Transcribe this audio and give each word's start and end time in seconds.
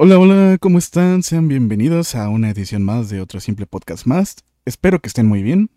Hola, 0.00 0.16
hola, 0.16 0.58
¿cómo 0.60 0.78
están? 0.78 1.24
Sean 1.24 1.48
bienvenidos 1.48 2.14
a 2.14 2.28
una 2.28 2.50
edición 2.50 2.84
más 2.84 3.08
de 3.08 3.20
otro 3.20 3.40
simple 3.40 3.66
podcast 3.66 4.06
más. 4.06 4.36
Espero 4.64 5.00
que 5.00 5.08
estén 5.08 5.26
muy 5.26 5.42
bien. 5.42 5.70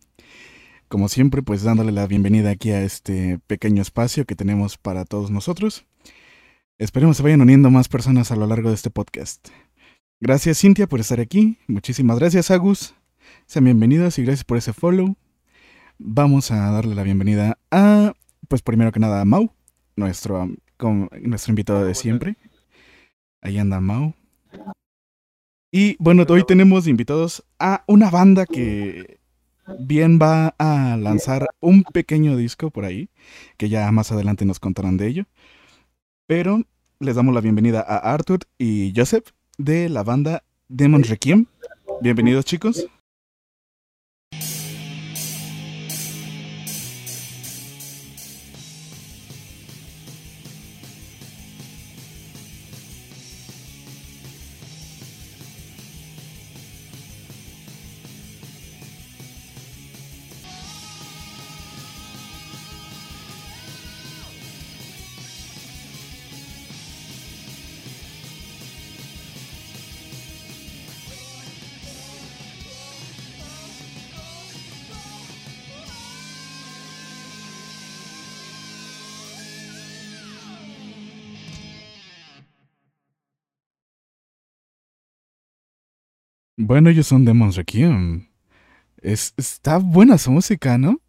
Como 0.90 1.10
siempre, 1.10 1.42
pues 1.42 1.63
dándole 1.63 1.92
la 1.92 2.05
bienvenida 2.05 2.52
aquí 2.52 2.70
a 2.70 2.84
este 2.84 3.39
pequeño 3.47 3.81
espacio 3.81 4.26
que 4.26 4.36
tenemos 4.36 4.78
para 4.78 5.05
todos 5.05 5.31
nosotros. 5.31 5.88
Esperemos 6.78 7.18
se 7.18 7.23
vayan 7.23 7.42
uniendo 7.42 7.71
más 7.71 7.89
personas 7.89 8.31
a 8.31 8.35
lo 8.35 8.46
largo 8.46 8.70
de 8.70 8.76
este 8.76 8.92
podcast. 8.92 9.47
Gracias 10.20 10.60
Cintia 10.60 10.85
por 10.85 10.99
estar 10.99 11.19
aquí. 11.19 11.58
Muchísimas 11.65 12.19
gracias 12.19 12.51
Agus. 12.51 12.94
Sean 13.47 13.65
bienvenidos 13.65 14.19
y 14.19 14.24
gracias 14.24 14.44
por 14.44 14.58
ese 14.58 14.72
follow. 14.72 15.15
Vamos 15.97 16.52
a 16.52 16.70
darle 16.70 16.94
la 16.94 17.02
bienvenida 17.02 17.58
a, 17.72 18.13
pues 18.48 18.62
primero 18.62 18.91
que 18.91 18.99
nada 18.99 19.20
a 19.20 19.26
Mau, 19.26 19.52
nuestro, 19.95 20.48
nuestro 21.23 21.52
invitado 21.52 21.84
de 21.84 21.95
siempre. 21.95 22.35
Ahí 23.41 23.58
anda 23.58 23.81
Mau. 23.81 24.13
Y 25.71 25.95
bueno, 25.99 26.25
hoy 26.29 26.43
tenemos 26.45 26.88
invitados 26.88 27.43
a 27.57 27.83
una 27.88 28.11
banda 28.11 28.45
que 28.45 29.20
bien 29.79 30.20
va 30.21 30.53
a 30.59 30.95
lanzar 30.97 31.47
un 31.59 31.83
pequeño 31.83 32.38
disco 32.38 32.69
por 32.69 32.85
ahí, 32.85 33.09
que 33.57 33.69
ya 33.69 33.91
más 33.91 34.11
adelante 34.11 34.45
nos 34.45 34.59
contarán 34.59 34.97
de 34.97 35.07
ello. 35.07 35.25
Pero 36.27 36.63
les 36.99 37.16
damos 37.16 37.33
la 37.33 37.41
bienvenida 37.41 37.81
a 37.81 38.13
Arthur 38.13 38.41
y 38.59 38.93
Joseph 38.95 39.30
de 39.58 39.89
la 39.89 40.03
banda 40.03 40.44
Demon 40.67 41.03
Requiem. 41.03 41.47
Bienvenidos 42.02 42.45
chicos. 42.45 42.85
Bueno, 86.72 86.89
ellos 86.89 87.08
son 87.08 87.25
Demons 87.25 87.58
Requiem. 87.58 88.30
Es, 89.02 89.33
está 89.36 89.77
buena 89.77 90.17
su 90.17 90.31
música, 90.31 90.77
¿no? 90.77 91.02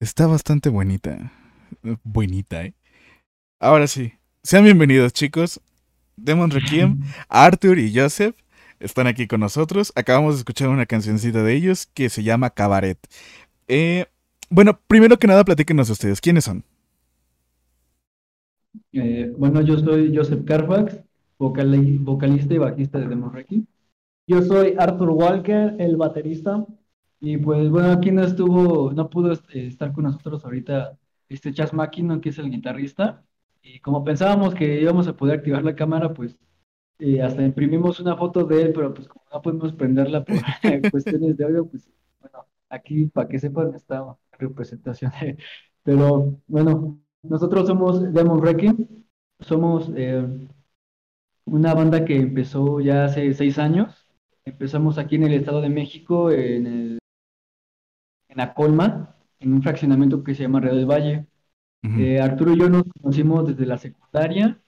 Está 0.00 0.26
bastante 0.26 0.70
bonita. 0.70 1.34
Buenita, 2.02 2.64
¿eh? 2.64 2.72
Ahora 3.60 3.86
sí. 3.86 4.14
Sean 4.42 4.64
bienvenidos, 4.64 5.12
chicos. 5.12 5.60
Demon 6.16 6.50
Requiem, 6.50 7.02
Arthur 7.28 7.78
y 7.78 7.94
Joseph 7.94 8.34
están 8.80 9.06
aquí 9.06 9.26
con 9.26 9.40
nosotros. 9.40 9.92
Acabamos 9.96 10.36
de 10.36 10.38
escuchar 10.38 10.70
una 10.70 10.86
cancioncita 10.86 11.42
de 11.42 11.52
ellos 11.52 11.90
que 11.92 12.08
se 12.08 12.22
llama 12.22 12.48
Cabaret. 12.48 12.98
Eh, 13.66 14.06
bueno, 14.48 14.80
primero 14.86 15.18
que 15.18 15.26
nada, 15.26 15.44
platíquenos 15.44 15.90
ustedes. 15.90 16.22
¿Quiénes 16.22 16.46
son? 16.46 16.64
Eh, 18.92 19.30
bueno, 19.36 19.60
yo 19.60 19.78
soy 19.78 20.16
Joseph 20.16 20.46
Carfax 20.46 21.07
vocalista 21.38 22.54
y 22.54 22.58
bajista 22.58 22.98
de 22.98 23.08
Demon 23.08 23.32
Requiem. 23.32 23.66
Yo 24.26 24.42
soy 24.42 24.74
Arthur 24.78 25.10
Walker, 25.10 25.76
el 25.78 25.96
baterista. 25.96 26.66
Y 27.20 27.36
pues 27.38 27.68
bueno, 27.70 27.92
aquí 27.92 28.10
no 28.12 28.22
estuvo, 28.22 28.92
no 28.92 29.10
pudo 29.10 29.32
este, 29.32 29.66
estar 29.66 29.92
con 29.92 30.04
nosotros 30.04 30.44
ahorita 30.44 30.98
este 31.28 31.52
Chas 31.52 31.72
Mackinnon, 31.72 32.20
que 32.20 32.30
es 32.30 32.38
el 32.38 32.50
guitarrista. 32.50 33.24
Y 33.62 33.80
como 33.80 34.04
pensábamos 34.04 34.54
que 34.54 34.80
íbamos 34.80 35.08
a 35.08 35.16
poder 35.16 35.38
activar 35.38 35.64
la 35.64 35.74
cámara, 35.74 36.12
pues 36.14 36.38
eh, 36.98 37.22
hasta 37.22 37.42
imprimimos 37.44 38.00
una 38.00 38.16
foto 38.16 38.44
de 38.44 38.62
él, 38.62 38.72
pero 38.74 38.92
pues 38.94 39.08
como 39.08 39.24
no 39.32 39.42
podemos 39.42 39.72
prenderla 39.72 40.24
por 40.24 40.36
cuestiones 40.90 41.36
de 41.36 41.44
audio, 41.44 41.66
pues 41.68 41.88
bueno, 42.20 42.46
aquí 42.68 43.06
para 43.06 43.28
que 43.28 43.38
sepan 43.38 43.74
esta 43.74 44.16
representación. 44.32 45.12
pero 45.82 46.40
bueno, 46.46 47.00
nosotros 47.22 47.66
somos 47.66 48.12
Demon 48.12 48.42
Requiem, 48.42 48.86
somos 49.40 49.90
eh, 49.96 50.26
una 51.50 51.74
banda 51.74 52.04
que 52.04 52.16
empezó 52.16 52.80
ya 52.80 53.04
hace 53.04 53.32
seis 53.34 53.58
años. 53.58 54.06
Empezamos 54.44 54.98
aquí 54.98 55.16
en 55.16 55.24
el 55.24 55.34
Estado 55.34 55.60
de 55.60 55.68
México, 55.68 56.30
en, 56.30 56.66
el, 56.66 56.98
en 58.28 58.40
Acolma, 58.40 59.16
en 59.40 59.52
un 59.52 59.62
fraccionamiento 59.62 60.22
que 60.24 60.34
se 60.34 60.42
llama 60.42 60.60
Río 60.60 60.74
del 60.74 60.86
Valle. 60.86 61.26
Eh, 61.82 62.20
Arturo 62.20 62.52
y 62.52 62.58
yo 62.58 62.68
nos 62.68 62.84
conocimos 63.00 63.46
desde 63.46 63.66
la 63.66 63.78
secundaria. 63.78 64.60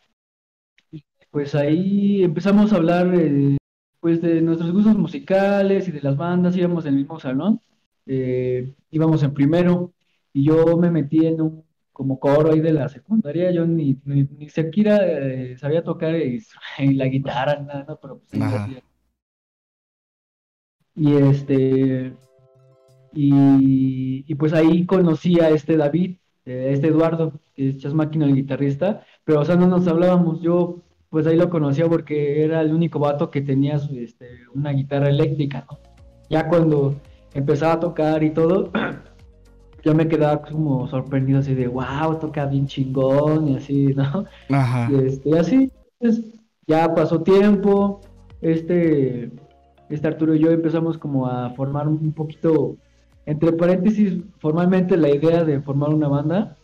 Y 0.90 1.02
pues 1.30 1.54
ahí 1.54 2.22
empezamos 2.22 2.72
a 2.72 2.76
hablar 2.76 3.12
eh, 3.14 3.56
pues 4.00 4.22
de 4.22 4.40
nuestros 4.40 4.72
gustos 4.72 4.96
musicales 4.96 5.88
y 5.88 5.92
de 5.92 6.02
las 6.02 6.16
bandas. 6.16 6.56
Íbamos 6.56 6.84
en 6.86 6.94
el 6.94 7.00
mismo 7.00 7.18
salón. 7.20 7.60
Eh, 8.06 8.74
íbamos 8.90 9.22
en 9.22 9.34
primero 9.34 9.92
y 10.32 10.44
yo 10.44 10.76
me 10.76 10.90
metí 10.90 11.26
en 11.26 11.40
un 11.40 11.64
como 11.92 12.18
coro 12.18 12.52
ahí 12.52 12.60
de 12.60 12.72
la 12.72 12.88
secundaria, 12.88 13.50
yo 13.50 13.66
ni, 13.66 14.00
ni, 14.04 14.24
ni 14.24 14.48
siquiera 14.48 14.98
eh, 15.06 15.56
sabía 15.58 15.84
tocar 15.84 16.14
y, 16.16 16.40
la 16.94 17.06
guitarra, 17.06 17.60
nada, 17.60 17.98
pero 18.00 18.20
pues 18.20 18.42
Y 20.94 21.14
este, 21.16 22.14
y, 23.12 24.34
pues 24.34 24.52
ahí 24.52 24.86
conocí 24.86 25.40
a 25.40 25.50
este 25.50 25.76
David, 25.76 26.16
eh, 26.44 26.70
este 26.72 26.88
Eduardo, 26.88 27.40
que 27.54 27.70
es 27.70 27.78
Chas 27.78 27.94
Máquina, 27.94 28.26
el 28.26 28.34
guitarrista, 28.34 29.04
pero 29.24 29.40
o 29.40 29.44
sea, 29.44 29.56
no 29.56 29.66
nos 29.66 29.86
hablábamos, 29.88 30.40
yo 30.40 30.82
pues 31.10 31.26
ahí 31.26 31.36
lo 31.36 31.50
conocía 31.50 31.88
porque 31.88 32.44
era 32.44 32.60
el 32.60 32.72
único 32.72 33.00
vato 33.00 33.30
que 33.30 33.40
tenía 33.42 33.80
este, 33.92 34.46
una 34.54 34.70
guitarra 34.70 35.08
eléctrica, 35.08 35.66
¿no? 35.68 35.78
Ya 36.28 36.48
cuando 36.48 36.94
empezaba 37.34 37.74
a 37.74 37.80
tocar 37.80 38.22
y 38.22 38.30
todo, 38.30 38.70
yo 39.82 39.94
me 39.94 40.08
quedaba 40.08 40.42
como 40.42 40.86
sorprendido 40.88 41.40
así 41.40 41.54
de, 41.54 41.68
wow, 41.68 42.18
toca 42.20 42.46
bien 42.46 42.66
chingón 42.66 43.48
y 43.48 43.56
así, 43.56 43.86
¿no? 43.94 44.24
Ajá. 44.50 44.90
Y, 44.90 45.06
este, 45.06 45.38
así, 45.38 45.72
pues, 45.98 46.22
ya 46.66 46.94
pasó 46.94 47.22
tiempo, 47.22 48.00
este, 48.40 49.30
este 49.88 50.08
Arturo 50.08 50.34
y 50.34 50.40
yo 50.40 50.50
empezamos 50.50 50.98
como 50.98 51.26
a 51.26 51.50
formar 51.50 51.88
un 51.88 52.12
poquito, 52.12 52.76
entre 53.26 53.52
paréntesis, 53.52 54.22
formalmente 54.38 54.96
la 54.96 55.10
idea 55.10 55.44
de 55.44 55.60
formar 55.60 55.90
una 55.90 56.08
banda, 56.08 56.56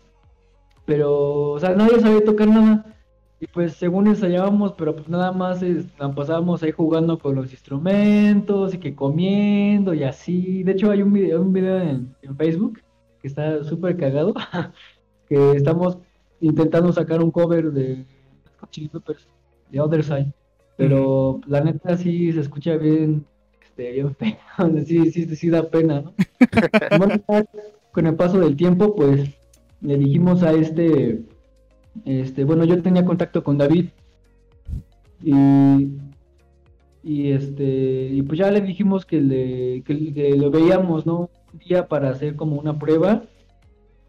pero, 0.85 1.51
o 1.53 1.59
sea, 1.59 1.75
nadie 1.75 2.01
sabía 2.01 2.25
tocar 2.25 2.49
nada. 2.49 2.93
Y 3.39 3.47
pues 3.49 3.75
según 3.75 4.07
ensayábamos, 4.07 4.73
pero 4.73 4.95
pues 4.95 5.11
nada 5.11 5.31
más 5.31 5.61
nos 5.61 6.15
pasábamos 6.15 6.63
ahí 6.63 6.73
jugando 6.73 7.19
con 7.19 7.35
los 7.35 7.53
instrumentos 7.53 8.73
y 8.73 8.79
que 8.79 8.95
comiendo 8.95 9.93
y 9.93 10.05
así. 10.05 10.63
De 10.63 10.73
hecho 10.73 10.91
hay 10.91 11.03
un 11.03 11.13
video, 11.13 11.43
un 11.43 11.53
video 11.53 11.79
en 11.79 12.37
Facebook 12.39 12.81
está 13.27 13.65
súper 13.65 13.97
cagado, 13.97 14.35
que 15.29 15.53
estamos 15.53 15.99
intentando 16.41 16.93
sacar 16.93 17.23
un 17.23 17.31
cover 17.31 17.73
de 17.73 18.05
Chili 18.71 18.89
Peppers, 18.89 19.27
de 19.71 19.81
Other 19.81 20.03
Side, 20.03 20.33
pero 20.77 21.41
la 21.47 21.61
neta 21.61 21.97
sí 21.97 22.33
se 22.33 22.41
escucha 22.41 22.77
bien, 22.77 23.25
este, 23.63 23.93
bien 23.93 24.15
feo, 24.15 24.37
sí, 24.87 25.11
sí, 25.11 25.37
sí 25.37 25.51
da 25.51 25.69
pena, 25.69 26.03
¿no? 26.03 26.15
con 27.93 28.07
el 28.07 28.15
paso 28.15 28.39
del 28.41 28.57
tiempo, 28.57 28.95
pues 28.95 29.31
le 29.81 29.97
dijimos 29.97 30.43
a 30.43 30.53
este, 30.53 31.23
este, 32.05 32.45
bueno, 32.45 32.65
yo 32.65 32.83
tenía 32.83 33.05
contacto 33.05 33.43
con 33.43 33.57
David 33.57 33.87
y, 35.23 35.89
y 37.03 37.31
este, 37.33 38.11
y 38.13 38.23
pues 38.23 38.39
ya 38.39 38.51
le 38.51 38.61
dijimos 38.61 39.07
que 39.07 39.21
le, 39.21 39.83
que 39.83 40.35
lo 40.37 40.51
veíamos, 40.51 41.07
¿no? 41.07 41.31
Día 41.53 41.89
para 41.89 42.11
hacer 42.11 42.37
como 42.37 42.57
una 42.57 42.79
prueba. 42.79 43.23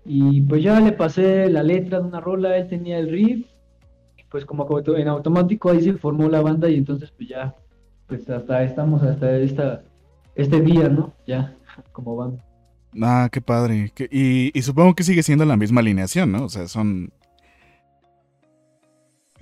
Y 0.06 0.42
pues 0.42 0.64
ya 0.64 0.80
le 0.80 0.94
pasé 0.94 1.50
la 1.50 1.64
letra 1.64 2.00
de 2.00 2.08
una 2.08 2.22
rola, 2.22 2.58
él 2.58 2.68
tenía 2.68 2.98
el 2.98 3.10
riff. 3.10 3.46
Y 4.18 4.24
pues 4.30 4.46
como 4.46 4.68
en 4.96 5.08
automático 5.08 5.70
ahí 5.70 5.82
se 5.82 5.94
formó 5.94 6.30
la 6.30 6.42
banda 6.42 6.70
y 6.70 6.76
entonces 6.76 7.12
pues 7.12 7.30
ya, 7.30 7.56
pues 8.08 8.30
hasta 8.30 8.64
estamos 8.64 9.04
hasta 9.04 9.38
esta, 9.38 9.84
este 10.36 10.62
día, 10.62 10.88
¿no? 10.88 11.14
Ya, 11.26 11.56
como 11.92 12.16
banda. 12.16 12.44
Ah, 13.02 13.30
qué 13.32 13.42
padre. 13.42 13.92
Y, 14.10 14.58
y 14.58 14.62
supongo 14.62 14.96
que 14.96 15.04
sigue 15.04 15.24
siendo 15.24 15.46
la 15.46 15.58
misma 15.58 15.82
alineación, 15.82 16.32
¿no? 16.32 16.46
O 16.46 16.50
sea, 16.50 16.68
son... 16.68 17.12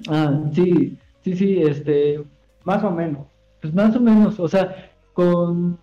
Ah, 0.09 0.41
sí, 0.53 0.97
sí, 1.23 1.35
sí, 1.35 1.61
este, 1.61 2.23
más 2.63 2.83
o 2.83 2.91
menos. 2.91 3.27
Pues 3.61 3.73
más 3.73 3.95
o 3.95 3.99
menos, 3.99 4.39
o 4.39 4.47
sea, 4.47 4.91
con 5.13 5.79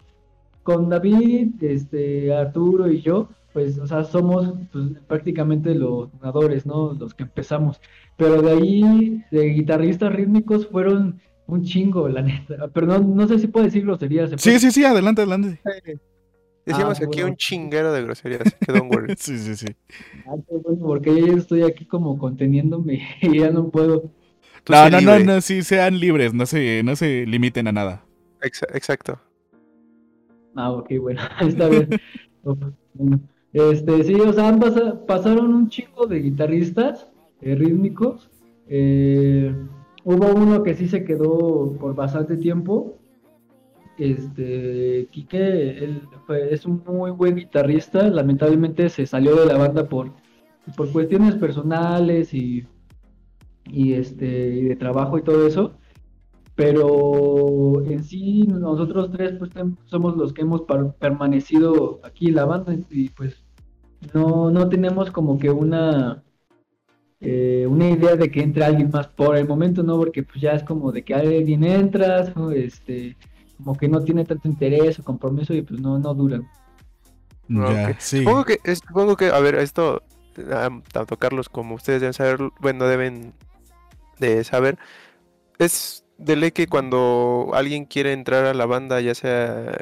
con 0.62 0.88
David, 0.88 1.62
este, 1.62 2.35
Arturo 2.35 2.91
y 2.91 3.00
yo, 3.03 3.29
pues, 3.53 3.79
o 3.79 3.87
sea, 3.87 4.05
somos 4.05 4.53
pues, 4.73 4.87
prácticamente 5.06 5.75
los 5.75 6.11
ganadores, 6.19 6.67
¿no? 6.67 6.94
Los 6.94 7.14
que 7.14 7.25
empezamos. 7.25 7.81
Pero 8.17 8.43
de 8.43 8.50
ahí, 8.53 9.25
de 9.31 9.44
guitarristas 9.50 10.12
rítmicos 10.14 10.67
fueron 10.69 11.20
un 11.47 11.62
chingo, 11.64 12.09
la 12.09 12.23
neta. 12.23 12.69
Perdón, 12.69 13.14
no 13.17 13.26
sé 13.29 13.38
si 13.38 13.47
puedo 13.49 13.67
decir 13.67 13.85
groserías. 13.85 14.31
¿se 14.31 14.37
Sí, 14.37 14.59
puede? 14.59 14.61
sí, 14.61 14.70
sí, 14.73 14.85
adelante, 14.85 15.23
adelante. 15.23 15.61
Decíamos 16.64 16.99
Ah, 16.99 17.05
aquí 17.05 17.23
bueno. 17.23 17.26
un 17.31 17.37
chinguero 17.37 17.93
de 17.93 18.03
groserías, 18.03 18.43
así 18.43 18.56
que 18.64 18.73
don't 18.73 18.91
worry. 18.91 19.12
Sí, 19.19 19.38
sí, 19.38 19.56
sí. 19.56 19.67
Ah, 20.25 20.35
qué 20.49 20.56
bueno, 20.56 20.81
porque 20.87 21.11
yo 21.20 21.37
estoy 21.37 21.62
aquí 21.62 21.85
como 21.87 22.19
conteniéndome 22.19 23.03
y 23.23 23.38
ya 23.41 23.50
no 23.50 23.70
puedo. 23.70 24.11
Tú 24.64 24.73
No, 24.73 24.91
no, 24.91 25.00
no, 25.00 25.19
libre. 25.19 25.25
no, 25.25 25.41
sí, 25.41 25.62
sean 25.62 25.99
libres, 25.99 26.32
no 26.35 26.47
se, 26.47 26.82
no 26.85 26.97
se 26.97 27.26
limiten 27.26 27.69
a 27.69 27.73
nada. 27.73 28.05
Exa- 28.41 28.69
Exacto. 28.75 29.20
Ah, 30.54 30.70
ok, 30.72 30.90
bueno, 31.00 31.20
está 31.40 31.69
bien. 31.69 31.88
Bueno, 32.94 33.20
este, 33.52 34.02
sí, 34.04 34.14
o 34.14 34.32
sea, 34.32 34.49
han 34.49 34.58
pasa- 34.58 35.06
pasaron 35.06 35.54
un 35.54 35.69
chico 35.69 36.06
de 36.06 36.19
guitarristas 36.20 37.08
eh, 37.40 37.54
rítmicos. 37.54 38.28
Eh, 38.69 39.54
hubo 40.04 40.26
uno 40.34 40.62
que 40.64 40.75
sí 40.75 40.88
se 40.88 41.04
quedó 41.04 41.72
por 41.78 41.94
bastante 41.94 42.37
tiempo. 42.37 42.99
Este, 43.99 45.06
Quique, 45.10 45.78
él 45.84 46.02
fue- 46.26 46.52
es 46.52 46.66
un 46.66 46.82
muy 46.87 47.10
buen 47.12 47.37
guitarrista. 47.37 48.08
Lamentablemente 48.08 48.88
se 48.88 49.06
salió 49.06 49.37
de 49.37 49.46
la 49.46 49.56
banda 49.58 49.88
por, 49.88 50.10
por 50.76 50.90
cuestiones 50.90 51.37
personales 51.37 52.34
y, 52.34 52.66
y 53.70 53.93
este, 53.93 54.49
y 54.56 54.62
de 54.64 54.76
trabajo 54.76 55.19
y 55.19 55.22
todo 55.22 55.46
eso. 55.46 55.75
Pero 56.54 57.82
en 57.84 58.04
sí, 58.04 58.44
nosotros 58.46 59.10
tres 59.12 59.32
pues 59.38 59.50
somos 59.87 60.16
los 60.16 60.32
que 60.32 60.43
hemos 60.43 60.62
permanecido 60.99 62.00
aquí 62.04 62.28
en 62.28 62.34
la 62.37 62.44
banda 62.44 62.75
y 62.90 63.08
pues 63.10 63.43
no, 64.14 64.50
no 64.50 64.69
tenemos 64.69 65.10
como 65.10 65.38
que 65.38 65.50
una, 65.50 66.22
eh, 67.20 67.66
una 67.69 67.90
idea 67.90 68.16
de 68.16 68.31
que 68.31 68.43
entre 68.43 68.64
alguien 68.64 68.90
más 68.90 69.06
por 69.08 69.37
el 69.37 69.49
momento, 69.49 69.82
¿no? 69.82 69.96
Porque 69.99 70.22
pues 70.22 70.40
ya 70.40 70.52
es 70.52 70.64
como 70.64 70.93
de 70.93 71.04
que 71.04 71.14
alguien 71.14 71.64
entras, 71.64 72.37
o, 72.37 72.50
este, 72.50 73.16
como 73.56 73.76
que 73.76 73.88
no 73.88 74.02
tiene 74.02 74.25
tanto 74.25 74.49
interés 74.49 74.99
o 74.99 75.04
compromiso 75.04 75.54
y 75.54 75.62
pues 75.62 75.81
no, 75.81 75.99
no 75.99 76.14
duran. 76.14 76.46
Sí. 77.99 78.19
Supongo 78.19 78.44
que, 78.44 78.58
es- 78.64 78.81
supongo 78.87 79.16
que, 79.16 79.26
a 79.28 79.38
ver, 79.40 79.54
esto, 79.56 80.02
tanto 80.93 81.19
Carlos 81.19 81.49
como 81.49 81.75
ustedes 81.75 82.00
deben 82.00 82.14
saber, 82.14 82.38
bueno, 82.60 82.87
deben 82.87 83.34
de 84.19 84.44
saber, 84.44 84.78
es 85.58 86.01
de 86.24 86.36
ley 86.36 86.52
que 86.52 86.66
cuando 86.66 87.50
alguien 87.52 87.84
quiere 87.84 88.12
entrar 88.12 88.44
a 88.44 88.54
la 88.54 88.66
banda, 88.66 89.00
ya 89.00 89.14
sea 89.14 89.72
eh, 89.72 89.76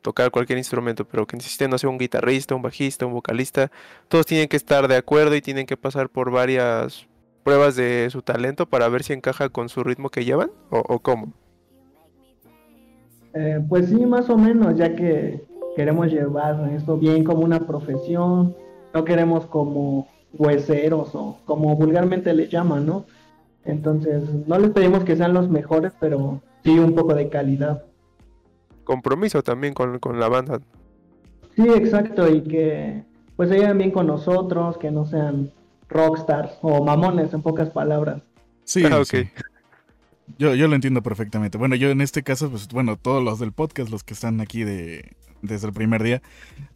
tocar 0.00 0.30
cualquier 0.30 0.58
instrumento, 0.58 1.06
pero 1.06 1.26
que 1.26 1.36
necesite, 1.36 1.68
no 1.68 1.78
sé, 1.78 1.86
un 1.86 1.98
guitarrista, 1.98 2.54
un 2.54 2.62
bajista, 2.62 3.06
un 3.06 3.12
vocalista, 3.12 3.70
todos 4.08 4.26
tienen 4.26 4.48
que 4.48 4.56
estar 4.56 4.88
de 4.88 4.96
acuerdo 4.96 5.34
y 5.36 5.42
tienen 5.42 5.66
que 5.66 5.76
pasar 5.76 6.08
por 6.08 6.30
varias 6.30 7.06
pruebas 7.42 7.76
de 7.76 8.08
su 8.10 8.22
talento 8.22 8.66
para 8.66 8.88
ver 8.88 9.02
si 9.02 9.12
encaja 9.12 9.48
con 9.48 9.68
su 9.68 9.84
ritmo 9.84 10.08
que 10.08 10.24
llevan, 10.24 10.50
o, 10.70 10.78
o 10.78 10.98
cómo. 11.00 11.32
Eh, 13.34 13.60
pues 13.68 13.88
sí, 13.88 14.06
más 14.06 14.28
o 14.30 14.36
menos, 14.36 14.76
ya 14.76 14.94
que 14.94 15.44
queremos 15.76 16.08
llevar 16.08 16.70
esto 16.74 16.96
bien 16.96 17.24
como 17.24 17.42
una 17.42 17.60
profesión, 17.60 18.54
no 18.94 19.04
queremos 19.04 19.46
como 19.46 20.08
hueseros 20.34 21.14
o 21.14 21.38
como 21.44 21.76
vulgarmente 21.76 22.32
le 22.32 22.48
llaman, 22.48 22.86
¿no? 22.86 23.04
Entonces, 23.64 24.24
no 24.46 24.58
les 24.58 24.70
pedimos 24.70 25.04
que 25.04 25.16
sean 25.16 25.34
los 25.34 25.48
mejores, 25.48 25.92
pero 26.00 26.40
sí 26.64 26.78
un 26.78 26.94
poco 26.94 27.14
de 27.14 27.28
calidad. 27.28 27.84
Compromiso 28.84 29.42
también 29.42 29.74
con, 29.74 29.98
con 29.98 30.18
la 30.18 30.28
banda. 30.28 30.60
Sí, 31.54 31.68
exacto, 31.68 32.28
y 32.28 32.42
que 32.42 33.04
pues 33.36 33.48
se 33.50 33.58
lleven 33.58 33.78
bien 33.78 33.90
con 33.90 34.06
nosotros, 34.06 34.78
que 34.78 34.90
no 34.90 35.04
sean 35.06 35.52
rockstars 35.88 36.58
o 36.62 36.82
mamones 36.84 37.32
en 37.34 37.42
pocas 37.42 37.70
palabras. 37.70 38.22
Sí, 38.64 38.84
Ah, 38.90 38.98
ok. 39.00 39.04
sí. 39.04 39.28
Yo, 40.38 40.54
yo 40.54 40.68
lo 40.68 40.74
entiendo 40.74 41.02
perfectamente. 41.02 41.58
Bueno, 41.58 41.74
yo 41.76 41.90
en 41.90 42.00
este 42.00 42.22
caso, 42.22 42.50
pues 42.50 42.68
bueno, 42.68 42.96
todos 42.96 43.22
los 43.22 43.38
del 43.38 43.52
podcast, 43.52 43.90
los 43.90 44.02
que 44.04 44.14
están 44.14 44.40
aquí 44.40 44.64
de, 44.64 45.12
desde 45.42 45.66
el 45.66 45.72
primer 45.72 46.02
día, 46.02 46.22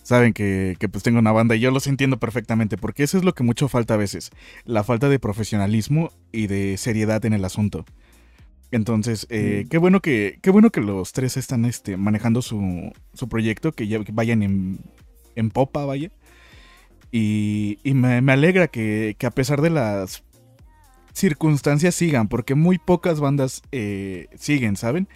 saben 0.03 0.33
que, 0.33 0.77
que 0.79 0.89
pues 0.89 1.03
tengo 1.05 1.19
una 1.19 1.33
banda 1.33 1.57
y 1.57 1.61
yo 1.61 1.71
los 1.71 1.87
entiendo 1.87 2.19
perfectamente, 2.19 2.77
porque 2.77 3.03
eso 3.03 3.17
es 3.19 3.25
lo 3.25 3.35
que 3.35 3.43
mucho 3.45 3.69
falta 3.69 3.95
a 3.95 3.97
veces, 3.97 4.31
la 4.65 4.85
falta 4.85 5.09
de 5.09 5.19
profesionalismo 5.19 6.11
y 6.33 6.47
de 6.49 6.77
seriedad 6.77 7.25
en 7.25 7.33
el 7.33 7.45
asunto. 7.45 7.85
Entonces, 8.73 9.27
eh, 9.31 9.63
Mm. 9.65 9.69
qué 9.69 9.79
bueno 9.79 10.01
que 10.01 10.39
qué 10.43 10.51
bueno 10.51 10.71
que 10.71 10.81
los 10.81 11.13
tres 11.13 11.37
están 11.37 11.65
este, 11.65 11.97
manejando 11.97 12.43
su, 12.43 12.93
su 13.15 13.29
proyecto, 13.29 13.73
que 13.73 13.87
ya 13.87 14.03
que 14.05 14.13
vayan 14.13 14.43
en, 14.43 14.81
en 15.37 15.51
popa, 15.51 15.85
vaya. 15.87 16.11
Y, 17.13 17.79
y 17.85 17.95
me, 17.95 18.21
me 18.21 18.33
alegra 18.33 18.67
que, 18.69 19.15
que 19.19 19.27
a 19.27 19.31
pesar 19.31 19.63
de 19.63 19.71
las 19.71 20.23
circunstancias 21.17 21.95
sigan, 21.95 22.29
porque 22.29 22.55
muy 22.55 22.79
pocas 22.79 23.21
bandas 23.21 23.63
eh, 23.73 24.29
siguen, 24.37 24.77
¿saben? 24.77 25.09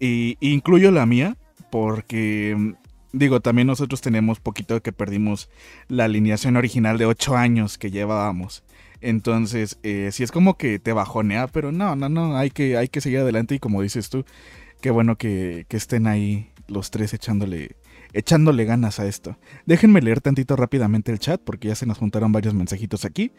Y, 0.00 0.38
incluyo 0.40 0.90
la 0.90 1.04
mía, 1.04 1.36
porque 1.70 2.56
mm, 2.56 2.72
digo, 3.12 3.40
también 3.40 3.66
nosotros 3.66 4.00
tenemos 4.00 4.40
poquito 4.40 4.80
que 4.82 4.92
perdimos 4.92 5.50
la 5.88 6.04
alineación 6.04 6.56
original 6.56 6.96
de 6.96 7.04
8 7.04 7.36
años 7.36 7.76
que 7.76 7.90
llevábamos. 7.90 8.64
Entonces, 9.02 9.78
eh, 9.82 10.08
sí 10.12 10.24
es 10.24 10.32
como 10.32 10.56
que 10.56 10.78
te 10.78 10.92
bajonea, 10.92 11.46
pero 11.46 11.72
no, 11.72 11.94
no, 11.94 12.08
no, 12.08 12.36
hay 12.36 12.50
que, 12.50 12.78
hay 12.78 12.88
que 12.88 13.02
seguir 13.02 13.18
adelante 13.18 13.54
y 13.54 13.58
como 13.58 13.82
dices 13.82 14.08
tú, 14.08 14.24
qué 14.80 14.90
bueno 14.90 15.16
que, 15.16 15.66
que 15.68 15.76
estén 15.76 16.06
ahí 16.06 16.50
los 16.68 16.90
tres 16.90 17.12
echándole, 17.12 17.76
echándole 18.14 18.64
ganas 18.64 18.98
a 18.98 19.06
esto. 19.06 19.36
Déjenme 19.66 20.00
leer 20.00 20.22
tantito 20.22 20.56
rápidamente 20.56 21.12
el 21.12 21.18
chat 21.18 21.40
porque 21.40 21.68
ya 21.68 21.74
se 21.74 21.86
nos 21.86 21.98
juntaron 21.98 22.32
varios 22.32 22.54
mensajitos 22.54 23.04
aquí. 23.04 23.30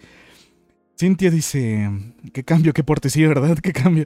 Cintia 0.99 1.31
dice, 1.31 1.89
qué 2.33 2.43
cambio, 2.43 2.73
qué 2.73 2.83
porte, 2.83 3.09
sí, 3.09 3.25
¿verdad? 3.25 3.57
Qué 3.63 3.71
cambio. 3.71 4.05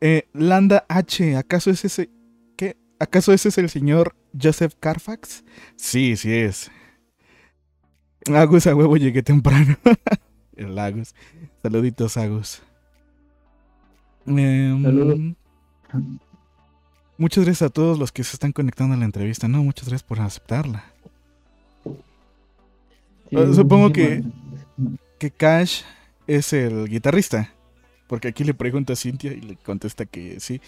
Eh, 0.00 0.28
Landa 0.32 0.84
H, 0.88 1.36
¿acaso 1.36 1.70
es 1.70 1.84
ese, 1.84 2.10
qué? 2.56 2.76
¿Acaso 2.98 3.32
ese 3.32 3.50
es 3.50 3.58
el 3.58 3.68
señor 3.70 4.16
Joseph 4.40 4.74
Carfax? 4.80 5.44
Sí, 5.76 6.16
sí 6.16 6.32
es. 6.34 6.70
Agus, 8.34 8.66
a 8.66 8.74
huevo 8.74 8.96
llegué 8.96 9.22
temprano. 9.22 9.76
el 10.56 10.76
Agus. 10.78 11.14
Saluditos, 11.62 12.16
Agus. 12.16 12.60
Em, 14.26 14.82
Saludos. 14.82 15.18
Muchas 17.18 17.44
gracias 17.44 17.68
a 17.68 17.72
todos 17.72 17.98
los 17.98 18.10
que 18.10 18.24
se 18.24 18.34
están 18.34 18.50
conectando 18.52 18.94
a 18.94 18.98
la 18.98 19.04
entrevista. 19.04 19.46
No, 19.46 19.62
muchas 19.62 19.86
gracias 19.88 20.02
por 20.08 20.20
aceptarla. 20.20 20.84
Sí, 21.84 23.36
Ah, 23.36 23.46
supongo 23.54 23.92
que- 23.92 24.24
Que 25.18 25.30
Cash 25.30 25.82
es 26.36 26.52
el 26.52 26.88
guitarrista. 26.88 27.52
Porque 28.06 28.28
aquí 28.28 28.42
le 28.44 28.54
pregunta 28.54 28.92
a 28.94 28.96
Cintia 28.96 29.32
y 29.32 29.40
le 29.40 29.56
contesta 29.56 30.04
que 30.04 30.40
sí. 30.40 30.60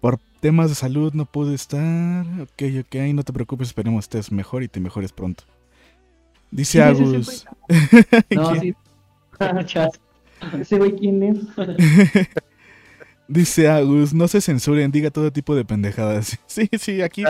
Por 0.00 0.18
temas 0.40 0.68
de 0.68 0.74
salud 0.74 1.12
no 1.14 1.24
pude 1.26 1.54
estar. 1.54 2.24
Ok, 2.42 2.62
ok, 2.80 2.94
no 3.14 3.22
te 3.22 3.32
preocupes, 3.32 3.68
esperemos 3.68 4.04
estés 4.04 4.30
mejor 4.32 4.62
y 4.62 4.68
te 4.68 4.80
mejores 4.80 5.12
pronto. 5.12 5.44
Dice 6.50 6.72
Sí, 6.72 6.78
sí, 6.78 6.80
Agus. 6.80 7.46
No, 8.34 8.52
¿Quién? 8.52 8.60
sí. 8.60 8.74
Ese 10.60 10.78
güey, 10.78 10.96
¿quién 10.96 11.22
es? 11.22 11.38
Dice 13.28 13.68
Agus, 13.68 14.12
no 14.12 14.26
se 14.26 14.40
censuren, 14.40 14.90
diga 14.90 15.10
todo 15.10 15.30
tipo 15.30 15.54
de 15.54 15.64
pendejadas. 15.64 16.36
Sí, 16.46 16.68
sí, 16.80 17.00
aquí, 17.00 17.22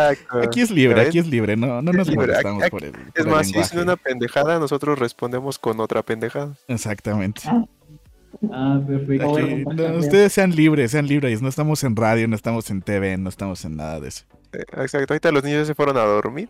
aquí 0.42 0.62
es 0.62 0.70
libre, 0.70 1.02
aquí 1.02 1.18
es 1.18 1.26
libre, 1.26 1.56
no, 1.58 1.82
no 1.82 1.90
Es 1.90 1.96
nos 1.98 2.08
libre, 2.08 2.26
molestamos 2.28 2.62
aquí- 2.62 2.70
por 2.70 2.84
el, 2.84 2.92
por 2.92 3.00
Es 3.14 3.26
el 3.26 3.26
más, 3.30 3.46
si 3.48 3.52
dicen 3.52 3.80
una 3.80 3.96
pendejada, 3.96 4.58
nosotros 4.58 4.98
respondemos 4.98 5.58
con 5.58 5.78
otra 5.80 6.02
pendejada. 6.02 6.54
Exactamente. 6.68 7.42
Ah, 7.44 7.66
perfecto. 8.86 9.36
Aquí, 9.36 9.64
bueno, 9.64 9.88
no, 9.88 9.98
ustedes 9.98 10.32
sean 10.32 10.54
libres, 10.54 10.90
sean 10.92 11.06
libres. 11.06 11.42
No 11.42 11.48
estamos 11.48 11.82
en 11.84 11.96
radio, 11.96 12.28
no 12.28 12.36
estamos 12.36 12.70
en 12.70 12.82
TV, 12.82 13.16
no 13.18 13.28
estamos 13.28 13.64
en 13.64 13.76
nada 13.76 14.00
de 14.00 14.08
eso. 14.08 14.24
Eh, 14.52 14.64
Exacto, 14.78 15.12
ahorita 15.14 15.30
los 15.32 15.44
niños 15.44 15.66
se 15.66 15.74
fueron 15.74 15.96
a 15.96 16.02
dormir. 16.02 16.48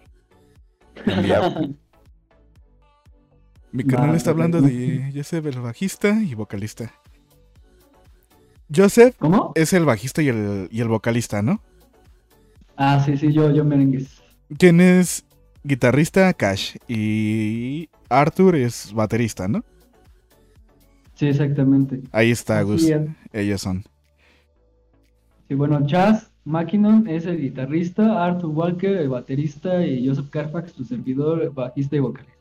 Mi 3.73 3.85
canal 3.85 4.17
está 4.17 4.31
hablando 4.31 4.61
perfecto. 4.61 5.05
de 5.07 5.13
Joseph, 5.15 5.47
el 5.47 5.61
bajista 5.61 6.21
y 6.23 6.35
vocalista. 6.35 6.93
Joseph 8.75 9.15
¿Cómo? 9.19 9.53
es 9.55 9.73
el 9.73 9.85
bajista 9.85 10.23
y 10.23 10.29
el, 10.29 10.69
y 10.71 10.81
el 10.81 10.89
vocalista, 10.89 11.43
¿no? 11.43 11.61
Ah, 12.77 13.03
sí, 13.05 13.17
sí, 13.17 13.33
yo, 13.33 13.51
yo 13.53 13.65
merengues. 13.65 14.23
¿Quién 14.59 14.81
es 14.81 15.25
guitarrista? 15.63 16.33
Cash. 16.35 16.77
Y 16.89 17.89
Arthur 18.09 18.57
es 18.57 18.93
baterista, 18.93 19.47
¿no? 19.49 19.65
Sí, 21.21 21.29
exactamente. 21.29 22.01
Ahí 22.13 22.31
está, 22.31 22.61
Así 22.61 22.71
Gus. 22.71 22.85
es. 22.85 23.03
Ellos 23.35 23.61
son. 23.61 23.85
Sí, 25.47 25.55
bueno, 25.55 25.87
Chas 25.87 26.33
Mackinnon 26.47 27.07
es 27.09 27.27
el 27.27 27.39
guitarrista, 27.39 28.25
Arthur 28.25 28.49
Walker 28.49 28.97
el 28.97 29.11
baterista 29.11 29.85
y 29.85 30.09
Joseph 30.09 30.31
Carfax, 30.31 30.73
tu 30.73 30.83
servidor, 30.83 31.53
bajista 31.53 31.97
y 31.97 31.99
vocalista. 31.99 32.35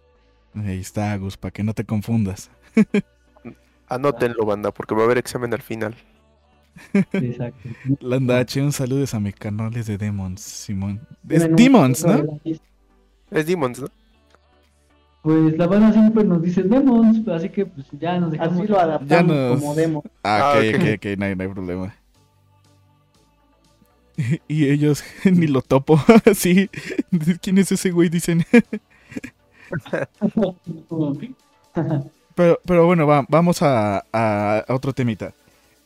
Ahí 0.55 0.79
está, 0.79 1.13
Gus, 1.17 1.35
para 1.35 1.51
que 1.51 1.61
no 1.61 1.73
te 1.73 1.83
confundas. 1.83 2.49
Anótenlo, 3.89 4.45
banda, 4.45 4.71
porque 4.71 4.95
va 4.95 5.01
a 5.01 5.05
haber 5.05 5.17
examen 5.17 5.53
al 5.53 5.61
final. 5.61 5.93
Exacto. 6.93 7.67
Landa 7.99 8.39
H, 8.39 8.61
un 8.61 8.71
saludo 8.71 9.03
a 9.11 9.19
mis 9.19 9.35
canales 9.35 9.87
de 9.87 9.97
Demons, 9.97 10.39
Simón. 10.39 11.01
Es 11.27 11.53
Demons, 11.53 12.05
¿no? 12.05 12.39
Es 13.29 13.45
Demons, 13.45 13.81
¿no? 13.81 13.87
Pues 15.21 15.57
la 15.57 15.67
banda 15.67 15.91
siempre 15.93 16.23
nos 16.23 16.41
dice 16.41 16.63
demos, 16.63 17.05
así 17.27 17.49
que 17.49 17.65
pues 17.65 17.87
ya 17.99 18.19
nos 18.19 18.31
dejamos. 18.31 18.59
Así 18.59 18.67
lo 18.67 18.79
adaptamos 18.79 19.35
nos- 19.35 19.59
como 19.59 19.75
demo. 19.75 20.03
Ah, 20.23 20.53
Ah, 20.53 20.59
ok, 20.59 20.75
ok. 20.75 20.81
ok, 20.81 20.87
ok, 20.95 21.05
no 21.19 21.25
hay, 21.25 21.35
no 21.35 21.43
hay 21.43 21.49
problema. 21.49 21.95
Y 24.47 24.69
ellos 24.69 25.03
ni 25.25 25.47
lo 25.47 25.61
topo. 25.61 25.99
sí. 26.35 26.69
¿Quién 27.41 27.57
es 27.57 27.71
ese 27.71 27.91
güey? 27.91 28.09
Dicen. 28.09 28.45
Pero, 32.35 32.59
pero 32.65 32.85
bueno, 32.85 33.05
va- 33.07 33.25
vamos 33.29 33.61
a, 33.61 34.05
a- 34.13 34.63
a 34.67 34.73
otro 34.73 34.93
temita. 34.93 35.33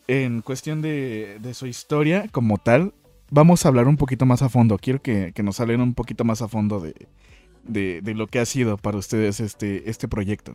En 0.08 0.42
cuestión 0.42 0.82
de, 0.82 1.38
de 1.42 1.54
su 1.54 1.66
historia 1.66 2.28
como 2.32 2.58
tal, 2.58 2.94
vamos 3.32 3.66
a 3.66 3.70
hablar 3.70 3.88
un 3.88 3.98
poquito 3.98 4.26
más 4.26 4.42
a 4.42 4.50
fondo. 4.50 4.78
Quiero 4.78 5.02
que, 5.02 5.32
que 5.34 5.44
nos 5.44 5.60
hablen 5.60 5.82
un 5.82 5.94
poquito 5.94 6.24
más 6.26 6.42
a 6.42 6.48
fondo 6.48 6.80
de, 6.80 6.94
de, 7.64 8.02
de 8.02 8.14
lo 8.14 8.28
que 8.28 8.40
ha 8.40 8.46
sido 8.46 8.78
para 8.78 8.98
ustedes 8.98 9.40
este, 9.40 9.90
este 9.90 10.08
proyecto. 10.08 10.54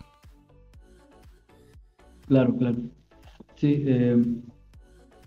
Claro, 2.29 2.55
claro. 2.57 2.77
Sí, 3.57 3.83
eh, 3.87 4.17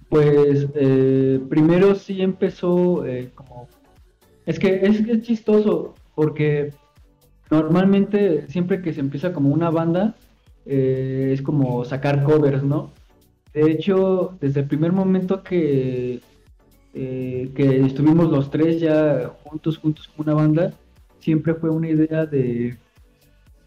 pues 0.07 0.67
eh, 0.75 1.39
primero 1.49 1.95
sí 1.95 2.21
empezó 2.21 3.05
eh, 3.05 3.31
como... 3.35 3.67
Es 4.45 4.59
que 4.59 4.81
es, 4.83 4.99
es 5.07 5.21
chistoso 5.21 5.95
porque 6.15 6.73
normalmente 7.49 8.47
siempre 8.47 8.81
que 8.81 8.93
se 8.93 8.99
empieza 8.99 9.33
como 9.33 9.49
una 9.49 9.69
banda 9.69 10.15
es 10.65 11.41
como 11.41 11.83
sacar 11.85 12.23
covers, 12.23 12.63
¿no? 12.63 12.91
De 13.53 13.71
hecho, 13.71 14.37
desde 14.39 14.61
el 14.61 14.67
primer 14.67 14.91
momento 14.91 15.41
que, 15.41 16.21
que 16.93 17.83
estuvimos 17.85 18.29
los 18.29 18.51
tres 18.51 18.79
ya 18.79 19.31
juntos, 19.43 19.79
juntos 19.79 20.07
como 20.07 20.23
una 20.23 20.35
banda, 20.35 20.73
siempre 21.21 21.53
fue 21.55 21.69
una 21.69 21.89
idea 21.89 22.25
de, 22.25 22.77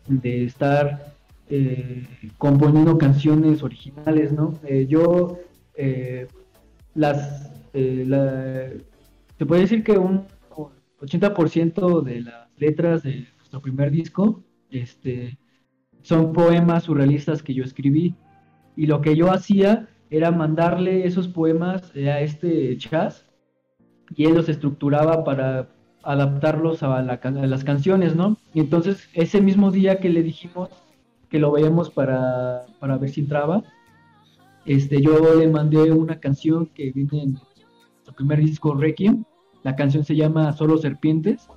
de 0.08 0.44
estar 0.44 1.14
eh, 1.48 2.06
componiendo 2.38 2.98
canciones 2.98 3.62
originales, 3.62 4.32
¿no? 4.32 4.54
Eh, 4.64 4.86
yo, 4.88 5.38
eh, 5.76 6.26
las, 6.94 7.50
la- 7.72 8.70
se 9.38 9.46
puede 9.46 9.62
decir 9.62 9.82
que 9.82 9.98
un 9.98 10.26
80% 11.00 12.02
de 12.02 12.22
las 12.22 12.48
letras 12.58 13.02
de 13.02 13.26
nuestro 13.38 13.60
primer 13.60 13.90
disco, 13.90 14.42
este, 14.70 15.38
son 16.02 16.32
poemas 16.32 16.84
surrealistas 16.84 17.42
que 17.42 17.54
yo 17.54 17.64
escribí. 17.64 18.14
Y 18.76 18.86
lo 18.86 19.00
que 19.00 19.16
yo 19.16 19.30
hacía 19.32 19.88
era 20.10 20.30
mandarle 20.30 21.06
esos 21.06 21.28
poemas 21.28 21.92
a 21.96 22.20
este 22.20 22.76
Chas 22.76 23.24
y 24.14 24.26
él 24.26 24.34
los 24.34 24.48
estructuraba 24.48 25.24
para 25.24 25.68
adaptarlos 26.04 26.82
a, 26.82 27.02
la 27.02 27.14
a 27.14 27.30
las 27.30 27.64
canciones, 27.64 28.14
¿no? 28.14 28.36
Y 28.52 28.60
entonces 28.60 29.08
ese 29.14 29.40
mismo 29.40 29.70
día 29.70 29.98
que 30.00 30.10
le 30.10 30.22
dijimos 30.22 30.70
que 31.28 31.38
lo 31.38 31.52
veíamos 31.52 31.90
para, 31.90 32.62
para 32.78 32.96
ver 32.98 33.10
si 33.10 33.22
entraba, 33.22 33.62
este, 34.66 35.02
yo 35.02 35.34
le 35.34 35.48
mandé 35.48 35.92
una 35.92 36.20
canción 36.20 36.66
que 36.66 36.90
viene 36.92 37.22
en 37.22 37.32
nuestro 37.32 38.14
primer 38.16 38.38
disco 38.38 38.74
Requiem, 38.74 39.24
la 39.62 39.76
canción 39.76 40.04
se 40.04 40.16
llama 40.16 40.52
Solo 40.52 40.78
Serpientes, 40.78 41.48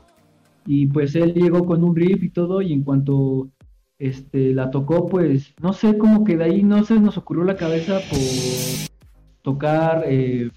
y 0.66 0.88
pues 0.88 1.16
él 1.16 1.34
llegó 1.34 1.66
con 1.66 1.84
un 1.84 1.96
riff 1.96 2.24
y 2.24 2.30
todo, 2.30 2.62
y 2.62 2.74
en 2.74 2.84
cuanto 2.84 3.50
este, 4.00 4.54
la 4.54 4.70
tocó, 4.70 5.08
pues 5.08 5.54
no 5.62 5.74
sé, 5.74 5.98
como 5.98 6.24
que 6.24 6.38
de 6.38 6.44
ahí 6.44 6.64
no 6.64 6.84
se 6.84 7.00
nos 7.00 7.18
ocurrió 7.18 7.44
la 7.44 7.56
cabeza 7.56 8.00
por 8.10 8.20
tocar 9.42 10.04
eh, 10.06 10.50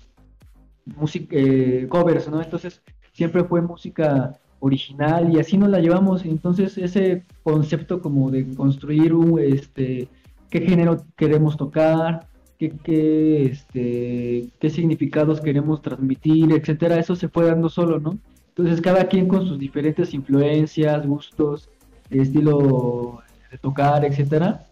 música, 0.84 1.36
eh, 1.36 1.86
covers, 1.88 2.28
¿no? 2.28 2.42
Entonces 2.42 2.82
siempre 3.20 3.44
fue 3.44 3.60
música 3.60 4.38
original 4.60 5.30
y 5.30 5.38
así 5.38 5.58
nos 5.58 5.68
la 5.68 5.78
llevamos. 5.78 6.24
Entonces 6.24 6.78
ese 6.78 7.22
concepto 7.42 8.00
como 8.00 8.30
de 8.30 8.54
construir 8.54 9.12
este, 9.40 10.08
qué 10.48 10.60
género 10.62 11.04
queremos 11.18 11.58
tocar, 11.58 12.26
qué, 12.58 12.70
qué, 12.82 13.44
este, 13.44 14.48
qué 14.58 14.70
significados 14.70 15.42
queremos 15.42 15.82
transmitir, 15.82 16.50
etcétera, 16.50 16.98
eso 16.98 17.14
se 17.14 17.28
fue 17.28 17.44
dando 17.44 17.68
solo, 17.68 18.00
¿no? 18.00 18.16
Entonces 18.48 18.80
cada 18.80 19.04
quien 19.06 19.28
con 19.28 19.46
sus 19.46 19.58
diferentes 19.58 20.14
influencias, 20.14 21.06
gustos, 21.06 21.68
estilo 22.08 23.20
de 23.50 23.58
tocar, 23.58 24.02
etcétera, 24.06 24.64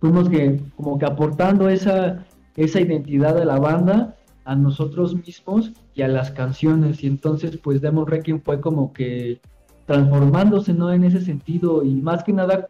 fuimos 0.00 0.28
que 0.28 0.60
como 0.76 0.98
que 0.98 1.06
aportando 1.06 1.70
esa, 1.70 2.26
esa 2.56 2.78
identidad 2.78 3.34
de 3.34 3.46
la 3.46 3.58
banda 3.58 4.16
a 4.44 4.54
nosotros 4.54 5.14
mismos 5.14 5.72
y 6.00 6.02
a 6.02 6.08
las 6.08 6.30
canciones. 6.30 7.04
Y 7.04 7.06
entonces 7.06 7.56
pues 7.58 7.80
Demon 7.82 8.06
Requiem 8.06 8.40
fue 8.40 8.60
como 8.60 8.92
que 8.94 9.40
transformándose 9.86 10.72
no 10.72 10.90
en 10.92 11.04
ese 11.04 11.20
sentido 11.20 11.82
y 11.84 11.90
más 11.94 12.24
que 12.24 12.32
nada 12.32 12.68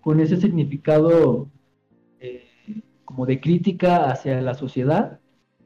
con 0.00 0.18
ese 0.20 0.36
significado 0.38 1.48
eh, 2.20 2.44
como 3.04 3.26
de 3.26 3.40
crítica 3.40 4.10
hacia 4.10 4.40
la 4.40 4.54
sociedad 4.54 5.18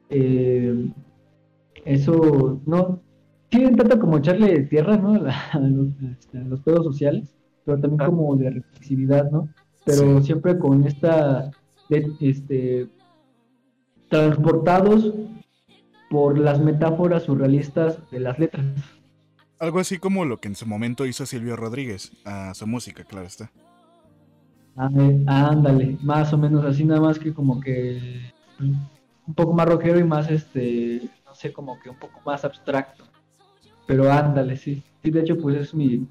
eh, 0.09 0.89
eso 1.85 2.59
no 2.65 2.99
sí 3.51 3.61
intenta 3.61 3.99
como 3.99 4.17
echarle 4.17 4.61
tierra 4.63 4.97
no 4.97 5.13
a, 5.13 5.19
la- 5.19 5.39
a 5.53 5.59
los, 5.59 5.87
este, 6.17 6.37
a 6.39 6.43
los 6.43 6.59
pedos 6.61 6.83
sociales 6.85 7.35
pero 7.65 7.79
también 7.79 8.01
Ah. 8.01 8.05
como 8.07 8.35
de 8.35 8.49
reflexividad 8.49 9.29
no 9.31 9.47
pero 9.85 10.17
Sí. 10.19 10.25
siempre 10.25 10.57
con 10.57 10.85
esta 10.85 11.51
de- 11.89 12.11
este 12.19 12.89
transportados 14.09 15.13
por 16.09 16.37
las 16.37 16.59
metáforas 16.59 17.23
surrealistas 17.23 17.99
de 18.11 18.19
las 18.19 18.39
letras. 18.39 18.65
Algo 19.59 19.79
así 19.79 19.97
como 19.99 20.23
lo 20.23 20.39
que 20.39 20.47
en 20.47 20.55
su 20.55 20.65
momento 20.65 21.05
hizo 21.05 21.25
Silvio 21.25 21.57
Rodríguez 21.57 22.13
a 22.23 22.53
su 22.53 22.67
música, 22.67 23.03
claro 23.03 23.27
está. 23.27 23.51
Ah, 24.77 24.89
ándale, 25.51 25.97
más 26.01 26.33
o 26.33 26.37
menos 26.37 26.65
así, 26.65 26.83
nada 26.83 26.99
más 27.01 27.17
que 27.17 27.33
como 27.33 27.59
que 27.61 28.33
un 29.27 29.33
poco 29.33 29.53
más 29.53 29.67
rockero 29.67 29.99
y 29.99 30.03
más, 30.03 30.29
este, 30.29 31.09
no 31.25 31.33
sé, 31.33 31.53
como 31.53 31.79
que 31.79 31.89
un 31.89 31.97
poco 31.97 32.21
más 32.25 32.43
abstracto. 32.45 33.05
Pero 33.87 34.11
ándale, 34.11 34.57
sí. 34.57 34.83
Sí, 35.03 35.11
de 35.11 35.21
hecho, 35.21 35.37
pues 35.37 35.57
es 35.57 35.73
mi, 35.73 36.07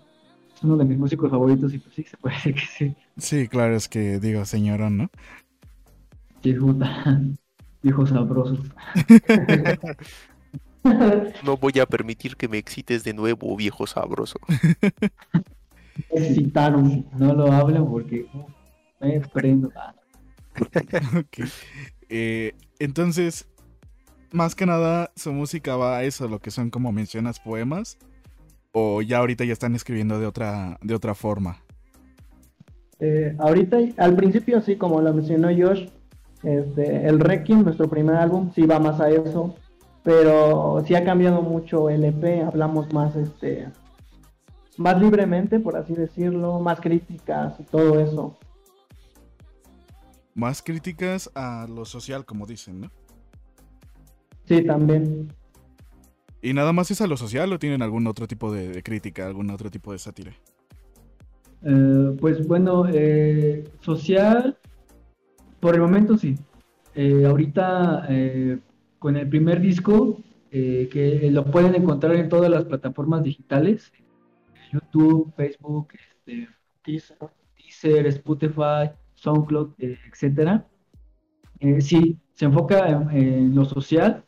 es 0.55 0.63
uno 0.65 0.77
de 0.77 0.85
mis 0.85 0.99
músicos 0.99 1.31
favoritos 1.31 1.75
y 1.75 1.79
pues 1.79 1.95
sí, 1.95 2.05
se 2.05 2.17
puede 2.17 2.37
decir 2.37 2.55
que 2.55 2.61
sí. 2.67 2.97
Sí, 3.17 3.49
claro, 3.49 3.77
es 3.77 3.89
que 3.89 4.19
digo, 4.21 4.45
señorón, 4.45 4.97
¿no? 4.97 5.11
Viejo, 6.43 6.73
viejo 7.85 8.07
sabroso. 8.07 8.59
No 11.43 11.57
voy 11.57 11.79
a 11.81 11.87
permitir 11.87 12.37
que 12.37 12.47
me 12.47 12.59
excites 12.59 13.05
de 13.05 13.15
nuevo, 13.15 13.57
viejo 13.57 13.87
sabroso. 13.87 14.39
Excitaron. 16.11 17.07
No 17.19 17.33
lo 17.33 17.51
hablen 17.51 17.87
porque 17.87 18.27
uh, 18.35 18.45
me 19.01 19.19
prendo. 19.21 19.73
Ah, 19.75 19.95
Ok. 21.19 21.49
Eh, 22.11 22.53
entonces, 22.79 23.49
más 24.31 24.55
que 24.55 24.67
nada, 24.67 25.11
su 25.17 25.33
música 25.33 25.75
va 25.77 25.97
a 25.97 26.05
eso, 26.05 26.29
lo 26.29 26.39
que 26.39 26.51
son 26.51 26.69
como 26.69 26.93
mencionas 26.93 27.41
poemas. 27.41 27.97
O 28.73 29.01
ya 29.01 29.21
ahorita 29.21 29.47
ya 29.47 29.55
están 29.55 29.75
escribiendo 29.75 30.21
de 30.21 30.27
otra, 30.27 30.79
de 30.83 30.95
otra 30.95 31.15
forma. 31.15 31.63
Eh, 33.01 33.35
ahorita, 33.39 33.79
al 33.97 34.15
principio, 34.17 34.61
sí, 34.61 34.77
como 34.77 35.01
lo 35.01 35.15
mencionó 35.15 35.49
Josh, 35.49 35.89
este, 36.45 37.07
el 37.09 37.21
Requiem, 37.21 37.63
nuestro 37.63 37.89
primer 37.89 38.17
álbum, 38.17 38.53
sí 38.55 38.63
va 38.67 38.79
más 38.79 39.01
a 39.01 39.11
eso, 39.11 39.55
pero 40.03 40.83
sí 40.87 40.95
ha 40.95 41.05
cambiado 41.05 41.43
mucho 41.43 41.89
el 41.91 42.05
EP, 42.05 42.45
hablamos 42.47 42.93
más, 42.93 43.17
este, 43.17 43.69
más 44.77 45.01
libremente, 45.01 45.59
por 45.61 45.77
así 45.77 45.95
decirlo, 45.95 46.61
más 46.61 46.81
críticas 46.81 47.59
y 47.59 47.65
todo 47.65 47.99
eso. 48.01 48.37
Más 50.35 50.63
críticas 50.63 51.31
a 51.35 51.67
lo 51.69 51.85
social, 51.85 52.25
como 52.25 52.47
dicen, 52.47 52.83
¿no? 52.83 52.91
Sí, 54.47 54.63
también. 54.65 55.33
¿Y 56.43 56.53
nada 56.53 56.73
más 56.73 56.91
es 56.91 57.01
a 57.01 57.07
lo 57.07 57.17
social 57.17 57.53
o 57.53 57.59
tienen 57.59 57.81
algún 57.81 58.07
otro 58.07 58.27
tipo 58.27 58.53
de, 58.53 58.69
de 58.69 58.83
crítica, 58.83 59.27
algún 59.27 59.51
otro 59.51 59.71
tipo 59.71 59.93
de 59.93 59.99
sátira? 59.99 60.33
Eh, 61.67 62.17
pues 62.21 62.47
bueno, 62.47 62.85
eh, 62.93 63.65
social, 63.81 64.59
por 65.65 65.75
el 65.75 65.81
momento 65.81 66.19
sí. 66.19 66.37
Eh, 66.95 67.25
ahorita 67.25 68.05
eh, 68.11 68.59
con 68.99 69.17
el 69.17 69.27
primer 69.27 69.63
disco, 69.63 70.19
eh, 70.51 70.91
que 70.93 71.31
lo 71.31 71.47
pueden 71.47 71.75
encontrar 71.75 72.15
en 72.17 72.29
todas 72.29 72.51
las 72.51 72.67
plataformas 72.67 73.23
digitales, 73.23 73.91
YouTube, 74.71 75.33
Facebook, 75.35 75.89
este, 75.95 76.49
Teaser. 76.83 77.17
Deezer, 77.57 78.07
Spotify, 78.09 78.91
SoundCloud, 79.15 79.71
eh, 79.79 79.97
etcétera. 80.07 80.67
Eh, 81.61 81.81
sí, 81.81 82.19
se 82.35 82.45
enfoca 82.45 82.87
en, 82.87 83.11
en 83.11 83.55
lo 83.55 83.65
social, 83.65 84.23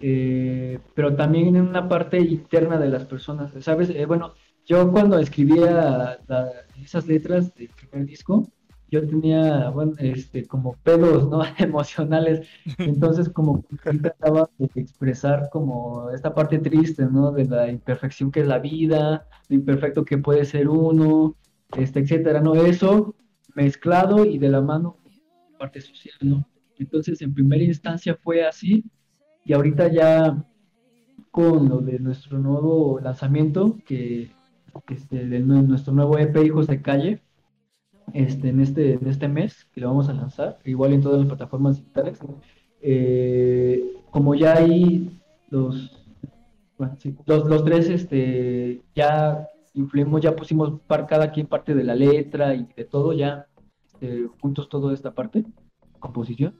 eh, 0.00 0.80
pero 0.92 1.14
también 1.14 1.54
en 1.54 1.68
una 1.68 1.88
parte 1.88 2.18
interna 2.18 2.78
de 2.78 2.88
las 2.88 3.04
personas, 3.04 3.52
¿sabes? 3.60 3.94
Bueno, 4.08 4.34
yo 4.66 4.90
cuando 4.90 5.20
escribía 5.20 6.18
la- 6.26 6.50
esas 6.82 7.06
letras 7.06 7.54
del 7.54 7.68
primer 7.68 8.06
disco, 8.06 8.48
yo 8.90 9.06
tenía, 9.06 9.70
bueno, 9.70 9.92
este, 9.98 10.46
como 10.46 10.74
pedos, 10.82 11.28
¿no? 11.28 11.42
Emocionales, 11.58 12.46
entonces 12.78 13.28
como 13.28 13.64
trataba 14.00 14.50
de 14.58 14.68
expresar 14.74 15.48
como 15.50 16.10
esta 16.10 16.34
parte 16.34 16.58
triste, 16.58 17.06
¿no? 17.06 17.32
De 17.32 17.44
la 17.44 17.70
imperfección 17.70 18.30
que 18.30 18.40
es 18.40 18.46
la 18.46 18.58
vida, 18.58 19.26
lo 19.48 19.56
imperfecto 19.56 20.04
que 20.04 20.18
puede 20.18 20.44
ser 20.44 20.68
uno, 20.68 21.36
este, 21.76 22.00
etcétera, 22.00 22.40
¿no? 22.40 22.54
Eso 22.54 23.14
mezclado 23.54 24.24
y 24.24 24.38
de 24.38 24.48
la 24.48 24.60
mano 24.60 24.96
parte 25.58 25.80
social, 25.80 26.16
¿no? 26.22 26.46
Entonces, 26.78 27.20
en 27.20 27.34
primera 27.34 27.62
instancia 27.62 28.18
fue 28.22 28.46
así, 28.46 28.84
y 29.44 29.52
ahorita 29.52 29.88
ya 29.92 30.44
con 31.30 31.68
lo 31.68 31.78
de 31.78 31.98
nuestro 31.98 32.38
nuevo 32.38 32.98
lanzamiento, 33.00 33.78
que, 33.84 34.32
este, 34.88 35.26
de 35.26 35.40
nuestro 35.40 35.92
nuevo 35.92 36.18
EP 36.18 36.36
Hijos 36.44 36.66
de 36.66 36.80
Calle, 36.80 37.22
este, 38.14 38.48
en, 38.48 38.60
este, 38.60 38.94
en 38.94 39.06
este 39.06 39.28
mes, 39.28 39.66
que 39.72 39.80
lo 39.80 39.88
vamos 39.88 40.08
a 40.08 40.14
lanzar, 40.14 40.58
igual 40.64 40.92
en 40.92 41.02
todas 41.02 41.18
las 41.20 41.28
plataformas 41.28 41.76
digitales, 41.76 42.20
eh, 42.82 43.96
como 44.10 44.34
ya 44.34 44.54
hay 44.54 45.20
los, 45.50 46.06
los, 47.26 47.44
los, 47.46 47.64
tres, 47.64 47.88
este, 47.88 48.82
ya 48.94 49.46
influimos, 49.74 50.20
ya 50.20 50.34
pusimos 50.34 50.80
par, 50.86 51.06
cada 51.06 51.30
quien 51.30 51.46
parte 51.46 51.74
de 51.74 51.84
la 51.84 51.94
letra 51.94 52.54
y 52.54 52.66
de 52.76 52.84
todo, 52.84 53.12
ya 53.12 53.46
este, 53.86 54.28
juntos 54.40 54.68
toda 54.68 54.94
esta 54.94 55.12
parte, 55.12 55.44
composición, 55.98 56.54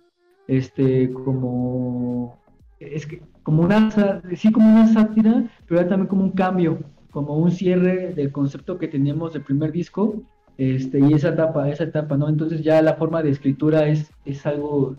este, 0.47 1.13
como, 1.13 2.39
es 2.79 3.07
que, 3.07 3.23
como 3.43 3.63
una, 3.63 4.23
sí, 4.37 4.53
como 4.53 4.69
una 4.69 4.93
sátira, 4.93 5.51
pero 5.67 5.87
también 5.87 6.09
como 6.09 6.25
un 6.25 6.33
cambio, 6.33 6.81
como 7.11 7.37
un 7.37 7.51
cierre 7.51 8.15
del 8.15 8.33
concepto 8.33 8.79
que 8.79 8.89
teníamos 8.89 9.33
del 9.33 9.43
primer 9.43 9.73
disco, 9.73 10.23
este, 10.61 11.01
y 11.01 11.15
esa 11.15 11.31
etapa, 11.31 11.71
esa 11.71 11.85
etapa, 11.85 12.19
¿no? 12.19 12.29
Entonces 12.29 12.63
ya 12.63 12.83
la 12.83 12.97
forma 12.97 13.23
de 13.23 13.31
escritura 13.31 13.89
es, 13.89 14.13
es 14.27 14.45
algo 14.45 14.95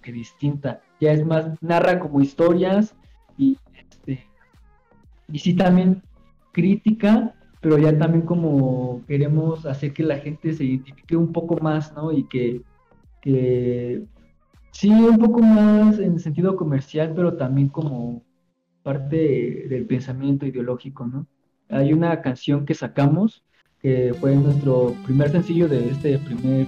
que 0.00 0.12
distinta, 0.12 0.80
ya 0.98 1.12
es 1.12 1.26
más, 1.26 1.62
narra 1.62 1.98
como 2.00 2.22
historias 2.22 2.96
y, 3.36 3.58
este, 3.74 4.26
y 5.30 5.38
sí 5.40 5.52
también 5.54 6.02
crítica, 6.52 7.34
pero 7.60 7.76
ya 7.76 7.98
también 7.98 8.24
como 8.24 9.02
queremos 9.06 9.66
hacer 9.66 9.92
que 9.92 10.04
la 10.04 10.16
gente 10.20 10.54
se 10.54 10.64
identifique 10.64 11.16
un 11.16 11.32
poco 11.32 11.58
más, 11.58 11.92
¿no? 11.92 12.10
Y 12.10 12.26
que, 12.26 12.62
que 13.20 14.04
sí, 14.70 14.88
un 14.88 15.18
poco 15.18 15.42
más 15.42 15.98
en 15.98 16.18
sentido 16.18 16.56
comercial, 16.56 17.12
pero 17.14 17.36
también 17.36 17.68
como 17.68 18.22
parte 18.82 19.66
del 19.68 19.84
pensamiento 19.84 20.46
ideológico, 20.46 21.06
¿no? 21.06 21.26
Hay 21.68 21.92
una 21.92 22.22
canción 22.22 22.64
que 22.64 22.72
sacamos, 22.72 23.44
que 23.84 24.14
fue 24.18 24.34
nuestro 24.34 24.96
primer 25.04 25.30
sencillo 25.30 25.68
de 25.68 25.90
este 25.90 26.18
primer 26.18 26.66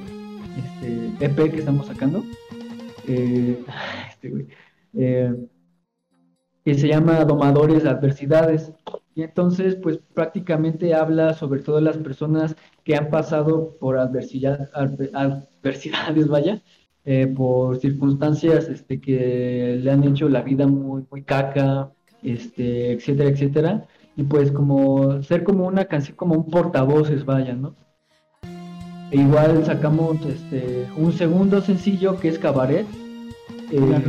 este, 0.58 1.24
EP 1.24 1.50
que 1.50 1.60
estamos 1.60 1.86
sacando, 1.86 2.22
eh, 3.08 3.64
este, 4.10 4.46
eh, 4.92 5.34
que 6.62 6.74
se 6.74 6.88
llama 6.88 7.24
Domadores 7.24 7.84
de 7.84 7.88
Adversidades. 7.88 8.70
Y 9.14 9.22
entonces, 9.22 9.76
pues 9.76 9.98
prácticamente 10.12 10.92
habla 10.92 11.32
sobre 11.32 11.60
todas 11.60 11.82
las 11.82 11.96
personas 11.96 12.54
que 12.84 12.96
han 12.96 13.08
pasado 13.08 13.78
por 13.80 13.96
adversidad, 13.96 14.68
adversidades, 14.74 16.28
vaya, 16.28 16.62
eh, 17.06 17.26
por 17.34 17.78
circunstancias 17.78 18.68
este, 18.68 19.00
que 19.00 19.80
le 19.82 19.90
han 19.90 20.04
hecho 20.04 20.28
la 20.28 20.42
vida 20.42 20.66
muy, 20.66 21.06
muy 21.10 21.22
caca, 21.22 21.90
este, 22.22 22.92
etcétera, 22.92 23.30
etcétera. 23.30 23.88
Y 24.16 24.22
pues 24.24 24.50
como 24.50 25.22
ser 25.22 25.44
como 25.44 25.66
una 25.66 25.84
canción, 25.84 26.16
como 26.16 26.34
un 26.34 26.50
portavoces, 26.50 27.24
vaya, 27.24 27.54
¿no? 27.54 27.74
E 29.10 29.18
igual 29.18 29.64
sacamos 29.64 30.24
este, 30.26 30.86
un 30.96 31.12
segundo 31.12 31.60
sencillo 31.60 32.18
que 32.18 32.28
es 32.28 32.38
Cabaret, 32.38 32.86
eh, 33.70 34.02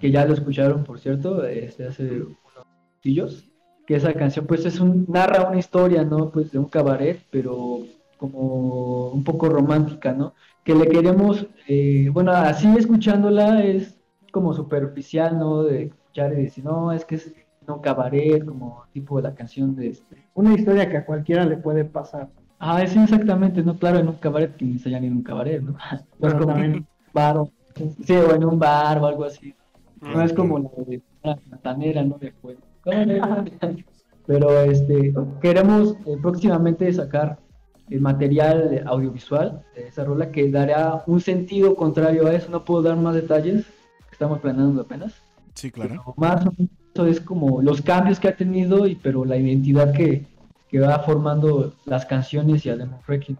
que 0.00 0.10
ya 0.10 0.24
lo 0.24 0.34
escucharon, 0.34 0.84
por 0.84 0.98
cierto, 0.98 1.44
este, 1.46 1.86
hace 1.86 2.22
unos 2.22 2.66
sencillos 2.94 3.50
que 3.86 3.96
esa 3.96 4.12
canción 4.14 4.46
pues 4.46 4.64
es 4.66 4.78
un, 4.78 5.06
narra 5.08 5.48
una 5.48 5.58
historia, 5.58 6.04
¿no? 6.04 6.30
Pues 6.30 6.52
de 6.52 6.60
un 6.60 6.66
cabaret, 6.66 7.20
pero 7.30 7.80
como 8.18 9.08
un 9.08 9.24
poco 9.24 9.48
romántica, 9.48 10.12
¿no? 10.12 10.34
Que 10.62 10.76
le 10.76 10.86
queremos, 10.86 11.46
eh, 11.66 12.08
bueno, 12.12 12.30
así 12.30 12.68
escuchándola 12.78 13.64
es 13.64 13.98
como 14.30 14.54
superficial, 14.54 15.38
¿no? 15.38 15.64
De 15.64 15.86
escuchar 15.86 16.32
y 16.34 16.42
decir, 16.44 16.64
no, 16.64 16.92
es 16.92 17.04
que 17.04 17.16
es 17.16 17.32
un 17.70 17.80
cabaret, 17.80 18.44
como 18.44 18.84
tipo 18.92 19.16
de 19.16 19.22
la 19.22 19.34
canción 19.34 19.74
de 19.76 19.88
este. 19.88 20.16
Una 20.34 20.54
historia 20.54 20.88
que 20.88 20.98
a 20.98 21.04
cualquiera 21.04 21.44
le 21.44 21.56
puede 21.56 21.84
pasar. 21.84 22.28
Ah, 22.58 22.82
es 22.82 22.94
exactamente, 22.94 23.62
¿no? 23.62 23.78
Claro, 23.78 23.98
en 23.98 24.08
un 24.08 24.16
cabaret, 24.16 24.54
que 24.56 24.64
ni 24.64 24.78
se 24.78 24.90
llama 24.90 25.06
en 25.06 25.14
un 25.14 25.22
cabaret, 25.22 25.62
¿no? 25.62 25.76
Pero 26.20 26.38
como 26.38 26.46
también 26.46 26.74
un 26.74 26.86
bar 27.12 27.38
o... 27.38 27.50
Sí, 28.04 28.14
o 28.14 28.34
en 28.34 28.44
un 28.44 28.58
bar 28.58 28.98
o 28.98 29.06
algo 29.06 29.24
así. 29.24 29.54
No 30.02 30.22
es 30.22 30.32
como 30.32 30.58
la 30.58 30.70
de 30.86 31.02
la 31.24 31.56
tanera, 31.62 32.02
¿no? 32.02 32.18
De 32.18 32.32
juego. 32.32 32.60
Pero 34.26 34.60
este, 34.60 35.14
queremos 35.40 35.96
eh, 36.06 36.16
próximamente 36.20 36.92
sacar 36.92 37.38
el 37.88 38.00
material 38.00 38.82
audiovisual 38.86 39.64
de 39.74 39.88
esa 39.88 40.04
rola 40.04 40.30
que 40.30 40.50
dará 40.50 41.02
un 41.06 41.20
sentido 41.20 41.74
contrario 41.74 42.26
a 42.26 42.34
eso. 42.34 42.50
No 42.50 42.64
puedo 42.64 42.82
dar 42.82 42.96
más 42.96 43.14
detalles, 43.14 43.66
estamos 44.12 44.38
planeando 44.40 44.82
apenas. 44.82 45.14
Sí, 45.54 45.70
claro. 45.70 46.14
más 46.16 46.44
eso 46.92 47.06
es 47.06 47.20
como 47.20 47.62
los 47.62 47.82
cambios 47.82 48.18
que 48.18 48.28
ha 48.28 48.36
tenido, 48.36 48.86
y 48.86 48.96
pero 48.96 49.24
la 49.24 49.36
identidad 49.36 49.92
que, 49.92 50.26
que 50.68 50.80
va 50.80 50.98
formando 51.00 51.74
las 51.84 52.04
canciones 52.06 52.66
y 52.66 52.70
además 52.70 53.02
Freaking. 53.04 53.38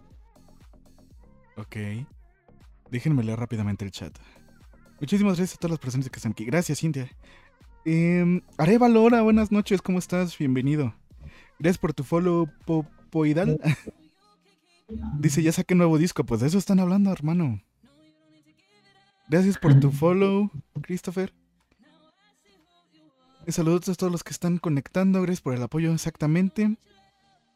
Ok. 1.57 1.75
Déjenme 2.89 3.23
leer 3.23 3.39
rápidamente 3.39 3.85
el 3.85 3.91
chat. 3.91 4.17
Muchísimas 4.99 5.37
gracias 5.37 5.55
a 5.55 5.59
todas 5.59 5.71
las 5.71 5.79
personas 5.79 6.09
que 6.09 6.17
están 6.17 6.33
aquí. 6.33 6.45
Gracias, 6.45 6.79
Cintia. 6.79 7.09
Eh, 7.85 8.41
Valora, 8.79 9.21
buenas 9.21 9.51
noches, 9.51 9.81
¿cómo 9.81 9.97
estás? 9.99 10.37
Bienvenido. 10.37 10.93
Gracias 11.59 11.79
por 11.79 11.93
tu 11.93 12.03
follow, 12.03 12.47
Popoidal. 12.65 13.59
Dice, 15.19 15.41
ya 15.41 15.51
saqué 15.51 15.73
nuevo 15.73 15.97
disco, 15.97 16.25
pues 16.25 16.41
de 16.41 16.47
eso 16.47 16.57
están 16.57 16.79
hablando, 16.79 17.11
hermano. 17.11 17.61
Gracias 19.29 19.57
por 19.57 19.79
tu 19.79 19.91
follow, 19.91 20.51
Christopher. 20.81 21.33
Saludos 23.47 23.89
a 23.89 23.95
todos 23.95 24.11
los 24.11 24.23
que 24.23 24.31
están 24.31 24.59
conectando, 24.59 25.21
gracias 25.21 25.41
por 25.41 25.53
el 25.53 25.61
apoyo, 25.61 25.91
exactamente. 25.91 26.77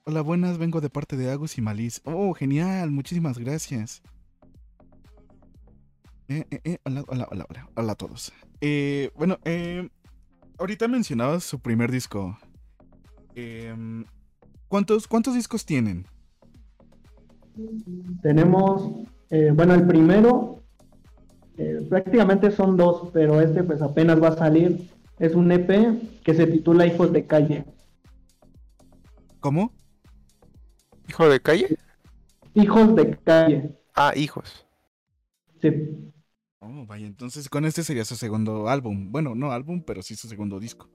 Hola, 0.06 0.22
buenas, 0.22 0.58
vengo 0.58 0.82
de 0.82 0.90
parte 0.90 1.16
de 1.16 1.32
Agus 1.32 1.58
y 1.58 1.62
Maliz. 1.62 2.02
Oh, 2.06 2.34
genial, 2.34 2.92
muchísimas 2.92 3.38
gracias. 3.38 4.02
Eh, 6.28 6.44
eh, 6.50 6.60
eh, 6.64 6.78
hola, 6.84 7.04
hola, 7.08 7.28
hola, 7.32 7.46
hola, 7.50 7.70
hola 7.76 7.92
a 7.92 7.96
todos. 7.96 8.34
Eh, 8.62 9.12
bueno, 9.16 9.38
eh, 9.46 9.88
ahorita 10.58 10.88
mencionabas 10.88 11.44
su 11.44 11.60
primer 11.60 11.92
disco. 11.92 12.38
Em, 13.36 14.06
¿cuántos, 14.68 15.08
¿Cuántos 15.08 15.36
discos 15.36 15.66
tienen? 15.66 16.08
Tenemos, 18.22 18.92
eh, 19.30 19.52
bueno, 19.56 19.76
el 19.76 19.86
primero 19.86 20.64
eh, 21.58 21.86
prácticamente 21.90 22.52
son 22.52 22.76
dos, 22.76 23.12
pero 23.14 23.40
este 23.40 23.64
pues 23.64 23.82
apenas 23.82 24.22
va 24.22 24.30
a 24.30 24.38
salir. 24.38 24.95
Es 25.18 25.34
un 25.34 25.52
EP 25.52 26.02
que 26.24 26.34
se 26.34 26.46
titula 26.46 26.86
Hijos 26.86 27.14
de 27.14 27.26
Calle. 27.26 27.66
¿Cómo? 29.40 29.72
¿Hijo 31.08 31.30
de 31.30 31.40
calle? 31.40 31.78
Hijos 32.54 32.96
de 32.96 33.16
Calle. 33.24 33.70
Ah, 33.96 34.12
hijos. 34.16 34.66
Sí. 35.62 35.72
Oh, 36.60 36.86
vaya, 36.86 37.06
entonces 37.06 37.48
con 37.48 37.64
este 37.64 37.84
sería 37.84 38.04
su 38.04 38.16
segundo 38.16 38.68
álbum. 38.68 39.12
Bueno, 39.12 39.36
no 39.36 39.52
álbum, 39.52 39.84
pero 39.86 40.02
sí 40.02 40.16
su 40.16 40.28
segundo 40.28 40.60
disco. 40.60 40.90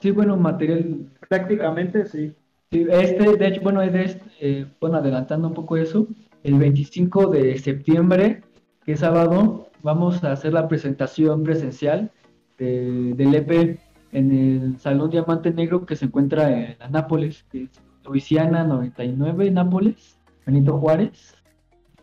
Sí, 0.00 0.10
bueno, 0.10 0.36
material. 0.36 1.12
Prácticamente 1.28 2.06
sí. 2.06 2.34
sí 2.72 2.86
este, 2.90 3.36
de 3.36 3.46
hecho, 3.46 3.60
bueno, 3.60 3.80
de 3.80 4.04
este, 4.04 4.24
eh, 4.40 4.66
bueno, 4.80 4.96
adelantando 4.96 5.48
un 5.48 5.54
poco 5.54 5.76
eso, 5.76 6.08
el 6.42 6.54
25 6.54 7.26
de 7.28 7.58
septiembre, 7.58 8.42
que 8.84 8.92
es 8.92 9.00
sábado, 9.00 9.70
vamos 9.82 10.24
a 10.24 10.32
hacer 10.32 10.54
la 10.54 10.66
presentación 10.66 11.44
presencial 11.44 12.10
de, 12.60 13.14
del 13.14 13.34
EP 13.34 13.78
en 14.12 14.32
el 14.32 14.78
Salón 14.78 15.10
Diamante 15.10 15.52
Negro 15.52 15.86
que 15.86 15.96
se 15.96 16.04
encuentra 16.04 16.50
en 16.50 16.76
Nápoles, 16.90 17.44
que 17.50 17.64
es 17.64 17.70
Luisiana 18.04 18.64
99, 18.64 19.50
Nápoles, 19.50 20.18
Benito 20.46 20.78
Juárez. 20.78 21.34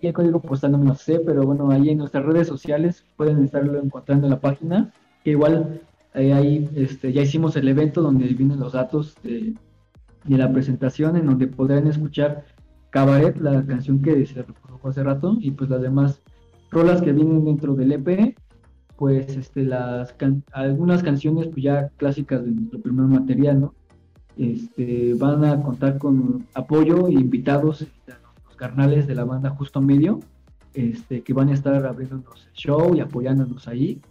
Y 0.01 0.07
el 0.07 0.13
código 0.13 0.39
postal 0.39 0.73
no 0.73 0.77
me 0.77 0.85
lo 0.85 0.95
sé, 0.95 1.19
pero 1.19 1.43
bueno, 1.43 1.71
ahí 1.71 1.89
en 1.89 1.97
nuestras 1.97 2.23
redes 2.25 2.47
sociales 2.47 3.03
pueden 3.15 3.43
estarlo 3.43 3.81
encontrando 3.81 4.27
en 4.27 4.31
la 4.31 4.39
página, 4.39 4.93
que 5.23 5.31
igual 5.31 5.81
eh, 6.13 6.33
ahí 6.33 6.69
este, 6.75 7.11
ya 7.11 7.23
hicimos 7.23 7.55
el 7.55 7.67
evento 7.67 8.01
donde 8.01 8.27
vienen 8.27 8.59
los 8.59 8.73
datos 8.73 9.15
de, 9.23 9.55
de, 10.25 10.37
la 10.37 10.51
presentación, 10.51 11.15
en 11.17 11.25
donde 11.25 11.47
podrán 11.47 11.87
escuchar 11.87 12.45
Cabaret, 12.91 13.37
la 13.37 13.65
canción 13.65 14.01
que 14.01 14.23
se 14.27 14.43
reprodujo 14.43 14.89
hace 14.89 15.03
rato, 15.03 15.35
y 15.39 15.49
pues 15.49 15.69
las 15.71 15.81
demás 15.81 16.21
rolas 16.69 17.01
que 17.01 17.11
vienen 17.11 17.43
dentro 17.43 17.73
del 17.73 17.91
EP, 17.93 18.35
pues 18.97 19.37
este, 19.37 19.63
las 19.63 20.15
algunas 20.51 21.03
canciones 21.03 21.47
pues 21.47 21.63
ya 21.63 21.89
clásicas 21.97 22.43
de 22.43 22.51
nuestro 22.51 22.81
primer 22.81 23.05
material, 23.05 23.61
¿no? 23.61 23.73
Este, 24.37 25.13
van 25.15 25.45
a 25.45 25.61
contar 25.61 25.97
con 25.97 26.45
apoyo 26.53 27.07
e 27.07 27.13
invitados 27.13 27.87
carnales 28.57 29.07
de 29.07 29.15
la 29.15 29.23
banda 29.23 29.51
Justo 29.51 29.79
Medio, 29.79 30.19
este, 30.73 31.21
que 31.21 31.33
van 31.33 31.49
a 31.49 31.53
estar 31.53 31.85
abriéndonos 31.85 32.47
el 32.47 32.53
show 32.53 32.95
y 32.95 32.99
apoyándonos 32.99 33.67
ahí. 33.67 34.01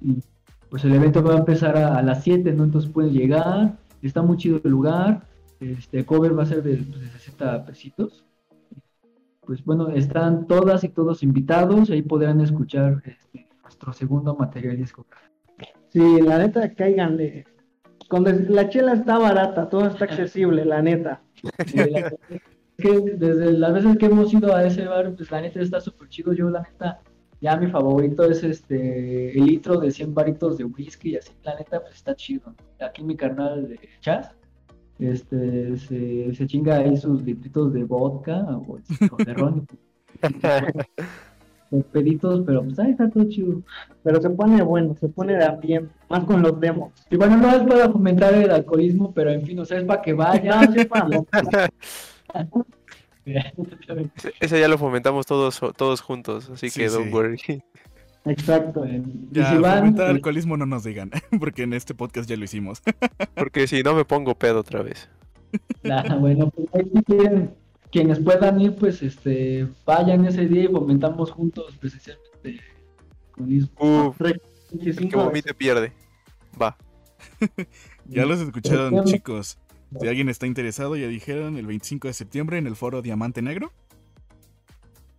Y 0.00 0.16
pues 0.70 0.84
el 0.84 0.94
evento 0.94 1.22
va 1.22 1.34
a 1.34 1.38
empezar 1.38 1.76
a, 1.76 2.02
las 2.02 2.24
7, 2.24 2.52
¿no? 2.52 2.64
Entonces 2.64 2.90
pueden 2.90 3.12
llegar, 3.12 3.76
está 4.02 4.22
muy 4.22 4.36
chido 4.36 4.60
el 4.64 4.70
lugar, 4.70 5.22
este 5.60 6.04
cover 6.04 6.36
va 6.36 6.42
a 6.42 6.46
ser 6.46 6.62
de, 6.62 6.78
pues, 6.78 7.00
de 7.00 7.08
60 7.10 7.66
pesitos, 7.66 8.24
pues 9.42 9.64
bueno, 9.64 9.88
están 9.90 10.46
todas 10.46 10.82
y 10.84 10.88
todos 10.88 11.22
invitados, 11.22 11.90
ahí 11.90 12.02
podrán 12.02 12.40
escuchar 12.40 13.02
este, 13.04 13.43
nuestro 13.84 13.92
segundo 13.92 14.34
material 14.34 14.76
discográfico. 14.76 15.34
Sí, 15.90 16.20
la 16.22 16.38
neta, 16.38 16.72
cáiganle. 16.74 17.44
Cuando 18.08 18.32
la 18.32 18.68
chela 18.68 18.94
está 18.94 19.18
barata, 19.18 19.68
todo 19.68 19.86
está 19.86 20.04
accesible, 20.06 20.64
la 20.64 20.82
neta. 20.82 21.22
Sí, 21.66 21.76
la 21.76 21.84
verdad 21.84 22.18
es 22.30 22.40
que 22.78 23.00
desde 23.16 23.52
las 23.52 23.72
veces 23.74 23.96
que 23.98 24.06
hemos 24.06 24.32
ido 24.32 24.54
a 24.54 24.64
ese 24.64 24.86
bar, 24.86 25.14
pues 25.14 25.30
la 25.30 25.40
neta 25.40 25.60
está 25.60 25.80
súper 25.80 26.08
chido. 26.08 26.32
Yo, 26.32 26.50
la 26.50 26.62
neta, 26.62 27.00
ya 27.40 27.56
mi 27.56 27.68
favorito 27.68 28.24
es 28.24 28.42
este 28.42 29.38
el 29.38 29.46
litro 29.46 29.78
de 29.78 29.90
100 29.90 30.14
varitos 30.14 30.58
de 30.58 30.64
whisky 30.64 31.10
y 31.10 31.16
así, 31.16 31.32
la 31.44 31.54
neta, 31.56 31.80
pues 31.80 31.94
está 31.94 32.14
chido. 32.14 32.54
Aquí 32.80 33.02
mi 33.02 33.16
carnal 33.16 33.68
de 33.68 33.78
Chas, 34.00 34.34
este, 34.98 35.76
se, 35.76 36.34
se 36.34 36.46
chinga 36.46 36.76
ahí 36.76 36.96
sus 36.96 37.22
litritos 37.22 37.72
de 37.72 37.84
vodka 37.84 38.44
o, 38.48 38.78
o 39.10 39.24
de 39.24 39.34
ron. 39.34 39.66
Los 41.74 41.84
peditos, 41.86 42.42
pero 42.46 42.62
pues 42.62 42.78
ahí 42.78 42.92
está 42.92 43.08
todo 43.10 43.24
chido. 43.28 43.60
Pero 44.02 44.20
se 44.22 44.30
pone 44.30 44.62
bueno, 44.62 44.94
se 45.00 45.08
pone 45.08 45.34
de 45.34 45.44
ambiente, 45.44 45.92
más 46.08 46.24
con 46.24 46.40
los 46.42 46.58
demos. 46.60 46.92
Y 47.10 47.16
bueno, 47.16 47.36
no 47.36 47.50
es 47.50 47.62
para 47.62 47.90
fomentar 47.90 48.32
el 48.34 48.50
alcoholismo, 48.50 49.12
pero 49.12 49.30
en 49.30 49.44
fin, 49.44 49.58
o 49.58 49.64
sea, 49.64 49.78
es 49.78 49.84
para 49.84 50.02
que 50.02 50.12
vayan. 50.12 50.66
No, 50.66 50.72
sí, 50.74 50.84
para 50.84 51.08
Ese- 53.24 54.32
Ese 54.40 54.60
ya 54.60 54.68
lo 54.68 54.78
fomentamos 54.78 55.26
todos, 55.26 55.60
todos 55.76 56.00
juntos, 56.00 56.50
así 56.50 56.68
Sí, 56.70 56.80
que 56.80 56.88
don't 56.88 57.06
sí. 57.08 57.12
worry. 57.12 57.38
Exacto. 58.26 58.84
Ya, 59.32 59.50
si 59.50 59.58
van, 59.58 59.78
fomentar 59.78 60.06
pues, 60.06 60.16
alcoholismo 60.16 60.56
no 60.56 60.64
nos 60.66 60.84
digan, 60.84 61.10
porque 61.40 61.62
en 61.64 61.72
este 61.74 61.94
podcast 61.94 62.28
ya 62.28 62.36
lo 62.36 62.44
hicimos. 62.44 62.82
Porque 63.34 63.66
si 63.66 63.82
no 63.82 63.94
me 63.94 64.04
pongo 64.04 64.34
pedo 64.34 64.60
otra 64.60 64.82
vez. 64.82 65.08
Ah, 65.90 66.16
bueno, 66.18 66.50
pues 66.50 66.66
ahí 66.74 66.90
si 66.94 67.02
quieren, 67.04 67.54
quienes 67.94 68.18
puedan 68.18 68.60
ir, 68.60 68.74
pues 68.74 69.04
este, 69.04 69.68
vayan 69.86 70.24
ese 70.24 70.48
día 70.48 70.64
y 70.64 70.66
fomentamos 70.66 71.30
juntos 71.30 71.76
presencialmente. 71.76 72.60
con. 73.30 73.52
Uf, 73.78 74.18
que 74.18 74.40
25 74.72 75.24
vomite 75.24 75.54
pierde. 75.54 75.92
Va. 76.60 76.76
Ya 78.06 78.26
los 78.26 78.38
escucharon, 78.38 79.02
chicos. 79.06 79.56
Si 79.98 80.06
alguien 80.06 80.28
está 80.28 80.46
interesado, 80.46 80.94
ya 80.94 81.08
dijeron 81.08 81.56
el 81.56 81.64
25 81.64 82.08
de 82.08 82.12
septiembre 82.12 82.58
en 82.58 82.66
el 82.66 82.76
foro 82.76 83.00
Diamante 83.00 83.40
Negro. 83.40 83.72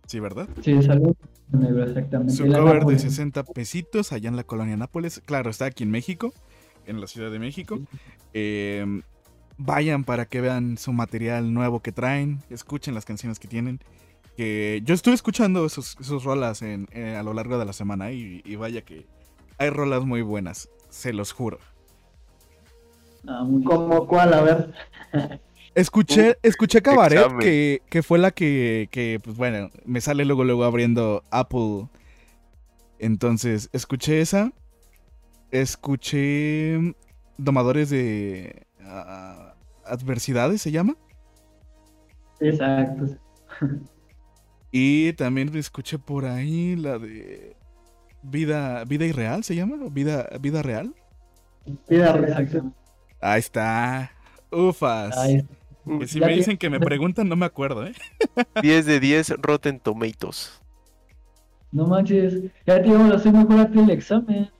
Sí, 0.06 0.20
¿verdad? 0.20 0.48
Sí, 0.62 0.80
salud. 0.84 1.16
negro, 1.50 1.82
Exactamente. 1.82 2.34
Su 2.34 2.46
La 2.46 2.60
cover 2.60 2.74
de 2.74 2.78
Nápoles. 2.78 3.02
60 3.02 3.42
pesitos 3.42 4.12
allá 4.12 4.28
en 4.28 4.36
la 4.36 4.44
colonia 4.44 4.76
Nápoles. 4.76 5.20
Claro, 5.26 5.50
está 5.50 5.64
aquí 5.64 5.82
en 5.82 5.90
México, 5.90 6.32
en 6.86 7.00
la 7.00 7.08
Ciudad 7.08 7.32
de 7.32 7.40
México. 7.40 7.80
Eh, 8.34 9.02
vayan 9.58 10.04
para 10.04 10.26
que 10.26 10.40
vean 10.40 10.76
su 10.78 10.92
material 10.92 11.52
nuevo 11.54 11.80
que 11.80 11.92
traen, 11.92 12.40
escuchen 12.50 12.94
las 12.94 13.04
canciones 13.04 13.38
que 13.38 13.48
tienen. 13.48 13.80
Que 14.36 14.82
yo 14.84 14.94
estuve 14.94 15.14
escuchando 15.14 15.68
sus, 15.70 15.96
sus 16.00 16.24
rolas 16.24 16.60
en- 16.62 16.88
eh, 16.92 17.16
a 17.16 17.22
lo 17.22 17.32
largo 17.32 17.58
de 17.58 17.64
la 17.64 17.72
semana 17.72 18.12
y, 18.12 18.42
y 18.44 18.56
vaya 18.56 18.82
que 18.82 19.06
hay 19.58 19.70
rolas 19.70 20.04
muy 20.04 20.20
buenas, 20.22 20.68
se 20.90 21.12
los 21.14 21.32
juro. 21.32 21.58
Ah. 23.26 23.46
Como 23.64 24.06
cuál, 24.06 24.34
a 24.34 24.42
ver. 24.42 24.74
Escuché, 25.74 26.38
escuché 26.42 26.80
Cabaret, 26.80 27.36
que, 27.38 27.82
que 27.90 28.02
fue 28.02 28.18
la 28.18 28.30
que, 28.30 28.88
que, 28.90 29.20
pues 29.22 29.36
bueno, 29.36 29.68
me 29.84 30.00
sale 30.00 30.24
luego, 30.24 30.42
luego 30.42 30.64
abriendo 30.64 31.22
Apple. 31.30 31.88
Entonces, 32.98 33.68
escuché 33.74 34.22
esa. 34.22 34.52
Escuché 35.50 36.94
Domadores 37.36 37.90
de 37.90 38.65
Adversidades, 39.84 40.62
se 40.62 40.70
llama. 40.72 40.96
Exacto. 42.40 43.16
Y 44.70 45.12
también 45.14 45.54
escuché 45.56 45.98
por 45.98 46.24
ahí 46.26 46.76
la 46.76 46.98
de 46.98 47.56
Vida, 48.22 48.84
Vida 48.84 49.06
Irreal, 49.06 49.44
¿se 49.44 49.54
llama? 49.54 49.76
¿O 49.84 49.90
Vida, 49.90 50.28
Vida 50.40 50.62
Real. 50.62 50.94
Vida 51.88 52.12
real. 52.12 52.72
Ahí 53.20 53.38
está. 53.38 54.10
Ufas. 54.50 55.16
Ahí 55.16 55.44
Y 56.00 56.06
si 56.06 56.20
Ya 56.20 56.26
me 56.26 56.34
dicen 56.34 56.56
que 56.56 56.70
me 56.70 56.80
preguntan, 56.80 57.28
no 57.28 57.36
me 57.36 57.46
acuerdo, 57.46 57.86
¿eh? 57.86 57.94
10 58.62 58.86
de 58.86 59.00
10 59.00 59.30
Rotten 59.38 59.80
Tomatoes. 59.80 60.60
No 61.72 61.86
manches, 61.86 62.34
ya 62.66 62.80
te 62.80 62.88
íbamos 62.88 63.12
a 63.12 63.16
hacer 63.16 63.32
mejor 63.32 63.60
a 63.60 63.70
ti 63.70 63.78
el 63.78 63.90
examen. 63.90 64.50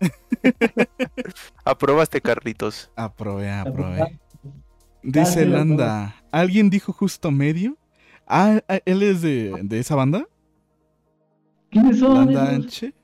Aprobaste, 1.64 2.20
Carlitos. 2.20 2.90
Aprobé, 2.96 3.50
aprobé. 3.50 4.18
Dice 5.02 5.46
Landa, 5.46 6.16
¿alguien 6.30 6.70
dijo 6.70 6.92
justo 6.92 7.30
medio? 7.30 7.78
Ah, 8.26 8.60
ah, 8.68 8.80
¿él 8.84 9.02
es 9.02 9.22
de, 9.22 9.52
de 9.62 9.78
esa 9.78 9.94
banda? 9.94 10.26
¿Quiénes 11.70 11.98
son? 11.98 12.14
Landa? 12.14 12.50
Anche. 12.50 12.94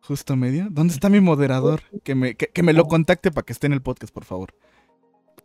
¿Justo 0.00 0.36
medio? 0.36 0.68
¿Dónde 0.70 0.94
está 0.94 1.08
mi 1.08 1.20
moderador? 1.20 1.82
Que 2.02 2.14
me, 2.14 2.34
que, 2.34 2.48
que 2.48 2.62
me 2.62 2.72
lo 2.72 2.86
contacte 2.86 3.30
para 3.30 3.44
que 3.44 3.52
esté 3.52 3.66
en 3.66 3.74
el 3.74 3.82
podcast, 3.82 4.12
por 4.12 4.24
favor. 4.24 4.54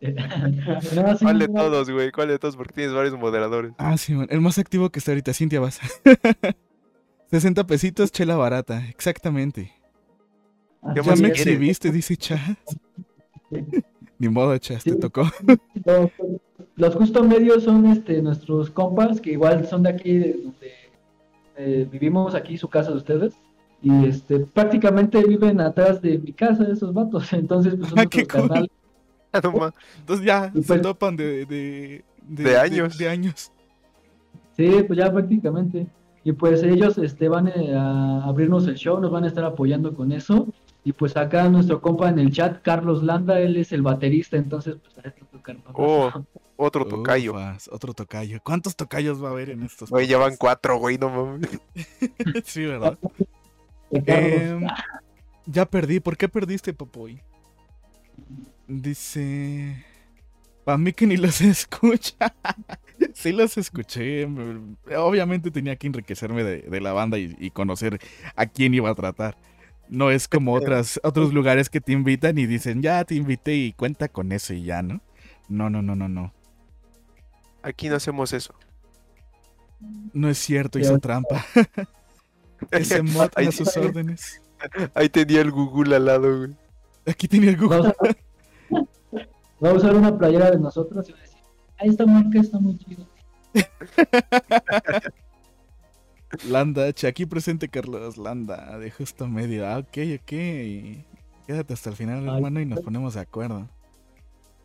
No, 0.04 0.80
sí, 0.80 1.24
¿Cuál 1.24 1.38
de 1.38 1.48
no, 1.48 1.54
todos, 1.62 1.88
güey? 1.90 2.10
¿Cuál 2.10 2.28
de 2.28 2.38
todos? 2.38 2.56
Porque 2.56 2.74
tienes 2.74 2.94
varios 2.94 3.16
moderadores. 3.18 3.72
Ah, 3.78 3.96
sí, 3.96 4.12
man, 4.12 4.26
el 4.28 4.40
más 4.40 4.58
activo 4.58 4.90
que 4.90 4.98
está 4.98 5.12
ahorita, 5.12 5.32
Cintia 5.32 5.60
Vas. 5.60 5.80
60 7.30 7.66
pesitos, 7.66 8.12
chela 8.12 8.36
barata, 8.36 8.86
exactamente. 8.88 9.72
¿Qué 10.92 11.00
Ya 11.00 11.02
más 11.02 11.20
me 11.20 11.28
exhibiste, 11.28 11.90
dice 11.90 12.16
Chas. 12.16 12.40
Ni 14.18 14.28
modo, 14.28 14.56
Chas, 14.58 14.84
te 14.84 14.94
tocó. 14.96 15.22
Los, 15.84 16.10
los 16.76 16.94
justo 16.94 17.24
medios 17.24 17.64
son 17.64 17.86
este 17.86 18.20
nuestros 18.22 18.70
compas 18.70 19.20
que 19.20 19.32
igual 19.32 19.66
son 19.66 19.82
de 19.82 19.90
aquí 19.90 20.18
de 20.18 20.32
donde 20.34 20.72
eh, 21.56 21.88
vivimos 21.90 22.34
aquí 22.34 22.56
su 22.56 22.68
casa 22.68 22.90
de 22.90 22.96
ustedes 22.96 23.34
y 23.82 24.06
este 24.06 24.40
prácticamente 24.40 25.22
viven 25.24 25.60
atrás 25.60 26.00
de 26.00 26.18
mi 26.18 26.32
casa 26.32 26.66
esos 26.72 26.92
vatos 26.94 27.32
entonces 27.32 27.74
pues 27.76 27.90
son 27.90 27.98
Ah, 27.98 28.06
qué 28.06 28.26
cool. 28.26 28.68
Ah, 29.32 29.72
Entonces 29.98 30.24
ya, 30.24 30.50
Y 30.54 30.62
se 30.62 30.68
pues- 30.68 30.82
topan 30.82 31.16
de... 31.16 31.44
De, 31.46 32.04
De 32.26 32.56
años. 32.56 32.96
De, 32.98 33.08
años. 33.08 33.52
sí 34.56 34.70
pues 34.86 34.98
ya 34.98 35.12
prácticamente 35.12 35.86
y 36.24 36.32
pues 36.32 36.62
ellos 36.62 36.96
este 36.98 37.28
van 37.28 37.48
eh, 37.48 37.74
a 37.76 38.24
abrirnos 38.24 38.66
el 38.66 38.76
show 38.76 38.98
nos 39.00 39.10
van 39.10 39.24
a 39.24 39.26
estar 39.28 39.44
apoyando 39.44 39.94
con 39.94 40.10
eso 40.12 40.46
y 40.84 40.92
pues 40.92 41.16
acá 41.16 41.48
nuestro 41.48 41.80
compa 41.80 42.10
en 42.10 42.18
el 42.18 42.30
chat 42.30 42.60
Carlos 42.62 43.02
Landa 43.02 43.40
él 43.40 43.56
es 43.56 43.72
el 43.72 43.82
baterista 43.82 44.36
entonces 44.36 44.76
pues 44.82 44.98
a 45.04 45.08
esto 45.08 45.24
tocar 45.32 45.56
Oh, 45.72 46.10
otro 46.56 46.86
tocayo. 46.86 47.32
Ufas, 47.32 47.68
otro 47.72 47.92
tocayo. 47.94 48.38
¿Cuántos 48.44 48.76
tocayos 48.76 49.22
va 49.22 49.28
a 49.28 49.32
haber 49.32 49.50
en 49.50 49.64
estos? 49.64 49.90
Güey, 49.90 50.06
ya 50.06 50.18
van 50.18 50.36
cuatro, 50.36 50.76
güey, 50.78 50.98
no 50.98 51.10
mames. 51.10 51.50
sí, 52.44 52.64
¿verdad? 52.64 52.96
Carlos. 54.06 54.40
Em, 54.40 54.66
ya 55.46 55.64
perdí. 55.66 55.98
¿Por 55.98 56.16
qué 56.16 56.28
perdiste, 56.28 56.72
Popoy? 56.72 57.20
Dice... 58.68 59.84
Para 60.64 60.78
mí 60.78 60.92
que 60.92 61.06
ni 61.06 61.16
los 61.16 61.40
escucha. 61.42 62.34
sí 63.12 63.32
los 63.32 63.58
escuché. 63.58 64.26
me- 64.26 64.96
Obviamente 64.96 65.50
tenía 65.50 65.76
que 65.76 65.88
enriquecerme 65.88 66.42
de, 66.44 66.62
de 66.62 66.80
la 66.80 66.92
banda 66.92 67.18
y, 67.18 67.36
y 67.38 67.50
conocer 67.50 67.98
a 68.36 68.46
quién 68.46 68.72
iba 68.74 68.88
a 68.90 68.94
tratar. 68.94 69.36
No 69.88 70.10
es 70.10 70.28
como 70.28 70.52
otras, 70.54 71.00
otros 71.02 71.32
lugares 71.32 71.68
que 71.68 71.80
te 71.80 71.92
invitan 71.92 72.38
y 72.38 72.46
dicen, 72.46 72.82
ya 72.82 73.04
te 73.04 73.14
invité 73.14 73.54
y 73.54 73.72
cuenta 73.72 74.08
con 74.08 74.32
eso 74.32 74.54
y 74.54 74.64
ya, 74.64 74.82
¿no? 74.82 75.00
No, 75.48 75.70
no, 75.70 75.82
no, 75.82 75.94
no, 75.94 76.08
no. 76.08 76.32
Aquí 77.62 77.88
no 77.88 77.96
hacemos 77.96 78.32
eso. 78.32 78.54
No 80.12 80.28
es 80.28 80.38
cierto, 80.38 80.78
hizo 80.78 80.98
trampa. 80.98 81.44
Ese 82.70 83.02
mod 83.02 83.28
ahí, 83.36 83.46
a 83.46 83.52
sus 83.52 83.76
órdenes. 83.76 84.40
ahí 84.94 85.08
tenía 85.08 85.40
el 85.40 85.50
Google 85.50 85.96
al 85.96 86.04
lado, 86.06 86.38
güey. 86.38 86.56
Aquí 87.06 87.28
tenía 87.28 87.50
el 87.50 87.56
Google. 87.56 87.92
Vamos 88.70 88.84
a, 89.12 89.24
va 89.64 89.70
a 89.70 89.74
usar 89.74 89.94
una 89.94 90.16
playera 90.16 90.50
de 90.50 90.58
nosotros 90.58 91.08
y 91.08 91.12
va 91.12 91.18
a 91.18 91.22
decir, 91.22 91.38
ah, 91.78 91.84
esta 91.84 92.06
marca 92.06 92.40
está 92.40 92.58
muy 92.58 92.78
chida. 92.78 93.04
Landa 96.48 96.86
H, 96.86 97.06
aquí 97.06 97.26
presente 97.26 97.68
Carlos 97.68 98.16
Landa, 98.18 98.78
de 98.78 98.90
justo 98.90 99.26
medio. 99.28 99.66
Ah, 99.66 99.78
ok, 99.78 99.98
ok. 100.20 100.32
Quédate 101.46 101.74
hasta 101.74 101.90
el 101.90 101.96
final, 101.96 102.28
Ay, 102.28 102.36
hermano, 102.36 102.60
y 102.60 102.66
nos 102.66 102.80
ponemos 102.80 103.14
de 103.14 103.20
acuerdo. 103.20 103.68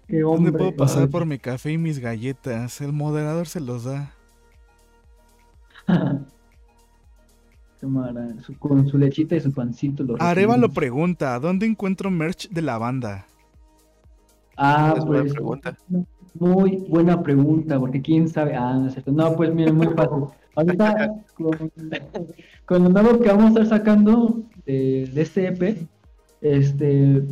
Qué 0.07 0.19
¿Dónde 0.21 0.49
hombre. 0.49 0.51
puedo 0.51 0.75
pasar 0.75 1.03
Ay. 1.03 1.07
por 1.09 1.25
mi 1.25 1.37
café 1.39 1.71
y 1.71 1.77
mis 1.77 1.99
galletas? 1.99 2.81
El 2.81 2.93
moderador 2.93 3.47
se 3.47 3.59
los 3.59 3.83
da. 3.83 4.13
Con 8.59 8.87
su 8.89 8.97
lechita 8.97 9.35
y 9.35 9.41
su 9.41 9.53
pancito. 9.53 10.03
Lo 10.03 10.15
Arevalo 10.21 10.67
recibimos. 10.67 10.75
pregunta, 10.75 11.39
¿dónde 11.39 11.65
encuentro 11.65 12.11
merch 12.11 12.49
de 12.49 12.61
la 12.61 12.77
banda? 12.77 13.25
Ah, 14.57 14.95
Es 14.97 15.05
buena 15.05 15.23
pues, 15.23 15.33
pregunta. 15.33 15.77
muy 16.33 16.77
buena 16.89 17.23
pregunta, 17.23 17.79
porque 17.79 18.01
quién 18.01 18.27
sabe. 18.27 18.55
Ah, 18.55 18.73
no 18.73 18.87
es 18.87 18.93
cierto. 18.93 19.11
No, 19.13 19.33
pues 19.35 19.53
miren, 19.53 19.75
muy 19.75 19.87
fácil. 19.87 20.25
Ahorita, 20.59 21.13
con, 21.35 21.71
con 22.65 22.83
lo 22.83 22.89
nuevo 22.89 23.19
que 23.19 23.29
vamos 23.29 23.45
a 23.57 23.61
estar 23.63 23.79
sacando 23.79 24.43
de, 24.65 25.09
de 25.13 25.21
este 25.21 25.47
EP, 25.47 25.87
este, 26.41 27.23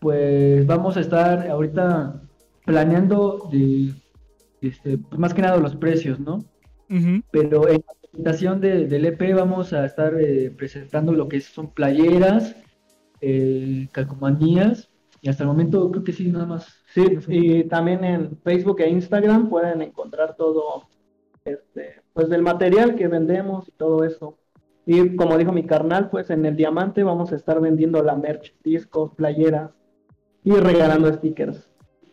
pues 0.00 0.66
vamos 0.66 0.96
a 0.96 1.00
estar 1.00 1.48
ahorita 1.48 2.22
planeando 2.64 3.48
de, 3.50 3.92
este, 4.60 4.98
pues 4.98 5.18
más 5.18 5.34
que 5.34 5.42
nada 5.42 5.56
los 5.56 5.76
precios, 5.76 6.20
¿no? 6.20 6.44
Pero 7.30 7.68
en 7.68 7.82
la 7.86 7.94
presentación 8.00 8.60
de- 8.60 8.86
del 8.86 9.04
EP 9.06 9.34
vamos 9.34 9.72
a 9.72 9.84
estar 9.84 10.14
eh, 10.20 10.50
presentando 10.56 11.12
lo 11.12 11.28
que 11.28 11.40
son 11.40 11.72
playeras, 11.72 12.56
eh, 13.20 13.88
calcomanías, 13.92 14.88
y 15.20 15.28
hasta 15.28 15.42
el 15.44 15.48
momento 15.48 15.90
creo 15.90 16.02
que 16.04 16.12
sí, 16.12 16.30
nada 16.32 16.46
más. 16.46 16.66
Sí, 16.94 17.04
y 17.28 17.64
también 17.64 18.02
en 18.04 18.38
Facebook 18.42 18.80
e 18.80 18.88
Instagram 18.88 19.48
pueden 19.50 19.82
encontrar 19.82 20.34
todo, 20.36 20.88
este, 21.44 21.99
pues 22.20 22.28
del 22.28 22.42
material 22.42 22.96
que 22.96 23.08
vendemos 23.08 23.66
y 23.66 23.70
todo 23.70 24.04
eso. 24.04 24.36
Y 24.84 25.16
como 25.16 25.38
dijo 25.38 25.52
mi 25.52 25.64
carnal, 25.64 26.10
pues 26.10 26.28
en 26.28 26.44
el 26.44 26.54
Diamante 26.54 27.02
vamos 27.02 27.32
a 27.32 27.36
estar 27.36 27.62
vendiendo 27.62 28.02
la 28.02 28.14
merch, 28.14 28.52
discos, 28.62 29.14
playeras 29.14 29.70
y 30.44 30.52
regalando 30.52 31.10
stickers. 31.14 31.66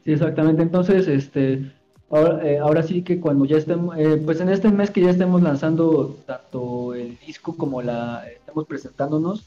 Sí, 0.06 0.14
exactamente. 0.14 0.62
Entonces, 0.62 1.10
este, 1.10 1.74
ahora, 2.10 2.40
eh, 2.42 2.84
sí 2.84 3.02
que 3.02 3.20
cuando 3.20 3.44
ya 3.44 3.58
estemos, 3.58 3.98
eh, 3.98 4.22
pues 4.24 4.40
en 4.40 4.48
este 4.48 4.70
mes 4.70 4.92
que 4.92 5.02
ya 5.02 5.10
estemos 5.10 5.42
lanzando 5.42 6.16
tanto 6.26 6.94
el 6.94 7.18
disco 7.20 7.58
como 7.58 7.82
la, 7.82 8.24
estamos 8.30 8.66
presentándonos, 8.66 9.46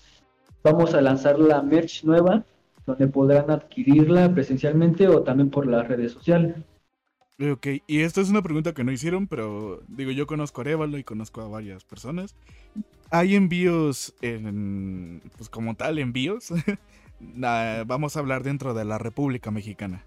vamos 0.63 0.93
a 0.93 1.01
lanzar 1.01 1.39
la 1.39 1.63
merch 1.63 2.05
nueva, 2.05 2.45
donde 2.85 3.07
podrán 3.07 3.51
adquirirla 3.51 4.31
presencialmente 4.35 5.09
o 5.09 5.23
también 5.23 5.49
por 5.49 5.67
las 5.67 5.89
redes 5.89 6.13
sociales. 6.13 6.55
Ok, 7.41 7.67
y 7.87 8.01
esta 8.01 8.21
es 8.21 8.29
una 8.29 8.43
pregunta 8.43 8.75
que 8.75 8.85
no 8.85 8.93
hicieron, 8.93 9.27
pero 9.27 9.83
digo, 9.89 10.11
yo 10.11 10.27
conozco 10.27 10.61
a 10.61 10.65
Arevalo 10.65 10.99
y 10.99 11.05
conozco 11.05 11.41
a 11.41 11.49
varias 11.49 11.85
personas. 11.85 12.35
¿Hay 13.11 13.35
envíos 13.35 14.15
en, 14.21 15.23
pues 15.39 15.49
como 15.49 15.75
tal, 15.75 15.99
envíos? 15.99 16.49
Ah, 17.43 17.85
Vamos 17.87 18.17
a 18.17 18.21
hablar 18.21 18.43
dentro 18.43 18.73
de 18.73 18.87
la 18.87 18.97
República 18.97 19.51
Mexicana. 19.51 20.07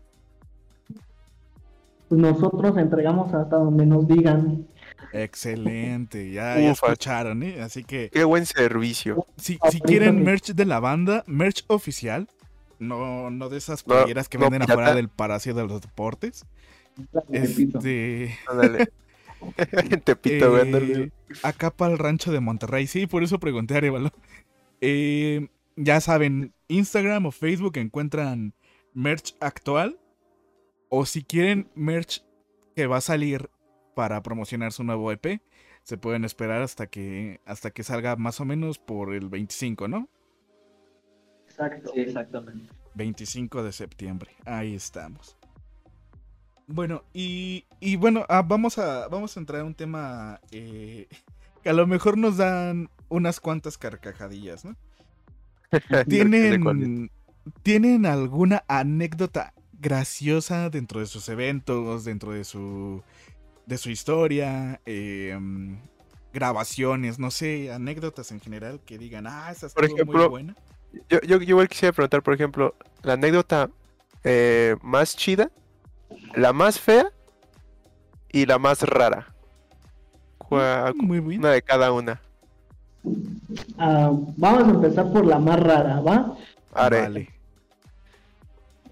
Pues 2.09 2.19
nosotros 2.19 2.75
entregamos 2.77 3.31
hasta 3.35 3.55
donde 3.57 3.85
nos 3.85 4.07
digan. 4.07 4.67
Excelente, 5.11 6.31
ya, 6.31 6.59
ya 6.59 6.71
escucharon, 6.71 7.43
¿eh? 7.43 7.61
Así 7.61 7.83
que 7.83 8.09
Qué 8.11 8.23
buen 8.23 8.47
servicio. 8.47 9.27
si, 9.37 9.59
si 9.69 9.79
quieren 9.79 10.23
merch 10.23 10.53
de 10.53 10.65
la 10.65 10.79
banda, 10.79 11.23
merch 11.27 11.63
oficial, 11.67 12.27
no, 12.79 13.29
no 13.29 13.49
de 13.49 13.57
esas 13.57 13.85
No, 13.87 13.93
playeras 13.95 14.27
que 14.27 14.39
no 14.39 14.45
venden 14.49 14.63
afuera 14.63 14.95
del 14.95 15.09
Palacio 15.09 15.53
de 15.53 15.67
los 15.67 15.81
Deportes. 15.81 16.45
Este, 17.29 18.37
Tepito. 20.03 20.57
Eh, 20.59 21.11
acá 21.41 21.71
para 21.71 21.93
el 21.93 21.99
rancho 21.99 22.31
de 22.31 22.39
Monterrey. 22.39 22.87
Sí, 22.87 23.07
por 23.07 23.23
eso 23.23 23.39
pregunté, 23.39 23.75
Arevalo. 23.75 24.11
Eh, 24.81 25.47
ya 25.75 26.01
saben, 26.01 26.53
Instagram 26.67 27.25
o 27.25 27.31
Facebook 27.31 27.77
encuentran 27.77 28.53
merch 28.93 29.35
actual. 29.39 29.99
O 30.89 31.05
si 31.05 31.23
quieren 31.23 31.69
merch 31.73 32.23
que 32.75 32.87
va 32.87 32.97
a 32.97 33.01
salir 33.01 33.49
para 33.95 34.21
promocionar 34.21 34.71
su 34.71 34.83
nuevo 34.83 35.11
EP, 35.11 35.41
se 35.83 35.97
pueden 35.97 36.23
esperar 36.23 36.61
hasta 36.61 36.87
que, 36.87 37.41
hasta 37.45 37.71
que 37.71 37.83
salga 37.83 38.15
más 38.15 38.39
o 38.39 38.45
menos 38.45 38.77
por 38.79 39.13
el 39.13 39.29
25, 39.29 39.87
¿no? 39.87 40.07
Exacto. 41.47 41.91
Sí, 41.93 42.01
exactamente. 42.01 42.69
25 42.95 43.63
de 43.63 43.71
septiembre. 43.71 44.31
Ahí 44.45 44.75
estamos. 44.75 45.37
Bueno, 46.67 47.03
y, 47.13 47.65
y 47.79 47.95
bueno, 47.97 48.25
ah, 48.29 48.41
vamos, 48.41 48.77
a, 48.77 49.07
vamos 49.07 49.35
a 49.35 49.39
entrar 49.39 49.61
a 49.61 49.65
un 49.65 49.75
tema 49.75 50.39
eh, 50.51 51.07
que 51.63 51.69
a 51.69 51.73
lo 51.73 51.87
mejor 51.87 52.17
nos 52.17 52.37
dan 52.37 52.89
unas 53.09 53.39
cuantas 53.39 53.77
carcajadillas, 53.77 54.65
¿no? 54.65 54.75
¿Tienen, 56.07 57.11
¿Tienen 57.63 58.05
alguna 58.05 58.63
anécdota 58.67 59.53
graciosa 59.73 60.69
dentro 60.69 60.99
de 60.99 61.07
sus 61.07 61.27
eventos, 61.29 62.05
dentro 62.05 62.31
de 62.31 62.43
su, 62.43 63.03
de 63.65 63.77
su 63.77 63.89
historia? 63.89 64.81
eh, 64.85 65.37
mm, 65.39 65.75
grabaciones, 66.33 67.19
no 67.19 67.31
sé, 67.31 67.71
anécdotas 67.71 68.31
en 68.31 68.39
general 68.41 68.81
que 68.85 68.97
digan, 68.97 69.27
ah, 69.27 69.51
esa 69.51 69.69
Por 69.69 69.85
estuvo 69.85 70.01
muy 70.03 70.25
ejemplo, 70.25 70.29
buena. 70.29 70.57
Yo, 71.09 71.19
yo, 71.21 71.37
yo 71.37 71.41
igual 71.41 71.69
quisiera 71.69 71.93
preguntar, 71.93 72.23
por 72.23 72.33
ejemplo, 72.33 72.75
la 73.03 73.13
anécdota 73.13 73.69
eh, 74.23 74.75
más 74.81 75.15
chida, 75.15 75.51
la 76.35 76.53
más 76.53 76.79
fea 76.79 77.07
y 78.31 78.45
la 78.45 78.57
más 78.57 78.81
rara. 78.83 79.27
Cua- 80.37 80.93
Muy 80.95 81.19
bien. 81.19 81.39
Una 81.41 81.51
de 81.51 81.61
cada 81.61 81.91
una. 81.91 82.21
Ah, 83.77 84.11
vamos 84.37 84.63
a 84.67 84.71
empezar 84.71 85.11
por 85.11 85.25
la 85.25 85.39
más 85.39 85.59
rara, 85.59 85.99
¿va? 85.99 86.35
Are. 86.73 87.01
Vale. 87.01 87.29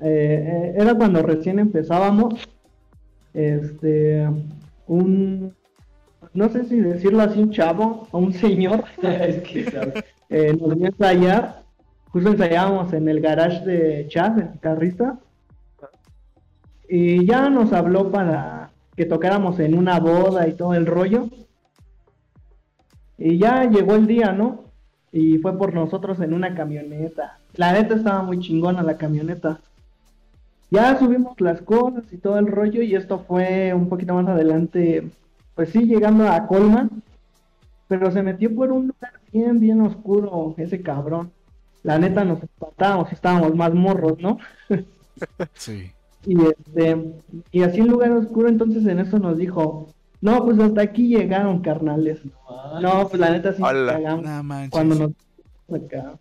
Eh, 0.01 0.03
eh, 0.03 0.73
era 0.77 0.95
cuando 0.95 1.21
recién 1.21 1.60
empezábamos. 1.60 2.36
Este, 3.34 4.27
un, 4.88 5.55
no 6.34 6.49
sé 6.49 6.65
si 6.65 6.79
decirlo 6.81 7.21
así, 7.21 7.39
un 7.39 7.51
chavo 7.51 8.07
o 8.12 8.17
un 8.19 8.34
señor, 8.34 8.84
es 9.01 9.41
que, 9.43 9.91
eh, 10.29 10.57
nos 10.60 10.75
vio 10.77 10.88
ensayar. 10.88 11.62
Justo 12.10 12.29
ensayábamos 12.31 12.91
en 12.91 13.07
el 13.07 13.21
garage 13.21 13.63
de 13.65 14.07
Chad, 14.10 14.38
el 14.39 14.51
guitarrista. 14.51 15.17
Y 16.93 17.25
ya 17.25 17.49
nos 17.49 17.71
habló 17.71 18.12
para 18.12 18.69
que 18.97 19.06
tocáramos 19.06 19.58
en 19.62 19.77
una 19.77 19.97
boda 20.01 20.45
y 20.49 20.56
todo 20.56 20.73
el 20.73 20.86
rollo. 20.86 21.30
Y 23.17 23.38
ya 23.38 23.63
llegó 23.63 23.95
el 23.95 24.08
día, 24.08 24.34
¿no? 24.34 24.65
Y 25.10 25.38
fue 25.38 25.58
por 25.58 25.73
nosotros 25.73 26.19
en 26.19 26.34
una 26.34 26.54
camioneta. 26.54 27.39
La 27.54 27.71
neta 27.71 27.95
estaba 27.95 28.23
muy 28.23 28.41
chingona 28.41 28.84
la 28.84 28.97
camioneta. 28.97 29.62
Ya 30.69 30.99
subimos 30.99 31.39
las 31.39 31.62
cosas 31.62 32.04
y 32.12 32.17
todo 32.17 32.38
el 32.38 32.47
rollo 32.47 32.82
y 32.82 32.93
esto 32.93 33.19
fue 33.19 33.73
un 33.73 33.88
poquito 33.88 34.13
más 34.13 34.27
adelante, 34.27 35.10
pues 35.56 35.69
sí, 35.69 35.86
llegando 35.86 36.27
a 36.27 36.45
Colman. 36.45 36.89
Pero 37.88 38.12
se 38.12 38.21
metió 38.21 38.54
por 38.54 38.69
un 38.69 38.88
lugar 38.88 39.13
bien, 39.32 39.62
bien 39.62 39.80
oscuro 39.80 40.56
ese 40.58 40.82
cabrón. 40.82 41.32
La 41.84 41.97
neta 41.97 42.25
nos 42.25 42.43
espantábamos, 42.43 43.13
estábamos 43.13 43.56
más 43.56 43.73
morros, 43.73 44.19
¿no? 44.19 44.39
Sí. 45.54 45.93
Y 46.25 46.38
este, 46.45 47.13
y 47.51 47.63
así 47.63 47.79
en 47.79 47.88
lugar 47.88 48.12
oscuro, 48.12 48.47
entonces 48.47 48.86
en 48.86 48.99
eso 48.99 49.17
nos 49.19 49.38
dijo, 49.38 49.88
no, 50.21 50.43
pues 50.45 50.60
hasta 50.60 50.81
aquí 50.81 51.07
llegaron, 51.07 51.62
carnales. 51.62 52.19
No, 52.81 53.07
pues 53.07 53.19
la 53.19 53.31
neta 53.31 53.53
sí 53.53 53.62
cagamos 53.93 54.23
No 54.25 54.69
cuando 54.69 54.95
nos 54.95 55.81
acá. 55.81 56.13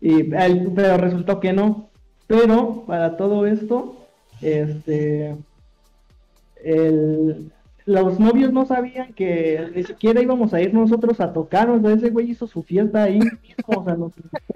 Y 0.00 0.34
él- 0.34 0.72
pero 0.74 0.96
resultó 0.96 1.38
que 1.40 1.52
no. 1.52 1.88
Pero 2.26 2.84
para 2.86 3.16
todo 3.18 3.46
esto, 3.46 3.96
este 4.40 5.36
el- 6.62 7.50
los 7.86 8.18
novios 8.18 8.52
no 8.52 8.64
sabían 8.64 9.12
que 9.12 9.70
ni 9.74 9.82
siquiera 9.84 10.22
íbamos 10.22 10.54
a 10.54 10.60
ir 10.60 10.72
nosotros 10.72 11.20
a 11.20 11.32
tocar, 11.32 11.68
o 11.68 11.80
sea, 11.80 11.92
ese 11.92 12.10
güey 12.10 12.30
hizo 12.30 12.46
su 12.46 12.62
fiesta 12.62 13.02
ahí 13.04 13.18
mismo, 13.18 13.64
o 13.66 13.84
sea, 13.84 13.96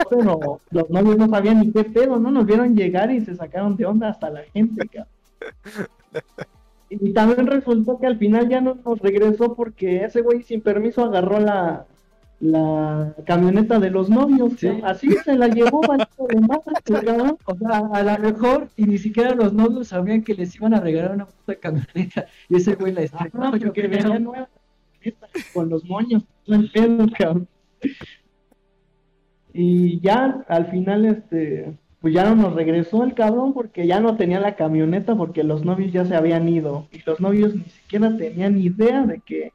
pero 0.08 0.60
los 0.70 0.90
novios 0.90 1.18
no 1.18 1.28
sabían 1.28 1.60
ni 1.60 1.72
qué 1.72 1.84
pedo, 1.84 2.18
¿no? 2.18 2.30
Nos 2.30 2.46
vieron 2.46 2.74
llegar 2.74 3.10
y 3.10 3.20
se 3.20 3.34
sacaron 3.34 3.76
de 3.76 3.86
onda 3.86 4.08
hasta 4.08 4.30
la 4.30 4.42
gente, 4.44 4.88
cabrón. 4.88 5.12
Y 6.90 7.12
también 7.12 7.46
resultó 7.46 7.98
que 7.98 8.06
al 8.06 8.16
final 8.16 8.48
ya 8.48 8.62
no 8.62 8.78
nos 8.82 8.98
regresó 9.00 9.54
porque 9.54 10.04
ese 10.04 10.22
güey 10.22 10.42
sin 10.42 10.62
permiso 10.62 11.04
agarró 11.04 11.38
la, 11.38 11.84
la 12.40 13.14
camioneta 13.26 13.78
de 13.80 13.90
los 13.90 14.08
novios. 14.10 14.52
Sí. 14.58 14.68
Así 14.84 15.10
se 15.24 15.36
la 15.36 15.48
llevó 15.48 15.80
de 15.82 16.40
más. 16.40 16.60
O 17.46 17.56
sea, 17.56 17.78
a 17.92 18.18
lo 18.18 18.18
mejor, 18.32 18.68
y 18.76 18.84
ni 18.84 18.98
siquiera 18.98 19.34
los 19.34 19.52
novios 19.52 19.88
sabían 19.88 20.22
que 20.22 20.34
les 20.34 20.54
iban 20.56 20.74
a 20.74 20.80
regalar 20.80 21.12
una 21.14 21.26
puta 21.26 21.56
camioneta. 21.56 22.26
Y 22.48 22.56
ese 22.56 22.74
güey 22.74 22.92
la 22.92 23.02
Ah, 23.02 23.04
estrenó, 23.04 23.56
yo 23.56 23.72
venía 23.72 24.18
nueva, 24.18 24.48
con 25.54 25.68
los 25.68 25.84
moños, 25.84 26.24
no 26.46 26.56
entiendo, 26.56 27.06
cabrón. 27.18 27.48
Y 29.52 30.00
ya 30.00 30.44
al 30.48 30.66
final, 30.70 31.04
este, 31.06 31.78
pues 32.00 32.14
ya 32.14 32.24
no 32.24 32.36
nos 32.36 32.54
regresó 32.54 33.02
el 33.04 33.14
cabrón 33.14 33.52
porque 33.54 33.86
ya 33.86 34.00
no 34.00 34.16
tenía 34.16 34.40
la 34.40 34.56
camioneta 34.56 35.16
porque 35.16 35.42
los 35.42 35.64
novios 35.64 35.92
ya 35.92 36.04
se 36.04 36.14
habían 36.16 36.48
ido 36.48 36.86
y 36.92 37.02
los 37.04 37.20
novios 37.20 37.54
ni 37.54 37.64
siquiera 37.64 38.16
tenían 38.16 38.58
idea 38.58 39.04
de 39.06 39.20
que 39.20 39.52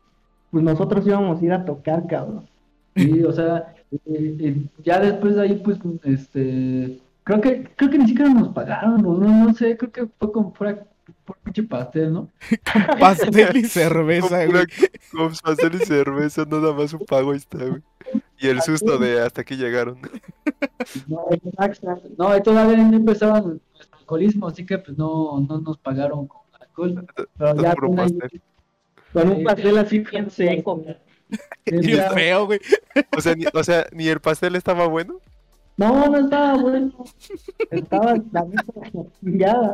pues 0.52 0.64
nosotros 0.64 1.08
íbamos 1.08 1.42
a 1.42 1.46
ir 1.46 1.54
a 1.54 1.66
tocar, 1.66 2.08
cabrón. 2.08 2.50
Sí, 2.96 3.24
o 3.24 3.32
sea, 3.34 3.74
y- 4.06 4.48
y 4.48 4.70
ya 4.84 5.00
después 5.00 5.36
de 5.36 5.42
ahí, 5.42 5.62
pues, 5.64 5.80
este, 6.04 7.00
creo 7.24 7.42
que, 7.42 7.64
creo 7.76 7.90
que 7.92 7.98
ni 7.98 8.08
siquiera 8.08 8.30
nos 8.32 8.50
pagaron, 8.50 9.06
o 9.06 9.18
no, 9.18 9.46
no 9.46 9.54
sé, 9.54 9.76
creo 9.78 9.92
que 9.92 10.08
fue 10.20 10.32
como 10.32 10.54
fuera 10.54 10.86
por 11.26 11.38
pinche 11.40 11.64
pastel, 11.64 12.14
¿no? 12.14 12.30
Pastel 13.00 13.58
y 13.58 13.64
cerveza, 13.66 14.46
Con 14.46 14.52
güey. 14.56 14.66
Con 15.12 15.34
pastel 15.44 15.76
y 15.76 15.86
cerveza, 15.86 16.46
nada 16.50 16.74
más 16.74 16.94
un 16.94 17.00
pago 17.06 17.32
ahí 17.32 17.38
está, 17.38 17.58
güey. 17.66 17.82
Y 18.40 18.48
el 18.48 18.62
susto 18.62 18.98
de 18.98 19.22
hasta 19.22 19.42
aquí 19.42 19.56
llegaron. 19.56 19.98
No, 21.08 21.26
exacto. 21.32 22.02
No, 22.18 22.36
y 22.38 22.42
todavía 22.44 22.78
no 22.78 22.96
empezaba 22.96 23.40
nuestro 23.42 23.98
alcoholismo, 24.00 24.48
así 24.48 24.66
que 24.66 24.78
pues 24.78 24.98
no, 24.98 25.40
no 25.48 25.60
nos 25.62 25.78
pagaron 25.78 26.28
con 26.28 26.42
alcohol. 26.60 27.06
Pero 27.38 27.56
ya 27.62 27.76
con, 27.76 28.00
ahí- 28.00 28.42
con 29.14 29.30
un 29.30 29.44
pastel 29.44 29.78
así 29.78 30.00
bien 30.00 30.30
seco. 30.30 30.84
Bien 31.66 32.04
feo, 32.14 32.46
güey. 32.46 32.60
O 33.18 33.22
sea, 33.22 33.36
ni, 33.36 33.46
o 33.54 33.64
sea, 33.64 33.86
ni 33.92 34.08
el 34.08 34.20
pastel 34.20 34.56
estaba 34.56 34.88
bueno. 34.88 35.16
No, 35.78 36.08
no 36.08 36.18
estaba 36.18 36.56
bueno. 36.58 36.92
Estaba 37.72 38.16
la 38.32 38.44
neta 38.46 38.74
chingada. 39.20 39.74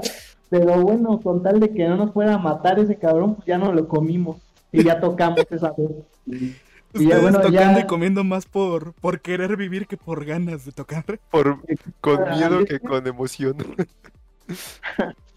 Pero 0.50 0.82
bueno, 0.82 1.20
con 1.20 1.44
tal 1.44 1.60
de 1.60 1.72
que 1.74 1.88
no 1.88 1.96
nos 1.98 2.12
fuera 2.14 2.36
a 2.36 2.38
matar 2.38 2.80
ese 2.80 2.96
cabrón, 2.98 3.36
pues 3.36 3.48
ya 3.48 3.58
no 3.58 3.72
lo 3.74 3.88
comimos. 3.88 4.38
y 4.72 4.84
ya 4.84 5.00
tocamos 5.00 5.46
esa 5.50 5.74
vez. 5.78 5.92
Y- 6.26 6.56
Ustedes 6.92 7.08
ya, 7.10 7.20
bueno, 7.20 7.38
tocando 7.42 7.80
ya- 7.80 7.80
y 7.82 7.86
comiendo 7.86 8.24
más 8.24 8.48
por, 8.48 8.94
por 8.94 9.22
querer 9.22 9.56
vivir 9.58 9.86
que 9.86 9.96
por 9.96 10.26
ganas 10.26 10.66
de 10.66 10.72
tocar. 10.72 11.04
Por, 11.30 11.60
con 12.02 12.30
miedo 12.32 12.66
que 12.66 12.80
con 12.80 13.06
emoción. 13.06 13.58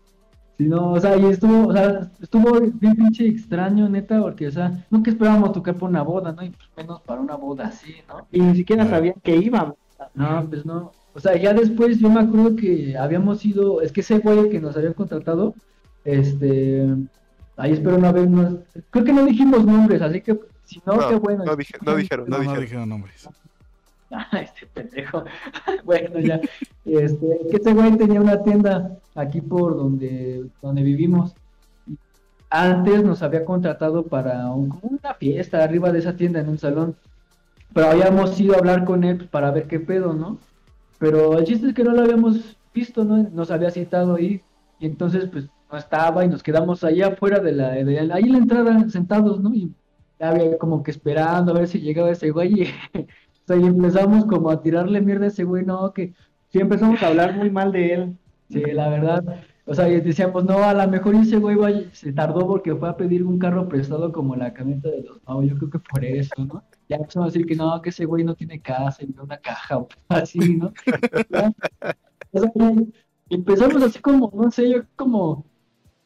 Sí, 0.59 0.65
no, 0.67 0.93
o 0.93 1.01
sea, 1.01 1.17
y 1.17 1.25
estuvo, 1.27 1.69
o 1.69 1.73
sea, 1.73 2.11
estuvo 2.21 2.61
bien 2.61 2.95
pinche 2.95 3.27
extraño, 3.27 3.89
neta, 3.89 4.21
porque, 4.21 4.47
o 4.49 4.51
sea, 4.53 4.85
nunca 4.91 5.11
esperábamos 5.11 5.53
tocar 5.53 5.75
por 5.75 5.89
una 5.89 6.03
boda, 6.03 6.33
¿no? 6.33 6.43
Y 6.43 6.51
pues 6.51 6.69
menos 6.77 7.01
para 7.03 7.21
una 7.21 7.37
boda 7.37 7.67
así, 7.69 7.95
¿no? 8.09 8.27
y 8.31 8.41
ni 8.41 8.55
siquiera 8.57 8.87
sabían 8.87 9.15
que 9.23 9.37
íbamos. 9.37 9.75
No, 10.15 10.47
pues 10.49 10.67
no. 10.67 10.93
O 11.15 11.21
sea, 11.21 11.37
ya 11.37 11.53
después 11.55 11.99
yo 11.99 12.09
me 12.11 12.21
acuerdo 12.21 12.55
que 12.57 12.97
habíamos 12.97 13.45
ido, 13.45 13.81
es 13.83 13.93
que 13.93 14.01
ese 14.03 14.19
güey 14.19 14.51
que 14.51 14.61
nos 14.61 14.77
había 14.77 14.93
contratado, 14.95 15.55
este, 16.05 16.87
ahí 17.57 17.73
espero 17.73 17.99
no 17.99 18.09
habernos, 18.09 18.55
creo 18.91 19.05
que 19.05 19.13
no 19.13 19.25
dijimos 19.25 19.65
nombres, 19.65 20.03
así 20.03 20.21
que 20.21 20.39
si 20.65 20.81
no, 20.87 20.95
No, 20.97 21.09
qué 21.09 21.15
bueno. 21.17 21.45
no, 21.45 21.57
dije- 21.57 21.79
no 21.85 21.95
dijeron, 21.97 22.27
no, 22.29 22.31
No, 22.31 22.37
no 22.39 22.43
dijeron. 22.43 22.65
dijeron 22.65 22.89
nombres. 22.89 23.29
Este 24.33 24.67
pendejo. 24.67 25.25
bueno, 25.85 26.21
ya. 26.21 26.41
Este, 26.85 27.39
que 27.51 27.57
ese 27.57 27.73
güey 27.73 27.97
tenía 27.97 28.21
una 28.21 28.43
tienda 28.43 28.99
aquí 29.15 29.41
por 29.41 29.77
donde, 29.77 30.47
donde 30.61 30.83
vivimos. 30.83 31.35
Antes 32.51 33.03
nos 33.03 33.23
había 33.23 33.45
contratado 33.45 34.05
para 34.05 34.51
una 34.51 35.15
fiesta 35.19 35.65
arriba 35.65 35.91
de 35.91 36.01
esa 36.01 36.17
tienda 36.17 36.41
en 36.41 36.51
un 36.51 36.59
salón. 36.59 36.97
Pero 37.73 37.89
habíamos 37.89 38.39
ido 38.39 38.55
a 38.55 38.59
hablar 38.59 38.85
con 38.85 39.05
él 39.05 39.17
pues, 39.17 39.31
para 39.31 39.51
ver 39.51 39.67
qué 39.67 39.81
pedo, 39.81 40.13
¿no? 40.13 40.39
Pero 40.99 41.39
el 41.39 41.45
chiste 41.47 41.69
es 41.69 41.75
que 41.75 41.85
no 41.85 41.93
lo 41.93 42.03
habíamos 42.03 42.59
visto, 42.75 43.05
¿no? 43.05 43.17
Nos 43.17 43.51
había 43.51 43.71
citado 43.71 44.17
ahí. 44.17 44.43
Y 44.79 44.87
entonces, 44.87 45.31
pues, 45.31 45.49
no 45.71 45.79
estaba 45.79 46.25
y 46.25 46.29
nos 46.29 46.43
quedamos 46.43 46.85
allá 46.85 47.09
afuera 47.09 47.39
de 47.39 47.53
la, 47.53 47.71
de 47.71 47.99
ahí 48.13 48.25
la 48.25 48.39
entrada, 48.39 48.89
sentados, 48.91 49.41
¿no? 49.41 49.55
Y 49.55 49.73
había 50.21 50.59
como 50.59 50.83
que 50.83 50.91
esperando 50.91 51.53
a 51.53 51.59
ver 51.59 51.69
si 51.69 51.81
llegaba 51.81 52.11
ese 52.11 52.31
güey. 52.31 52.69
o 53.45 53.47
sea, 53.47 53.57
y 53.57 53.65
empezamos 53.67 54.25
como 54.27 54.51
a 54.51 54.63
tirarle 54.63 55.01
mierda 55.01 55.25
a 55.27 55.29
ese 55.29 55.45
güey, 55.45 55.65
no, 55.65 55.93
que 55.93 56.15
Sí, 56.51 56.59
empezamos 56.61 57.03
a 57.03 57.07
hablar 57.07 57.35
muy 57.35 57.49
mal 57.51 57.73
de 57.73 57.95
él. 57.95 58.17
Sí, 58.51 58.61
la 58.73 58.91
verdad. 58.91 59.25
O 59.65 59.73
sea, 59.75 59.89
y 59.89 59.99
decíamos, 60.03 60.45
no, 60.45 60.59
a 60.63 60.75
lo 60.75 60.87
mejor 60.89 61.15
ese 61.15 61.39
güey 61.39 61.57
vaya- 61.57 61.89
se 61.93 62.13
tardó 62.13 62.47
porque 62.47 62.75
fue 62.75 62.91
a 62.91 62.97
pedir 62.97 63.25
un 63.25 63.39
carro 63.39 63.69
prestado 63.69 64.13
como 64.13 64.37
la 64.37 64.53
camioneta 64.53 64.91
de 64.91 65.03
los. 65.03 65.19
No, 65.27 65.43
yo 65.43 65.57
creo 65.57 65.71
que 65.71 65.79
por 65.79 66.05
eso, 66.05 66.35
¿no? 66.45 66.63
Ya 66.91 66.97
empezamos 66.97 67.29
a 67.29 67.33
decir 67.33 67.47
que 67.47 67.55
no, 67.57 67.81
que 67.81 67.89
ese 67.89 68.05
güey 68.05 68.23
no 68.23 68.35
tiene 68.35 68.61
casa 68.61 69.03
y 69.03 69.07
no 69.07 69.23
una 69.23 69.39
caja 69.39 69.79
o 69.79 69.89
así, 70.11 70.57
¿no? 70.57 70.75
O 72.33 72.39
sea, 72.39 72.73
empezamos 73.31 73.83
así 73.83 73.99
como, 74.01 74.31
no 74.35 74.51
sé, 74.51 74.69
yo 74.71 74.83
como, 74.97 75.47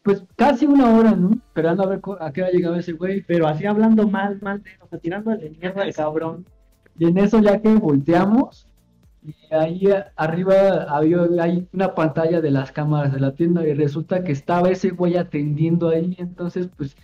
pues 0.02 0.24
casi 0.36 0.66
una 0.66 0.94
hora, 0.96 1.12
¿no? 1.16 1.32
Esperando 1.32 1.82
a 1.82 1.86
ver 1.86 2.00
a 2.20 2.32
qué 2.32 2.42
hora 2.42 2.52
llegaba 2.52 2.78
ese 2.78 2.92
güey. 2.92 3.22
Pero 3.22 3.48
así 3.48 3.66
hablando 3.66 4.08
mal, 4.08 4.38
mal 4.42 4.62
de 4.62 4.70
él, 4.70 4.76
o 4.82 4.88
sea, 4.88 4.98
tirándole 4.98 5.50
mierda 5.50 5.82
al 5.82 5.94
cabrón. 5.94 6.46
Y 6.98 7.06
en 7.06 7.18
eso 7.18 7.40
ya 7.40 7.60
que 7.60 7.74
volteamos, 7.74 8.66
y 9.22 9.34
ahí 9.54 9.88
arriba 10.16 10.84
había 10.88 11.26
hay 11.40 11.66
una 11.72 11.94
pantalla 11.94 12.40
de 12.40 12.50
las 12.50 12.70
cámaras 12.72 13.12
de 13.12 13.20
la 13.20 13.34
tienda 13.34 13.66
y 13.66 13.74
resulta 13.74 14.22
que 14.22 14.32
estaba 14.32 14.70
ese 14.70 14.90
güey 14.90 15.16
atendiendo 15.16 15.88
ahí, 15.88 16.14
entonces 16.18 16.68
pues 16.76 16.96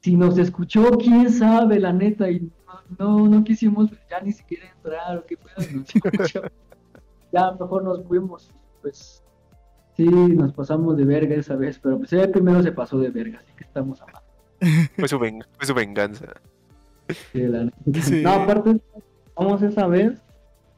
si 0.00 0.16
nos 0.16 0.38
escuchó, 0.38 0.90
quién 0.98 1.30
sabe, 1.30 1.78
la 1.80 1.92
neta, 1.92 2.30
y 2.30 2.50
no, 2.98 3.18
no, 3.18 3.28
no 3.28 3.44
quisimos 3.44 3.90
ya 4.10 4.20
ni 4.20 4.32
siquiera 4.32 4.64
entrar 4.76 5.18
o 5.18 5.26
qué 5.26 5.36
pedo, 5.36 5.68
y 5.70 5.74
nos 5.76 5.94
escuchó. 5.94 6.42
Ya 7.32 7.52
mejor 7.52 7.84
nos 7.84 8.02
fuimos, 8.04 8.50
pues 8.82 9.22
sí, 9.96 10.04
nos 10.04 10.52
pasamos 10.52 10.96
de 10.96 11.04
verga 11.04 11.34
esa 11.34 11.56
vez, 11.56 11.78
pero 11.82 11.98
pues 11.98 12.12
él 12.12 12.30
primero 12.30 12.62
se 12.62 12.72
pasó 12.72 12.98
de 12.98 13.10
verga, 13.10 13.38
así 13.38 13.52
que 13.56 13.64
estamos 13.64 14.00
a 14.02 14.06
Fue 14.98 15.08
su, 15.08 15.18
ven- 15.18 15.44
fue 15.56 15.66
su 15.66 15.74
venganza. 15.74 16.26
la 17.34 17.64
neta. 17.64 18.00
Sí. 18.02 18.22
No, 18.22 18.30
aparte, 18.32 18.80
vamos 19.40 19.62
esa 19.62 19.86
vez, 19.86 20.12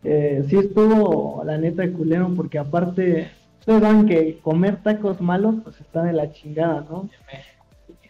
eh, 0.05 0.45
sí 0.49 0.57
estuvo 0.57 1.43
la 1.45 1.59
neta 1.59 1.83
de 1.83 1.93
culero, 1.93 2.31
porque 2.35 2.59
aparte, 2.59 3.31
ustedes 3.61 3.81
saben 3.83 4.07
que 4.07 4.39
comer 4.41 4.83
tacos 4.83 5.21
malos, 5.21 5.57
pues 5.65 5.81
está 5.81 6.03
de 6.03 6.13
la 6.13 6.31
chingada, 6.33 6.85
¿no? 6.89 7.09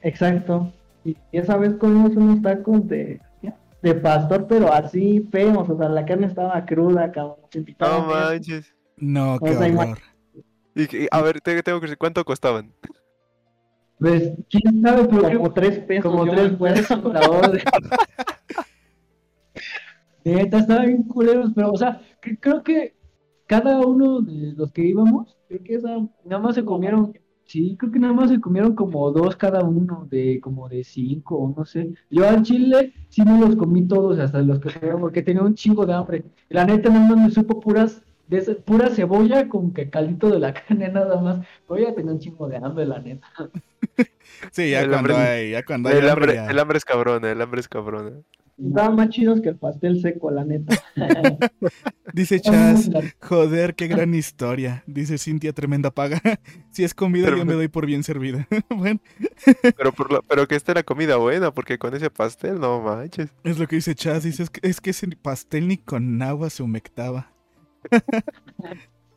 Exacto. 0.03 0.73
Y 1.05 1.17
esa 1.33 1.57
vez 1.57 1.75
comimos 1.75 2.15
unos 2.17 2.43
tacos 2.43 2.87
de, 2.89 3.21
de 3.83 3.95
pastor, 3.95 4.47
pero 4.47 4.73
así 4.73 5.27
feos, 5.33 5.69
o 5.69 5.77
sea, 5.79 5.89
la 5.89 6.05
carne 6.05 6.27
estaba 6.27 6.65
cruda, 6.65 7.11
cabrón. 7.11 7.37
No 7.81 8.03
manches. 8.07 8.73
No, 8.97 9.39
qué 9.41 9.51
O 9.51 9.59
sea, 9.59 9.67
horror. 9.75 9.99
Y, 10.75 10.87
que- 10.87 11.09
a 11.11 11.21
ver, 11.23 11.41
te- 11.41 11.63
tengo 11.63 11.81
que 11.81 11.87
decir, 11.87 11.99
¿cuánto 11.99 12.25
costaban? 12.25 12.73
Pues 13.99 14.33
quién 14.51 14.83
sabe, 14.83 15.05
pero 15.09 15.37
como 15.39 15.53
tres 15.53 15.79
pesos. 15.81 16.11
como 16.11 16.25
tres 16.31 16.53
pesos. 16.53 17.01
Neta, 20.25 20.59
estaban 20.59 20.87
bien 20.87 21.03
culeros, 21.05 21.53
pero, 21.55 21.71
o 21.73 21.77
sea, 21.77 22.01
cre- 22.21 22.39
creo 22.41 22.63
que 22.63 22.95
cada 23.47 23.81
uno 23.81 24.21
de 24.21 24.53
los 24.57 24.73
que 24.73 24.83
íbamos, 24.87 25.37
creo 25.49 25.63
que 25.65 25.75
esa, 25.75 25.97
nada 26.25 26.43
más 26.43 26.55
se 26.55 26.65
comieron, 26.65 27.13
sí, 27.45 27.77
creo 27.79 27.93
que 27.93 27.99
nada 27.99 28.13
más 28.15 28.31
se 28.31 28.41
comieron 28.41 28.75
como 28.75 29.11
dos 29.11 29.37
cada 29.37 29.63
uno, 29.65 30.07
de 30.11 30.41
como 30.41 30.69
de 30.69 30.85
cinco, 30.85 31.37
o 31.37 31.55
no 31.57 31.65
sé. 31.65 31.93
Yo 32.11 32.27
al 32.29 32.43
chile 32.43 32.93
sí 33.09 33.23
me 33.23 33.39
los 33.39 33.57
comí 33.57 33.87
todos, 33.87 34.19
hasta 34.19 34.41
los 34.43 34.59
que 34.61 34.71
fueron, 34.71 35.01
porque 35.01 35.23
tenía 35.23 35.43
un 35.43 35.55
chingo 35.55 35.85
de 35.85 35.93
hambre. 35.95 36.25
La 36.49 36.65
neta, 36.65 36.89
nada 36.89 37.09
más 37.15 37.25
me 37.25 37.31
supo 37.31 37.61
puras, 37.61 38.03
de 38.29 38.39
esa- 38.39 38.55
pura 38.55 38.89
cebolla 38.89 39.49
con 39.49 39.73
que 39.75 39.91
caldito 39.91 40.31
de 40.31 40.39
la 40.39 40.55
carne 40.55 40.89
nada 40.89 41.21
más. 41.21 41.41
Pero 41.69 41.81
ya 41.83 41.95
tenía 41.95 42.13
un 42.13 42.19
chingo 42.21 42.49
de 42.49 42.57
hambre, 42.57 42.87
la 42.87 43.01
neta. 43.01 43.27
Sí, 44.53 44.71
ya 44.71 44.81
El 44.83 44.89
cuando 44.91 45.13
hambre- 45.13 45.15
hay, 45.17 45.51
ya 45.51 45.65
cuando 45.65 45.89
hay 45.91 45.97
El 45.99 46.09
hambre, 46.09 46.25
hambre, 46.31 46.35
ya. 46.37 46.47
el 46.51 46.59
hambre 46.59 46.79
es 46.79 46.85
cabrón, 46.85 47.25
el 47.25 47.41
hambre 47.43 47.61
es 47.61 47.69
cabrón. 47.69 48.25
Estaban 48.67 48.97
más 48.97 49.09
chidos 49.09 49.41
que 49.41 49.49
el 49.49 49.57
pastel 49.57 50.01
seco, 50.01 50.31
la 50.31 50.45
neta. 50.45 50.77
Dice 52.13 52.41
Chas, 52.41 52.91
joder, 53.21 53.75
qué 53.75 53.89
gran 53.89 54.15
historia. 54.15 54.85
Dice 54.87 55.19
Cintia, 55.19 55.53
tremenda 55.53 55.91
paga. 55.91 56.21
si 56.71 56.85
es 56.85 56.95
comida, 56.95 57.29
yo 57.31 57.45
me 57.45 57.55
doy 57.55 57.69
por 57.69 57.87
bien 57.87 58.05
servida. 58.05 58.47
bueno, 58.71 59.01
Pero, 59.77 59.93
por 59.93 60.25
pero 60.27 60.47
que 60.47 60.55
esta 60.55 60.73
era 60.73 60.83
comida 60.83 61.17
buena, 61.17 61.53
porque 61.53 61.79
con 61.79 61.95
ese 61.95 62.11
pastel, 62.11 62.61
no 62.61 62.81
manches. 62.81 63.31
es 63.43 63.59
lo 63.59 63.67
que 63.67 63.77
dice 63.77 63.95
Chas. 63.95 64.23
Dice, 64.23 64.45
es 64.45 64.51
que, 64.51 64.61
es 64.69 64.81
que 64.81 64.91
ese 64.91 65.09
pastel 65.17 65.69
ni 65.69 65.79
con 65.79 66.23
agua 66.23 66.51
se 66.51 66.63
humectaba. 66.63 67.33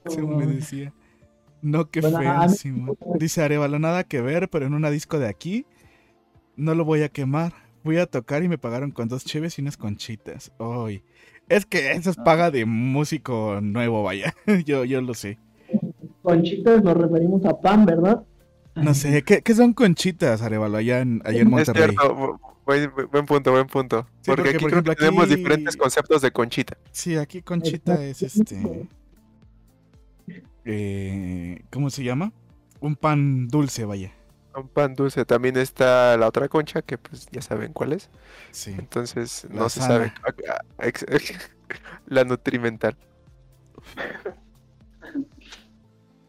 Se 0.08 0.21
humedecía. 0.21 0.93
No, 1.62 1.89
qué 1.89 2.01
Bueno, 2.01 2.49
Simón. 2.49 2.97
Dice 3.19 3.41
Arevalo, 3.41 3.79
nada 3.79 4.03
que 4.03 4.21
ver, 4.21 4.49
pero 4.49 4.65
en 4.65 4.73
una 4.73 4.89
disco 4.89 5.19
de 5.19 5.27
aquí 5.27 5.65
no 6.55 6.75
lo 6.75 6.86
voy 6.86 7.03
a 7.03 7.10
quemar. 7.10 7.64
Voy 7.86 7.98
a 7.98 8.08
tocar 8.08 8.43
y 8.43 8.50
me 8.50 8.58
pagaron 8.58 8.89
con 8.91 9.08
dos 9.08 9.24
cheves 9.24 9.58
y 9.58 9.62
unas 9.62 9.78
conchitas. 9.78 10.52
Hoy. 10.58 11.04
Es 11.48 11.67
que 11.67 11.91
eso 11.91 12.10
es 12.10 12.15
paga 12.17 12.50
de 12.50 12.65
músico 12.65 13.60
nuevo, 13.62 14.02
vaya. 14.02 14.34
yo, 14.65 14.84
yo 14.86 15.00
lo 15.02 15.13
sé. 15.13 15.38
Conchitas 16.24 16.84
nos 16.84 16.98
referimos 16.98 17.45
a 17.45 17.62
pan, 17.62 17.86
¿verdad? 17.86 18.24
No 18.74 18.93
sé, 18.95 19.21
¿qué, 19.24 19.41
qué 19.43 19.54
son 19.54 19.71
conchitas, 19.74 20.41
Arevalo, 20.41 20.78
allá 20.78 21.00
en, 21.00 21.21
allá 21.24 21.41
en 21.41 21.48
Es 21.48 21.52
Monterrey? 21.52 21.95
cierto, 21.95 22.17
bu- 22.17 22.39
buen, 22.65 22.91
buen 23.12 23.26
punto, 23.28 23.52
buen 23.52 23.67
punto. 23.67 24.08
Sí, 24.21 24.32
porque, 24.32 24.41
porque, 24.41 24.50
aquí 24.50 24.58
por 24.63 24.69
creo 24.71 24.84
que 24.84 24.95
tenemos 24.95 25.24
aquí- 25.26 25.36
diferentes 25.36 25.78
conceptos 25.78 26.21
de 26.24 26.32
conchita. 26.32 26.76
Sí, 26.91 27.15
aquí 27.15 27.41
conchita 27.43 28.04
es 28.04 28.21
este... 28.24 28.88
eh, 30.65 31.62
¿Cómo 31.71 31.89
se 31.91 32.04
llama? 32.04 32.34
Un 32.80 32.95
pan 32.95 33.48
dulce, 33.48 33.86
vaya. 33.86 34.12
Un 34.55 34.69
pan 34.69 34.95
dulce. 34.95 35.25
También 35.25 35.57
está 35.57 36.17
la 36.17 36.27
otra 36.27 36.47
concha, 36.49 36.81
que 36.81 36.97
pues 36.97 37.27
ya 37.31 37.41
saben 37.41 37.73
cuál 37.73 37.93
es. 37.93 38.09
Sí. 38.51 38.75
Entonces, 38.77 39.47
La 39.49 39.63
no 39.63 39.69
se 39.69 39.81
sana. 39.81 39.87
sabe. 39.87 40.13
Ah, 40.23 40.33
ah, 40.79 40.91
la 42.07 42.23
nutrimental. 42.25 42.97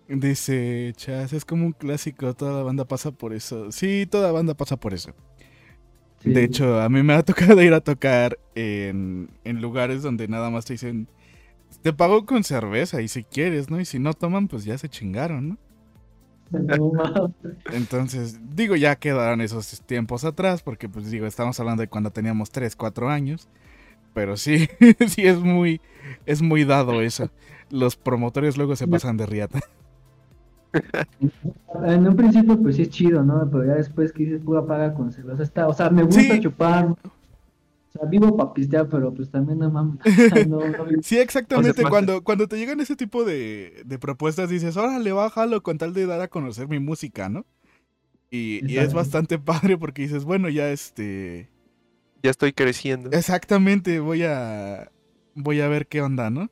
Dice 0.09 0.93
Chas, 0.97 1.33
es 1.33 1.45
como 1.45 1.67
un 1.67 1.73
clásico, 1.73 2.33
toda 2.35 2.53
la 2.59 2.63
banda 2.63 2.85
pasa 2.87 3.11
por 3.11 3.33
eso. 3.35 3.73
Sí, 3.73 4.07
toda 4.09 4.31
banda 4.33 4.55
pasa 4.55 4.77
por 4.77 4.95
eso. 4.95 5.13
Sí. 6.23 6.31
De 6.33 6.45
hecho, 6.45 6.81
a 6.81 6.89
mí 6.89 7.03
me 7.03 7.15
ha 7.15 7.23
tocado 7.23 7.61
ir 7.63 7.75
a 7.75 7.81
tocar 7.81 8.39
en, 8.55 9.31
en 9.45 9.61
lugares 9.61 10.03
donde 10.03 10.29
nada 10.29 10.51
más 10.51 10.65
te 10.65 10.75
dicen, 10.75 11.09
te 11.83 11.93
pago 11.93 12.27
con 12.27 12.45
cerveza 12.45 13.03
y 13.03 13.09
si 13.09 13.25
quieres, 13.25 13.71
¿no? 13.71 13.81
Y 13.81 13.85
si 13.87 13.99
no 14.01 14.15
toman, 14.15 14.49
pues 14.49 14.65
ya 14.65 14.79
se 14.79 14.89
chingaron, 14.89 15.51
¿no? 15.51 15.59
Entonces, 17.73 18.39
digo, 18.55 18.77
ya 18.77 18.97
quedaron 18.97 19.41
esos 19.41 19.81
tiempos 19.83 20.25
atrás, 20.25 20.63
porque 20.63 20.89
pues 20.89 21.11
digo, 21.11 21.27
estamos 21.27 21.59
hablando 21.61 21.81
de 21.83 21.89
cuando 21.89 22.11
teníamos 22.11 22.51
3, 22.51 22.77
4 22.77 23.09
años. 23.09 23.49
Pero 24.15 24.37
sí, 24.37 24.69
sí 25.09 25.27
es 25.27 25.39
muy, 25.41 25.81
es 26.25 26.41
muy 26.43 26.65
dado 26.65 27.03
eso. 27.03 27.31
Los 27.71 27.97
promotores 27.97 28.57
luego 28.57 28.77
se 28.77 28.89
pasan 28.89 29.17
de 29.17 29.27
riata. 29.27 29.61
En 31.85 32.07
un 32.07 32.17
principio, 32.17 32.61
pues 32.61 32.77
sí 32.77 32.83
es 32.83 32.91
chido, 32.91 33.23
¿no? 33.23 33.49
Pero 33.51 33.65
ya 33.67 33.75
después 33.75 34.13
que 34.13 34.25
dices 34.25 34.43
pura 34.43 34.65
paga 34.67 34.95
con 34.95 35.13
cerveza, 35.13 35.43
está, 35.43 35.69
o 35.69 35.73
sea, 35.75 35.91
me 35.91 36.03
gusta 36.03 36.21
Sí. 36.23 36.41
chupar. 36.41 36.95
O 37.97 38.01
sea, 38.01 38.09
vivo 38.09 38.37
para 38.37 38.53
pistear, 38.53 38.89
pero 38.89 39.13
pues 39.13 39.31
también 39.31 39.59
no 39.59 39.71
mames. 39.71 39.99
No, 40.47 40.59
no, 40.61 40.85
Sí, 41.03 41.19
exactamente. 41.19 41.83
Cuando, 41.83 42.23
cuando 42.23 42.47
te 42.47 42.59
llegan 42.59 42.81
ese 42.81 42.97
tipo 42.97 43.25
de, 43.25 43.83
de 43.85 43.99
propuestas, 43.99 44.51
dices, 44.51 44.77
órale, 44.77 45.13
bájalo 45.13 45.63
con 45.63 45.79
tal 45.79 45.95
de 45.95 46.07
dar 46.07 46.21
a 46.21 46.29
conocer 46.29 46.69
mi 46.69 46.79
música, 46.79 47.29
¿no? 47.29 47.47
Y, 48.31 48.61
y 48.71 48.79
es 48.79 48.93
bastante 48.93 49.39
padre 49.39 49.79
porque 49.79 50.03
dices, 50.03 50.25
bueno, 50.25 50.49
ya 50.49 50.71
este... 50.71 51.49
Ya 52.23 52.31
estoy 52.31 52.53
creciendo. 52.53 53.11
Exactamente, 53.13 54.01
voy 54.01 54.25
a... 54.25 54.91
Voy 55.35 55.61
a 55.61 55.69
ver 55.69 55.87
qué 55.87 56.01
onda, 56.03 56.31
¿no? 56.31 56.51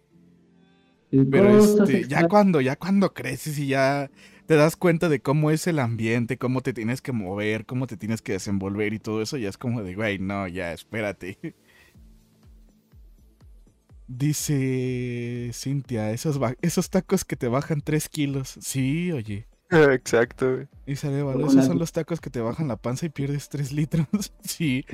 Pero 1.31 1.59
este, 1.59 2.09
ya 2.09 2.29
cuando, 2.29 2.61
ya 2.61 2.77
cuando 2.77 3.13
creces 3.15 3.59
y 3.59 3.69
ya 3.69 4.11
te 4.47 4.57
das 4.57 4.77
cuenta 4.77 5.09
de 5.09 5.21
cómo 5.21 5.51
es 5.51 5.67
el 5.67 5.79
ambiente, 5.79 6.39
cómo 6.39 6.61
te 6.61 6.73
tienes 6.73 7.01
que 7.01 7.13
mover, 7.13 7.67
cómo 7.67 7.87
te 7.87 7.97
tienes 7.97 8.23
que 8.23 8.33
desenvolver 8.33 8.93
y 8.93 8.99
todo 8.99 9.23
eso, 9.23 9.37
ya 9.37 9.49
es 9.49 9.59
como 9.59 9.83
de, 9.83 9.95
güey, 9.95 10.19
no, 10.19 10.47
ya, 10.49 10.73
espérate. 10.73 11.39
Dice 14.07 15.51
Cintia, 15.55 16.11
esos, 16.11 16.39
esos 16.61 16.91
tacos 16.91 17.25
que 17.25 17.37
te 17.37 17.49
bajan 17.49 17.81
3 17.81 18.09
kilos. 18.11 18.59
Sí, 18.61 19.11
oye. 19.13 19.47
Exacto, 19.71 20.53
güey. 20.53 20.69
Dice 20.87 21.09
Arevalo, 21.09 21.41
Como 21.41 21.51
esos 21.51 21.65
son 21.65 21.79
los 21.79 21.93
tacos 21.93 22.21
que 22.21 22.29
te 22.29 22.41
bajan 22.41 22.69
la 22.69 22.77
panza 22.77 23.07
y 23.07 23.09
pierdes 23.09 23.49
3 23.49 23.73
litros. 23.73 24.07
sí. 24.43 24.85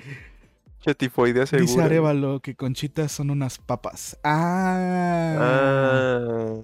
Che, 0.81 0.95
tifoidea 0.95 1.45
segura. 1.47 1.67
Dice 1.67 1.83
Arevalo 1.83 2.41
que 2.41 2.55
conchitas 2.55 3.11
son 3.11 3.31
unas 3.31 3.59
papas. 3.59 4.17
Ah. 4.23 5.37
Ah, 5.41 6.55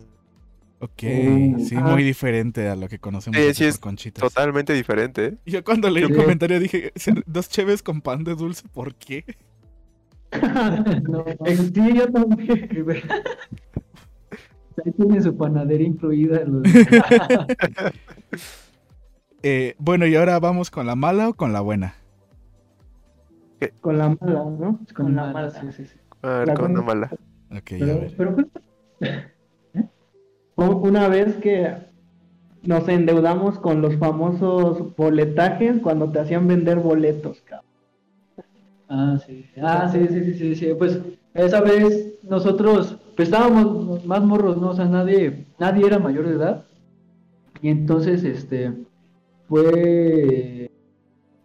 Ok, 0.78 1.02
Uh, 1.04 1.58
sí, 1.60 1.74
ah. 1.76 1.80
muy 1.80 2.02
diferente 2.02 2.68
a 2.68 2.76
lo 2.76 2.86
que 2.88 2.98
conocemos 2.98 3.40
Sí, 3.40 3.54
sí, 3.54 3.62
por 3.62 3.68
es 3.68 3.78
conchitas. 3.78 4.22
totalmente 4.22 4.74
diferente, 4.74 5.24
¿eh? 5.26 5.34
Yo 5.46 5.64
cuando 5.64 5.88
leí 5.88 6.02
el 6.04 6.10
Sí. 6.10 6.16
comentario 6.16 6.60
dije, 6.60 6.92
"Ser- 6.96 7.22
dos 7.26 7.48
cheves 7.48 7.82
con 7.82 8.02
pan 8.02 8.24
de 8.24 8.34
dulce, 8.34 8.68
¿por 8.68 8.94
qué? 8.94 9.24
No, 11.08 11.24
sí, 11.46 11.94
yo 11.94 12.12
también. 12.12 12.68
Ahí 14.84 14.92
tiene 14.92 15.22
su 15.22 15.34
panadería 15.36 15.86
incluida. 15.86 16.44
los- 16.44 16.62
Eh, 19.42 19.74
bueno, 19.78 20.06
y 20.06 20.16
ahora 20.16 20.38
vamos 20.40 20.70
con 20.70 20.86
la 20.86 20.96
mala 20.96 21.28
o 21.28 21.34
con 21.34 21.52
la 21.52 21.60
buena. 21.60 21.94
Con 23.80 23.96
la 23.98 24.08
mala, 24.20 24.44
¿no? 24.44 24.80
Con 24.94 25.14
la 25.14 25.32
mala, 25.32 25.50
sí, 25.50 25.66
sí, 25.76 25.84
sí. 25.86 25.96
A 26.22 26.38
ver, 26.38 26.48
La 26.48 26.54
con 26.54 26.72
buena- 26.74 26.82
mala. 26.82 27.06
Ok, 27.52 27.56
a 27.56 27.60
Pero, 27.78 28.00
ver. 28.00 28.14
pero 28.16 28.36
Una 30.56 31.08
vez 31.08 31.36
que 31.36 31.74
nos 32.62 32.88
endeudamos 32.88 33.58
con 33.58 33.82
los 33.82 33.96
famosos 33.96 34.96
boletajes 34.96 35.80
cuando 35.82 36.10
te 36.10 36.18
hacían 36.18 36.48
vender 36.48 36.78
boletos, 36.78 37.42
cabrón. 37.42 37.66
Ah, 38.88 39.18
sí. 39.24 39.44
Ah, 39.60 39.88
sí, 39.92 40.06
sí, 40.08 40.24
sí, 40.24 40.34
sí, 40.34 40.54
sí. 40.56 40.74
Pues 40.78 40.98
esa 41.34 41.60
vez 41.60 42.14
nosotros 42.22 42.96
pues, 43.16 43.28
estábamos 43.28 44.04
más 44.06 44.22
morros, 44.22 44.56
¿no? 44.56 44.70
O 44.70 44.74
sea, 44.74 44.86
nadie, 44.86 45.46
nadie 45.58 45.86
era 45.86 45.98
mayor 45.98 46.26
de 46.26 46.34
edad. 46.34 46.64
Y 47.60 47.68
entonces, 47.68 48.24
este, 48.24 48.72
fue, 49.48 50.70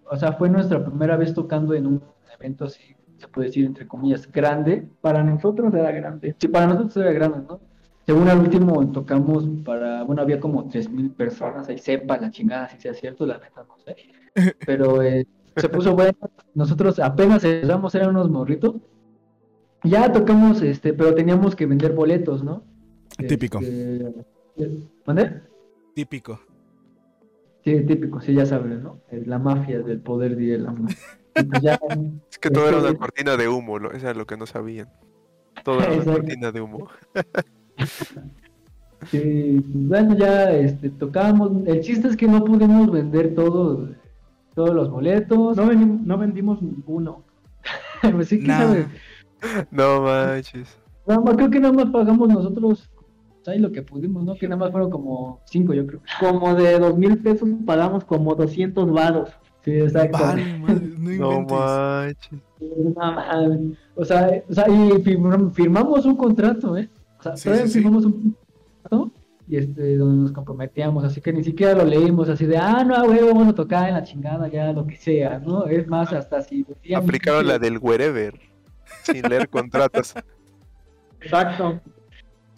o 0.10 0.16
sea, 0.16 0.34
fue 0.34 0.50
nuestra 0.50 0.86
primera 0.86 1.18
vez 1.18 1.34
tocando 1.34 1.74
en 1.74 1.88
un 1.88 2.02
evento 2.40 2.66
así, 2.66 2.82
se 3.18 3.28
puede 3.28 3.48
decir, 3.48 3.66
entre 3.66 3.88
comillas, 3.88 4.32
grande. 4.32 4.88
Para 5.02 5.24
nosotros 5.24 5.74
era 5.74 5.92
grande. 5.92 6.36
Sí, 6.40 6.48
para 6.48 6.68
nosotros 6.68 6.98
era 6.98 7.12
grande, 7.12 7.40
¿no? 7.48 7.71
Según 8.06 8.28
al 8.30 8.40
último 8.40 8.92
tocamos 8.92 9.46
para, 9.64 10.04
bueno, 10.04 10.22
había 10.22 10.40
como 10.40 10.68
3.000 10.70 11.12
personas, 11.14 11.68
ahí 11.70 11.78
sepa 11.78 12.18
la 12.18 12.32
chingada 12.32 12.68
si 12.70 12.80
sea 12.80 12.94
cierto, 12.94 13.26
la 13.26 13.38
neta 13.38 13.64
no 13.68 13.78
sé. 13.86 13.96
Pero 14.66 15.02
eh, 15.04 15.28
se 15.56 15.70
puso 15.70 15.94
bueno, 15.94 16.14
nosotros 16.56 17.00
apenas 17.00 17.42
cerramos, 17.42 17.94
eran 17.96 18.10
unos 18.10 18.30
morritos. 18.30 18.76
Ya 19.84 20.12
tocamos, 20.12 20.62
este, 20.62 20.94
pero 20.94 21.16
teníamos 21.16 21.56
que 21.56 21.66
vender 21.66 21.94
boletos, 21.94 22.44
¿no? 22.44 22.64
Típico. 23.28 23.60
Este, 23.60 24.14
¿Mande? 25.08 25.42
Típico. 25.96 26.40
Sí, 27.64 27.82
típico, 27.86 28.22
sí, 28.22 28.34
ya 28.36 28.46
saben, 28.46 28.84
¿no? 28.84 29.00
Eh, 29.10 29.24
La 29.26 29.40
mafia 29.40 29.80
del 29.82 30.00
poder 30.00 30.36
de 30.36 30.58
la 30.60 30.74
Y 31.36 31.44
pues 31.44 31.62
ya, 31.62 31.80
Es 32.30 32.38
que 32.38 32.50
todo 32.52 32.68
era 32.70 32.78
una 32.78 32.88
Este- 32.90 33.00
cortina 33.00 33.38
de 33.38 33.48
humo, 33.48 33.80
lo- 33.80 33.92
eso 33.92 34.08
era 34.08 34.18
lo 34.18 34.26
que 34.28 34.38
no 34.38 34.46
sabían. 34.46 34.88
Todo 35.64 35.80
era 35.82 35.94
una 35.94 36.04
cortina 36.14 36.52
de 36.52 36.62
humo. 36.62 36.88
Sí, 39.10 39.60
bueno, 39.74 40.16
ya 40.16 40.52
este, 40.52 40.90
tocábamos. 40.92 41.66
El 41.66 41.82
chiste 41.82 42.08
es 42.08 42.16
que 42.16 42.28
no 42.28 42.46
pudimos 42.46 42.92
vender 42.92 43.34
todo, 43.34 43.90
todos 44.54 44.76
los 44.76 44.92
boletos. 44.92 45.58
No, 45.58 45.74
no 45.74 46.18
vendimos 46.20 46.62
ninguno. 46.62 47.24
pues 48.12 48.28
sí, 48.28 48.38
quién 48.38 48.48
Nah. 48.50 48.60
sabe. 48.60 48.86
No 49.72 50.02
manches. 50.04 50.78
Nada 51.08 51.20
más, 51.20 51.36
creo 51.36 51.50
que 51.50 51.60
nada 51.60 51.74
más 51.74 51.86
pagamos 51.88 52.30
nosotros 52.30 52.92
ahí 53.48 53.58
lo 53.58 53.72
que 53.72 53.82
pudimos, 53.82 54.24
¿no? 54.24 54.36
Que 54.36 54.48
nada 54.48 54.60
más 54.60 54.72
fueron 54.72 54.92
como 54.92 55.40
cinco, 55.46 55.74
yo 55.74 55.88
creo. 55.88 56.02
Como 56.20 56.54
de 56.54 56.78
dos 56.78 56.96
mil 56.96 57.18
pesos 57.18 57.50
pagamos 57.66 58.04
como 58.06 58.36
200 58.36 58.92
varos. 58.92 59.30
Sí, 59.66 59.72
exacto. 59.72 60.20
Vale, 60.20 60.60
madre, 60.60 60.88
no 61.00 61.12
inventes. 61.32 61.58
manches. 61.58 62.40
No. 62.96 63.76
O 63.96 64.06
sea, 64.06 64.44
o 64.48 64.54
sea, 64.54 64.70
y 64.70 64.92
firm- 65.04 65.52
firmamos 65.54 66.06
un 66.06 66.16
contrato, 66.16 66.78
¿eh? 66.78 66.88
O 67.22 67.24
sea, 67.24 67.38
Sí, 67.38 67.44
todavía 67.46 67.68
sí, 67.68 67.74
sí. 67.74 67.80
firmamos 67.80 68.06
un 68.06 68.36
contrato 68.84 69.12
y 69.48 69.58
este, 69.58 69.98
donde 69.98 70.24
nos 70.24 70.32
comprometíamos, 70.32 71.04
así 71.04 71.20
que 71.22 71.34
ni 71.34 71.44
siquiera 71.44 71.74
lo 71.74 71.84
leímos 71.86 72.30
así 72.30 72.46
de, 72.46 72.58
ah, 72.58 72.84
no, 72.86 73.04
güey, 73.06 73.22
vamos 73.24 73.48
a 73.48 73.54
tocar 73.54 73.88
en 73.90 73.96
la 73.96 74.04
chingada, 74.04 74.48
ya, 74.48 74.72
lo 74.74 74.86
que 74.88 74.96
sea, 74.96 75.40
¿no? 75.40 75.66
Es 75.68 75.88
más, 75.88 76.12
hasta 76.14 76.42
si... 76.42 76.64
decían- 76.64 77.04
Aplicaron 77.04 77.46
la 77.48 77.60
del 77.60 77.78
wherever. 77.80 78.40
Sin 79.04 79.22
leer 79.24 79.48
contratos. 79.50 80.14
Exacto. 81.22 81.80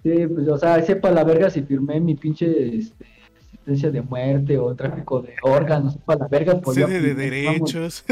Sí, 0.04 0.28
pues, 0.28 0.48
o 0.48 0.58
sea, 0.58 0.82
sepa 0.82 1.12
la 1.12 1.24
verga 1.24 1.50
si 1.50 1.62
firmé 1.64 2.00
mi 2.00 2.16
pinche 2.16 2.78
este, 2.78 3.06
sentencia 3.52 3.90
de 3.90 4.02
muerte 4.02 4.58
o 4.58 4.76
tráfico 4.76 5.22
de 5.22 5.34
órganos, 5.44 5.94
sepa 5.94 6.16
la 6.16 6.28
verga, 6.28 6.60
pues 6.62 6.76
Sede 6.76 6.88
ya 7.02 7.02
de 7.02 7.16
derechos. 7.16 8.04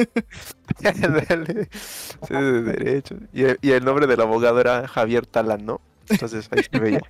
Dale. 0.82 1.68
Sí, 1.72 2.34
de 2.34 2.62
derecho. 2.64 3.16
Y 3.34 3.44
el, 3.44 3.58
y 3.62 3.72
el 3.72 3.84
nombre 3.84 4.08
del 4.08 4.22
abogado 4.22 4.60
era 4.60 4.88
Javier 4.88 5.26
Talán, 5.26 5.66
¿no? 5.66 5.82
Entonces 6.12 6.50
ahí 6.52 6.64
se 6.72 6.80
veía. 6.80 7.02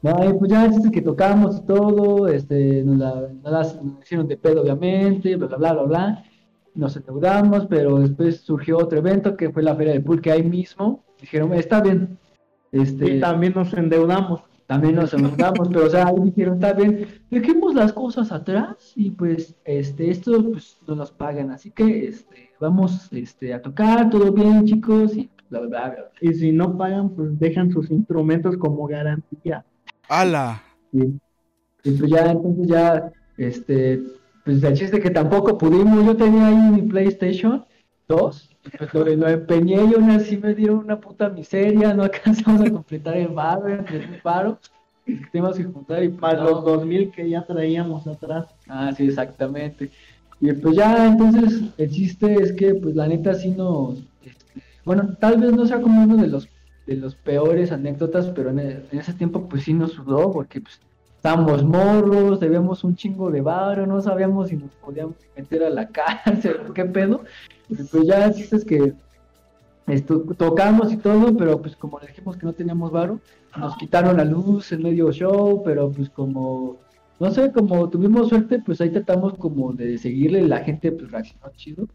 No, 0.00 0.30
y 0.30 0.32
pues 0.34 0.50
ya 0.50 0.64
el 0.64 0.72
chiste 0.72 0.88
es 0.88 0.92
que 0.92 1.02
tocamos 1.02 1.58
y 1.58 1.66
todo, 1.66 2.28
este, 2.28 2.84
nos 2.84 2.98
la, 2.98 3.28
nos 3.42 4.02
hicieron 4.02 4.28
de 4.28 4.36
pedo 4.36 4.62
obviamente, 4.62 5.34
bla 5.34 5.48
bla 5.48 5.56
bla 5.56 5.72
bla 5.72 5.82
bla, 5.82 6.24
nos 6.74 6.96
endeudamos, 6.96 7.66
pero 7.66 7.98
después 7.98 8.40
surgió 8.40 8.78
otro 8.78 8.98
evento 8.98 9.36
que 9.36 9.50
fue 9.50 9.62
la 9.64 9.74
feria 9.74 9.94
del 9.94 10.04
pulque 10.04 10.30
ahí 10.30 10.44
mismo, 10.44 11.02
dijeron, 11.20 11.52
está 11.52 11.80
bien, 11.80 12.16
este, 12.70 13.16
Y 13.16 13.20
también 13.20 13.54
nos 13.54 13.72
endeudamos. 13.72 14.42
también 14.66 14.94
nos 14.96 15.14
endeudamos, 15.14 15.68
pero 15.68 15.86
o 15.86 15.90
sea, 15.90 16.06
ahí 16.06 16.20
dijeron, 16.26 16.54
está 16.54 16.74
bien, 16.74 17.06
dejemos 17.30 17.74
las 17.74 17.92
cosas 17.92 18.30
atrás 18.30 18.92
y 18.94 19.10
pues, 19.10 19.56
este, 19.64 20.10
esto 20.10 20.44
pues 20.52 20.76
no 20.86 20.94
nos 20.94 21.10
pagan, 21.10 21.50
así 21.50 21.70
que, 21.70 22.06
este, 22.06 22.50
vamos, 22.60 23.08
este, 23.12 23.54
a 23.54 23.62
tocar, 23.62 24.10
todo 24.10 24.30
bien 24.30 24.64
chicos, 24.64 25.16
y 25.16 25.30
bla 25.50 25.60
bla 25.60 25.68
bla, 25.68 25.88
bla. 25.90 26.10
Y 26.20 26.34
si 26.34 26.52
no 26.52 26.76
pagan, 26.76 27.10
pues 27.10 27.38
dejan 27.38 27.70
sus 27.70 27.90
instrumentos 27.90 28.56
como 28.56 28.86
garantía. 28.86 29.64
¡Hala! 30.08 30.62
Y, 30.92 31.04
y 31.84 31.90
pues 31.98 32.10
ya, 32.10 32.30
entonces 32.30 32.66
ya, 32.66 33.12
este, 33.36 34.02
pues 34.44 34.62
el 34.62 34.74
chiste 34.74 35.00
que 35.00 35.10
tampoco 35.10 35.58
pudimos, 35.58 36.04
yo 36.04 36.16
tenía 36.16 36.46
ahí 36.46 36.56
mi 36.56 36.82
PlayStation 36.82 37.64
2, 38.08 38.56
pues 38.78 38.94
lo, 38.94 39.04
lo 39.04 39.28
empeñé 39.28 39.74
y 39.74 39.94
aún 39.94 40.10
así 40.10 40.38
me 40.38 40.54
dieron 40.54 40.78
una 40.78 40.98
puta 40.98 41.28
miseria, 41.28 41.94
no 41.94 42.04
alcanzamos 42.04 42.62
a 42.62 42.70
completar 42.70 43.16
el 43.16 43.34
entre 43.68 43.96
el 43.98 44.22
paro, 44.22 44.58
que 45.04 45.20
teníamos 45.32 45.56
que 45.56 45.64
juntar 45.64 46.02
y 46.02 46.08
Más 46.08 46.34
no. 46.34 46.44
los 46.44 46.64
2000 46.64 47.10
que 47.10 47.28
ya 47.28 47.44
traíamos 47.44 48.06
atrás. 48.06 48.46
Ah, 48.68 48.92
sí, 48.96 49.06
exactamente. 49.08 49.90
Y 50.40 50.52
pues 50.52 50.76
ya, 50.76 51.08
entonces, 51.08 51.62
el 51.76 51.90
chiste 51.90 52.34
es 52.34 52.52
que, 52.52 52.74
pues 52.74 52.94
la 52.94 53.08
neta 53.08 53.34
sí 53.34 53.50
nos, 53.50 54.02
bueno, 54.88 55.14
tal 55.20 55.36
vez 55.36 55.52
no 55.52 55.66
sea 55.66 55.82
como 55.82 56.02
uno 56.02 56.16
de 56.16 56.28
los, 56.28 56.48
de 56.86 56.96
los 56.96 57.14
peores 57.14 57.72
anécdotas, 57.72 58.30
pero 58.34 58.48
en, 58.48 58.58
e- 58.58 58.82
ese 58.92 59.12
tiempo 59.12 59.46
pues 59.46 59.64
sí 59.64 59.74
nos 59.74 59.92
sudó, 59.92 60.32
porque 60.32 60.62
pues 60.62 60.80
estábamos 61.14 61.62
morros, 61.62 62.40
debíamos 62.40 62.82
un 62.84 62.96
chingo 62.96 63.30
de 63.30 63.42
varo, 63.42 63.86
no 63.86 64.00
sabíamos 64.00 64.48
si 64.48 64.56
nos 64.56 64.70
podíamos 64.76 65.16
meter 65.36 65.64
a 65.64 65.68
la 65.68 65.86
cárcel, 65.92 66.56
qué 66.74 66.86
pedo. 66.86 67.22
Y 67.68 67.74
pues 67.74 68.06
ya 68.06 68.24
el 68.24 68.32
chiste 68.32 68.56
es 68.56 68.64
que 68.64 68.94
esto, 69.88 70.20
tocamos 70.38 70.90
y 70.90 70.96
todo, 70.96 71.36
pero 71.36 71.60
pues 71.60 71.76
como 71.76 72.00
le 72.00 72.06
dijimos 72.06 72.38
que 72.38 72.46
no 72.46 72.54
teníamos 72.54 72.90
varo, 72.90 73.20
nos 73.58 73.76
quitaron 73.76 74.16
la 74.16 74.24
luz 74.24 74.72
en 74.72 74.84
medio 74.84 75.12
show, 75.12 75.62
pero 75.62 75.92
pues 75.92 76.08
como 76.08 76.78
no 77.20 77.30
sé, 77.30 77.52
como 77.52 77.90
tuvimos 77.90 78.30
suerte, 78.30 78.58
pues 78.64 78.80
ahí 78.80 78.88
tratamos 78.88 79.34
como 79.34 79.74
de 79.74 79.98
seguirle, 79.98 80.48
la 80.48 80.60
gente 80.60 80.92
pues 80.92 81.10
reaccionó 81.10 81.50
chido. 81.56 81.86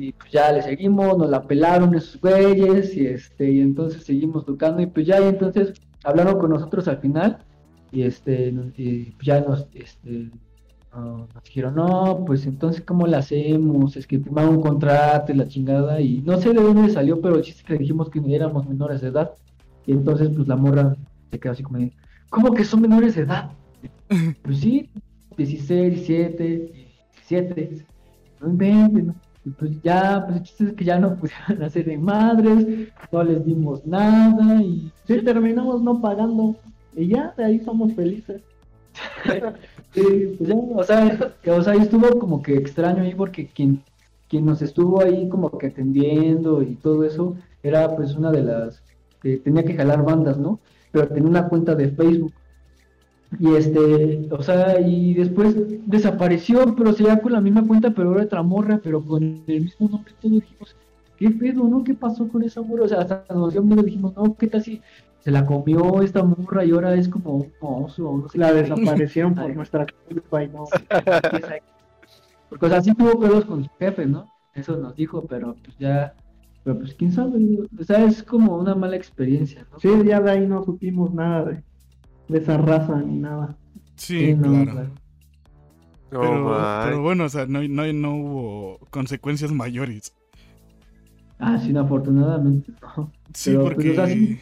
Y 0.00 0.12
pues 0.12 0.32
ya 0.32 0.50
le 0.50 0.62
seguimos, 0.62 1.18
nos 1.18 1.28
la 1.28 1.42
pelaron 1.42 1.94
esos 1.94 2.18
güeyes, 2.18 2.96
y 2.96 3.06
este, 3.06 3.50
y 3.50 3.60
entonces 3.60 4.02
seguimos 4.02 4.46
tocando, 4.46 4.80
y 4.80 4.86
pues 4.86 5.06
ya, 5.06 5.20
y 5.20 5.24
entonces 5.24 5.74
hablaron 6.04 6.38
con 6.38 6.48
nosotros 6.48 6.88
al 6.88 7.00
final, 7.00 7.44
y 7.92 8.04
este, 8.04 8.48
y 8.78 9.14
ya 9.22 9.42
nos, 9.42 9.68
este, 9.74 10.30
no, 10.94 11.28
nos 11.34 11.44
dijeron, 11.44 11.74
no, 11.74 12.24
pues 12.26 12.46
entonces, 12.46 12.80
¿cómo 12.80 13.06
le 13.06 13.18
hacemos? 13.18 13.94
Es 13.94 14.06
que 14.06 14.18
firmaron 14.18 14.56
un 14.56 14.62
contrato 14.62 15.32
y 15.32 15.36
la 15.36 15.46
chingada, 15.46 16.00
y 16.00 16.22
no 16.22 16.38
sé 16.38 16.54
de 16.54 16.62
dónde 16.62 16.88
salió, 16.88 17.20
pero 17.20 17.36
el 17.36 17.42
chiste 17.42 17.62
que 17.64 17.76
dijimos 17.76 18.08
que 18.08 18.22
éramos 18.34 18.66
menores 18.66 19.02
de 19.02 19.08
edad, 19.08 19.32
y 19.84 19.92
entonces, 19.92 20.30
pues 20.34 20.48
la 20.48 20.56
morra 20.56 20.96
se 21.30 21.38
quedó 21.38 21.52
así 21.52 21.62
como, 21.62 21.78
¿cómo 22.30 22.54
que 22.54 22.64
son 22.64 22.80
menores 22.80 23.16
de 23.16 23.22
edad? 23.24 23.50
Pues 24.42 24.60
sí, 24.60 24.88
16, 25.36 26.06
17, 26.06 26.96
17. 27.28 27.84
No 28.40 28.48
inventen, 28.48 29.06
¿no? 29.08 29.29
Y 29.44 29.50
pues 29.50 29.82
ya, 29.82 30.24
pues 30.26 30.36
el 30.36 30.42
chiste 30.42 30.64
es 30.64 30.72
que 30.74 30.84
ya 30.84 30.98
no 30.98 31.16
pudieron 31.16 31.62
hacer 31.62 31.86
de 31.86 31.98
madres, 31.98 32.66
no 33.10 33.22
les 33.22 33.44
dimos 33.44 33.86
nada 33.86 34.62
y 34.62 34.90
Sí, 35.06 35.22
terminamos 35.22 35.82
no 35.82 36.00
pagando. 36.00 36.56
Y 36.94 37.08
ya, 37.08 37.34
de 37.36 37.44
ahí 37.44 37.60
somos 37.60 37.92
felices. 37.94 38.42
Sí, 39.92 40.36
pues 40.38 40.48
ya, 40.48 40.54
o 40.54 40.84
sea, 40.84 41.34
que, 41.42 41.50
o 41.50 41.60
estuvo 41.60 42.20
como 42.20 42.42
que 42.42 42.56
extraño 42.56 43.02
ahí 43.02 43.12
porque 43.12 43.48
quien, 43.48 43.82
quien 44.28 44.46
nos 44.46 44.62
estuvo 44.62 45.02
ahí 45.02 45.28
como 45.28 45.50
que 45.58 45.66
atendiendo 45.66 46.62
y 46.62 46.76
todo 46.76 47.02
eso 47.02 47.36
era 47.64 47.96
pues 47.96 48.14
una 48.14 48.30
de 48.30 48.44
las 48.44 48.84
que 49.20 49.38
tenía 49.38 49.64
que 49.64 49.74
jalar 49.74 50.04
bandas, 50.04 50.38
¿no? 50.38 50.60
Pero 50.92 51.08
tenía 51.08 51.28
una 51.28 51.48
cuenta 51.48 51.74
de 51.74 51.90
Facebook. 51.90 52.32
Y 53.38 53.54
este, 53.54 54.28
o 54.30 54.42
sea, 54.42 54.80
y 54.80 55.14
después 55.14 55.54
desapareció, 55.86 56.74
pero 56.76 56.92
seguía 56.92 57.20
con 57.20 57.32
la 57.32 57.40
misma 57.40 57.66
cuenta, 57.66 57.90
pero 57.92 58.12
era 58.14 58.24
otra 58.24 58.42
morra, 58.42 58.80
pero 58.82 59.04
con 59.04 59.22
el 59.46 59.60
mismo 59.62 59.88
nombre, 59.88 60.12
todo 60.20 60.32
dijimos, 60.32 60.76
¿qué 61.16 61.30
pedo, 61.30 61.64
no? 61.68 61.84
¿Qué 61.84 61.94
pasó 61.94 62.28
con 62.28 62.42
esa 62.42 62.60
morra? 62.62 62.84
O 62.84 62.88
sea, 62.88 62.98
hasta 63.00 63.24
nos 63.32 63.52
dio 63.52 63.62
miedo, 63.62 63.82
dijimos, 63.82 64.14
no, 64.16 64.36
¿qué 64.36 64.48
tal 64.48 64.62
si 64.62 64.82
se 65.20 65.30
la 65.30 65.46
comió 65.46 66.02
esta 66.02 66.24
morra 66.24 66.64
y 66.64 66.72
ahora 66.72 66.94
es 66.94 67.08
como 67.08 67.36
un 67.36 67.52
oso? 67.60 68.18
No 68.18 68.28
sé 68.28 68.38
La 68.38 68.52
qué? 68.52 68.54
desaparecieron 68.62 69.34
por 69.34 69.54
nuestra 69.54 69.86
culpa 70.08 70.42
y 70.44 70.48
no. 70.48 70.64
Porque, 72.48 72.66
o 72.66 72.68
sea, 72.68 72.82
sí 72.82 72.94
tuvo 72.94 73.18
pedos 73.20 73.44
con 73.44 73.64
su 73.64 73.70
jefe, 73.78 74.06
¿no? 74.06 74.28
Eso 74.54 74.76
nos 74.76 74.96
dijo, 74.96 75.24
pero 75.26 75.54
pues 75.62 75.76
ya, 75.78 76.14
pero 76.64 76.78
pues 76.78 76.94
quién 76.94 77.12
sabe, 77.12 77.38
o 77.78 77.84
sea, 77.84 78.04
es 78.04 78.22
como 78.22 78.56
una 78.58 78.74
mala 78.74 78.96
experiencia, 78.96 79.66
¿no? 79.70 79.78
Sí, 79.78 79.88
ya 80.04 80.20
de 80.20 80.30
ahí 80.30 80.46
no 80.46 80.64
supimos 80.64 81.14
nada 81.14 81.44
de, 81.44 81.64
de 82.30 82.38
esa 82.38 82.56
raza 82.58 83.00
ni 83.02 83.18
nada. 83.18 83.58
Sí, 83.96 84.34
Sí, 84.34 84.34
no, 84.34 84.66
claro. 84.66 84.66
claro. 84.68 84.94
No, 86.10 86.56
Pero, 86.80 87.02
bueno, 87.02 87.24
o 87.24 87.28
sea, 87.28 87.46
no, 87.46 87.62
no, 87.68 87.92
no 87.92 88.14
hubo 88.16 88.78
consecuencias 88.90 89.52
mayores. 89.52 90.14
Ah, 91.38 91.58
sí, 91.58 91.76
afortunadamente, 91.76 92.72
no. 92.82 93.12
Sí, 93.34 93.56
Pero, 93.56 93.72
pues, 93.72 93.86
porque 93.86 93.90
o 93.90 93.94
sea, 93.94 94.06
sí. 94.06 94.38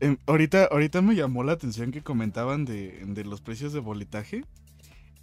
em, 0.00 0.18
ahorita, 0.26 0.66
ahorita 0.66 1.02
me 1.02 1.14
llamó 1.14 1.42
la 1.44 1.52
atención 1.52 1.90
que 1.92 2.02
comentaban 2.02 2.64
de, 2.64 3.02
de 3.06 3.24
los 3.24 3.40
precios 3.42 3.72
de 3.72 3.80
boletaje 3.80 4.44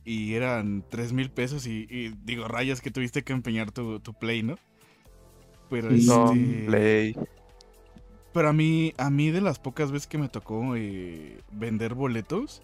y 0.06 0.36
eran 0.36 0.86
tres 0.90 1.14
mil 1.14 1.32
pesos 1.32 1.68
y, 1.68 1.88
y 1.90 2.10
digo, 2.24 2.48
rayas 2.48 2.82
que 2.82 2.92
tuviste 2.92 3.24
que 3.24 3.34
empeñar 3.34 3.72
tu, 3.72 4.00
tu 4.02 4.14
play, 4.16 4.44
¿no? 4.44 4.60
Pero 5.70 5.90
Sí. 5.90 6.02
No, 6.06 6.34
este, 6.34 6.48
Play. 6.66 7.16
Pero 8.34 8.50
a 8.50 8.54
mí, 8.54 8.94
a 8.98 9.10
mí 9.10 9.32
de 9.32 9.42
las 9.42 9.60
pocas 9.60 9.92
veces 9.92 10.08
que 10.08 10.18
me 10.18 10.30
tocó 10.30 10.76
eh, 10.76 11.40
vender 11.52 11.94
boletos, 11.96 12.62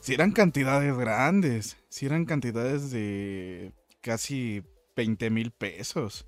si 0.00 0.14
eran 0.14 0.32
cantidades 0.32 0.96
grandes, 0.96 1.76
si 1.88 2.06
eran 2.06 2.24
cantidades 2.24 2.90
de 2.90 3.72
casi 4.00 4.62
20 4.96 5.30
mil 5.30 5.50
pesos. 5.52 6.26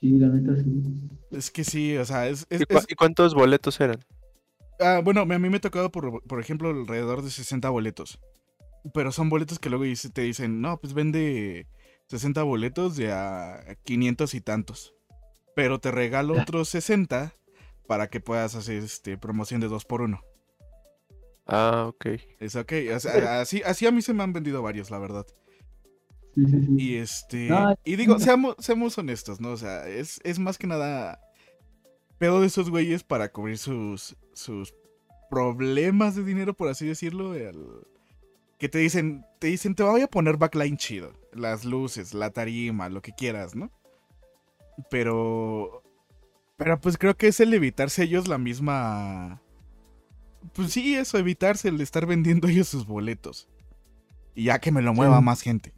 Sí, 0.00 0.18
la 0.18 0.28
neta 0.28 0.56
sí. 0.56 0.82
Es 1.30 1.50
que 1.50 1.64
sí, 1.64 1.96
o 1.96 2.04
sea, 2.04 2.28
es, 2.28 2.46
es- 2.48 2.62
¿Y, 2.62 2.74
es- 2.74 2.86
y 2.88 2.94
cuántos 2.94 3.34
boletos 3.34 3.80
eran? 3.80 4.00
Ah, 4.80 5.00
bueno, 5.04 5.22
a 5.22 5.24
mí 5.26 5.38
me 5.38 5.56
ha 5.56 5.60
tocado, 5.60 5.90
por, 5.90 6.22
por 6.22 6.40
ejemplo, 6.40 6.70
alrededor 6.70 7.22
de 7.22 7.30
60 7.30 7.68
boletos. 7.68 8.18
Pero 8.94 9.12
son 9.12 9.28
boletos 9.28 9.58
que 9.58 9.70
luego 9.70 9.84
te 10.12 10.22
dicen, 10.22 10.60
no, 10.60 10.78
pues 10.78 10.94
vende 10.94 11.66
60 12.06 12.42
boletos 12.44 12.96
de 12.96 13.12
a 13.12 13.76
500 13.84 14.34
y 14.34 14.40
tantos. 14.40 14.94
Pero 15.58 15.80
te 15.80 15.90
regalo 15.90 16.40
otros 16.40 16.68
60 16.68 17.34
para 17.88 18.06
que 18.08 18.20
puedas 18.20 18.54
hacer 18.54 18.76
este, 18.80 19.18
promoción 19.18 19.60
de 19.60 19.66
2 19.66 19.84
por 19.86 20.02
1 20.02 20.22
Ah, 21.48 21.86
ok. 21.88 22.06
Es 22.38 22.54
ok. 22.54 22.72
o 22.94 23.00
sea, 23.00 23.40
así, 23.40 23.60
así 23.64 23.84
a 23.84 23.90
mí 23.90 24.00
se 24.00 24.14
me 24.14 24.22
han 24.22 24.32
vendido 24.32 24.62
varios, 24.62 24.92
la 24.92 25.00
verdad. 25.00 25.26
Sí, 26.36 26.44
sí, 26.46 26.60
sí. 26.64 26.74
Y 26.78 26.94
este. 26.98 27.48
No, 27.48 27.74
y 27.82 27.96
digo, 27.96 28.20
seamos, 28.20 28.54
seamos 28.60 28.96
honestos, 28.98 29.40
¿no? 29.40 29.50
O 29.50 29.56
sea, 29.56 29.88
es, 29.88 30.20
es 30.22 30.38
más 30.38 30.58
que 30.58 30.68
nada. 30.68 31.20
Pedo 32.18 32.40
de 32.40 32.46
esos 32.46 32.70
güeyes 32.70 33.02
para 33.02 33.32
cubrir 33.32 33.58
sus. 33.58 34.16
sus 34.34 34.72
problemas 35.28 36.14
de 36.14 36.22
dinero, 36.22 36.54
por 36.54 36.68
así 36.68 36.86
decirlo. 36.86 37.34
el- 37.34 37.84
que 38.60 38.68
te 38.68 38.78
dicen. 38.78 39.24
Te 39.40 39.48
dicen, 39.48 39.74
te 39.74 39.82
voy 39.82 40.02
a 40.02 40.06
poner 40.06 40.36
backline 40.36 40.76
chido. 40.76 41.14
Las 41.32 41.64
luces, 41.64 42.14
la 42.14 42.30
tarima, 42.30 42.88
lo 42.90 43.02
que 43.02 43.12
quieras, 43.12 43.56
¿no? 43.56 43.72
Pero. 44.90 45.82
Pero 46.56 46.80
pues 46.80 46.98
creo 46.98 47.16
que 47.16 47.28
es 47.28 47.40
el 47.40 47.54
evitarse 47.54 48.04
ellos 48.04 48.28
la 48.28 48.38
misma. 48.38 49.42
Pues 50.54 50.72
sí, 50.72 50.94
eso, 50.94 51.18
evitarse 51.18 51.68
el 51.68 51.80
estar 51.80 52.06
vendiendo 52.06 52.48
ellos 52.48 52.68
sus 52.68 52.86
boletos. 52.86 53.48
Y 54.34 54.44
ya 54.44 54.60
que 54.60 54.72
me 54.72 54.82
lo 54.82 54.94
mueva 54.94 55.20
Sí. 55.20 55.22
más 55.22 55.42
gente. 55.42 55.74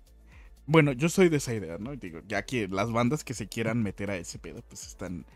Bueno, 0.66 0.92
yo 0.92 1.08
soy 1.08 1.28
de 1.28 1.38
esa 1.38 1.54
idea, 1.54 1.78
¿no? 1.78 1.96
Digo, 1.96 2.20
ya 2.28 2.44
que 2.44 2.68
las 2.68 2.92
bandas 2.92 3.24
que 3.24 3.34
se 3.34 3.48
quieran 3.48 3.82
meter 3.82 4.10
a 4.10 4.16
ese 4.16 4.38
pedo, 4.38 4.62
pues 4.68 4.86
están 4.86 5.26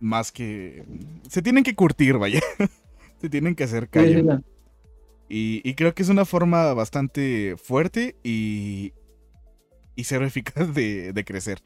más 0.00 0.32
que... 0.32 0.84
Se 1.28 1.42
tienen 1.42 1.64
que 1.64 1.74
curtir, 1.76 2.18
vaya. 2.18 2.40
se 3.20 3.28
tienen 3.30 3.54
que 3.54 3.64
hacer 3.64 3.88
sí, 3.92 4.22
callo. 4.22 4.42
Y, 5.28 5.62
y 5.68 5.74
creo 5.74 5.94
que 5.94 6.02
es 6.02 6.08
una 6.08 6.24
forma 6.24 6.74
bastante 6.74 7.56
fuerte 7.56 8.16
y, 8.22 8.92
y 9.96 10.04
cero 10.04 10.26
eficaz 10.26 10.74
de, 10.74 11.12
de 11.12 11.24
crecer. 11.24 11.62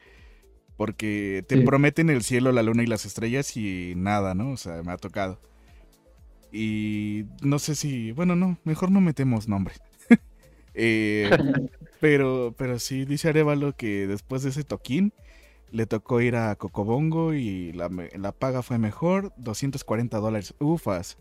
Porque 0.76 1.44
te 1.48 1.56
Sí. 1.56 1.62
prometen 1.64 2.10
el 2.10 2.22
cielo, 2.22 2.52
la 2.52 2.62
luna 2.62 2.82
y 2.82 2.86
las 2.86 3.06
estrellas 3.06 3.56
y 3.56 3.94
nada, 3.96 4.34
¿no? 4.34 4.50
O 4.50 4.56
sea, 4.56 4.82
me 4.82 4.92
ha 4.92 4.96
tocado. 4.98 5.40
Y 6.52 7.24
no 7.42 7.58
sé 7.58 7.74
si... 7.74 8.12
Bueno, 8.12 8.36
no, 8.36 8.58
mejor 8.64 8.90
no 8.90 9.00
metemos 9.00 9.48
nombre. 9.48 9.74
Eh, 10.78 11.30
pero, 12.00 12.54
pero 12.58 12.78
sí, 12.78 13.06
dice 13.06 13.30
Arevalo 13.30 13.72
que 13.74 14.06
después 14.06 14.42
de 14.42 14.50
ese 14.50 14.62
toquín 14.62 15.14
le 15.70 15.86
tocó 15.86 16.20
ir 16.20 16.36
a 16.36 16.54
Cocobongo 16.56 17.32
y 17.32 17.72
la, 17.72 17.88
la 18.14 18.32
paga 18.32 18.62
fue 18.62 18.76
mejor, 18.76 19.32
240 19.38 20.18
dólares, 20.18 20.54
ufas. 20.60 21.16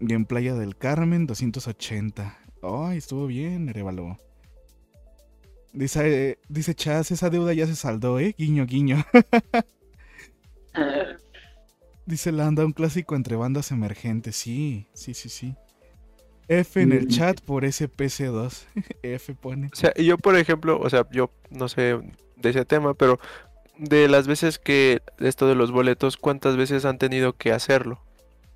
Y 0.00 0.12
en 0.12 0.26
Playa 0.26 0.52
del 0.54 0.76
Carmen, 0.76 1.26
280. 1.26 2.38
Ay, 2.62 2.98
estuvo 2.98 3.26
bien, 3.26 3.70
Arevalo. 3.70 4.18
Dice, 5.72 6.30
eh, 6.30 6.38
dice 6.48 6.74
Chaz, 6.74 7.10
esa 7.12 7.30
deuda 7.30 7.52
ya 7.54 7.66
se 7.66 7.76
saldó, 7.76 8.18
¿eh? 8.20 8.34
Guiño, 8.36 8.66
guiño. 8.66 9.04
Dice 12.04 12.32
Landa, 12.32 12.64
un 12.64 12.72
clásico 12.72 13.14
entre 13.14 13.36
bandas 13.36 13.70
emergentes. 13.70 14.36
Sí, 14.36 14.86
sí, 14.92 15.14
sí, 15.14 15.28
sí. 15.28 15.54
F 16.48 16.82
en 16.82 16.92
el 16.92 17.02
Sí. 17.08 17.18
chat 17.18 17.40
por 17.40 17.64
SPC2. 17.64 18.64
F 19.02 19.34
pone. 19.34 19.68
O 19.72 19.76
sea, 19.76 19.92
y 19.96 20.04
yo, 20.04 20.18
por 20.18 20.36
ejemplo, 20.36 20.78
o 20.80 20.90
sea, 20.90 21.06
yo 21.12 21.30
no 21.50 21.68
sé 21.68 22.00
de 22.36 22.50
ese 22.50 22.64
tema, 22.64 22.94
pero 22.94 23.20
de 23.78 24.08
las 24.08 24.26
veces 24.26 24.58
que 24.58 25.00
esto 25.18 25.46
de 25.46 25.54
los 25.54 25.70
boletos, 25.70 26.16
¿cuántas 26.16 26.56
veces 26.56 26.84
han 26.84 26.98
tenido 26.98 27.34
que 27.34 27.52
hacerlo? 27.52 28.00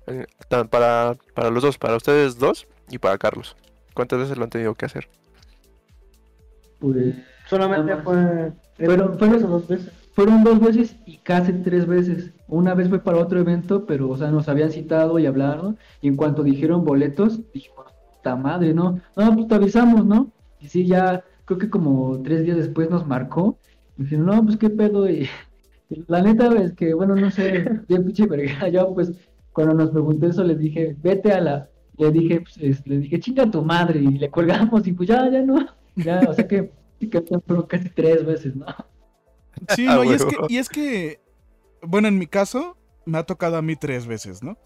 Eh, 0.07 0.25
Para, 0.69 1.15
para 1.33 1.49
los 1.49 1.63
dos, 1.63 1.77
para 1.77 1.95
ustedes 1.95 2.37
dos 2.37 2.67
y 2.89 2.97
para 2.97 3.17
Carlos. 3.17 3.55
¿Cuántas 3.93 4.19
veces 4.19 4.37
lo 4.37 4.43
han 4.43 4.49
tenido 4.49 4.75
que 4.75 4.85
hacer? 4.85 5.09
Pues, 6.79 7.15
Solamente 7.49 7.95
fue. 7.97 8.51
Fueron- 8.77 9.17
fueron- 9.17 9.41
dos 9.41 9.67
veces. 9.67 9.91
fueron 10.13 10.43
dos 10.43 10.59
veces 10.59 10.95
y 11.05 11.17
casi 11.17 11.51
tres 11.53 11.85
veces. 11.87 12.31
Una 12.47 12.73
vez 12.73 12.89
fue 12.89 12.99
para 12.99 13.17
otro 13.17 13.39
evento, 13.39 13.85
pero, 13.85 14.09
o 14.09 14.17
sea, 14.17 14.29
nos 14.31 14.47
habían 14.49 14.71
citado 14.71 15.17
y 15.19 15.25
hablaron. 15.25 15.77
Y 16.01 16.07
en 16.07 16.15
cuanto 16.15 16.43
dijeron 16.43 16.83
boletos, 16.85 17.39
dijimos, 17.53 17.85
puta 18.15 18.35
madre, 18.35 18.73
¿no? 18.73 18.99
No, 19.15 19.33
pues 19.35 19.47
te 19.47 19.55
avisamos, 19.55 20.05
¿no? 20.05 20.31
Y 20.59 20.67
sí, 20.67 20.85
ya, 20.85 21.23
creo 21.45 21.57
que 21.59 21.69
como 21.69 22.19
tres 22.23 22.43
días 22.43 22.57
después 22.57 22.89
nos 22.89 23.05
marcó. 23.07 23.57
Y 23.97 24.03
dijeron, 24.03 24.25
no, 24.27 24.43
pues 24.45 24.57
qué 24.57 24.69
pedo. 24.69 25.09
Y, 25.09 25.27
y 25.89 26.03
la 26.07 26.21
neta 26.21 26.47
es 26.55 26.73
que, 26.73 26.93
bueno, 26.93 27.15
no 27.15 27.31
sé, 27.31 27.65
bien 27.87 28.05
pinche 28.05 28.27
verga. 28.27 28.67
Yo, 28.69 28.93
pues, 28.93 29.11
cuando 29.53 29.73
nos 29.73 29.89
preguntó 29.89 30.27
eso, 30.27 30.43
les 30.43 30.59
dije, 30.59 30.95
vete 31.01 31.31
a 31.31 31.41
la. 31.41 31.69
Le 31.97 32.11
dije, 32.11 32.41
pues, 32.41 32.57
es- 32.59 32.85
le 32.87 32.99
dije, 32.99 33.19
chinga 33.19 33.43
a 33.43 33.51
tu 33.51 33.63
madre. 33.63 33.99
Y 33.99 34.17
le 34.19 34.29
colgamos, 34.29 34.85
y 34.87 34.93
pues 34.93 35.09
ya, 35.09 35.27
ya 35.31 35.41
no. 35.41 35.65
Ya, 35.97 36.21
o 36.29 36.33
sea 36.33 36.47
que, 36.47 36.71
casi 37.67 37.89
tres 37.89 38.25
veces, 38.25 38.55
¿no? 38.55 38.65
Sí, 39.75 39.87
Ah, 39.87 39.95
no, 39.95 40.03
y 40.03 40.13
es, 40.13 40.23
que, 40.23 40.35
huevo. 40.35 40.47
y 40.49 40.57
es 40.57 40.69
que, 40.69 41.19
bueno, 41.81 42.07
en 42.07 42.17
mi 42.19 42.27
caso, 42.27 42.77
me 43.05 43.17
ha 43.17 43.23
tocado 43.23 43.57
a 43.57 43.61
mí 43.61 43.75
tres 43.75 44.05
veces, 44.05 44.43
¿no? 44.43 44.57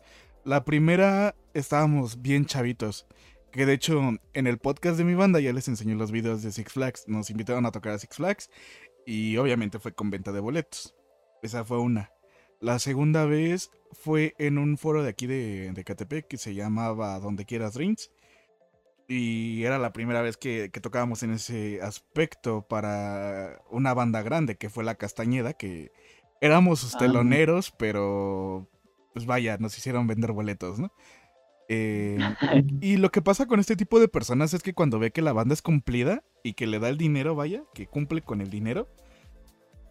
La 0.43 0.65
primera 0.65 1.35
estábamos 1.53 2.21
bien 2.21 2.45
chavitos. 2.45 3.07
Que 3.51 3.65
de 3.65 3.73
hecho, 3.73 3.99
en 4.33 4.47
el 4.47 4.57
podcast 4.59 4.97
de 4.97 5.03
mi 5.03 5.13
banda 5.13 5.39
ya 5.39 5.51
les 5.53 5.67
enseñé 5.67 5.95
los 5.95 6.11
videos 6.11 6.41
de 6.41 6.51
Six 6.51 6.71
Flags. 6.73 7.03
Nos 7.07 7.29
invitaron 7.29 7.65
a 7.65 7.71
tocar 7.71 7.93
a 7.93 7.99
Six 7.99 8.15
Flags. 8.15 8.49
Y 9.05 9.37
obviamente 9.37 9.79
fue 9.79 9.93
con 9.93 10.09
venta 10.09 10.31
de 10.31 10.39
boletos. 10.39 10.95
Esa 11.41 11.63
fue 11.65 11.79
una. 11.79 12.11
La 12.59 12.79
segunda 12.79 13.25
vez 13.25 13.71
fue 13.91 14.35
en 14.37 14.57
un 14.57 14.77
foro 14.77 15.03
de 15.03 15.09
aquí 15.09 15.27
de, 15.27 15.71
de 15.73 15.83
Catepec 15.83 16.27
que 16.27 16.37
se 16.37 16.53
llamaba 16.53 17.19
Donde 17.19 17.45
Quieras 17.45 17.73
Drinks. 17.73 18.09
Y 19.13 19.65
era 19.65 19.77
la 19.77 19.91
primera 19.91 20.21
vez 20.21 20.37
que, 20.37 20.69
que 20.71 20.79
tocábamos 20.79 21.21
en 21.21 21.31
ese 21.31 21.81
aspecto 21.81 22.65
para 22.65 23.59
una 23.69 23.93
banda 23.93 24.21
grande, 24.21 24.55
que 24.55 24.69
fue 24.69 24.85
La 24.85 24.95
Castañeda, 24.95 25.51
que 25.51 25.91
éramos 26.39 26.79
sus 26.79 26.95
Ah. 26.95 26.99
teloneros, 26.99 27.71
pero 27.71 28.69
pues 29.13 29.25
vaya, 29.25 29.57
nos 29.57 29.77
hicieron 29.77 30.07
vender 30.07 30.31
boletos, 30.31 30.79
¿no? 30.79 30.93
Eh, 31.67 32.17
y 32.81 32.95
lo 32.95 33.11
que 33.11 33.21
pasa 33.21 33.47
con 33.47 33.59
este 33.59 33.75
tipo 33.75 33.99
de 33.99 34.07
personas 34.07 34.53
es 34.53 34.63
que 34.63 34.73
cuando 34.73 34.97
ve 34.97 35.11
que 35.11 35.21
la 35.21 35.33
banda 35.33 35.53
es 35.55 35.61
cumplida 35.61 36.23
y 36.41 36.53
que 36.53 36.65
le 36.65 36.79
da 36.79 36.87
el 36.87 36.97
dinero, 36.97 37.35
vaya, 37.35 37.63
que 37.73 37.87
cumple 37.87 38.21
con 38.21 38.39
el 38.39 38.49
dinero, 38.49 38.87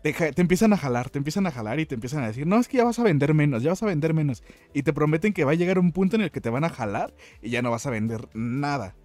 te, 0.03 0.15
te 0.15 0.41
empiezan 0.41 0.73
a 0.73 0.79
jalar, 0.79 1.11
te 1.11 1.19
empiezan 1.19 1.47
a 1.47 1.51
jalar 1.51 1.79
y 1.79 1.85
te 1.85 1.95
empiezan 1.95 2.23
a 2.23 2.29
decir, 2.29 2.47
no, 2.47 2.57
es 2.59 2.69
que 2.69 2.79
ya 2.79 2.85
vas 2.85 2.99
a 2.99 3.03
vender 3.03 3.35
menos, 3.35 3.63
ya 3.63 3.69
vas 3.69 3.83
a 3.83 3.87
vender 3.87 4.15
menos. 4.15 4.43
Y 4.73 4.83
te 4.83 4.95
prometen 4.95 5.35
que 5.35 5.45
va 5.45 5.53
a 5.53 5.57
llegar 5.57 5.79
un 5.79 5.93
punto 5.93 6.17
en 6.17 6.23
el 6.23 6.31
que 6.31 6.41
te 6.41 6.49
van 6.49 6.65
a 6.65 6.71
jalar 6.71 7.15
y 7.43 7.51
ya 7.51 7.61
no 7.61 7.71
vas 7.71 7.85
a 7.85 7.91
vender 7.91 8.27
nada. 8.33 8.97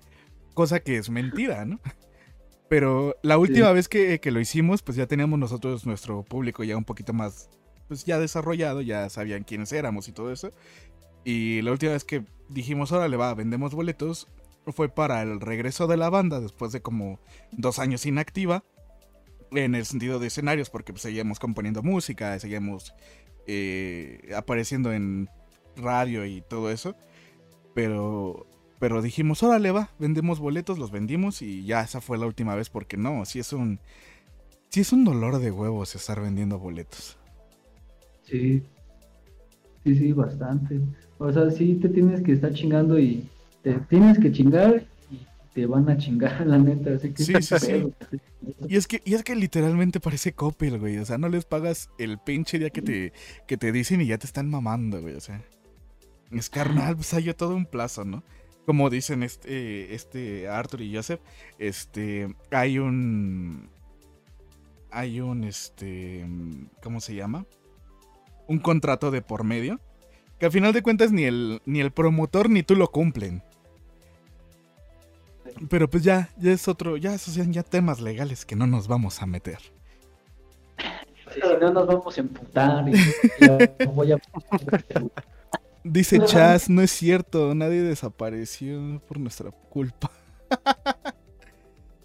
Cosa 0.56 0.80
que 0.80 0.98
es 0.98 1.12
mentira, 1.12 1.66
¿no? 1.66 1.80
Pero 2.68 3.16
la 3.22 3.38
última 3.38 3.72
vez 3.72 3.88
que, 3.88 4.20
que 4.20 4.32
lo 4.32 4.40
hicimos, 4.40 4.82
pues 4.82 4.98
ya 4.98 5.06
teníamos 5.06 5.38
nosotros 5.38 5.86
nuestro 5.86 6.24
público 6.24 6.64
ya 6.64 6.76
un 6.76 6.84
poquito 6.84 7.14
más, 7.14 7.48
pues 7.88 8.06
ya 8.06 8.18
desarrollado, 8.18 8.82
ya 8.82 9.08
sabían 9.10 9.44
quiénes 9.44 9.72
éramos 9.72 10.08
y 10.08 10.12
todo 10.12 10.32
eso. 10.32 10.52
Y 11.24 11.62
la 11.62 11.72
última 11.72 11.92
vez 11.92 12.04
que 12.04 12.26
dijimos, 12.50 12.92
órale, 12.92 13.18
va, 13.18 13.36
vendemos 13.36 13.76
boletos, 13.76 14.28
fue 14.72 14.90
para 14.90 15.22
el 15.22 15.40
regreso 15.40 15.86
de 15.86 15.98
la 15.98 16.10
banda 16.10 16.40
después 16.40 16.72
de 16.72 16.82
como 16.82 17.20
dos 17.52 17.78
años 17.78 18.06
inactiva, 18.08 18.64
en 19.52 19.76
el 19.76 19.86
sentido 19.86 20.20
de 20.20 20.28
escenarios, 20.28 20.70
porque 20.70 20.92
pues, 20.92 21.04
seguíamos 21.04 21.40
componiendo 21.40 21.84
música, 21.84 22.40
seguíamos 22.40 22.94
eh, 23.48 24.32
apareciendo 24.36 24.92
en 24.92 25.30
radio 25.76 26.26
y 26.26 26.42
todo 26.42 26.72
eso. 26.72 26.96
Pero, 27.74 28.48
pero 28.86 29.02
dijimos, 29.02 29.42
órale, 29.42 29.72
va, 29.72 29.90
vendemos 29.98 30.38
boletos, 30.38 30.78
los 30.78 30.92
vendimos 30.92 31.42
y 31.42 31.66
ya 31.66 31.82
esa 31.82 32.02
fue 32.02 32.20
la 32.20 32.28
última 32.28 32.54
vez, 32.54 32.70
porque 32.70 32.98
no, 32.98 33.26
sí 33.26 33.40
es 33.40 33.52
un, 33.52 33.80
sí 34.70 34.82
es 34.82 34.94
un 34.94 35.04
dolor 35.04 35.40
de 35.40 35.50
huevos 35.50 35.96
estar 35.96 36.22
vendiendo 36.22 36.60
boletos. 36.60 37.18
Sí. 38.26 38.62
Sí, 39.84 39.96
sí, 39.96 40.14
bastante. 40.14 40.80
O 41.18 41.34
sea, 41.34 41.50
sí 41.50 41.80
te 41.82 41.90
tienes 41.90 42.22
que 42.22 42.34
estar 42.34 42.54
chingando 42.54 43.00
y 43.00 43.28
te 43.64 43.74
tienes 43.90 44.20
que 44.20 44.32
chingar 44.32 44.86
y 45.10 45.26
te 45.56 45.66
van 45.66 45.90
a 45.90 45.98
chingar, 45.98 46.42
la 46.46 46.60
neta. 46.60 46.92
Así 46.92 47.10
que 47.10 47.24
Sí, 47.24 47.34
sí, 47.42 47.56
sí. 47.58 47.92
Y 48.70 48.76
es 48.76 48.86
que, 48.86 49.02
y 49.04 49.16
es 49.16 49.24
que 49.24 49.36
literalmente 49.36 50.00
parece 50.00 50.34
Coppel, 50.34 50.78
güey. 50.78 51.00
O 51.00 51.06
sea, 51.06 51.18
no 51.18 51.28
les 51.28 51.46
pagas 51.46 51.90
el 51.98 52.20
pinche 52.20 52.60
día 52.60 52.70
que 52.70 52.84
te, 52.84 53.14
que 53.48 53.58
te 53.58 53.72
dicen 53.72 54.00
y 54.02 54.06
ya 54.06 54.20
te 54.20 54.28
están 54.28 54.48
mamando, 54.48 55.02
güey. 55.02 55.16
O 55.16 55.22
sea. 55.22 55.42
Es 56.30 56.52
carnal, 56.52 56.96
pues 56.98 57.12
hay 57.16 57.34
todo 57.34 57.56
un 57.56 57.66
plazo, 57.66 58.06
¿no? 58.06 58.22
Como 58.66 58.90
dicen 58.90 59.22
este, 59.22 59.94
este 59.94 60.48
Arthur 60.48 60.82
y 60.82 60.96
Joseph, 60.96 61.20
este, 61.60 62.36
hay 62.52 62.80
un, 62.80 63.70
hay 64.92 65.20
un, 65.20 65.44
este, 65.44 66.26
¿cómo 66.82 67.00
se 67.00 67.16
llama? 67.16 67.46
Un 68.48 68.60
contrato 68.60 69.12
de 69.12 69.22
por 69.22 69.44
medio, 69.44 69.80
que 70.40 70.48
al 70.48 70.52
final 70.52 70.74
de 70.74 70.82
cuentas 70.82 71.12
ni 71.12 71.26
el, 71.26 71.62
ni 71.66 71.80
el 71.80 71.92
promotor 71.92 72.50
ni 72.50 72.64
tú 72.64 72.76
lo 72.76 72.88
cumplen. 72.88 73.44
Pero 75.70 75.90
pues 75.90 76.04
ya, 76.04 76.30
ya 76.38 76.52
es 76.52 76.68
otro, 76.68 76.98
ya 76.98 77.14
esos 77.14 77.36
ya 77.36 77.64
temas 77.64 78.02
legales 78.02 78.46
que 78.46 78.56
no 78.56 78.68
nos 78.68 78.88
vamos 78.88 79.22
a 79.22 79.26
meter. 79.26 79.60
Sí, 81.34 81.40
no 81.60 81.72
nos 81.72 81.88
vamos 81.88 82.18
a 82.18 82.22
emputar. 82.22 82.90
Y, 82.90 82.94
ya 83.40 83.58
voy 83.92 84.12
a... 84.12 84.18
Dice 85.88 86.20
Chaz, 86.26 86.68
no 86.70 86.82
es 86.82 86.90
cierto, 86.92 87.54
nadie 87.54 87.82
desapareció 87.84 89.02
por 89.08 89.20
nuestra 89.20 89.52
culpa. 89.52 90.12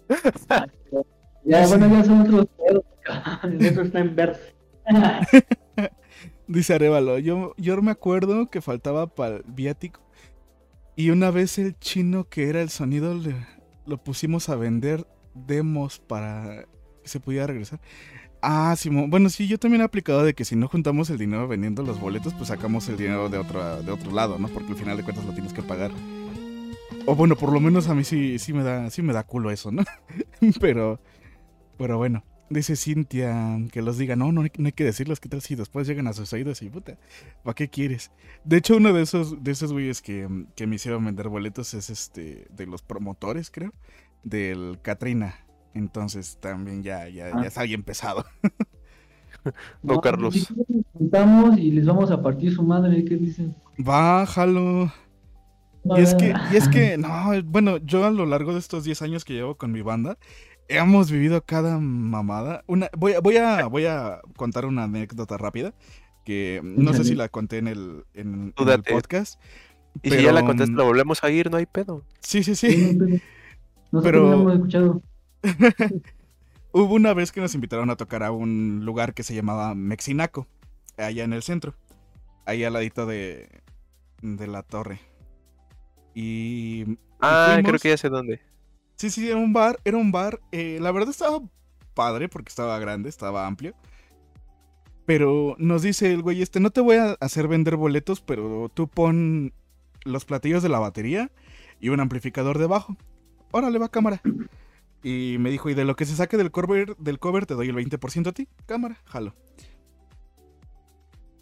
Ya, 1.43 1.65
bueno, 1.67 1.89
ya 1.89 2.03
son 2.03 2.21
otros 2.21 2.47
pedos. 2.57 2.83
Eso 3.59 3.81
está 3.81 3.99
en 3.99 4.15
verde. 4.15 4.39
Dice 6.47 6.73
Arevalo, 6.73 7.17
yo, 7.19 7.53
yo 7.57 7.81
me 7.81 7.91
acuerdo 7.91 8.49
que 8.49 8.61
faltaba 8.61 9.07
para 9.07 9.37
el 9.37 9.43
viático 9.47 10.01
y 10.95 11.11
una 11.11 11.31
vez 11.31 11.57
el 11.59 11.77
chino 11.79 12.29
que 12.29 12.49
era 12.49 12.61
el 12.61 12.69
sonido 12.69 13.15
le- 13.15 13.47
lo 13.85 13.97
pusimos 14.03 14.49
a 14.49 14.55
vender 14.55 15.07
demos 15.33 15.99
para 15.99 16.65
que 17.03 17.09
se 17.09 17.19
pudiera 17.19 17.47
regresar. 17.47 17.79
Ah, 18.41 18.75
Simón. 18.75 19.09
Bueno, 19.09 19.29
sí, 19.29 19.47
yo 19.47 19.59
también 19.59 19.81
he 19.81 19.85
aplicado 19.85 20.23
de 20.23 20.33
que 20.33 20.45
si 20.45 20.55
no 20.55 20.67
juntamos 20.67 21.09
el 21.11 21.19
dinero 21.19 21.47
vendiendo 21.47 21.83
los 21.83 21.99
boletos, 21.99 22.33
pues 22.33 22.47
sacamos 22.47 22.89
el 22.89 22.97
dinero 22.97 23.29
de 23.29 23.37
otro, 23.37 23.83
de 23.83 23.91
otro 23.91 24.11
lado, 24.11 24.39
¿no? 24.39 24.47
Porque 24.47 24.71
al 24.71 24.77
final 24.77 24.97
de 24.97 25.03
cuentas 25.03 25.25
lo 25.25 25.33
tienes 25.33 25.53
que 25.53 25.61
pagar. 25.61 25.91
O 27.05 27.15
bueno, 27.15 27.35
por 27.35 27.53
lo 27.53 27.59
menos 27.59 27.87
a 27.87 27.93
mí 27.93 28.03
sí, 28.03 28.39
sí 28.39 28.51
me 28.53 28.63
da, 28.63 28.89
sí 28.89 29.03
me 29.03 29.13
da 29.13 29.23
culo 29.23 29.51
eso, 29.51 29.71
¿no? 29.71 29.83
pero, 30.59 30.99
pero 31.77 31.97
bueno. 31.97 32.23
Dice 32.49 32.75
Cintia 32.75 33.59
que 33.71 33.81
los 33.81 33.97
diga, 33.97 34.17
no, 34.17 34.33
no 34.33 34.41
hay, 34.41 34.51
no 34.57 34.65
hay 34.65 34.73
que 34.73 34.83
decirlos, 34.83 35.21
¿qué 35.21 35.29
tal 35.29 35.41
si 35.41 35.55
después 35.55 35.87
llegan 35.87 36.07
a 36.07 36.13
sus 36.13 36.33
oídos 36.33 36.61
y 36.61 36.69
puta, 36.69 36.97
¿para 37.43 37.55
qué 37.55 37.69
quieres? 37.69 38.11
De 38.43 38.57
hecho, 38.57 38.75
uno 38.75 38.91
de 38.91 39.03
esos, 39.03 39.41
de 39.41 39.51
esos 39.51 39.71
güeyes 39.71 40.01
que, 40.01 40.27
que 40.53 40.67
me 40.67 40.75
hicieron 40.75 41.05
vender 41.05 41.29
boletos 41.29 41.73
es 41.73 41.89
este, 41.89 42.47
de 42.49 42.65
los 42.65 42.81
promotores, 42.81 43.51
creo, 43.51 43.73
del 44.23 44.79
Katrina. 44.81 45.45
Entonces 45.73 46.37
también 46.41 46.83
ya, 46.83 47.07
ya, 47.09 47.29
ya 47.29 47.35
Ah. 47.39 47.45
es 47.45 47.57
alguien 47.57 47.83
pesado. 47.83 48.25
No, 49.81 49.99
Carlos. 50.01 50.35
nos 50.55 50.85
juntamos 50.93 51.57
y 51.57 51.71
les 51.71 51.85
vamos 51.85 52.11
a 52.11 52.21
partir 52.21 52.53
su 52.53 52.61
madre. 52.63 53.03
¿Qué 53.05 53.15
dicen? 53.15 53.55
Bájalo. 53.77 54.91
Y 55.83 55.99
es 56.01 56.13
que, 56.13 56.33
y 56.53 56.55
es 56.57 56.67
que, 56.69 56.95
no, 56.97 57.09
bueno, 57.45 57.77
yo 57.77 58.05
a 58.05 58.11
lo 58.11 58.27
largo 58.27 58.53
de 58.53 58.59
estos 58.59 58.83
10 58.83 59.01
años 59.01 59.25
que 59.25 59.33
llevo 59.33 59.55
con 59.55 59.71
mi 59.71 59.81
banda, 59.81 60.19
hemos 60.67 61.09
vivido 61.09 61.43
cada 61.43 61.79
mamada. 61.79 62.63
Una, 62.67 62.87
voy, 62.95 63.13
a- 63.13 63.19
voy, 63.19 63.37
a, 63.37 63.65
voy 63.65 63.85
a 63.87 64.19
contar 64.35 64.67
una 64.67 64.83
anécdota 64.83 65.37
rápida, 65.37 65.73
que 66.23 66.61
no 66.63 66.93
sé 66.93 67.03
si 67.03 67.15
la 67.15 67.29
conté 67.29 67.57
en 67.57 67.67
el, 67.67 68.03
en, 68.13 68.53
el 68.55 68.83
podcast. 68.83 69.41
Y 70.03 70.11
si 70.11 70.21
ya 70.21 70.31
la 70.31 70.45
contaste, 70.45 70.75
la 70.75 70.83
volvemos 70.83 71.23
a 71.23 71.31
ir, 71.31 71.49
no 71.49 71.57
hay 71.57 71.65
pedo. 71.65 72.05
Sí, 72.19 72.43
sí, 72.43 72.53
Sí, 72.53 72.95
Nosotros 73.91 74.03
Pero- 74.03 74.29
no 74.29 74.33
hemos 74.33 74.53
escuchado. 74.53 75.01
Hubo 76.73 76.93
una 76.93 77.13
vez 77.13 77.31
que 77.31 77.41
nos 77.41 77.55
invitaron 77.55 77.89
a 77.89 77.97
tocar 77.97 78.23
a 78.23 78.31
un 78.31 78.85
lugar 78.85 79.13
que 79.13 79.23
se 79.23 79.35
llamaba 79.35 79.75
Mexinaco, 79.75 80.47
allá 80.97 81.23
en 81.23 81.33
el 81.33 81.43
centro, 81.43 81.75
ahí 82.45 82.63
al 82.63 82.73
ladito 82.73 83.05
de, 83.05 83.49
de 84.21 84.47
la 84.47 84.63
torre. 84.63 84.99
Y... 86.13 86.97
Ah, 87.19 87.59
creo 87.63 87.79
que 87.79 87.89
ya 87.89 87.97
sé 87.97 88.09
dónde. 88.09 88.41
Sí, 88.95 89.09
sí, 89.09 89.29
era 89.29 89.37
un 89.37 89.53
bar, 89.53 89.79
era 89.83 89.97
un 89.97 90.11
bar. 90.11 90.39
eh, 90.51 90.77
la 90.81 90.91
verdad 90.91 91.09
estaba 91.09 91.41
padre 91.93 92.29
porque 92.29 92.49
estaba 92.49 92.79
grande, 92.79 93.09
estaba 93.09 93.47
amplio. 93.47 93.75
Pero 95.05 95.55
nos 95.59 95.81
dice 95.81 96.13
el 96.13 96.21
güey 96.21 96.41
este, 96.41 96.59
no 96.59 96.69
te 96.69 96.81
voy 96.81 96.97
a 96.97 97.17
hacer 97.19 97.47
vender 97.47 97.75
boletos, 97.75 98.21
pero 98.21 98.69
tú 98.73 98.87
pon 98.87 99.53
los 100.05 100.25
platillos 100.25 100.63
de 100.63 100.69
la 100.69 100.79
batería 100.79 101.31
y 101.79 101.89
un 101.89 101.99
amplificador 101.99 102.59
debajo. 102.59 102.95
Órale, 103.51 103.79
va 103.79 103.89
cámara. 103.89 104.21
Y 105.03 105.37
me 105.39 105.49
dijo, 105.49 105.69
y 105.69 105.73
de 105.73 105.85
lo 105.85 105.95
que 105.95 106.05
se 106.05 106.15
saque 106.15 106.37
del 106.37 106.51
cover, 106.51 106.95
del 106.97 107.19
cover 107.19 107.45
te 107.45 107.55
doy 107.55 107.69
el 107.69 107.75
20% 107.75 108.27
a 108.27 108.31
ti. 108.31 108.47
Cámara, 108.65 109.01
jalo. 109.05 109.35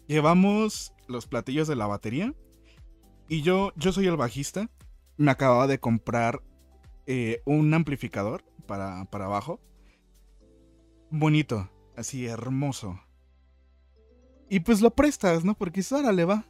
Llevamos 0.06 0.94
los 1.08 1.26
platillos 1.26 1.68
de 1.68 1.76
la 1.76 1.86
batería. 1.86 2.34
Y 3.28 3.42
yo, 3.42 3.72
yo 3.76 3.92
soy 3.92 4.06
el 4.06 4.16
bajista. 4.16 4.70
Me 5.16 5.30
acababa 5.30 5.66
de 5.66 5.78
comprar 5.78 6.42
eh, 7.06 7.42
un 7.44 7.72
amplificador 7.74 8.44
para, 8.66 9.04
para 9.06 9.26
abajo. 9.26 9.60
Bonito, 11.10 11.70
así 11.96 12.26
hermoso. 12.26 12.98
Y 14.48 14.60
pues 14.60 14.80
lo 14.80 14.90
prestas, 14.90 15.44
¿no? 15.44 15.54
Porque 15.54 15.80
dices, 15.80 15.92
órale, 15.92 16.24
va. 16.24 16.46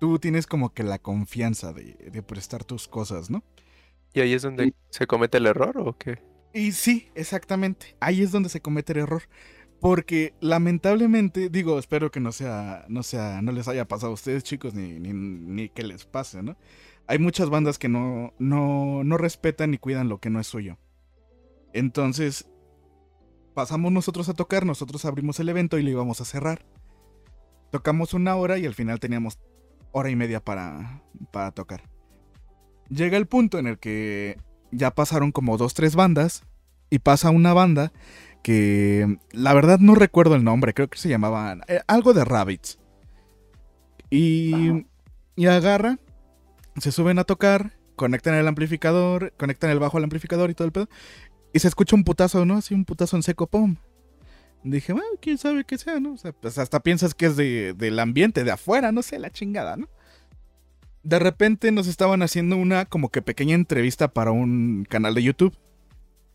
Tú 0.00 0.18
tienes 0.18 0.46
como 0.46 0.72
que 0.72 0.82
la 0.82 0.98
confianza 0.98 1.72
de, 1.72 1.94
de 1.94 2.22
prestar 2.22 2.64
tus 2.64 2.88
cosas, 2.88 3.30
¿no? 3.30 3.44
¿Y 4.12 4.20
ahí 4.20 4.34
es 4.34 4.42
donde 4.42 4.74
se 4.90 5.06
comete 5.06 5.38
el 5.38 5.46
error 5.46 5.78
o 5.78 5.96
qué? 5.96 6.18
Y 6.52 6.72
sí, 6.72 7.08
exactamente. 7.14 7.96
Ahí 8.00 8.22
es 8.22 8.32
donde 8.32 8.48
se 8.48 8.60
comete 8.60 8.92
el 8.92 9.00
error. 9.00 9.22
Porque 9.80 10.34
lamentablemente, 10.40 11.48
digo, 11.48 11.78
espero 11.78 12.10
que 12.10 12.20
no 12.20 12.32
sea, 12.32 12.84
no 12.88 13.02
sea, 13.02 13.40
no 13.40 13.50
les 13.52 13.66
haya 13.66 13.88
pasado 13.88 14.10
a 14.10 14.14
ustedes, 14.14 14.44
chicos, 14.44 14.74
ni, 14.74 14.98
ni, 14.98 15.12
ni 15.14 15.68
que 15.70 15.82
les 15.82 16.04
pase, 16.04 16.42
¿no? 16.42 16.56
Hay 17.06 17.18
muchas 17.18 17.48
bandas 17.48 17.78
que 17.78 17.88
no, 17.88 18.34
no, 18.38 19.02
no 19.04 19.16
respetan 19.16 19.70
ni 19.70 19.78
cuidan 19.78 20.08
lo 20.08 20.18
que 20.18 20.28
no 20.28 20.38
es 20.38 20.46
suyo. 20.46 20.76
Entonces, 21.72 22.50
pasamos 23.54 23.90
nosotros 23.90 24.28
a 24.28 24.34
tocar, 24.34 24.66
nosotros 24.66 25.04
abrimos 25.06 25.40
el 25.40 25.48
evento 25.48 25.78
y 25.78 25.82
lo 25.82 25.90
íbamos 25.90 26.20
a 26.20 26.26
cerrar. 26.26 26.66
Tocamos 27.70 28.12
una 28.12 28.36
hora 28.36 28.58
y 28.58 28.66
al 28.66 28.74
final 28.74 29.00
teníamos 29.00 29.38
hora 29.92 30.10
y 30.10 30.16
media 30.16 30.44
para, 30.44 31.02
para 31.32 31.52
tocar. 31.52 31.88
Llega 32.90 33.16
el 33.16 33.26
punto 33.26 33.58
en 33.58 33.66
el 33.66 33.78
que 33.78 34.38
ya 34.72 34.90
pasaron 34.90 35.32
como 35.32 35.56
dos, 35.56 35.74
tres 35.74 35.94
bandas 35.94 36.42
y 36.90 36.98
pasa 36.98 37.30
una 37.30 37.52
banda 37.52 37.92
que 38.42 39.18
la 39.32 39.54
verdad 39.54 39.78
no 39.78 39.94
recuerdo 39.94 40.34
el 40.34 40.44
nombre, 40.44 40.74
creo 40.74 40.88
que 40.88 40.98
se 40.98 41.08
llamaban 41.08 41.62
eh, 41.68 41.80
algo 41.86 42.14
de 42.14 42.24
Rabbits. 42.24 42.78
Y, 44.10 44.86
y 45.36 45.46
agarra, 45.46 45.98
se 46.78 46.90
suben 46.90 47.18
a 47.18 47.24
tocar, 47.24 47.72
conectan 47.94 48.34
el 48.34 48.48
amplificador, 48.48 49.32
conectan 49.36 49.70
el 49.70 49.78
bajo 49.78 49.98
al 49.98 50.04
amplificador 50.04 50.50
y 50.50 50.54
todo 50.54 50.66
el 50.66 50.72
pedo. 50.72 50.88
Y 51.52 51.58
se 51.58 51.68
escucha 51.68 51.96
un 51.96 52.04
putazo, 52.04 52.44
¿no? 52.44 52.56
Así 52.56 52.74
un 52.74 52.84
putazo 52.84 53.16
en 53.16 53.22
seco, 53.22 53.46
pum. 53.46 53.76
Dije, 54.62 54.92
bueno, 54.92 55.08
quién 55.20 55.38
sabe 55.38 55.64
qué 55.64 55.78
sea, 55.78 56.00
¿no? 56.00 56.14
O 56.14 56.16
sea, 56.16 56.32
pues 56.32 56.58
hasta 56.58 56.80
piensas 56.80 57.14
que 57.14 57.26
es 57.26 57.36
de, 57.36 57.74
del 57.74 57.98
ambiente, 57.98 58.44
de 58.44 58.50
afuera, 58.50 58.92
no 58.92 59.02
sé, 59.02 59.18
la 59.18 59.30
chingada, 59.30 59.76
¿no? 59.76 59.88
De 61.02 61.18
repente 61.18 61.72
nos 61.72 61.86
estaban 61.86 62.22
haciendo 62.22 62.56
una 62.56 62.84
como 62.84 63.10
que 63.10 63.22
pequeña 63.22 63.54
entrevista 63.54 64.08
para 64.08 64.30
un 64.32 64.86
canal 64.88 65.14
de 65.14 65.22
YouTube. 65.22 65.56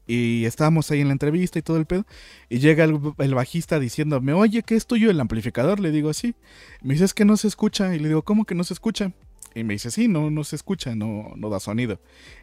Y 0.07 0.45
estábamos 0.45 0.91
ahí 0.91 1.01
en 1.01 1.07
la 1.07 1.13
entrevista 1.13 1.57
y 1.57 1.63
todo 1.63 1.78
el 1.78 1.86
pedo. 1.86 2.05
Y 2.47 2.59
llega 2.59 2.84
el, 2.84 3.34
bajista 3.34 3.80
diciéndome, 3.80 4.34
oye, 4.34 4.61
¿qué 4.61 4.76
es 4.76 4.86
tuyo 4.86 5.09
el 5.09 5.20
amplificador? 5.20 5.80
Le 5.80 5.91
digo, 5.91 6.13
sí. 6.13 6.36
Me 6.84 6.93
dice, 6.93 7.05
es 7.05 7.13
que 7.16 7.26
no 7.26 7.38
se 7.38 7.47
escucha. 7.47 7.95
Y 7.95 7.99
le 7.99 8.09
digo, 8.09 8.24
¿cómo 8.24 8.45
que 8.45 8.53
no 8.53 8.63
se 8.63 8.76
escucha? 8.76 9.13
Y 9.55 9.63
me 9.63 9.74
dice, 9.74 9.89
sí, 9.89 10.07
no, 10.07 10.30
no 10.30 10.43
se 10.43 10.57
escucha, 10.57 10.93
no, 10.95 11.34
no 11.36 11.49
da 11.49 11.59
sonido. 11.59 11.99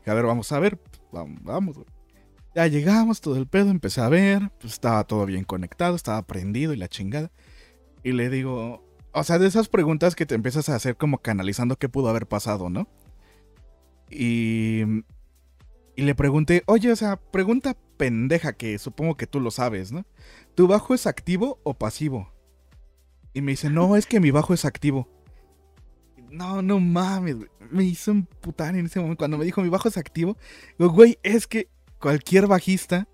A 0.06 0.14
ver, 0.14 0.24
vamos 0.24 0.50
a 0.50 0.58
ver. 0.58 0.78
Vamos, 1.12 1.40
vamos. 1.44 1.76
Ya 2.54 2.66
llegamos, 2.66 3.20
todo 3.20 3.36
el 3.36 3.46
pedo, 3.46 3.70
empecé 3.70 4.00
a 4.00 4.08
ver. 4.08 4.50
Pues 4.60 4.72
estaba 4.72 5.04
todo 5.04 5.24
bien 5.24 5.44
conectado, 5.44 5.94
estaba 5.94 6.22
prendido 6.26 6.72
y 6.72 6.76
la 6.76 6.88
chingada. 6.88 7.30
Y 8.02 8.10
le 8.10 8.28
digo, 8.28 8.84
o 9.12 9.24
sea, 9.24 9.38
de 9.38 9.46
esas 9.46 9.68
preguntas 9.68 10.14
que 10.14 10.26
te 10.26 10.34
empiezas 10.34 10.68
a 10.68 10.74
hacer 10.74 10.96
como 10.96 11.18
canalizando 11.18 11.76
qué 11.76 11.88
pudo 11.88 12.08
haber 12.08 12.26
pasado, 12.26 12.70
¿no? 12.70 12.88
Y, 14.10 14.82
y 15.96 16.02
le 16.02 16.14
pregunté, 16.14 16.62
oye, 16.66 16.90
o 16.90 16.96
sea, 16.96 17.16
pregunta 17.16 17.76
pendeja 17.96 18.54
que 18.54 18.78
supongo 18.78 19.16
que 19.16 19.26
tú 19.26 19.40
lo 19.40 19.50
sabes, 19.50 19.92
¿no? 19.92 20.04
¿Tu 20.54 20.66
bajo 20.66 20.94
es 20.94 21.06
activo 21.06 21.60
o 21.62 21.74
pasivo? 21.74 22.32
Y 23.34 23.40
me 23.40 23.52
dice, 23.52 23.70
no, 23.70 23.96
es 23.96 24.06
que 24.06 24.20
mi 24.20 24.30
bajo 24.30 24.54
es 24.54 24.64
activo. 24.64 25.08
No, 26.30 26.62
no 26.62 26.80
mames, 26.80 27.36
me 27.70 27.84
hizo 27.84 28.10
emputar 28.10 28.74
en 28.74 28.86
ese 28.86 29.00
momento. 29.00 29.18
Cuando 29.18 29.38
me 29.38 29.44
dijo 29.44 29.62
mi 29.62 29.68
bajo 29.68 29.88
es 29.88 29.98
activo, 29.98 30.36
digo, 30.78 30.90
güey, 30.90 31.18
es 31.22 31.46
que 31.46 31.68
cualquier 31.98 32.46
bajista, 32.46 33.06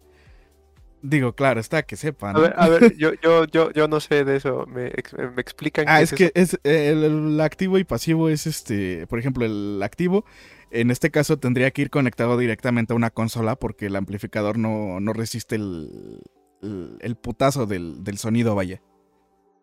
digo, 1.03 1.35
claro, 1.35 1.61
está 1.61 1.83
que 1.85 1.97
sepa, 1.97 2.33
¿no? 2.35 2.41
A 2.41 2.41
ver, 2.41 2.55
a 2.57 2.69
ver, 2.69 2.97
yo, 2.97 3.13
yo, 3.23 3.45
yo, 3.47 3.71
yo 3.73 3.89
no 3.89 4.01
sé 4.01 4.25
de 4.25 4.37
eso. 4.37 4.67
¿Me, 4.67 4.87
ex- 4.89 5.13
me 5.15 5.41
explican 5.43 5.91
Ah, 5.91 6.03
qué 6.03 6.03
es 6.03 6.05
es 6.05 6.13
que 6.13 6.33
eso? 6.33 6.33
es 6.35 6.55
eh, 6.65 6.91
el, 6.91 7.05
el 7.05 7.41
activo 7.41 7.79
y 7.79 7.85
pasivo 7.85 8.29
es 8.29 8.47
este, 8.47 9.07
por 9.07 9.19
ejemplo, 9.19 9.45
el 9.47 9.81
activo 9.83 10.25
en 10.71 10.91
este 10.91 11.11
caso 11.11 11.39
tendría 11.39 11.71
que 11.71 11.81
ir 11.83 11.91
conectado 11.91 12.37
directamente 12.37 12.93
a 12.93 12.97
una 12.97 13.11
consola 13.11 13.57
porque 13.57 13.87
el 13.87 13.97
amplificador 13.97 14.59
no, 14.59 15.01
no 15.01 15.13
resiste 15.15 15.55
el, 15.57 16.21
el, 16.63 16.99
el 17.01 17.17
putazo 17.17 17.65
del, 17.67 18.05
del 18.05 18.19
sonido, 18.19 18.55
vaya. 18.55 18.83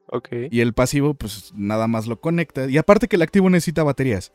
Ok. 0.07 0.29
Y 0.49 0.61
el 0.61 0.73
pasivo, 0.73 1.13
pues 1.15 1.51
nada 1.55 1.87
más 1.87 2.07
lo 2.07 2.21
conecta. 2.21 2.69
Y 2.69 2.77
aparte 2.77 3.07
que 3.07 3.15
el 3.15 3.21
activo 3.23 3.49
necesita 3.49 3.83
baterías. 3.83 4.31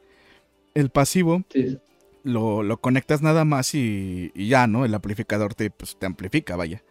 El 0.75 0.91
pasivo 0.91 1.45
Sí, 1.49 1.81
lo, 2.25 2.63
lo 2.63 2.81
conectas 2.81 3.23
nada 3.23 3.45
más 3.45 3.75
y, 3.75 4.33
y 4.35 4.49
ya, 4.49 4.67
¿no? 4.67 4.85
El 4.85 4.95
amplificador 4.95 5.55
te, 5.55 5.71
pues, 5.71 5.99
te 5.99 6.07
amplifica, 6.07 6.57
vaya. 6.57 6.85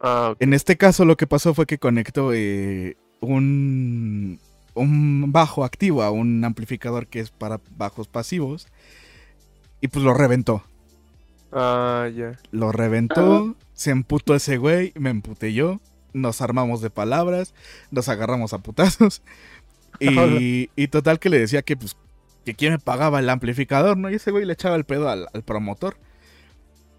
Ah. 0.00 0.34
En 0.38 0.54
este 0.54 0.76
caso 0.76 1.04
lo 1.04 1.16
que 1.16 1.26
pasó 1.26 1.54
fue 1.54 1.66
que 1.66 1.78
conectó 1.78 2.32
eh, 2.32 2.96
un, 3.20 4.38
un 4.74 5.32
bajo 5.32 5.64
activo 5.64 6.02
a 6.02 6.10
un 6.10 6.44
amplificador 6.44 7.06
que 7.06 7.20
es 7.20 7.30
para 7.30 7.60
bajos 7.76 8.08
pasivos 8.08 8.68
y 9.80 9.88
pues 9.88 10.04
lo 10.04 10.14
reventó. 10.14 10.62
Ah, 11.52 12.08
ya. 12.14 12.38
Lo 12.50 12.72
reventó, 12.72 13.56
se 13.72 13.90
emputó 13.90 14.34
ese 14.34 14.58
güey, 14.58 14.92
me 14.96 15.10
emputé 15.10 15.52
yo, 15.52 15.80
nos 16.12 16.42
armamos 16.42 16.80
de 16.80 16.90
palabras, 16.90 17.54
nos 17.90 18.08
agarramos 18.08 18.52
a 18.52 18.58
putazos 18.58 19.22
y, 20.00 20.70
y 20.76 20.88
total 20.88 21.18
que 21.18 21.30
le 21.30 21.38
decía 21.38 21.62
que 21.62 21.76
pues 21.76 21.96
que 22.44 22.54
quién 22.54 22.72
me 22.72 22.78
pagaba 22.78 23.18
el 23.18 23.28
amplificador, 23.28 23.96
¿no? 23.96 24.10
Y 24.10 24.14
ese 24.14 24.30
güey 24.30 24.44
le 24.44 24.54
echaba 24.54 24.76
el 24.76 24.84
pedo 24.84 25.08
al, 25.08 25.28
al 25.34 25.42
promotor. 25.42 25.96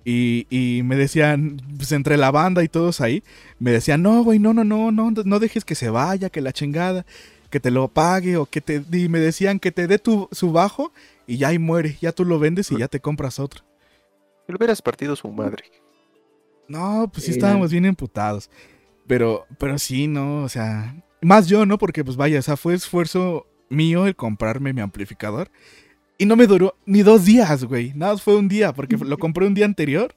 Y, 0.05 0.47
y 0.49 0.81
me 0.83 0.95
decían, 0.95 1.61
pues 1.77 1.91
entre 1.91 2.17
la 2.17 2.31
banda 2.31 2.63
y 2.63 2.69
todos 2.69 3.01
ahí, 3.01 3.23
me 3.59 3.71
decían, 3.71 4.01
no, 4.01 4.23
güey, 4.23 4.39
no, 4.39 4.53
no, 4.53 4.63
no, 4.63 4.91
no, 4.91 5.11
no 5.11 5.39
dejes 5.39 5.65
que 5.65 5.75
se 5.75 5.89
vaya, 5.89 6.29
que 6.29 6.41
la 6.41 6.53
chingada, 6.53 7.05
que 7.49 7.59
te 7.59 7.71
lo 7.71 7.87
pague 7.89 8.37
o 8.37 8.45
que 8.45 8.61
te... 8.61 8.83
Y 8.91 9.09
me 9.09 9.19
decían 9.19 9.59
que 9.59 9.71
te 9.71 9.87
dé 9.87 9.99
tu, 9.99 10.29
su 10.31 10.51
bajo 10.51 10.91
y 11.27 11.37
ya 11.37 11.49
ahí 11.49 11.59
muere, 11.59 11.97
ya 12.01 12.11
tú 12.11 12.25
lo 12.25 12.39
vendes 12.39 12.71
y 12.71 12.77
ya 12.77 12.87
te 12.87 12.99
compras 12.99 13.39
otro. 13.39 13.63
Le 14.47 14.55
hubieras 14.55 14.81
partido 14.81 15.15
su 15.15 15.27
madre. 15.27 15.65
No, 16.67 17.09
pues 17.11 17.25
sí 17.25 17.33
Sí, 17.33 17.37
estábamos 17.37 17.71
bien 17.71 17.85
emputados. 17.85 18.49
Pero, 19.05 19.45
pero 19.57 19.77
sí, 19.79 20.07
no, 20.07 20.43
o 20.43 20.49
sea, 20.49 20.95
más 21.21 21.47
yo, 21.47 21.65
¿no? 21.65 21.77
Porque 21.77 22.03
pues 22.03 22.15
vaya, 22.15 22.39
o 22.39 22.41
sea, 22.41 22.57
fue 22.57 22.73
esfuerzo 22.73 23.47
mío 23.69 24.07
el 24.07 24.15
comprarme 24.15 24.73
mi 24.73 24.81
amplificador. 24.81 25.51
Y 26.19 26.25
no 26.27 26.35
me 26.35 26.45
duró 26.45 26.75
ni 26.85 27.01
dos 27.01 27.25
días, 27.25 27.63
güey. 27.63 27.93
Nada, 27.95 28.13
más 28.13 28.21
fue 28.21 28.35
un 28.35 28.47
día, 28.47 28.73
porque 28.73 28.95
lo 28.97 29.17
compré 29.17 29.47
un 29.47 29.55
día 29.55 29.65
anterior. 29.65 30.13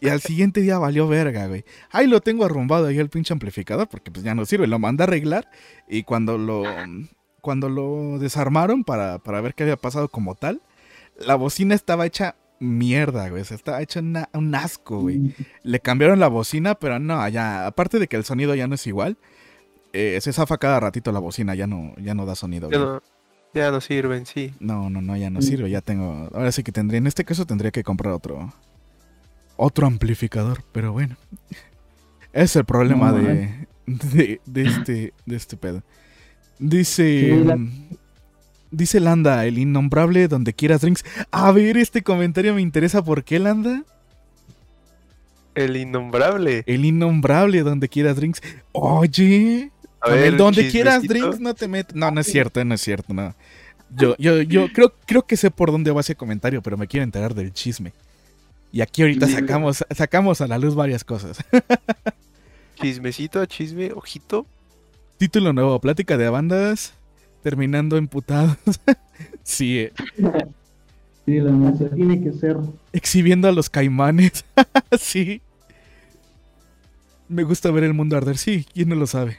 Y 0.00 0.08
al 0.08 0.20
siguiente 0.20 0.60
día 0.62 0.78
valió 0.78 1.06
verga, 1.06 1.46
güey. 1.46 1.64
Ahí 1.90 2.06
lo 2.08 2.20
tengo 2.20 2.44
arrumbado 2.44 2.86
ahí 2.86 2.98
el 2.98 3.08
pinche 3.10 3.32
amplificador, 3.34 3.88
porque 3.88 4.10
pues 4.10 4.24
ya 4.24 4.34
no 4.34 4.44
sirve. 4.46 4.66
Lo 4.66 4.78
mandé 4.80 5.02
a 5.02 5.06
arreglar. 5.06 5.48
Y 5.88 6.02
cuando 6.04 6.38
lo, 6.38 6.64
cuando 7.40 7.68
lo 7.68 8.18
desarmaron 8.18 8.82
para, 8.84 9.18
para 9.18 9.40
ver 9.40 9.54
qué 9.54 9.62
había 9.64 9.76
pasado 9.76 10.08
como 10.08 10.34
tal, 10.34 10.60
la 11.18 11.34
bocina 11.36 11.74
estaba 11.76 12.06
hecha 12.06 12.34
mierda, 12.58 13.28
güey. 13.28 13.42
O 13.42 13.44
sea, 13.44 13.56
estaba 13.56 13.80
hecha 13.82 14.00
una- 14.00 14.28
un 14.32 14.52
asco, 14.56 15.00
güey. 15.00 15.34
Le 15.62 15.78
cambiaron 15.80 16.18
la 16.18 16.28
bocina, 16.28 16.74
pero 16.76 16.98
no, 16.98 17.28
ya, 17.28 17.66
aparte 17.66 17.98
de 18.00 18.08
que 18.08 18.16
el 18.16 18.24
sonido 18.24 18.54
ya 18.56 18.66
no 18.66 18.74
es 18.76 18.86
igual, 18.88 19.18
eh, 19.92 20.18
se 20.20 20.32
zafa 20.32 20.58
cada 20.58 20.80
ratito 20.80 21.12
la 21.12 21.20
bocina, 21.20 21.54
ya 21.54 21.66
no, 21.68 21.94
ya 21.98 22.14
no 22.14 22.26
da 22.26 22.34
sonido. 22.34 22.68
Güey. 22.68 22.80
No, 23.54 23.60
ya 23.60 23.70
no 23.70 23.80
sirven, 23.80 24.26
sí. 24.26 24.52
No, 24.60 24.90
no, 24.90 25.00
no, 25.00 25.16
ya 25.16 25.30
no 25.30 25.42
sirve, 25.42 25.70
ya 25.70 25.80
tengo, 25.80 26.28
ahora 26.34 26.52
sí 26.52 26.62
que 26.62 26.72
tendría, 26.72 26.98
en 26.98 27.06
este 27.06 27.24
caso 27.24 27.46
tendría 27.46 27.70
que 27.70 27.82
comprar 27.82 28.12
otro, 28.14 28.52
otro 29.56 29.86
amplificador, 29.86 30.62
pero 30.72 30.92
bueno. 30.92 31.16
Es 32.32 32.56
el 32.56 32.64
problema 32.64 33.12
No, 33.12 33.18
de, 33.18 33.66
de, 33.86 34.40
de 34.46 34.62
este, 34.62 35.12
de 35.26 35.36
este 35.36 35.56
pedo. 35.56 35.82
Dice, 36.58 37.32
mm, 37.34 37.70
dice 38.70 39.00
Landa, 39.00 39.44
el 39.46 39.58
innombrable 39.58 40.28
donde 40.28 40.54
quieras 40.54 40.80
drinks. 40.80 41.04
A 41.30 41.50
ver, 41.52 41.76
este 41.76 42.02
comentario 42.02 42.54
me 42.54 42.62
interesa, 42.62 43.02
¿por 43.02 43.24
qué 43.24 43.38
Landa? 43.38 43.84
El 45.54 45.76
innombrable. 45.76 46.62
El 46.66 46.84
innombrable 46.84 47.62
donde 47.62 47.88
quieras 47.88 48.16
drinks. 48.16 48.40
Oye, 48.72 49.71
A 50.02 50.10
con 50.10 50.18
el 50.18 50.36
donde 50.36 50.68
quieras 50.70 51.02
drinks 51.02 51.40
no 51.40 51.54
te 51.54 51.68
metes. 51.68 51.94
No, 51.94 52.10
no 52.10 52.20
es 52.20 52.26
cierto, 52.26 52.64
no 52.64 52.74
es 52.74 52.80
cierto, 52.80 53.14
no. 53.14 53.34
Yo, 53.96 54.16
yo, 54.18 54.42
yo 54.42 54.68
creo, 54.72 54.94
creo 55.06 55.26
que 55.26 55.36
sé 55.36 55.50
por 55.50 55.70
dónde 55.70 55.90
va 55.90 56.00
ese 56.00 56.14
comentario, 56.14 56.62
pero 56.62 56.76
me 56.76 56.86
quiero 56.86 57.04
enterar 57.04 57.34
del 57.34 57.52
chisme. 57.52 57.92
Y 58.72 58.80
aquí 58.80 59.02
ahorita 59.02 59.28
sacamos, 59.28 59.84
sacamos 59.94 60.40
a 60.40 60.46
la 60.46 60.58
luz 60.58 60.74
varias 60.74 61.04
cosas. 61.04 61.38
Chismecito, 62.80 63.44
chisme, 63.46 63.92
ojito. 63.92 64.46
Título 65.18 65.52
nuevo, 65.52 65.78
plática 65.78 66.16
de 66.16 66.28
bandas, 66.28 66.94
terminando 67.42 67.96
emputados. 67.96 68.56
sí, 69.44 69.78
eh, 69.78 69.92
Sí, 71.24 71.38
la 71.38 71.52
neta. 71.52 71.94
Tiene 71.94 72.20
que 72.20 72.32
ser. 72.32 72.56
exhibiendo 72.92 73.46
a 73.46 73.52
los 73.52 73.70
caimanes. 73.70 74.44
sí. 74.98 75.40
Me 77.28 77.44
gusta 77.44 77.70
ver 77.70 77.84
el 77.84 77.94
mundo 77.94 78.16
arder. 78.16 78.36
Sí, 78.36 78.66
¿quién 78.72 78.88
no 78.88 78.96
lo 78.96 79.06
sabe? 79.06 79.38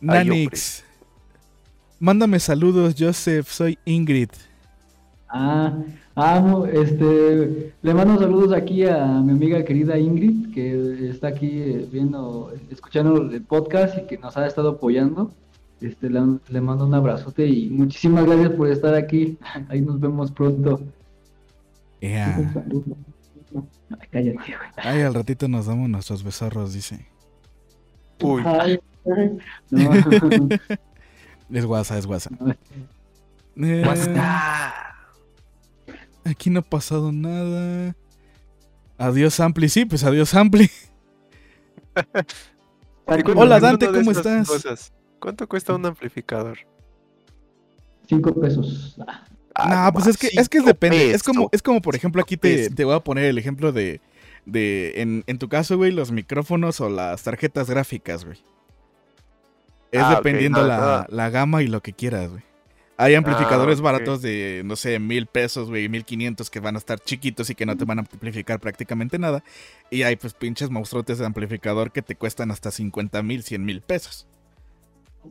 Ay, 0.00 0.28
Nanix. 0.28 0.84
Mándame 2.00 2.38
saludos, 2.38 2.94
Joseph. 2.98 3.48
Soy 3.48 3.78
Ingrid. 3.84 4.30
Ah, 5.28 5.76
ah, 6.14 6.40
no, 6.40 6.64
este, 6.64 7.74
le 7.82 7.94
mando 7.94 8.18
saludos 8.18 8.52
aquí 8.52 8.86
a 8.86 9.06
mi 9.20 9.32
amiga 9.32 9.62
querida 9.64 9.98
Ingrid, 9.98 10.54
que 10.54 11.10
está 11.10 11.28
aquí 11.28 11.48
eh, 11.50 11.88
viendo, 11.92 12.52
escuchando 12.70 13.30
el 13.30 13.42
podcast 13.42 13.98
y 13.98 14.06
que 14.06 14.16
nos 14.16 14.36
ha 14.36 14.46
estado 14.46 14.70
apoyando. 14.70 15.32
Este, 15.80 16.08
le, 16.08 16.20
le 16.48 16.60
mando 16.60 16.86
un 16.86 16.94
abrazote 16.94 17.46
y 17.46 17.68
muchísimas 17.68 18.24
gracias 18.24 18.50
por 18.52 18.68
estar 18.68 18.94
aquí. 18.94 19.36
Ahí 19.68 19.80
nos 19.80 20.00
vemos 20.00 20.30
pronto. 20.30 20.80
Saludo. 22.00 22.96
Ay, 23.90 24.08
cállate, 24.10 24.36
güey. 24.36 24.70
Ay, 24.76 25.02
al 25.02 25.14
ratito 25.14 25.48
nos 25.48 25.66
damos 25.66 25.88
nuestros 25.88 26.22
besorros, 26.22 26.72
dice. 26.72 27.06
Uy, 28.20 28.42
Ay, 28.46 28.78
ay, 29.16 29.38
No, 29.70 30.48
Es 31.50 31.64
guasa, 31.64 31.96
es 31.98 32.06
guasa. 32.06 32.30
Eh, 33.56 33.82
WhatsApp. 33.86 34.74
aquí 36.24 36.50
no 36.50 36.60
ha 36.60 36.62
pasado 36.62 37.10
nada. 37.12 37.94
Adiós, 38.98 39.38
Ampli. 39.40 39.68
Sí, 39.68 39.84
pues 39.84 40.04
adiós, 40.04 40.34
Ampli. 40.34 40.70
¿Y 41.98 43.22
cuánto 43.22 43.38
Hola, 43.40 43.58
Dante, 43.60 43.86
¿cómo 43.90 44.10
estás? 44.10 44.46
cosas? 44.46 44.92
¿Cuánto 45.20 45.48
cuesta 45.48 45.74
un 45.74 45.86
amplificador? 45.86 46.58
cinco 48.08 48.32
pesos. 48.34 48.96
Ah, 49.54 49.86
No, 49.86 49.92
pues 49.92 50.06
es 50.06 50.16
que, 50.16 50.28
es 50.32 50.48
que 50.48 50.60
depende. 50.60 51.10
Es 51.12 51.22
como, 51.22 51.48
es 51.52 51.62
como, 51.62 51.80
por 51.82 51.94
ejemplo, 51.96 52.22
aquí 52.22 52.36
te, 52.36 52.70
te 52.70 52.84
voy 52.84 52.94
a 52.94 53.00
poner 53.00 53.24
el 53.24 53.38
ejemplo 53.38 53.72
de, 53.72 54.00
de 54.50 55.00
en, 55.02 55.24
en 55.26 55.38
tu 55.38 55.48
caso, 55.48 55.76
güey, 55.76 55.92
los 55.92 56.10
micrófonos 56.12 56.80
o 56.80 56.88
las 56.88 57.22
tarjetas 57.22 57.68
gráficas, 57.70 58.24
güey. 58.24 58.38
Es 59.92 60.02
Ah, 60.02 60.16
dependiendo 60.16 60.60
no, 60.62 60.66
la, 60.66 61.06
no. 61.08 61.16
la 61.16 61.30
gama 61.30 61.62
y 61.62 61.66
lo 61.66 61.80
que 61.82 61.92
quieras, 61.92 62.30
güey. 62.30 62.42
Hay 63.00 63.14
amplificadores 63.14 63.80
baratos 63.80 64.22
de, 64.22 64.62
no 64.64 64.74
sé, 64.74 64.98
mil 64.98 65.26
pesos, 65.26 65.68
güey, 65.68 65.88
mil 65.88 66.04
quinientos 66.04 66.50
que 66.50 66.58
van 66.58 66.74
a 66.74 66.78
estar 66.78 66.98
chiquitos 66.98 67.48
y 67.48 67.54
que 67.54 67.64
no 67.64 67.76
te 67.76 67.84
van 67.84 67.98
a 67.98 68.00
amplificar 68.02 68.58
prácticamente 68.58 69.20
nada. 69.20 69.44
Y 69.88 70.02
hay, 70.02 70.16
pues, 70.16 70.34
pinches 70.34 70.68
monstruotes 70.68 71.18
de 71.18 71.24
amplificador 71.26 71.92
que 71.92 72.02
te 72.02 72.16
cuestan 72.16 72.50
hasta 72.50 72.72
50 72.72 73.22
mil, 73.22 73.44
100 73.44 73.64
mil 73.64 73.82
pesos. 73.82 74.26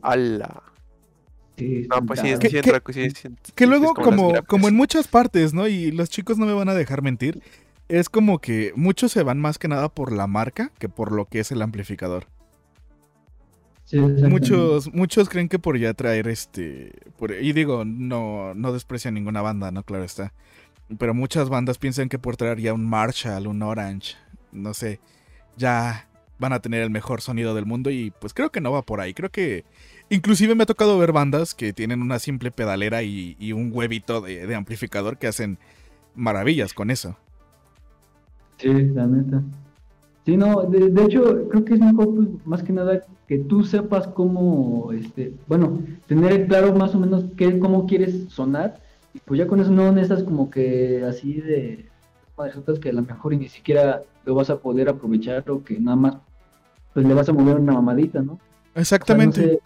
¡Hala! 0.02 0.62
Sí, 1.58 1.86
No, 1.90 2.06
pues 2.06 2.20
sí, 2.20 2.28
sí 2.40 2.48
Que- 2.48 2.58
entra, 2.58 2.82
sí, 2.90 3.10
sí, 3.10 3.28
Que 3.54 3.64
sí, 3.64 3.68
luego, 3.70 3.92
es 3.98 4.04
como, 4.04 4.32
como 4.46 4.68
en 4.68 4.74
muchas 4.74 5.06
partes, 5.08 5.52
¿no? 5.52 5.68
Y 5.68 5.90
los 5.92 6.08
chicos 6.08 6.38
no 6.38 6.46
me 6.46 6.52
van 6.54 6.68
a 6.70 6.74
dejar 6.74 7.02
mentir, 7.02 7.42
es 7.88 8.08
como 8.08 8.38
que 8.40 8.72
muchos 8.76 9.12
se 9.12 9.22
van 9.22 9.40
más 9.40 9.58
que 9.58 9.68
nada 9.68 9.88
por 9.88 10.12
la 10.12 10.26
marca 10.26 10.70
que 10.78 10.88
por 10.88 11.12
lo 11.12 11.26
que 11.26 11.40
es 11.40 11.50
el 11.52 11.62
amplificador. 11.62 12.26
Sí. 13.84 13.98
Muchos, 13.98 14.92
muchos 14.92 15.30
creen 15.30 15.48
que 15.48 15.58
por 15.58 15.78
ya 15.78 15.94
traer 15.94 16.28
este. 16.28 16.92
por- 17.16 17.32
y 17.32 17.52
digo, 17.54 17.84
no, 17.86 18.52
no 18.54 18.72
desprecia 18.72 19.10
ninguna 19.10 19.40
banda, 19.40 19.70
¿no? 19.70 19.82
Claro 19.82 20.04
está. 20.04 20.34
Pero 20.98 21.14
muchas 21.14 21.48
bandas 21.48 21.78
piensan 21.78 22.08
que 22.10 22.18
por 22.18 22.36
traer 22.36 22.60
ya 22.60 22.74
un 22.74 22.84
Marshall, 22.86 23.46
un 23.46 23.62
Orange, 23.62 24.16
no 24.52 24.74
sé, 24.74 25.00
ya 25.56 26.08
van 26.38 26.52
a 26.52 26.60
tener 26.60 26.82
el 26.82 26.90
mejor 26.90 27.20
sonido 27.22 27.54
del 27.54 27.64
mundo. 27.66 27.90
Y 27.90 28.10
pues 28.20 28.34
creo 28.34 28.50
que 28.50 28.60
no 28.60 28.72
va 28.72 28.82
por 28.82 29.00
ahí. 29.00 29.14
Creo 29.14 29.30
que. 29.30 29.64
Inclusive 30.10 30.54
me 30.54 30.62
ha 30.62 30.66
tocado 30.66 30.98
ver 30.98 31.12
bandas 31.12 31.54
que 31.54 31.72
tienen 31.74 32.00
una 32.02 32.18
simple 32.18 32.50
pedalera 32.50 33.02
y, 33.02 33.36
y 33.38 33.52
un 33.52 33.70
huevito 33.72 34.20
de, 34.22 34.46
de 34.46 34.54
amplificador 34.54 35.18
que 35.18 35.26
hacen 35.26 35.58
maravillas 36.14 36.72
con 36.74 36.90
eso. 36.90 37.18
Sí, 38.58 38.68
la 38.68 39.06
neta. 39.06 39.42
Sí, 40.26 40.36
no, 40.36 40.62
de, 40.64 40.90
de 40.90 41.04
hecho, 41.04 41.48
creo 41.48 41.64
que 41.64 41.74
es 41.74 41.80
mejor, 41.80 42.14
pues, 42.14 42.28
más 42.44 42.62
que 42.62 42.72
nada, 42.72 43.02
que 43.26 43.38
tú 43.38 43.64
sepas 43.64 44.06
cómo, 44.08 44.92
este, 44.92 45.32
bueno, 45.46 45.80
tener 46.06 46.46
claro 46.46 46.74
más 46.74 46.94
o 46.94 47.00
menos 47.00 47.24
qué, 47.36 47.58
cómo 47.58 47.86
quieres 47.86 48.26
sonar, 48.28 48.80
y 49.14 49.20
pues 49.20 49.38
ya 49.38 49.46
con 49.46 49.60
eso 49.60 49.70
no 49.70 49.90
necesitas 49.90 50.24
como 50.24 50.50
que 50.50 51.02
así 51.04 51.40
de, 51.40 51.86
resultas 52.36 52.78
que 52.78 52.90
a 52.90 52.92
lo 52.92 53.02
mejor 53.02 53.34
ni 53.36 53.48
siquiera 53.48 54.02
lo 54.24 54.34
vas 54.34 54.50
a 54.50 54.58
poder 54.58 54.88
aprovechar, 54.88 55.50
o 55.50 55.64
que 55.64 55.80
nada 55.80 55.96
más, 55.96 56.16
pues 56.92 57.06
le 57.06 57.14
vas 57.14 57.28
a 57.28 57.32
mover 57.32 57.56
una 57.56 57.72
mamadita, 57.72 58.20
¿no? 58.20 58.32
O 58.34 58.36
sea, 58.36 58.42
no 58.74 58.80
Exactamente. 58.80 59.42
sé. 59.42 59.60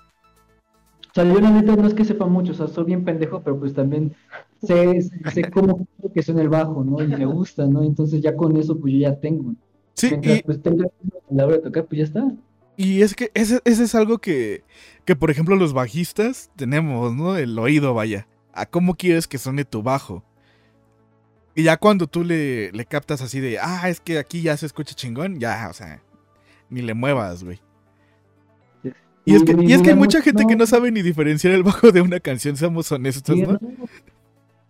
O 1.12 1.14
sea, 1.14 1.24
yo 1.24 1.40
la 1.40 1.50
neta 1.50 1.76
no 1.76 1.86
es 1.86 1.92
que 1.92 2.06
sepa 2.06 2.24
mucho, 2.26 2.52
o 2.52 2.54
sea, 2.54 2.68
soy 2.68 2.84
bien 2.84 3.04
pendejo, 3.04 3.42
pero 3.42 3.58
pues 3.60 3.74
también 3.74 4.14
sé, 4.62 5.02
sé 5.30 5.50
cómo 5.50 5.76
quiero 5.76 6.14
que 6.14 6.22
suene 6.22 6.40
el 6.40 6.48
bajo, 6.48 6.82
¿no? 6.82 7.02
Y 7.02 7.06
me 7.06 7.26
gusta, 7.26 7.66
¿no? 7.66 7.82
Entonces 7.82 8.22
ya 8.22 8.34
con 8.34 8.56
eso 8.56 8.78
pues 8.78 8.94
yo 8.94 9.00
ya 9.00 9.20
tengo. 9.20 9.54
Sí, 9.92 10.08
Mientras 10.08 10.38
y, 10.38 10.42
pues 10.42 10.62
tenga 10.62 10.86
a 10.86 11.34
la 11.34 11.44
hora 11.44 11.56
de 11.56 11.62
tocar, 11.62 11.84
pues 11.84 11.98
ya 11.98 12.04
está. 12.04 12.32
Y 12.78 13.02
es 13.02 13.14
que 13.14 13.30
ese, 13.34 13.60
ese 13.66 13.84
es 13.84 13.94
algo 13.94 14.18
que, 14.18 14.64
que, 15.04 15.14
por 15.14 15.30
ejemplo, 15.30 15.54
los 15.54 15.74
bajistas 15.74 16.50
tenemos, 16.56 17.14
¿no? 17.14 17.36
El 17.36 17.58
oído, 17.58 17.92
vaya. 17.92 18.26
A 18.54 18.64
cómo 18.64 18.94
quieres 18.94 19.28
que 19.28 19.36
suene 19.36 19.66
tu 19.66 19.82
bajo. 19.82 20.24
Y 21.54 21.64
ya 21.64 21.76
cuando 21.76 22.06
tú 22.06 22.24
le, 22.24 22.72
le 22.72 22.86
captas 22.86 23.20
así 23.20 23.38
de, 23.38 23.58
ah, 23.58 23.90
es 23.90 24.00
que 24.00 24.18
aquí 24.18 24.40
ya 24.40 24.56
se 24.56 24.64
escucha 24.64 24.94
chingón, 24.94 25.38
ya, 25.38 25.68
o 25.70 25.74
sea, 25.74 26.02
ni 26.70 26.80
le 26.80 26.94
muevas, 26.94 27.44
güey. 27.44 27.60
Y 29.24 29.34
es 29.36 29.44
que, 29.44 29.56
y 29.60 29.72
es 29.72 29.82
que 29.82 29.90
hay 29.90 29.96
mucha 29.96 30.18
mu- 30.18 30.24
gente 30.24 30.44
que 30.46 30.56
no. 30.56 30.66
sabe 30.66 30.90
ni 30.90 31.02
diferenciar 31.02 31.54
el 31.54 31.62
bajo 31.62 31.92
de 31.92 32.00
una 32.00 32.18
canción, 32.20 32.56
seamos 32.56 32.90
honestos, 32.90 33.36
¿no? 33.36 33.58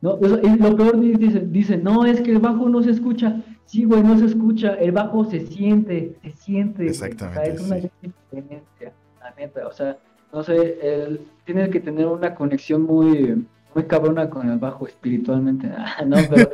no, 0.01 0.19
y 0.43 0.57
lo 0.59 0.77
peor 0.77 1.01
di- 1.01 1.15
dice, 1.15 1.41
dice, 1.47 1.77
no, 1.79 2.05
es 2.05 2.21
que 2.21 2.33
el 2.33 2.39
bajo 2.39 2.69
no 2.69 2.83
se 2.83 2.91
escucha. 2.91 3.41
Sí, 3.67 3.85
güey, 3.85 4.03
no 4.03 4.19
se 4.19 4.27
escucha. 4.27 4.75
El 4.75 4.93
bajo 4.93 5.25
se 5.25 5.47
siente, 5.47 6.17
se 6.23 6.31
siente. 6.33 6.87
Exactamente, 6.87 7.41
O 7.41 7.45
sea, 7.45 7.55
es 7.55 7.61
una 7.63 7.81
sí. 7.81 7.91
diferencia, 8.31 8.93
la 9.21 9.35
neta. 9.39 9.67
O 9.67 9.73
sea, 9.73 9.97
no 10.33 10.43
sé, 10.43 10.79
el- 10.83 11.21
tienes 11.47 11.71
que 11.71 11.81
tener 11.81 12.07
una 12.07 12.35
conexión 12.35 12.83
muy, 12.83 13.47
muy 13.75 13.85
cabrona 13.85 14.29
con 14.29 14.51
el 14.51 14.59
bajo 14.59 14.87
espiritualmente. 14.87 15.71
Ah, 15.75 16.05
no, 16.05 16.17
pero 16.29 16.51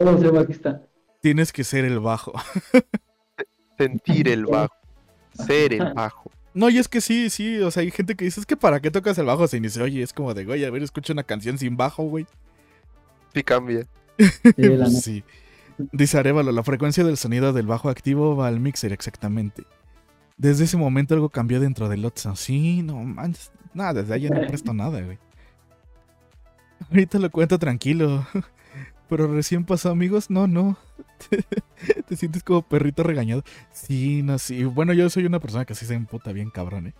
no 0.00 0.18
sé, 0.18 0.38
aquí 0.38 0.52
está. 0.52 0.82
Tienes 1.20 1.52
que 1.52 1.64
ser 1.64 1.84
el 1.86 2.00
bajo. 2.00 2.32
Sentir 3.78 4.28
el 4.28 4.44
bajo. 4.46 4.74
Ser 5.34 5.74
el 5.74 5.92
bajo. 5.94 6.30
No, 6.54 6.70
y 6.70 6.78
es 6.78 6.86
que 6.86 7.00
sí, 7.00 7.30
sí, 7.30 7.58
o 7.58 7.70
sea, 7.70 7.82
hay 7.82 7.90
gente 7.90 8.14
que 8.14 8.24
dice, 8.24 8.38
es 8.40 8.46
que 8.46 8.56
para 8.56 8.80
qué 8.80 8.90
tocas 8.90 9.18
el 9.18 9.26
bajo 9.26 9.48
se 9.48 9.58
oye, 9.82 10.02
es 10.02 10.12
como 10.12 10.34
de, 10.34 10.44
güey, 10.44 10.64
a 10.64 10.70
ver, 10.70 10.82
escucha 10.82 11.12
una 11.12 11.24
canción 11.24 11.58
sin 11.58 11.76
bajo, 11.76 12.04
güey. 12.04 12.26
Sí 13.34 13.42
cambia. 13.42 13.86
Sí, 14.18 15.24
Pues. 15.76 15.90
Dice 15.90 16.18
Arevalo, 16.18 16.52
la 16.52 16.62
frecuencia 16.62 17.02
del 17.02 17.16
sonido 17.16 17.52
del 17.52 17.66
bajo 17.66 17.88
activo 17.88 18.36
va 18.36 18.46
al 18.46 18.60
mixer, 18.60 18.92
exactamente. 18.92 19.64
Desde 20.36 20.64
ese 20.64 20.76
momento 20.76 21.14
algo 21.14 21.28
cambió 21.30 21.58
dentro 21.58 21.88
del 21.88 22.04
Otso. 22.04 22.36
Sí, 22.36 22.82
no 22.82 22.96
manches. 23.02 23.50
Nada, 23.72 24.02
desde 24.02 24.14
ahí 24.14 24.20
ya 24.22 24.30
no 24.30 24.46
presto 24.46 24.72
nada, 24.72 25.00
güey. 25.00 25.18
Ahorita 26.90 27.18
lo 27.18 27.30
cuento 27.30 27.58
tranquilo. 27.58 28.24
Pero 29.08 29.26
recién 29.32 29.64
pasó, 29.64 29.90
amigos. 29.90 30.30
No, 30.30 30.46
no. 30.46 30.76
Te 32.08 32.16
sientes 32.16 32.42
como 32.42 32.62
perrito 32.62 33.02
regañado. 33.02 33.44
Sí, 33.72 34.22
no, 34.22 34.38
sí. 34.38 34.64
Bueno, 34.64 34.92
yo 34.92 35.08
soy 35.10 35.26
una 35.26 35.40
persona 35.40 35.64
que 35.64 35.74
sí 35.74 35.84
se 35.86 35.94
emputa 35.94 36.32
bien 36.32 36.50
cabrón, 36.50 36.88
eh. 36.88 36.94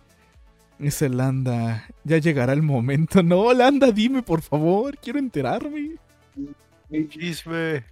Dice 0.77 1.07
Landa, 1.09 1.87
ya 2.03 2.17
llegará 2.17 2.53
el 2.53 2.61
momento. 2.61 3.23
No, 3.23 3.51
Landa, 3.53 3.91
dime, 3.91 4.21
por 4.21 4.41
favor. 4.41 4.97
Quiero 4.97 5.19
enterarme. 5.19 5.95
Chisme. 7.09 7.83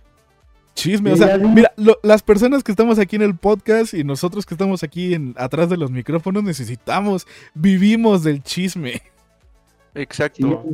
Chisme, 0.75 1.11
o 1.13 1.15
sea, 1.17 1.37
mira, 1.37 1.71
lo- 1.77 1.99
las 2.01 2.23
personas 2.23 2.63
que 2.63 2.71
estamos 2.71 2.97
aquí 2.97 3.15
en 3.15 3.21
el 3.21 3.35
podcast 3.35 3.93
y 3.93 4.03
nosotros 4.03 4.43
que 4.45 4.55
estamos 4.55 4.81
aquí 4.83 5.13
en, 5.13 5.35
atrás 5.37 5.69
de 5.69 5.77
los 5.77 5.91
micrófonos 5.91 6.43
necesitamos, 6.43 7.27
vivimos 7.53 8.23
del 8.23 8.41
chisme. 8.41 9.01
Exacto. 9.95 10.65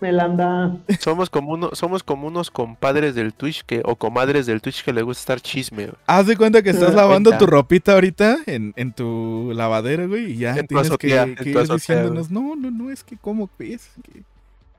Melanda. 0.00 0.76
Somos 1.00 1.30
como 1.30 1.52
uno, 1.52 1.70
somos 1.74 2.02
como 2.02 2.26
unos 2.26 2.50
compadres 2.50 3.14
del 3.14 3.32
Twitch 3.32 3.62
que, 3.64 3.82
o 3.84 3.94
comadres 3.94 4.46
del 4.46 4.60
Twitch 4.60 4.82
que 4.84 4.92
le 4.92 5.02
gusta 5.02 5.20
estar 5.20 5.40
chisme. 5.40 5.86
güey. 5.86 5.96
Haz 6.06 6.26
de 6.26 6.36
cuenta 6.36 6.62
que 6.62 6.70
estás 6.70 6.92
lavando 6.94 7.30
cuenta. 7.30 7.46
tu 7.46 7.50
ropita 7.50 7.92
ahorita 7.92 8.38
en, 8.46 8.74
en 8.76 8.92
tu 8.92 9.52
lavadero, 9.54 10.08
güey, 10.08 10.32
y 10.32 10.38
ya 10.38 10.56
En 10.56 10.66
tienes 10.66 10.88
azotea, 10.88 11.26
que, 11.26 11.34
que 11.36 11.50
ir 11.50 11.58
azotea, 11.58 11.76
diciéndonos, 11.76 12.30
no, 12.30 12.56
no, 12.56 12.70
no, 12.70 12.90
es 12.90 13.04
que 13.04 13.16
cómo 13.16 13.48
ves, 13.58 13.90
que... 14.02 14.24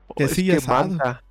Oh, 0.08 0.14
Que 0.14 0.24
es 0.24 0.30
sí, 0.30 0.46
que 0.46 0.60
manda. 0.68 1.22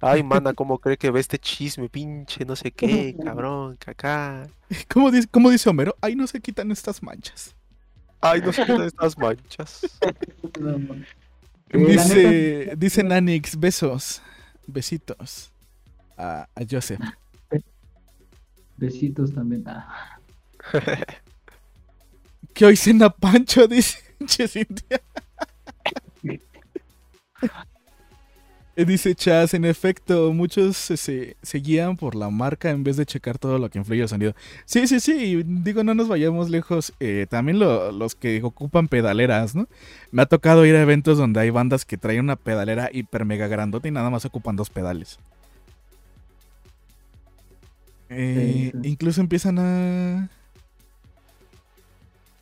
Ay, 0.00 0.22
mana, 0.22 0.54
¿cómo 0.54 0.78
cree 0.78 0.96
que 0.96 1.10
ve 1.10 1.18
este 1.18 1.38
chisme? 1.38 1.88
Pinche, 1.88 2.44
no 2.44 2.54
sé 2.54 2.70
qué, 2.70 3.16
cabrón, 3.24 3.76
cacá. 3.76 4.48
¿Cómo 4.88 5.10
dice, 5.10 5.26
cómo 5.28 5.50
dice 5.50 5.68
Homero? 5.68 5.96
Ay, 6.00 6.14
no 6.14 6.28
se 6.28 6.40
quitan 6.40 6.70
estas 6.70 7.02
manchas. 7.02 7.56
Ay, 8.20 8.40
no 8.40 8.52
qué 8.52 8.64
de 8.64 8.86
estas 8.86 9.18
manchas. 9.18 9.80
Dice, 11.72 12.74
dice 12.76 13.02
Nanix, 13.02 13.56
besos, 13.58 14.20
besitos 14.66 15.50
a, 16.16 16.46
a 16.54 16.60
Joseph. 16.68 17.00
Besitos 18.76 19.32
también. 19.32 19.64
Ah. 19.66 20.18
Que 22.54 22.66
hoy 22.66 22.76
cena 22.76 23.08
Pancho, 23.08 23.66
dice 23.68 23.98
Cintia. 24.46 25.00
Eh, 28.74 28.86
Dice 28.86 29.14
Chas, 29.14 29.52
en 29.52 29.66
efecto, 29.66 30.32
muchos 30.32 30.78
se, 30.78 30.96
se, 30.96 31.36
se 31.42 31.58
guían 31.58 31.96
por 31.98 32.14
la 32.14 32.30
marca 32.30 32.70
en 32.70 32.82
vez 32.84 32.96
de 32.96 33.04
checar 33.04 33.38
todo 33.38 33.58
lo 33.58 33.68
que 33.68 33.78
influye 33.78 34.00
al 34.02 34.08
sonido. 34.08 34.34
Sí, 34.64 34.86
sí, 34.86 34.98
sí, 34.98 35.42
digo, 35.44 35.84
no 35.84 35.94
nos 35.94 36.08
vayamos 36.08 36.48
lejos. 36.48 36.92
eh, 36.98 37.26
también 37.28 37.58
lo- 37.58 37.92
los 37.92 38.14
que 38.14 38.42
ocupan 38.42 38.88
pedaleras, 38.88 39.54
¿no? 39.54 39.68
Me 40.10 40.22
ha 40.22 40.26
tocado 40.26 40.64
ir 40.64 40.74
a 40.76 40.82
eventos 40.82 41.18
donde 41.18 41.40
hay 41.40 41.50
bandas 41.50 41.84
que 41.84 41.98
traen 41.98 42.20
una 42.20 42.36
pedalera 42.36 42.88
hiper 42.92 43.26
mega 43.26 43.46
grandota 43.46 43.88
y 43.88 43.90
nada 43.90 44.08
más 44.10 44.24
ocupan 44.24 44.56
dos 44.56 44.70
pedales. 44.70 45.18
Eh, 48.08 48.70
Sí, 48.72 48.80
sí. 48.82 48.88
Incluso 48.88 49.20
empiezan 49.20 49.58
a... 49.58 50.28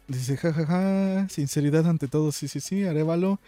Dice, 0.09 0.37
jajaja, 0.37 1.29
sinceridad 1.29 1.87
ante 1.87 2.09
todo, 2.09 2.33
sí, 2.33 2.49
sí, 2.49 2.59
sí, 2.61 2.83
Arevalo. 2.85 3.39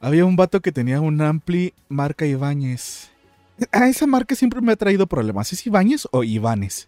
Había 0.00 0.24
un 0.24 0.36
vato 0.36 0.60
que 0.60 0.70
tenía 0.70 1.00
un 1.00 1.20
ampli 1.20 1.74
marca 1.88 2.24
Ibáñez. 2.24 3.10
A 3.72 3.88
esa 3.88 4.06
marca 4.06 4.36
siempre 4.36 4.60
me 4.60 4.70
ha 4.72 4.76
traído 4.76 5.08
problemas. 5.08 5.52
¿Es 5.52 5.66
Ibáñez 5.66 6.06
o 6.12 6.22
Ibanes? 6.22 6.86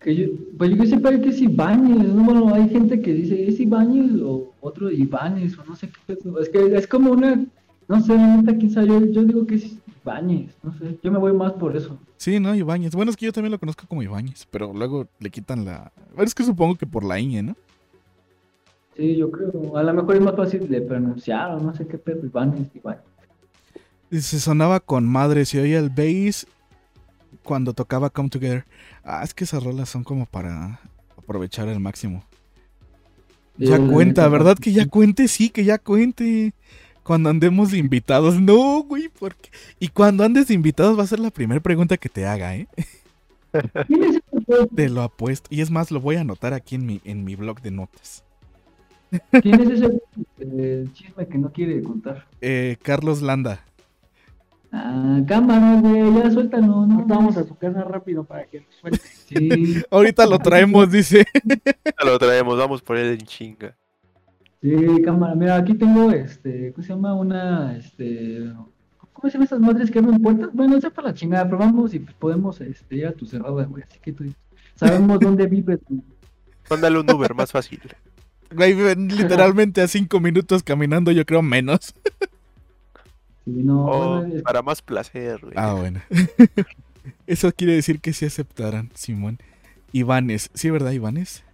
Que 0.00 0.14
yo, 0.14 0.26
pues 0.56 0.70
yo 0.76 0.86
sepa 0.86 1.18
que 1.18 1.30
es 1.30 1.40
Ibáñez, 1.40 2.14
¿no? 2.14 2.22
Bueno, 2.22 2.54
hay 2.54 2.68
gente 2.68 3.00
que 3.00 3.12
dice, 3.12 3.48
¿es 3.48 3.58
Ibáñez 3.58 4.22
o 4.22 4.52
otro 4.60 4.88
Ibáñez 4.88 5.58
o 5.58 5.64
no 5.64 5.74
sé 5.74 5.88
qué 5.88 6.14
pedo? 6.14 6.38
Es 6.40 6.48
que 6.48 6.76
es 6.76 6.86
como 6.86 7.10
una, 7.10 7.44
no 7.88 8.00
sé, 8.00 8.16
neta, 8.16 8.56
quién 8.56 8.70
sabe, 8.70 8.86
yo, 8.86 9.04
yo 9.06 9.24
digo 9.24 9.46
que 9.48 9.56
es 9.56 9.76
Ibáñez, 10.04 10.52
no 10.62 10.78
sé, 10.78 10.96
yo 11.02 11.10
me 11.10 11.18
voy 11.18 11.32
más 11.32 11.54
por 11.54 11.76
eso. 11.76 11.98
Sí, 12.18 12.38
no, 12.38 12.54
Ibáñez. 12.54 12.94
Bueno, 12.94 13.10
es 13.10 13.16
que 13.16 13.26
yo 13.26 13.32
también 13.32 13.50
lo 13.50 13.58
conozco 13.58 13.84
como 13.88 14.04
Ibáñez, 14.04 14.46
pero 14.48 14.72
luego 14.72 15.08
le 15.18 15.30
quitan 15.30 15.64
la... 15.64 15.90
Bueno, 16.14 16.28
es 16.28 16.34
que 16.36 16.44
supongo 16.44 16.76
que 16.76 16.86
por 16.86 17.02
la 17.02 17.18
ñ, 17.18 17.42
¿no? 17.42 17.56
Sí, 18.96 19.16
yo 19.16 19.30
creo, 19.30 19.76
a 19.76 19.82
lo 19.82 19.92
mejor 19.92 20.16
es 20.16 20.22
más 20.22 20.36
fácil 20.36 20.68
de 20.68 20.80
pronunciar 20.80 21.50
o 21.52 21.60
no 21.60 21.74
sé 21.74 21.86
qué 21.86 21.98
pedo, 21.98 22.24
Ibáñez, 22.24 22.74
Ibáñez. 22.74 23.02
Se 24.10 24.40
sonaba 24.40 24.80
con 24.80 25.06
madre, 25.06 25.44
se 25.44 25.60
oía 25.60 25.78
el 25.78 25.90
bass 25.90 26.46
cuando 27.42 27.74
tocaba 27.74 28.08
Come 28.08 28.30
Together. 28.30 28.64
Ah, 29.04 29.22
es 29.22 29.34
que 29.34 29.44
esas 29.44 29.62
rolas 29.62 29.88
son 29.88 30.04
como 30.04 30.24
para 30.26 30.80
aprovechar 31.16 31.68
al 31.68 31.80
máximo. 31.80 32.24
Ya 33.58 33.78
cuenta, 33.78 34.28
¿verdad? 34.28 34.56
Que 34.58 34.72
ya 34.72 34.86
cuente, 34.86 35.28
sí, 35.28 35.48
que 35.48 35.64
ya 35.64 35.78
cuente. 35.78 36.52
Cuando 37.02 37.30
andemos 37.30 37.70
de 37.70 37.78
invitados. 37.78 38.40
No, 38.40 38.82
güey, 38.82 39.08
porque... 39.08 39.50
Y 39.78 39.88
cuando 39.88 40.24
andes 40.24 40.48
de 40.48 40.54
invitados 40.54 40.98
va 40.98 41.04
a 41.04 41.06
ser 41.06 41.20
la 41.20 41.30
primera 41.30 41.60
pregunta 41.60 41.96
que 41.96 42.08
te 42.08 42.26
haga, 42.26 42.56
¿eh? 42.56 42.68
Te 44.74 44.88
lo 44.88 45.02
apuesto. 45.02 45.48
Y 45.50 45.60
es 45.60 45.70
más, 45.70 45.90
lo 45.90 46.00
voy 46.00 46.16
a 46.16 46.20
anotar 46.22 46.52
aquí 46.52 46.74
en 46.74 46.84
mi, 46.84 47.00
en 47.04 47.24
mi 47.24 47.34
blog 47.36 47.60
de 47.62 47.70
notas. 47.70 48.25
¿Quién 49.42 49.60
es 49.60 49.70
ese 49.70 50.02
eh, 50.40 50.86
chisme 50.92 51.26
que 51.26 51.38
no 51.38 51.52
quiere 51.52 51.82
contar? 51.82 52.26
Eh, 52.40 52.76
Carlos 52.82 53.22
Landa. 53.22 53.60
Ah, 54.72 55.20
cámara, 55.26 55.80
güey, 55.80 56.12
ya 56.14 56.30
suéltalo, 56.30 56.86
¿no? 56.86 56.96
Ahorita 56.96 57.14
vamos 57.14 57.36
a 57.36 57.44
su 57.44 57.56
casa 57.56 57.82
rápido 57.84 58.24
para 58.24 58.44
que 58.46 58.60
lo 58.60 58.66
suelte. 58.80 59.00
Sí, 59.26 59.82
Ahorita 59.90 60.26
lo 60.26 60.38
traemos, 60.38 60.90
dice. 60.90 61.24
Ya 61.44 62.04
lo 62.04 62.18
traemos, 62.18 62.58
vamos 62.58 62.82
por 62.82 62.96
él 62.96 63.12
en 63.12 63.26
chinga. 63.26 63.76
sí, 64.60 64.76
cámara. 65.04 65.34
Mira, 65.34 65.56
aquí 65.56 65.74
tengo, 65.74 66.10
este, 66.10 66.72
¿cómo 66.72 66.82
se 66.86 66.92
llama? 66.92 67.14
Una, 67.14 67.76
este, 67.76 68.52
¿cómo 69.12 69.28
se 69.28 69.34
llaman 69.34 69.46
esas 69.46 69.60
madres 69.60 69.90
que 69.90 69.98
abren 69.98 70.20
puertas? 70.20 70.50
Bueno, 70.52 70.80
sea 70.80 70.90
para 70.90 71.08
la 71.08 71.14
chingada, 71.14 71.44
pero 71.44 71.58
vamos 71.58 71.94
y 71.94 72.00
pues 72.00 72.14
podemos, 72.14 72.60
este, 72.60 72.96
ir 72.96 73.06
a 73.06 73.12
tu 73.12 73.24
cerrada, 73.26 73.64
güey. 73.64 73.82
Así 73.82 73.98
que 74.00 74.12
tú 74.12 74.24
sabemos 74.74 75.18
dónde 75.20 75.46
vives. 75.46 75.78
Mándale 76.68 76.98
un 77.00 77.10
Uber, 77.10 77.34
más 77.34 77.50
fácil. 77.52 77.80
Güey, 78.50 78.74
literalmente 78.96 79.80
a 79.82 79.88
cinco 79.88 80.20
minutos 80.20 80.62
caminando, 80.62 81.10
yo 81.12 81.24
creo 81.26 81.42
menos. 81.42 81.94
Sí, 83.44 83.52
no, 83.62 83.84
O 83.86 84.20
bueno, 84.20 84.34
es- 84.36 84.42
para 84.42 84.62
más 84.62 84.82
placer, 84.82 85.40
güey. 85.40 85.54
Ah, 85.56 85.74
bueno. 85.74 86.00
Eso 87.26 87.52
quiere 87.52 87.74
decir 87.74 88.00
que 88.00 88.12
sí 88.12 88.24
aceptarán, 88.24 88.90
Simón. 88.94 89.38
Ivanes, 89.92 90.50
¿sí, 90.54 90.70
verdad, 90.70 90.90
Ivanes? 90.92 91.44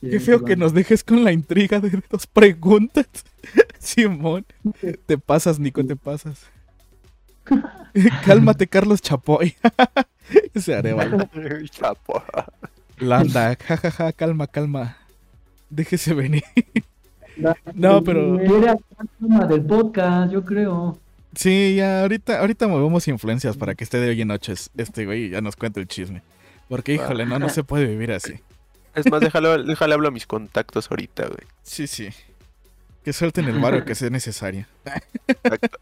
sí, 0.00 0.10
Qué 0.10 0.20
feo 0.20 0.44
que 0.44 0.56
nos 0.56 0.72
dejes 0.72 1.02
con 1.02 1.24
la 1.24 1.32
intriga 1.32 1.80
de 1.80 2.00
dos 2.10 2.26
preguntas. 2.26 3.06
Simón, 3.78 4.46
te 5.06 5.18
pasas, 5.18 5.58
Nico, 5.58 5.84
te 5.84 5.96
pasas. 5.96 6.46
Cálmate, 8.24 8.66
Carlos 8.66 9.00
Chapoy. 9.00 9.54
Ese 10.54 10.74
Arevalo. 10.74 11.28
Chapo. 11.70 12.22
Landa, 12.98 13.56
jajaja, 13.56 14.12
calma, 14.12 14.46
calma. 14.46 14.96
Déjese 15.70 16.14
venir. 16.14 16.44
No, 17.74 18.02
pero- 18.02 18.40
Era 18.40 18.76
del 19.46 19.60
podcast, 19.66 20.32
yo 20.32 20.42
creo. 20.42 20.98
Sí, 21.34 21.74
ya, 21.76 22.00
ahorita, 22.00 22.40
ahorita 22.40 22.66
movemos 22.66 23.06
influencias 23.08 23.58
para 23.58 23.74
que 23.74 23.84
esté 23.84 23.98
de 24.00 24.08
hoy 24.08 24.22
en 24.22 24.28
noches 24.28 24.70
este 24.74 25.04
güey 25.04 25.24
y 25.24 25.28
ya 25.28 25.42
nos 25.42 25.54
cuente 25.54 25.78
el 25.78 25.86
chisme. 25.86 26.22
Porque, 26.70 26.94
híjole, 26.94 27.26
no, 27.26 27.38
no 27.38 27.50
se 27.50 27.62
puede 27.62 27.84
vivir 27.84 28.10
así. 28.12 28.40
Es 28.94 29.10
más, 29.10 29.20
déjalo, 29.20 29.62
déjale 29.62 29.92
hablo 29.92 30.08
a 30.08 30.10
mis 30.10 30.26
contactos 30.26 30.90
ahorita, 30.90 31.26
güey. 31.26 31.46
Sí, 31.62 31.86
sí. 31.86 32.08
Que 33.04 33.12
suelten 33.12 33.44
el 33.44 33.60
barrio 33.60 33.84
que 33.84 33.94
sea 33.94 34.08
necesario. 34.08 34.64
Exacto. 35.28 35.78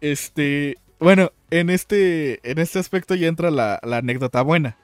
Este, 0.00 0.76
bueno, 0.98 1.30
en 1.50 1.70
este, 1.70 2.40
en 2.50 2.58
este 2.58 2.80
aspecto 2.80 3.14
ya 3.14 3.28
entra 3.28 3.52
la, 3.52 3.78
la 3.84 3.98
anécdota 3.98 4.42
buena. 4.42 4.76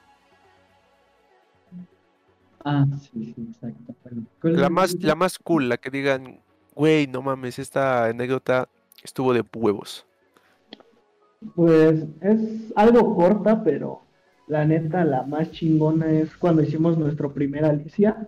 Ah, 2.69 2.85
sí, 2.99 3.33
sí, 3.33 3.47
exacto. 3.49 3.95
¿Cuál 4.41 4.55
es 4.55 4.59
La 4.59 4.69
más, 4.69 4.93
la 5.01 5.15
más 5.15 5.39
cool, 5.39 5.69
la 5.69 5.77
que 5.77 5.89
digan, 5.89 6.41
güey, 6.75 7.07
no 7.07 7.21
mames, 7.21 7.59
esta 7.59 8.07
anécdota 8.07 8.67
estuvo 9.01 9.33
de 9.33 9.41
huevos. 9.55 10.05
Pues 11.55 12.03
es 12.19 12.73
algo 12.75 13.15
corta, 13.15 13.63
pero 13.63 14.01
la 14.47 14.65
neta, 14.65 15.05
la 15.05 15.23
más 15.23 15.49
chingona 15.51 16.11
es 16.11 16.35
cuando 16.35 16.61
hicimos 16.61 16.97
nuestro 16.97 17.33
primer 17.33 17.63
Alicia. 17.63 18.27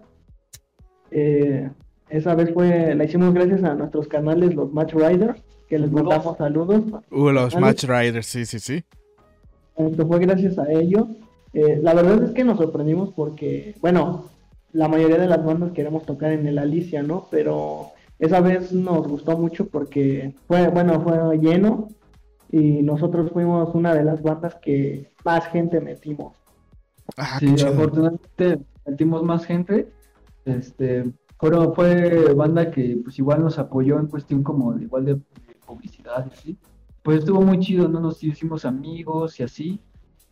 Eh, 1.12 1.70
esa 2.08 2.34
vez 2.34 2.54
fue, 2.54 2.96
la 2.96 3.04
hicimos 3.04 3.34
gracias 3.34 3.62
a 3.66 3.76
nuestros 3.76 4.08
canales, 4.08 4.56
los 4.56 4.72
Match 4.72 4.94
Riders, 4.94 5.44
que 5.68 5.80
les 5.80 5.92
mandamos 5.92 6.38
saludos. 6.38 6.86
Uh, 7.12 7.30
los. 7.32 7.60
Match 7.60 7.84
Riders, 7.84 8.28
sí, 8.28 8.46
sí, 8.46 8.60
sí. 8.60 8.86
Esto 9.76 10.08
fue 10.08 10.20
gracias 10.20 10.58
a 10.58 10.72
ellos. 10.72 11.08
Eh, 11.54 11.80
la 11.82 11.94
verdad 11.94 12.24
es 12.24 12.32
que 12.32 12.44
nos 12.44 12.58
sorprendimos 12.58 13.12
porque, 13.14 13.76
bueno, 13.82 14.26
la 14.72 14.88
mayoría 14.88 15.18
de 15.18 15.28
las 15.28 15.44
bandas 15.44 15.72
queremos 15.72 16.04
tocar 16.06 16.32
en 16.32 16.46
el 16.48 16.58
Alicia, 16.60 17.02
¿no? 17.02 17.28
Pero 17.32 17.88
esa 18.20 18.40
vez 18.42 18.72
nos 18.72 19.08
gustó 19.08 19.38
mucho 19.38 19.68
porque 19.68 20.36
fue, 20.48 20.68
bueno, 20.68 21.02
fue 21.02 21.38
lleno 21.40 21.88
y 22.52 22.82
nosotros 22.84 23.32
fuimos 23.32 23.74
una 23.74 23.94
de 23.96 24.04
las 24.04 24.22
bandas 24.22 24.56
que 24.56 25.10
más 25.26 25.48
gente 25.48 25.82
metimos. 25.82 26.36
Ah, 27.18 27.38
Sí, 27.40 27.56
chido. 27.56 27.70
afortunadamente 27.70 28.60
metimos 28.86 29.24
más 29.24 29.46
gente. 29.46 29.92
Este, 30.46 31.06
fueron, 31.40 31.74
fue 31.74 32.34
banda 32.34 32.70
que 32.72 33.00
pues 33.04 33.18
igual 33.20 33.42
nos 33.42 33.58
apoyó 33.58 34.00
en 34.00 34.08
cuestión 34.08 34.44
como 34.44 34.74
de- 34.74 34.84
igual 34.84 35.06
de, 35.06 35.14
de 35.16 35.22
publicidad 35.66 36.28
y 36.30 36.34
así. 36.34 36.58
Pues 37.02 37.20
estuvo 37.20 37.42
muy 37.42 37.60
chido, 37.60 37.88
¿no? 37.88 38.00
Nos 38.00 38.24
hicimos 38.24 38.66
amigos 38.66 39.40
y 39.40 39.44
así. 39.44 39.80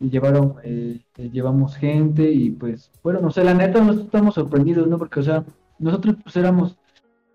Y 0.00 0.10
llevaron, 0.10 0.56
eh, 0.62 1.00
eh, 1.16 1.30
llevamos 1.30 1.76
gente 1.76 2.30
y 2.30 2.50
pues, 2.50 2.92
bueno, 3.02 3.20
no 3.20 3.30
sé, 3.30 3.42
la 3.42 3.54
neta 3.54 3.80
nosotros 3.80 4.06
estamos 4.06 4.34
sorprendidos, 4.34 4.86
¿no? 4.86 4.98
Porque, 4.98 5.20
o 5.20 5.22
sea, 5.22 5.44
nosotros 5.78 6.16
pues 6.22 6.36
éramos, 6.36 6.78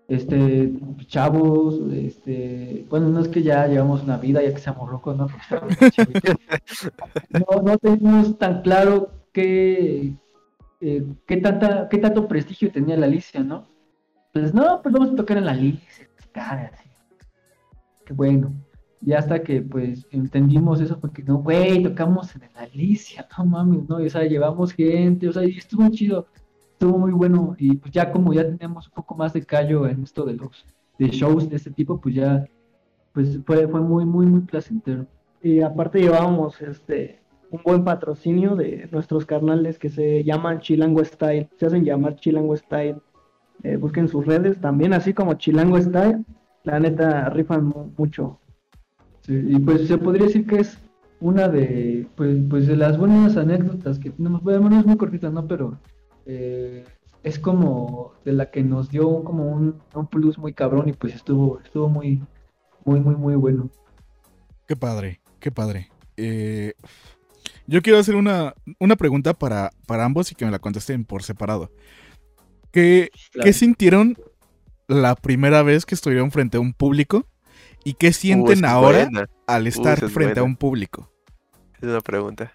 este, 0.08 0.72
chavos, 1.06 1.80
este, 1.92 2.86
bueno, 2.88 3.08
no 3.08 3.20
es 3.20 3.28
que 3.28 3.42
ya 3.42 3.66
llevamos 3.66 4.02
una 4.02 4.16
vida, 4.16 4.42
ya 4.42 4.54
que 4.54 4.60
seamos 4.60 4.90
locos, 4.90 5.16
¿no? 5.16 5.28
No, 7.30 7.62
no 7.62 7.78
tenemos 7.78 8.38
tan 8.38 8.62
claro 8.62 9.10
qué, 9.32 10.14
eh, 10.80 11.06
qué, 11.26 11.36
tanta, 11.38 11.88
qué 11.88 11.98
tanto 11.98 12.28
prestigio 12.28 12.70
tenía 12.70 12.96
la 12.96 13.06
Alicia, 13.06 13.42
¿no? 13.42 13.66
Pues 14.32 14.54
no, 14.54 14.80
pues 14.82 14.92
vamos 14.92 15.12
a 15.12 15.16
tocar 15.16 15.36
en 15.36 15.46
la 15.46 15.52
Alicia, 15.52 16.08
así. 16.34 16.88
Qué 18.04 18.12
bueno. 18.12 18.52
Y 19.06 19.12
hasta 19.12 19.42
que 19.42 19.60
pues 19.60 20.06
entendimos 20.10 20.80
eso, 20.80 20.98
porque 20.98 21.22
no, 21.22 21.36
güey, 21.38 21.82
tocamos 21.82 22.34
en 22.36 22.42
la 22.54 22.62
Alicia, 22.62 23.26
no 23.36 23.44
mames, 23.44 23.88
¿no? 23.88 24.00
Y, 24.00 24.06
o 24.06 24.10
sea, 24.10 24.24
llevamos 24.24 24.72
gente, 24.72 25.28
o 25.28 25.32
sea, 25.32 25.44
y 25.44 25.58
estuvo 25.58 25.88
chido, 25.90 26.26
estuvo 26.72 26.98
muy 26.98 27.12
bueno. 27.12 27.54
Y 27.58 27.76
pues 27.76 27.92
ya 27.92 28.10
como 28.10 28.32
ya 28.32 28.44
tenemos 28.44 28.88
un 28.88 28.94
poco 28.94 29.14
más 29.14 29.32
de 29.34 29.44
callo 29.44 29.86
en 29.86 30.02
esto 30.04 30.24
de 30.24 30.34
los 30.34 30.64
de 30.98 31.08
shows 31.08 31.48
de 31.50 31.56
este 31.56 31.70
tipo, 31.70 32.00
pues 32.00 32.14
ya, 32.14 32.46
pues 33.12 33.38
fue, 33.44 33.68
fue 33.68 33.80
muy, 33.80 34.04
muy, 34.06 34.26
muy 34.26 34.40
placentero. 34.40 35.06
Y 35.42 35.60
aparte 35.60 36.00
llevábamos 36.00 36.60
este 36.62 37.20
un 37.50 37.60
buen 37.62 37.84
patrocinio 37.84 38.56
de 38.56 38.88
nuestros 38.90 39.26
carnales 39.26 39.78
que 39.78 39.88
se 39.90 40.24
llaman 40.24 40.60
Chilango 40.60 41.04
Style. 41.04 41.48
Se 41.56 41.66
hacen 41.66 41.84
llamar 41.84 42.16
Chilango 42.16 42.56
Style. 42.56 42.96
Eh, 43.62 43.76
busquen 43.76 44.08
sus 44.08 44.24
redes 44.26 44.60
también, 44.60 44.92
así 44.94 45.12
como 45.12 45.34
Chilango 45.34 45.78
Style. 45.80 46.24
La 46.64 46.80
neta 46.80 47.28
rifan 47.30 47.66
mu- 47.66 47.90
mucho. 47.98 48.38
Sí, 49.26 49.42
y 49.48 49.58
pues 49.58 49.88
se 49.88 49.96
podría 49.96 50.26
decir 50.26 50.46
que 50.46 50.60
es 50.60 50.78
una 51.20 51.48
de, 51.48 52.06
pues, 52.14 52.36
pues 52.50 52.66
de 52.66 52.76
las 52.76 52.98
buenas 52.98 53.36
anécdotas 53.36 53.98
que 53.98 54.10
tenemos, 54.10 54.42
bueno, 54.42 54.68
no 54.68 54.78
es 54.78 54.84
muy 54.84 54.96
cortita, 54.98 55.30
¿no? 55.30 55.48
Pero 55.48 55.78
eh, 56.26 56.84
es 57.22 57.38
como 57.38 58.12
de 58.24 58.32
la 58.32 58.50
que 58.50 58.62
nos 58.62 58.90
dio 58.90 59.24
como 59.24 59.50
un, 59.50 59.80
un 59.94 60.06
plus 60.06 60.36
muy 60.36 60.52
cabrón 60.52 60.90
y 60.90 60.92
pues 60.92 61.14
estuvo, 61.14 61.60
estuvo 61.64 61.88
muy, 61.88 62.20
muy, 62.84 63.00
muy, 63.00 63.16
muy 63.16 63.34
bueno. 63.34 63.70
Qué 64.66 64.76
padre, 64.76 65.22
qué 65.40 65.50
padre. 65.50 65.88
Eh, 66.18 66.74
yo 67.66 67.80
quiero 67.80 67.98
hacer 67.98 68.16
una, 68.16 68.54
una 68.78 68.96
pregunta 68.96 69.32
para, 69.32 69.70
para 69.86 70.04
ambos 70.04 70.30
y 70.30 70.34
que 70.34 70.44
me 70.44 70.50
la 70.50 70.58
contesten 70.58 71.06
por 71.06 71.22
separado. 71.22 71.70
¿Qué, 72.70 73.08
Claro. 73.32 73.46
¿Qué 73.46 73.52
sintieron 73.54 74.18
la 74.86 75.14
primera 75.14 75.62
vez 75.62 75.86
que 75.86 75.94
estuvieron 75.94 76.30
frente 76.30 76.58
a 76.58 76.60
un 76.60 76.74
público? 76.74 77.26
¿Y 77.84 77.94
qué 77.94 78.12
Uh, 78.28 78.48
sienten 78.48 78.64
esa 78.64 78.70
ahora 78.70 79.10
buena. 79.10 79.26
al 79.46 79.66
estar 79.66 79.98
esa 79.98 80.06
es 80.06 80.12
frente 80.12 80.40
a 80.40 80.44
un 80.44 80.56
público? 80.56 81.10
Es 81.80 81.88
una 81.88 82.00
pregunta. 82.00 82.52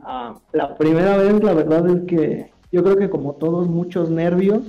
Ah, 0.00 0.40
la 0.52 0.76
primera 0.76 1.16
vez, 1.16 1.42
la 1.42 1.54
verdad 1.54 1.88
es 1.88 2.02
que 2.06 2.52
yo 2.72 2.82
creo 2.82 2.96
que 2.96 3.10
como 3.10 3.34
todos, 3.36 3.68
muchos 3.68 4.10
nervios, 4.10 4.62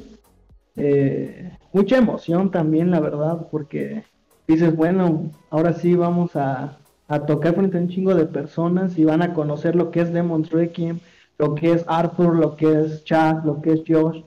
eh, 0.75 1.57
mucha 1.71 1.97
emoción 1.97 2.51
también, 2.51 2.91
la 2.91 2.99
verdad, 2.99 3.47
porque 3.51 4.05
dices, 4.47 4.75
bueno, 4.75 5.31
ahora 5.49 5.73
sí 5.73 5.95
vamos 5.95 6.35
a, 6.35 6.79
a 7.07 7.25
tocar 7.25 7.55
frente 7.55 7.77
a 7.77 7.81
un 7.81 7.89
chingo 7.89 8.15
de 8.15 8.25
personas 8.27 8.97
y 8.97 9.05
van 9.05 9.21
a 9.21 9.33
conocer 9.33 9.75
lo 9.75 9.91
que 9.91 10.01
es 10.01 10.13
Demon's 10.13 10.51
Requiem, 10.51 10.99
lo 11.37 11.55
que 11.55 11.71
es 11.73 11.83
Arthur, 11.87 12.35
lo 12.37 12.55
que 12.55 12.71
es 12.81 13.03
Chad, 13.05 13.43
lo 13.45 13.61
que 13.61 13.73
es 13.73 13.83
Josh. 13.87 14.23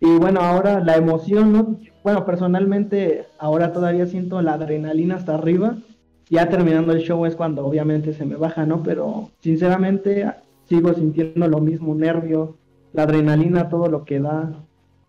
Y 0.00 0.18
bueno, 0.18 0.40
ahora 0.40 0.80
la 0.80 0.96
emoción, 0.96 1.52
¿no? 1.52 1.78
Bueno, 2.02 2.24
personalmente 2.24 3.26
ahora 3.38 3.72
todavía 3.72 4.06
siento 4.06 4.40
la 4.42 4.54
adrenalina 4.54 5.16
hasta 5.16 5.34
arriba. 5.34 5.76
Ya 6.30 6.48
terminando 6.48 6.92
el 6.92 7.00
show 7.00 7.24
es 7.26 7.36
cuando 7.36 7.66
obviamente 7.66 8.12
se 8.12 8.24
me 8.26 8.36
baja, 8.36 8.66
¿no? 8.66 8.82
Pero 8.82 9.30
sinceramente 9.40 10.30
sigo 10.68 10.92
sintiendo 10.92 11.48
lo 11.48 11.60
mismo, 11.60 11.94
nervios, 11.94 12.50
la 12.92 13.04
adrenalina, 13.04 13.68
todo 13.68 13.88
lo 13.88 14.04
que 14.04 14.20
da. 14.20 14.52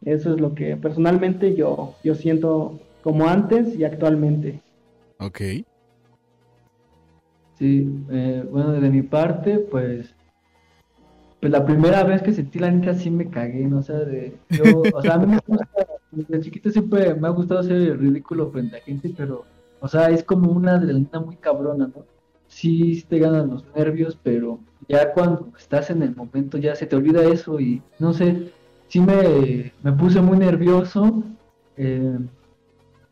Eso 0.05 0.33
es 0.33 0.39
lo 0.39 0.55
que 0.55 0.77
personalmente 0.77 1.55
yo, 1.55 1.95
yo 2.03 2.15
siento 2.15 2.79
como 3.03 3.27
antes 3.27 3.77
y 3.77 3.83
actualmente. 3.83 4.61
Ok. 5.19 5.41
Sí, 7.57 8.05
eh, 8.09 8.45
bueno, 8.49 8.71
de 8.71 8.89
mi 8.89 9.01
parte, 9.01 9.59
pues, 9.59 10.15
pues 11.41 11.51
la 11.51 11.65
primera 11.65 12.03
vez 12.05 12.21
que 12.21 12.31
sentí 12.31 12.57
la 12.57 12.71
neta 12.71 12.93
sí 12.93 13.11
me 13.11 13.29
cagué, 13.29 13.65
¿no? 13.65 13.79
O 13.79 13.83
sea, 13.83 13.97
de, 13.97 14.37
yo, 14.49 14.83
o 14.93 15.01
sea, 15.01 15.15
a 15.15 15.17
mí 15.17 15.27
me 15.27 15.39
gusta, 15.45 15.67
desde 16.28 16.41
chiquito 16.45 16.70
siempre 16.70 17.13
me 17.15 17.28
ha 17.28 17.32
gustado 17.32 17.61
el 17.61 17.97
ridículo 17.97 18.51
frente 18.51 18.78
a 18.78 18.82
gente, 18.82 19.13
pero, 19.15 19.45
o 19.80 19.88
sea, 19.88 20.09
es 20.09 20.24
como 20.24 20.51
una 20.51 20.76
adrenalina 20.76 21.20
muy 21.20 21.36
cabrona, 21.36 21.88
¿no? 21.88 22.05
Sí, 22.47 23.03
te 23.07 23.20
ganan 23.20 23.49
los 23.49 23.63
nervios, 23.76 24.17
pero 24.22 24.59
ya 24.88 25.13
cuando 25.13 25.49
estás 25.57 25.89
en 25.89 26.01
el 26.01 26.15
momento 26.15 26.57
ya 26.57 26.76
se 26.76 26.88
te 26.88 26.95
olvida 26.95 27.24
eso 27.24 27.59
y, 27.59 27.82
no 27.99 28.13
sé, 28.13 28.51
sí 28.88 28.99
me, 28.99 29.72
me 29.84 29.91
puse 29.93 30.22
muy 30.22 30.38
nervioso. 30.38 31.24
eh, 31.78 32.17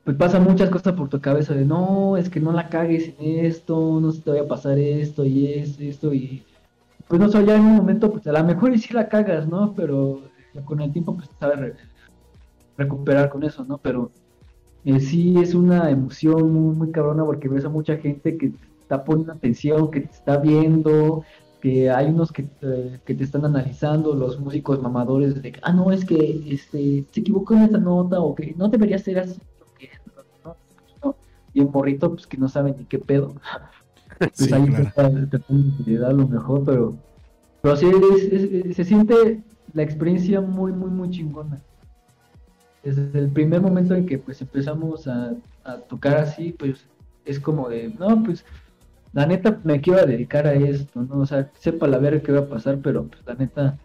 pues 0.08 0.16
pasan 0.16 0.46
muchas 0.46 0.70
cosas 0.70 0.94
por 0.94 1.10
tu 1.10 1.20
cabeza 1.20 1.54
de 1.54 1.66
no, 1.66 2.16
es 2.16 2.30
que 2.30 2.40
no 2.40 2.54
la 2.54 2.70
cagues 2.70 3.14
en 3.20 3.46
esto, 3.46 4.00
no 4.00 4.14
se 4.14 4.22
te 4.22 4.30
vaya 4.30 4.44
a 4.44 4.48
pasar 4.48 4.80
esto 4.80 5.26
y 5.26 5.52
esto 5.52 5.84
y 5.84 5.90
esto 5.90 6.14
y 6.14 6.44
pues 7.10 7.20
no 7.20 7.28
sé, 7.28 7.46
ya 7.46 7.58
en 7.58 7.66
un 7.66 7.76
momento 7.76 8.10
pues 8.10 8.26
a 8.26 8.32
lo 8.32 8.42
mejor 8.46 8.74
y 8.74 8.78
sí 8.78 8.94
la 8.94 9.10
cagas, 9.10 9.50
¿no? 9.50 9.74
Pero 9.76 10.22
con 10.64 10.80
el 10.80 10.94
tiempo 10.94 11.14
pues 11.14 11.30
sabes 11.38 11.74
recuperar 12.78 13.30
con 13.30 13.44
eso, 13.44 13.66
¿no? 13.66 13.80
Pero 13.80 14.12
eh, 14.84 15.00
sí 15.00 15.36
es 15.40 15.54
una 15.56 15.90
emoción 15.92 16.52
muy, 16.54 16.76
muy 16.76 16.92
cabrona 16.92 17.26
porque 17.26 17.50
ves 17.50 17.66
a 17.66 17.70
mucha 17.70 17.98
gente 17.98 18.38
que 18.38 18.52
te 18.52 18.58
está 18.82 19.04
poniendo 19.04 19.34
atención, 19.34 19.92
que 19.92 20.02
te 20.02 20.12
está 20.12 20.38
viendo, 20.38 21.24
que 21.60 21.90
hay 21.90 22.08
unos 22.08 22.32
que, 22.32 22.44
te- 22.44 23.02
que 23.06 23.16
te 23.16 23.24
están 23.24 23.46
analizando, 23.46 24.16
los 24.16 24.40
músicos 24.40 24.82
mamadores 24.82 25.42
de 25.42 25.52
que, 25.54 25.60
ah, 25.64 25.74
no, 25.74 25.92
es 25.92 26.06
que 26.06 26.44
este, 26.54 27.06
se 27.12 27.20
equivocó 27.22 27.56
en 27.56 27.64
esta 27.64 27.78
nota 27.80 28.20
o 28.22 28.36
que 28.36 28.54
no 28.56 28.70
debería 28.70 29.00
ser 29.00 29.20
así. 29.20 29.42
no, 30.44 30.58
no. 31.04 31.18
Y 31.54 31.62
el 31.62 31.70
morrito, 31.70 32.10
pues 32.12 32.28
que 32.28 32.38
no 32.38 32.48
sabe 32.48 32.74
ni 32.74 32.86
qué 32.86 33.00
pedo. 33.00 33.36
Pues 34.20 34.32
Sí, 34.50 34.54
ahí 34.54 34.66
claro. 34.68 34.92
de 35.50 35.98
dar 35.98 36.14
lo 36.14 36.28
mejor, 36.28 36.64
pero, 36.66 36.98
pero 37.62 37.76
sí, 37.76 37.88
es- 38.16 38.34
es- 38.34 38.76
se 38.76 38.84
siente 38.84 39.44
la 39.74 39.84
experiencia 39.84 40.42
muy, 40.42 40.72
muy, 40.74 40.90
muy 40.92 41.10
chingona. 41.10 41.62
Desde 42.96 43.20
el 43.20 43.30
primer 43.30 43.62
momento 43.62 43.96
en 43.96 44.06
que 44.06 44.18
pues 44.18 44.42
empezamos 44.42 45.08
a, 45.08 45.36
tocar 45.90 46.16
así, 46.18 46.54
pues 46.58 46.86
es 47.26 47.40
como 47.40 47.68
de, 47.68 47.94
no, 48.00 48.24
pues 48.24 48.46
la 49.12 49.26
neta 49.26 49.60
me 49.66 49.82
quiero 49.82 50.06
dedicar 50.06 50.48
a 50.48 50.54
esto, 50.54 51.02
¿no? 51.02 51.20
O 51.20 51.26
sea, 51.26 51.52
sepa 51.60 51.88
la 51.88 51.98
verga 51.98 52.22
qué 52.22 52.32
va 52.32 52.40
a 52.40 52.48
pasar, 52.48 52.80
pero 52.82 53.06
pues 53.06 53.22
la 53.26 53.34
neta 53.34 53.78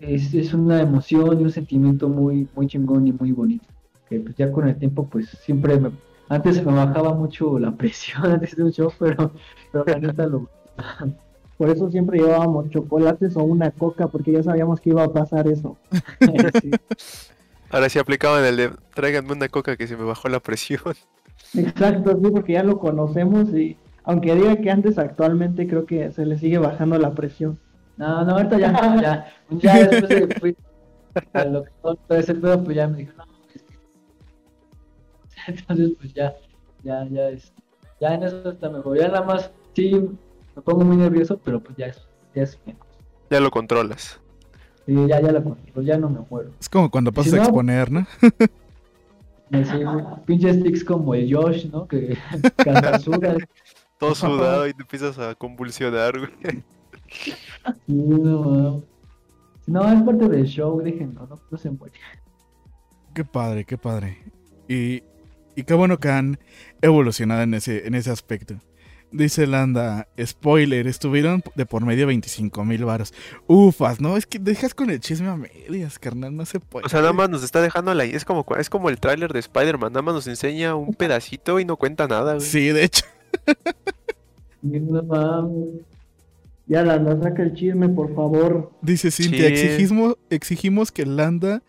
es, 0.00 0.34
es 0.34 0.52
una 0.52 0.80
emoción 0.80 1.40
y 1.40 1.44
un 1.44 1.52
sentimiento 1.52 2.08
muy, 2.08 2.48
muy 2.56 2.66
chingón 2.66 3.06
y 3.06 3.12
muy 3.12 3.30
bonito. 3.30 3.66
Que 4.08 4.18
pues 4.18 4.34
ya 4.34 4.50
con 4.50 4.68
el 4.68 4.76
tiempo 4.76 5.06
pues 5.08 5.28
siempre 5.28 5.78
me, 5.78 5.92
antes 6.28 6.64
me 6.64 6.72
bajaba 6.72 7.14
mucho 7.14 7.58
la 7.60 7.70
presión 7.76 8.26
antes 8.26 8.56
de 8.56 8.64
un 8.64 8.72
show, 8.72 8.90
pero, 8.98 9.30
pero 9.70 9.84
la 9.84 9.98
neta 10.00 10.26
lo, 10.26 10.48
Por 11.58 11.70
eso 11.70 11.90
siempre 11.90 12.18
llevábamos 12.18 12.70
chocolates 12.70 13.36
o 13.36 13.42
una 13.42 13.72
coca, 13.72 14.06
porque 14.06 14.30
ya 14.30 14.42
sabíamos 14.44 14.80
que 14.80 14.90
iba 14.90 15.02
a 15.02 15.12
pasar 15.12 15.48
eso. 15.48 15.76
Ahora 17.70 17.88
sí 17.88 17.98
aplicaban 17.98 18.44
el 18.44 18.56
de 18.56 18.70
tráiganme 18.94 19.32
una 19.32 19.48
coca 19.48 19.76
que 19.76 19.86
se 19.86 19.96
me 19.96 20.04
bajó 20.04 20.28
la 20.28 20.40
presión. 20.40 20.80
Exacto, 21.54 22.12
sí, 22.12 22.30
porque 22.30 22.54
ya 22.54 22.62
lo 22.62 22.78
conocemos 22.78 23.50
y 23.50 23.76
aunque 24.04 24.34
diga 24.34 24.56
que 24.56 24.70
antes 24.70 24.98
actualmente 24.98 25.68
creo 25.68 25.84
que 25.84 26.10
se 26.12 26.24
le 26.24 26.38
sigue 26.38 26.58
bajando 26.58 26.98
la 26.98 27.14
presión. 27.14 27.58
No, 27.96 28.24
no, 28.24 28.32
ahorita 28.32 28.58
ya, 28.58 28.72
no, 28.72 29.02
ya, 29.02 29.26
ya 29.50 29.86
después 29.86 30.08
de 30.08 30.28
que 30.28 30.40
fui 30.40 30.56
a 31.32 31.44
lo 31.44 31.64
que 31.64 31.70
todo 31.82 31.98
ese 32.10 32.34
pedo, 32.34 32.62
pues 32.62 32.76
ya 32.76 32.86
me 32.88 32.98
dijo, 32.98 33.12
no, 33.16 33.24
es 33.54 33.62
que... 33.62 33.74
Entonces, 35.48 35.92
pues 35.98 36.14
ya, 36.14 36.34
ya, 36.82 37.06
ya, 37.10 37.28
es, 37.28 37.52
ya 38.00 38.14
en 38.14 38.22
eso 38.22 38.50
está 38.50 38.70
mejor. 38.70 38.98
Ya 38.98 39.08
nada 39.08 39.22
más, 39.22 39.50
sí, 39.74 39.92
me 40.56 40.62
pongo 40.62 40.84
muy 40.84 40.96
nervioso, 40.96 41.38
pero 41.38 41.60
pues 41.62 41.76
ya 41.76 41.86
es, 41.86 42.06
ya 42.34 42.42
es 42.44 42.58
menos. 42.64 42.86
Ya 43.30 43.40
lo 43.40 43.50
controlas. 43.50 44.20
Sí, 44.88 44.94
ya, 45.06 45.20
ya 45.20 45.32
la 45.32 45.42
controlo, 45.44 45.82
ya 45.86 45.98
no 45.98 46.08
me 46.08 46.20
muero. 46.30 46.50
Es 46.58 46.66
como 46.68 46.90
cuando 46.90 47.12
pasas 47.12 47.30
Si 47.32 47.36
a 47.36 47.40
no- 47.40 47.44
exponer, 47.44 47.92
¿no? 47.92 48.06
Me 49.50 49.62
sí, 49.66 49.72
pinches 50.24 50.56
sticks 50.56 50.82
como 50.82 51.14
el 51.14 51.30
Josh, 51.30 51.66
¿no? 51.70 51.86
Que 51.86 52.16
cantazura. 52.56 53.36
Todo 53.98 54.14
sudado 54.14 54.66
y 54.66 54.72
te 54.72 54.80
empiezas 54.82 55.18
a 55.18 55.34
convulsionar, 55.34 56.18
güey. 56.18 56.30
Sí, 57.12 57.34
no, 57.88 58.82
no, 59.66 59.92
es 59.92 60.02
parte 60.02 60.26
del 60.28 60.46
show, 60.46 60.80
déjenlo, 60.80 61.26
no, 61.26 61.38
no 61.50 61.58
se 61.58 61.68
muere. 61.70 61.94
Qué 63.14 63.24
padre, 63.26 63.64
qué 63.66 63.76
padre. 63.76 64.18
Y, 64.68 65.02
y 65.54 65.64
qué 65.64 65.74
bueno 65.74 65.98
que 65.98 66.08
han 66.08 66.38
evolucionado 66.80 67.42
en 67.42 67.52
ese, 67.52 67.86
en 67.86 67.94
ese 67.94 68.10
aspecto. 68.10 68.54
Dice 69.10 69.46
Landa, 69.46 70.06
spoiler, 70.22 70.86
estuvieron 70.86 71.42
de 71.54 71.64
por 71.64 71.84
medio 71.86 72.06
25 72.06 72.64
mil 72.66 72.84
varos. 72.84 73.14
Ufas, 73.46 74.00
no, 74.00 74.16
es 74.18 74.26
que 74.26 74.38
dejas 74.38 74.74
con 74.74 74.90
el 74.90 75.00
chisme 75.00 75.28
a 75.28 75.36
medias, 75.36 75.98
carnal, 75.98 76.36
no 76.36 76.44
se 76.44 76.60
puede. 76.60 76.84
O 76.84 76.88
sea, 76.90 77.00
nada 77.00 77.14
más 77.14 77.30
nos 77.30 77.42
está 77.42 77.62
dejando 77.62 77.94
la... 77.94 78.04
Es 78.04 78.26
como, 78.26 78.44
es 78.58 78.68
como 78.68 78.90
el 78.90 79.00
tráiler 79.00 79.32
de 79.32 79.38
Spider-Man, 79.38 79.92
nada 79.92 80.02
más 80.02 80.14
nos 80.14 80.26
enseña 80.26 80.74
un 80.74 80.92
pedacito 80.92 81.58
y 81.58 81.64
no 81.64 81.76
cuenta 81.76 82.06
nada, 82.06 82.34
güey. 82.34 82.46
Sí, 82.46 82.68
de 82.68 82.84
hecho. 82.84 83.04
No 84.62 85.02
mames. 85.02 85.82
Ya 86.66 86.82
la 86.82 86.98
nos 86.98 87.22
saca 87.22 87.42
el 87.42 87.54
chisme, 87.54 87.88
por 87.88 88.14
favor. 88.14 88.72
Dice 88.82 89.10
Cintia, 89.10 89.48
Sí. 89.48 89.54
exigimos, 89.54 90.16
exigimos 90.28 90.92
que 90.92 91.06
Landa 91.06 91.62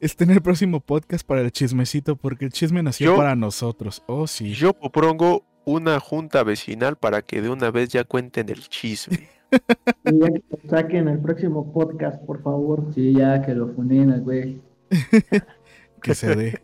esté 0.00 0.24
en 0.24 0.30
el 0.32 0.42
próximo 0.42 0.80
podcast 0.80 1.26
para 1.26 1.40
el 1.40 1.50
chismecito, 1.50 2.14
porque 2.16 2.44
el 2.44 2.52
chisme 2.52 2.82
nació 2.82 3.12
Yo- 3.12 3.16
para 3.16 3.34
nosotros. 3.36 4.02
Oh, 4.06 4.26
sí. 4.26 4.52
Yo 4.52 4.74
propongo 4.74 5.44
una 5.72 6.00
junta 6.00 6.42
vecinal 6.42 6.96
para 6.96 7.22
que 7.22 7.42
de 7.42 7.50
una 7.50 7.70
vez 7.70 7.90
ya 7.90 8.04
cuenten 8.04 8.48
el 8.48 8.60
chisme. 8.68 9.28
Y 10.04 10.18
ya 10.20 10.28
que 10.30 10.42
lo 10.50 10.70
saquen 10.70 11.08
el 11.08 11.20
próximo 11.20 11.72
podcast, 11.72 12.22
por 12.24 12.42
favor. 12.42 12.84
Sí, 12.94 13.14
ya 13.14 13.40
que 13.40 13.54
lo 13.54 13.68
funen 13.74 14.10
al 14.10 14.20
güey. 14.20 14.60
Que 16.02 16.14
se 16.14 16.36
dé. 16.36 16.60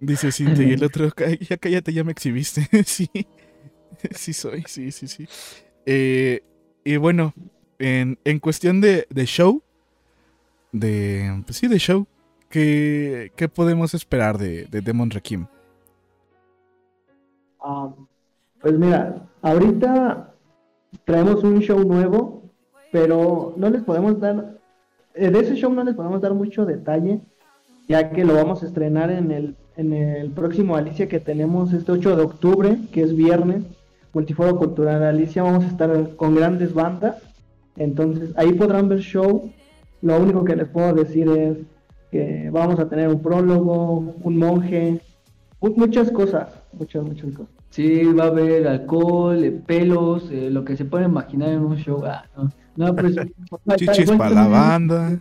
Dice 0.00 0.30
Cintia, 0.30 0.64
y 0.66 0.72
el 0.72 0.84
otro, 0.88 1.08
"Cá- 1.10 1.30
ya 1.38 1.56
cállate, 1.56 1.92
ya 1.94 2.04
me 2.04 2.12
exhibiste. 2.12 2.68
sí, 2.84 3.08
sí 4.10 4.32
soy, 4.34 4.64
sí, 4.66 4.92
sí, 4.92 5.08
sí. 5.08 5.26
Eh, 5.86 6.42
y 6.84 6.96
bueno, 6.98 7.32
en, 7.78 8.18
en 8.24 8.38
cuestión 8.40 8.80
de, 8.82 9.06
de 9.08 9.24
show, 9.26 9.62
de, 10.72 11.42
pues 11.46 11.56
sí, 11.58 11.66
de 11.68 11.78
show, 11.78 12.06
¿qué, 12.50 13.32
qué 13.36 13.48
podemos 13.48 13.94
esperar 13.94 14.36
de, 14.36 14.66
de 14.66 14.80
Demon 14.82 15.08
Requiem? 15.10 15.46
Ah, 17.66 17.88
pues 18.60 18.78
mira, 18.78 19.26
ahorita 19.40 20.34
traemos 21.06 21.42
un 21.42 21.60
show 21.60 21.82
nuevo, 21.82 22.42
pero 22.92 23.54
no 23.56 23.70
les 23.70 23.82
podemos 23.82 24.20
dar, 24.20 24.58
eh, 25.14 25.30
de 25.30 25.38
ese 25.40 25.54
show 25.56 25.72
no 25.72 25.82
les 25.82 25.94
podemos 25.94 26.20
dar 26.20 26.34
mucho 26.34 26.66
detalle, 26.66 27.20
ya 27.88 28.10
que 28.10 28.22
lo 28.24 28.34
vamos 28.34 28.62
a 28.62 28.66
estrenar 28.66 29.10
en 29.10 29.30
el, 29.30 29.56
en 29.78 29.94
el 29.94 30.30
próximo 30.30 30.76
Alicia 30.76 31.08
que 31.08 31.20
tenemos 31.20 31.72
este 31.72 31.90
8 31.92 32.16
de 32.16 32.22
octubre, 32.22 32.78
que 32.92 33.00
es 33.02 33.16
viernes, 33.16 33.64
Multiforo 34.12 34.56
Cultural 34.58 35.02
Alicia, 35.02 35.42
vamos 35.42 35.64
a 35.64 35.68
estar 35.68 36.16
con 36.16 36.34
grandes 36.34 36.74
bandas, 36.74 37.16
entonces 37.76 38.30
ahí 38.36 38.52
podrán 38.52 38.90
ver 38.90 39.00
show, 39.00 39.50
lo 40.02 40.18
único 40.20 40.44
que 40.44 40.54
les 40.54 40.68
puedo 40.68 40.92
decir 40.92 41.28
es 41.30 41.56
que 42.12 42.50
vamos 42.52 42.78
a 42.78 42.88
tener 42.90 43.08
un 43.08 43.20
prólogo, 43.20 44.14
un 44.22 44.36
monje, 44.36 45.00
mu- 45.62 45.74
muchas 45.76 46.10
cosas, 46.10 46.48
muchas, 46.74 47.02
muchas 47.02 47.32
cosas. 47.32 47.54
Sí, 47.74 48.04
va 48.04 48.26
a 48.26 48.26
haber 48.28 48.68
alcohol, 48.68 49.42
eh, 49.42 49.50
pelos, 49.50 50.30
eh, 50.30 50.48
lo 50.48 50.64
que 50.64 50.76
se 50.76 50.84
puede 50.84 51.06
imaginar 51.06 51.48
en 51.48 51.64
un 51.64 51.76
show. 51.76 52.04
Ah, 52.06 52.24
no. 52.36 52.48
No, 52.76 52.94
pues. 52.94 53.16
Chichis 53.76 53.98
igual 53.98 54.18
para 54.18 54.34
la 54.34 54.46
banda. 54.46 55.18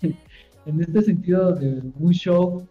En 0.66 0.80
este 0.80 1.02
sentido 1.02 1.52
de 1.52 1.82
un 1.98 2.12
show, 2.12 2.66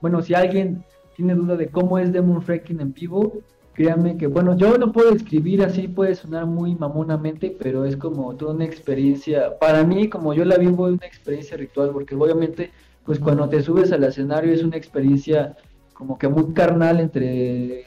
bueno, 0.00 0.22
si 0.22 0.34
alguien 0.34 0.84
tiene 1.16 1.34
duda 1.34 1.56
de 1.56 1.68
cómo 1.68 1.98
es 1.98 2.12
Demon 2.12 2.42
Freaking 2.42 2.80
en 2.80 2.92
vivo, 2.92 3.32
créanme 3.74 4.16
que, 4.16 4.26
bueno, 4.26 4.56
yo 4.56 4.76
lo 4.76 4.90
puedo 4.90 5.12
describir 5.12 5.62
así, 5.62 5.86
puede 5.86 6.16
sonar 6.16 6.46
muy 6.46 6.74
mamonamente, 6.74 7.56
pero 7.56 7.84
es 7.84 7.96
como 7.96 8.34
toda 8.34 8.54
una 8.54 8.64
experiencia, 8.64 9.56
para 9.60 9.84
mí, 9.84 10.08
como 10.08 10.34
yo 10.34 10.44
la 10.44 10.58
vivo, 10.58 10.88
es 10.88 10.94
una 10.94 11.06
experiencia 11.06 11.56
ritual, 11.56 11.90
porque 11.92 12.16
obviamente, 12.16 12.72
pues 13.04 13.20
cuando 13.20 13.48
te 13.48 13.62
subes 13.62 13.92
al 13.92 14.02
escenario 14.02 14.52
es 14.52 14.64
una 14.64 14.76
experiencia 14.76 15.56
como 15.92 16.18
que 16.18 16.26
muy 16.26 16.52
carnal 16.52 16.98
entre 16.98 17.84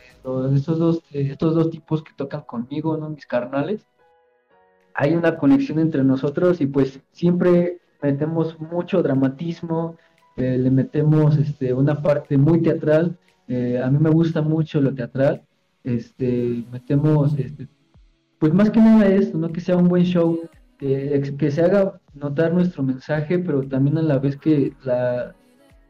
estos 0.53 0.79
dos, 0.79 0.97
eh, 1.11 1.29
estos 1.31 1.55
dos 1.55 1.69
tipos 1.69 2.03
que 2.03 2.11
tocan 2.15 2.41
conmigo, 2.41 2.97
¿no? 2.97 3.09
Mis 3.09 3.25
carnales. 3.25 3.87
Hay 4.93 5.13
una 5.13 5.37
conexión 5.37 5.79
entre 5.79 6.03
nosotros 6.03 6.61
y 6.61 6.67
pues 6.67 6.99
siempre 7.11 7.79
metemos 8.01 8.59
mucho 8.59 9.01
dramatismo, 9.01 9.97
eh, 10.37 10.57
le 10.57 10.69
metemos 10.69 11.37
este, 11.37 11.73
una 11.73 12.01
parte 12.01 12.37
muy 12.37 12.61
teatral. 12.61 13.17
eh, 13.47 13.81
a 13.83 13.89
mí 13.89 13.97
me 13.99 14.09
gusta 14.09 14.41
mucho 14.41 14.81
lo 14.81 14.93
teatral. 14.93 15.43
Este, 15.83 16.63
metemos, 16.71 17.37
este, 17.39 17.67
pues 18.39 18.53
más 18.53 18.69
que 18.69 18.79
nada 18.79 19.07
esto, 19.07 19.37
¿no? 19.37 19.51
Que 19.51 19.61
sea 19.61 19.77
un 19.77 19.87
buen 19.87 20.03
show, 20.03 20.39
que, 20.77 21.35
que 21.37 21.51
se 21.51 21.61
haga 21.63 21.99
notar 22.13 22.53
nuestro 22.53 22.83
mensaje, 22.83 23.39
pero 23.39 23.63
también 23.67 23.97
a 23.97 24.01
la 24.01 24.19
vez 24.19 24.37
que 24.37 24.73
la, 24.83 25.35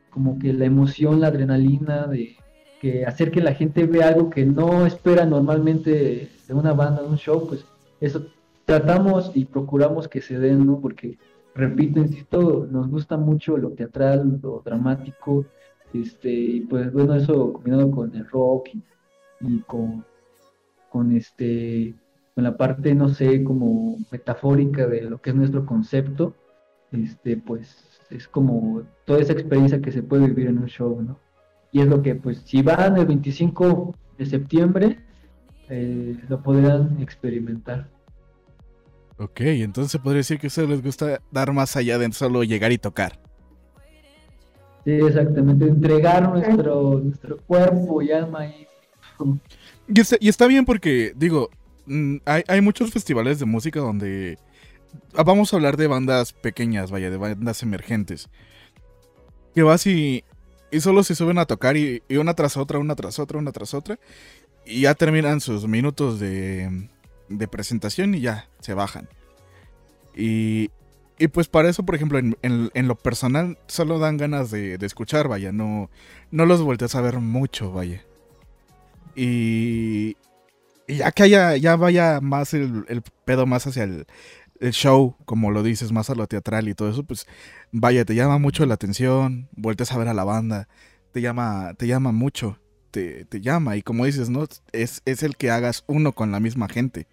como 0.09 0.37
que 0.39 0.53
la 0.53 0.65
emoción, 0.65 1.21
la 1.21 1.27
adrenalina 1.27 2.07
de 2.07 2.35
que 2.81 3.05
hacer 3.05 3.29
que 3.29 3.41
la 3.41 3.53
gente 3.53 3.85
vea 3.85 4.07
algo 4.07 4.31
que 4.31 4.43
no 4.43 4.87
espera 4.87 5.23
normalmente 5.23 6.31
de 6.47 6.53
una 6.53 6.73
banda, 6.73 7.03
de 7.03 7.09
un 7.09 7.17
show, 7.17 7.47
pues 7.47 7.63
eso 7.99 8.25
tratamos 8.65 9.31
y 9.35 9.45
procuramos 9.45 10.07
que 10.07 10.19
se 10.19 10.39
den, 10.39 10.65
¿no? 10.65 10.79
Porque, 10.81 11.19
repito, 11.53 11.99
insisto, 11.99 12.67
nos 12.71 12.89
gusta 12.89 13.17
mucho 13.17 13.55
lo 13.55 13.69
teatral, 13.69 14.39
lo 14.41 14.63
dramático, 14.65 15.45
este, 15.93 16.31
y 16.31 16.61
pues 16.61 16.91
bueno, 16.91 17.13
eso 17.13 17.53
combinado 17.53 17.91
con 17.91 18.15
el 18.15 18.27
rock 18.27 18.69
y, 18.73 18.83
y 19.41 19.59
con, 19.59 20.03
con 20.89 21.15
este, 21.15 21.93
con 22.33 22.43
la 22.43 22.57
parte, 22.57 22.95
no 22.95 23.09
sé, 23.09 23.43
como 23.43 23.97
metafórica 24.11 24.87
de 24.87 25.01
lo 25.01 25.21
que 25.21 25.29
es 25.29 25.35
nuestro 25.35 25.67
concepto, 25.67 26.33
este, 26.91 27.37
pues 27.37 28.01
es 28.09 28.27
como 28.27 28.81
toda 29.05 29.19
esa 29.19 29.33
experiencia 29.33 29.81
que 29.81 29.91
se 29.91 30.01
puede 30.01 30.25
vivir 30.25 30.47
en 30.47 30.57
un 30.57 30.67
show, 30.67 30.99
¿no? 30.99 31.19
Y 31.72 31.81
es 31.81 31.88
lo 31.88 32.02
que, 32.02 32.15
pues, 32.15 32.41
si 32.45 32.61
van 32.61 32.98
el 32.98 33.06
25 33.06 33.95
de 34.18 34.26
septiembre, 34.26 34.99
eh, 35.69 36.18
lo 36.27 36.41
podrán 36.41 37.02
experimentar. 37.02 37.88
Ok, 39.18 39.41
entonces 39.41 40.02
podría 40.02 40.18
decir 40.18 40.39
que 40.39 40.48
a 40.48 40.49
ustedes 40.49 40.69
les 40.69 40.81
gusta 40.81 41.22
dar 41.31 41.53
más 41.53 41.76
allá 41.77 41.98
de 41.98 42.11
solo 42.11 42.43
llegar 42.43 42.72
y 42.72 42.77
tocar. 42.77 43.19
Sí, 44.84 44.91
exactamente, 44.91 45.65
entregar 45.65 46.27
nuestro, 46.27 46.99
nuestro 46.99 47.38
cuerpo 47.38 48.02
y 48.02 48.11
alma 48.11 48.48
y... 48.48 48.68
Y 49.88 49.99
está, 49.99 50.15
y 50.19 50.30
está 50.30 50.48
bien 50.48 50.65
porque, 50.65 51.14
digo, 51.15 51.49
mm, 51.85 52.18
hay, 52.26 52.43
hay 52.48 52.61
muchos 52.61 52.91
festivales 52.91 53.39
de 53.39 53.45
música 53.45 53.80
donde 53.80 54.39
ah, 55.15 55.23
vamos 55.23 55.53
a 55.53 55.57
hablar 55.57 55.77
de 55.77 55.88
bandas 55.88 56.34
pequeñas, 56.34 56.91
vaya, 56.91 57.10
de 57.10 57.18
bandas 57.18 57.61
emergentes. 57.61 58.30
Que 59.53 59.64
vas 59.64 59.85
y, 59.85 60.23
y 60.72 60.81
solo 60.81 61.03
se 61.03 61.15
suben 61.15 61.38
a 61.38 61.45
tocar 61.45 61.77
y, 61.77 62.02
una 62.10 62.34
tras 62.34 62.57
otra, 62.57 62.80
una 62.80 62.95
tras 62.95 63.19
otra, 63.19 63.38
una 63.39 63.52
tras 63.52 63.73
otra. 63.73 63.99
Y 64.65 64.81
ya 64.81 64.95
terminan 64.95 65.41
sus 65.41 65.68
minutos 65.68 66.19
de, 66.19 66.89
de 67.30 67.48
presentación 67.48 68.15
y 68.15 68.22
ya 68.22 68.49
se 68.61 68.73
bajan. 68.73 69.10
Y, 70.15 70.69
y 71.18 71.27
pues 71.30 71.48
para 71.48 71.69
eso, 71.69 71.84
por 71.84 71.95
ejemplo, 71.95 72.19
en, 72.19 72.38
en- 72.41 72.72
en 72.73 72.88
lo 72.88 72.95
personal, 72.95 73.57
solo 73.68 73.99
dan 73.99 74.18
ganas 74.18 74.52
de, 74.52 74.77
de 74.77 74.85
escuchar, 74.85 75.27
vaya, 75.27 75.52
no, 75.52 75.89
no 76.31 76.45
los 76.45 76.61
volteas 76.61 76.95
a 76.95 77.02
ver 77.02 77.19
mucho, 77.19 77.72
vaya. 77.72 78.03
Y, 79.15 80.15
y 80.88 80.98
ya 80.98 81.11
que 81.11 81.23
haya, 81.23 81.57
ya 81.57 81.76
vaya 81.76 82.19
más 82.22 82.53
el, 82.53 82.85
el 82.88 83.02
pedo 83.26 83.45
más 83.45 83.68
hacia 83.68 83.84
el, 83.84 84.07
el 84.61 84.71
show, 84.73 85.15
como 85.25 85.51
lo 85.51 85.63
dices, 85.63 85.91
más 85.91 86.09
a 86.09 86.15
lo 86.15 86.27
teatral 86.27 86.67
y 86.69 86.75
todo 86.75 86.89
eso, 86.89 87.03
pues 87.03 87.27
vaya, 87.71 88.05
te 88.05 88.15
llama 88.15 88.38
mucho 88.38 88.65
la 88.65 88.75
atención, 88.75 89.49
volteas 89.51 89.91
a 89.91 89.97
ver 89.97 90.07
a 90.07 90.13
la 90.13 90.23
banda, 90.23 90.67
te 91.11 91.21
llama, 91.21 91.73
te 91.77 91.88
llama 91.88 92.11
mucho, 92.11 92.59
te, 92.91 93.25
te 93.25 93.41
llama, 93.41 93.75
y 93.75 93.81
como 93.81 94.05
dices, 94.05 94.29
¿no? 94.29 94.43
Es, 94.71 95.01
es 95.05 95.23
el 95.23 95.35
que 95.35 95.49
hagas 95.49 95.83
uno 95.88 96.13
con 96.13 96.31
la 96.31 96.39
misma 96.39 96.69
gente. 96.69 97.07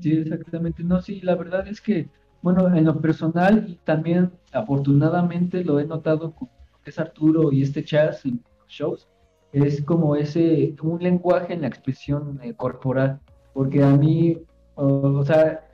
Sí, 0.00 0.12
exactamente. 0.12 0.84
No, 0.84 1.00
sí, 1.00 1.20
la 1.22 1.34
verdad 1.34 1.66
es 1.66 1.80
que, 1.80 2.08
bueno, 2.42 2.74
en 2.74 2.84
lo 2.84 3.00
personal 3.00 3.64
y 3.68 3.76
también 3.84 4.30
afortunadamente 4.52 5.64
lo 5.64 5.80
he 5.80 5.86
notado 5.86 6.32
con 6.32 6.48
lo 6.72 6.78
que 6.82 6.90
es 6.90 6.98
Arturo 6.98 7.50
y 7.50 7.62
este 7.62 7.82
Chas 7.82 8.24
en 8.26 8.42
los 8.60 8.68
shows, 8.68 9.08
es 9.52 9.82
como 9.82 10.16
ese, 10.16 10.76
un 10.82 11.02
lenguaje 11.02 11.54
en 11.54 11.62
la 11.62 11.68
expresión 11.68 12.38
eh, 12.42 12.52
corporal, 12.54 13.20
porque 13.54 13.82
a 13.82 13.96
mí, 13.96 14.38
o, 14.76 15.24
sea, 15.24 15.66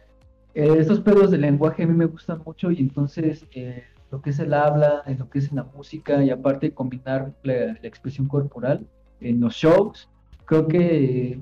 eh, 0.55 0.77
estos 0.79 1.01
pedos 1.01 1.31
del 1.31 1.43
lenguaje 1.43 1.83
a 1.83 1.87
mí 1.87 1.95
me 1.95 2.07
gustan 2.07 2.43
mucho 2.45 2.71
y 2.71 2.79
entonces 2.81 3.47
eh, 3.55 3.85
lo 4.11 4.21
que 4.23 4.31
es 4.31 4.39
el 4.39 4.55
habla, 4.55 5.03
en 5.07 5.19
lo 5.19 5.29
que 5.29 5.39
es 5.41 5.51
en 5.51 5.57
la 5.57 5.65
música 5.65 6.23
y 6.23 6.31
aparte 6.31 6.73
combinar 6.73 7.33
la, 7.43 7.55
la 7.55 7.89
expresión 7.89 8.29
corporal 8.29 8.87
en 9.21 9.41
los 9.41 9.55
shows, 9.55 10.09
creo 10.47 10.69
que 10.69 11.41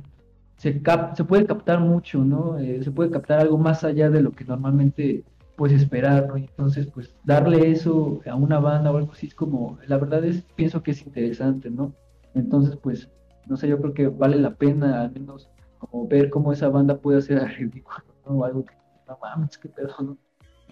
se, 0.56 0.82
cap- 0.82 1.16
se 1.16 1.24
puede 1.24 1.46
captar 1.46 1.80
mucho, 1.80 2.24
¿no? 2.24 2.58
Eh, 2.58 2.82
se 2.82 2.90
puede 2.90 3.10
captar 3.10 3.40
algo 3.40 3.56
más 3.58 3.82
allá 3.84 4.10
de 4.10 4.20
lo 4.20 4.32
que 4.32 4.44
normalmente 4.44 5.24
puedes 5.56 5.80
esperar, 5.80 6.26
¿no? 6.28 6.36
Y 6.36 6.44
entonces, 6.44 6.86
pues, 6.86 7.14
darle 7.24 7.70
eso 7.70 8.20
a 8.26 8.34
una 8.34 8.58
banda 8.60 8.90
o 8.92 8.96
algo 8.96 9.12
así 9.12 9.26
es 9.26 9.34
como, 9.34 9.78
la 9.86 9.98
verdad 9.98 10.24
es, 10.24 10.42
pienso 10.54 10.82
que 10.82 10.92
es 10.92 11.04
interesante, 11.06 11.70
¿no? 11.70 11.94
Entonces, 12.34 12.76
pues, 12.76 13.08
no 13.46 13.56
sé, 13.56 13.68
yo 13.68 13.78
creo 13.80 13.94
que 13.94 14.08
vale 14.08 14.36
la 14.36 14.54
pena 14.54 15.02
al 15.02 15.12
menos 15.12 15.50
como 15.80 16.06
ver 16.06 16.30
cómo 16.30 16.52
esa 16.52 16.68
banda 16.68 16.96
puede 16.98 17.18
hacer 17.18 17.42
ridículo, 17.58 18.04
¿no? 18.26 18.32
O 18.32 18.44
algo 18.44 18.64
que, 18.64 18.74
no 19.08 19.18
mames, 19.20 19.58
qué 19.58 19.68
pedo, 19.68 19.94
¿no? 20.00 20.18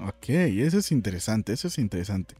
Ok, 0.07 0.29
eso 0.29 0.79
es 0.79 0.93
interesante, 0.93 1.53
eso 1.53 1.67
es 1.69 1.79
interesante. 1.79 2.37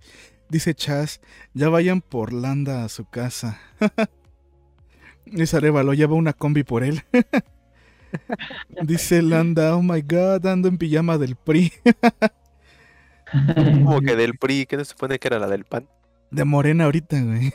Dice 0.49 0.75
Chas, 0.75 1.21
ya 1.55 1.69
vayan 1.69 2.01
por 2.01 2.33
Landa 2.33 2.85
a 2.85 2.89
su 2.89 3.05
casa. 3.05 3.59
Dice 5.27 5.57
Arevalo, 5.57 5.93
lleva 5.93 6.15
una 6.15 6.33
combi 6.33 6.63
por 6.63 6.85
él. 6.85 7.03
Dice 8.83 9.21
Landa, 9.23 9.77
oh 9.77 9.83
my 9.83 10.01
god, 10.03 10.47
ando 10.47 10.69
en 10.69 10.79
pijama 10.79 11.19
del 11.19 11.37
PRI. 11.37 11.73
Como 13.55 14.01
que 14.01 14.17
del 14.17 14.39
PRI, 14.39 14.67
que 14.67 14.77
no 14.77 14.85
se 14.85 14.93
supone 14.93 15.19
que 15.19 15.29
era 15.29 15.39
la 15.39 15.49
del 15.49 15.65
PAN. 15.65 15.87
De 16.31 16.45
Morena 16.45 16.85
ahorita, 16.85 17.21
güey. 17.21 17.53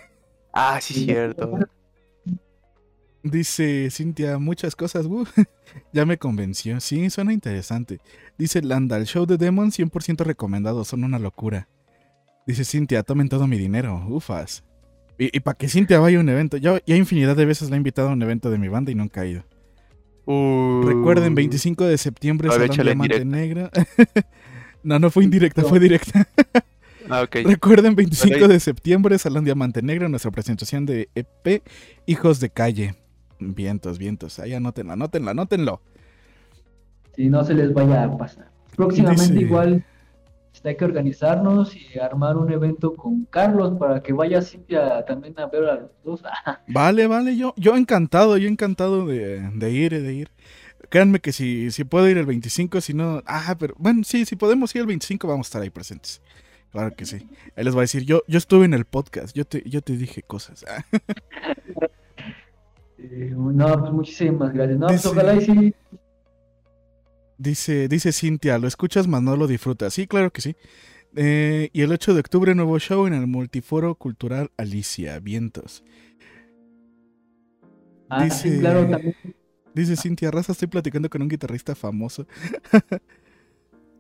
Ah, 0.51 0.79
sí, 0.81 0.93
Sí. 0.93 1.05
cierto. 1.05 1.57
Dice 3.23 3.89
Cintia, 3.89 4.37
muchas 4.37 4.75
cosas, 4.75 5.05
uh, 5.05 5.25
ya 5.93 6.05
me 6.05 6.17
convenció. 6.17 6.81
Sí, 6.81 7.09
suena 7.09 7.31
interesante. 7.31 7.99
Dice 8.37 8.61
Landa, 8.61 8.97
el 8.97 9.05
show 9.05 9.25
de 9.25 9.37
Demon 9.37 9.71
100% 9.71 10.25
recomendado, 10.25 10.83
son 10.83 11.05
una 11.05 11.19
locura. 11.19 11.69
Dice 12.45 12.65
Cintia, 12.65 13.03
tomen 13.03 13.29
todo 13.29 13.47
mi 13.47 13.57
dinero, 13.57 14.05
ufas. 14.09 14.63
Y, 15.17 15.39
para 15.39 15.57
que 15.57 15.69
Cintia 15.69 15.99
vaya 15.99 16.17
a 16.17 16.21
un 16.21 16.27
evento, 16.27 16.57
yo 16.57 16.79
ya 16.85 16.97
infinidad 16.97 17.37
de 17.37 17.45
veces 17.45 17.69
la 17.69 17.75
he 17.75 17.77
invitado 17.77 18.09
a 18.09 18.13
un 18.13 18.21
evento 18.21 18.49
de 18.49 18.57
mi 18.57 18.67
banda 18.67 18.91
y 18.91 18.95
nunca 18.95 19.21
ha 19.21 19.25
ido. 19.25 19.45
Uh, 20.25 20.83
Recuerden, 20.85 21.35
25 21.35 21.85
de 21.85 21.97
septiembre, 21.97 22.49
Salón 22.49 22.69
Diamante. 22.71 23.23
Negra. 23.23 23.69
no, 24.83 24.99
no 24.99 25.09
fue 25.09 25.23
indirecta, 25.23 25.63
fue 25.63 25.79
directa. 25.79 26.27
Ah. 27.09 27.27
Recuerden, 27.29 27.95
25 27.95 28.33
Vale. 28.33 28.47
de 28.47 28.59
septiembre, 28.61 29.17
Salón 29.17 29.43
Diamante 29.43 29.81
Negro, 29.81 30.07
nuestra 30.07 30.31
presentación 30.31 30.85
de 30.85 31.09
EP 31.15 31.61
Hijos 32.05 32.39
de 32.39 32.49
Calle. 32.49 32.95
Vientos, 33.53 33.97
vientos. 33.97 34.39
Ahí 34.39 34.53
anótenlo, 34.53 34.93
anótenlo, 34.93 35.31
anótenlo. 35.31 35.81
Si 37.15 37.29
no 37.29 37.43
se 37.43 37.53
les 37.53 37.73
vaya 37.73 38.03
a 38.05 38.17
pasar. 38.17 38.49
Próximamente 38.75 39.33
Dice- 39.33 39.45
igual 39.45 39.85
este, 40.53 40.69
hay 40.69 40.77
que 40.77 40.85
organizarnos 40.85 41.75
y 41.75 41.99
armar 41.99 42.37
un 42.37 42.51
evento 42.51 42.93
con 42.95 43.25
Carlos 43.25 43.77
para 43.77 44.01
que 44.01 44.13
vaya 44.13 44.41
Cintia 44.41 45.03
también 45.05 45.37
a 45.39 45.47
ver 45.47 45.63
a 45.65 45.75
los 45.75 45.91
dos. 46.03 46.23
Vale, 46.67 47.07
vale, 47.07 47.35
yo, 47.37 47.53
yo 47.57 47.75
encantado, 47.75 48.37
yo 48.37 48.47
encantado 48.47 49.05
de, 49.05 49.49
de 49.53 49.71
ir, 49.71 49.91
de 50.01 50.13
ir. 50.13 50.31
Créanme 50.89 51.19
que 51.19 51.31
si, 51.31 51.71
si 51.71 51.83
puedo 51.85 52.07
ir 52.07 52.17
el 52.17 52.25
25, 52.25 52.81
si 52.81 52.93
no... 52.93 53.23
Ah, 53.25 53.55
pero 53.59 53.73
bueno, 53.77 54.03
sí, 54.03 54.25
si 54.25 54.35
podemos 54.35 54.73
ir 54.75 54.81
el 54.81 54.87
25 54.87 55.27
vamos 55.27 55.47
a 55.47 55.49
estar 55.49 55.61
ahí 55.63 55.69
presentes. 55.71 56.21
Claro 56.71 56.95
que 56.95 57.05
sí. 57.05 57.27
Él 57.55 57.65
les 57.65 57.75
va 57.75 57.79
a 57.79 57.81
decir, 57.81 58.03
yo, 58.03 58.21
yo 58.27 58.37
estuve 58.37 58.65
en 58.65 58.73
el 58.73 58.85
podcast, 58.85 59.35
yo 59.35 59.45
te, 59.45 59.67
yo 59.67 59.81
te 59.81 59.95
dije 59.97 60.21
cosas. 60.23 60.65
Eh, 63.03 63.33
no, 63.35 63.79
pues 63.79 63.91
muchísimas 63.91 64.53
gracias. 64.53 64.79
No, 64.79 64.87
pues 64.87 65.01
Dice- 65.03 65.09
ojalá 65.09 65.35
y 65.35 65.41
sí. 65.41 65.75
Dice, 67.37 67.87
dice 67.89 68.11
Cintia, 68.13 68.57
lo 68.57 68.67
escuchas 68.67 69.07
más 69.07 69.21
no 69.21 69.35
lo 69.35 69.47
disfrutas. 69.47 69.93
Sí, 69.93 70.07
claro 70.07 70.31
que 70.31 70.41
sí. 70.41 70.55
Eh, 71.15 71.69
y 71.73 71.81
el 71.81 71.91
8 71.91 72.13
de 72.13 72.21
octubre, 72.21 72.55
nuevo 72.55 72.79
show 72.79 73.05
en 73.05 73.13
el 73.13 73.27
Multiforo 73.27 73.95
Cultural 73.95 74.51
Alicia, 74.57 75.19
Vientos. 75.19 75.83
Ah, 78.09 78.23
dice- 78.23 78.49
sí, 78.53 78.59
claro, 78.59 78.87
también. 78.87 79.15
Dice 79.73 79.95
Cintia 79.97 80.29
Raza, 80.31 80.51
estoy 80.53 80.67
platicando 80.67 81.09
con 81.09 81.21
un 81.23 81.27
guitarrista 81.29 81.75
famoso. 81.75 82.27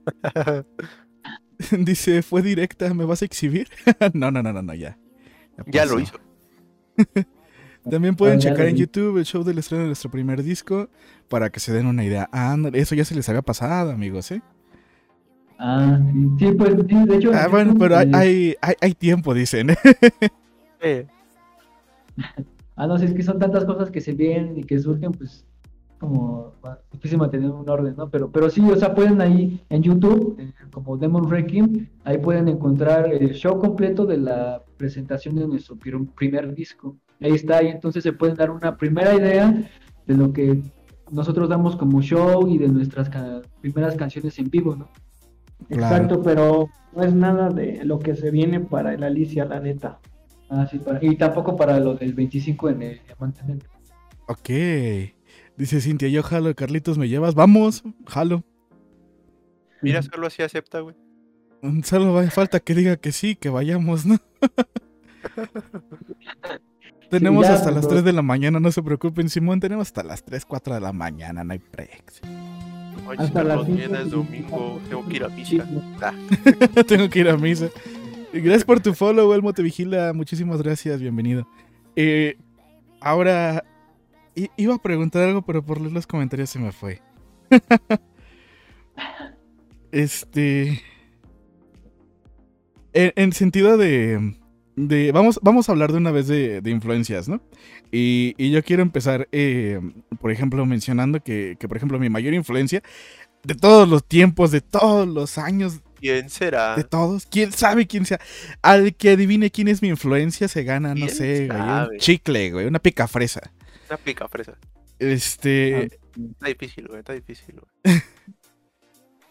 Dice, 1.79 2.21
fue 2.23 2.41
directa, 2.41 2.93
¿me 2.93 3.05
vas 3.05 3.21
a 3.21 3.25
exhibir? 3.25 3.67
no, 4.13 4.31
no, 4.31 4.43
no, 4.43 4.53
no, 4.53 4.61
no, 4.61 4.73
ya. 4.73 4.97
Ya 5.67 5.85
lo 5.85 5.99
hizo. 5.99 6.13
También 7.89 8.15
pueden 8.15 8.39
checar 8.39 8.67
en. 8.67 8.75
YouTube 8.75 9.17
el 9.17 9.25
show 9.25 9.43
del 9.43 9.57
estreno 9.57 9.83
de 9.83 9.87
nuestro 9.87 10.09
primer 10.09 10.43
disco 10.43 10.89
para 11.29 11.49
que 11.49 11.59
se 11.59 11.73
den 11.73 11.85
una 11.85 12.03
idea. 12.03 12.29
Ah, 12.31 12.55
eso 12.73 12.95
ya 12.95 13.05
se 13.05 13.15
les 13.15 13.27
había 13.29 13.41
pasado, 13.41 13.91
amigos, 13.91 14.31
¿eh? 14.31 14.41
Ah, 15.59 15.99
sí, 16.11 16.47
sí, 16.47 16.51
pues 16.53 16.73
sí, 16.87 17.05
de 17.05 17.15
hecho. 17.17 17.31
Ah, 17.33 17.47
bueno, 17.47 17.75
pero 17.77 17.97
hay, 17.97 18.09
hay, 18.13 18.55
hay, 18.61 18.75
hay 18.81 18.93
tiempo, 18.93 19.33
dicen. 19.33 19.71
Eh, 20.85 21.07
Ah, 22.75 22.87
no 22.87 22.97
sé, 22.97 23.05
es 23.05 23.13
que 23.13 23.23
son 23.23 23.39
tantas 23.39 23.65
cosas 23.65 23.91
que 23.91 24.01
se 24.01 24.13
vienen 24.13 24.57
y 24.57 24.63
que 24.63 24.79
surgen, 24.79 25.11
pues, 25.11 25.45
como 25.99 26.53
va, 26.65 26.79
difícil 26.91 27.19
mantener 27.19 27.51
un 27.51 27.69
orden, 27.69 27.95
¿no? 27.95 28.09
Pero, 28.09 28.31
pero 28.31 28.49
sí, 28.49 28.61
o 28.61 28.75
sea, 28.75 28.95
pueden 28.95 29.21
ahí 29.21 29.61
en 29.69 29.83
YouTube, 29.83 30.35
eh, 30.39 30.51
como 30.71 30.97
Demon 30.97 31.29
Requiem, 31.29 31.87
ahí 32.03 32.17
pueden 32.17 32.47
encontrar 32.47 33.13
el 33.13 33.33
show 33.33 33.59
completo 33.59 34.05
de 34.05 34.17
la 34.17 34.63
presentación 34.77 35.35
de 35.35 35.47
nuestro 35.47 35.77
primer 35.77 36.55
disco. 36.55 36.97
Ahí 37.21 37.31
está, 37.33 37.63
y 37.63 37.67
entonces 37.67 38.03
se 38.03 38.13
pueden 38.13 38.35
dar 38.35 38.51
una 38.51 38.75
primera 38.77 39.13
idea 39.15 39.53
de 40.05 40.17
lo 40.17 40.33
que 40.33 40.61
nosotros 41.11 41.49
damos 41.49 41.75
como 41.75 42.01
show 42.01 42.47
y 42.47 42.57
de 42.57 42.67
nuestras 42.67 43.09
ca- 43.09 43.41
primeras 43.61 43.95
canciones 43.95 44.37
en 44.39 44.49
vivo, 44.49 44.75
¿no? 44.75 44.89
Claro. 45.69 45.95
Exacto, 45.95 46.23
pero 46.23 46.69
no 46.93 47.03
es 47.03 47.13
nada 47.13 47.49
de 47.49 47.83
lo 47.85 47.99
que 47.99 48.15
se 48.15 48.31
viene 48.31 48.59
para 48.59 48.93
el 48.93 49.03
Alicia, 49.03 49.45
la 49.45 49.59
neta. 49.59 49.99
Ah, 50.49 50.67
sí, 50.69 50.79
para- 50.79 50.99
y 51.03 51.15
tampoco 51.15 51.55
para 51.55 51.79
lo 51.79 51.95
del 51.95 52.13
25 52.13 52.69
en 52.69 52.81
el 52.81 53.01
Diamante 53.05 53.43
Negro. 53.45 53.69
ok. 54.27 54.49
Dice 55.55 55.81
Cintia, 55.81 56.09
yo 56.09 56.23
jalo, 56.23 56.53
Carlitos, 56.55 56.97
¿me 56.97 57.07
llevas? 57.07 57.35
Vamos, 57.35 57.83
jalo. 58.07 58.43
mira, 59.81 60.01
solo 60.01 60.27
así 60.27 60.41
acepta, 60.41 60.79
güey. 60.79 60.95
Solo 61.83 62.21
falta 62.31 62.59
que 62.59 62.73
diga 62.75 62.97
que 62.97 63.11
sí, 63.11 63.35
que 63.35 63.49
vayamos, 63.49 64.05
¿no? 64.05 64.17
tenemos 67.19 67.47
ya, 67.47 67.55
hasta 67.55 67.71
las 67.71 67.81
pero- 67.85 67.95
3 67.95 68.03
de 68.05 68.13
la 68.13 68.21
mañana, 68.21 68.59
no 68.59 68.71
se 68.71 68.81
preocupen, 68.83 69.29
Simón, 69.29 69.59
tenemos 69.59 69.87
hasta 69.87 70.03
las 70.03 70.23
3, 70.23 70.45
4 70.45 70.75
de 70.75 70.81
la 70.81 70.93
mañana, 70.93 71.43
no 71.43 71.53
hay 71.53 71.59
prex. 71.59 72.21
Ay, 73.07 73.17
Hasta 73.19 73.43
las 73.43 73.67
es 73.67 74.11
domingo, 74.11 74.79
tengo 74.87 75.05
que 75.07 75.15
ir 75.17 75.23
a 75.25 75.29
misa. 75.29 75.67
Ah, 76.01 76.13
Tengo 76.87 77.09
que 77.09 77.19
ir 77.19 77.29
a 77.29 77.35
misa. 77.37 77.67
Gracias 78.31 78.63
por 78.63 78.79
tu 78.79 78.93
follow, 78.93 79.33
Elmo 79.33 79.51
Te 79.53 79.61
Vigila. 79.61 80.13
Muchísimas 80.13 80.61
gracias, 80.61 81.01
bienvenido. 81.01 81.45
Eh, 81.97 82.37
ahora, 83.01 83.63
i- 84.35 84.49
iba 84.57 84.75
a 84.75 84.81
preguntar 84.81 85.23
algo, 85.27 85.41
pero 85.41 85.65
por 85.65 85.81
leer 85.81 85.91
los 85.93 86.07
comentarios 86.07 86.49
se 86.49 86.59
me 86.59 86.71
fue. 86.71 87.01
este. 89.91 90.81
En, 92.93 93.11
en 93.15 93.33
sentido 93.33 93.77
de. 93.77 94.35
De 94.75 95.11
vamos, 95.11 95.39
vamos 95.43 95.69
a 95.69 95.71
hablar 95.71 95.91
de 95.91 95.97
una 95.97 96.11
vez 96.11 96.27
de, 96.27 96.61
de 96.61 96.71
influencias, 96.71 97.27
¿no? 97.29 97.41
Y, 97.91 98.33
y 98.37 98.51
yo 98.51 98.63
quiero 98.63 98.81
empezar, 98.81 99.27
eh, 99.31 99.79
por 100.19 100.31
ejemplo, 100.31 100.65
mencionando 100.65 101.21
que, 101.21 101.57
que, 101.59 101.67
por 101.67 101.77
ejemplo, 101.77 101.99
mi 101.99 102.09
mayor 102.09 102.33
influencia 102.33 102.81
de 103.43 103.55
todos 103.55 103.87
los 103.87 104.03
tiempos, 104.05 104.51
de 104.51 104.61
todos 104.61 105.07
los 105.07 105.37
años, 105.37 105.81
¿Quién 105.99 106.29
será? 106.29 106.75
de 106.75 106.83
todos. 106.83 107.25
¿Quién 107.25 107.51
sabe 107.51 107.87
quién 107.87 108.05
sea? 108.05 108.19
Al 108.61 108.95
que 108.95 109.11
adivine 109.11 109.51
quién 109.51 109.67
es 109.67 109.81
mi 109.81 109.89
influencia 109.89 110.47
se 110.47 110.63
gana, 110.63 110.89
no 110.95 111.05
¿Quién 111.05 111.09
sé, 111.09 111.47
güey, 111.47 111.61
un 111.61 111.97
chicle, 111.97 112.51
güey, 112.51 112.65
una 112.65 112.79
pica 112.79 113.07
fresa. 113.07 113.51
Una 113.89 113.97
pica 113.97 114.27
fresa. 114.27 114.57
Este, 114.99 115.83
Está 115.85 116.47
difícil, 116.47 116.87
güey, 116.87 116.99
está 116.99 117.13
difícil, 117.13 117.55
güey. 117.55 118.01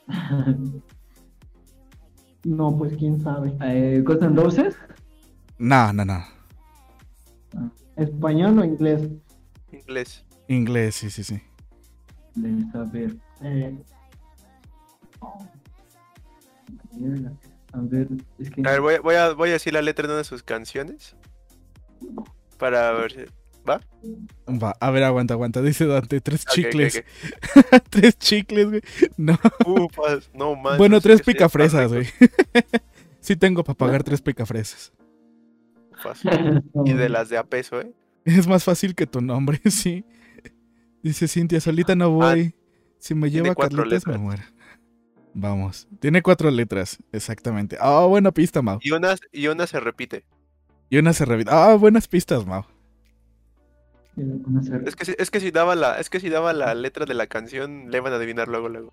No, 2.44 2.77
pues 2.77 2.97
quién 2.97 3.20
sabe. 3.20 3.52
eh, 3.62 4.02
Roses. 4.05 4.74
No, 5.62 5.93
no, 5.93 6.05
no. 6.05 6.24
¿Español 7.97 8.59
o 8.59 8.64
inglés? 8.64 9.02
Inglés. 9.70 10.24
Inglés, 10.48 10.94
sí, 10.97 11.10
sí, 11.10 11.22
sí. 11.24 11.40
Debes 12.34 12.70
saber. 12.72 13.16
Eh, 13.43 13.76
A 17.72 17.80
ver, 17.80 18.09
es 18.39 18.51
que. 18.51 18.62
A 18.66 18.70
ver, 18.72 18.80
voy, 18.80 18.94
a- 18.94 19.01
voy, 19.01 19.14
a, 19.14 19.32
voy 19.32 19.48
a 19.51 19.52
decir 19.52 19.72
la 19.72 19.82
letra 19.82 20.06
de 20.06 20.12
una 20.12 20.18
de 20.18 20.24
sus 20.24 20.43
canciones. 20.43 21.16
Para 22.59 22.93
ver 22.93 23.12
si. 23.12 23.18
¿Va? 23.68 23.80
Va, 24.48 24.74
a 24.80 24.90
ver, 24.90 25.05
aguanta, 25.05 25.34
aguanta. 25.34 25.62
Dice 25.62 25.86
Dante, 25.86 26.20
tres 26.20 26.44
chicles. 26.44 27.05
tres 27.90 28.18
chicles, 28.18 28.68
güey. 28.68 28.82
No. 29.16 29.39
Ufas, 29.64 30.30
no 30.34 30.56
manches. 30.56 30.78
bueno, 30.78 31.01
tres 31.01 31.22
picafresas, 31.22 31.93
güey. 31.93 32.06
sí 33.20 33.36
tengo 33.36 33.62
para 33.62 33.76
pagar 33.76 34.02
tres 34.02 34.20
picafresas. 34.20 34.93
Y 36.85 36.93
de 36.93 37.09
las 37.09 37.29
de 37.29 37.39
a 37.39 37.45
peso, 37.45 37.81
¿eh? 37.81 37.93
Es 38.24 38.47
más 38.47 38.65
fácil 38.65 38.95
que 38.95 39.07
tu 39.07 39.20
nombre, 39.20 39.61
sí. 39.70 40.05
Dice 41.03 41.27
Cintia, 41.29 41.61
solita 41.61 41.95
no 41.97 42.11
voy. 42.11 42.55
si 42.99 43.15
me 43.15 43.27
Ah, 43.27 43.31
lleva 43.31 43.55
cuatro 43.55 43.79
Carlitos 43.79 44.07
me 44.07 44.19
muero. 44.19 44.43
Vamos. 45.35 45.89
Tiene 45.99 46.23
cuatro 46.23 46.51
letras, 46.51 46.99
exactamente. 47.11 47.77
Ah, 47.81 48.05
buena 48.07 48.31
pista, 48.31 48.62
Mau. 48.62 48.79
Y 48.83 48.93
una, 48.93 49.16
y 49.33 49.47
una 49.49 49.66
se 49.66 49.81
repite. 49.81 50.24
Y 50.91 50.99
una 50.99 51.12
se 51.12 51.24
repite. 51.24 51.51
Ah, 51.53 51.74
buenas 51.74 52.07
pistas, 52.07 52.47
Mau. 52.47 52.65
Es 54.87 54.95
que, 54.95 55.05
si- 55.07 55.15
es 55.19 55.31
que 55.31 55.41
si 55.41 55.51
daba 55.51 55.74
la, 55.74 55.99
es 55.99 56.11
que 56.11 56.20
si 56.20 56.29
daba 56.29 56.53
la 56.53 56.74
letra 56.74 57.07
de 57.07 57.15
la 57.15 57.27
canción, 57.27 57.91
le 57.91 57.99
van 58.01 58.12
a 58.12 58.16
adivinar 58.16 58.47
luego, 58.47 58.69
luego. 58.69 58.93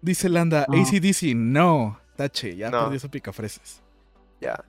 Dice 0.00 0.28
Landa, 0.28 0.64
No. 0.68 0.80
ACDC, 0.80 1.34
no. 1.34 1.98
Tache, 2.16 2.56
ya 2.56 2.70
No. 2.70 2.84
perdió 2.84 3.00
su 3.00 3.10
picafresas. 3.10 3.82
Ya. 4.40 4.64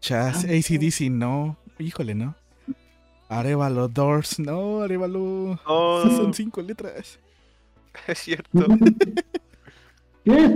Chas, 0.00 0.44
Ah, 0.44 0.48
ACDC, 0.52 1.10
no. 1.10 1.56
Híjole, 1.78 2.14
no. 2.14 2.34
Arevalo, 3.28 3.88
Doors, 3.88 4.38
no, 4.38 4.82
Arevalo. 4.82 5.58
No, 5.66 6.02
Son 6.16 6.34
cinco 6.34 6.60
letras. 6.62 7.18
es 8.06 8.18
cierto. 8.18 8.66
Kiss. 10.24 10.50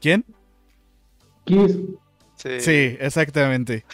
¿Quién? 0.00 0.24
Kiss. 1.44 1.78
Sí. 2.36 2.60
Sí, 2.60 2.96
exactamente. 3.00 3.84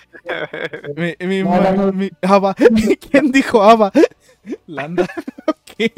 Mi, 0.96 1.14
mi, 1.26 1.42
No, 1.44 1.60
no, 1.60 1.86
no. 1.86 1.92
mi- 1.92 2.10
Ava. 2.22 2.54
¿Quién 2.54 3.30
dijo 3.30 3.62
Ava? 3.62 3.92
Landa. 4.66 5.06
ok. 5.46 5.92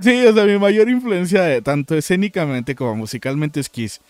Sí, 0.00 0.24
o 0.26 0.32
sea, 0.32 0.44
mi 0.46 0.58
mayor 0.58 0.88
influencia, 0.88 1.54
eh, 1.54 1.60
tanto 1.62 1.96
escénicamente 1.96 2.74
como 2.74 2.96
musicalmente, 2.96 3.60
es 3.60 3.68
Kiss. 3.68 4.00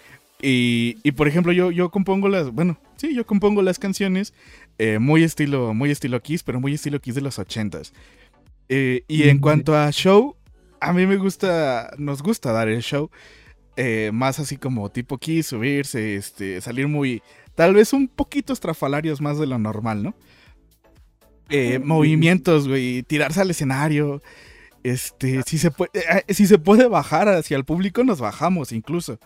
Y, 0.41 0.99
y, 1.03 1.13
por 1.13 1.29
ejemplo, 1.29 1.53
yo, 1.53 1.71
yo 1.71 1.91
compongo 1.91 2.29
las, 2.29 2.51
bueno, 2.53 2.79
sí, 2.97 3.15
yo 3.15 3.27
compongo 3.27 3.63
las 3.63 3.79
canciones 3.79 4.35
eh, 4.79 4.99
muy 4.99 5.25
estilo, 5.25 5.75
muy 5.75 5.91
estilo 5.91 6.21
Kiss, 6.23 6.43
pero 6.45 6.61
muy 6.61 6.75
estilo 6.75 7.01
Kiss 7.01 7.15
de 7.17 7.21
los 7.21 7.39
ochentas. 7.39 7.93
Eh, 8.69 9.05
y 9.09 9.25
en 9.29 9.39
cuanto 9.39 9.77
a 9.77 9.91
show, 9.93 10.37
a 10.81 10.93
mí 10.93 11.07
me 11.07 11.17
gusta, 11.17 11.91
nos 11.99 12.23
gusta 12.23 12.53
dar 12.53 12.69
el 12.69 12.83
show. 12.83 13.11
eh, 13.77 14.11
más 14.13 14.39
así 14.39 14.57
como 14.57 14.91
tipo 14.91 15.19
Kiss, 15.19 15.49
subirse, 15.49 16.17
este, 16.17 16.61
salir 16.61 16.89
muy, 16.89 17.23
tal 17.55 17.75
vez 17.75 17.93
un 17.93 18.09
poquito 18.09 18.53
estrafalarios 18.53 19.21
más 19.21 19.39
de 19.39 19.47
lo 19.47 19.59
normal, 19.59 20.03
¿no? 20.03 20.15
Movimientos, 21.85 22.67
güey, 22.67 23.03
tirarse 23.03 23.41
al 23.43 23.51
escenario. 23.51 24.23
Este, 24.83 25.43
si 25.47 25.59
se 25.59 25.71
puede, 25.71 25.91
eh, 25.95 26.35
si 26.35 26.47
se 26.47 26.59
puede 26.59 26.87
bajar 26.89 27.29
hacia 27.29 27.57
el 27.57 27.65
público, 27.65 28.03
nos 28.05 28.21
bajamos 28.21 28.73
incluso. 28.73 29.19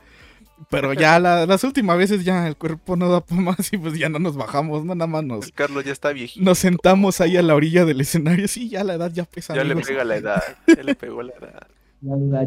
Pero 0.70 0.94
ya 0.94 1.18
la- 1.18 1.44
las 1.44 1.64
últimas 1.64 1.98
veces 1.98 2.24
ya 2.24 2.46
el 2.46 2.56
cuerpo 2.56 2.96
no 2.96 3.10
da 3.10 3.20
para 3.20 3.40
más 3.42 3.72
y 3.72 3.76
pues 3.78 3.98
ya 3.98 4.08
no 4.08 4.18
nos 4.18 4.36
bajamos, 4.36 4.84
no 4.86 4.94
nada 4.94 5.06
más 5.06 5.22
nos, 5.24 5.44
El 5.46 5.52
Carlos 5.52 5.84
ya 5.84 5.92
está 5.92 6.12
viejito. 6.12 6.42
nos 6.44 6.58
sentamos 6.58 7.20
ahí 7.20 7.36
a 7.36 7.42
la 7.42 7.54
orilla 7.54 7.84
del 7.84 8.00
escenario. 8.00 8.48
Sí, 8.48 8.68
ya 8.70 8.82
la 8.82 8.94
edad 8.94 9.10
ya 9.12 9.24
pesa. 9.24 9.54
Ya 9.54 9.64
le 9.64 9.76
pega 9.76 10.04
la 10.04 10.16
edad. 10.16 10.42
Ya 10.66 10.82
le 10.82 10.94
pegó 10.94 11.22
la 11.22 11.32
edad. 11.34 11.66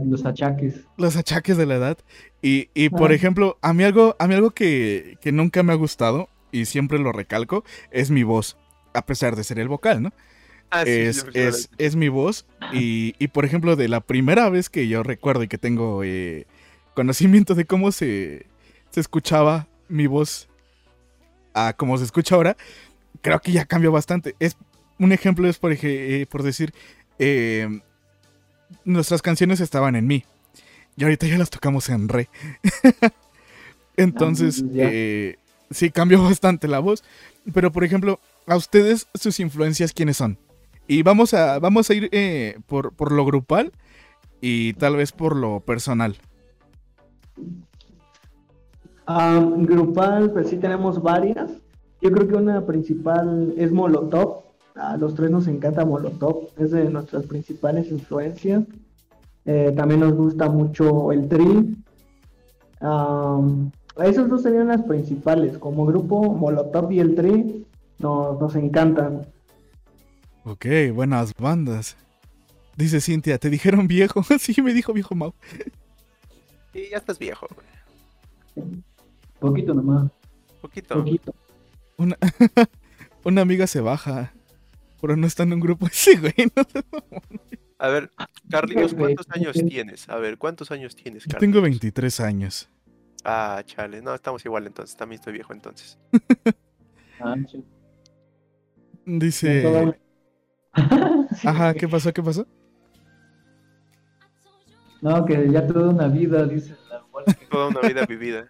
Los 0.06 0.26
achaques. 0.26 0.81
los 0.98 1.15
achaques 1.18 1.57
de 1.57 1.65
la 1.65 1.76
edad. 1.76 1.98
Y, 2.41 2.69
y 2.73 2.90
por 2.90 3.11
Ah. 3.11 3.15
ejemplo, 3.15 3.57
a 3.61 3.73
mí 3.73 3.84
algo, 3.84 4.15
a 4.19 4.27
mí 4.27 4.34
algo 4.36 4.52
que, 4.52 5.18
que 5.22 5.31
nunca 5.31 5.64
me 5.64 5.73
ha 5.73 5.76
gustado, 5.76 6.30
y 6.52 6.65
siempre 6.65 6.98
lo 6.99 7.11
recalco, 7.11 7.64
es 7.91 8.10
mi 8.11 8.23
voz. 8.23 8.57
A 8.94 9.06
pesar 9.06 9.36
de 9.36 9.44
ser 9.44 9.60
el 9.60 9.68
vocal, 9.68 10.02
¿no? 10.02 10.14
Ah, 10.72 10.84
sí, 10.86 10.91
es, 10.91 11.70
es, 11.78 11.96
mi 11.96 12.10
voz. 12.10 12.46
Y, 12.72 13.16
y, 13.18 13.30
por 13.30 13.46
ejemplo, 13.46 13.76
de 13.76 13.88
la 13.88 14.02
primera 14.02 14.50
vez 14.50 14.70
que 14.70 14.88
yo 14.88 15.02
recuerdo 15.02 15.44
y 15.44 15.48
que 15.48 15.58
tengo 15.58 16.04
eh, 16.04 16.46
conocimiento 16.94 17.56
de 17.56 17.66
cómo 17.66 17.91
se, 17.91 18.46
se 18.91 19.00
escuchaba 19.00 19.68
mi 19.88 20.06
voz 20.06 20.48
a 21.54 21.74
cómo 21.74 21.98
se 21.98 22.04
escucha 22.04 22.36
ahora, 22.36 22.56
creo 23.22 23.40
que 23.40 23.52
ya 23.52 23.66
cambió 23.66 23.91
bastante. 23.91 24.36
Es, 24.40 24.58
un 25.00 25.12
ejemplo 25.12 25.48
es, 25.48 25.58
por, 25.58 25.76
eh, 25.82 26.26
por 26.30 26.44
decir, 26.44 26.74
eh, 27.18 27.82
nuestras 28.84 29.22
canciones 29.22 29.60
estaban 29.60 29.96
en 29.96 30.06
mi. 30.06 30.26
Y 30.96 31.04
ahorita 31.04 31.28
ya 31.28 31.38
las 31.38 31.50
tocamos 31.50 31.90
en 31.90 32.10
re. 32.10 32.30
Entonces, 33.98 34.62
Ah, 34.64 34.72
eh, 34.76 35.38
sí 35.72 35.90
cambió 35.90 36.22
bastante 36.22 36.68
la 36.68 36.80
voz. 36.80 37.04
Pero, 37.54 37.72
por 37.72 37.84
ejemplo, 37.84 38.20
a 38.46 38.56
ustedes, 38.56 39.08
sus 39.14 39.40
influencias, 39.40 39.94
¿quiénes 39.94 40.18
son? 40.18 40.38
Y 40.90 41.03
vamos 41.03 41.36
a, 41.36 41.60
vamos 41.60 41.88
a 41.88 41.94
ir 41.94 42.10
eh, 42.11 42.57
por, 42.66 42.94
por 42.94 43.11
lo 43.11 43.24
grupal 43.24 43.72
y 44.41 44.74
tal 44.74 44.95
vez 44.95 45.11
por 45.11 45.36
lo 45.36 45.60
personal. 45.60 46.16
Ah, 49.06 49.40
grupal, 49.56 50.32
pues 50.32 50.49
sí 50.49 50.57
tenemos 50.57 50.99
varias. 50.99 51.52
Yo 52.02 52.11
creo 52.11 52.28
que 52.28 52.34
una 52.34 52.66
principal 52.66 53.53
es 53.56 53.72
Molotov. 53.72 54.45
A 54.74 54.98
los 54.98 55.14
tres 55.14 55.30
nos 55.30 55.48
encanta 55.48 55.86
Molotov, 55.86 56.48
es 56.57 56.72
de 56.72 56.90
nuestras 56.90 57.28
principales 57.28 57.91
influencias. 57.91 58.64
Eh, 59.45 59.72
también 59.78 59.99
nos 59.99 60.16
gusta 60.16 60.49
mucho 60.49 61.11
el 61.11 61.30
Tri. 61.30 61.78
Am, 62.80 63.70
esos 64.03 64.28
dos 64.28 64.41
serían 64.41 64.70
las 64.70 64.82
principales. 64.82 65.56
Como 65.60 65.86
grupo, 65.86 66.34
Molotov 66.34 66.91
y 66.91 66.99
el 66.99 67.14
Tri 67.14 67.64
nos, 67.99 68.40
nos 68.41 68.56
encantan. 68.56 69.28
Ok, 70.45 70.66
buenas 70.94 71.34
bandas. 71.36 71.98
Dice 72.76 73.02
Cintia, 73.02 73.38
¿te 73.38 73.49
dijeron 73.49 73.88
viejo? 73.88 74.24
sí, 74.40 74.61
me 74.61 74.74
dijo 74.74 74.94
viejo 74.94 75.16
Mau. 75.16 75.34
Sí, 76.74 76.88
ya 76.90 76.98
estás 76.98 77.20
viejo, 77.20 77.48
güey. 77.53 78.84
Poquito 79.40 79.74
nomás. 79.74 80.11
Poquito. 80.61 80.95
Poquito. 80.95 81.36
Una, 81.98 82.18
una 83.24 83.41
amiga 83.41 83.68
se 83.68 83.82
baja, 83.82 84.34
pero 85.02 85.18
no 85.18 85.28
está 85.28 85.44
en 85.44 85.53
un 85.53 85.60
grupo 85.60 85.88
ese, 85.91 86.18
güey. 86.18 86.34
¿no? 86.56 86.64
A 87.78 87.90
ver, 87.90 88.11
Carlitos, 88.49 88.94
¿cuántos 88.94 89.28
años 89.30 89.56
tienes? 89.68 90.07
A 90.10 90.18
ver, 90.18 90.38
¿cuántos 90.38 90.72
años 90.72 90.95
tienes, 90.95 91.24
Yo 91.24 91.32
Carlitos? 91.32 91.40
tengo 91.40 91.61
23 91.61 92.20
años. 92.22 92.70
Ah, 93.24 93.61
chale. 93.66 94.02
No, 94.02 94.16
estamos 94.16 94.44
igual 94.45 94.68
entonces. 94.68 94.95
También 94.95 95.20
estoy 95.20 95.34
viejo 95.34 95.52
entonces. 95.52 95.98
Ah. 97.20 97.36
Dice... 99.06 99.98
Ajá, 100.74 101.74
¿qué 101.74 101.88
pasó? 101.88 102.14
¿Qué 102.14 102.22
pasó? 102.24 102.46
No, 105.02 105.26
que 105.26 105.50
ya 105.52 105.66
toda 105.66 105.90
una 105.90 106.08
vida, 106.08 106.46
dice 106.46 106.76
la 106.90 107.04
Toda 107.50 107.68
una 107.70 107.82
vida 107.82 108.06
vivida. 108.06 108.50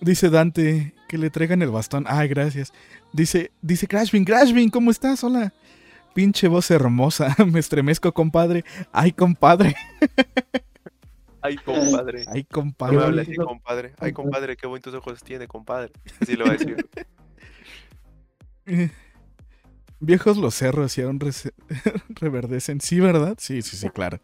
Dice 0.00 0.30
Dante 0.30 0.94
que 1.08 1.18
le 1.18 1.30
traigan 1.30 1.62
el 1.62 1.70
bastón. 1.70 2.04
Ay, 2.08 2.28
gracias. 2.28 2.72
Dice, 3.12 3.50
dice 3.62 3.86
Crashbin, 3.86 4.24
Crashbin, 4.24 4.68
¿cómo 4.70 4.90
estás? 4.90 5.22
Hola. 5.24 5.52
pinche 6.14 6.48
voz 6.48 6.70
hermosa. 6.70 7.34
Me 7.52 7.60
estremezco, 7.60 8.12
compadre. 8.12 8.64
Ay, 8.92 9.12
compadre. 9.12 9.74
Ay, 11.40 11.56
compadre. 11.56 12.24
Ay, 12.28 12.46
No 12.54 12.62
me 12.64 12.64
compadre. 12.64 12.98
hable 13.04 13.22
así, 13.22 13.34
compadre. 13.36 13.92
Ay, 13.98 14.12
compadre, 14.12 14.56
qué 14.56 14.66
bonitos 14.66 14.92
ojos 14.94 15.22
tiene, 15.22 15.46
compadre. 15.46 15.92
Así 16.20 16.34
lo 16.36 16.44
va 16.46 16.50
a 16.52 16.56
decir. 16.56 16.76
Viejos 20.00 20.36
los 20.36 20.54
cerros 20.54 20.96
y 20.98 21.02
aún 21.02 21.18
reverdecen. 22.20 22.80
Sí, 22.80 23.00
¿verdad? 23.00 23.36
Sí, 23.38 23.62
sí, 23.62 23.76
sí, 23.76 23.88
claro. 23.90 24.20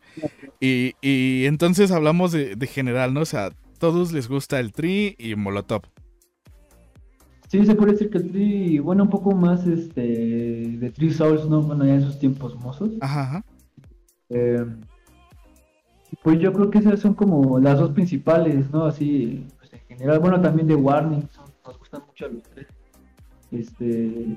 Y, 0.61 0.93
y 1.03 1.47
entonces 1.47 1.91
hablamos 1.91 2.31
de, 2.33 2.55
de 2.57 2.67
general, 2.67 3.13
¿no? 3.13 3.21
O 3.21 3.27
sea, 3.27 3.51
todos 3.79 4.13
les 4.13 4.29
gusta 4.29 4.61
el 4.61 4.73
Tri 4.73 5.17
y 5.19 5.35
Molotov. 5.35 5.83
Sí, 7.49 7.65
se 7.67 7.75
puede 7.75 7.93
decir 7.93 8.11
que 8.11 8.19
el 8.19 8.31
Tri, 8.31 8.79
bueno, 8.79 9.05
un 9.05 9.11
poco 9.11 9.33
más 9.35 9.67
este 9.67 10.01
de 10.01 10.91
Three 10.91 11.13
Souls, 11.13 11.47
¿no? 11.49 11.61
Bueno, 11.63 11.85
ya 11.85 11.95
en 11.95 12.03
sus 12.03 12.19
tiempos 12.19 12.55
mozos. 12.57 12.91
Ajá, 13.01 13.23
ajá. 13.23 13.45
Eh, 14.31 14.65
pues 16.23 16.39
yo 16.39 16.53
creo 16.53 16.71
que 16.71 16.79
esas 16.79 17.01
son 17.01 17.15
como 17.15 17.59
las 17.59 17.79
dos 17.79 17.91
principales, 17.93 18.71
¿no? 18.71 18.85
Así, 18.87 19.45
pues 19.59 19.73
en 19.73 19.81
general, 19.89 20.21
bueno, 20.21 20.41
también 20.41 20.67
de 20.69 20.75
Warning, 20.77 21.29
son- 21.31 21.53
nos 21.67 21.79
gustan 21.79 22.03
mucho 22.07 22.27
a 22.27 22.29
los 22.29 22.43
tres. 22.45 22.67
Este, 23.51 24.37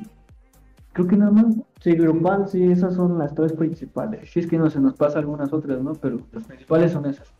creo 0.97 1.07
que 1.07 1.15
nada 1.17 1.29
más. 1.31 1.55
Sí, 1.79 1.91
grupal, 1.91 2.47
sí, 2.47 2.71
esas 2.71 2.95
son 2.95 3.19
las 3.19 3.35
tres 3.35 3.53
principales. 3.53 4.31
si 4.31 4.39
es 4.39 4.47
que 4.47 4.57
no 4.57 4.67
se 4.71 4.79
nos 4.79 4.95
pasa 4.95 5.19
algunas 5.19 5.53
otras, 5.53 5.79
¿no? 5.79 5.93
Pero 5.93 6.19
las 6.31 6.43
principales 6.45 6.91
son 6.91 7.05
esas. 7.05 7.31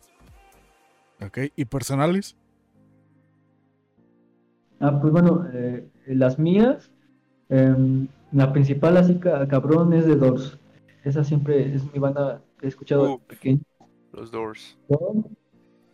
Ok. 1.20 1.38
¿Y 1.56 1.64
personales? 1.64 2.36
Ah, 4.78 5.00
pues 5.00 5.12
bueno, 5.12 5.44
eh, 5.52 5.88
las 6.06 6.38
mías, 6.38 6.92
em, 7.48 8.06
la 8.30 8.52
principal 8.52 8.96
así 8.96 9.16
ca- 9.18 9.48
cabrón 9.48 9.92
es 9.92 10.06
de 10.06 10.14
Doors. 10.14 10.56
Esa 11.02 11.24
siempre 11.24 11.74
es 11.74 11.92
mi 11.92 11.98
banda 11.98 12.40
que 12.60 12.66
he 12.66 12.68
escuchado 12.68 13.14
Uf. 13.14 13.22
pequeño. 13.22 13.60
Los 14.12 14.30
Doors. 14.30 14.78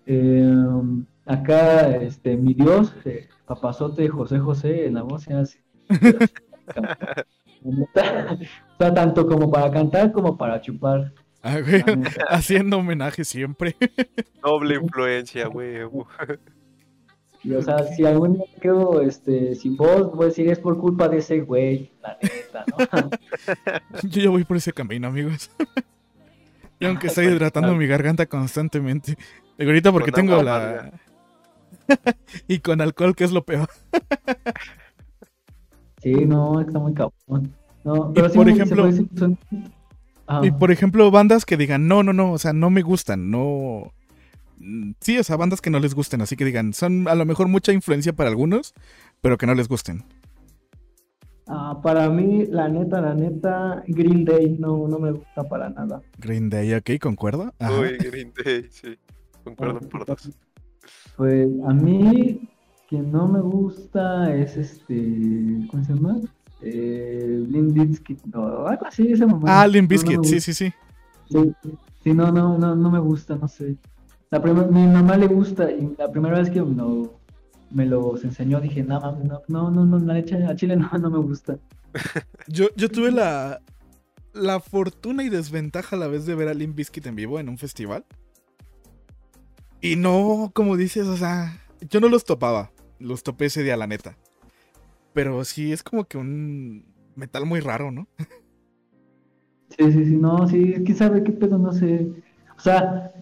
Em, 0.05 1.07
acá, 1.24 1.97
este, 1.97 2.36
mi 2.36 2.53
Dios, 2.53 2.95
eh, 3.07 3.27
papazote 3.47 4.07
José 4.09 4.39
José, 4.39 4.86
en 4.86 4.95
la 4.95 5.03
voz 5.03 5.27
hace. 5.28 5.65
O 8.74 8.77
sea, 8.77 8.93
tanto 8.93 9.27
como 9.27 9.51
para 9.51 9.70
cantar 9.70 10.11
como 10.11 10.36
para 10.36 10.61
chupar. 10.61 11.12
Ah, 11.43 11.61
güey. 11.61 11.82
Haciendo 12.28 12.78
homenaje 12.78 13.24
siempre. 13.24 13.77
Doble 14.43 14.74
influencia, 14.74 15.49
huevo. 15.49 16.09
Y, 17.45 17.53
o 17.53 17.62
sea, 17.62 17.85
si 17.85 18.05
algún 18.05 18.35
día 18.35 18.47
quedo 18.61 19.01
este, 19.03 19.55
sin 19.55 19.77
voz, 19.77 20.12
voy 20.12 20.24
a 20.24 20.28
decir 20.28 20.49
es 20.49 20.59
por 20.59 20.78
culpa 20.78 21.09
de 21.09 21.19
ese 21.19 21.41
güey, 21.41 21.93
la 22.03 22.19
neta, 22.20 22.65
¿no? 22.66 23.11
Yo 24.09 24.23
ya 24.23 24.31
voy 24.31 24.45
por 24.45 24.57
ese 24.57 24.73
camino, 24.73 25.07
amigos. 25.09 25.51
y 26.81 26.86
aunque 26.86 27.07
estoy 27.09 27.27
hidratando 27.27 27.74
mi 27.74 27.86
garganta 27.86 28.27
constantemente. 28.27 29.16
Digo, 29.59 29.70
ahorita 29.70 29.93
porque 29.93 30.11
tengo 30.11 30.43
la... 30.43 30.91
y 32.49 32.59
con 32.59 32.81
alcohol, 32.81 33.15
que 33.15 33.24
es 33.24 33.31
lo 33.31 33.45
peor. 33.45 33.69
Sí, 36.05 36.12
no, 36.26 36.60
está 36.60 36.78
muy 36.78 36.94
cabrón. 36.94 37.51
No, 37.82 38.10
Y 38.10 38.14
pero 38.14 38.28
sí 38.28 38.36
por 38.39 38.48
ejemplo- 38.48 38.89
son-. 39.16 39.39
Y 40.43 40.51
por 40.52 40.70
ejemplo, 40.70 41.10
bandas 41.10 41.44
que 41.44 41.56
digan, 41.56 41.89
no, 41.89 42.02
no, 42.05 42.12
no, 42.12 42.32
o 42.32 42.39
sea, 42.39 42.52
no 42.52 42.70
me 42.70 42.82
gustan, 42.82 43.31
no... 43.31 43.93
Mm, 44.59 44.93
Sí, 45.01 45.18
o 45.18 45.24
sea, 45.24 45.36
bandas 45.36 45.60
que 45.60 45.68
no 45.70 45.81
les 45.81 45.94
gusten, 45.94 46.20
así 46.22 46.36
que 46.36 46.44
digan, 46.44 46.72
son 46.72 47.09
a 47.09 47.14
lo 47.16 47.24
mejor 47.26 47.48
mucha 47.48 47.72
influencia 47.72 48.12
para 48.14 48.31
algunos, 48.31 48.72
pero 49.20 49.36
que 49.36 49.47
no 49.47 49.55
les 49.55 49.66
gusten. 49.68 50.05
Ah, 51.47 51.78
para 51.82 52.09
mí, 52.09 52.47
la 52.47 52.68
neta, 52.68 53.02
la 53.02 53.14
neta, 53.14 53.82
Green 53.86 54.24
Day 54.24 54.56
no, 54.59 54.89
no 54.89 54.98
me 54.98 55.12
gusta 55.12 55.43
para 55.44 55.68
nada. 55.68 56.01
Green 56.18 56.48
Day, 56.48 56.72
ok, 56.72 56.93
concuerdo. 57.01 57.52
Ajá. 57.59 57.78
Uy, 57.81 57.98
Green 57.98 58.32
Day, 58.43 58.66
sí. 58.70 58.97
Concuerdo 59.43 59.81
por 59.81 60.06
dos. 60.06 60.31
Pues 61.16 61.48
a 61.66 61.72
mí, 61.72 62.40
que 62.94 63.02
no 63.02 63.26
me 63.26 63.40
gusta 63.40 64.32
es 64.34 64.56
este. 64.56 65.66
¿Cómo 65.68 65.84
se 65.84 65.94
llama? 65.94 66.20
Eh, 66.62 67.44
Limp 67.48 67.72
Bizkit, 67.74 68.24
no, 68.26 68.66
algo 68.66 68.86
así, 68.86 69.10
ese 69.10 69.26
momento. 69.26 69.48
Ah, 69.50 69.66
Limp 69.66 69.90
No, 69.92 70.12
no 70.12 70.24
sí, 70.24 70.40
sí, 70.40 70.54
sí. 70.54 70.72
Sí, 71.28 71.52
sí, 72.04 72.14
no, 72.14 72.30
no, 72.30 72.56
no, 72.56 72.76
no 72.76 72.90
me 72.90 73.00
gusta, 73.00 73.34
no 73.36 73.48
sé. 73.48 73.76
La 74.30 74.38
mi 74.38 74.86
mamá 74.86 75.16
le 75.16 75.26
gusta 75.26 75.70
y 75.70 75.94
la 75.98 76.10
primera 76.10 76.38
vez 76.38 76.50
que 76.50 76.62
me, 76.62 76.74
lo- 76.76 77.18
me 77.70 77.84
los 77.86 78.22
enseñó 78.24 78.60
dije, 78.60 78.82
no, 78.84 79.00
mami, 79.00 79.24
no, 79.24 79.42
no, 79.48 79.70
no, 79.70 79.84
no, 79.84 79.98
la 79.98 80.14
leche 80.14 80.36
a 80.44 80.54
Chile 80.54 80.76
no, 80.76 80.88
no 80.98 81.10
me 81.10 81.18
gusta. 81.18 81.58
Yo, 82.48 82.66
yo 82.76 82.88
tuve 82.88 83.10
la, 83.10 83.60
la 84.32 84.60
fortuna 84.60 85.22
y 85.24 85.28
desventaja 85.30 85.96
a 85.96 85.98
la 85.98 86.06
vez 86.08 86.26
de 86.26 86.34
ver 86.34 86.48
a 86.48 86.54
Limp 86.54 86.76
Bizkit 86.76 87.06
en 87.06 87.16
vivo 87.16 87.40
en 87.40 87.48
un 87.48 87.58
festival. 87.58 88.04
Y 89.80 89.96
no, 89.96 90.50
como 90.54 90.76
dices, 90.76 91.06
o 91.08 91.16
sea, 91.16 91.60
yo 91.90 92.00
no 92.00 92.08
los 92.08 92.24
topaba. 92.24 92.70
Los 92.98 93.22
topé 93.22 93.46
ese 93.46 93.62
día, 93.62 93.76
la 93.76 93.86
neta. 93.86 94.16
Pero 95.12 95.44
sí, 95.44 95.72
es 95.72 95.82
como 95.82 96.04
que 96.04 96.18
un 96.18 96.84
metal 97.14 97.46
muy 97.46 97.60
raro, 97.60 97.90
¿no? 97.90 98.08
Sí, 99.76 99.90
sí, 99.90 100.04
sí, 100.04 100.16
no, 100.16 100.46
sí, 100.46 100.74
quién 100.84 100.96
sabe 100.96 101.24
qué 101.24 101.32
pedo, 101.32 101.58
no 101.58 101.72
sé. 101.72 102.06
O 102.56 102.60
sea, 102.60 103.12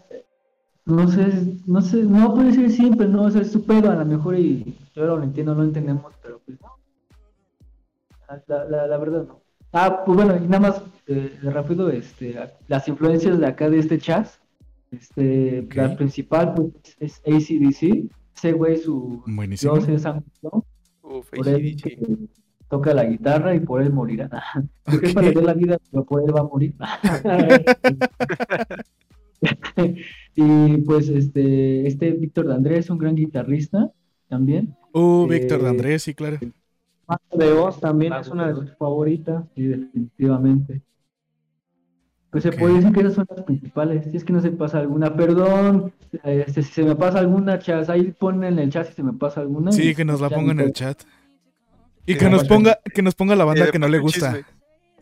no 0.84 1.08
sé, 1.08 1.28
no 1.66 1.80
sé, 1.80 2.02
no 2.02 2.34
puede 2.34 2.52
ser 2.52 2.70
siempre, 2.70 3.08
no, 3.08 3.22
o 3.22 3.30
sea, 3.30 3.40
es 3.42 3.52
su 3.52 3.64
pedo 3.64 3.90
a 3.90 3.94
lo 3.94 4.04
mejor 4.04 4.38
y 4.38 4.76
yo 4.94 5.06
lo 5.06 5.22
entiendo, 5.22 5.54
no 5.54 5.62
entendemos, 5.62 6.12
pero 6.20 6.40
pues 6.44 6.60
no. 6.60 6.76
La, 8.48 8.64
la, 8.64 8.86
la 8.86 8.98
verdad 8.98 9.26
no. 9.26 9.40
Ah, 9.72 10.02
pues 10.04 10.16
bueno, 10.16 10.36
y 10.36 10.46
nada 10.46 10.60
más 10.60 10.82
eh, 11.06 11.38
rápido, 11.42 11.88
este, 11.88 12.34
las 12.68 12.86
influencias 12.88 13.38
de 13.38 13.46
acá 13.46 13.70
de 13.70 13.78
este 13.78 13.98
chas, 13.98 14.40
este, 14.90 15.66
la 15.74 15.96
principal 15.96 16.52
pues 16.54 16.96
es 17.00 17.22
ACDC, 17.26 18.10
ese 18.43 18.52
güey 18.52 18.77
su 18.77 19.23
Buenísimo. 19.24 19.78
dios 19.78 19.89
es 19.89 20.02
Por 21.01 21.48
él 21.48 21.77
que 21.81 21.97
toca 22.69 22.93
la 22.93 23.05
guitarra 23.05 23.55
y 23.55 23.60
por 23.60 23.81
él 23.81 23.93
morirá. 23.93 24.28
Porque 24.85 25.06
es 25.06 25.14
para 25.14 25.28
ver 25.28 25.44
la 25.44 25.55
vida, 25.55 25.78
pero 25.90 26.05
por 26.05 26.23
él 26.23 26.35
va 26.35 26.40
a 26.40 26.44
morir. 26.44 26.74
y 30.35 30.77
pues 30.78 31.09
este, 31.09 31.86
este 31.86 32.10
Víctor 32.12 32.48
de 32.48 32.55
Andrés, 32.55 32.90
un 32.90 32.98
gran 32.98 33.14
guitarrista 33.14 33.93
también. 34.28 34.74
Uh, 34.93 35.27
Víctor 35.28 35.60
de 35.60 35.66
Eh, 35.66 35.70
Andrés, 35.70 36.02
sí, 36.02 36.14
claro. 36.14 36.39
De 37.32 37.52
Oz 37.52 37.78
también 37.78 38.12
es 38.14 38.28
una 38.28 38.48
de 38.48 38.55
de 38.55 38.60
sus 38.60 38.77
favoritas. 38.77 39.44
Sí, 39.55 39.66
definitivamente. 39.66 40.82
Pues 42.32 42.44
se 42.44 42.52
puede 42.52 42.76
decir 42.76 42.92
que 42.92 43.00
esas 43.00 43.12
son 43.14 43.26
las 43.28 43.44
principales. 43.44 44.10
Si 44.10 44.16
es 44.16 44.24
que 44.24 44.32
no 44.32 44.40
se 44.40 44.50
pasa 44.50 44.78
alguna, 44.78 45.14
perdón. 45.14 45.92
Este, 46.24 46.62
si 46.62 46.72
se 46.72 46.82
me 46.82 46.96
pasa 46.96 47.18
alguna, 47.18 47.59
chas, 47.59 47.90
ahí 47.90 48.10
ponen 48.10 48.54
en 48.54 48.59
el 48.59 48.70
chat 48.70 48.86
si 48.88 48.94
se 48.94 49.02
me 49.02 49.12
pasa 49.12 49.42
alguna. 49.42 49.70
Sí, 49.70 49.94
que 49.94 50.02
nos 50.06 50.22
la 50.22 50.30
ya 50.30 50.36
ponga 50.36 50.52
en 50.52 50.60
el 50.60 50.72
chat. 50.72 51.02
Y 52.06 52.14
Y 52.14 52.16
que 52.16 52.30
nos 52.30 52.44
ponga, 52.48 52.78
que 52.94 53.02
nos 53.02 53.14
ponga 53.14 53.36
la 53.36 53.44
banda 53.44 53.70
que 53.70 53.78
no 53.78 53.86
le 53.86 53.98
gusta. 53.98 54.32
chisme. 54.32 54.44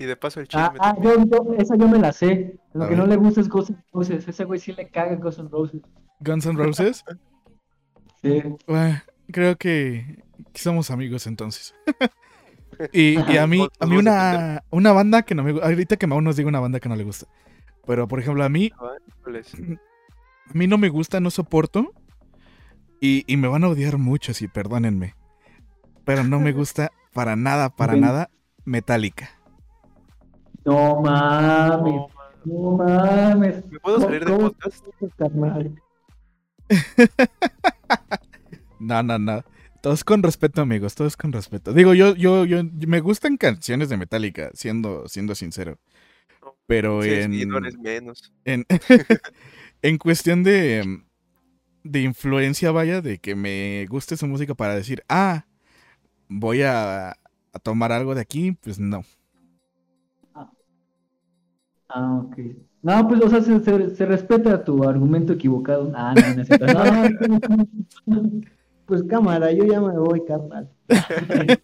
Y 0.01 0.07
de 0.07 0.17
paso 0.17 0.41
el 0.41 0.49
chisme. 0.49 0.65
Ah, 0.65 0.75
ah, 0.81 0.97
yo, 1.01 1.25
yo- 1.25 1.55
esa 1.57 1.77
yo 1.77 1.87
me 1.87 2.01
la 2.01 2.13
sé. 2.13 2.59
Lo 2.73 2.85
A 2.85 2.89
que 2.89 2.97
no 2.97 3.07
le 3.07 3.15
gusta 3.15 3.43
es 3.43 3.49
Guns 3.49 3.71
N' 3.71 3.79
Roses. 3.93 4.27
Ese 4.27 4.45
güey 4.45 4.59
sí 4.59 4.73
le 4.73 4.89
caga 4.89 5.15
Guns 5.15 5.39
N' 5.39 5.49
Roses. 5.51 5.83
Guns 6.19 6.47
N' 6.47 6.59
Roses. 6.59 7.05
Sí. 8.23 8.43
Bueno, 8.67 9.01
creo 9.31 9.57
que 9.57 10.25
somos 10.55 10.91
amigos 10.91 11.29
entonces. 11.29 11.75
y, 12.93 13.19
y 13.33 13.37
a 13.37 13.47
mí, 13.47 13.67
a 13.79 13.87
mí 13.87 13.97
una, 13.97 14.63
una 14.71 14.93
banda 14.93 15.23
que 15.23 15.35
no 15.35 15.43
me 15.43 15.53
gusta. 15.53 15.67
Ahorita 15.67 15.97
que 15.97 16.07
Mau 16.07 16.21
nos 16.21 16.37
diga 16.37 16.49
una 16.49 16.61
banda 16.61 16.81
que 16.81 16.89
no 16.89 16.97
le 16.97 17.05
gusta. 17.05 17.27
Pero 17.87 18.07
por 18.09 18.21
ejemplo, 18.21 18.45
a 18.45 18.49
mí, 18.49 18.71
a 18.79 20.53
mí 20.53 20.67
no 20.67 20.79
me 20.79 20.89
gusta, 20.89 21.21
no 21.21 21.31
soporto. 21.31 21.93
Y, 23.01 23.25
y 23.33 23.37
me 23.39 23.49
van 23.49 23.65
a 23.65 23.69
odiar 23.69 23.97
mucho, 23.99 24.35
sí, 24.35 24.47
perdónenme. 24.49 25.15
Pero 26.05 26.23
no 26.25 26.39
me 26.41 26.53
gusta 26.53 26.91
para 27.15 27.35
nada, 27.37 27.71
para 27.71 27.97
nada, 27.97 28.31
Metallica. 28.65 29.31
No 30.65 31.01
mames, 31.01 32.03
No, 32.45 32.73
mames. 32.77 33.65
¿Me 33.71 33.81
puedo 33.81 34.01
salir 34.01 34.25
¿Cómo- 34.25 34.51
podcast? 34.51 34.85
No, 38.79 39.03
no, 39.03 39.19
no. 39.19 39.45
Todos 39.81 40.05
con 40.05 40.23
respeto, 40.23 40.61
amigos, 40.61 40.95
todos 40.95 41.17
con 41.17 41.33
respeto. 41.33 41.73
Digo, 41.73 41.95
yo, 41.95 42.15
yo, 42.15 42.45
yo, 42.45 42.63
me 42.87 43.01
gustan 43.01 43.37
canciones 43.39 43.89
de 43.89 43.97
Metallica, 43.97 44.51
siendo, 44.55 45.09
siendo 45.09 45.35
sincero. 45.35 45.79
Pero 46.67 47.05
Sí, 47.05 47.21
en, 47.23 47.33
sí, 47.33 47.47
no 47.47 47.59
eres 47.59 47.77
menos. 47.79 48.33
en, 48.45 48.67
en 49.83 49.99
cuestión 49.99 50.43
de, 50.45 51.03
de 51.85 52.03
influencia, 52.03 52.73
vaya, 52.73 53.03
de 53.03 53.19
que 53.19 53.35
me 53.37 53.87
guste 53.91 54.17
su 54.17 54.27
música 54.29 54.55
para 54.55 54.77
decir, 54.77 55.05
ah, 55.09 55.47
voy 56.29 56.63
a, 56.63 57.11
a 57.13 57.59
tomar 57.63 57.93
algo 57.93 58.15
de 58.15 58.23
aquí, 58.23 58.53
pues 58.53 58.79
no. 58.81 59.05
Ah, 61.89 62.21
ok. 62.25 62.37
No, 62.83 63.07
pues, 63.09 63.21
o 63.23 63.29
sea, 63.29 63.43
se, 63.43 63.61
se- 63.61 63.91
se 63.97 64.07
respeta 64.07 64.65
tu 64.65 64.85
argumento 64.85 65.33
equivocado. 65.33 65.93
Ah, 65.95 66.15
no, 66.17 66.33
no 66.33 66.41
es 66.43 66.47
cierto. 66.47 66.69
No, 66.69 67.11
Pues 68.91 69.05
cámara, 69.05 69.53
yo 69.53 69.65
ya 69.67 69.81
me 69.81 69.97
voy, 69.97 70.21
carnal. 70.27 70.69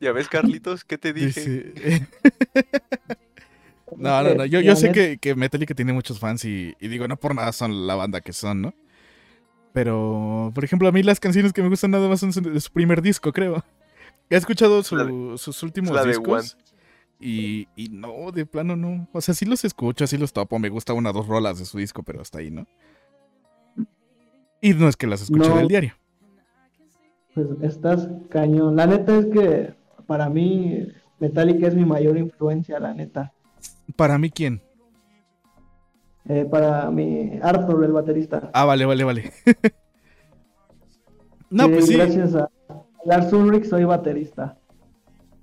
Ya 0.00 0.12
ves, 0.12 0.26
Carlitos, 0.28 0.84
¿qué 0.84 0.96
te 0.96 1.12
dije? 1.12 1.72
No, 3.98 4.22
no, 4.22 4.34
no. 4.34 4.44
Yo, 4.46 4.60
yo 4.60 4.74
sé 4.76 4.90
que, 4.92 5.18
que 5.18 5.34
Metallica 5.34 5.74
tiene 5.74 5.92
muchos 5.92 6.18
fans 6.18 6.44
y, 6.44 6.74
y 6.80 6.88
digo, 6.88 7.06
no 7.08 7.16
por 7.18 7.34
nada 7.34 7.52
son 7.52 7.86
la 7.86 7.94
banda 7.94 8.20
que 8.20 8.32
son, 8.32 8.60
¿no? 8.62 8.74
Pero, 9.72 10.50
por 10.54 10.64
ejemplo, 10.64 10.88
a 10.88 10.92
mí 10.92 11.02
las 11.02 11.20
canciones 11.20 11.52
que 11.52 11.62
me 11.62 11.68
gustan 11.68 11.90
nada 11.92 12.08
más 12.08 12.20
son 12.20 12.32
su- 12.32 12.40
de 12.40 12.60
su 12.60 12.70
primer 12.72 13.00
disco, 13.02 13.32
creo. 13.32 13.62
He 14.30 14.36
escuchado 14.36 14.82
su- 14.82 14.96
La 14.96 15.04
de- 15.04 15.38
sus 15.38 15.62
últimos 15.62 15.94
la 15.94 16.02
de 16.02 16.08
discos. 16.08 16.56
Y, 17.20 17.68
y 17.76 17.88
no, 17.90 18.32
de 18.32 18.44
plano 18.44 18.76
no. 18.76 19.08
O 19.12 19.20
sea, 19.20 19.34
sí 19.34 19.44
los 19.46 19.64
escucho, 19.64 20.06
sí 20.06 20.18
los 20.18 20.32
topo. 20.32 20.58
Me 20.58 20.68
gusta 20.68 20.92
una 20.92 21.10
o 21.10 21.12
dos 21.12 21.26
rolas 21.26 21.58
de 21.58 21.64
su 21.64 21.78
disco, 21.78 22.02
pero 22.02 22.20
hasta 22.20 22.38
ahí, 22.40 22.50
¿no? 22.50 22.66
Y 24.60 24.74
no 24.74 24.88
es 24.88 24.96
que 24.96 25.06
las 25.06 25.22
escuche 25.22 25.48
No. 25.48 25.56
del 25.56 25.68
diario. 25.68 25.92
Pues 27.34 27.48
estás 27.62 28.08
cañón. 28.30 28.76
La 28.76 28.86
neta 28.86 29.16
es 29.18 29.26
que 29.26 29.74
para 30.06 30.28
mí 30.28 30.86
Metallica 31.18 31.66
es 31.66 31.74
mi 31.74 31.84
mayor 31.84 32.16
influencia, 32.16 32.80
la 32.80 32.94
neta. 32.94 33.32
Para 33.96 34.18
mí, 34.18 34.30
¿quién? 34.30 34.62
Eh, 36.28 36.46
para 36.50 36.90
mi 36.90 37.38
Arthur, 37.42 37.84
el 37.84 37.92
baterista. 37.92 38.50
Ah, 38.52 38.64
vale, 38.64 38.84
vale, 38.84 39.04
vale. 39.04 39.32
no, 41.50 41.68
pues 41.68 41.86
sí. 41.86 41.94
Gracias 41.94 42.34
a 42.34 42.50
Lars 43.04 43.32
Ulrich 43.32 43.64
soy 43.64 43.84
baterista. 43.84 44.58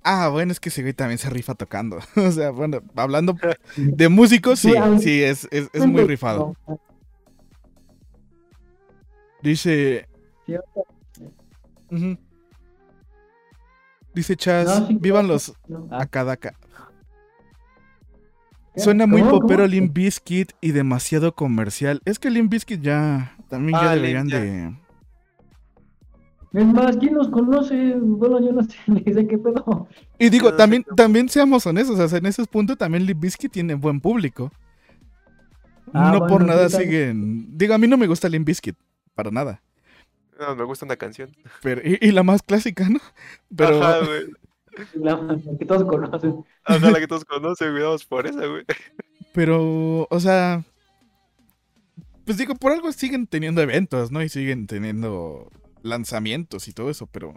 Ah, 0.04 0.28
bueno, 0.28 0.52
es 0.52 0.60
que 0.60 0.68
ese 0.68 0.82
güey 0.82 0.94
también 0.94 1.18
se 1.18 1.30
rifa 1.30 1.56
tocando. 1.56 2.00
o 2.18 2.32
sea, 2.32 2.52
bueno, 2.52 2.82
hablando 2.96 3.36
de 3.78 4.10
músicos, 4.10 4.60
sí, 4.60 4.74
Sí, 5.00 5.24
es, 5.24 5.48
es, 5.52 5.70
es 5.72 5.88
muy 5.88 6.04
rifado. 6.04 6.56
No, 6.68 6.80
Dice. 9.44 10.08
ujú. 11.92 12.18
Dice 14.16 14.36
Chas, 14.38 14.66
No, 14.82 14.88
sí, 14.88 14.98
vivan 15.02 15.28
los 15.28 15.54
no. 15.68 15.88
Akadaka. 15.92 16.56
¿Qué? 18.76 18.82
Suena 18.82 19.06
muy 19.06 19.22
¿Cómo? 19.22 19.40
popero. 19.42 19.68
Limp 19.68 19.94
Bizkit 19.94 20.54
y 20.62 20.72
demasiado 20.72 21.36
comercial. 21.36 22.02
Es 22.06 22.18
que 22.20 22.30
Limp 22.32 22.52
Bizkit 22.52 22.82
ya 22.82 23.36
también 23.50 23.78
ya 23.80 23.92
Ah, 23.92 23.96
deberían 23.96 24.28
ya. 24.30 24.40
de. 24.40 24.76
Es 26.54 26.66
más, 26.68 26.96
¿quién 26.98 27.14
nos 27.16 27.30
conoce? 27.30 27.96
Bueno, 28.00 28.40
yo 28.40 28.52
no 28.54 28.64
sé, 28.64 28.76
ni 28.88 29.02
sé 29.14 29.28
qué 29.28 29.38
pedo. 29.40 29.88
Y 30.20 30.30
digo, 30.30 30.52
No, 30.52 30.56
también, 30.58 30.84
también 30.96 31.28
seamos 31.28 31.66
honestos, 31.66 32.00
o 32.00 32.08
sea, 32.08 32.20
en 32.20 32.28
ese 32.28 32.46
punto 32.46 32.76
también 32.76 33.06
Limp 33.06 33.20
Bizkit 33.22 33.52
tiene 33.52 33.74
buen 33.74 34.00
público. 34.00 34.52
Ah, 35.94 36.12
no 36.14 36.26
por 36.28 36.44
nada 36.46 36.70
siguen. 36.70 37.58
Digo, 37.58 37.74
a 37.74 37.78
mí 37.80 37.88
no 37.88 37.98
me 37.98 38.08
gusta 38.08 38.30
Limp 38.30 38.46
Bizkit, 38.48 38.76
para 39.16 39.32
nada. 39.32 39.62
No, 40.40 40.56
me 40.56 40.64
gusta 40.64 40.86
una 40.86 40.98
canción. 40.98 41.36
Pero, 41.62 41.82
y, 41.84 41.98
y 42.02 42.12
la 42.12 42.24
más 42.24 42.42
clásica, 42.44 42.90
¿no? 42.90 43.00
Pero 43.56 43.82
Ajá, 43.82 44.00
güey. 44.06 44.26
La, 44.96 45.16
la 45.16 45.58
que 45.60 45.66
todos 45.66 45.84
conocen. 45.86 46.44
Ajá, 46.64 46.92
la 46.92 47.00
que 47.00 47.08
todos 47.08 47.26
conocen, 47.26 47.72
cuidados 47.72 48.06
por 48.06 48.26
esa, 48.28 48.46
güey. 48.48 48.66
Pero, 49.32 50.08
o 50.10 50.20
sea, 50.20 50.64
pues 52.26 52.38
digo, 52.38 52.56
por 52.56 52.72
algo 52.72 52.92
siguen 52.92 53.28
teniendo 53.28 53.62
eventos, 53.62 54.12
¿no? 54.12 54.22
Y 54.24 54.30
siguen 54.30 54.68
teniendo 54.68 55.50
lanzamientos 55.82 56.68
y 56.68 56.74
todo 56.74 56.90
eso, 56.90 57.08
pero, 57.08 57.36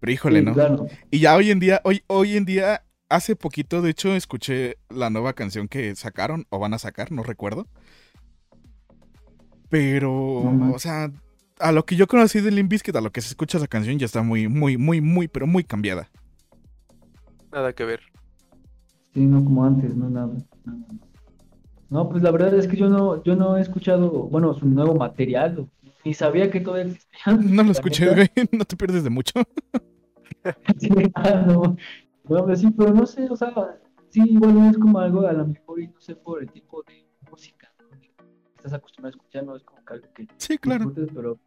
pero 0.00 0.12
híjole, 0.12 0.42
Sí, 0.42 0.44
¿no? 0.44 0.54
claro. 0.54 0.86
Y 1.10 1.20
ya 1.20 1.36
hoy 1.36 1.50
en 1.50 1.60
día, 1.60 1.80
hoy, 1.84 2.04
hoy 2.08 2.36
en 2.36 2.44
día, 2.46 2.84
hace 3.08 3.36
poquito, 3.36 3.82
de 3.82 3.90
hecho, 3.90 4.14
escuché 4.16 4.78
la 4.90 5.10
nueva 5.10 5.34
canción 5.34 5.68
que 5.68 5.94
sacaron, 5.96 6.46
o 6.50 6.58
van 6.60 6.74
a 6.74 6.78
sacar, 6.78 7.12
no 7.12 7.22
recuerdo. 7.22 7.68
Pero, 9.68 10.52
No 10.52 10.72
o 10.74 10.78
sea, 10.78 11.10
a 11.58 11.72
lo 11.72 11.84
que 11.84 11.96
yo 11.96 12.06
conocí 12.06 12.40
de 12.40 12.50
Limp 12.50 12.70
Bizkit, 12.70 12.96
a 12.96 13.00
lo 13.00 13.10
que 13.10 13.20
se 13.20 13.28
escucha 13.28 13.58
esa 13.58 13.66
canción, 13.66 13.98
ya 13.98 14.06
está 14.06 14.22
muy, 14.22 14.48
muy, 14.48 14.76
muy, 14.76 15.00
muy, 15.00 15.28
pero 15.28 15.46
muy 15.46 15.64
cambiada. 15.64 16.08
Nada 17.52 17.72
que 17.72 17.84
ver. 17.84 18.00
Sí, 19.14 19.24
no 19.24 19.42
como 19.42 19.64
antes, 19.64 19.96
no 19.96 20.10
nada. 20.10 20.34
nada. 20.64 20.86
No, 21.88 22.08
pues 22.08 22.22
la 22.22 22.30
verdad 22.32 22.54
es 22.54 22.66
que 22.66 22.76
yo 22.76 22.88
no, 22.88 23.22
yo 23.22 23.36
no 23.36 23.56
he 23.56 23.60
escuchado, 23.60 24.10
bueno, 24.24 24.52
su 24.54 24.66
nuevo 24.66 24.94
material, 24.94 25.68
ni 26.04 26.14
sabía 26.14 26.50
que 26.50 26.60
todavía 26.60 26.92
existía. 26.92 27.36
No 27.36 27.62
lo 27.62 27.72
escuché, 27.72 28.12
güey, 28.12 28.28
no 28.52 28.64
te 28.64 28.76
pierdes 28.76 29.04
de 29.04 29.10
mucho. 29.10 29.32
Sí, 30.78 30.88
no. 31.48 31.76
No, 32.28 32.44
pues 32.44 32.60
sí, 32.60 32.70
pero 32.70 32.94
no 32.94 33.04
sé, 33.04 33.28
o 33.28 33.34
sea, 33.34 33.52
sí, 34.10 34.22
igual 34.24 34.70
es 34.70 34.78
como 34.78 35.00
algo 35.00 35.26
a 35.26 35.32
lo 35.32 35.46
mejor 35.46 35.80
y 35.80 35.88
no 35.88 36.00
sé 36.00 36.14
por 36.14 36.40
el 36.40 36.50
tipo 36.52 36.84
de 36.84 37.05
estás 38.66 38.78
acostumbrado 38.78 39.14
a 39.14 39.16
escuchar, 39.18 39.44
no 39.44 39.56
es 39.56 39.62
como 39.62 39.84
que 39.84 39.94
algo 39.94 40.06
que 40.14 40.28
Sí, 40.38 40.58
claro. 40.58 40.86
disfrutes, 40.86 41.14
pero 41.14 41.38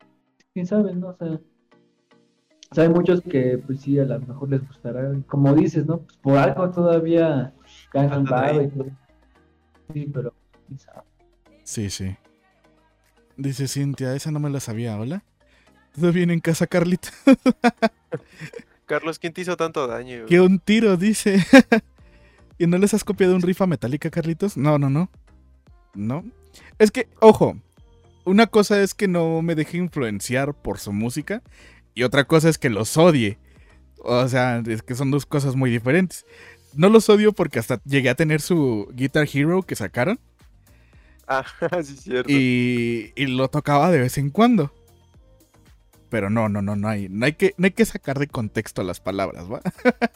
quién 0.53 0.65
sabe, 0.65 0.93
¿no? 0.95 1.09
O 1.09 1.17
sea, 1.17 1.27
o 2.71 2.75
sea, 2.75 2.83
hay 2.83 2.89
muchos 2.89 3.21
que 3.21 3.57
pues 3.65 3.81
sí, 3.81 3.99
a 3.99 4.05
lo 4.05 4.19
mejor 4.19 4.49
les 4.49 4.65
gustará, 4.67 5.11
como 5.27 5.53
dices, 5.53 5.85
¿no? 5.85 5.99
Pues 5.99 6.17
por 6.17 6.37
algo 6.37 6.69
todavía 6.71 7.53
ahí. 7.93 8.65
y 8.65 8.67
todo. 8.69 8.85
Sí, 9.93 10.11
pero 10.13 10.33
quién 10.67 10.79
sabe. 10.79 11.01
Sí, 11.63 11.89
sí. 11.89 12.15
Dice 13.37 13.67
Cintia, 13.67 14.15
esa 14.15 14.31
no 14.31 14.39
me 14.39 14.49
la 14.49 14.59
sabía, 14.59 14.97
¿hola? 14.99 15.23
¿Todo 15.95 16.11
bien 16.11 16.29
en 16.29 16.39
casa, 16.39 16.67
Carlita? 16.67 17.09
Carlos, 18.85 19.19
¿quién 19.19 19.33
te 19.33 19.41
hizo 19.41 19.55
tanto 19.55 19.87
daño? 19.87 20.25
Que 20.25 20.41
un 20.41 20.59
tiro, 20.59 20.97
dice. 20.97 21.37
¿Y 22.57 22.67
no 22.67 22.77
les 22.77 22.93
has 22.93 23.03
copiado 23.03 23.35
un 23.35 23.41
rifa 23.41 23.65
metálica, 23.65 24.09
Carlitos? 24.09 24.57
No, 24.57 24.77
no, 24.77 24.89
no. 24.89 25.09
No. 25.95 26.23
Es 26.77 26.91
que, 26.91 27.07
ojo, 27.19 27.57
una 28.25 28.47
cosa 28.47 28.81
es 28.81 28.93
que 28.93 29.07
no 29.07 29.41
me 29.41 29.55
deje 29.55 29.77
influenciar 29.77 30.53
por 30.53 30.79
su 30.79 30.93
música 30.93 31.41
y 31.93 32.03
otra 32.03 32.25
cosa 32.25 32.49
es 32.49 32.57
que 32.57 32.69
los 32.69 32.95
odie. 32.97 33.37
O 33.97 34.27
sea, 34.27 34.61
es 34.65 34.81
que 34.81 34.95
son 34.95 35.11
dos 35.11 35.25
cosas 35.25 35.55
muy 35.55 35.69
diferentes. 35.71 36.25
No 36.73 36.89
los 36.89 37.09
odio 37.09 37.33
porque 37.33 37.59
hasta 37.59 37.81
llegué 37.83 38.09
a 38.09 38.15
tener 38.15 38.41
su 38.41 38.87
Guitar 38.93 39.27
Hero 39.31 39.63
que 39.63 39.75
sacaron 39.75 40.19
Ah, 41.27 41.45
sí, 41.83 41.95
cierto. 41.95 42.27
y, 42.27 43.13
y 43.15 43.27
lo 43.27 43.49
tocaba 43.49 43.91
de 43.91 43.99
vez 43.99 44.17
en 44.17 44.29
cuando. 44.31 44.73
Pero 46.09 46.29
no, 46.29 46.49
no, 46.49 46.61
no, 46.61 46.75
no 46.75 46.87
hay, 46.87 47.07
no 47.09 47.25
hay 47.25 47.33
que, 47.33 47.53
no 47.57 47.65
hay 47.65 47.71
que 47.71 47.85
sacar 47.85 48.17
de 48.17 48.27
contexto 48.27 48.81
las 48.83 48.99
palabras, 48.99 49.45
¿va? 49.51 49.61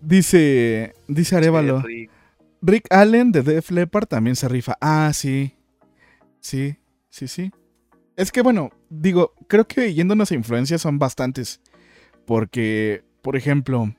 dice, 0.00 0.94
dice 1.08 1.36
Arevalo, 1.36 1.82
Rick. 2.66 2.86
Allen 2.90 3.30
de 3.30 3.42
Def 3.42 3.70
Leppard 3.70 4.06
también 4.06 4.36
se 4.36 4.48
rifa. 4.48 4.76
Ah, 4.80 5.12
sí, 5.12 5.54
sí, 6.40 6.76
sí, 7.10 7.28
sí. 7.28 7.52
Es 8.16 8.32
que 8.32 8.42
bueno, 8.42 8.70
digo, 8.88 9.34
creo 9.48 9.66
que 9.66 9.92
yéndonos 9.92 10.30
a 10.30 10.34
influencias 10.34 10.80
son 10.80 10.98
bastantes. 10.98 11.60
Porque, 12.26 13.04
por 13.22 13.36
ejemplo, 13.36 13.94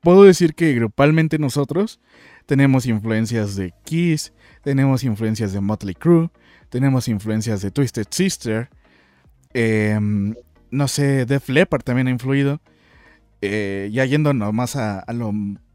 puedo 0.00 0.24
decir 0.24 0.54
que 0.54 0.74
grupalmente 0.74 1.38
nosotros 1.38 2.00
tenemos 2.46 2.84
influencias 2.84 3.56
de 3.56 3.72
Kiss, 3.84 4.34
tenemos 4.62 5.02
influencias 5.02 5.52
de 5.54 5.60
Motley 5.60 5.94
Crue, 5.94 6.30
tenemos 6.68 7.08
influencias 7.08 7.62
de 7.62 7.70
Twisted 7.70 8.06
Sister, 8.10 8.68
em, 9.54 10.34
no 10.70 10.88
sé, 10.88 11.24
Def 11.24 11.48
Leppard 11.48 11.82
también 11.82 12.08
ha 12.08 12.10
influido. 12.10 12.60
Eh, 13.40 13.90
ya 13.92 14.04
yendo 14.04 14.34
nomás 14.34 14.76
a, 14.76 15.00
a 15.00 15.12
lo 15.12 15.32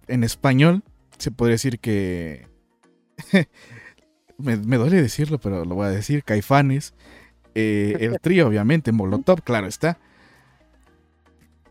en 0.07 0.23
español, 0.23 0.83
se 1.19 1.31
podría 1.31 1.53
decir 1.55 1.79
que... 1.79 2.47
me, 4.37 4.57
me 4.57 4.77
duele 4.77 5.01
decirlo, 5.01 5.39
pero 5.39 5.65
lo 5.65 5.75
voy 5.75 5.87
a 5.87 5.91
decir, 5.91 6.23
Caifanes, 6.23 6.93
eh, 7.55 7.97
el 8.01 8.19
trío 8.21 8.47
obviamente, 8.47 8.91
Molotov, 8.91 9.43
claro 9.43 9.67
está. 9.67 9.99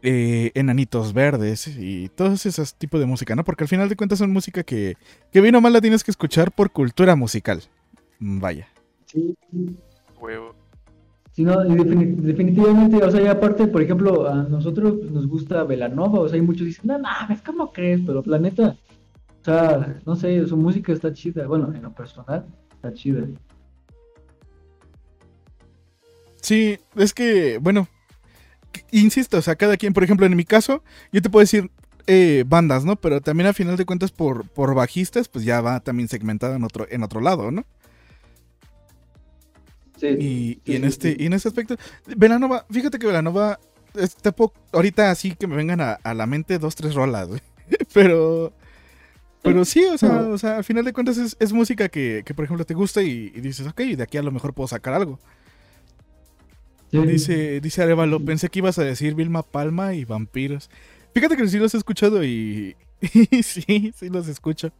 eh, 0.02 0.52
Enanitos 0.54 1.12
Verdes 1.12 1.66
y 1.76 2.08
todos 2.10 2.46
esos 2.46 2.74
tipos 2.76 3.00
de 3.00 3.06
música, 3.06 3.34
¿no? 3.34 3.44
Porque 3.44 3.64
al 3.64 3.68
final 3.68 3.88
de 3.88 3.96
cuentas 3.96 4.18
son 4.20 4.32
música 4.32 4.62
que, 4.62 4.96
que 5.32 5.40
bien 5.40 5.54
o 5.56 5.60
mal 5.60 5.72
la 5.72 5.80
tienes 5.80 6.04
que 6.04 6.10
escuchar 6.10 6.52
por 6.52 6.70
cultura 6.70 7.16
musical. 7.16 7.62
Vaya. 8.20 8.68
Sí. 9.06 9.36
Huevo. 10.20 10.54
Sí, 11.32 11.44
no, 11.44 11.64
y 11.64 11.70
defini- 11.76 12.16
definitivamente, 12.16 12.96
o 13.04 13.10
sea, 13.10 13.22
y 13.22 13.26
aparte, 13.28 13.68
por 13.68 13.80
ejemplo, 13.82 14.28
a 14.28 14.42
nosotros 14.44 14.96
nos 15.10 15.26
gusta 15.28 15.62
Velanova, 15.64 16.20
o 16.20 16.28
sea, 16.28 16.36
hay 16.36 16.42
muchos 16.42 16.66
dicen, 16.66 16.86
no, 16.88 16.98
no, 16.98 17.08
es 17.30 17.42
como 17.42 17.72
crees, 17.72 18.00
pero 18.04 18.22
la 18.26 18.38
neta, 18.40 18.76
o 19.40 19.44
sea, 19.44 20.00
no 20.04 20.16
sé, 20.16 20.46
su 20.46 20.56
música 20.56 20.92
está 20.92 21.12
chida, 21.12 21.46
bueno, 21.46 21.72
en 21.74 21.82
lo 21.82 21.92
personal, 21.94 22.46
está 22.72 22.92
chida. 22.92 23.26
Sí, 26.40 26.78
es 26.96 27.14
que, 27.14 27.58
bueno, 27.58 27.88
insisto, 28.90 29.38
o 29.38 29.42
sea, 29.42 29.56
cada 29.56 29.76
quien, 29.76 29.92
por 29.92 30.04
ejemplo, 30.04 30.26
en 30.26 30.36
mi 30.36 30.44
caso, 30.44 30.82
yo 31.12 31.22
te 31.22 31.30
puedo 31.30 31.42
decir 31.42 31.70
eh, 32.06 32.44
bandas, 32.46 32.84
¿no? 32.84 32.96
Pero 32.96 33.20
también 33.20 33.48
a 33.48 33.52
final 33.52 33.76
de 33.76 33.84
cuentas 33.84 34.12
por, 34.12 34.48
por 34.48 34.74
bajistas, 34.74 35.28
pues 35.28 35.44
ya 35.44 35.60
va 35.60 35.80
también 35.80 36.08
segmentada 36.08 36.56
en 36.56 36.64
otro, 36.64 36.86
en 36.90 37.02
otro 37.02 37.20
lado, 37.20 37.50
¿no? 37.50 37.66
Sí, 39.96 40.06
Y, 40.06 40.62
sí, 40.64 40.72
y 40.72 40.76
en 40.76 40.82
sí, 40.82 40.88
este, 40.88 41.16
y 41.18 41.26
en 41.26 41.32
este 41.32 41.48
aspecto, 41.48 41.76
Velanova, 42.16 42.64
fíjate 42.70 42.98
que 42.98 43.06
Velanova, 43.06 43.58
ahorita 44.72 45.10
así 45.10 45.34
que 45.34 45.46
me 45.46 45.56
vengan 45.56 45.80
a, 45.80 45.92
a 45.94 46.14
la 46.14 46.26
mente 46.26 46.58
dos, 46.58 46.76
tres 46.76 46.94
rolas, 46.94 47.28
güey. 47.28 47.40
Pero, 47.92 48.52
pero 49.42 49.64
sí, 49.64 49.84
o 49.84 49.96
sea, 49.98 50.20
o 50.22 50.38
sea, 50.38 50.58
al 50.58 50.64
final 50.64 50.84
de 50.84 50.92
cuentas 50.92 51.16
es, 51.18 51.36
es 51.40 51.52
música 51.52 51.88
que, 51.88 52.22
que, 52.26 52.34
por 52.34 52.44
ejemplo, 52.44 52.64
te 52.66 52.74
gusta 52.74 53.02
y, 53.02 53.32
y 53.34 53.40
dices, 53.40 53.66
ok, 53.66 53.80
de 53.80 54.02
aquí 54.02 54.18
a 54.18 54.22
lo 54.22 54.32
mejor 54.32 54.54
puedo 54.54 54.68
sacar 54.68 54.94
algo. 54.94 55.18
Sí. 56.90 56.98
Dice, 57.06 57.60
dice 57.60 57.82
Arevalo, 57.82 58.24
pensé 58.24 58.48
que 58.48 58.60
ibas 58.60 58.78
a 58.78 58.84
decir 58.84 59.14
Vilma 59.14 59.42
Palma 59.42 59.94
y 59.94 60.04
vampiros. 60.04 60.70
Fíjate 61.14 61.36
que 61.36 61.46
sí 61.46 61.58
los 61.58 61.74
he 61.74 61.76
escuchado 61.76 62.24
y, 62.24 62.76
y 63.30 63.42
sí, 63.42 63.92
sí 63.94 64.08
los 64.08 64.26
escucho. 64.28 64.72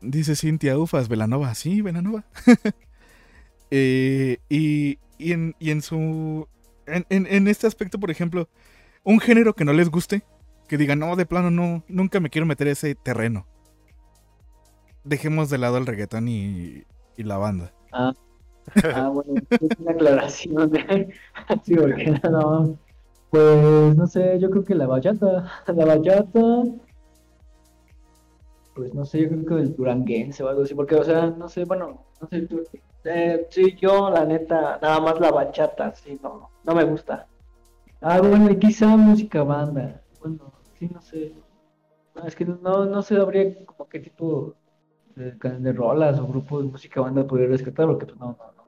Dice 0.00 0.36
Cintia 0.36 0.78
Ufas, 0.78 1.08
Velanova, 1.08 1.54
sí, 1.54 1.80
Velanova. 1.82 2.24
Eh, 3.72 4.38
y, 4.48 5.00
y, 5.18 5.32
en, 5.32 5.56
y 5.58 5.72
en 5.72 5.82
su... 5.82 6.46
En, 6.86 7.04
en- 7.08 7.26
en 7.26 7.48
este 7.48 7.66
aspecto, 7.66 7.98
por 7.98 8.12
ejemplo, 8.12 8.48
un 9.02 9.18
género 9.18 9.54
que 9.56 9.64
no 9.64 9.72
les 9.72 9.88
guste, 9.90 10.22
que 10.66 10.76
digan, 10.76 10.98
no, 10.98 11.16
de 11.16 11.26
plano, 11.26 11.50
no, 11.50 11.82
nunca 11.88 12.20
me 12.20 12.30
quiero 12.30 12.46
meter 12.46 12.68
a 12.68 12.72
ese 12.72 12.94
terreno. 12.94 13.46
Dejemos 15.04 15.50
de 15.50 15.58
lado 15.58 15.78
el 15.78 15.86
reggaetón 15.86 16.28
y, 16.28 16.84
y 17.16 17.22
la 17.22 17.36
banda. 17.36 17.72
Ah, 17.92 18.12
ah, 18.94 19.08
bueno, 19.14 19.34
es 19.50 19.78
una 19.78 19.92
aclaración. 19.92 20.72
sí, 21.64 21.74
porque 21.74 22.20
no. 22.30 22.76
Pues 23.30 23.96
no 23.96 24.06
sé, 24.06 24.38
yo 24.38 24.50
creo 24.50 24.64
que 24.64 24.74
la 24.74 24.86
bachata. 24.86 25.50
La 25.66 25.84
bachata. 25.84 26.64
Pues 28.74 28.92
no 28.92 29.06
sé, 29.06 29.22
yo 29.22 29.28
creo 29.28 29.46
que 29.46 29.54
el 29.54 29.74
duranguense 29.74 30.42
o 30.42 30.48
algo 30.48 30.62
así. 30.62 30.74
Porque, 30.74 30.96
o 30.96 31.04
sea, 31.04 31.30
no 31.30 31.48
sé, 31.48 31.64
bueno, 31.64 32.04
no 32.20 32.28
sé 32.28 32.42
tú. 32.42 32.62
Eh, 33.04 33.46
sí, 33.50 33.76
yo 33.80 34.10
la 34.10 34.24
neta, 34.24 34.78
nada 34.82 35.00
más 35.00 35.20
la 35.20 35.30
bachata, 35.30 35.94
sí, 35.94 36.18
no, 36.22 36.50
no 36.64 36.74
me 36.74 36.84
gusta. 36.84 37.26
Ah, 38.00 38.20
bueno, 38.20 38.50
y 38.50 38.58
quizá 38.58 38.96
música 38.96 39.42
banda. 39.44 40.02
Sí, 40.86 40.94
no 40.94 41.00
sé. 41.00 41.32
No, 42.14 42.26
es 42.26 42.36
que 42.36 42.44
no, 42.44 42.86
no 42.86 43.02
sé, 43.02 43.16
habría 43.16 43.64
como 43.64 43.88
qué 43.88 44.00
tipo 44.00 44.54
de, 45.14 45.32
de 45.32 45.72
rolas 45.72 46.18
o 46.18 46.26
grupos 46.26 46.64
de 46.64 46.70
música 46.70 47.00
banda 47.00 47.26
podría 47.26 47.48
rescatar, 47.48 47.86
porque 47.86 48.06
pues 48.06 48.18
no, 48.18 48.36
no, 48.38 48.52
no. 48.56 48.66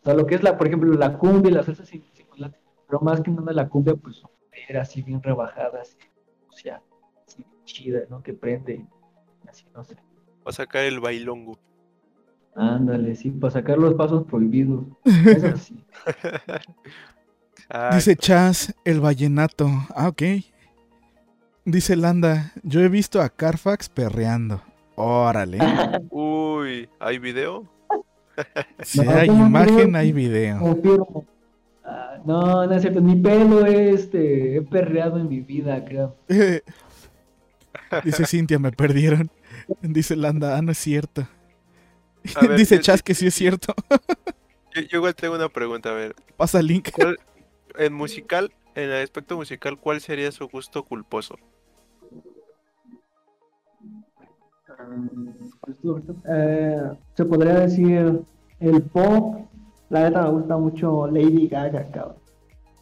O 0.00 0.04
sea, 0.04 0.14
lo 0.14 0.26
que 0.26 0.36
es 0.36 0.42
la, 0.42 0.56
por 0.56 0.66
ejemplo, 0.66 0.92
la 0.92 1.18
cumbia 1.18 1.50
y 1.50 1.54
la 1.54 1.62
salsa 1.62 1.84
sí, 1.84 2.04
sí 2.12 2.24
me 2.32 2.38
late. 2.38 2.58
Pero 2.86 3.00
más 3.00 3.20
que 3.20 3.30
nada 3.30 3.52
la 3.52 3.68
cumbia, 3.68 3.94
pues, 3.96 4.22
era 4.68 4.82
así 4.82 5.02
bien 5.02 5.22
rebajada, 5.22 5.82
así, 5.82 5.96
o 6.48 6.52
sea, 6.52 6.82
así 7.26 7.44
chida, 7.64 8.00
¿no? 8.08 8.22
Que 8.22 8.32
prende, 8.32 8.86
así, 9.48 9.66
no 9.74 9.84
sé. 9.84 9.94
Va 9.94 10.50
a 10.50 10.52
sacar 10.52 10.84
el 10.84 11.00
bailongo. 11.00 11.58
Ándale, 12.54 13.14
sí, 13.14 13.30
para 13.30 13.50
sacar 13.52 13.78
los 13.78 13.94
pasos 13.94 14.24
prohibidos. 14.24 14.84
Eso 15.04 15.56
sí. 15.58 15.84
Dice 17.92 18.16
Chas, 18.16 18.74
el 18.84 19.00
vallenato. 19.00 19.68
Ah, 19.94 20.08
ok. 20.08 20.22
Dice 21.68 21.96
Landa, 21.96 22.52
yo 22.62 22.80
he 22.80 22.88
visto 22.88 23.20
a 23.20 23.28
Carfax 23.28 23.90
perreando. 23.90 24.62
Órale. 24.94 25.58
Uy, 26.10 26.88
¿hay 26.98 27.18
video? 27.18 27.68
Si 28.82 29.00
No, 29.00 29.10
hay 29.10 29.26
¿cómo 29.28 29.46
imagen, 29.46 29.94
hay 29.96 30.12
video. 30.12 30.58
Ah, 31.84 32.18
no, 32.24 32.64
no 32.66 32.72
es 32.72 32.80
cierto, 32.80 33.02
mi 33.02 33.16
pelo 33.16 33.66
este, 33.66 34.56
he 34.56 34.62
perreado 34.62 35.18
en 35.18 35.28
mi 35.28 35.40
vida, 35.40 35.84
creo. 35.84 36.16
Dice 38.04 38.24
Cintia, 38.26 38.58
me 38.58 38.72
perdieron. 38.72 39.30
Dice 39.82 40.16
Landa, 40.16 40.56
ah, 40.56 40.62
no 40.62 40.72
es 40.72 40.78
cierto. 40.78 41.28
Ver, 42.40 42.56
Dice 42.56 42.76
yo- 42.76 42.80
Chas 42.82 43.02
que 43.02 43.14
sí 43.14 43.26
es 43.26 43.34
cierto. 43.34 43.74
Yo, 44.74 44.80
yo 44.82 44.98
igual 44.98 45.14
tengo 45.14 45.34
una 45.34 45.50
pregunta, 45.50 45.90
a 45.90 45.94
ver. 45.94 46.14
Pasa 46.38 46.60
el 46.60 46.68
link. 46.68 46.88
¿cuál- 46.92 47.18
en 47.76 47.92
musical, 47.92 48.52
en 48.74 48.84
el 48.84 49.02
aspecto 49.02 49.36
musical, 49.36 49.78
¿cuál 49.78 50.00
sería 50.00 50.32
su 50.32 50.48
gusto 50.48 50.82
culposo? 50.84 51.36
Eh, 56.28 56.90
se 57.14 57.24
podría 57.24 57.54
decir 57.60 58.20
el 58.60 58.82
pop, 58.82 59.40
la 59.90 60.08
neta 60.08 60.22
me 60.22 60.30
gusta 60.30 60.56
mucho 60.56 61.06
Lady 61.08 61.48
Gaga, 61.48 61.90
cabrón. 61.90 62.16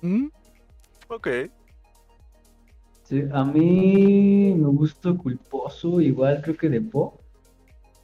¿Mm? 0.03 0.27
Ok. 1.09 1.29
Sí, 3.05 3.23
a 3.33 3.45
mí 3.45 4.55
me 4.57 4.69
gusta 4.69 5.13
culposo, 5.15 6.01
igual 6.01 6.43
creo 6.43 6.57
que 6.57 6.69
de 6.69 6.81
pop. 6.81 7.15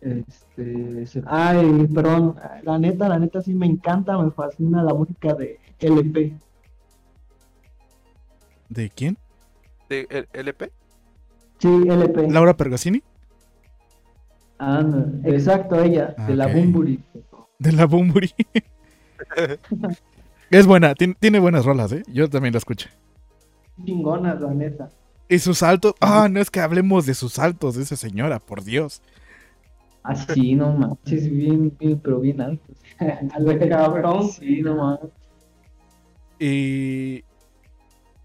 Este, 0.00 1.06
se- 1.06 1.22
Ay, 1.26 1.86
perdón, 1.92 2.36
la 2.62 2.78
neta, 2.78 3.08
la 3.08 3.18
neta 3.18 3.42
sí 3.42 3.52
me 3.54 3.66
encanta, 3.66 4.18
me 4.18 4.30
fascina 4.30 4.82
la 4.82 4.94
música 4.94 5.34
de 5.34 5.58
LP. 5.80 6.34
¿De 8.68 8.90
quién? 8.90 9.16
¿De 9.88 10.26
LP? 10.32 10.70
Sí, 11.58 11.68
LP. 11.68 12.30
¿Laura 12.30 12.56
Pergosini? 12.56 13.02
Ah, 14.62 14.82
no, 14.82 15.28
Exacto, 15.28 15.82
ella. 15.82 16.14
de 16.26 16.36
la. 16.36 16.46
Bumburi. 16.46 17.00
De 17.58 17.72
la 17.72 17.86
Bumburi. 17.86 18.32
es 20.50 20.66
buena, 20.66 20.94
tien- 20.94 21.16
tiene 21.18 21.38
buenas 21.38 21.64
rolas, 21.64 21.92
¿eh? 21.92 22.02
Yo 22.08 22.28
también 22.28 22.52
la 22.52 22.58
escucho. 22.58 22.88
Chingonas, 23.84 24.40
la 24.40 24.52
neta. 24.54 24.90
Y 25.28 25.38
sus 25.38 25.58
saltos. 25.58 25.94
Ah, 26.00 26.28
no 26.30 26.40
es 26.40 26.50
que 26.50 26.60
hablemos 26.60 27.06
de 27.06 27.14
sus 27.14 27.34
saltos 27.34 27.76
de 27.76 27.82
esa 27.82 27.96
señora, 27.96 28.38
por 28.38 28.62
Dios. 28.62 29.00
Ah, 30.04 30.16
sí, 30.16 30.54
no 30.54 30.72
manches, 30.72 31.30
bien, 31.30 31.72
bien, 31.78 32.00
pero 32.00 32.20
bien 32.20 32.40
altos. 32.40 32.76
Al 33.34 33.68
cabrón. 33.68 34.28
Sí, 34.30 34.60
no 34.62 34.76
manches. 34.76 35.10
Y. 36.38 37.24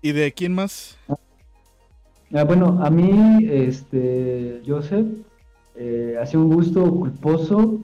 ¿Y 0.01 0.11
de 0.11 0.31
quién 0.31 0.53
más? 0.53 0.97
Ah, 2.33 2.43
bueno, 2.43 2.79
a 2.83 2.89
mí, 2.89 3.45
este, 3.49 4.61
Joseph, 4.65 5.07
eh, 5.77 6.17
hace 6.21 6.37
un 6.37 6.53
gusto 6.53 6.89
culposo, 6.91 7.79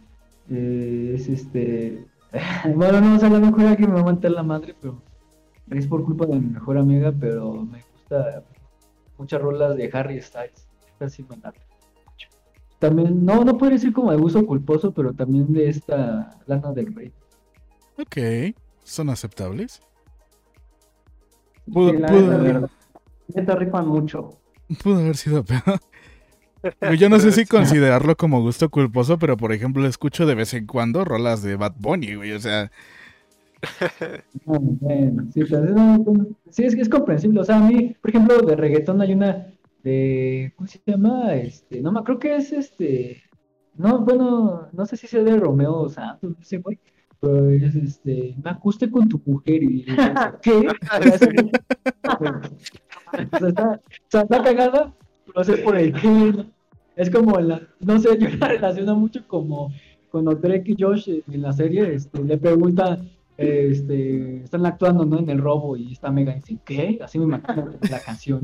eh, 0.49 1.13
es 1.15 1.29
este, 1.29 2.05
bueno, 2.75 2.99
no, 3.01 3.15
o 3.15 3.19
sea, 3.19 3.29
a 3.29 3.31
lo 3.31 3.39
mejor 3.39 3.61
alguien 3.65 3.89
me 3.89 3.95
va 3.95 4.01
a 4.01 4.11
mentar 4.11 4.31
la 4.31 4.43
madre, 4.43 4.75
pero 4.81 5.01
es 5.71 5.87
por 5.87 6.03
culpa 6.03 6.25
de 6.25 6.35
mi 6.39 6.47
mejor 6.47 6.77
amiga, 6.77 7.13
pero 7.17 7.53
me 7.63 7.81
gusta 7.93 8.43
muchas 9.17 9.41
rolas 9.41 9.77
de 9.77 9.89
Harry 9.93 10.21
Styles, 10.21 10.67
late 10.99 11.23
mucho. 11.23 12.27
También, 12.79 13.23
no, 13.25 13.43
no 13.45 13.57
podría 13.57 13.77
decir 13.77 13.93
como 13.93 14.11
de 14.11 14.17
gusto 14.17 14.45
culposo, 14.45 14.91
pero 14.93 15.13
también 15.13 15.53
de 15.53 15.69
esta 15.69 16.37
Lana 16.47 16.73
del 16.73 16.93
Rey. 16.93 17.13
Ok. 17.97 18.55
¿Son 18.83 19.09
aceptables? 19.09 19.81
Pudo, 21.71 21.91
Sí, 21.91 21.97
la 21.97 22.07
pudo- 22.09 22.37
neta, 22.37 22.59
la 22.59 22.69
Neta 23.35 23.55
rifan 23.55 23.87
mucho. 23.87 24.37
pudo 24.83 24.95
haber 24.99 25.15
sido 25.15 25.43
peor. 25.45 25.79
Yo 26.97 27.09
no 27.09 27.19
sé 27.19 27.31
si 27.31 27.45
considerarlo 27.47 28.15
como 28.15 28.41
gusto 28.41 28.69
culposo, 28.69 29.17
pero 29.19 29.37
por 29.37 29.51
ejemplo 29.53 29.85
escucho 29.87 30.25
de 30.25 30.35
vez 30.35 30.53
en 30.53 30.65
cuando 30.65 31.03
rolas 31.05 31.41
de 31.43 31.55
Bad 31.55 31.75
Bunny, 31.77 32.15
güey. 32.15 32.31
O 32.33 32.39
sea, 32.39 32.71
Bueno, 34.45 35.29
sí, 35.33 35.43
bueno, 35.43 36.27
sí, 36.49 36.63
es 36.63 36.75
que 36.75 36.81
es 36.81 36.89
comprensible. 36.89 37.39
O 37.39 37.43
sea, 37.43 37.57
a 37.57 37.67
mí, 37.67 37.95
por 38.01 38.09
ejemplo, 38.09 38.37
de 38.41 38.55
reggaetón 38.55 39.01
hay 39.01 39.13
una 39.13 39.47
de, 39.83 40.53
¿cómo 40.55 40.67
se 40.67 40.81
llama? 40.85 41.33
Este, 41.35 41.81
no 41.81 42.03
creo 42.03 42.19
que 42.19 42.35
es 42.35 42.51
este, 42.53 43.23
no, 43.75 43.99
bueno, 43.99 44.67
no 44.71 44.85
sé 44.85 44.97
si 44.97 45.07
sea 45.07 45.23
de 45.23 45.37
Romeo 45.37 45.89
Santos, 45.89 46.35
no 46.37 46.43
sé, 46.43 46.57
güey, 46.59 46.79
pero 47.19 47.49
es 47.49 47.75
este, 47.75 48.35
me 48.43 48.51
acosté 48.51 48.89
con 48.89 49.07
tu 49.09 49.21
mujer 49.25 49.63
y 49.63 49.85
¿qué? 50.41 50.67
O 53.31 53.37
sea, 53.37 53.49
está, 53.49 53.69
o 53.69 53.79
sea, 54.09 54.21
está 54.21 54.43
cagada, 54.43 54.93
pero 55.33 55.43
sé 55.43 55.57
por 55.57 55.77
el 55.77 55.93
qué. 55.93 56.45
Es 56.95 57.09
como 57.09 57.39
la, 57.39 57.61
no 57.79 57.99
sé, 57.99 58.17
yo 58.19 58.29
la 58.37 58.47
relaciono 58.49 58.95
mucho 58.95 59.27
como 59.27 59.73
cuando 60.11 60.35
Drake 60.35 60.75
y 60.77 60.81
Josh 60.81 61.09
en 61.09 61.41
la 61.41 61.51
serie 61.53 61.95
este, 61.95 62.23
le 62.23 62.37
preguntan, 62.37 63.09
este, 63.37 64.43
están 64.43 64.65
actuando 64.65 65.05
¿no? 65.05 65.17
en 65.17 65.29
el 65.29 65.39
robo 65.39 65.75
y 65.75 65.93
está 65.93 66.11
Megan 66.11 66.37
y 66.37 66.39
dice, 66.39 66.59
¿qué? 66.63 66.99
Así 67.01 67.17
me 67.17 67.25
imagino 67.25 67.73
la 67.89 67.99
canción. 67.99 68.41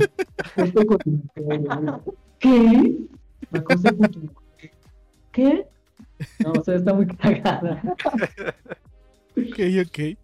¿Qué? 2.40 2.96
Me 3.52 3.60
acosté 3.60 3.96
con 3.96 4.12
tu. 4.12 4.30
¿Qué? 5.32 5.68
No, 6.40 6.54
o 6.54 6.64
sea, 6.64 6.76
está 6.76 6.94
muy 6.94 7.06
cagada. 7.06 7.82
ok, 9.38 9.60
ok. 9.86 10.18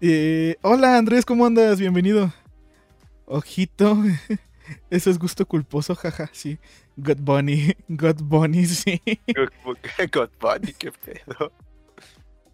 Eh, 0.00 0.56
hola 0.62 0.96
Andrés, 0.96 1.26
¿cómo 1.26 1.44
andas? 1.44 1.78
Bienvenido. 1.78 2.32
Ojito. 3.26 3.98
Eso 4.90 5.10
es 5.10 5.18
gusto 5.18 5.46
culposo, 5.46 5.94
jaja, 5.94 6.30
sí. 6.32 6.58
God 6.96 7.18
Bunny, 7.20 7.74
God 7.88 8.22
Bunny, 8.22 8.66
sí. 8.66 9.00
God 10.12 10.30
Bunny, 10.40 10.72
qué 10.78 10.92
pedo. 10.92 11.52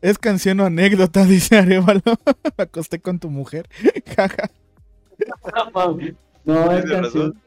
Es 0.01 0.19
canción 0.19 0.61
o 0.61 0.67
anécdota, 0.67 1.25
dice 1.27 1.59
Arevalo. 1.59 2.03
Me 2.57 2.65
acosté 2.65 3.01
con 3.01 3.19
tu 3.19 3.31
mujer. 3.31 3.69
Jaja. 4.17 4.51
No, 6.45 6.73
es 6.73 6.85
canción. 6.85 7.41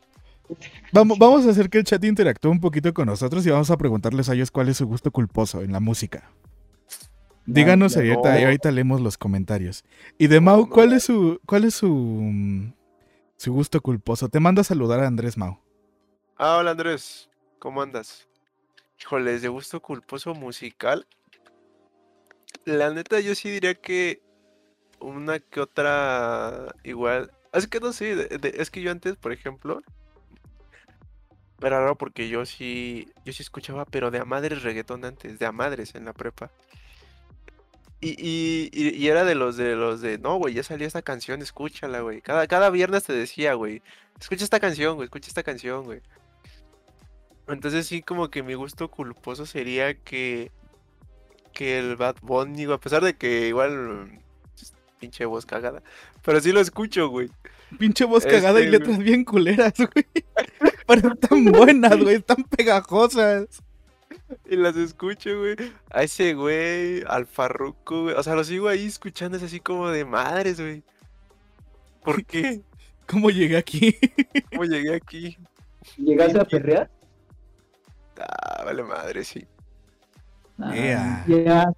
Vamos, 0.92 1.18
vamos 1.18 1.46
a 1.46 1.52
hacer 1.52 1.70
que 1.70 1.78
el 1.78 1.86
chat 1.86 2.04
interactúe 2.04 2.50
un 2.50 2.60
poquito 2.60 2.94
con 2.94 3.06
nosotros 3.06 3.46
y 3.46 3.50
vamos 3.50 3.72
a 3.72 3.78
preguntarles 3.78 4.28
a 4.28 4.34
ellos 4.34 4.52
cuál 4.52 4.68
es 4.68 4.78
su 4.78 4.86
gusto 4.86 5.12
culposo 5.12 5.62
en 5.62 5.72
la 5.72 5.80
música. 5.80 6.30
Díganos 7.46 7.96
ahorita, 7.98 8.40
y 8.40 8.44
ahorita 8.44 8.72
leemos 8.72 9.02
los 9.02 9.18
comentarios. 9.18 9.84
Y 10.18 10.28
de 10.28 10.40
Mau, 10.40 10.70
¿cuál 10.70 10.94
es 10.94 11.04
su, 11.04 11.40
cuál 11.46 11.64
es 11.64 11.74
su, 11.74 11.90
mm, 11.90 12.74
su 13.41 13.51
gusto 13.51 13.81
culposo? 13.81 14.30
Te 14.30 14.39
manda 14.39 14.61
a 14.61 14.63
saludar 14.63 14.99
a 14.99 15.07
Andrés 15.07 15.35
Mau. 15.35 15.57
Ah, 16.38 16.57
hola 16.57 16.72
Andrés, 16.72 17.27
¿cómo 17.57 17.81
andas? 17.81 18.27
Híjoles, 18.99 19.41
de 19.41 19.47
gusto 19.47 19.81
culposo 19.81 20.35
musical. 20.35 21.07
La 22.65 22.91
neta, 22.91 23.19
yo 23.19 23.34
sí 23.34 23.49
diría 23.49 23.73
que 23.73 24.22
una 24.99 25.39
que 25.39 25.59
otra 25.59 26.76
igual. 26.84 27.31
Es 27.51 27.68
que 27.68 27.80
no 27.80 27.91
sé, 27.93 28.15
de- 28.15 28.53
es 28.57 28.69
que 28.69 28.81
yo 28.84 28.91
antes, 28.91 29.15
por 29.15 29.31
ejemplo, 29.31 29.81
era 31.61 31.80
raro 31.80 31.97
porque 31.97 32.30
yo 32.30 32.45
sí, 32.45 33.07
yo 33.26 33.34
sí 33.34 33.41
escuchaba, 33.41 33.85
pero 33.85 34.11
de 34.11 34.19
a 34.19 34.26
madres 34.26 34.61
reggaetón 34.61 35.03
antes, 35.03 35.39
de 35.39 35.45
a 35.47 35.51
madres 35.51 35.95
en 35.95 36.05
la 36.05 36.13
prepa. 36.13 36.51
Y, 38.02 38.15
y, 38.19 38.69
y- 38.73 39.07
era 39.07 39.23
de 39.23 39.36
los 39.36 39.57
de 39.57 39.76
los 39.76 40.02
de, 40.02 40.18
no, 40.18 40.38
güey, 40.38 40.56
ya 40.56 40.64
salió 40.64 40.88
esta 40.88 41.03
canción, 41.03 41.41
escúchala, 41.41 42.02
güey. 42.02 42.22
Cada, 42.22 42.48
cada 42.48 42.69
viernes 42.72 43.03
te 43.03 43.14
decía, 43.14 43.53
güey, 43.53 43.82
escucha 44.19 44.44
esta 44.44 44.60
canción, 44.60 44.95
güey, 44.95 45.06
escucha 45.06 45.28
esta 45.28 45.44
canción, 45.44 45.84
güey. 45.86 46.02
Entonces 47.48 47.86
sí, 47.88 48.02
como 48.02 48.30
que 48.30 48.44
mi 48.44 48.53
gusto 48.56 48.90
culposo 48.90 49.45
sería 49.45 49.94
que, 49.94 50.52
que 51.53 51.78
el 51.80 51.95
Bad 51.95 52.15
Bunny, 52.22 52.65
a 52.72 52.78
pesar 52.80 53.03
de 53.03 53.15
que 53.15 53.48
igual, 53.49 53.72
mm, 53.78 54.19
es 54.61 54.73
pinche 54.99 55.26
voz 55.26 55.45
cagada, 55.45 55.84
pero 56.23 56.40
sí 56.40 56.52
lo 56.52 56.60
escucho, 56.60 57.10
güey. 57.10 57.30
Pinche 57.78 58.06
voz 58.06 58.26
cagada 58.26 58.60
y 58.61 58.65
Este, 58.65 58.80
letras 58.80 58.98
bien 58.98 59.23
culeras, 59.23 59.73
güey. 59.78 60.06
Pero 60.88 61.15
tan 61.15 61.45
buenas, 61.45 61.98
güey, 62.03 62.19
tan 62.19 62.44
pegajosas. 62.44 63.64
Y 64.49 64.56
las 64.56 64.76
escucho, 64.76 65.40
güey. 65.40 65.56
A 65.90 66.03
ese 66.03 66.34
güey, 66.34 67.03
al 67.08 67.26
Farruko, 67.26 68.03
güey. 68.03 68.16
O 68.16 68.24
sea, 68.24 68.36
lo 68.36 68.44
sigo 68.44 68.68
ahí 68.68 68.86
escuchando, 68.86 69.38
es 69.38 69.44
así 69.44 69.60
como 69.60 69.90
de 69.90 70.06
madres, 70.06 70.60
güey. 70.60 70.84
¿Por 72.03 72.26
qué? 72.26 72.62
¿Cómo 73.08 73.30
llegué 73.30 73.58
aquí? 73.58 73.95
¿Cómo 74.52 74.66
llegué 74.66 74.95
aquí? 74.95 75.38
¿Llegaste 75.98 76.40
a 76.40 76.45
perrear? 76.45 76.90
Ah, 78.18 78.64
vale 78.66 78.84
madre, 78.84 79.24
sí. 79.24 79.45
Ah, 80.60 80.76
Ea. 80.76 81.26
Ya, 81.28 81.74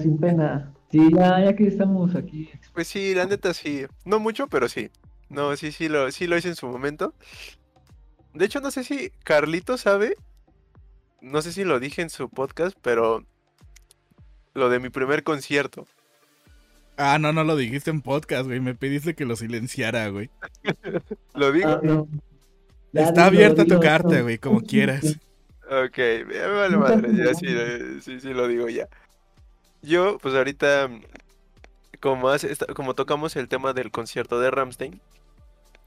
sin 0.00 0.18
pena. 0.18 0.72
Sí, 0.90 1.00
ya, 1.14 1.44
ya 1.44 1.56
que 1.56 1.66
estamos 1.66 2.14
aquí. 2.14 2.48
Pues 2.72 2.86
sí, 2.86 3.14
la 3.14 3.26
neta 3.26 3.52
sí. 3.52 3.86
No 4.04 4.20
mucho, 4.20 4.46
pero 4.46 4.68
sí. 4.68 4.90
No, 5.28 5.56
sí, 5.56 5.72
sí 5.72 5.88
lo, 5.88 6.10
sí 6.12 6.26
lo 6.26 6.36
hice 6.36 6.48
en 6.48 6.54
su 6.56 6.68
momento. 6.68 7.14
De 8.32 8.44
hecho, 8.44 8.60
no 8.60 8.70
sé 8.70 8.84
si 8.84 9.10
Carlito 9.24 9.76
sabe. 9.76 10.16
No 11.20 11.42
sé 11.42 11.52
si 11.52 11.64
lo 11.64 11.80
dije 11.80 12.02
en 12.02 12.10
su 12.10 12.28
podcast, 12.28 12.76
pero. 12.82 13.24
Lo 14.54 14.68
de 14.70 14.78
mi 14.80 14.88
primer 14.88 15.22
concierto. 15.22 15.86
Ah, 16.96 17.18
no, 17.18 17.32
no 17.32 17.44
lo 17.44 17.56
dijiste 17.56 17.90
en 17.90 18.00
podcast, 18.00 18.46
güey. 18.46 18.60
Me 18.60 18.74
pediste 18.74 19.14
que 19.14 19.26
lo 19.26 19.36
silenciara, 19.36 20.08
güey. 20.08 20.30
¿Lo 21.34 21.52
digo? 21.52 21.68
Ah, 21.68 21.80
no. 21.82 22.08
Está 22.94 23.26
abierta 23.26 23.66
tu 23.66 23.78
carta, 23.80 24.22
güey, 24.22 24.38
como 24.38 24.62
quieras. 24.62 25.18
Ok, 25.68 25.98
vale 26.30 26.76
madre, 26.76 27.10
ya 27.14 27.34
sí, 27.34 27.46
sí, 28.00 28.20
sí 28.20 28.32
lo 28.32 28.46
digo 28.48 28.68
ya. 28.68 28.88
Yo, 29.82 30.16
pues 30.18 30.34
ahorita, 30.34 30.88
como, 32.00 32.28
hace- 32.30 32.56
como 32.74 32.94
tocamos 32.94 33.36
el 33.36 33.48
tema 33.48 33.72
del 33.74 33.90
concierto 33.90 34.40
de 34.40 34.50
Ramstein, 34.50 35.00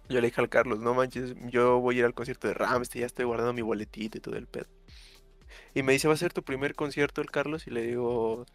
yo 0.10 0.20
le 0.22 0.28
dije 0.28 0.42
al 0.42 0.50
Carlos, 0.50 0.80
no 0.80 0.94
manches, 0.94 1.34
yo 1.50 1.80
voy 1.80 1.96
a 1.96 2.00
ir 2.00 2.06
al 2.06 2.14
concierto 2.14 2.48
de 2.48 2.54
Ramstein, 2.54 3.02
ya 3.02 3.06
estoy 3.08 3.26
guardando 3.26 3.54
mi 3.54 3.62
boletito 3.62 4.18
y 4.18 4.22
todo 4.22 4.36
el 4.36 4.46
pedo. 4.48 4.68
Y 5.74 5.84
me 5.84 5.94
dice, 5.94 6.08
¿va 6.08 6.14
a 6.16 6.18
ser 6.18 6.34
tu 6.34 6.44
primer 6.44 6.76
concierto 6.76 7.22
el 7.22 7.32
Carlos? 7.32 7.68
Y 7.68 7.72
le 7.72 7.84
digo, 7.84 8.46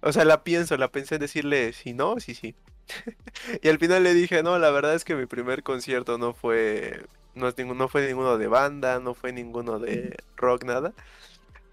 o 0.00 0.12
sea, 0.12 0.24
la 0.24 0.42
pienso, 0.44 0.76
la 0.76 0.88
pensé 0.88 1.16
en 1.16 1.22
decirle, 1.22 1.72
si 1.72 1.92
no, 1.94 2.20
sí, 2.20 2.34
sí. 2.34 2.54
Y 3.62 3.68
al 3.68 3.78
final 3.78 4.02
le 4.04 4.14
dije, 4.14 4.42
no, 4.42 4.58
la 4.58 4.70
verdad 4.70 4.94
es 4.94 5.04
que 5.04 5.14
mi 5.16 5.26
primer 5.26 5.62
concierto 5.62 6.18
no 6.18 6.34
fue, 6.34 7.04
no, 7.34 7.48
es 7.48 7.56
ningún- 7.58 7.78
no 7.78 7.88
fue 7.88 8.06
ninguno 8.06 8.38
de 8.38 8.46
banda, 8.48 9.00
no 9.00 9.14
fue 9.14 9.32
ninguno 9.32 9.78
de 9.78 10.16
rock, 10.36 10.64
nada. 10.64 10.92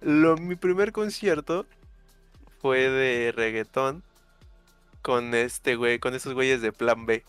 Lo, 0.02 0.38
mi 0.38 0.56
primer 0.56 0.92
concierto 0.94 1.66
fue 2.62 2.90
de 2.90 3.32
reggaetón 3.32 4.04
con 5.02 5.34
este 5.36 5.76
güey, 5.76 6.00
con 6.00 6.14
esos 6.16 6.34
güeyes 6.34 6.62
de 6.62 6.72
Plan 6.74 7.06
B. 7.06 7.24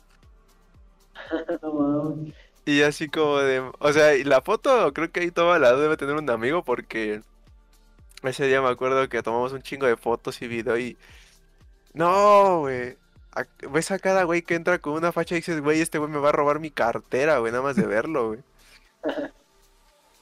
Y 2.66 2.82
así 2.82 3.08
como 3.08 3.38
de, 3.38 3.60
o 3.78 3.92
sea, 3.92 4.14
y 4.14 4.22
la 4.24 4.42
foto 4.42 4.92
creo 4.92 5.10
que 5.10 5.20
ahí 5.20 5.30
toda 5.30 5.58
la 5.58 5.74
debe 5.74 5.96
tener 5.96 6.14
un 6.16 6.28
amigo 6.30 6.62
porque 6.62 7.22
ese 8.28 8.46
día 8.46 8.60
me 8.62 8.68
acuerdo 8.68 9.08
que 9.08 9.22
tomamos 9.22 9.52
un 9.52 9.62
chingo 9.62 9.86
de 9.86 9.96
fotos 9.96 10.40
y 10.42 10.48
video 10.48 10.78
y 10.78 10.96
no, 11.94 12.60
güey. 12.60 12.96
Ves 13.72 13.90
a 13.90 13.98
cada 13.98 14.24
güey 14.24 14.42
que 14.42 14.54
entra 14.54 14.78
con 14.80 14.94
una 14.94 15.12
facha 15.12 15.34
y 15.34 15.38
dices, 15.38 15.60
güey, 15.60 15.80
este 15.80 15.98
güey 15.98 16.10
me 16.10 16.18
va 16.18 16.30
a 16.30 16.32
robar 16.32 16.58
mi 16.60 16.70
cartera, 16.70 17.38
güey, 17.38 17.52
nada 17.52 17.62
más 17.64 17.76
de 17.76 17.86
verlo, 17.86 18.28
güey. 18.28 18.40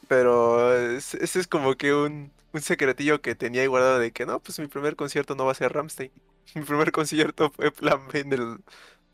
Pero 0.08 0.74
es- 0.76 1.14
ese 1.14 1.40
es 1.40 1.46
como 1.46 1.74
que 1.74 1.94
un, 1.94 2.30
un 2.52 2.60
secretillo 2.60 3.20
que 3.20 3.34
tenía 3.34 3.62
ahí 3.62 3.66
guardado 3.66 3.98
de 3.98 4.12
que 4.12 4.26
no, 4.26 4.40
pues 4.40 4.58
mi 4.58 4.66
primer 4.66 4.96
concierto 4.96 5.34
no 5.34 5.44
va 5.44 5.52
a 5.52 5.54
ser 5.54 5.72
Ramstein. 5.72 6.10
Mi 6.54 6.62
primer 6.62 6.92
concierto 6.92 7.50
fue 7.50 7.70
Plan 7.70 8.00
B 8.10 8.20
en 8.20 8.32
el 8.32 8.58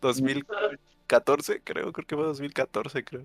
2014, 0.01 1.61
creo, 1.65 1.93
creo 1.93 2.07
que 2.07 2.15
fue 2.17 2.25
2014, 2.25 3.05
creo. 3.05 3.23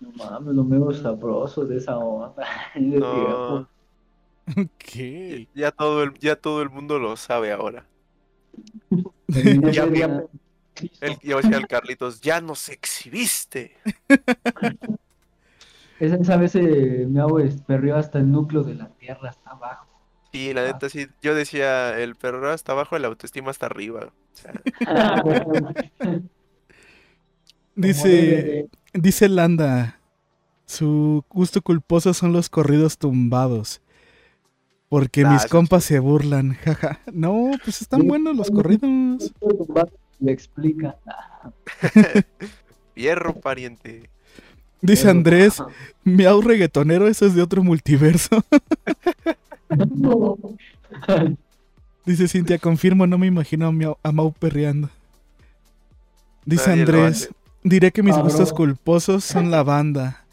No 0.00 0.10
mames, 0.12 0.54
lo 0.54 0.64
medio 0.64 0.90
sabroso 0.92 1.64
de 1.66 1.76
esa 1.76 1.96
onda. 1.98 2.44
de 2.74 2.98
No, 2.98 3.68
¿Qué? 4.78 5.48
ya 5.54 5.70
todo 5.70 6.02
el, 6.02 6.14
ya 6.18 6.36
todo 6.36 6.62
el 6.62 6.70
mundo 6.70 6.98
lo 6.98 7.16
sabe 7.16 7.52
ahora. 7.52 7.86
Ya, 9.28 9.86
día- 9.86 10.24
El, 11.00 11.18
yo 11.22 11.36
decía 11.36 11.56
al 11.56 11.66
Carlitos, 11.68 12.20
ya 12.20 12.40
nos 12.40 12.68
exhibiste. 12.68 13.76
Esa, 15.98 16.16
esa 16.16 16.36
vez 16.36 16.54
eh, 16.54 17.06
me 17.08 17.20
hago 17.20 17.38
perreó 17.66 17.96
hasta 17.96 18.18
el 18.18 18.30
núcleo 18.30 18.62
de 18.62 18.74
la 18.74 18.88
tierra, 18.94 19.28
hasta 19.30 19.50
abajo. 19.50 19.86
Y 20.32 20.52
la 20.54 20.64
neta 20.64 20.88
sí, 20.88 21.08
yo 21.22 21.34
decía, 21.34 21.98
el 21.98 22.14
perro 22.16 22.50
hasta 22.50 22.72
abajo, 22.72 22.96
el 22.96 23.04
autoestima 23.04 23.50
hasta 23.50 23.66
arriba. 23.66 24.12
O 24.32 24.36
sea, 24.36 24.52
Dice, 27.74 28.68
dice 28.92 29.28
Landa, 29.28 30.00
su 30.66 31.24
gusto 31.30 31.62
culposo 31.62 32.12
son 32.14 32.32
los 32.32 32.48
corridos 32.50 32.98
tumbados. 32.98 33.80
Porque 34.90 35.22
Ah, 35.24 35.30
mis 35.32 35.44
eso 35.44 35.48
compas 35.48 35.84
se 35.84 35.98
burlan, 36.00 36.54
jaja. 36.64 37.00
No, 37.12 37.52
pues 37.64 37.80
están 37.80 38.06
buenos 38.06 38.36
los 38.36 38.50
corridos. 38.50 39.32
Le 40.18 40.32
explica. 40.32 40.96
Fierro, 42.94 43.34
pariente. 43.40 44.10
Dice 44.82 45.08
Andrés, 45.08 45.62
miau 46.04 46.40
reggaetonero, 46.42 47.06
eso 47.08 47.24
es 47.26 47.34
de 47.34 47.40
otro 47.42 47.62
multiverso. 47.62 48.44
Dice 52.06 52.28
Cintia, 52.28 52.58
confirmo, 52.58 53.06
no 53.06 53.18
me 53.18 53.26
imagino 53.26 53.68
a, 53.68 53.72
Miau- 53.72 53.98
a 54.02 54.12
Mau 54.12 54.32
perreando. 54.32 54.88
Dice 56.44 56.70
Nadie 56.70 56.82
Andrés, 56.82 57.30
diré 57.62 57.92
que 57.92 58.02
mis 58.02 58.16
Ah, 58.16 58.22
gustos 58.22 58.48
bro. 58.48 58.56
culposos 58.56 59.24
son 59.24 59.50
la 59.50 59.62
banda. 59.62 60.24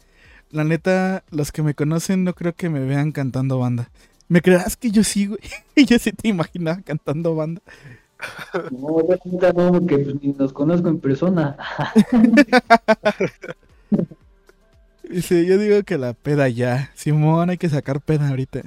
La 0.50 0.64
neta, 0.64 1.22
los 1.30 1.52
que 1.52 1.62
me 1.62 1.74
conocen 1.74 2.24
no 2.24 2.34
creo 2.34 2.54
que 2.54 2.70
me 2.70 2.80
vean 2.80 3.12
cantando 3.12 3.58
banda. 3.58 3.90
¿Me 4.28 4.42
creerás 4.42 4.76
que 4.76 4.90
yo 4.90 5.02
sí, 5.02 5.26
güey? 5.26 5.40
yo 5.86 5.98
sí 5.98 6.12
te 6.12 6.28
imaginaba 6.28 6.82
cantando 6.82 7.34
banda. 7.34 7.62
No, 8.70 9.00
yo 9.08 9.16
nunca 9.24 9.52
no, 9.52 9.72
porque 9.72 9.98
pues, 9.98 10.22
ni 10.22 10.34
los 10.34 10.52
conozco 10.52 10.88
en 10.88 11.00
persona. 11.00 11.56
Dice, 15.08 15.46
yo 15.46 15.56
digo 15.56 15.82
que 15.84 15.96
la 15.96 16.12
peda 16.12 16.48
ya. 16.48 16.90
Simón, 16.94 17.48
hay 17.48 17.56
que 17.56 17.70
sacar 17.70 18.00
peda 18.00 18.28
ahorita. 18.28 18.62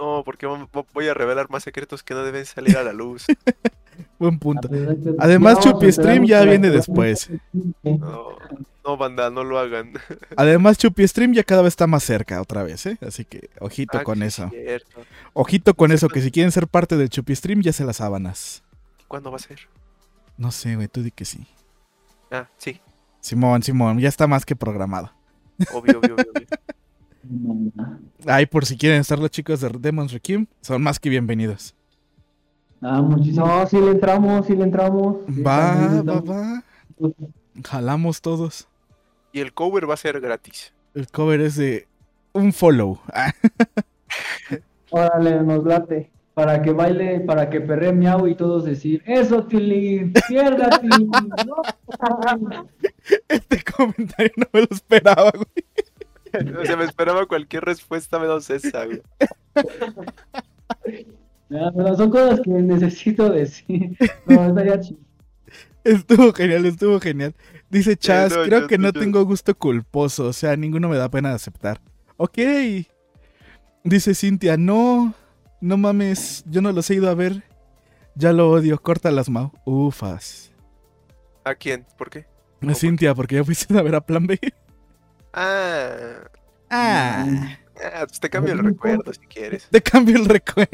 No, 0.00 0.22
porque 0.24 0.46
voy 0.94 1.08
a 1.08 1.14
revelar 1.14 1.50
más 1.50 1.62
secretos 1.62 2.02
que 2.02 2.14
no 2.14 2.24
deben 2.24 2.46
salir 2.46 2.78
a 2.78 2.82
la 2.82 2.94
luz. 2.94 3.26
Buen 4.18 4.38
punto. 4.38 4.66
Además, 5.18 5.60
Chupi 5.60 5.92
Stream 5.92 6.24
ya 6.24 6.42
viene 6.44 6.70
después. 6.70 7.28
No, 7.82 8.38
no, 8.82 8.96
banda, 8.96 9.28
no 9.28 9.44
lo 9.44 9.58
hagan. 9.58 9.92
Además, 10.36 10.78
Chupi 10.78 11.06
Stream 11.06 11.34
ya 11.34 11.44
cada 11.44 11.60
vez 11.60 11.72
está 11.72 11.86
más 11.86 12.02
cerca 12.02 12.40
otra 12.40 12.62
vez, 12.62 12.86
¿eh? 12.86 12.96
Así 13.06 13.26
que, 13.26 13.50
ojito 13.60 13.98
Ah, 13.98 14.02
con 14.02 14.22
eso. 14.22 14.48
cierto. 14.48 15.02
Ojito 15.34 15.74
con 15.74 15.92
eso, 15.92 16.08
que 16.08 16.22
si 16.22 16.30
quieren 16.30 16.50
ser 16.50 16.66
parte 16.66 16.96
del 16.96 17.10
Chupi 17.10 17.36
Stream, 17.36 17.60
ya 17.60 17.74
se 17.74 17.84
las 17.84 17.96
sábanas. 17.98 18.62
¿Cuándo 19.06 19.30
va 19.30 19.36
a 19.36 19.40
ser? 19.40 19.68
No 20.38 20.50
sé, 20.50 20.76
güey, 20.76 20.88
tú 20.88 21.02
di 21.02 21.10
que 21.10 21.26
sí. 21.26 21.46
Ah, 22.30 22.48
sí, 22.56 22.80
Simón, 23.20 23.62
Simón, 23.62 23.98
ya 23.98 24.08
está 24.08 24.26
más 24.26 24.46
que 24.46 24.56
programado. 24.56 25.12
obvio, 25.74 25.98
obvio, 25.98 26.14
obvio. 26.14 26.26
obvio. 26.34 26.46
Ay, 28.26 28.46
por 28.46 28.66
si 28.66 28.76
quieren 28.76 29.00
estar 29.00 29.18
los 29.18 29.30
chicos 29.30 29.60
de 29.60 29.70
Demon's 29.78 30.12
Requiem, 30.12 30.46
son 30.60 30.82
más 30.82 30.98
que 30.98 31.08
bienvenidos. 31.08 31.74
Ah, 32.82 33.02
muchísimo. 33.02 33.46
No, 33.46 33.66
si 33.66 33.78
le 33.80 33.90
entramos, 33.90 34.46
si 34.46 34.56
le 34.56 34.64
entramos. 34.64 35.18
Va, 35.28 36.02
va, 36.02 36.20
va. 36.20 36.64
Jalamos 37.64 38.20
todos. 38.22 38.68
Y 39.32 39.40
el 39.40 39.52
cover 39.52 39.88
va 39.88 39.94
a 39.94 39.98
ser 39.98 40.20
gratis. 40.20 40.72
El 40.94 41.08
cover 41.08 41.40
es 41.40 41.56
de 41.56 41.86
un 42.32 42.52
follow. 42.52 42.98
Órale, 44.90 45.42
nos 45.42 45.64
late. 45.64 46.10
Para 46.34 46.62
que 46.62 46.72
baile, 46.72 47.20
para 47.20 47.50
que 47.50 47.60
perre 47.60 47.92
miau 47.92 48.26
y 48.26 48.34
todos 48.34 48.64
decir, 48.64 49.02
eso, 49.04 49.44
Tilín, 49.44 50.12
pierda, 50.28 50.80
Tilín. 50.80 51.10
No. 51.46 52.66
este 53.28 53.62
comentario 53.64 54.32
no 54.36 54.46
me 54.52 54.60
lo 54.60 54.68
esperaba, 54.70 55.30
güey. 55.32 55.66
O 56.60 56.64
sea, 56.64 56.76
me 56.76 56.84
esperaba 56.84 57.26
cualquier 57.26 57.64
respuesta 57.64 58.18
menos 58.18 58.48
esa, 58.50 58.84
güey. 58.86 59.02
Ya, 61.48 61.72
pero 61.76 61.96
son 61.96 62.10
cosas 62.10 62.40
que 62.42 62.50
necesito 62.50 63.28
decir. 63.30 63.96
No, 64.26 64.46
estaría 64.46 64.80
chido. 64.80 65.00
Estuvo 65.82 66.32
genial, 66.32 66.64
estuvo 66.66 67.00
genial. 67.00 67.34
Dice 67.68 67.96
Chas, 67.96 68.30
no, 68.36 68.44
creo 68.44 68.60
yo- 68.60 68.66
que 68.68 68.78
no 68.78 68.92
yo- 68.92 69.00
tengo 69.00 69.24
gusto 69.24 69.56
culposo, 69.56 70.26
o 70.26 70.32
sea, 70.32 70.54
ninguno 70.56 70.88
me 70.88 70.96
da 70.96 71.10
pena 71.10 71.30
de 71.30 71.34
aceptar. 71.34 71.80
Ok. 72.18 72.38
Dice 73.82 74.14
Cintia, 74.14 74.56
no, 74.56 75.12
no 75.60 75.76
mames, 75.76 76.44
yo 76.46 76.60
no 76.62 76.70
los 76.70 76.88
he 76.90 76.94
ido 76.94 77.10
a 77.10 77.14
ver. 77.14 77.42
Ya 78.14 78.32
lo 78.32 78.50
odio, 78.50 78.80
corta 78.80 79.10
las 79.10 79.28
mau. 79.28 79.52
Ufas. 79.64 80.52
¿A 81.44 81.54
quién? 81.54 81.84
¿Por 81.98 82.10
qué? 82.10 82.26
No, 82.60 82.74
Cintia, 82.74 83.14
porque 83.14 83.36
ya 83.36 83.44
fuiste 83.44 83.76
a 83.76 83.82
ver 83.82 83.94
a 83.96 84.00
Plan 84.02 84.26
B. 84.26 84.38
Ah, 85.32 86.24
Ah, 86.72 87.26
ah, 87.82 88.04
pues 88.06 88.20
te 88.20 88.30
cambio 88.30 88.52
el 88.52 88.60
recuerdo 88.60 89.12
si 89.12 89.26
quieres. 89.26 89.68
te 89.70 89.82
cambio 89.82 90.16
el 90.16 90.26
recuerdo. 90.26 90.70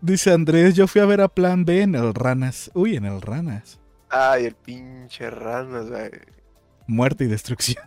Dice 0.00 0.32
Andrés, 0.32 0.74
yo 0.74 0.86
fui 0.86 1.00
a 1.00 1.06
ver 1.06 1.20
a 1.20 1.28
Plan 1.28 1.64
B 1.64 1.82
en 1.82 1.94
el 1.94 2.14
Ranas. 2.14 2.70
Uy, 2.74 2.96
en 2.96 3.04
el 3.04 3.20
Ranas. 3.20 3.78
Ay, 4.08 4.46
el 4.46 4.54
pinche 4.54 5.28
ranas, 5.30 5.90
güey. 5.90 6.10
Muerte 6.86 7.24
y 7.24 7.26
destrucción. 7.26 7.84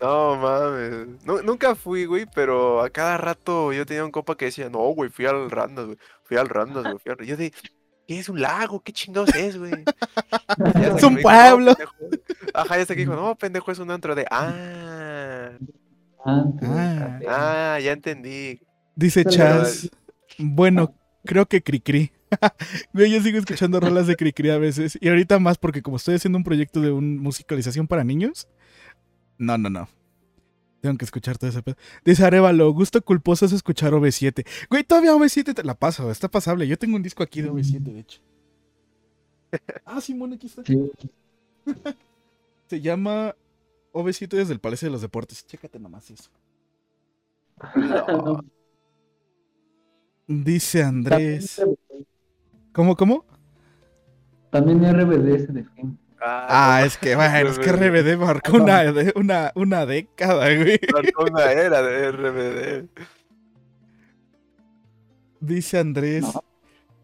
No 0.00 0.36
mames. 0.36 1.08
Nu- 1.24 1.42
nunca 1.42 1.74
fui, 1.74 2.04
güey, 2.06 2.26
pero 2.34 2.80
a 2.82 2.88
cada 2.90 3.18
rato 3.18 3.72
yo 3.72 3.84
tenía 3.84 4.04
un 4.04 4.10
compa 4.10 4.36
que 4.36 4.46
decía, 4.46 4.70
no, 4.70 4.78
güey, 4.94 5.10
fui 5.10 5.26
al 5.26 5.50
Randas, 5.50 5.86
güey. 5.86 5.98
Fui 6.24 6.36
al 6.36 6.48
Randas, 6.48 6.84
güey. 6.84 6.98
Fui 6.98 7.12
al... 7.12 7.26
Yo 7.26 7.36
de, 7.36 7.52
¿qué 8.10 8.18
es 8.18 8.28
un 8.28 8.40
lago? 8.40 8.80
¿Qué 8.82 8.92
chingados 8.92 9.32
es, 9.36 9.56
güey? 9.56 9.70
Es 10.98 11.04
un 11.04 11.14
dijo, 11.14 11.30
"No, 11.30 11.38
pueblo". 11.54 11.76
pendejo". 11.76 11.94
Ajá, 12.54 12.76
ya 12.76 12.86
que 12.86 12.96
dijo, 12.96 13.14
no, 13.14 13.36
pendejo, 13.36 13.70
es 13.70 13.78
un 13.78 13.88
antro 13.92 14.16
de, 14.16 14.26
ah, 14.32 15.52
Ah, 16.24 16.44
Ah. 16.60 17.20
ah, 17.28 17.78
ya 17.80 17.92
entendí. 17.92 18.60
Dice 18.96 19.24
Chas, 19.24 19.88
bueno, 20.38 20.92
creo 21.24 21.46
que 21.46 21.62
Cricri. 21.62 22.10
Güey, 22.92 23.12
yo 23.12 23.22
sigo 23.22 23.38
escuchando 23.38 23.78
rolas 23.78 24.08
de 24.08 24.16
Cricri 24.16 24.50
a 24.50 24.58
veces. 24.58 24.98
Y 25.00 25.08
ahorita 25.08 25.38
más 25.38 25.56
porque 25.56 25.80
como 25.80 25.96
estoy 25.98 26.16
haciendo 26.16 26.36
un 26.36 26.44
proyecto 26.44 26.80
de 26.80 26.90
un 26.90 27.16
musicalización 27.18 27.86
para 27.86 28.02
niños. 28.02 28.48
No, 29.38 29.56
no, 29.56 29.70
no. 29.70 29.88
Tengo 30.80 30.96
que 30.96 31.04
escuchar 31.04 31.36
todo 31.36 31.50
ese 31.50 31.62
pedo. 31.62 31.76
Dice 32.04 32.24
Arevalo, 32.24 32.72
gusto 32.72 33.02
culposo 33.02 33.44
es 33.44 33.52
escuchar 33.52 33.92
OV7. 33.92 34.46
Güey, 34.70 34.84
todavía 34.84 35.14
OV7 35.14 35.54
te 35.54 35.62
la 35.62 35.74
paso, 35.74 36.10
está 36.10 36.28
pasable. 36.28 36.66
Yo 36.66 36.78
tengo 36.78 36.96
un 36.96 37.02
disco 37.02 37.22
aquí 37.22 37.42
de 37.42 37.50
OV7, 37.50 37.80
de 37.80 38.00
hecho. 38.00 38.20
Ah, 39.84 40.00
Simón, 40.00 40.32
aquí 40.32 40.46
está. 40.46 40.62
Sí. 40.64 40.78
Se 42.68 42.80
llama 42.80 43.34
OV7 43.92 44.28
desde 44.28 44.52
el 44.52 44.60
Palacio 44.60 44.86
de 44.86 44.92
los 44.92 45.02
Deportes. 45.02 45.44
Chécate 45.44 45.80
nomás 45.80 46.08
eso. 46.10 46.30
No. 47.74 48.44
Dice 50.28 50.84
Andrés. 50.84 51.60
¿Cómo, 52.72 52.94
cómo? 52.94 53.24
También 54.50 54.84
RBD 54.84 55.46
se 55.46 55.52
defiende. 55.52 55.98
Ah, 56.22 56.78
no 56.80 56.86
es 56.86 56.96
que, 56.98 57.16
bueno, 57.16 57.48
es 57.48 57.58
que 57.58 57.72
RBD. 57.72 58.16
Marcó 58.18 58.56
una, 58.58 58.82
de- 58.92 59.12
una, 59.16 59.52
una 59.54 59.86
década, 59.86 60.54
güey. 60.54 60.78
Marcó 60.92 61.24
una 61.24 61.50
era 61.52 61.82
de 61.82 62.12
RBD. 62.12 62.88
Dice 65.40 65.78
Andrés, 65.78 66.22
No. 66.22 66.44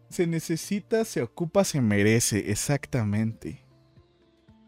se 0.09 0.27
necesita, 0.27 1.03
se 1.05 1.23
ocupa, 1.23 1.63
se 1.63 1.81
merece, 1.81 2.51
exactamente. 2.51 3.63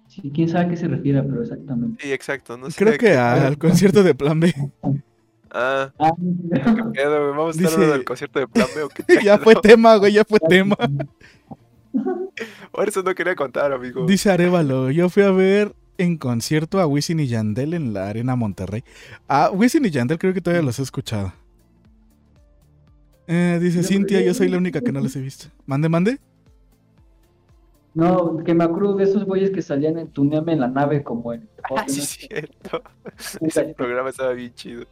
Sí, 0.07 0.31
quién 0.33 0.49
sabe 0.49 0.65
a 0.65 0.69
qué 0.69 0.77
se 0.77 0.87
refiere, 0.87 1.21
pero 1.21 1.43
exactamente. 1.43 2.03
Sí, 2.03 2.11
exacto. 2.11 2.57
No 2.57 2.71
sé 2.71 2.83
Creo 2.83 2.97
que 2.97 3.15
al 3.15 3.57
concierto 3.59 4.01
de 4.01 4.15
Plan 4.15 4.39
B. 4.39 4.53
Ah, 5.51 5.91
Ah, 5.99 6.11
qué 6.19 6.83
pedo, 6.93 7.19
güey. 7.21 7.37
Vamos 7.37 7.47
a 7.47 7.49
estar 7.51 7.63
Dice- 7.63 7.73
hablando 7.75 7.93
del 7.93 8.05
concierto 8.05 8.39
de 8.39 8.47
Plan 8.47 8.67
B 8.75 8.81
o 8.83 8.89
qué 8.89 9.03
ya 9.23 9.37
fue 9.37 9.53
tema, 9.55 9.95
güey, 9.97 10.13
ya 10.13 10.25
fue 10.25 10.39
tema. 10.39 10.75
Por 12.71 12.87
eso 12.87 13.01
no 13.03 13.13
quería 13.15 13.35
contar, 13.35 13.71
amigo. 13.73 14.05
Dice 14.05 14.31
Arevalo, 14.31 14.91
yo 14.91 15.09
fui 15.09 15.23
a 15.23 15.31
ver 15.31 15.73
en 15.97 16.17
concierto 16.17 16.79
a 16.79 16.87
Wisin 16.87 17.19
y 17.19 17.27
Yandel 17.27 17.73
en 17.73 17.93
la 17.93 18.07
Arena 18.09 18.35
Monterrey. 18.35 18.83
Ah, 19.27 19.49
Wisin 19.53 19.85
y 19.85 19.89
Yandel 19.89 20.17
creo 20.19 20.33
que 20.33 20.41
todavía 20.41 20.63
los 20.65 20.79
he 20.79 20.83
escuchado. 20.83 21.33
Eh, 23.27 23.59
dice 23.61 23.83
Cintia, 23.83 24.21
yo- 24.21 24.33
soy 24.33 24.47
la 24.49 24.57
única 24.57 24.81
que 24.81 24.91
no 24.91 25.01
los 25.01 25.15
he 25.15 25.21
visto. 25.21 25.47
Mande, 25.65 25.89
mande. 25.89 26.19
No, 27.93 28.37
que 28.43 28.53
me 28.53 28.63
acuerdo 28.63 28.95
de 28.95 29.03
esos 29.03 29.25
güeyes 29.25 29.49
que 29.51 29.61
salían 29.61 29.97
en 29.97 30.07
Tuneame 30.09 30.53
en 30.53 30.59
la 30.61 30.67
nave 30.67 31.03
como 31.03 31.33
en... 31.33 31.49
Ah, 31.75 31.83
sí, 31.87 31.99
es 32.01 32.09
cierto. 32.09 32.81
Ese 33.41 33.65
programa 33.75 34.09
estaba 34.09 34.31
bien 34.33 34.53
chido. 34.53 34.85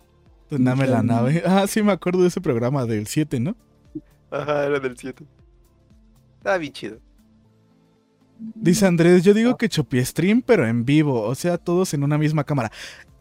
Dame 0.50 0.88
la 0.88 1.04
nave. 1.04 1.42
Ah, 1.46 1.66
sí, 1.68 1.82
me 1.84 1.92
acuerdo 1.92 2.22
de 2.22 2.28
ese 2.30 2.42
programa 2.42 2.86
del 2.86 3.08
7, 3.08 3.40
¿no? 3.40 3.56
Ajá, 4.32 4.66
era 4.66 4.80
del 4.80 4.98
7. 4.98 5.24
Estaba 6.48 6.60
bien 6.60 6.72
chido. 6.72 7.00
Dice 8.56 8.86
Andrés, 8.86 9.22
yo 9.26 9.34
digo 9.34 9.58
que 9.58 9.68
Chopi 9.68 10.04
Stream, 10.06 10.42
pero 10.42 10.66
en 10.66 10.86
vivo, 10.86 11.24
o 11.24 11.36
sea, 11.36 11.58
todos 11.58 11.94
en 11.94 12.04
una 12.04 12.18
misma 12.18 12.46
cámara. 12.46 12.72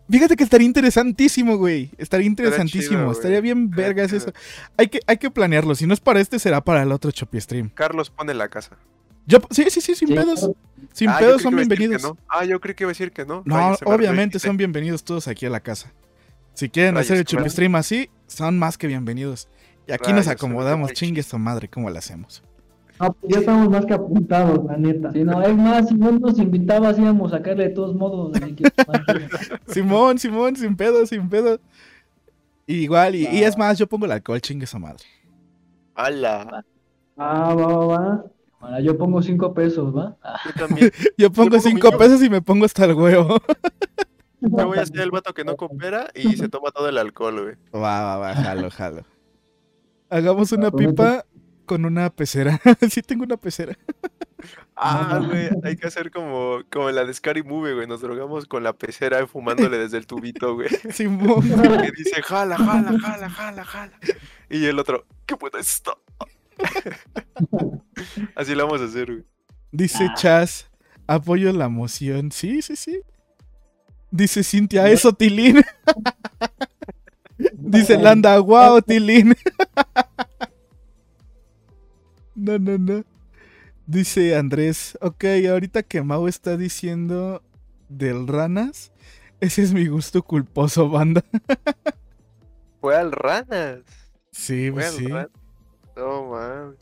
Fíjate 0.09 0.37
que 0.37 0.45
estaría 0.45 0.65
interesantísimo, 0.65 1.57
güey. 1.57 1.91
Estaría 1.99 2.29
interesantísimo. 2.29 3.01
chido, 3.01 3.11
estaría 3.11 3.41
güey. 3.41 3.53
bien 3.53 3.69
vergas 3.69 4.13
eso. 4.13 4.33
Hay 4.77 4.87
que, 4.87 5.01
hay 5.09 5.17
que 5.17 5.29
planearlo. 5.29 5.75
Si 5.75 5.89
no 5.89 5.95
es 5.95 5.99
para 5.99 6.21
este, 6.21 6.39
será 6.39 6.61
para 6.63 6.85
el 6.85 6.93
otro 6.93 7.11
Chopi 7.11 7.41
Stream. 7.41 7.69
Carlos 7.71 8.11
pone 8.11 8.33
la 8.33 8.49
casa. 8.49 8.77
Yo, 9.27 9.39
sí, 9.51 9.65
sí, 9.71 9.81
sí, 9.81 9.97
sin 9.97 10.07
Sí, 10.07 10.15
pedos. 10.15 10.49
Sin 10.93 11.09
Ah, 11.09 11.17
pedos 11.19 11.43
son 11.43 11.57
bienvenidos. 11.57 12.05
no. 12.05 12.17
Ah, 12.29 12.45
yo 12.45 12.61
creí 12.61 12.77
que 12.77 12.85
iba 12.85 12.91
a 12.91 12.93
decir 12.93 13.11
que 13.11 13.25
no. 13.25 13.43
No, 13.45 13.57
Rayos, 13.57 13.81
obviamente 13.87 14.39
son 14.39 14.57
bienvenidos 14.57 15.03
todos 15.03 15.27
aquí 15.27 15.47
a 15.47 15.51
la 15.51 15.59
casa. 15.59 15.93
Si 16.55 16.69
quieren 16.69 16.95
Rayos, 16.95 17.07
hacer 17.09 17.17
el 17.19 17.25
Chopi 17.25 17.51
Stream 17.51 17.75
así, 17.75 18.09
son 18.29 18.57
más 18.57 18.79
que 18.79 18.87
bienvenidos. 18.87 19.49
Y 19.89 19.93
aquí 19.93 20.13
nos 20.13 20.27
Rayos, 20.27 20.41
acomodamos, 20.41 20.93
chingue 20.93 21.25
su 21.25 21.37
madre, 21.41 21.67
¿cómo 21.67 21.91
lo 21.91 21.99
hacemos? 21.99 22.45
No, 23.01 23.13
pues 23.13 23.33
ya 23.33 23.41
estamos 23.41 23.69
más 23.69 23.85
que 23.87 23.95
apuntados, 23.95 24.65
la 24.65 24.77
neta. 24.77 25.13
Sí, 25.13 25.25
no, 25.25 25.43
es 25.43 25.57
más, 25.57 25.89
si 25.89 25.95
no 25.95 26.13
nos 26.13 26.39
invitabas 26.39 26.99
íbamos 26.99 27.33
a 27.33 27.39
sacarle 27.39 27.65
de 27.69 27.75
todos 27.75 27.95
modos. 27.95 28.37
así 28.37 28.55
que, 28.55 28.65
Simón, 29.67 30.19
Simón, 30.19 30.57
sin 30.57 30.77
pedos, 30.77 31.11
sin 31.11 31.29
pedos. 31.29 31.61
Igual, 32.67 33.15
y, 33.15 33.27
y 33.29 33.43
es 33.45 33.57
más, 33.57 33.79
yo 33.79 33.87
pongo 33.87 34.07
el 34.07 34.13
alcohol, 34.13 34.41
chingue 34.41 34.67
su 34.67 34.79
madre. 34.79 35.05
¡Hala! 35.95 36.65
Ah, 37.17 37.55
va, 37.55 37.67
va, 37.67 37.87
va. 37.87 38.25
Ahora 38.61 38.81
yo 38.81 38.97
pongo 38.97 39.23
cinco 39.23 39.55
pesos, 39.55 39.97
¿va? 39.97 40.17
Ah, 40.23 40.39
Yo 40.47 40.67
también. 40.67 40.91
Yo 41.19 41.31
pongo 41.31 41.59
cinco 41.61 41.91
pesos 41.97 42.23
y 42.23 42.31
me 42.31 42.43
pongo 42.43 42.65
hasta 42.65 42.85
el 42.85 42.95
huevo. 42.95 43.39
Yo 44.41 44.67
voy 44.67 44.79
a 44.79 44.87
ser 44.87 45.01
el 45.01 45.11
vato 45.11 45.33
que 45.35 45.45
no 45.45 45.57
coopera 45.57 46.09
y 46.15 46.37
se 46.37 46.49
toma 46.49 46.71
todo 46.71 46.89
el 46.89 46.99
alcohol, 46.99 47.43
güey. 47.43 47.55
Va, 47.75 48.03
va, 48.03 48.17
va, 48.17 48.35
jalo, 48.35 48.71
jalo. 48.71 49.03
Hagamos 50.09 50.53
una 50.53 50.71
pipa 50.71 51.25
con 51.67 51.85
una 51.85 52.09
pecera. 52.11 52.61
sí 52.91 53.03
tengo 53.03 53.25
una 53.25 53.37
pecera. 53.37 53.77
Ah, 54.77 55.21
güey, 55.25 55.49
hay 55.65 55.77
que 55.77 55.87
hacer 55.87 56.11
como, 56.11 56.61
como 56.71 56.89
en 56.89 56.95
la 56.95 57.05
de 57.05 57.15
Scary 57.15 57.43
Movie, 57.43 57.75
güey. 57.75 57.87
Nos 57.87 58.01
drogamos 58.01 58.47
con 58.47 58.63
la 58.63 58.75
pecera 58.75 59.27
fumándole 59.27 59.79
desde 59.79 59.97
el 59.97 60.07
tubito, 60.07 60.55
güey. 60.55 60.69
Simón. 60.93 61.43
Que 61.83 61.91
dice, 61.97 62.23
jala, 62.23 62.57
jala, 62.57 62.99
jala, 62.99 63.31
jala, 63.31 63.65
jala. 63.65 63.99
Y 64.51 64.65
el 64.67 64.79
otro, 64.79 65.07
¿qué 65.25 65.37
puto 65.37 65.59
es 65.59 65.69
esto? 65.69 66.01
Así 68.35 68.55
lo 68.55 68.67
vamos 68.67 68.81
a 68.81 68.85
hacer, 68.85 69.07
güey. 69.07 69.25
Dice 69.73 70.09
Chas, 70.17 70.71
apoyo 71.07 71.53
la 71.53 71.69
moción. 71.69 72.31
Sí, 72.33 72.63
sí, 72.63 72.77
sí. 72.77 73.01
Dice 74.11 74.43
Cintia, 74.43 74.89
eso, 74.89 75.13
Tilín. 75.13 75.63
Dice 77.53 77.99
Landa, 77.99 78.39
wow, 78.39 78.81
Tilín. 78.81 79.35
No, 82.37 82.59
no, 82.59 82.79
no. 82.79 83.05
Dice 83.87 84.37
Andrés, 84.37 84.99
ok, 85.01 85.25
ahorita 85.51 85.83
que 85.83 86.03
Mau 86.03 86.27
está 86.29 86.57
diciendo 86.57 87.43
del 87.89 88.27
ranas, 88.27 88.93
ese 89.41 89.63
es 89.63 89.73
mi 89.73 89.87
gusto 89.87 90.23
culposo, 90.23 90.89
banda. 90.89 91.25
Fue 92.81 92.97
al 92.97 93.13
Ranas. 93.13 93.81
Sí, 94.31 94.71
Fue 94.71 94.83
pues 94.83 94.87
al 94.87 94.93
sí. 94.95 95.07
No, 95.97 96.25
mames. 96.27 96.77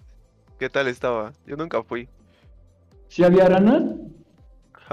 ¿Qué 0.58 0.68
tal 0.68 0.88
estaba? 0.88 1.32
Yo 1.46 1.56
nunca 1.56 1.82
fui. 1.82 2.08
¿Sí 3.08 3.24
había 3.24 3.48
ranas? 3.48 3.82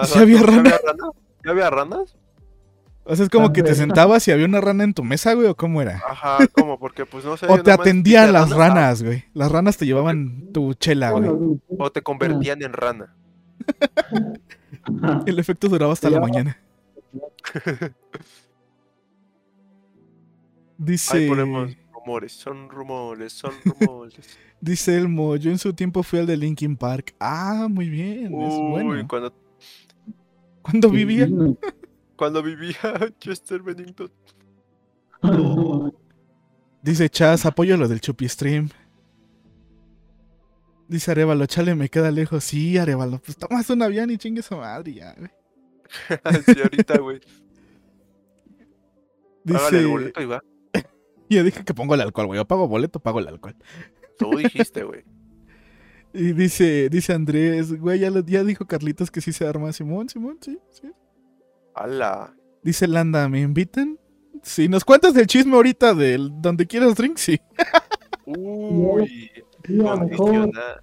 ¿Sí 0.06 0.20
había 0.20 0.42
ranas? 0.42 0.82
ranas? 0.84 1.12
¿Sí 1.44 1.50
había 1.50 1.70
ranas? 1.70 2.18
O 3.04 3.16
sea, 3.16 3.26
es 3.26 3.30
como 3.30 3.52
que 3.52 3.64
te 3.64 3.74
sentabas 3.74 4.28
y 4.28 4.32
había 4.32 4.46
una 4.46 4.62
rana 4.62 4.84
en 4.84 4.94
tu 4.94 5.04
mesa, 5.04 5.34
güey, 5.34 5.48
o 5.48 5.56
cómo 5.56 5.82
era. 5.82 6.02
Ajá, 6.08 6.38
¿cómo? 6.52 6.78
Porque 6.80 7.06
pues 7.06 7.26
no 7.26 7.36
sé. 7.36 7.48
O 7.50 7.62
te 7.62 7.72
atendían 7.72 8.32
las 8.32 8.52
ranas, 8.52 8.76
ranas, 8.76 9.04
güey. 9.04 9.26
Las 9.34 9.52
ranas 9.52 9.78
te 9.78 9.86
llevaban 9.86 10.52
tu 10.54 10.74
chela, 10.76 11.12
güey. 11.12 11.60
O 11.78 11.92
te 11.92 12.02
convertían 12.04 12.62
en 12.62 12.74
rana. 12.74 13.16
El 15.26 15.40
efecto 15.40 15.68
duraba 15.68 15.94
hasta 15.94 16.10
la 16.10 16.20
mañana. 16.20 16.58
Dice, 20.78 21.18
Ahí 21.18 21.30
ponemos 21.30 21.78
rumores, 21.94 22.32
son 22.32 22.70
rumores, 22.70 23.34
son 23.34 23.52
rumores. 23.64 24.16
dice 24.62 24.98
Elmo, 24.98 25.36
yo 25.36 25.52
en 25.52 25.60
su 25.60 25.74
tiempo 25.74 26.02
fui 26.02 26.18
al 26.20 26.26
de 26.26 26.38
Linkin 26.38 26.76
Park. 26.76 27.14
Ah, 27.20 27.68
muy 27.70 27.88
bien, 27.88 28.34
es 28.34 28.54
Uy, 28.54 28.72
bueno. 28.72 29.08
cuando, 29.08 29.34
¿Cuándo 30.64 30.90
vivía? 30.90 31.28
Cuando 32.22 32.44
vivía 32.44 32.76
Chester 33.20 33.64
Bennington. 33.64 34.12
Dice 36.84 37.10
Chaz, 37.10 37.48
apoyo 37.48 37.78
lo 37.78 37.88
del 37.88 38.00
Chupi 38.00 38.30
Stream. 38.30 38.70
Dice 40.88 41.10
Arevalo, 41.10 41.48
chale, 41.48 41.74
me 41.74 41.90
queda 41.90 42.12
lejos. 42.12 42.44
Sí, 42.44 42.78
Arevalo, 42.78 43.18
pues 43.20 43.36
tomas 43.38 43.68
un 43.72 43.82
avión 43.82 44.12
y 44.12 44.20
chingue 44.20 44.44
su 44.44 44.56
madre 44.56 44.94
ya, 44.94 45.16
güey. 45.18 45.32
sí, 46.46 46.62
ahorita, 46.62 47.00
güey. 47.00 47.22
Págale 49.44 49.78
el 49.80 49.84
Dice, 49.84 49.86
boleto 49.88 50.22
y 50.22 50.26
va. 50.28 50.44
yo 51.28 51.44
dije 51.44 51.66
que 51.66 51.74
pongo 51.74 51.96
el 51.96 52.02
alcohol, 52.02 52.28
güey. 52.28 52.38
Yo 52.38 52.46
pago 52.46 52.68
boleto, 52.68 53.00
pago 53.00 53.18
el 53.20 53.30
alcohol. 53.30 53.56
Tú 54.20 54.38
dijiste, 54.38 54.84
güey. 54.84 55.04
Y 56.14 56.34
dice, 56.34 56.88
dice 56.90 57.14
Andrés, 57.14 57.80
güey, 57.80 57.98
ya, 57.98 58.12
lo- 58.12 58.24
ya 58.24 58.44
dijo 58.44 58.68
Carlitos 58.68 59.10
que 59.10 59.22
sí 59.22 59.34
se 59.34 59.48
arma. 59.48 59.74
Simón, 59.74 60.08
Simón, 60.08 60.38
sí, 60.40 60.60
sí. 60.70 60.92
¡Hala! 61.76 62.34
Dice 62.64 62.88
Landa, 62.88 63.28
¿me 63.30 63.42
invitan? 63.42 63.98
Si 64.44 64.68
nos 64.68 64.84
cuentas 64.86 65.14
del 65.14 65.28
chisme 65.28 65.56
ahorita 65.56 65.94
del 65.94 66.30
donde 66.42 66.66
quieras 66.68 66.96
drink, 66.96 67.18
sí. 67.18 67.40
Uy, 68.26 69.30
Sí, 69.66 69.78
condiciona. 69.78 70.82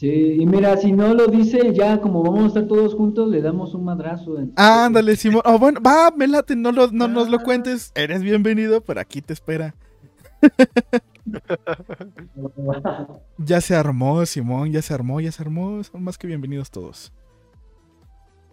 Y 0.00 0.44
mira, 0.44 0.76
si 0.76 0.92
no 0.92 1.14
lo 1.14 1.28
dice, 1.28 1.72
ya 1.72 1.98
como 2.00 2.22
vamos 2.22 2.42
a 2.42 2.46
estar 2.48 2.66
todos 2.66 2.94
juntos, 2.94 3.30
le 3.30 3.40
damos 3.40 3.72
un 3.74 3.84
madrazo. 3.84 4.38
en- 4.38 4.52
Ándale, 4.56 5.16
Simón. 5.16 5.40
Oh, 5.46 5.58
bueno, 5.58 5.80
va, 5.80 6.10
me 6.10 6.26
late, 6.26 6.56
no, 6.56 6.72
lo, 6.72 6.90
no 6.90 7.08
nos 7.08 7.28
lo 7.30 7.38
cuentes. 7.40 7.90
Eres 7.94 8.20
bienvenido, 8.20 8.82
pero 8.82 9.00
aquí 9.00 9.22
te 9.22 9.32
espera. 9.32 9.74
Ya 13.38 13.60
se 13.60 13.74
armó, 13.74 14.26
Simón, 14.26 14.70
ya 14.72 14.82
se 14.82 14.92
armó, 14.92 15.20
ya 15.20 15.32
se 15.32 15.42
armó. 15.42 15.82
Son 15.84 16.02
más 16.02 16.18
que 16.18 16.26
bienvenidos 16.26 16.70
todos. 16.70 17.12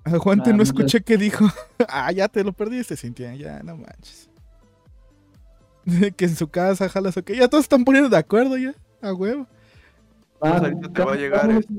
Aguante, 0.03 0.49
Ah, 0.49 0.53
no 0.53 0.63
escuché 0.63 1.01
qué 1.01 1.17
dijo. 1.17 1.45
ah, 1.87 2.11
ya 2.11 2.27
te 2.27 2.43
lo 2.43 2.53
perdiste, 2.53 2.97
Cintia. 2.97 3.35
Ya, 3.35 3.61
no 3.63 3.77
manches. 3.77 4.29
que 6.17 6.25
en 6.25 6.35
su 6.35 6.47
casa, 6.47 6.89
jalas, 6.89 7.17
ok. 7.17 7.31
Ya 7.31 7.47
todos 7.47 7.65
están 7.65 7.83
poniendo 7.83 8.09
de 8.09 8.17
acuerdo 8.17 8.57
ya. 8.57 8.73
A 9.01 9.13
huevo. 9.13 9.47
Pues 10.39 10.53
ahorita 10.53 10.89
te 10.89 11.03
va 11.03 11.13
a 11.13 11.15
llegar, 11.15 11.51
este, 11.51 11.73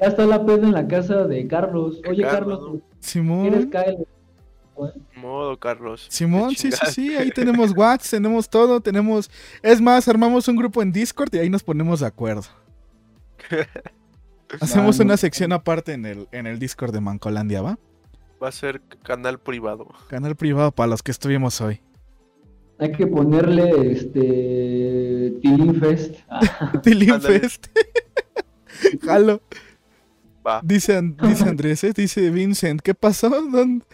Ya 0.00 0.06
está 0.06 0.26
la 0.26 0.44
peda 0.44 0.66
en 0.66 0.72
la 0.72 0.86
casa 0.86 1.24
de 1.24 1.46
Carlos. 1.48 2.00
Oye, 2.08 2.22
Carlos, 2.22 2.58
Carlos, 2.58 2.80
¿quieres 2.80 2.90
Simón. 3.00 3.70
caer? 3.70 3.96
Modo, 5.16 5.56
Carlos. 5.58 6.06
Simón, 6.08 6.54
sí, 6.56 6.70
sí, 6.72 6.86
sí. 6.90 7.16
Ahí 7.16 7.30
tenemos 7.30 7.72
WhatsApp, 7.76 8.10
tenemos 8.10 8.48
todo, 8.48 8.80
tenemos. 8.80 9.30
Es 9.62 9.80
más, 9.80 10.08
armamos 10.08 10.48
un 10.48 10.56
grupo 10.56 10.82
en 10.82 10.92
Discord 10.92 11.32
y 11.34 11.38
ahí 11.38 11.50
nos 11.50 11.62
ponemos 11.62 12.00
de 12.00 12.06
acuerdo. 12.06 12.42
Hacemos 14.60 14.98
una 14.98 15.16
sección 15.16 15.52
aparte 15.52 15.92
en 15.92 16.06
el, 16.06 16.28
en 16.32 16.46
el 16.46 16.58
Discord 16.58 16.92
de 16.92 17.00
Mancolandia, 17.00 17.62
¿va? 17.62 17.78
Va 18.42 18.48
a 18.48 18.52
ser 18.52 18.80
canal 19.02 19.38
privado. 19.38 19.88
Canal 20.08 20.36
privado 20.36 20.72
para 20.72 20.88
los 20.88 21.02
que 21.02 21.10
estuvimos 21.10 21.60
hoy. 21.60 21.80
Hay 22.78 22.92
que 22.92 23.06
ponerle 23.06 23.92
este. 23.92 25.34
Tilín 25.40 25.80
Fest. 25.80 26.16
Ah, 26.28 26.80
Tilín 26.82 27.12
Ándale. 27.12 27.40
Fest. 27.40 27.66
Jalo. 29.02 29.40
Va. 30.46 30.60
Dice, 30.62 31.00
dice 31.22 31.48
Andrés, 31.48 31.84
¿eh? 31.84 31.92
dice 31.94 32.30
Vincent, 32.30 32.82
¿qué 32.82 32.94
pasó? 32.94 33.30
¿Dónde, 33.30 33.84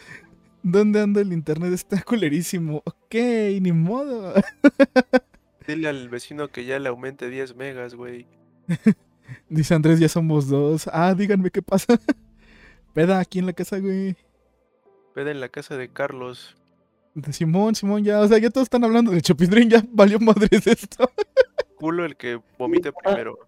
¿Dónde 0.62 1.01
anda 1.01 1.20
el 1.20 1.32
internet? 1.32 1.72
Está 1.72 2.02
culerísimo. 2.02 2.82
Ok, 2.85 3.14
ni 3.60 3.72
modo. 3.72 4.35
Dile 5.66 5.89
al 5.89 6.09
vecino 6.09 6.48
que 6.48 6.64
ya 6.64 6.78
le 6.78 6.89
aumente 6.89 7.28
10 7.31 7.55
megas, 7.55 7.94
güey. 7.94 8.27
Dice 9.48 9.74
Andrés, 9.74 9.98
ya 10.01 10.09
somos 10.09 10.48
dos. 10.48 10.89
Ah, 10.93 11.15
díganme 11.15 11.51
qué 11.51 11.62
pasa. 11.62 11.98
Peda 12.94 13.19
aquí 13.19 13.39
en 13.39 13.47
la 13.47 13.52
casa, 13.52 13.78
güey. 13.78 14.16
Vete 15.15 15.31
en 15.31 15.40
la 15.40 15.48
casa 15.48 15.77
de 15.77 15.89
Carlos. 15.89 16.57
De 17.15 17.32
Simón, 17.32 17.74
Simón, 17.74 18.05
ya. 18.05 18.20
O 18.20 18.28
sea, 18.28 18.39
ya 18.39 18.51
todos 18.51 18.66
están 18.66 18.85
hablando 18.85 19.11
de 19.11 19.23
Chopindrin, 19.23 19.70
ya 19.70 19.85
valió 19.93 20.19
madres 20.19 20.66
esto. 20.66 21.11
Culo 21.77 22.05
el 22.05 22.16
que 22.16 22.40
vomite 22.59 22.93
primero. 22.93 23.39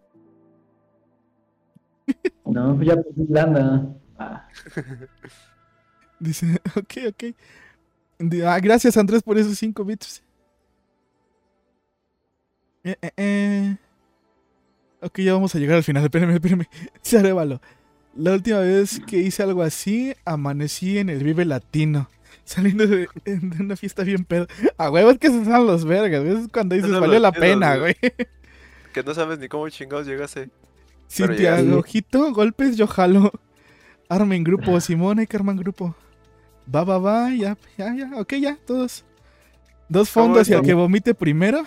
no, 2.45 2.77
pues 2.77 2.89
ya 2.89 2.97
pues, 2.97 3.31
Landa. 3.31 3.95
Ah, 4.19 4.49
Dice, 6.19 6.61
ok, 6.77 6.95
ok. 7.09 7.25
Ah, 8.47 8.61
gracias 8.61 8.97
Andrés 8.97 9.23
por 9.23 9.37
esos 9.37 9.59
5 9.59 9.85
bits. 9.85 10.23
Eh, 12.85 12.97
eh, 13.01 13.13
eh. 13.17 13.77
Ok, 15.03 15.19
ya 15.21 15.35
vamos 15.35 15.55
a 15.55 15.59
llegar 15.59 15.77
al 15.77 15.83
final. 15.83 16.05
Espérame, 16.05 16.35
espérame. 16.35 16.67
Se 17.03 17.19
arévalo. 17.19 17.61
La 18.15 18.33
última 18.33 18.61
vez 18.61 19.01
que 19.07 19.19
hice 19.19 19.43
algo 19.43 19.63
así, 19.63 20.15
amanecí 20.25 20.99
en 20.99 21.09
el 21.09 21.23
Vive 21.25 21.45
Latino. 21.45 22.09
Saliendo 22.45 22.87
de, 22.87 23.09
de 23.25 23.63
una 23.63 23.77
fiesta 23.77 24.03
bien 24.03 24.25
pedo. 24.25 24.47
A 24.77 24.91
huevos 24.91 25.19
que 25.19 25.29
se 25.29 25.45
son 25.45 25.67
los 25.67 25.85
vergas. 25.85 26.25
Es 26.25 26.49
cuando 26.49 26.75
dices, 26.75 26.91
valió 26.91 27.19
la 27.19 27.33
pena, 27.33 27.77
güey. 27.77 27.97
Que 28.93 29.03
no 29.03 29.15
sabes 29.15 29.39
ni 29.39 29.49
cómo 29.49 29.67
chingados 29.71 30.07
llegase. 30.07 30.51
Cintia, 31.09 31.57
llegaste. 31.57 31.73
ojito, 31.73 32.33
golpes, 32.35 32.77
yo 32.77 32.87
jalo. 32.87 33.33
Armen 34.07 34.45
grupo, 34.45 34.79
Simón, 34.83 35.19
hay 35.19 35.27
que 35.27 35.35
armar 35.39 35.57
grupo. 35.57 35.97
Va, 36.73 36.85
va, 36.85 36.99
va, 36.99 37.31
ya, 37.31 37.57
ya, 37.79 37.95
ya, 37.95 38.11
ok, 38.21 38.35
ya, 38.35 38.59
todos. 38.67 39.03
Dos 39.89 40.11
¿Cómo 40.13 40.27
fondos 40.27 40.49
y 40.49 40.53
es? 40.53 40.59
al 40.59 40.65
que 40.65 40.75
vomite 40.75 41.15
primero, 41.15 41.65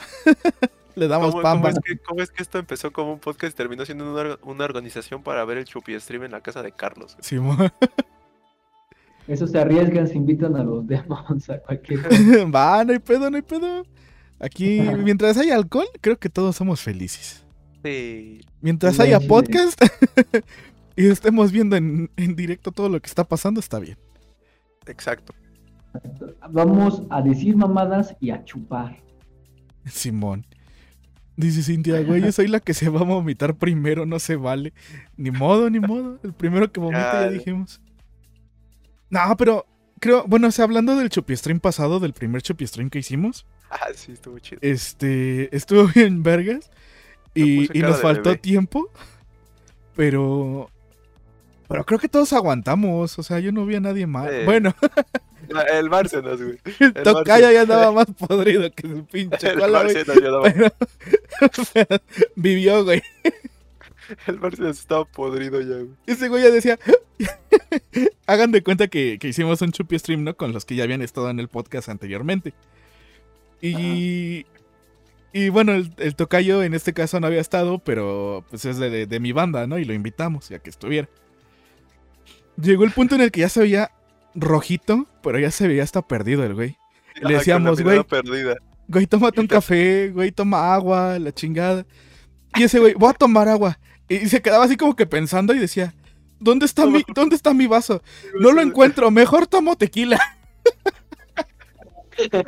le 0.96 1.08
damos 1.08 1.32
¿Cómo, 1.32 1.42
cómo 1.42 1.44
pamba. 1.44 1.70
es 1.70 1.80
que, 1.84 1.98
cómo 1.98 2.22
es 2.22 2.32
que 2.32 2.42
esto 2.44 2.58
empezó 2.60 2.92
como 2.92 3.14
un 3.14 3.20
podcast 3.20 3.54
y 3.54 3.56
terminó 3.58 3.86
siendo 3.86 4.12
una, 4.12 4.22
orga- 4.22 4.40
una 4.44 4.64
organización 4.66 5.24
para 5.24 5.44
ver 5.46 5.58
el 5.58 5.66
Chupi 5.66 6.00
Stream 6.00 6.24
en 6.24 6.32
la 6.32 6.42
casa 6.42 6.62
de 6.64 6.72
Carlos? 6.72 7.14
güey? 7.16 7.24
Simón, 7.24 7.58
Eso 9.28 9.48
se 9.48 9.58
arriesgan, 9.60 10.08
se 10.08 10.16
invitan 10.16 10.56
a 10.56 10.64
los 10.64 10.86
demons, 10.86 11.50
a 11.50 11.60
cualquier 11.60 12.04
cosa. 12.04 12.16
va, 12.56 12.84
no 12.86 12.94
hay 12.94 13.00
pedo, 13.00 13.30
no 13.32 13.36
hay 13.38 13.42
pedo. 13.42 13.84
Aquí, 14.40 14.82
mientras 15.04 15.38
haya 15.38 15.56
alcohol, 15.56 15.88
creo 16.02 16.18
que 16.20 16.30
todos 16.30 16.56
somos 16.56 16.82
felices. 16.82 17.44
Sí. 17.84 18.42
Mientras 18.62 18.96
Sí, 18.98 19.02
haya 19.02 19.20
sí. 19.20 19.28
podcast 19.28 19.82
y 20.96 21.08
estemos 21.08 21.52
viendo 21.52 21.76
en, 21.76 22.10
en 22.18 22.36
directo 22.36 22.72
todo 22.72 22.88
lo 22.90 23.00
que 23.02 23.08
está 23.08 23.24
pasando, 23.24 23.60
está 23.60 23.80
bien. 23.80 23.98
Exacto. 24.88 25.34
Vamos 26.52 27.02
a 27.10 27.22
decir 27.22 27.56
mamadas 27.56 28.16
y 28.20 28.30
a 28.30 28.44
chupar. 28.44 29.02
Simón. 29.86 30.46
Dice 31.38 31.64
Cintia, 31.64 32.02
güey, 32.02 32.22
yo 32.22 32.32
soy 32.32 32.48
la 32.48 32.60
que 32.62 32.74
se 32.74 32.88
va 32.90 33.02
a 33.02 33.03
vomitar 33.03 33.56
primero, 33.56 34.06
no 34.06 34.20
se 34.20 34.36
vale. 34.38 34.74
Ni 35.18 35.32
modo, 35.32 35.70
ni 35.70 35.80
modo. 35.80 36.18
El 36.24 36.34
primero 36.34 36.72
que 36.72 36.80
vomita 36.80 37.14
ya 37.14 37.22
Ya. 37.26 37.30
dijimos. 37.32 37.82
No, 39.10 39.36
pero 39.38 39.66
creo, 39.99 40.24
bueno, 40.28 40.48
o 40.48 40.52
sea, 40.52 40.64
hablando 40.66 40.95
del 40.95 41.10
Chopistream 41.10 41.60
pasado, 41.60 41.99
del 41.99 42.14
primer 42.14 42.41
Chopistream 42.41 42.90
que 42.90 42.99
hicimos, 42.99 43.45
Ah, 43.70 43.88
sí, 43.95 44.14
estuvo 44.14 44.40
chido. 44.40 44.60
este, 44.62 45.53
estuvo 45.56 45.88
bien 45.95 46.24
vergas. 46.24 46.70
Y, 47.34 47.78
y 47.78 47.82
nos 47.82 47.99
faltó 48.02 48.30
bebé. 48.30 48.38
tiempo. 48.38 48.90
Pero. 49.95 50.70
Pero 51.68 51.86
creo 51.86 51.99
que 51.99 52.07
todos 52.07 52.32
aguantamos. 52.32 53.18
O 53.20 53.24
sea, 53.24 53.40
yo 53.40 53.52
no 53.52 53.66
vi 53.66 53.76
a 53.76 53.80
nadie. 53.82 54.06
Sí. 54.06 54.45
Bueno, 54.45 54.74
El 55.72 55.90
Bárcenas, 55.90 56.41
güey. 56.41 56.57
el 56.80 56.94
Tocayo 56.94 57.52
ya 57.52 57.62
andaba 57.62 57.91
más 57.91 58.06
podrido 58.18 58.72
que 58.72 58.88
su 58.88 59.06
pinche 59.06 59.49
El 59.49 59.60
cola, 59.60 59.84
güey. 59.84 59.95
Bárcenas 59.95 60.22
ya 60.22 60.30
daba- 60.32 60.44
Pero, 60.53 60.74
pero 61.74 62.02
vivió, 62.36 62.84
güey. 62.84 63.02
El 64.28 64.40
Bárcenas 64.40 64.80
estaba 64.80 65.06
podrido 65.06 65.62
ya, 65.62 65.76
güey. 65.78 65.90
Ese 66.07 66.30
güey 66.30 66.44
ya 66.44 66.49
decía. 66.49 66.80
Hagan 68.28 68.52
de 68.52 68.64
cuenta 68.64 68.88
que, 68.88 69.18
que 69.20 69.28
hicimos 69.28 69.62
un 69.62 69.72
chupi 69.72 69.98
stream, 69.99 70.24
¿no? 70.24 70.36
Con 70.36 70.52
los 70.53 70.66
que 70.66 70.76
ya 70.76 70.84
habían 70.84 71.02
estado 71.02 71.30
en 71.30 71.40
el 71.40 71.48
podcast 71.48 71.90
anteriormente. 71.90 72.53
Y. 73.62 74.45
Y 75.34 75.49
bueno, 75.49 75.74
el, 75.74 75.91
el 75.98 76.16
tocayo 76.16 76.64
en 76.64 76.74
este 76.74 76.94
caso 76.94 77.20
no 77.20 77.28
había 77.28 77.41
estado, 77.41 77.80
pero 77.80 78.45
pues 78.49 78.64
es 78.64 78.78
de, 78.78 78.90
de- 78.90 79.06
de 79.06 79.20
mi 79.20 79.34
banda, 79.34 79.68
¿no? 79.68 79.78
Y 79.78 79.84
lo 79.86 79.94
invitamos, 79.94 80.48
ya 80.49 80.60
que 80.60 80.70
estuviera. 80.70 81.10
Llegó 82.62 82.86
el 82.86 82.91
punto 82.91 83.16
en 83.16 83.22
el 83.22 83.32
que 83.32 83.41
ya 83.41 83.49
se 83.49 83.60
veía 83.60 83.91
rojito, 84.36 85.07
pero 85.24 85.40
ya 85.40 85.52
se 85.52 85.68
veía 85.68 85.84
hasta 85.84 86.02
perdido 86.02 86.44
el 86.44 86.53
güey. 86.53 86.78
Le 87.16 87.28
Ajá, 87.30 87.38
decíamos, 87.38 87.82
güey. 87.82 88.03
perdida. 88.03 88.56
Güey, 88.88 89.07
tómate 89.07 89.40
un 89.41 89.48
café, 89.57 90.12
güey, 90.12 90.32
toma 90.32 90.74
agua, 90.74 91.18
la 91.20 91.32
chingada. 91.34 91.86
Y 92.56 92.64
ese 92.64 92.80
güey, 92.80 92.94
voy 92.94 93.10
a 93.10 93.14
tomar 93.14 93.48
agua. 93.48 93.80
Y 94.07 94.28
se 94.28 94.41
quedaba 94.41 94.66
así 94.66 94.78
como 94.78 94.95
que 94.95 95.06
pensando 95.07 95.53
y 95.53 95.60
decía, 95.60 95.94
¿dónde 96.40 96.66
está 96.66 96.86
mi, 96.86 97.03
dónde 97.16 97.36
está 97.36 97.53
mi 97.53 97.68
vaso? 97.68 98.02
No 98.40 98.52
lo 98.52 98.62
encuentro, 98.62 99.10
mejor 99.12 99.48
tomo 99.48 99.76
tequila. 99.76 100.20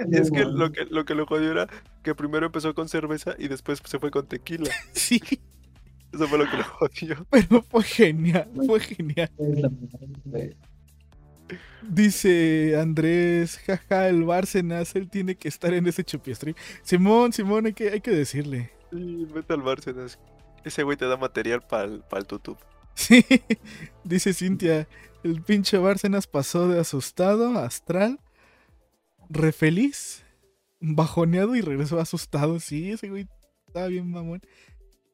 Y 0.09 0.17
es 0.17 0.31
que 0.31 0.45
lo 0.45 0.71
que 0.71 0.85
lo 0.85 1.03
que 1.03 1.13
lo 1.13 1.25
jodió 1.25 1.51
era 1.51 1.67
que 2.03 2.15
primero 2.15 2.45
empezó 2.45 2.73
con 2.73 2.87
cerveza 2.87 3.35
y 3.37 3.49
después 3.49 3.81
se 3.83 3.99
fue 3.99 4.11
con 4.11 4.25
tequila. 4.25 4.71
Sí, 4.93 5.21
Eso 6.13 6.25
fue 6.27 6.37
lo 6.37 6.49
que 6.49 6.57
lo 6.57 6.63
jodió. 6.63 7.27
pero 7.29 7.61
fue 7.63 7.83
genial, 7.83 8.49
fue 8.65 8.79
genial. 8.79 9.29
Dice 11.81 12.77
Andrés, 12.79 13.59
jaja, 13.65 14.09
el 14.09 14.23
Bárcenas, 14.23 14.95
él 14.95 15.09
tiene 15.09 15.35
que 15.35 15.47
estar 15.47 15.73
en 15.73 15.87
ese 15.87 16.03
chupiestri. 16.03 16.55
Simón, 16.83 17.33
Simón, 17.33 17.65
hay 17.67 17.73
que, 17.73 17.89
hay 17.89 18.01
que 18.01 18.11
decirle. 18.11 18.71
Sí, 18.91 19.27
vete 19.33 19.53
al 19.53 19.61
Bárcenas. 19.61 20.19
Ese 20.63 20.83
güey 20.83 20.97
te 20.97 21.05
da 21.05 21.17
material 21.17 21.61
para 21.61 21.85
el, 21.85 22.01
para 22.01 22.21
el 22.21 22.27
tutub. 22.27 22.57
Sí, 22.97 23.23
dice 24.03 24.33
Cintia, 24.33 24.87
el 25.23 25.43
pinche 25.43 25.77
Bárcenas 25.77 26.25
pasó 26.25 26.67
de 26.67 26.79
asustado 26.79 27.55
astral, 27.59 28.19
re 29.29 29.51
feliz 29.51 30.25
bajoneado 30.79 31.55
y 31.55 31.61
regresó 31.61 31.99
asustado. 31.99 32.59
Sí, 32.59 32.91
ese 32.91 33.09
güey 33.09 33.27
estaba 33.67 33.87
bien 33.87 34.09
mamón. 34.09 34.41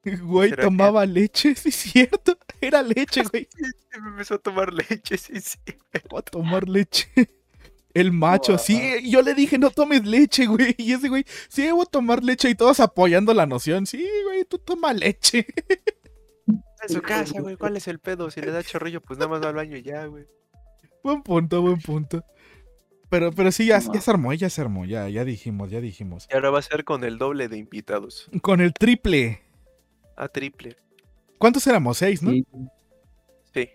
Güey, 0.24 0.50
¿Será 0.50 0.62
que- 0.64 0.68
tomaba 0.68 1.06
leche, 1.06 1.56
sí 1.56 1.70
es 1.70 1.76
cierto. 1.76 2.38
Era 2.62 2.82
leche, 2.82 3.24
güey. 3.32 3.48
Me 4.02 4.10
empezó 4.10 4.36
a 4.36 4.38
tomar 4.40 4.74
leche, 4.74 5.18
sí, 5.18 5.40
sí. 5.40 5.58
Va 6.14 6.20
a 6.20 6.22
tomar 6.22 6.68
leche. 6.68 7.08
El 7.94 8.12
macho, 8.12 8.58
sí, 8.58 8.82
yo 9.10 9.22
le 9.22 9.36
dije 9.36 9.60
no 9.60 9.70
tomes 9.70 10.04
leche, 10.06 10.48
güey. 10.48 10.74
Y 10.80 10.94
ese 10.94 11.10
güey, 11.10 11.26
sí, 11.48 11.62
debo 11.62 11.86
tomar 11.86 12.24
leche 12.24 12.50
y 12.50 12.56
todos 12.56 12.80
apoyando 12.80 13.34
la 13.36 13.46
noción. 13.46 13.86
Sí, 13.86 14.08
güey, 14.26 14.46
tú 14.46 14.58
toma 14.58 14.94
leche. 14.94 15.46
En 16.48 16.90
su 16.90 17.02
casa, 17.04 17.40
güey, 17.40 17.56
¿cuál 17.56 17.78
es 17.78 17.88
el 17.88 18.00
pedo? 18.00 18.32
Si 18.32 18.42
le 18.42 18.52
da 18.52 18.64
chorrillo, 18.64 19.00
pues 19.00 19.20
nada 19.20 19.30
más 19.30 19.44
va 19.44 19.50
al 19.50 19.56
baño 19.56 19.78
y 19.78 19.84
ya, 19.84 20.06
güey. 20.08 20.26
Buen 21.04 21.22
punto, 21.22 21.62
buen 21.62 21.80
punto. 21.80 22.26
Pero, 23.10 23.32
pero 23.32 23.52
sí, 23.52 23.68
ya, 23.68 23.80
No. 23.80 23.94
ya 23.94 24.02
se 24.02 24.10
armó, 24.12 24.34
ya 24.34 24.50
se 24.50 24.62
armó, 24.62 24.86
ya, 24.86 25.08
ya 25.08 25.24
dijimos, 25.24 25.70
ya 25.70 25.80
dijimos. 25.80 26.28
Y 26.32 26.34
ahora 26.34 26.50
va 26.50 26.60
a 26.60 26.64
ser 26.64 26.84
con 26.86 27.04
el 27.04 27.20
doble 27.20 27.48
de 27.48 27.58
invitados. 27.58 28.28
Con 28.42 28.60
el 28.60 28.74
triple. 28.74 29.40
A 30.16 30.28
triple. 30.28 30.76
¿Cuántos 31.38 31.66
éramos? 31.68 31.98
Seis, 31.98 32.22
¿no? 32.22 32.32
Sí. 32.32 32.46
Sí. 33.54 33.70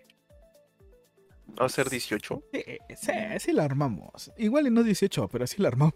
Va 1.59 1.65
a 1.65 1.69
ser 1.69 1.89
18. 1.89 2.43
Sí, 2.53 2.63
sí, 2.95 3.11
sí 3.39 3.51
la 3.53 3.65
armamos. 3.65 4.31
Igual 4.37 4.67
y 4.67 4.71
no 4.71 4.83
18, 4.83 5.27
pero 5.27 5.45
sí 5.47 5.61
la 5.61 5.67
armamos. 5.69 5.93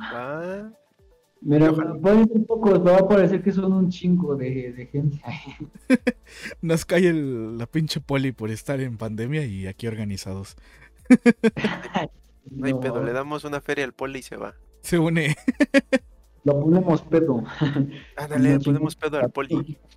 Va. 0.00 0.72
Mira, 1.40 1.72
pueden 1.72 2.26
ser 2.28 2.44
pocos, 2.46 2.84
va 2.84 2.96
a 2.96 3.06
parecer 3.08 3.42
que 3.42 3.52
son 3.52 3.72
un 3.72 3.88
chingo 3.90 4.34
de, 4.34 4.72
de 4.72 4.86
gente. 4.86 5.20
Nos 6.62 6.84
cae 6.84 7.06
el- 7.08 7.56
la 7.56 7.66
pinche 7.66 8.00
poli 8.00 8.32
por 8.32 8.50
estar 8.50 8.80
en 8.80 8.96
pandemia 8.98 9.44
y 9.44 9.66
aquí 9.66 9.86
organizados. 9.86 10.56
No 12.50 12.64
hay 12.66 12.72
pedo, 12.72 13.02
le 13.04 13.12
damos 13.12 13.44
una 13.44 13.60
feria 13.60 13.84
al 13.84 13.92
poli 13.92 14.20
y 14.20 14.22
se 14.22 14.36
va. 14.38 14.54
Se 14.80 14.98
une. 14.98 15.36
Lo 16.44 16.60
ponemos 16.60 17.02
pedo. 17.02 17.44
Ándale, 18.16 18.54
le 18.54 18.60
ponemos 18.60 18.96
pedo 18.96 19.18
al 19.18 19.30
poli. 19.30 19.78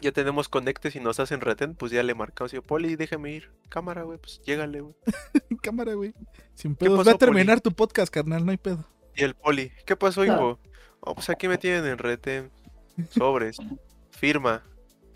Ya 0.00 0.12
tenemos 0.12 0.50
conectes 0.50 0.94
y 0.96 1.00
nos 1.00 1.18
hacen 1.18 1.40
retén, 1.40 1.74
pues 1.74 1.90
ya 1.90 2.02
le 2.02 2.14
marcamos. 2.14 2.52
Y 2.52 2.56
yo, 2.56 2.62
poli, 2.62 2.94
déjame 2.94 3.32
ir. 3.32 3.50
Cámara, 3.70 4.02
güey, 4.02 4.18
pues 4.18 4.38
llégale, 4.44 4.82
güey. 4.82 4.94
Cámara, 5.62 5.94
güey. 5.94 6.12
Sin 6.52 6.74
¿Qué 6.74 6.84
pedos. 6.84 6.98
pasó, 6.98 7.10
Va 7.10 7.14
a 7.14 7.18
terminar 7.18 7.62
tu 7.62 7.72
podcast, 7.72 8.12
carnal, 8.12 8.44
no 8.44 8.50
hay 8.50 8.58
pedo. 8.58 8.84
Y 9.16 9.24
el 9.24 9.34
poli, 9.34 9.72
¿qué 9.86 9.96
pasó, 9.96 10.22
hijo? 10.22 10.58
Oh, 11.00 11.14
pues 11.14 11.30
aquí 11.30 11.48
me 11.48 11.56
tienen 11.56 11.86
en 11.86 11.96
retén. 11.96 12.50
Sobres. 13.08 13.56
Firma. 14.10 14.62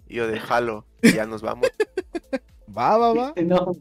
Y 0.08 0.14
yo 0.16 0.26
de 0.26 0.40
jalo. 0.40 0.86
Y 1.02 1.12
ya 1.12 1.26
nos 1.26 1.42
vamos. 1.42 1.68
Va, 2.74 2.96
va, 2.96 3.12
va. 3.12 3.34
No, 3.44 3.72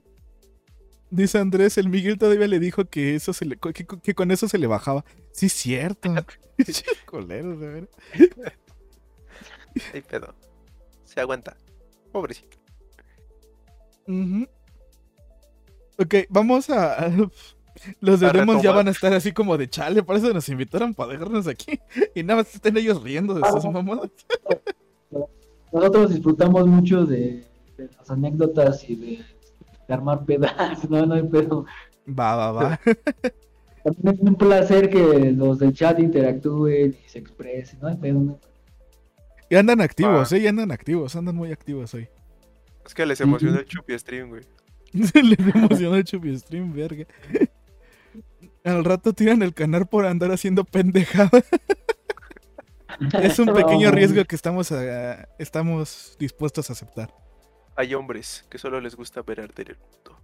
Dice 1.09 1.37
Andrés, 1.37 1.77
el 1.77 1.89
Miguel 1.89 2.17
todavía 2.17 2.47
le 2.47 2.59
dijo 2.59 2.85
que 2.85 3.15
eso 3.15 3.31
se 3.31 3.45
le, 3.45 3.57
que, 3.57 3.85
que 3.85 4.13
con 4.13 4.31
eso 4.31 4.47
se 4.47 4.57
le 4.57 4.67
bajaba. 4.67 5.05
Sí, 5.31 5.49
cierto. 5.49 6.13
Coleros, 7.05 7.59
de 7.59 7.67
ver. 7.67 7.89
Ay, 9.93 10.01
pedo. 10.01 10.33
Se 11.05 11.21
aguanta. 11.21 11.55
Pobrecito. 12.11 12.57
Ujú. 14.07 14.47
Ok, 15.99 16.15
vamos 16.29 16.69
a. 16.69 17.11
Los 18.01 18.19
de 18.19 18.31
Demons 18.31 18.63
ya 18.63 18.71
van 18.71 18.87
a 18.87 18.91
estar 18.91 19.13
así 19.13 19.31
como 19.31 19.55
de 19.55 19.69
chale, 19.69 20.01
por 20.01 20.15
eso 20.15 20.33
nos 20.33 20.49
invitaron 20.49 20.95
para 20.95 21.11
dejarnos 21.11 21.45
aquí. 21.47 21.79
Y 22.15 22.23
nada 22.23 22.41
más 22.41 22.55
estén 22.55 22.75
ellos 22.75 23.03
riendo 23.03 23.35
de 23.35 23.47
sus 23.51 23.63
mamadas. 23.65 24.09
nosotros 25.71 26.11
disfrutamos 26.11 26.65
mucho 26.65 27.05
de, 27.05 27.45
de 27.77 27.89
las 27.95 28.09
anécdotas 28.09 28.89
y 28.89 28.95
de, 28.95 29.25
de 29.87 29.93
armar 29.93 30.25
pedas. 30.25 30.53
No, 30.89 31.05
no 31.05 31.15
hay 31.15 31.23
pedo. 31.23 31.65
Va, 32.07 32.35
va, 32.35 32.51
va. 32.51 32.79
También 33.83 34.15
es 34.15 34.19
un 34.21 34.35
placer 34.35 34.89
que 34.89 35.31
los 35.31 35.59
del 35.59 35.73
chat 35.73 35.99
interactúen 35.99 36.95
y 37.05 37.09
se 37.09 37.19
expresen. 37.19 37.79
No 37.81 37.87
hay 37.87 37.95
pedo. 37.95 38.19
no 38.19 38.31
hay 38.33 38.37
pedo. 38.37 38.51
Y 39.49 39.55
andan 39.55 39.79
activos, 39.81 40.31
Va. 40.33 40.37
eh, 40.37 40.41
y 40.41 40.47
andan 40.47 40.71
activos, 40.71 41.15
andan 41.15 41.35
muy 41.35 41.51
activos 41.53 41.93
hoy. 41.93 42.09
Es 42.85 42.93
que 42.93 43.05
les 43.05 43.19
emocionó 43.21 43.59
el 43.59 43.65
chupi 43.65 43.97
stream, 43.97 44.29
güey. 44.29 44.43
Les 44.93 45.39
emocionó 45.55 45.95
el 45.97 46.05
Chupi 46.05 46.37
Stream, 46.39 46.73
verga. 46.73 47.05
Al 48.63 48.85
rato 48.85 49.11
tiran 49.13 49.41
el 49.43 49.53
canal 49.53 49.85
por 49.85 50.05
andar 50.05 50.31
haciendo 50.31 50.63
pendejada. 50.63 51.43
Es 53.21 53.37
un 53.37 53.53
pequeño 53.53 53.91
riesgo 53.91 54.23
que 54.25 54.35
estamos, 54.35 54.71
a- 54.71 55.27
estamos 55.37 56.15
dispuestos 56.19 56.69
a 56.69 56.73
aceptar. 56.73 57.13
Hay 57.77 57.93
hombres 57.93 58.43
que 58.49 58.57
solo 58.57 58.81
les 58.81 58.95
gusta 58.95 59.21
ver 59.21 59.39
arder 59.39 59.71
el 59.71 59.77
mundo. 59.77 60.19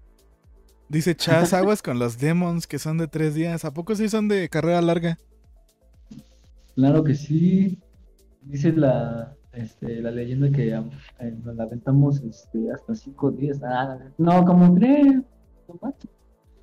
Dice 0.90 1.16
Chas, 1.16 1.54
aguas 1.54 1.84
con 1.84 2.00
los 2.00 2.18
demons 2.18 2.66
que 2.66 2.80
son 2.80 2.98
de 2.98 3.08
tres 3.08 3.36
días. 3.36 3.64
¿A 3.64 3.74
poco 3.74 3.96
sí 3.96 4.10
son 4.10 4.28
de 4.28 4.50
carrera 4.50 4.82
larga? 4.82 5.20
Claro 6.76 7.04
que 7.04 7.14
sí. 7.14 7.80
Dice 8.42 8.74
la, 8.74 9.36
este, 9.54 10.02
la 10.02 10.10
leyenda 10.10 10.50
que 10.50 10.70
eh, 10.70 11.38
nos 11.44 11.56
la 11.56 11.64
aventamos 11.64 12.22
este, 12.24 12.72
hasta 12.72 12.96
cinco 12.96 13.30
días. 13.30 13.62
Ah, 13.64 14.00
no, 14.18 14.44
como 14.44 14.74
tres. 14.74 15.22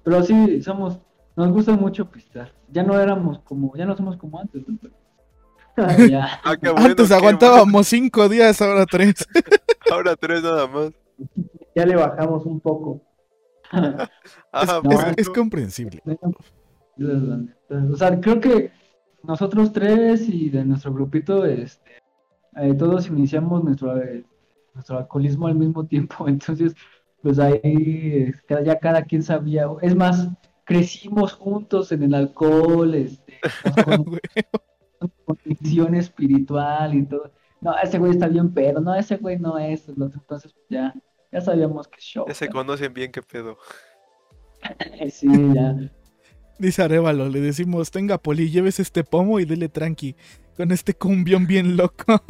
Pero 0.02 0.22
sí, 0.24 0.60
somos, 0.60 0.98
nos 1.36 1.52
gusta 1.52 1.76
mucho 1.76 2.10
pistar. 2.10 2.52
Ya 2.68 2.82
no 2.82 2.98
éramos 2.98 3.38
como, 3.40 3.74
ya 3.76 3.86
no 3.86 3.96
somos 3.96 4.16
como 4.16 4.40
antes. 4.40 4.62
ya. 6.10 6.40
Ah, 6.42 6.56
bueno, 6.60 6.78
Antes 6.78 7.12
aguantábamos 7.12 7.86
cinco 7.86 8.28
días, 8.28 8.60
ahora 8.60 8.86
tres. 8.86 9.14
Ahora 9.90 10.16
tres 10.16 10.42
nada 10.42 10.66
más. 10.66 10.92
Ya 11.74 11.86
le 11.86 11.96
bajamos 11.96 12.46
un 12.46 12.60
poco. 12.60 13.00
Ah, 13.72 14.08
Es, 14.60 14.68
no, 14.82 14.92
es- 14.92 15.18
es 15.18 15.28
comprensible. 15.28 16.02
O 17.70 17.96
sea, 17.96 18.20
creo 18.20 18.40
que 18.40 18.70
nosotros 19.22 19.72
tres 19.72 20.28
y 20.28 20.50
de 20.50 20.64
nuestro 20.64 20.92
grupito, 20.92 21.44
este, 21.44 21.92
eh, 22.56 22.74
todos 22.74 23.08
iniciamos 23.08 23.62
nuestro, 23.64 23.96
eh, 24.02 24.24
nuestro 24.74 24.98
alcoholismo 24.98 25.46
al 25.46 25.54
mismo 25.54 25.86
tiempo, 25.86 26.26
entonces, 26.28 26.74
pues 27.22 27.38
ahí 27.38 27.60
eh, 27.64 28.34
ya 28.64 28.78
cada 28.78 29.02
quien 29.04 29.22
sabía, 29.22 29.66
es 29.82 29.94
más, 29.94 30.28
crecimos 30.64 31.32
juntos 31.34 31.92
en 31.92 32.02
el 32.04 32.14
alcohol, 32.14 32.94
este, 32.94 33.38
con- 33.84 34.18
espiritual 35.94 36.94
y 36.94 37.06
todo. 37.06 37.30
No, 37.60 37.74
ese 37.82 37.98
güey 37.98 38.12
está 38.12 38.26
bien, 38.26 38.52
pero 38.52 38.80
no, 38.80 38.94
ese 38.94 39.16
güey 39.16 39.38
no 39.38 39.58
es, 39.58 39.88
entonces 39.88 40.52
pues, 40.52 40.66
ya, 40.70 40.94
ya 41.30 41.40
sabíamos 41.40 41.88
que 41.88 42.00
show. 42.00 42.24
Ya 42.26 42.34
se 42.34 42.48
conocen 42.48 42.92
bien 42.92 43.12
qué 43.12 43.22
pedo. 43.22 43.58
Sí, 45.10 45.26
ya. 45.54 45.74
Dice 46.58 46.82
Arevalo, 46.82 47.30
le 47.30 47.40
decimos, 47.40 47.90
tenga 47.90 48.18
poli, 48.18 48.50
lleves 48.50 48.78
este 48.78 49.04
pomo 49.04 49.40
y 49.40 49.46
dele 49.46 49.70
tranqui. 49.70 50.16
Con 50.54 50.70
este 50.70 50.92
cumbión 50.92 51.46
bien 51.46 51.78
loco. 51.78 52.22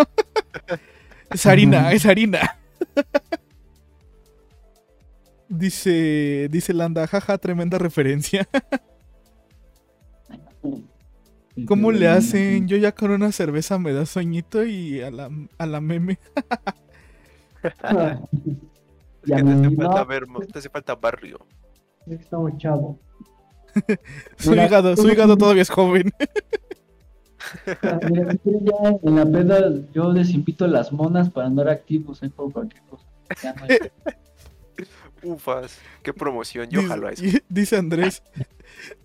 es 1.30 1.46
harina, 1.46 1.90
es 1.90 2.06
harina. 2.06 2.60
dice, 5.48 6.46
dice 6.48 6.72
Landa, 6.72 7.08
jaja, 7.08 7.36
tremenda 7.38 7.78
referencia. 7.78 8.48
¿Cómo 11.66 11.92
le 11.92 12.08
hacen? 12.08 12.68
Yo 12.68 12.76
ya 12.76 12.92
con 12.92 13.10
una 13.10 13.32
cerveza 13.32 13.78
me 13.78 13.92
da 13.92 14.06
sueñito 14.06 14.64
y 14.64 15.00
a 15.02 15.10
la, 15.10 15.30
a 15.58 15.66
la 15.66 15.80
meme. 15.80 16.18
Ya 19.26 19.36
que 19.36 19.42
te 19.42 19.50
hace 19.52 19.76
falta 19.76 20.04
ver, 20.04 20.24
te 20.50 20.58
hace 20.58 20.68
falta 20.70 20.94
barrio. 20.94 21.46
Estamos 22.06 22.56
chavos. 22.56 22.96
Su 24.38 24.50
Mira, 24.50 24.64
hígado, 24.66 24.96
su 24.96 25.06
hígado 25.08 25.36
todavía 25.36 25.60
es 25.62 25.68
joven. 25.70 26.10
Mira, 28.08 28.32
ya 28.44 28.98
en 29.02 29.16
la 29.16 29.26
peda 29.26 29.72
yo 29.92 30.10
les 30.12 30.30
invito 30.30 30.64
a 30.64 30.68
las 30.68 30.90
monas 30.92 31.28
para 31.30 31.46
andar 31.46 31.68
activos 31.68 32.22
ahí 32.22 32.30
por 32.30 32.50
cualquier 32.52 32.82
cosa. 32.84 33.04
Ya 33.42 33.52
no 33.54 33.64
hay- 33.64 33.78
Ufas, 35.22 35.78
qué 36.02 36.14
promoción, 36.14 36.70
yo 36.70 36.82
jalo 36.82 37.08
a 37.08 37.12
eso. 37.12 37.22
dice, 37.22 37.44
dice 37.50 37.76
Andrés, 37.76 38.22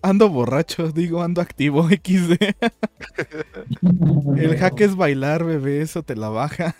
Ando 0.02 0.28
borracho, 0.28 0.92
digo, 0.92 1.22
ando 1.22 1.40
activo, 1.40 1.88
XD. 1.88 2.38
El 4.36 4.56
hack 4.58 4.80
es 4.80 4.96
bailar, 4.96 5.44
bebé, 5.44 5.80
eso 5.80 6.02
te 6.02 6.16
la 6.16 6.28
baja. 6.28 6.74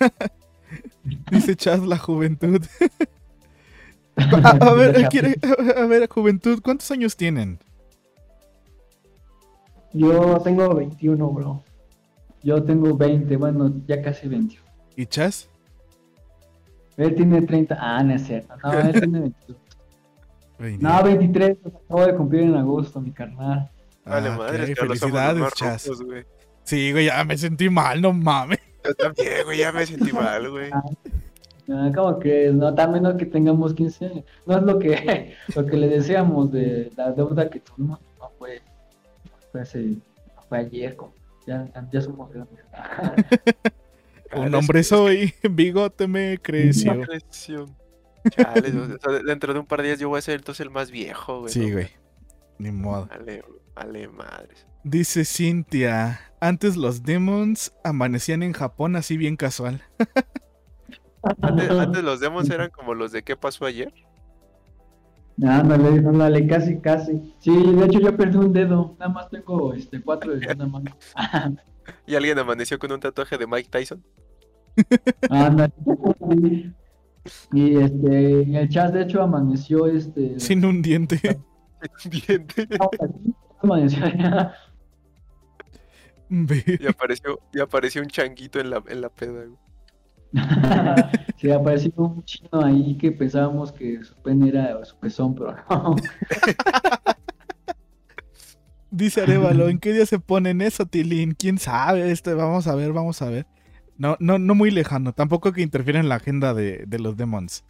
Dice 1.31 1.56
Chas 1.56 1.81
la 1.81 1.98
juventud. 1.98 2.62
A, 4.16 4.51
a 4.51 4.74
ver, 4.74 5.09
quiere, 5.10 5.36
a 5.77 5.86
ver, 5.86 6.09
juventud, 6.09 6.60
¿cuántos 6.62 6.90
años 6.90 7.16
tienen? 7.16 7.59
Yo 9.93 10.40
tengo 10.40 10.74
21, 10.74 11.31
bro. 11.31 11.62
Yo 12.43 12.62
tengo 12.62 12.97
20, 12.97 13.36
bueno, 13.36 13.73
ya 13.86 14.02
casi 14.02 14.28
21. 14.28 14.64
¿Y 14.97 15.06
Chas? 15.06 15.48
Él 16.97 17.14
tiene 17.14 17.43
30. 17.43 17.77
Ah, 17.78 18.02
no 18.02 18.14
es 18.14 18.27
cierto. 18.27 18.55
No, 18.62 18.73
él 18.73 18.93
tiene 18.93 19.20
21. 19.20 19.65
No, 20.58 21.02
23, 21.02 21.58
pues, 21.62 21.74
acabo 21.74 22.06
de 22.06 22.14
cumplir 22.14 22.42
en 22.42 22.54
agosto, 22.54 23.00
mi 23.00 23.10
carnal. 23.10 23.70
Vale, 24.04 24.28
ah, 24.28 24.36
madre, 24.36 24.62
okay. 24.62 24.74
felicidades, 24.74 25.52
chas. 25.54 25.90
Sí, 26.62 26.92
güey, 26.92 27.06
ya 27.06 27.22
me 27.24 27.36
sentí 27.36 27.68
mal, 27.68 28.00
no 28.00 28.12
mames. 28.12 28.58
Yo 28.84 28.94
también, 28.94 29.44
güey, 29.44 29.58
ya 29.58 29.72
me 29.72 29.84
sentí 29.84 30.12
mal, 30.12 30.50
güey. 30.50 30.70
No, 31.66 31.84
ah, 31.86 31.92
como 31.94 32.18
que 32.18 32.50
no, 32.52 32.74
tan 32.74 32.92
menos 32.92 33.14
que 33.16 33.26
tengamos 33.26 33.74
15. 33.74 34.24
No 34.46 34.56
es 34.56 34.62
lo 34.62 34.78
que, 34.78 35.34
lo 35.54 35.66
que 35.66 35.76
le 35.76 35.88
decíamos 35.88 36.52
de 36.52 36.90
la 36.96 37.12
deuda 37.12 37.50
que 37.50 37.60
tuvimos. 37.60 38.00
No 38.18 38.30
fue, 38.38 38.62
fue, 39.52 39.60
hace, 39.60 39.82
no 39.82 40.42
fue 40.48 40.58
ayer, 40.58 40.96
como, 40.96 41.12
ya, 41.46 41.68
ya 41.92 42.00
somos 42.00 42.32
grandes. 42.32 42.64
Un 44.34 44.54
ah, 44.54 44.58
hombre 44.58 44.82
soy, 44.82 45.34
bigote. 45.50 46.08
Me 46.08 46.38
creció. 46.38 47.04
Chales, 48.31 48.74
o 48.74 48.86
sea, 49.11 49.23
dentro 49.24 49.53
de 49.53 49.61
un 49.61 49.66
par 49.66 49.82
de 49.82 49.89
días 49.89 49.98
yo 49.98 50.09
voy 50.09 50.19
a 50.19 50.23
ser 50.23 50.36
entonces 50.36 50.61
el 50.61 50.70
más 50.70 50.90
viejo, 50.90 51.40
güey. 51.40 51.53
Sí, 51.53 51.66
¿no? 51.66 51.73
güey. 51.73 51.89
Ni 52.59 52.70
modo. 52.70 53.07
Vale, 53.07 53.44
vale, 53.74 54.09
madres. 54.09 54.66
Dice 54.82 55.24
Cintia, 55.24 56.20
antes 56.40 56.77
los 56.77 57.03
demons 57.03 57.74
amanecían 57.82 58.43
en 58.43 58.53
Japón 58.53 58.97
así 58.97 59.16
bien 59.16 59.36
casual. 59.36 59.82
Antes, 61.43 61.70
antes 61.70 62.05
los 62.05 62.20
demos 62.20 62.48
eran 62.51 62.70
como 62.70 62.94
los 62.94 63.12
de 63.12 63.23
¿Qué 63.23 63.36
pasó 63.36 63.66
ayer? 63.66 63.93
Ándale, 65.43 65.89
Ándale, 65.98 66.47
casi, 66.47 66.78
casi. 66.78 67.35
Sí, 67.40 67.51
de 67.51 67.85
hecho 67.85 68.01
yo 68.01 68.16
perdí 68.16 68.39
un 68.39 68.53
dedo. 68.53 68.97
Nada 68.98 69.12
más 69.12 69.28
tengo 69.28 69.74
este 69.74 70.01
cuatro 70.01 70.35
de 70.35 70.47
una 70.47 70.66
mano. 70.66 70.97
¿Y 72.07 72.15
alguien 72.15 72.39
amaneció 72.39 72.78
con 72.78 72.93
un 72.93 73.01
tatuaje 73.01 73.36
de 73.36 73.47
Mike 73.47 73.69
Tyson? 73.70 74.03
Ándale. 75.28 75.73
Y 77.53 77.77
este, 77.77 78.43
en 78.43 78.55
el 78.55 78.69
chat 78.69 78.93
de 78.93 79.03
hecho 79.03 79.23
amaneció 79.23 79.86
este. 79.86 80.39
Sin 80.39 80.65
un 80.65 80.82
diente. 80.82 81.20
Diente. 82.27 82.69
Amaneció 83.62 84.05
Ve. 86.28 86.65
Y 86.81 86.86
apareció, 86.86 87.39
y 87.53 87.61
apareció 87.61 88.03
un 88.03 88.09
changuito 88.09 88.59
en 88.59 88.70
la, 88.70 88.82
en 88.89 89.01
la 89.01 89.09
peda, 89.09 89.44
güey. 89.44 89.59
Se 91.36 91.53
apareció 91.53 91.93
un 91.97 92.24
chino 92.24 92.65
ahí 92.65 92.97
que 92.98 93.12
pensábamos 93.12 93.73
que 93.73 94.03
su 94.03 94.15
pene 94.16 94.48
era 94.48 94.85
su 94.85 94.97
pezón, 94.97 95.35
pero 95.35 95.57
no. 95.70 95.97
Dice 98.90 99.23
Arevalo, 99.23 99.69
¿en 99.69 99.78
qué 99.78 99.93
día 99.93 100.07
se 100.07 100.19
ponen 100.19 100.62
eso, 100.62 100.86
Tilín? 100.86 101.32
¿Quién 101.32 101.59
sabe? 101.59 102.11
Este, 102.11 102.35
vamos 102.35 102.66
a 102.66 102.74
ver, 102.74 102.93
vamos 102.93 103.20
a 103.23 103.28
ver. 103.28 103.47
No, 103.98 104.16
no, 104.20 104.39
no 104.39 104.55
muy 104.55 104.70
lejano, 104.70 105.12
tampoco 105.12 105.52
que 105.52 105.62
interfiera 105.62 106.01
en 106.01 106.09
la 106.09 106.16
agenda 106.16 106.52
de, 106.55 106.85
de 106.86 106.98
los 106.98 107.16
demons. 107.16 107.64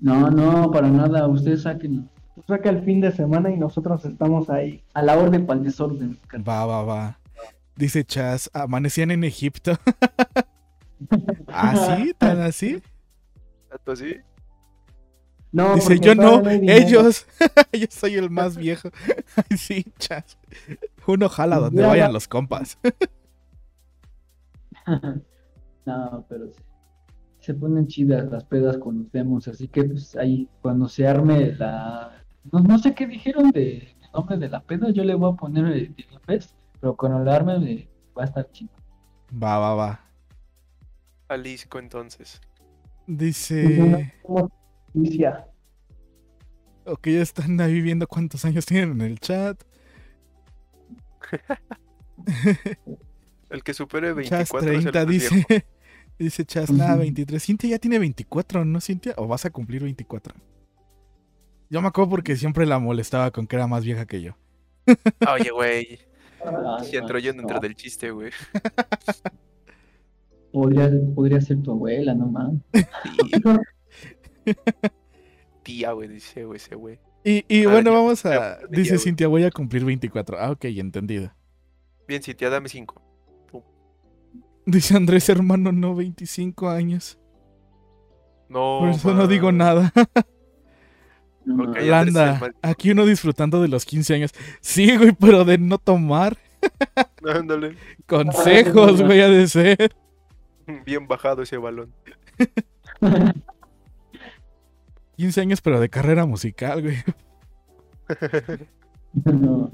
No, 0.00 0.30
no, 0.30 0.70
para 0.70 0.88
nada. 0.88 1.26
Ustedes 1.26 1.62
saquen 1.62 2.08
Saca 2.46 2.70
el 2.70 2.82
fin 2.84 3.00
de 3.00 3.10
semana 3.10 3.50
y 3.50 3.56
nosotros 3.56 4.04
estamos 4.04 4.48
ahí. 4.48 4.82
a 4.94 5.02
la 5.02 5.18
orden 5.18 5.44
para 5.44 5.58
el 5.58 5.64
desorden. 5.66 6.18
Va, 6.46 6.64
va, 6.66 6.82
va. 6.84 7.18
Dice 7.74 8.04
Chas, 8.04 8.48
amanecían 8.54 9.10
en 9.10 9.24
Egipto. 9.24 9.72
¿Así? 11.48 12.12
¿Tan 12.16 12.40
así? 12.40 12.80
¿Tanto 13.68 13.92
así? 13.92 14.16
No, 15.50 15.74
Dice, 15.76 15.98
yo 15.98 16.14
no, 16.14 16.42
ellos. 16.48 17.26
yo 17.72 17.86
soy 17.90 18.14
el 18.14 18.30
más 18.30 18.56
viejo. 18.56 18.90
Sí, 19.56 19.84
Chas. 19.98 20.38
Uno 21.06 21.28
jala 21.28 21.58
donde 21.58 21.82
Ya, 21.82 21.88
vayan 21.88 22.08
ya. 22.08 22.12
los 22.12 22.28
compas. 22.28 22.78
No, 25.86 26.26
pero 26.28 26.48
sí. 26.48 26.60
Se 27.38 27.54
ponen 27.54 27.86
chidas 27.86 28.30
las 28.30 28.44
pedas 28.44 28.76
con 28.76 28.98
los 28.98 29.12
demos, 29.12 29.48
así 29.48 29.68
que 29.68 29.84
pues 29.84 30.14
ahí 30.16 30.46
cuando 30.60 30.86
se 30.86 31.06
arme 31.06 31.52
la... 31.52 32.12
No, 32.52 32.60
no 32.60 32.78
sé 32.78 32.94
qué 32.94 33.06
dijeron 33.06 33.50
de 33.52 33.78
el 33.78 34.12
nombre 34.12 34.36
de 34.36 34.50
la 34.50 34.60
peda, 34.60 34.90
yo 34.90 35.02
le 35.02 35.14
voy 35.14 35.32
a 35.32 35.36
poner 35.36 35.66
el 35.66 35.94
Fest, 36.26 36.54
pero 36.78 36.94
cuando 36.94 37.20
la 37.20 37.36
arme 37.36 37.72
eh, 37.72 37.88
va 38.16 38.22
a 38.22 38.26
estar 38.26 38.50
chido. 38.50 38.70
Va, 39.32 39.58
va, 39.58 39.74
va. 39.74 40.00
Jalisco, 41.28 41.78
entonces. 41.78 42.40
Dice. 43.06 44.12
Noticia. 44.94 45.46
Ok, 46.84 47.08
ya 47.08 47.22
están 47.22 47.58
ahí 47.60 47.80
viendo 47.80 48.06
cuántos 48.06 48.44
años 48.44 48.66
tienen 48.66 49.00
en 49.00 49.00
el 49.00 49.20
chat. 49.20 49.62
El 53.50 53.62
que 53.62 53.74
supere 53.74 54.08
Chas 54.24 54.50
24 54.52 54.70
es 54.70 54.76
el 54.86 54.92
30 54.92 54.98
más 55.00 55.08
dice. 55.08 55.46
viejo. 55.48 55.64
Dice 56.18 56.44
Chas, 56.44 56.70
nada, 56.72 56.94
Ujú. 56.94 57.00
23. 57.02 57.40
Cintia 57.42 57.70
ya 57.70 57.78
tiene 57.78 57.98
24, 58.00 58.64
¿no, 58.64 58.80
Cintia? 58.80 59.14
¿O 59.18 59.28
vas 59.28 59.44
a 59.44 59.50
cumplir 59.50 59.82
24? 59.84 60.34
Yo 61.70 61.80
me 61.80 61.86
acuerdo 61.88 62.10
porque 62.10 62.34
siempre 62.34 62.66
la 62.66 62.80
molestaba 62.80 63.30
con 63.30 63.46
que 63.46 63.54
era 63.54 63.68
más 63.68 63.84
vieja 63.84 64.04
que 64.06 64.22
yo. 64.22 64.36
Oye, 65.32 65.50
güey. 65.52 66.00
Ah, 66.44 66.78
Si 66.82 66.96
entro 66.96 67.18
yo 67.20 67.32
no. 67.32 67.38
dentro 67.42 67.60
del 67.60 67.76
chiste, 67.76 68.10
güey. 68.10 68.32
Podría, 70.52 70.90
podría 71.14 71.40
ser 71.42 71.62
tu 71.62 71.70
abuela, 71.72 72.14
no 72.14 72.26
man. 72.26 72.64
Tía, 72.72 73.60
Tía, 75.62 75.92
güey, 75.92 76.08
dice, 76.08 76.44
güey, 76.46 76.56
ese 76.56 76.74
güey. 76.74 76.98
Y, 77.22 77.66
bueno, 77.66 77.92
vamos 77.92 78.24
a. 78.24 78.58
Dice 78.70 78.98
Cintia, 78.98 79.28
voy 79.28 79.44
a 79.44 79.50
cumplir 79.50 79.84
24. 79.84 80.38
Ah, 80.40 80.50
ok, 80.50 80.64
entendido. 80.64 81.30
Bien, 82.08 82.22
Cintia, 82.22 82.48
dame 82.48 82.70
5. 82.70 83.02
Dice 84.70 84.94
Andrés, 84.98 85.26
hermano, 85.30 85.72
no, 85.72 85.94
25 85.94 86.68
años. 86.68 87.18
No. 88.50 88.80
Por 88.80 88.90
eso 88.90 89.14
no 89.14 89.26
digo 89.26 89.50
nada. 89.50 89.92
No, 91.46 91.64
Ok. 91.64 91.76
man. 91.76 91.84
Ya 91.86 92.00
Andrés 92.00 92.14
es 92.14 92.20
el 92.26 92.36
Landa, 92.36 92.50
aquí 92.60 92.90
uno 92.90 93.06
disfrutando 93.06 93.62
de 93.62 93.68
los 93.68 93.86
15 93.86 94.14
años. 94.14 94.32
Sí, 94.60 94.94
güey, 94.98 95.12
pero 95.12 95.46
de 95.46 95.56
no 95.56 95.78
tomar. 95.78 96.36
Ándale. 97.34 97.76
Consejos, 98.06 99.00
güey, 99.00 99.22
ha 99.22 99.28
de 99.28 99.48
ser. 99.48 99.96
Bien 100.84 101.08
bajado 101.08 101.40
ese 101.40 101.56
balón. 101.56 101.90
15 105.16 105.40
años, 105.40 105.62
pero 105.62 105.80
de 105.80 105.88
carrera 105.88 106.26
musical, 106.26 106.82
güey. 106.82 106.96
no. 109.24 109.70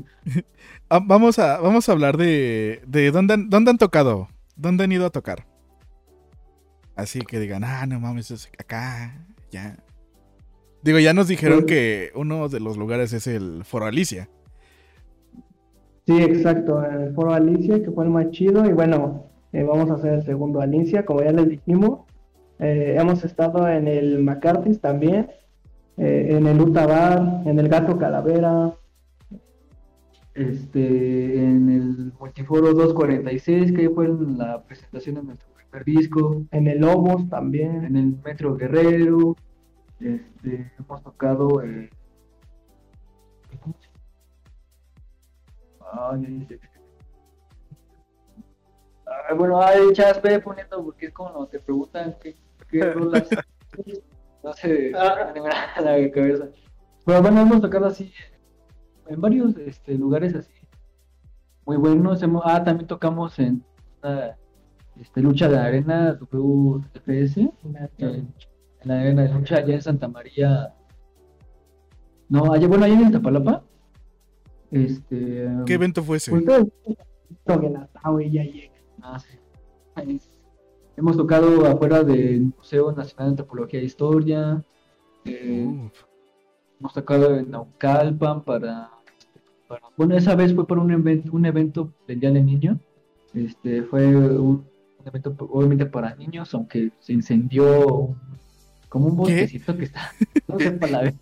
Ah, 0.89 1.01
vamos, 1.05 1.41
a, 1.41 1.59
vamos 1.59 1.89
a 1.89 1.93
hablar 1.93 2.17
de, 2.17 2.81
de 2.87 3.11
dónde, 3.11 3.35
han, 3.35 3.51
dónde 3.51 3.73
han 3.73 3.79
tocado. 3.79 4.29
¿Dónde 4.57 4.85
han 4.85 4.93
ido 4.93 5.07
a 5.07 5.11
tocar? 5.11 5.47
Así 6.97 7.21
que 7.21 7.41
digan, 7.41 7.65
ah, 7.65 7.87
no 7.87 7.99
mames, 7.99 8.31
es 8.31 8.49
acá, 8.59 9.27
ya. 9.51 9.77
Digo, 10.83 10.99
ya 10.99 11.15
nos 11.15 11.29
dijeron 11.29 11.65
que 11.67 12.13
uno 12.15 12.49
de 12.49 12.61
los 12.61 12.77
lugares 12.77 13.13
es 13.13 13.27
el 13.27 13.65
Foro 13.65 13.87
Alicia. 13.87 14.29
Sí, 16.07 16.21
exacto. 16.23 16.85
El 16.85 17.15
foro 17.15 17.33
Alicia, 17.33 17.83
que 17.83 17.91
fue 17.91 18.05
el 18.05 18.11
más 18.11 18.31
chido. 18.31 18.67
Y 18.67 18.73
bueno, 18.73 19.31
eh, 19.53 19.63
vamos 19.63 19.91
a 19.91 19.95
hacer 19.95 20.15
el 20.15 20.25
segundo 20.25 20.61
Alicia, 20.61 21.05
como 21.05 21.23
ya 21.23 21.33
les 21.33 21.49
dijimos. 21.49 22.01
Eh, 22.59 22.97
hemos 22.99 23.25
estado 23.25 23.69
en 23.69 23.89
el 23.89 24.23
McCarthy's 24.23 24.81
también, 24.81 25.31
eh, 25.97 26.29
en 26.31 26.47
el 26.47 26.61
Uta 26.61 26.87
Bar, 26.87 27.43
en 27.47 27.59
el 27.59 27.69
Gato 27.69 27.97
Calavera. 27.99 28.75
Este, 30.35 31.37
en 31.37 31.69
el 31.71 32.13
Multiforo 32.19 32.73
246, 32.75 33.73
que 33.73 33.89
fue 33.91 34.09
la 34.37 34.63
presentación 34.65 35.15
de 35.17 35.23
nuestro 35.23 35.49
primer 35.55 35.85
disco. 35.85 36.43
En 36.51 36.67
el 36.67 36.81
Lobos 36.81 37.29
también. 37.29 37.85
en 37.85 37.97
el 37.97 38.17
Metro 38.25 38.57
Guerrero, 38.57 39.37
este, 40.01 40.73
hemos 40.79 41.03
tocado 41.05 41.63
eh, 41.63 41.89
¿cómo 43.63 43.75
se- 43.81 43.89
Ay, 45.93 46.25
ay. 46.27 46.59
Ay, 49.29 49.37
bueno, 49.37 49.63
ay, 49.63 49.79
chas, 49.93 50.21
ve 50.21 50.41
poniendo 50.41 50.83
porque 50.85 51.07
es 51.07 51.13
como 51.13 51.47
te 51.47 51.61
preguntan 51.61 52.17
qué, 52.21 52.35
qué 52.71 52.81
rolas. 52.93 53.29
No 54.43 54.53
sé, 54.55 54.93
Ah. 54.97 55.33
la 55.81 56.11
cabeza. 56.11 56.49
Pero 57.07 57.23
bueno, 57.23 57.41
hemos 57.43 57.61
tocado 57.61 57.87
así 57.87 58.13
en 59.09 59.21
varios 59.21 59.57
este, 59.57 59.97
lugares 59.97 60.35
así 60.35 60.53
muy 61.67 61.77
buenos. 61.77 62.23
Hemos, 62.23 62.43
ah, 62.45 62.63
también 62.63 62.87
tocamos 62.87 63.39
en 63.39 63.65
una 64.03 64.37
este, 65.01 65.21
lucha 65.21 65.49
de 65.49 65.59
arena 65.59 66.19
WFS 66.21 67.41
en, 67.41 67.53
en 67.99 68.35
la 68.85 69.01
arena 69.01 69.23
de 69.23 69.29
lucha 69.33 69.57
allá 69.57 69.75
en 69.75 69.83
Santa 69.83 70.09
María. 70.09 70.75
No, 72.29 72.53
allá, 72.53 72.67
bueno, 72.69 72.85
allá 72.85 72.95
en 72.95 73.07
Iztapalapa. 73.07 73.65
Este. 74.71 75.49
¿Qué 75.67 75.75
evento 75.75 76.03
fue 76.03 76.17
ese? 76.17 76.33
Llega. 76.33 77.89
ah, 79.03 79.19
sí. 79.19 79.39
Ahí. 79.95 80.21
Hemos 80.97 81.17
tocado 81.17 81.67
afuera 81.67 82.05
del 82.05 82.53
Museo 82.57 82.93
Nacional 82.93 83.27
de 83.27 83.31
Antropología 83.31 83.81
e 83.81 83.85
Historia. 83.85 84.65
eh, 85.25 85.91
hemos 86.79 86.93
tocado 86.93 87.35
en 87.35 87.51
Naucalpan 87.51 88.45
para, 88.45 88.94
Bueno, 89.97 90.17
esa 90.17 90.35
vez 90.35 90.55
fue 90.55 90.67
para 90.67 90.81
un 90.81 90.91
evento, 90.91 91.31
un 91.33 91.47
evento 91.47 91.93
del 92.07 92.21
Día 92.21 92.31
del 92.31 92.45
Niño. 92.47 92.79
Este, 93.33 93.83
fue 93.83 94.07
un, 94.07 94.65
un 94.99 95.07
evento 95.07 95.35
obviamente 95.51 95.87
para 95.87 96.15
niños, 96.15 96.53
aunque 96.55 96.91
se 97.01 97.13
incendió 97.13 98.15
como 98.89 99.07
un 99.07 99.13
¿Qué? 99.17 99.17
bosquecito 99.17 99.77
que 99.77 99.85
está. 99.85 100.13
No 100.49 100.59
sé 100.59 100.71
para 100.73 101.03
la 101.05 101.15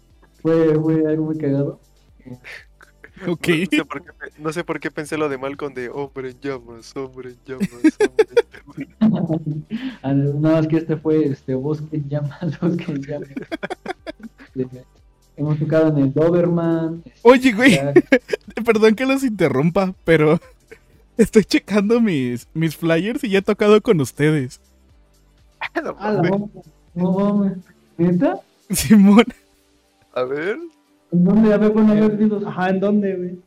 Fue, 0.43 0.75
fue 0.81 1.07
algo 1.07 1.25
muy 1.27 1.39
cagado. 1.39 1.81
Ok. 3.29 3.49
No, 3.49 3.67
sé 3.71 3.85
por 3.85 4.03
qué, 4.03 4.13
pe- 4.13 4.43
no 4.43 4.53
sé 4.53 4.65
por 4.65 4.81
qué 4.81 4.91
pensé 4.91 5.17
lo 5.17 5.29
de 5.29 5.39
Malcolm 5.39 5.73
de 5.75 5.89
hombre 5.91 6.31
en 6.31 6.41
llamas, 6.41 6.95
hombre 6.97 7.31
en 7.31 7.39
llamas, 7.47 7.99
hombre 8.09 8.37
en 8.37 8.87
llamas. 8.99 9.63
Ah, 10.03 10.13
Nada 10.15 10.57
más 10.57 10.67
que 10.67 10.77
este 10.79 10.97
fue 10.97 11.27
este 11.27 11.55
Bosque 11.55 11.97
en 11.97 12.09
Llamas, 12.09 12.59
Bosque 12.61 12.85
en 12.93 13.03
Llamas. 13.03 13.29
Hemos 15.37 15.59
tocado 15.59 15.89
en 15.89 15.99
el 16.05 16.13
Doberman. 16.13 17.03
Oye, 17.23 17.53
güey, 17.53 17.79
perdón 18.65 18.95
que 18.95 19.07
los 19.07 19.25
interrumpa, 19.25 19.95
pero 20.05 20.39
estoy 21.17 21.45
checando 21.45 22.01
mis, 22.01 22.47
mis 22.55 22.77
flyers 22.77 23.25
y 23.25 23.31
ya 23.31 23.39
he 23.39 23.43
tocado 23.43 23.81
con 23.81 24.01
ustedes. 24.01 24.61
No 25.83 25.97
Ah, 25.99 26.11
la 26.13 26.23
mames. 26.23 26.31
bomba. 26.31 26.63
No 26.95 27.13
mames. 27.13 27.59
¿Neta? 27.97 28.41
Simón, 28.71 29.25
A 30.15 30.25
ver. 30.25 30.59
¿En 31.13 31.25
dónde? 31.25 31.53
A 31.53 31.57
ver, 31.57 31.71
bueno, 31.71 31.93
a 31.93 31.95
ver, 31.95 32.17
dilos. 32.19 32.45
Ajá, 32.45 32.71
¿en 32.71 32.81
dónde, 32.81 33.17
güey? 33.17 33.39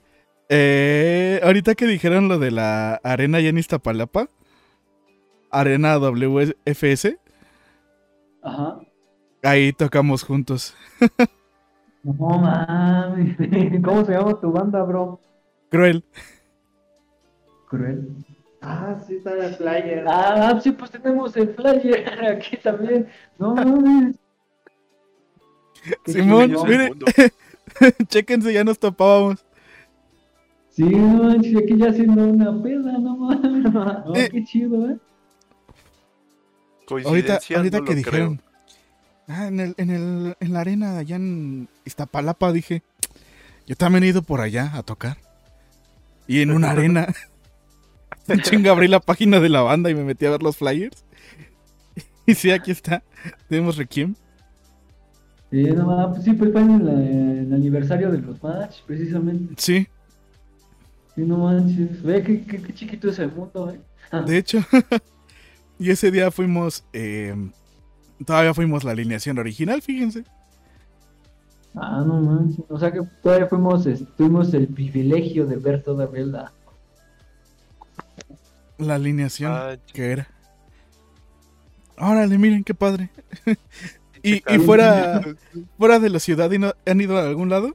eh, 0.49 1.40
ahorita 1.44 1.76
que 1.76 1.88
dijeron 1.88 2.28
lo 2.30 2.38
de 2.40 2.52
la 2.52 2.95
arena 3.03 3.40
ya 3.41 3.49
en 3.49 3.57
Iztapalapa, 3.57 4.30
arena 5.52 5.98
WFS, 5.98 7.18
Ajá. 8.44 8.80
ahí 9.44 9.74
tocamos 9.74 10.24
juntos. 10.24 10.74
No 12.06 12.14
mames. 12.40 13.36
¿Cómo 13.84 14.06
se 14.06 14.11
llama 14.11 14.40
tu 14.40 14.52
banda, 14.52 14.84
bro? 14.84 15.19
Cruel. 15.69 16.03
Cruel. 17.68 18.10
Ah, 18.61 18.95
sí, 19.06 19.15
está 19.15 19.34
en 19.34 19.44
el 19.44 19.56
flyer. 19.56 20.06
Ah, 20.07 20.60
sí, 20.61 20.72
pues 20.72 20.91
tenemos 20.91 21.36
el 21.36 21.53
flyer 21.56 22.26
aquí 22.26 22.57
también. 22.57 23.07
No 23.40 23.56
mames. 23.56 24.15
Simón, 26.06 26.56
mire. 26.68 26.91
Chéquense, 28.07 28.53
ya 28.53 28.64
nos 28.64 28.77
topábamos. 28.80 29.44
Sí, 30.69 30.84
no 30.84 31.23
manches, 31.23 31.56
aquí 31.57 31.77
ya 31.77 31.90
haciendo 31.90 32.23
una 32.27 32.61
peda, 32.61 32.98
no 32.99 33.18
mames. 33.18 33.73
No, 33.73 34.15
Eh. 34.15 34.30
qué 34.32 34.44
chido, 34.44 34.90
eh. 34.90 34.98
Ahorita, 37.06 37.40
ahorita 37.56 37.80
no 37.80 37.86
que 37.86 37.95
dijeron. 37.95 38.41
Ah, 39.27 39.48
en, 39.48 39.60
el, 39.60 39.73
en, 39.77 39.90
el, 39.90 40.36
en 40.40 40.53
la 40.53 40.60
arena 40.60 40.99
allá 40.99 41.15
en 41.15 41.68
Iztapalapa 41.86 42.52
dije. 42.52 42.84
Yo 43.68 43.76
también 43.76 44.03
he 44.03 44.07
ido 44.07 44.22
por 44.22 44.41
allá 44.41 44.72
a 44.76 44.84
tocar. 44.84 45.18
Y 46.28 46.41
en 46.41 46.52
una 46.52 46.72
arena. 46.72 47.07
Chinga, 48.44 48.72
abrí 48.72 48.88
la 48.88 48.99
página 48.99 49.40
de 49.40 49.49
la 49.49 49.62
banda 49.62 49.90
y 49.90 49.95
me 49.95 50.03
metí 50.03 50.26
a 50.26 50.32
ver 50.32 50.44
los 50.44 50.57
flyers. 50.57 51.03
Y 52.26 52.34
sí, 52.36 52.52
aquí 52.52 52.72
está. 52.72 53.03
Tenemos 53.48 53.78
Requiem. 53.78 54.16
Sí, 55.52 55.62
no 55.64 55.86
mames, 55.86 56.24
sí, 56.24 56.34
pues 56.34 56.52
fue 56.52 56.62
en 56.62 56.86
la- 56.86 56.91
en 56.91 57.38
el 57.48 57.53
aniversario 57.53 58.12
de 58.12 58.18
los 58.20 58.41
match, 58.44 58.78
precisamente. 58.86 59.53
Sí, 59.57 59.88
Sí, 61.16 61.22
no 61.22 61.38
manches. 61.38 62.03
Ve 62.03 62.22
qué, 62.24 62.44
qué, 62.44 62.62
qué 62.62 62.74
chiquito 62.74 63.10
es 63.10 63.20
el 63.20 63.32
mundo, 63.32 63.72
eh. 63.72 63.80
de 64.26 64.38
hecho. 64.38 64.60
y 65.80 65.91
ese 65.91 66.12
día 66.12 66.30
fuimos. 66.30 66.84
eh, 66.94 67.34
todavía 68.26 68.53
fuimos 68.53 68.84
la 68.84 68.91
alineación 68.91 69.38
original, 69.38 69.82
fíjense. 69.82 70.26
Ah, 71.76 72.04
no 72.06 72.22
manches. 72.22 72.64
O 72.70 72.80
sea 72.80 72.92
que 72.92 73.02
todavía 73.22 73.48
fuimos, 73.48 73.86
este, 73.86 74.06
tuvimos 74.18 74.54
el 74.54 74.68
privilegio 74.68 75.46
de 75.46 75.58
ver 75.58 75.84
todavía 75.84 76.26
la. 76.26 76.52
La 78.78 78.96
alineación 78.96 79.52
Ah, 79.54 79.76
que 79.94 80.12
era. 80.12 80.28
Órale, 81.98 82.38
miren 82.38 82.64
qué 82.64 82.74
padre. 82.74 83.10
y, 84.24 84.36
y 84.54 84.60
fuera, 84.60 85.22
fuera 85.78 86.00
de 86.00 86.10
la 86.10 86.20
ciudad, 86.20 86.52
¿y 86.52 86.60
no- 86.60 86.74
¿han 86.86 87.00
ido 87.02 87.18
a 87.18 87.24
algún 87.28 87.50
lado? 87.50 87.74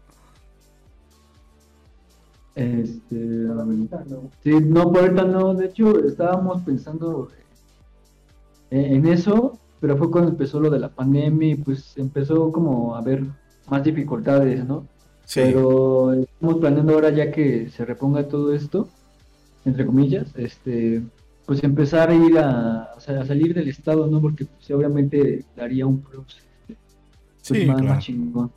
Este. 2.54 3.46
Sí, 4.42 4.50
no, 4.62 4.92
por 4.92 5.00
ahorita 5.02 5.24
no. 5.24 5.54
De 5.54 5.66
hecho, 5.66 6.04
estábamos 6.04 6.62
pensando 6.62 7.30
en, 8.70 8.96
en 8.96 9.06
eso, 9.06 9.58
pero 9.80 9.96
fue 9.96 10.10
cuando 10.10 10.30
empezó 10.30 10.60
lo 10.60 10.68
de 10.70 10.80
la 10.80 10.88
pandemia 10.90 11.50
y 11.50 11.54
pues 11.54 11.96
empezó 11.96 12.50
como 12.52 12.94
a 12.94 12.98
haber 12.98 13.24
más 13.70 13.84
dificultades, 13.84 14.64
¿no? 14.64 14.86
Sí. 15.24 15.40
Pero 15.44 16.12
estamos 16.14 16.56
planeando 16.58 16.94
ahora 16.94 17.10
ya 17.10 17.30
que 17.30 17.68
se 17.70 17.84
reponga 17.84 18.26
todo 18.28 18.52
esto, 18.54 18.88
entre 19.64 19.86
comillas, 19.86 20.28
este, 20.36 21.02
pues 21.46 21.62
empezar 21.62 22.10
a 22.10 22.14
ir 22.14 22.38
a, 22.38 22.90
o 22.96 23.00
sea, 23.00 23.20
a 23.20 23.26
salir 23.26 23.54
del 23.54 23.68
estado, 23.68 24.06
¿no? 24.06 24.20
Porque 24.20 24.44
pues, 24.46 24.70
obviamente 24.72 25.44
daría 25.56 25.86
un 25.86 26.00
plus 26.00 26.36
este, 26.36 26.76
pues, 27.46 27.60
Sí, 27.60 27.66
más, 27.66 27.76
más 27.76 27.82
claro. 27.86 28.00
chingón. 28.00 28.52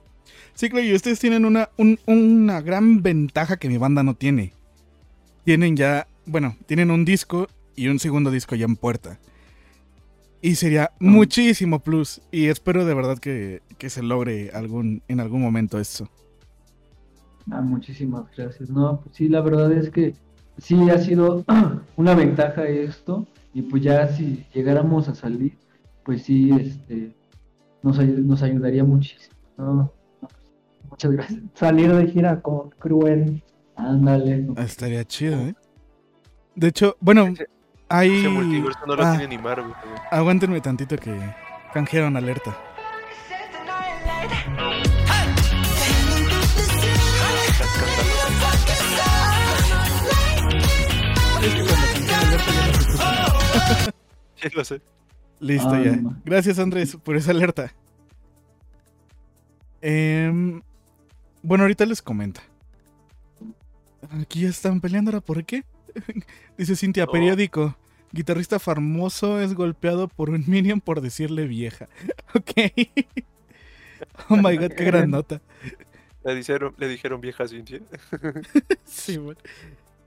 Sí, 0.56 0.70
claro, 0.70 0.86
y 0.86 0.94
ustedes 0.94 1.20
tienen 1.20 1.46
una, 1.46 1.70
un- 1.78 2.00
una 2.06 2.62
gran 2.62 3.02
ventaja 3.02 3.58
que 3.58 3.70
mi 3.70 3.78
banda 3.78 4.04
no 4.04 4.16
tiene. 4.16 4.54
Tienen 5.46 5.76
ya, 5.76 6.08
bueno, 6.26 6.56
tienen 6.68 6.90
un 6.92 7.06
disco 7.06 7.48
y 7.76 7.88
un 7.88 8.00
segundo 8.00 8.30
disco 8.32 8.56
ya 8.56 8.66
en 8.66 8.76
puerta. 8.76 9.20
Y 10.44 10.56
sería 10.56 10.92
muchísimo 11.00 11.80
plus. 11.80 12.22
Y 12.30 12.48
espero 12.48 12.84
de 12.86 12.94
verdad 12.94 13.18
que, 13.18 13.62
que 13.78 13.90
se 13.90 14.04
logre 14.04 14.52
algún, 14.54 15.02
en 15.08 15.22
algún 15.22 15.42
momento 15.42 15.80
esto. 15.80 16.10
Ah, 17.50 17.62
muchísimas 17.62 18.26
gracias. 18.36 18.70
No, 18.70 19.00
pues 19.02 19.16
sí, 19.16 19.30
la 19.30 19.40
verdad 19.40 19.72
es 19.72 19.90
que 19.90 20.14
sí 20.58 20.90
ha 20.90 20.98
sido 20.98 21.46
una 21.96 22.14
ventaja 22.14 22.66
esto 22.68 23.26
y 23.54 23.62
pues 23.62 23.84
ya 23.84 24.08
si 24.10 24.46
llegáramos 24.54 25.08
a 25.08 25.16
salir, 25.16 25.58
pues 26.04 26.24
sí, 26.24 26.52
este, 26.52 27.16
nos, 27.82 27.98
ay- 28.00 28.16
nos 28.18 28.44
ayudaría 28.44 28.84
muchísimo. 28.84 29.34
No, 29.58 29.74
no, 29.76 29.94
pues, 30.20 30.34
muchas 30.90 31.12
gracias. 31.14 31.42
Salir 31.54 31.94
de 31.96 32.08
gira 32.08 32.42
con 32.42 32.70
Cruel. 32.72 33.42
Ándale. 33.78 34.46
Estaría 34.58 35.06
chido, 35.06 35.40
¿eh? 35.48 35.56
De 36.56 36.68
hecho, 36.68 36.98
bueno, 37.00 37.34
hay... 37.94 38.20
Ese 38.20 38.30
multiverso 38.30 38.80
no 38.88 38.96
lo 38.96 39.04
Ah, 39.06 39.12
tiene 39.18 39.28
ni 39.36 39.42
Marvel. 39.42 39.74
Aguántenme 40.12 40.60
tantito 40.62 40.98
que 40.98 41.14
canjearon 41.74 42.18
alerta. 42.18 42.56
Sí, 54.36 54.50
lo 54.54 54.64
sé. 54.66 54.82
Listo 55.40 55.70
Ah, 55.70 55.82
ya. 55.84 55.96
no. 55.96 56.16
Gracias 56.26 56.60
Andrés 56.60 56.98
por 57.02 57.16
esa 57.16 57.32
alerta. 57.32 57.74
Em, 59.82 60.62
bueno, 61.42 61.64
ahorita 61.64 61.86
les 61.86 62.02
comenta. 62.02 62.42
Aquí 64.22 64.42
ya 64.42 64.50
están 64.50 64.80
peleando 64.82 65.12
ahora, 65.12 65.22
¿por 65.22 65.44
qué? 65.46 65.64
Dice 66.58 66.76
Cintia, 66.76 67.08
periódico. 67.08 67.76
Guitarrista 68.14 68.60
famoso 68.60 69.42
es 69.42 69.54
golpeado 69.54 70.08
por 70.08 70.30
un 70.30 70.44
minion 70.48 70.80
por 70.80 71.02
decirle 71.02 71.46
vieja. 71.48 71.88
Ok. 72.36 72.52
Oh 74.30 74.36
my 74.36 74.58
god, 74.58 74.72
qué 74.74 74.84
gran 74.86 75.10
nota. 75.12 75.42
Le 76.26 76.36
dijeron, 76.36 76.74
le 76.78 76.88
dijeron 76.88 77.20
vieja 77.22 77.48
Cintia. 77.48 77.80
Sí, 78.86 79.18
bueno. 79.18 79.40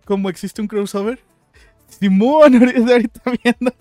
¿Cómo 0.04 0.28
existe 0.30 0.60
un 0.62 0.68
crossover? 0.68 1.18
Simón, 1.88 2.54
ahorita 2.56 2.92
ahorita 2.92 3.20
viéndolo. 3.42 3.76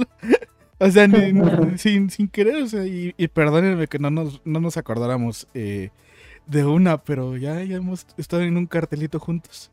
O 0.80 0.90
sea, 0.90 1.08
ni- 1.08 1.34
ni- 1.34 1.78
sin, 1.78 2.10
sin 2.10 2.28
querer, 2.28 2.64
o 2.64 2.68
sea, 2.68 2.86
y, 2.86 3.14
y 3.18 3.28
perdónenme 3.28 3.88
que 3.88 4.00
no 4.00 4.10
nos, 4.10 4.42
no 4.46 4.60
nos 4.60 4.78
acordáramos 4.78 5.48
eh, 5.54 5.90
de 6.48 6.66
una, 6.66 6.98
pero 7.04 7.38
ya, 7.38 7.62
ya 7.64 7.78
hemos 7.78 8.06
estado 8.18 8.42
en 8.44 8.58
un 8.58 8.66
cartelito 8.68 9.20
juntos. 9.20 9.72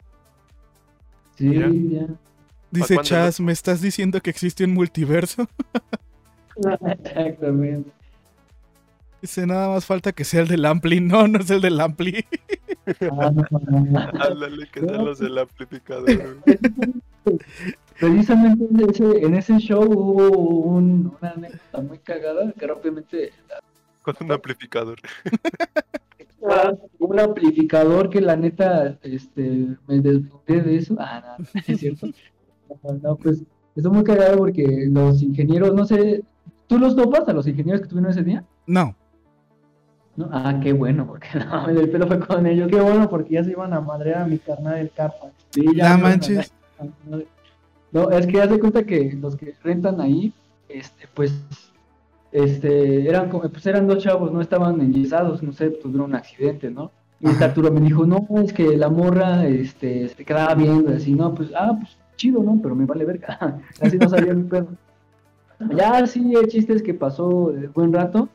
Sí, 1.37 1.45
Mira. 1.49 1.69
ya. 1.73 2.07
Dice 2.73 2.97
Chas, 3.03 3.39
¿me 3.41 3.53
estás 3.53 3.81
diciendo 3.81 4.21
que 4.21 4.31
existe 4.31 4.65
un 4.65 4.73
multiverso? 4.75 5.47
Exactamente. 6.57 7.91
Dice, 9.21 9.47
nada 9.47 9.69
más 9.69 9.85
falta 9.87 10.11
que 10.13 10.25
sea 10.25 10.41
el 10.43 10.49
del 10.49 10.65
Ampli. 10.65 11.01
No, 11.01 11.29
no 11.29 11.39
es 11.39 11.51
el 11.51 11.61
del 11.61 11.81
Ampli. 11.81 12.25
Ah, 13.13 13.31
no, 13.31 13.47
no, 13.71 13.81
no. 13.85 14.01
Ándale, 14.01 14.67
que 14.73 14.81
sean 14.81 15.05
los 15.05 15.19
del 15.21 15.39
amplificador. 15.39 16.39
Precisamente 18.01 18.65
en 18.69 18.91
ese, 18.91 19.05
en 19.27 19.35
ese 19.35 19.59
show 19.59 19.83
hubo 19.85 20.29
un- 20.39 21.15
una 21.21 21.31
anécdota 21.31 21.81
muy 21.83 21.99
cagada 21.99 22.53
que 22.59 22.67
rápidamente 22.67 23.33
Con 24.03 24.17
un 24.23 24.33
amplificador. 24.33 24.99
un 26.99 27.21
amplificador 27.21 28.11
que 28.11 28.21
la 28.21 28.35
neta 28.35 28.99
este 29.03 29.69
me 29.87 30.01
desbloqueé 30.01 30.63
de 30.63 30.77
eso. 30.79 30.97
Ah, 30.99 31.37
no, 31.39 31.45
no 31.55 31.61
es 31.65 31.79
cierto. 31.79 32.09
No, 33.03 33.17
pues 33.17 33.43
está 33.75 33.89
muy 33.89 34.05
cagado 34.05 34.39
porque 34.39 34.87
los 34.91 35.23
ingenieros, 35.23 35.75
no 35.75 35.85
sé, 35.85 36.23
¿tú 36.67 36.79
los 36.79 36.97
topas 36.97 37.29
a 37.29 37.33
los 37.33 37.47
ingenieros 37.47 37.81
que 37.81 37.89
tuvieron 37.89 38.11
ese 38.11 38.23
día? 38.23 38.45
No. 38.67 38.95
¿No? 40.17 40.29
Ah, 40.31 40.61
qué 40.63 40.73
bueno, 40.73 41.07
porque 41.07 41.29
no, 41.39 41.69
el 41.69 41.91
pelo 41.91 42.07
fue 42.07 42.21
con 42.21 42.47
ellos. 42.47 42.69
Qué 42.69 42.81
bueno 42.81 43.09
porque 43.09 43.35
ya 43.35 43.45
se 43.45 43.51
iban 43.53 43.73
a 43.73 43.81
madrear 43.81 44.23
a 44.23 44.27
mi 44.27 44.39
carnal 44.39 44.79
el 44.79 44.91
carpa. 44.91 45.31
Sí, 45.51 45.63
Ya 45.63 45.71
me 45.71 45.79
iban 45.79 45.93
a 45.93 45.97
manches. 45.97 46.53
No, 47.93 48.11
es 48.11 48.27
que 48.27 48.41
hace 48.41 48.59
cuenta 48.59 48.85
que 48.85 49.13
los 49.21 49.37
que 49.37 49.55
rentan 49.63 50.01
ahí, 50.01 50.33
este, 50.69 51.07
pues, 51.13 51.35
este, 52.33 53.07
eran 53.07 53.29
como, 53.29 53.49
pues 53.51 53.67
eran 53.67 53.87
dos 53.87 54.03
chavos, 54.03 54.33
no 54.33 54.41
estaban 54.41 54.81
enyesados, 54.81 55.43
no 55.43 55.53
sé, 55.53 55.69
tuvieron 55.71 56.07
un 56.07 56.15
accidente, 56.15 56.71
¿no? 56.71 56.91
Y 57.21 57.29
Ajá. 57.29 57.47
Arturo 57.47 57.71
me 57.71 57.81
dijo, 57.81 58.07
no, 58.07 58.27
es 58.43 58.53
que 58.55 58.77
la 58.79 58.89
morra, 58.89 59.47
este, 59.47 60.09
se 60.09 60.25
quedaba 60.25 60.55
viendo, 60.55 60.95
así, 60.95 61.13
no, 61.13 61.35
pues, 61.35 61.51
ah, 61.55 61.77
pues, 61.79 61.99
chido, 62.17 62.43
¿no? 62.43 62.59
Pero 62.63 62.75
me 62.75 62.87
vale 62.87 63.05
verga, 63.05 63.61
así 63.81 63.99
no 63.99 64.09
sabía 64.09 64.35
mi 64.35 64.45
pedo. 64.45 64.69
Ya 65.77 66.07
sí, 66.07 66.35
el 66.35 66.49
chiste 66.49 66.75
es 66.75 66.83
que 66.83 66.95
pasó 66.95 67.51
el 67.51 67.69
buen 67.69 67.93
rato 67.93 68.29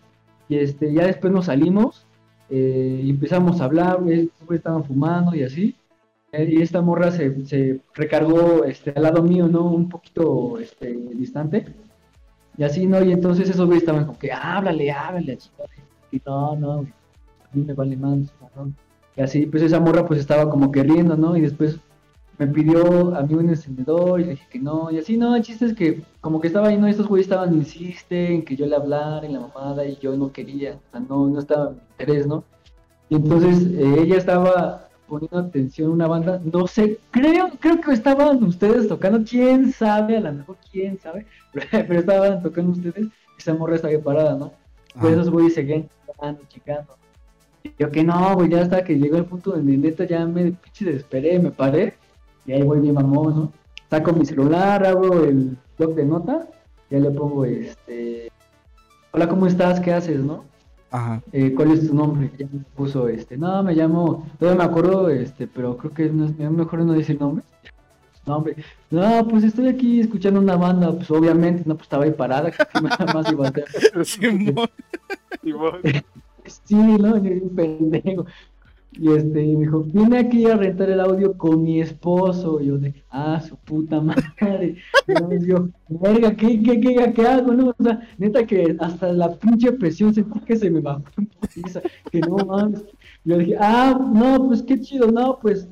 y 0.50 0.58
este, 0.58 0.94
ya 0.94 1.06
después 1.06 1.34
nos 1.34 1.46
salimos 1.46 2.06
eh, 2.50 3.02
y 3.04 3.10
empezamos 3.10 3.60
a 3.60 3.66
hablar, 3.66 4.00
estaban 4.52 4.84
fumando 4.86 5.36
y 5.36 5.44
así. 5.44 5.76
Eh, 6.32 6.48
y 6.50 6.62
esta 6.62 6.82
morra 6.82 7.12
se, 7.12 7.46
se 7.46 7.80
recargó 7.94 8.64
este, 8.66 8.92
al 8.96 9.04
lado 9.04 9.24
mío, 9.24 9.48
¿no? 9.48 9.64
Un 9.66 9.90
poquito 9.90 10.58
este, 10.60 10.94
distante. 11.14 11.66
Y 12.58 12.64
así, 12.64 12.88
¿no? 12.88 13.04
Y 13.04 13.12
entonces 13.12 13.50
esos 13.50 13.66
güeyes 13.66 13.84
estaban 13.84 14.06
como 14.06 14.20
que, 14.20 14.32
háblale, 14.32 14.92
háblale. 14.92 15.38
Y 16.12 16.22
no, 16.26 16.56
no, 16.56 16.72
a 16.80 16.82
mí 17.54 17.64
me 17.64 17.74
vale 17.74 17.96
más, 17.96 18.32
cabrón. 18.40 18.76
Y 19.16 19.22
así, 19.22 19.46
pues 19.46 19.64
esa 19.64 19.80
morra 19.80 20.06
pues 20.06 20.20
estaba 20.20 20.50
como 20.50 20.72
que 20.72 20.84
riendo, 20.84 21.16
¿no? 21.16 21.36
Y 21.38 21.42
después 21.42 21.80
me 22.38 22.48
pidió 22.48 23.16
a 23.16 23.24
mí 23.24 23.34
un 23.34 23.50
encendedor 23.50 24.22
y 24.22 24.26
le 24.26 24.30
dije 24.32 24.48
que 24.50 24.60
no. 24.60 24.92
Y 24.92 25.00
así, 25.00 25.18
no, 25.18 25.36
el 25.36 25.42
chiste 25.42 25.66
es 25.66 25.74
que 25.74 26.04
como 26.22 26.40
que 26.40 26.48
estaba 26.48 26.68
ahí, 26.68 26.78
¿no? 26.78 26.88
Estos 26.88 27.08
güeyes 27.08 27.28
estaban, 27.28 27.54
insisten 27.54 28.34
en 28.34 28.46
que 28.46 28.56
yo 28.56 28.66
le 28.66 28.76
hablara 28.76 29.26
en 29.26 29.34
la 29.34 29.40
mamada 29.40 29.86
y 29.86 29.98
yo 29.98 30.16
no 30.16 30.32
quería, 30.32 30.76
o 30.76 30.92
sea, 30.92 31.00
no, 31.00 31.28
no 31.28 31.40
estaba 31.40 31.70
en 31.70 31.76
mi 31.76 31.82
interés, 31.92 32.28
¿no? 32.28 32.44
Y 33.10 33.16
entonces 33.16 33.66
eh, 33.74 34.02
ella 34.02 34.18
estaba 34.18 34.88
poniendo 35.08 35.40
atención 35.40 35.90
a 35.90 35.94
una 35.94 36.08
banda, 36.08 36.42
no 36.44 36.68
sé, 36.68 37.00
creo, 37.12 37.50
creo 37.60 37.80
que 37.80 37.94
estaban 37.94 38.44
ustedes 38.44 38.88
tocando, 38.88 39.24
quién 39.28 39.72
sabe, 39.72 40.18
a 40.18 40.22
lo 40.22 40.34
mejor 40.34 40.58
quién 40.70 41.00
sabe, 41.00 41.26
pero, 41.72 42.00
estaban 42.00 42.44
tocando 42.44 42.72
ustedes, 42.74 43.06
y 43.06 43.12
esa 43.40 43.54
morra 43.54 43.76
estaba 43.76 43.98
parada, 44.00 44.36
¿no? 44.36 44.52
Pues 45.00 45.14
esos 45.14 45.30
güeyes 45.30 45.54
seguían 45.54 45.88
chingando. 46.50 46.98
Y 47.64 47.72
yo 47.80 47.90
que 47.92 48.04
no, 48.04 48.36
güey, 48.36 48.50
ya 48.50 48.62
hasta 48.62 48.84
que 48.84 48.98
llegó 48.98 49.18
el 49.18 49.26
punto 49.26 49.52
donde 49.52 49.78
neta 49.78 50.06
ya 50.06 50.26
me 50.26 50.52
pinche 50.52 50.86
desesperé, 50.86 51.40
me 51.40 51.52
paré, 51.52 51.94
y 52.48 52.54
ahí 52.54 52.64
voy 52.64 52.80
bien 52.80 52.96
mamón, 52.96 53.36
¿no? 53.36 53.52
Saco 53.90 54.14
mi 54.14 54.26
celular, 54.26 54.86
abro 54.86 55.24
el 55.24 55.58
blog 55.78 55.96
de 55.96 56.06
nota, 56.06 56.48
ya 56.90 57.00
le 57.00 57.12
pongo 57.12 57.46
este, 57.46 58.32
hola, 59.12 59.30
¿cómo 59.30 59.46
estás? 59.46 59.80
¿Qué 59.80 59.94
haces, 59.94 60.20
no? 60.20 60.46
Ajá. 60.90 61.22
eh, 61.34 61.54
¿cuál 61.54 61.72
es 61.72 61.88
tu 61.88 61.94
nombre? 61.94 62.32
Ya 62.38 62.48
me 62.52 62.62
puso, 62.76 63.08
este, 63.10 63.38
no, 63.38 63.62
me 63.62 63.76
llamo, 63.76 64.26
todavía 64.40 64.64
me 64.64 64.70
acuerdo, 64.70 65.10
este, 65.10 65.48
pero 65.48 65.78
creo 65.78 65.94
que 65.94 66.10
no 66.10 66.26
es, 66.26 66.38
mejor 66.38 66.80
no 66.80 66.94
decir 66.94 67.20
nombre. 67.20 67.44
Nombre. 68.26 68.58
No, 68.90 69.26
pues 69.30 69.46
estoy 69.46 69.70
aquí 69.70 70.02
escuchando 70.02 70.42
una 70.42 70.58
banda, 70.58 70.92
pues 70.92 71.10
obviamente, 71.12 71.64
no, 71.66 71.76
pues 71.76 71.86
estaba 71.86 72.04
ahí 72.04 72.12
parada, 72.12 72.52
que 72.52 72.58
nada 72.82 73.14
más 73.14 73.32
iba 73.32 73.48
a. 73.48 73.54
Sí, 76.66 76.76
no, 76.76 77.18
yo 77.18 77.32
un 77.44 77.56
pendejo. 77.56 78.26
Y 79.00 79.12
este, 79.12 79.44
y 79.44 79.56
me 79.56 79.66
dijo, 79.66 79.82
vine 79.84 80.18
aquí 80.18 80.46
a 80.46 80.56
rentar 80.56 80.90
el 80.90 81.00
audio 81.00 81.34
con 81.38 81.62
mi 81.62 81.82
esposo. 81.82 82.60
Y 82.60 82.66
yo 82.68 82.78
de, 82.78 82.94
ah, 83.12 83.40
su 83.40 83.56
puta 83.58 84.02
madre. 84.02 84.76
Y 85.08 85.46
yo, 85.48 85.70
verga, 85.88 86.36
¿qué, 86.36 86.62
qué, 86.64 86.80
qué, 86.80 87.14
qué 87.14 87.28
hago? 87.28 87.54
No, 87.54 87.76
o 87.78 87.84
sea, 87.84 88.00
neta 88.18 88.46
que 88.46 88.76
hasta 88.80 89.14
la 89.14 89.36
pinche 89.36 89.72
presión 89.74 90.14
sentí 90.14 90.40
que 90.40 90.56
se 90.56 90.70
me 90.72 90.80
bajó 90.80 91.04
en 91.18 91.28
que 92.12 92.20
no 92.22 92.38
mames. 92.38 92.84
Y 93.24 93.30
yo 93.30 93.38
dije, 93.38 93.56
ah, 93.60 94.00
no, 94.14 94.48
pues 94.48 94.64
qué 94.64 94.80
chido, 94.80 95.12
no, 95.12 95.38
pues 95.42 95.68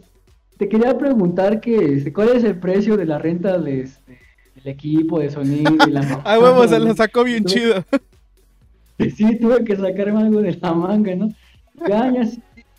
te 0.58 0.70
quería 0.70 0.98
preguntar 0.98 1.60
que, 1.60 1.76
este, 1.96 2.14
¿cuál 2.14 2.30
es 2.30 2.44
el 2.44 2.60
precio 2.60 2.96
de 2.96 3.06
la 3.06 3.18
renta 3.18 3.58
de 3.58 3.82
este, 3.82 4.20
del 4.56 4.68
equipo 4.68 5.20
de 5.20 5.30
sonido 5.32 5.74
y 5.88 5.92
la 5.92 6.02
Ah, 6.26 6.40
huevo, 6.40 6.64
se 6.68 6.76
lo 6.76 6.86
mamada?" 6.86 6.96
sacó 6.96 7.24
bien 7.24 7.44
Tuve- 7.44 7.54
chido. 7.54 7.84
Sí, 9.18 9.38
tuve 9.40 9.64
que 9.66 9.76
sacarme 9.76 10.22
algo 10.22 10.42
de 10.42 10.58
la 10.62 10.74
manga, 10.74 11.14
¿no? 11.16 11.28
Ya, 11.86 12.14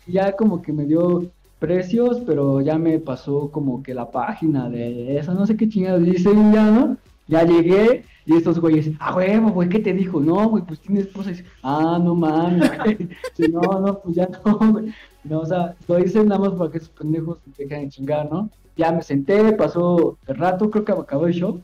ya 0.07 0.35
como 0.35 0.61
que 0.61 0.73
me 0.73 0.85
dio 0.85 1.29
precios, 1.59 2.21
pero 2.25 2.61
ya 2.61 2.77
me 2.77 2.99
pasó 2.99 3.49
como 3.51 3.81
que 3.81 3.93
la 3.93 4.11
página 4.11 4.69
de 4.69 5.17
esa, 5.17 5.33
no 5.33 5.45
sé 5.45 5.57
qué 5.57 5.67
chingados 5.67 6.03
dice, 6.03 6.29
y 6.31 6.53
ya, 6.53 6.71
¿no? 6.71 6.97
Ya 7.27 7.43
llegué 7.43 8.05
y 8.25 8.35
estos 8.35 8.59
güeyes, 8.59 8.91
ah, 8.99 9.15
huevo, 9.15 9.51
güey, 9.51 9.69
¿qué 9.69 9.79
te 9.79 9.93
dijo? 9.93 10.19
No, 10.19 10.49
güey, 10.49 10.63
pues 10.63 10.79
tiene 10.79 11.01
esposa. 11.01 11.31
Y 11.31 11.43
ah, 11.63 11.99
no 12.01 12.15
mames. 12.15 12.71
Sí, 13.35 13.47
no, 13.51 13.61
no, 13.61 13.99
pues 13.99 14.15
ya 14.15 14.29
no, 14.45 14.57
güey. 14.71 14.93
No, 15.23 15.39
o 15.39 15.45
sea, 15.45 15.75
lo 15.87 15.99
hice 15.99 16.23
nada 16.23 16.39
más 16.39 16.53
para 16.57 16.71
que 16.71 16.77
esos 16.77 16.89
pendejos 16.89 17.37
se 17.55 17.63
dejen 17.63 17.85
de 17.85 17.89
chingar, 17.89 18.31
¿no? 18.31 18.49
Ya 18.75 18.91
me 18.91 19.01
senté, 19.01 19.53
pasó 19.53 20.17
el 20.27 20.35
rato, 20.35 20.69
creo 20.69 20.85
que 20.85 20.91
acabó 20.91 21.27
el 21.27 21.33
show. 21.33 21.61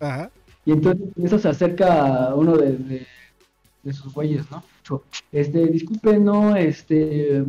Ajá. 0.00 0.30
Y 0.64 0.72
entonces 0.72 1.08
en 1.16 1.26
eso 1.26 1.38
se 1.38 1.48
acerca 1.48 2.34
uno 2.34 2.56
de, 2.56 2.76
de, 2.76 3.06
de 3.82 3.92
sus 3.92 4.12
güeyes, 4.12 4.44
¿no? 4.50 4.62
Este, 5.32 5.66
disculpe, 5.66 6.18
no, 6.18 6.56
este, 6.56 7.44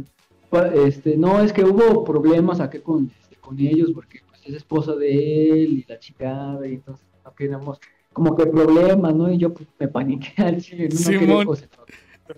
este, 0.74 1.18
no, 1.18 1.42
es 1.42 1.54
que 1.54 1.64
hubo 1.64 2.04
problemas 2.04 2.60
acá 2.60 2.82
con, 2.82 3.12
este, 3.22 3.36
con 3.36 3.60
ellos 3.60 3.92
porque 3.94 4.22
pues, 4.28 4.42
es 4.46 4.56
esposa 4.56 4.96
de 4.96 5.64
él 5.64 5.74
y 5.80 5.86
la 5.88 6.00
chica, 6.00 6.58
y 6.64 6.76
entonces 6.76 7.06
no 7.24 7.34
queremos, 7.34 7.80
como 8.14 8.36
que 8.36 8.46
problemas, 8.46 9.14
¿no? 9.16 9.32
Y 9.32 9.38
yo 9.38 9.54
pues, 9.54 9.68
me 9.80 9.88
paniqué 9.88 10.34
al 10.42 10.62
chile, 10.62 10.90
no, 10.90 11.12
no 11.12 11.20
quería 11.20 11.46
cosas, 11.46 11.70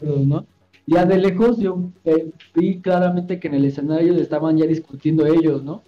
¿no? 0.01 0.45
Ya 0.87 1.05
de 1.05 1.17
lejos 1.17 1.59
yo 1.59 1.91
eh, 2.03 2.31
vi 2.55 2.81
claramente 2.81 3.39
que 3.39 3.47
en 3.47 3.53
el 3.53 3.65
escenario 3.65 4.15
estaban 4.15 4.57
ya 4.57 4.65
discutiendo 4.65 5.25
ellos, 5.25 5.63
¿no? 5.63 5.83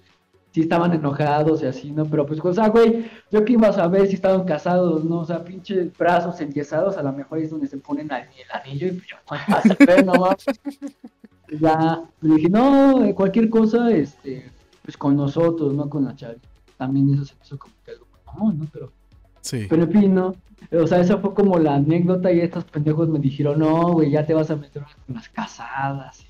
Sí 0.52 0.62
estaban 0.62 0.94
enojados 0.94 1.64
y 1.64 1.66
así, 1.66 1.92
¿no? 1.92 2.06
Pero 2.06 2.28
pues, 2.28 2.40
o 2.40 2.54
sea, 2.54 2.70
güey, 2.70 3.06
yo 3.32 3.44
que 3.44 3.54
iba 3.54 3.70
a 3.70 3.74
saber 3.74 4.08
si 4.08 4.14
estaban 4.14 4.46
casados, 4.46 5.04
¿no? 5.04 5.22
O 5.22 5.26
sea, 5.26 5.44
pinches 5.44 5.92
brazos 5.98 6.40
enyesados, 6.42 6.96
a 6.96 7.04
lo 7.04 7.12
mejor 7.12 7.40
es 7.40 7.50
donde 7.50 7.68
se 7.68 7.78
ponen 7.78 8.10
el 8.12 8.52
anillo 8.54 8.88
y 8.88 8.92
pues 8.92 9.08
yo 9.08 9.18
no 9.30 9.36
a 9.58 9.62
saber, 9.62 10.06
no. 10.06 10.14
Y 11.54 11.60
Ya, 11.60 12.04
le 12.22 12.36
dije, 12.36 12.50
no, 12.50 13.04
eh, 13.04 13.14
cualquier 13.14 13.50
cosa, 13.50 13.92
este, 13.92 14.50
pues 14.84 14.98
con 14.98 15.16
nosotros, 15.16 15.74
no 15.74 15.90
con 15.90 16.06
la 16.06 16.16
Chavi. 16.16 16.38
También 16.78 17.14
eso 17.14 17.26
se 17.26 17.36
hizo 17.44 17.58
como 17.58 17.74
que 17.86 17.92
algo, 17.92 18.08
no, 18.38 18.54
¿no? 18.54 18.68
Pero, 18.72 18.92
Sí. 19.42 19.66
pero 19.70 19.84
en 19.84 19.92
fin, 19.92 20.16
¿no? 20.16 20.36
O 20.72 20.88
sea, 20.88 21.00
esa 21.02 21.18
fue 21.18 21.34
como 21.34 21.60
la 21.60 21.76
anécdota 21.76 22.32
y 22.32 22.40
estos 22.40 22.64
pendejos 22.64 23.10
me 23.10 23.20
dijeron, 23.20 23.60
no, 23.60 23.92
güey, 23.94 24.10
ya 24.12 24.26
te 24.26 24.34
vas 24.34 24.50
a 24.50 24.56
meter 24.56 24.84
con 25.06 25.16
las 25.16 25.28
casadas 25.30 26.22
y 26.22 26.26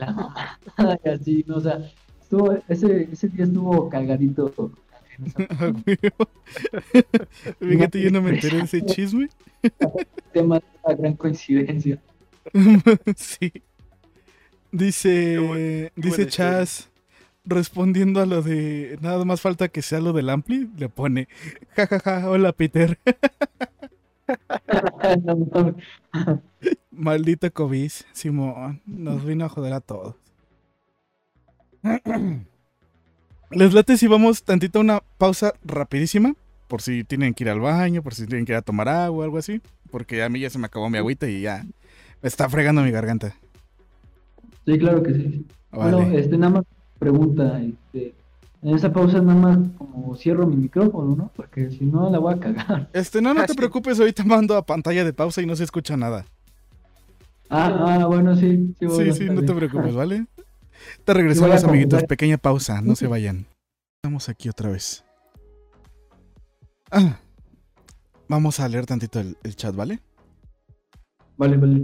la 0.00 0.12
mamá, 0.12 0.58
y 1.04 1.08
así, 1.08 1.44
¿no? 1.46 1.56
O 1.56 1.60
sea, 1.60 1.78
estuvo, 2.20 2.56
ese, 2.68 3.08
ese 3.12 3.28
día 3.28 3.44
estuvo 3.44 3.88
cargadito. 3.90 4.52
en 5.18 5.26
esa 5.26 5.46
Ah. 5.50 5.72
Fíjate, 7.60 8.00
yo 8.00 8.10
no 8.10 8.22
me 8.22 8.30
enteré 8.30 8.56
de 8.58 8.62
ese 8.64 8.84
chisme. 8.86 9.28
tema 10.32 10.58
de 10.58 10.64
una 10.84 10.94
gran 10.96 11.14
coincidencia. 11.14 12.00
sí. 13.16 13.52
Dice, 14.74 15.38
buen- 15.38 15.92
dice 15.94 16.22
historia. 16.22 16.26
Chas, 16.30 16.88
respondiendo 17.44 18.20
a 18.20 18.26
lo 18.26 18.42
de 18.42 18.98
nada 19.00 19.24
más 19.24 19.40
falta 19.40 19.68
que 19.68 19.82
sea 19.82 20.00
lo 20.00 20.12
del 20.12 20.28
Ampli, 20.30 20.68
le 20.76 20.88
pone, 20.88 21.28
jajaja, 21.76 22.28
hola 22.28 22.52
Peter, 22.52 22.98
No 25.22 25.36
mames. 25.52 25.74
maldita 26.90 27.50
COVID, 27.50 27.92
Simón, 28.12 28.80
nos 28.86 29.24
vino 29.24 29.44
a 29.44 29.48
joder 29.48 29.74
a 29.74 29.80
todos. 29.80 30.16
Les 33.50 33.72
late 33.72 33.96
si 33.96 34.06
vamos 34.08 34.42
tantito 34.42 34.78
a 34.78 34.82
una 34.82 35.00
pausa 35.18 35.52
rapidísima, 35.64 36.34
por 36.66 36.82
si 36.82 37.04
tienen 37.04 37.34
que 37.34 37.44
ir 37.44 37.50
al 37.50 37.60
baño, 37.60 38.02
por 38.02 38.14
si 38.14 38.26
tienen 38.26 38.44
que 38.46 38.52
ir 38.52 38.56
a 38.56 38.62
tomar 38.62 38.88
agua 38.88 39.18
o 39.20 39.22
algo 39.22 39.38
así, 39.38 39.60
porque 39.92 40.22
a 40.24 40.28
mí 40.28 40.40
ya 40.40 40.50
se 40.50 40.58
me 40.58 40.66
acabó 40.66 40.90
mi 40.90 40.98
agüita 40.98 41.28
y 41.28 41.42
ya 41.42 41.62
me 42.22 42.28
está 42.28 42.48
fregando 42.48 42.82
mi 42.82 42.90
garganta. 42.90 43.36
Sí, 44.66 44.78
claro 44.78 45.02
que 45.02 45.14
sí. 45.14 45.46
Vale. 45.70 45.96
Bueno, 45.96 46.18
este, 46.18 46.38
nada 46.38 46.52
más 46.54 46.64
pregunta, 46.98 47.60
este, 47.60 48.14
en 48.62 48.74
esa 48.74 48.92
pausa 48.92 49.20
nada 49.20 49.38
más 49.38 49.58
como 49.76 50.16
cierro 50.16 50.46
mi 50.46 50.56
micrófono, 50.56 51.16
¿no? 51.16 51.30
Porque 51.36 51.70
si 51.70 51.84
no 51.84 52.08
la 52.10 52.18
voy 52.18 52.34
a 52.34 52.38
cagar. 52.40 52.88
Este, 52.92 53.20
no, 53.20 53.34
no 53.34 53.40
Ah, 53.42 53.46
te 53.46 53.52
sí. 53.52 53.56
preocupes, 53.58 53.98
ahorita 54.00 54.24
mando 54.24 54.56
a 54.56 54.64
pantalla 54.64 55.04
de 55.04 55.12
pausa 55.12 55.42
y 55.42 55.46
no 55.46 55.54
se 55.56 55.64
escucha 55.64 55.96
nada. 55.96 56.24
Ah, 57.50 57.98
ah, 58.00 58.06
bueno, 58.06 58.34
sí. 58.36 58.74
Sí, 58.80 58.86
Sí, 58.88 59.12
sí, 59.12 59.24
no 59.26 59.42
te 59.44 59.52
preocupes, 59.54 59.94
¿vale? 59.94 60.26
Te 61.04 61.14
regresamos, 61.14 61.62
a 61.64 61.68
amiguitos, 61.68 62.04
pequeña 62.04 62.38
pausa, 62.38 62.80
no 62.80 62.94
se 62.96 63.06
vayan. 63.06 63.46
Estamos 64.02 64.28
aquí 64.28 64.48
otra 64.48 64.70
vez. 64.70 65.04
Ah, 66.90 67.18
vamos 68.28 68.60
a 68.60 68.68
leer 68.68 68.86
tantito 68.86 69.20
el, 69.20 69.36
el 69.42 69.56
chat, 69.56 69.74
¿vale? 69.74 70.00
Vale, 71.36 71.56
vale. 71.56 71.82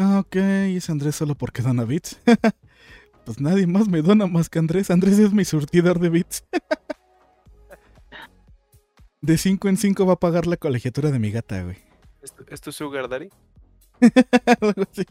Ah, 0.00 0.20
ok, 0.20 0.36
es 0.36 0.88
Andrés 0.90 1.16
solo 1.16 1.34
porque 1.34 1.60
dona 1.60 1.84
bits. 1.84 2.20
pues 3.26 3.40
nadie 3.40 3.66
más 3.66 3.88
me 3.88 4.00
dona 4.00 4.28
más 4.28 4.48
que 4.48 4.60
Andrés. 4.60 4.92
Andrés 4.92 5.18
es 5.18 5.32
mi 5.32 5.44
surtidor 5.44 5.98
de 5.98 6.08
bits. 6.08 6.44
de 9.20 9.36
5 9.36 9.68
en 9.68 9.76
5 9.76 10.06
va 10.06 10.12
a 10.12 10.20
pagar 10.20 10.46
la 10.46 10.56
colegiatura 10.56 11.10
de 11.10 11.18
mi 11.18 11.32
gata, 11.32 11.64
güey. 11.64 11.78
¿Es 12.22 12.32
tu, 12.32 12.44
es 12.48 12.60
tu 12.60 12.70
sugar 12.70 13.08
daddy? 13.08 13.28
Algo 14.60 14.84
así. 14.88 15.04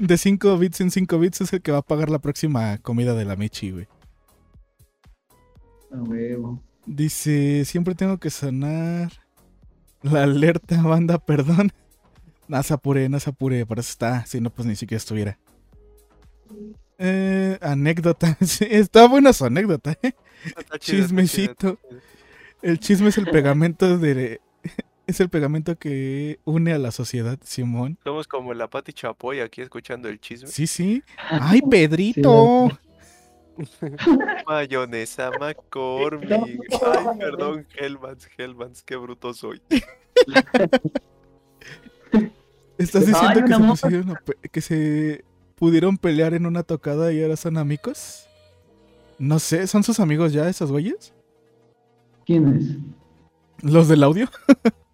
De 0.00 0.16
5 0.16 0.56
bits 0.56 0.80
en 0.80 0.90
5 0.90 1.18
bits 1.18 1.42
es 1.42 1.52
el 1.52 1.60
que 1.60 1.70
va 1.70 1.78
a 1.78 1.82
pagar 1.82 2.08
la 2.08 2.20
próxima 2.20 2.78
comida 2.78 3.12
de 3.12 3.26
la 3.26 3.36
Michi, 3.36 3.70
güey. 3.70 3.86
A 5.92 5.96
huevo. 5.96 6.62
Dice, 6.86 7.66
siempre 7.66 7.94
tengo 7.94 8.16
que 8.16 8.30
sonar 8.30 9.12
la 10.00 10.22
alerta, 10.22 10.80
banda, 10.80 11.18
perdón. 11.18 11.70
No 12.48 12.62
se 12.62 12.74
apure, 12.74 13.08
no 13.08 13.18
se 13.20 13.30
apure, 13.30 13.64
por 13.66 13.78
eso 13.78 13.90
está. 13.90 14.26
Si 14.26 14.40
no, 14.40 14.50
pues 14.50 14.66
ni 14.66 14.76
siquiera 14.76 14.98
estuviera. 14.98 15.38
Eh, 16.98 17.58
anécdota. 17.60 18.36
Sí, 18.44 18.66
está 18.68 19.08
buena 19.08 19.32
su 19.32 19.44
anécdota, 19.44 19.96
¿eh? 20.02 20.14
Está 20.44 20.54
chido, 20.54 20.60
está 20.60 20.78
chido, 20.78 21.02
Chismecito. 21.02 21.68
está 21.70 21.88
chido. 21.88 22.00
El 22.62 22.78
chisme 22.78 23.08
es 23.08 23.18
el 23.18 23.26
pegamento 23.26 23.98
de. 23.98 24.40
Es 25.06 25.20
el 25.20 25.28
pegamento 25.28 25.76
que 25.76 26.40
une 26.44 26.72
a 26.72 26.78
la 26.78 26.90
sociedad, 26.90 27.38
Simón. 27.44 27.98
Somos 28.04 28.26
como 28.26 28.54
la 28.54 28.68
Pati 28.70 28.94
Chapoy 28.94 29.40
aquí 29.40 29.60
escuchando 29.60 30.08
el 30.08 30.18
chisme. 30.18 30.48
Sí, 30.48 30.66
sí. 30.66 31.02
¡Ay, 31.30 31.60
Pedrito! 31.60 32.70
Mayonesa 34.46 35.30
McCormick. 35.38 36.30
Ay, 36.32 37.18
perdón, 37.18 37.66
Hellmans, 37.76 38.28
Hellmans, 38.38 38.82
qué 38.82 38.96
bruto 38.96 39.34
soy. 39.34 39.60
¿Estás 42.78 43.06
diciendo 43.06 43.44
que, 43.44 43.54
se 43.54 43.60
pusieron 43.60 44.18
que 44.52 44.60
se 44.60 45.24
pudieron 45.54 45.96
pelear 45.96 46.34
en 46.34 46.46
una 46.46 46.62
tocada 46.62 47.12
y 47.12 47.22
ahora 47.22 47.36
son 47.36 47.56
amigos? 47.56 48.26
No 49.18 49.38
sé, 49.38 49.66
¿son 49.66 49.82
sus 49.82 50.00
amigos 50.00 50.32
ya 50.32 50.48
esos 50.48 50.70
güeyes? 50.70 51.12
¿Quién 52.26 52.56
es? 52.56 52.76
¿Los 53.62 53.88
del 53.88 54.02
audio? 54.02 54.28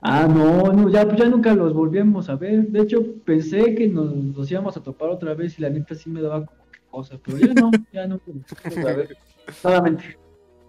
Ah, 0.00 0.28
no, 0.28 0.72
no, 0.72 0.88
ya, 0.88 1.12
ya 1.16 1.28
nunca 1.28 1.52
los 1.54 1.74
volvimos 1.74 2.28
a 2.28 2.36
ver. 2.36 2.68
De 2.68 2.82
hecho, 2.82 3.04
pensé 3.24 3.74
que 3.74 3.88
nos 3.88 4.48
íbamos 4.50 4.76
a 4.76 4.82
topar 4.82 5.08
otra 5.08 5.34
vez 5.34 5.58
y 5.58 5.62
la 5.62 5.70
neta 5.70 5.94
sí 5.94 6.08
me 6.08 6.22
daba 6.22 6.46
como 6.46 6.70
que 6.70 6.78
cosa, 6.88 7.18
pero 7.22 7.38
ya 7.38 7.52
no, 7.52 7.70
ya 7.92 8.06
no. 8.06 8.20
volvimos 8.24 8.86
a 8.86 8.96
ver. 8.96 9.16
Solamente. 9.60 10.16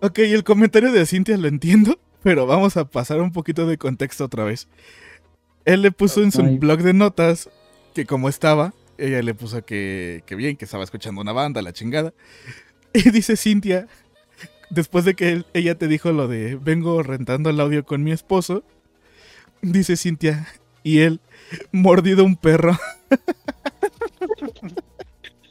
Ok, 0.02 0.20
el 0.20 0.44
comentario 0.44 0.92
de 0.92 1.06
Cintia 1.06 1.38
lo 1.38 1.48
entiendo, 1.48 2.00
pero 2.24 2.48
vamos 2.48 2.76
a 2.76 2.86
pasar 2.86 3.22
un 3.22 3.32
poquito 3.32 3.68
de 3.68 3.78
contexto 3.78 4.26
otra 4.26 4.46
vez. 4.46 4.68
Él 5.66 5.82
le 5.82 5.92
puso 5.92 6.24
en 6.24 6.32
su 6.32 6.42
Ay. 6.42 6.58
blog 6.58 6.82
de 6.82 6.94
notas 6.94 7.50
que 7.94 8.06
como 8.06 8.30
estaba, 8.30 8.74
ella 8.98 9.22
le 9.22 9.34
puso 9.34 9.64
que, 9.66 10.24
que 10.26 10.36
bien, 10.36 10.58
que 10.58 10.66
estaba 10.66 10.84
escuchando 10.84 11.22
una 11.22 11.32
banda, 11.34 11.62
la 11.62 11.74
chingada. 11.74 12.14
Y 12.94 13.12
dice 13.12 13.38
Cintia, 13.38 13.88
después 14.72 15.06
de 15.06 15.14
que 15.16 15.32
él- 15.32 15.46
ella 15.54 15.76
te 15.78 15.88
dijo 15.88 16.12
lo 16.12 16.28
de 16.28 16.56
vengo 16.56 17.04
rentando 17.04 17.50
el 17.52 17.60
audio 17.60 17.86
con 17.86 18.04
mi 18.04 18.12
esposo, 18.12 18.64
dice 19.62 19.96
Cintia, 19.96 20.48
y 20.82 21.00
él 21.02 21.20
mordido 21.72 22.24
un 22.24 22.36
perro. 22.36 22.78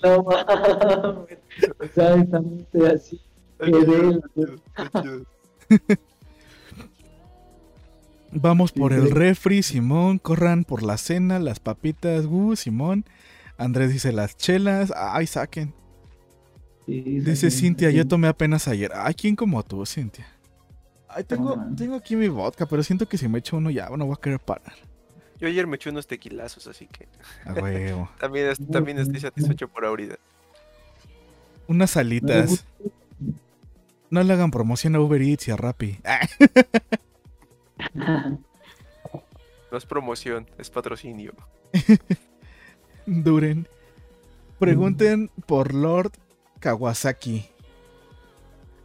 No 0.02 0.22
mames. 0.22 1.38
Exactamente 1.80 2.86
así. 2.86 3.20
Ay, 3.58 3.72
Vamos 8.32 8.72
por 8.72 8.92
Sí, 8.92 8.98
el 8.98 9.08
sí. 9.08 9.14
refri, 9.14 9.62
Simón, 9.62 10.18
corran 10.18 10.64
por 10.64 10.82
la 10.82 10.98
cena, 10.98 11.38
las 11.38 11.60
papitas, 11.60 12.26
uh, 12.26 12.56
Simón. 12.56 13.04
Andrés 13.56 13.92
dice 13.92 14.12
las 14.12 14.36
chelas, 14.36 14.92
ay, 14.96 15.26
saquen. 15.26 15.72
Sí, 16.86 17.00
Dice 17.20 17.50
Cintia, 17.50 17.90
yo 17.90 18.06
tomé 18.06 18.28
apenas 18.28 18.68
ayer. 18.68 18.92
Ay, 18.94 19.14
¿quién 19.14 19.34
como 19.36 19.62
tú, 19.62 19.84
Cintia? 19.84 20.26
Ay, 21.08 21.24
tengo, 21.24 21.56
tengo 21.76 21.96
aquí 21.96 22.16
mi 22.16 22.28
vodka, 22.28 22.66
pero 22.66 22.82
siento 22.82 23.08
que 23.08 23.18
si 23.18 23.28
me 23.28 23.38
echo 23.38 23.56
uno 23.56 23.70
ya 23.70 23.88
no 23.90 24.06
voy 24.06 24.14
a 24.16 24.20
querer 24.20 24.40
parar. 24.40 24.72
Yo 25.40 25.48
ayer 25.48 25.66
me 25.66 25.76
eché 25.76 25.90
unos 25.90 26.06
tequilazos, 26.06 26.66
así 26.66 26.86
que 26.86 27.08
A 27.44 27.52
huevo. 27.54 28.10
también, 28.20 28.48
es- 28.48 28.58
también 28.70 28.98
estoy 28.98 29.20
satisfecho 29.20 29.68
por 29.68 29.84
ahorita. 29.84 30.16
Unas 31.66 31.96
alitas. 31.96 32.64
No 34.10 34.22
le 34.22 34.32
hagan 34.32 34.50
promoción 34.50 34.94
a 34.96 35.00
Uber 35.00 35.20
Eats 35.20 35.48
y 35.48 35.50
a 35.50 35.56
Rappi. 35.56 35.98
No 37.94 39.76
es 39.76 39.84
promoción, 39.86 40.46
es 40.58 40.70
patrocinio. 40.70 41.32
duren. 43.06 43.66
Pregunten 44.58 45.30
por 45.46 45.72
Lord 45.74 46.12
Kawasaki. 46.60 47.44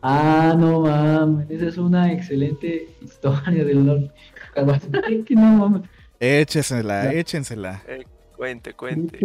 Ah, 0.01 0.53
no 0.57 0.81
mames, 0.81 1.49
esa 1.49 1.67
es 1.67 1.77
una 1.77 2.11
excelente 2.11 2.89
historia 3.01 3.63
del 3.63 3.85
Lord 3.85 4.11
Kawasaki, 4.53 5.35
no 5.35 5.41
mames. 5.69 5.81
Échensela, 6.19 7.05
Ya. 7.05 7.13
échensela. 7.19 7.81
Eh, 7.87 8.05
cuente, 8.35 8.73
cuente. 8.73 9.19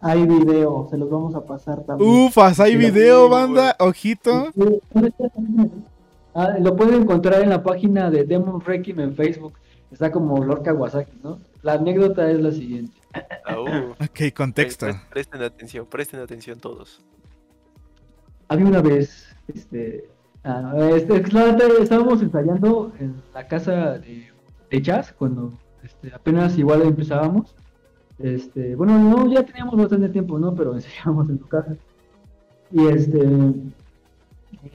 hay 0.00 0.26
video, 0.26 0.86
se 0.90 0.96
los 0.98 1.10
vamos 1.10 1.34
a 1.34 1.44
pasar 1.44 1.84
también. 1.84 2.10
Ufas, 2.10 2.58
hay 2.60 2.76
video, 2.76 3.26
sí, 3.26 3.32
banda. 3.32 3.76
Ojito. 3.78 4.52
Ah, 6.40 6.56
lo 6.60 6.76
pueden 6.76 7.02
encontrar 7.02 7.42
en 7.42 7.50
la 7.50 7.64
página 7.64 8.12
de 8.12 8.22
Demon 8.24 8.60
Requiem 8.60 9.00
en 9.00 9.14
Facebook. 9.16 9.54
Está 9.90 10.12
como 10.12 10.44
Lord 10.44 10.62
Kawasaki, 10.62 11.18
¿no? 11.24 11.40
La 11.62 11.72
anécdota 11.72 12.30
es 12.30 12.40
la 12.40 12.52
siguiente. 12.52 12.92
Ah, 13.44 13.58
uh. 13.60 13.90
Ok, 14.04 14.32
contexto. 14.36 14.86
Pre- 14.86 15.00
Presten 15.10 15.42
atención, 15.42 15.86
presten 15.86 16.20
atención 16.20 16.60
todos. 16.60 17.00
Había 18.46 18.66
una 18.66 18.80
vez, 18.80 19.34
este, 19.52 20.08
ah, 20.44 20.74
este, 20.94 21.22
la 21.32 21.52
neta, 21.52 21.64
estábamos 21.80 22.22
ensayando 22.22 22.92
en 23.00 23.20
la 23.34 23.48
casa 23.48 23.98
de, 23.98 24.28
de 24.70 24.82
jazz 24.82 25.12
cuando 25.18 25.52
este, 25.82 26.14
apenas 26.14 26.56
igual 26.56 26.82
empezábamos. 26.82 27.56
Este, 28.20 28.76
bueno, 28.76 28.96
no, 28.96 29.28
ya 29.32 29.42
teníamos 29.42 29.76
bastante 29.76 30.08
tiempo, 30.10 30.38
¿no? 30.38 30.54
Pero 30.54 30.74
ensayábamos 30.74 31.28
en 31.30 31.40
su 31.40 31.48
casa. 31.48 31.74
Y 32.70 32.86
este, 32.86 33.26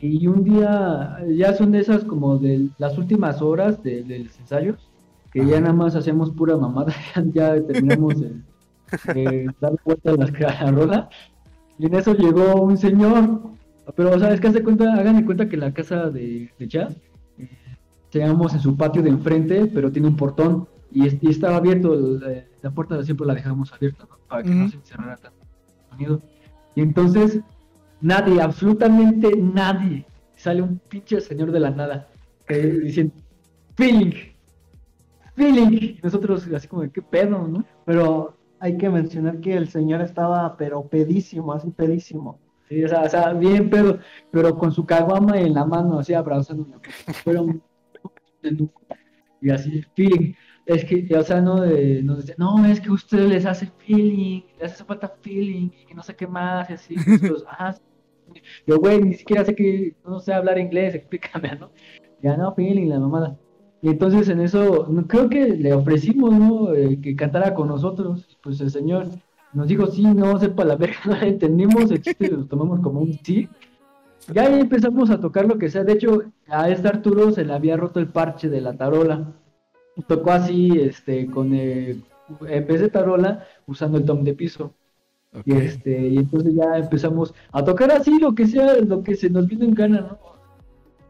y 0.01 0.27
un 0.27 0.43
día, 0.43 1.17
ya 1.35 1.53
son 1.53 1.71
de 1.71 1.79
esas 1.79 2.03
como 2.03 2.37
de 2.37 2.69
las 2.77 2.97
últimas 2.97 3.41
horas 3.41 3.81
de, 3.83 4.03
de 4.03 4.19
los 4.19 4.39
ensayos, 4.39 4.89
que 5.31 5.45
ya 5.45 5.53
Ajá. 5.53 5.61
nada 5.61 5.73
más 5.73 5.95
hacemos 5.95 6.31
pura 6.31 6.57
mamada, 6.57 6.93
ya, 7.15 7.55
ya 7.55 7.61
terminamos 7.67 8.21
de, 8.21 8.31
de 9.13 9.49
dar 9.59 9.73
vuelta 9.85 10.11
a 10.11 10.15
la, 10.15 10.25
a 10.25 10.63
la 10.63 10.71
rola. 10.71 11.09
Y 11.79 11.87
en 11.87 11.95
eso 11.95 12.13
llegó 12.13 12.61
un 12.61 12.77
señor, 12.77 13.41
pero, 13.95 14.11
o 14.11 14.19
sea, 14.19 14.33
es 14.33 14.39
que 14.39 14.47
hace 14.47 14.63
cuenta, 14.63 14.93
hagan 14.93 15.17
de 15.17 15.25
cuenta 15.25 15.49
que 15.49 15.57
la 15.57 15.73
casa 15.73 16.09
de, 16.09 16.51
de 16.57 16.67
jazz, 16.67 16.95
eh, 17.37 17.49
teníamos 18.11 18.53
en 18.53 18.59
su 18.59 18.77
patio 18.77 19.01
de 19.01 19.09
enfrente, 19.09 19.65
pero 19.73 19.91
tiene 19.91 20.07
un 20.07 20.15
portón, 20.15 20.67
y, 20.91 21.07
y 21.25 21.29
estaba 21.31 21.57
abierto, 21.57 21.95
la, 21.95 22.43
la 22.61 22.71
puerta 22.71 23.03
siempre 23.03 23.25
la 23.25 23.33
dejamos 23.33 23.73
abierta, 23.73 24.05
¿no? 24.09 24.17
Para 24.27 24.43
que 24.43 24.49
no 24.49 24.69
se 24.69 24.77
encerrara 24.77 25.17
tanto 25.17 25.39
sonido. 25.89 26.21
Y 26.75 26.81
entonces, 26.81 27.39
nadie, 28.03 28.41
absolutamente 28.41 29.31
nadie, 29.37 30.05
sale 30.35 30.61
un 30.61 30.79
pinche 30.89 31.21
señor 31.21 31.51
de 31.51 31.59
la 31.59 31.71
nada, 31.71 32.07
dicen, 32.47 33.11
feeling, 33.77 34.13
feeling, 35.35 35.97
nosotros 36.03 36.47
así 36.53 36.67
como, 36.67 36.89
¿qué 36.91 37.01
pedo, 37.01 37.47
no? 37.47 37.63
Pero 37.85 38.37
hay 38.59 38.77
que 38.77 38.89
mencionar 38.89 39.39
que 39.39 39.53
el 39.55 39.67
señor 39.67 40.01
estaba, 40.01 40.55
pero 40.57 40.83
pedísimo, 40.87 41.53
así 41.53 41.69
pedísimo. 41.71 42.39
Sí, 42.69 42.83
o 42.83 42.87
sea, 42.87 43.33
bien 43.33 43.69
pedo, 43.69 43.99
pero 44.31 44.57
con 44.57 44.71
su 44.71 44.85
caguama 44.85 45.39
en 45.39 45.53
la 45.53 45.65
mano, 45.65 45.99
así 45.99 46.13
abrazándome. 46.13 46.75
Fuera 47.23 47.41
un- 47.41 47.61
Y 49.41 49.49
así, 49.49 49.81
feeling. 49.95 50.33
Es 50.65 50.85
que, 50.85 51.05
o 51.17 51.23
sea, 51.23 51.41
no, 51.41 51.59
de, 51.61 52.01
nos 52.03 52.19
decía, 52.19 52.35
no, 52.37 52.65
es 52.65 52.79
que 52.79 52.89
a 52.89 52.93
ustedes 52.93 53.29
les 53.29 53.45
hace 53.45 53.67
feeling, 53.79 54.41
les 54.59 54.71
hace 54.73 54.85
falta 54.85 55.09
feeling, 55.21 55.69
y 55.81 55.85
que 55.85 55.93
no 55.93 56.03
sé 56.03 56.15
qué 56.15 56.27
más, 56.27 56.69
y 56.69 56.73
así. 56.73 56.95
Nosotros, 56.95 57.45
ah, 57.49 57.73
sí". 57.73 57.81
Yo, 58.67 58.79
güey, 58.79 59.01
ni 59.01 59.13
siquiera 59.13 59.45
sé 59.45 59.55
que, 59.55 59.95
no 60.05 60.19
sé 60.19 60.33
hablar 60.33 60.57
inglés, 60.57 60.95
explícame, 60.95 61.55
¿no? 61.59 61.71
Ya 62.21 62.37
no, 62.37 62.53
feeling, 62.55 62.89
la 62.89 62.99
mamada. 62.99 63.37
Y 63.81 63.89
entonces 63.89 64.29
en 64.29 64.39
eso, 64.39 64.87
creo 65.07 65.29
que 65.29 65.49
le 65.49 65.73
ofrecimos, 65.73 66.33
¿no? 66.33 66.73
Eh, 66.73 67.01
que 67.01 67.15
cantara 67.17 67.53
con 67.53 67.67
nosotros. 67.67 68.37
Pues 68.41 68.61
el 68.61 68.71
señor 68.71 69.07
nos 69.53 69.67
dijo, 69.67 69.87
sí, 69.87 70.03
no, 70.03 70.39
sepa 70.39 70.63
la 70.63 70.77
verga, 70.77 70.97
no 71.05 71.21
entendimos, 71.21 71.91
el 71.91 72.01
chiste 72.01 72.29
lo 72.29 72.45
tomamos 72.45 72.79
como 72.79 73.01
un 73.01 73.13
sí. 73.23 73.49
Ya 74.33 74.43
ahí 74.43 74.61
empezamos 74.61 75.09
a 75.09 75.19
tocar 75.19 75.45
lo 75.45 75.57
que 75.57 75.69
sea. 75.69 75.83
De 75.83 75.93
hecho, 75.93 76.23
a 76.47 76.69
este 76.69 76.87
Arturo 76.87 77.31
se 77.31 77.43
le 77.43 77.53
había 77.53 77.75
roto 77.75 77.99
el 77.99 78.07
parche 78.07 78.47
de 78.49 78.61
la 78.61 78.77
tarola. 78.77 79.33
Tocó 80.07 80.31
así, 80.31 80.71
este, 80.79 81.27
con 81.27 81.53
el, 81.53 82.05
en 82.47 82.67
vez 82.67 82.79
de 82.79 82.89
tarola, 82.89 83.45
usando 83.67 83.97
el 83.97 84.05
tom 84.05 84.23
de 84.23 84.33
piso. 84.33 84.73
Y 85.45 85.53
este, 85.53 86.07
y 86.09 86.17
entonces 86.17 86.53
ya 86.53 86.77
empezamos 86.77 87.33
a 87.51 87.63
tocar 87.63 87.91
así 87.91 88.19
lo 88.19 88.35
que 88.35 88.45
sea, 88.47 88.75
lo 88.75 89.03
que 89.03 89.15
se 89.15 89.29
nos 89.29 89.47
vino 89.47 89.65
en 89.65 89.73
gana, 89.73 90.01
¿no? 90.01 90.17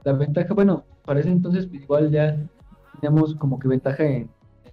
La 0.04 0.14
ventaja, 0.14 0.54
bueno, 0.54 0.84
para 1.06 1.20
ese 1.20 1.30
entonces 1.30 1.68
pues, 1.68 1.84
igual 1.84 2.10
ya 2.12 2.38
teníamos 2.94 3.36
como 3.36 3.60
que 3.60 3.68
ventaja 3.68 4.04
en, 4.06 4.14
en 4.14 4.30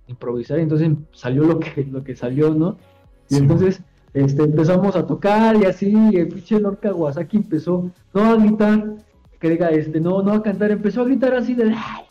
improvisar, 0.07 0.59
y 0.59 0.63
entonces 0.63 0.91
salió 1.13 1.45
lo 1.45 1.59
que, 1.59 1.85
lo 1.85 2.05
que 2.05 2.15
salió, 2.15 2.55
¿no? 2.55 2.77
Y 3.29 3.35
Sí, 3.35 3.41
entonces 3.41 3.83
este, 4.15 4.43
empezamos 4.45 4.95
a 4.97 5.07
tocar 5.07 5.57
y 5.57 5.65
así, 5.65 5.93
y 6.13 6.17
el 6.17 6.29
pinche 6.29 6.59
Lord 6.61 6.79
Kawasaki 6.81 7.37
empezó 7.39 7.91
no 8.15 8.21
a 8.25 8.37
gritar, 8.37 8.95
que 9.41 9.51
diga, 9.51 9.71
este, 9.71 10.01
no, 10.01 10.23
no 10.23 10.33
a 10.33 10.43
cantar, 10.43 10.71
empezó 10.71 11.03
a 11.03 11.05
gritar 11.05 11.35
así 11.35 11.55
de, 11.55 11.65
"Ay", 11.77 12.05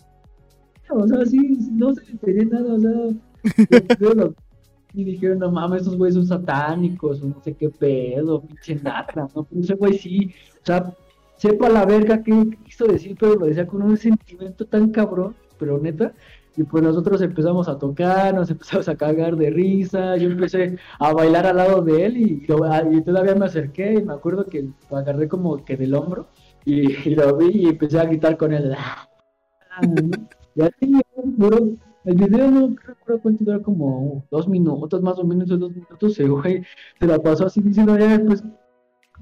o 0.89 1.07
sea, 1.07 1.19
así, 1.21 1.37
no 1.71 1.93
se 1.93 2.03
le 2.05 2.11
entendía 2.11 2.45
nada, 2.59 2.73
o 2.73 2.79
sea, 2.79 2.91
yo 3.99 4.13
lo- 4.13 4.33
y 4.93 5.03
dijeron, 5.03 5.39
no 5.39 5.51
mames, 5.51 5.81
estos 5.81 5.97
güeyes 5.97 6.15
son 6.15 6.27
satánicos, 6.27 7.21
o 7.21 7.27
no 7.27 7.41
sé 7.43 7.53
qué 7.53 7.69
pedo, 7.69 8.41
pinche 8.41 8.75
nata, 8.75 9.27
¿no? 9.35 9.43
Pero 9.43 9.61
ese 9.61 9.75
güey 9.75 9.93
sí, 9.97 10.33
o 10.61 10.65
sea, 10.65 10.93
sepa 11.35 11.69
la 11.69 11.85
verga 11.85 12.23
qué 12.23 12.57
quiso 12.65 12.85
decir, 12.85 13.15
pero 13.19 13.35
lo 13.35 13.45
decía 13.45 13.67
con 13.67 13.81
un 13.81 13.97
sentimiento 13.97 14.65
tan 14.65 14.91
cabrón, 14.91 15.35
pero 15.57 15.77
neta, 15.77 16.13
y 16.57 16.63
pues 16.63 16.83
nosotros 16.83 17.21
empezamos 17.21 17.69
a 17.69 17.77
tocar, 17.77 18.33
nos 18.33 18.49
empezamos 18.49 18.89
a 18.89 18.95
cagar 18.95 19.35
de 19.37 19.49
risa, 19.49 20.17
yo 20.17 20.29
empecé 20.29 20.77
a 20.99 21.13
bailar 21.13 21.45
al 21.45 21.57
lado 21.57 21.81
de 21.81 22.05
él 22.05 22.17
y, 22.17 22.43
y 22.43 23.01
todavía 23.01 23.35
me 23.35 23.45
acerqué 23.45 23.93
y 23.93 24.03
me 24.03 24.13
acuerdo 24.13 24.45
que 24.45 24.67
lo 24.89 24.97
agarré 24.97 25.27
como 25.29 25.63
que 25.63 25.77
del 25.77 25.93
hombro 25.93 26.27
y, 26.65 26.91
y 27.07 27.15
lo 27.15 27.37
vi 27.37 27.49
y 27.63 27.65
empecé 27.67 27.99
a 27.99 28.05
gritar 28.05 28.37
con 28.37 28.53
él. 28.53 28.75
Y 30.55 30.61
así 30.61 30.91
duró, 31.23 31.69
el 32.09 32.15
video 32.15 32.49
no 32.49 32.75
recuerdo 32.83 33.21
cuánto 33.21 33.43
duró, 33.43 33.61
como 33.61 34.25
dos 34.31 34.47
minutos, 34.47 35.01
más 35.03 35.19
o 35.19 35.23
menos 35.23 35.47
dos 35.47 35.71
minutos, 35.71 36.19
el 36.19 36.31
güey 36.31 36.63
se 36.99 37.05
la 37.05 37.19
pasó 37.19 37.45
así 37.45 37.61
diciendo, 37.61 37.97
ya 37.97 38.17
después 38.17 38.43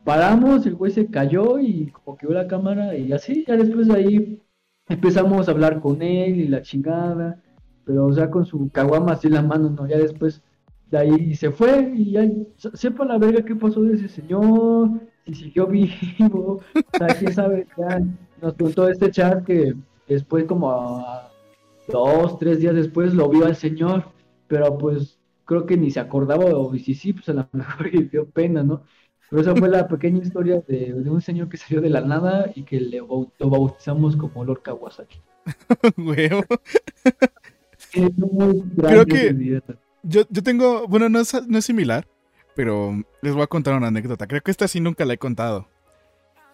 paramos, 0.06 0.66
el 0.66 0.76
güey 0.76 0.92
se 0.92 1.08
cayó 1.08 1.60
y 1.60 1.92
como 1.92 2.18
que 2.18 2.28
la 2.28 2.48
cámara 2.48 2.96
y 2.96 3.12
así, 3.12 3.44
ya 3.46 3.58
después 3.58 3.90
de 3.90 3.94
ahí 3.94 4.42
empezamos 4.88 5.48
a 5.48 5.52
hablar 5.52 5.82
con 5.82 6.02
él 6.02 6.40
y 6.40 6.48
la 6.48 6.62
chingada, 6.62 7.44
pero 7.84 8.06
o 8.06 8.14
sea, 8.14 8.30
con 8.30 8.46
su 8.46 8.70
caguama 8.70 9.14
así 9.14 9.28
en 9.28 9.34
la 9.34 9.42
mano, 9.42 9.70
¿no? 9.70 9.86
Ya 9.86 9.98
después 9.98 10.42
de 10.90 10.98
ahí 10.98 11.36
se 11.36 11.52
fue 11.52 11.92
y 11.94 12.12
ya 12.12 12.26
sepa 12.56 13.04
la 13.04 13.18
verga 13.18 13.44
qué 13.44 13.54
pasó 13.54 13.82
de 13.82 13.96
ese 13.96 14.08
señor, 14.08 14.92
si 15.26 15.34
siguió 15.34 15.68
vivo, 15.68 16.62
o 16.74 16.98
sea, 16.98 17.08
quién 17.20 17.34
sabe, 17.34 17.68
ya 17.78 18.02
nos 18.42 18.54
preguntó 18.54 18.88
este 18.88 19.12
chat 19.12 19.44
que 19.44 19.76
después 20.08 20.46
como 20.46 20.72
a 20.72 21.30
dos, 21.88 22.38
tres 22.40 22.60
días 22.60 22.76
después 22.76 23.14
lo 23.14 23.30
vio 23.30 23.46
al 23.46 23.56
señor, 23.56 24.06
pero 24.48 24.78
pues 24.78 25.20
creo 25.46 25.66
que 25.66 25.78
ni 25.78 25.90
se 25.92 26.00
acordaba 26.00 26.46
o 26.46 26.74
si 26.76 26.94
sí, 26.94 27.14
pues 27.14 27.30
a 27.30 27.34
lo 27.34 27.50
mejor 27.52 27.88
le 27.94 28.04
dio 28.04 28.30
pena, 28.30 28.64
¿no? 28.64 28.84
Pero 29.30 29.42
esa 29.42 29.56
fue 29.56 29.70
la 29.70 29.88
pequeña 29.90 30.22
historia 30.22 30.64
de, 30.68 30.94
de 30.94 31.10
un 31.10 31.22
señor 31.22 31.50
que 31.50 31.58
salió 31.58 31.82
de 31.82 31.90
la 31.90 32.02
nada 32.02 32.52
y 32.54 32.64
que 32.64 32.80
le, 32.80 32.98
lo 32.98 33.50
bautizamos 33.50 34.16
como 34.16 34.46
Lord 34.46 34.62
Kawasaki. 34.62 35.20
Huevo. 35.98 36.44
Es 37.94 38.18
muy 38.18 38.64
Creo 38.78 39.06
que-. 39.06 39.62
Yo, 40.04 40.22
yo 40.30 40.44
tengo, 40.44 40.88
bueno, 40.88 41.10
no 41.10 41.20
es, 41.20 41.34
no 41.48 41.58
es 41.58 41.66
similar, 41.66 42.08
pero 42.56 43.04
les 43.22 43.34
voy 43.34 43.44
a 43.44 43.48
contar 43.48 43.76
una 43.76 43.88
anécdota. 43.88 44.28
Creo 44.28 44.42
que 44.42 44.52
esta 44.52 44.68
sí 44.68 44.80
nunca 44.80 45.06
la 45.06 45.14
he 45.14 45.18
contado. 45.18 45.68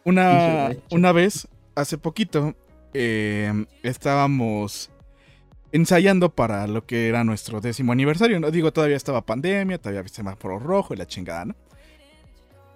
Una, 0.05 0.71
una 0.91 1.11
vez, 1.11 1.47
hace 1.75 1.97
poquito, 1.97 2.55
eh, 2.93 3.65
estábamos 3.83 4.91
ensayando 5.73 6.29
para 6.29 6.67
lo 6.67 6.85
que 6.85 7.09
era 7.09 7.25
nuestro 7.25 7.59
décimo 7.59 7.91
aniversario. 7.91 8.39
No 8.39 8.51
digo, 8.51 8.71
todavía 8.71 8.95
estaba 8.95 9.25
pandemia, 9.25 9.79
todavía 9.79 9.99
había 9.99 10.13
semáforo 10.13 10.59
rojo 10.59 10.93
y 10.93 10.97
la 10.97 11.07
chingada, 11.07 11.45
¿no? 11.45 11.55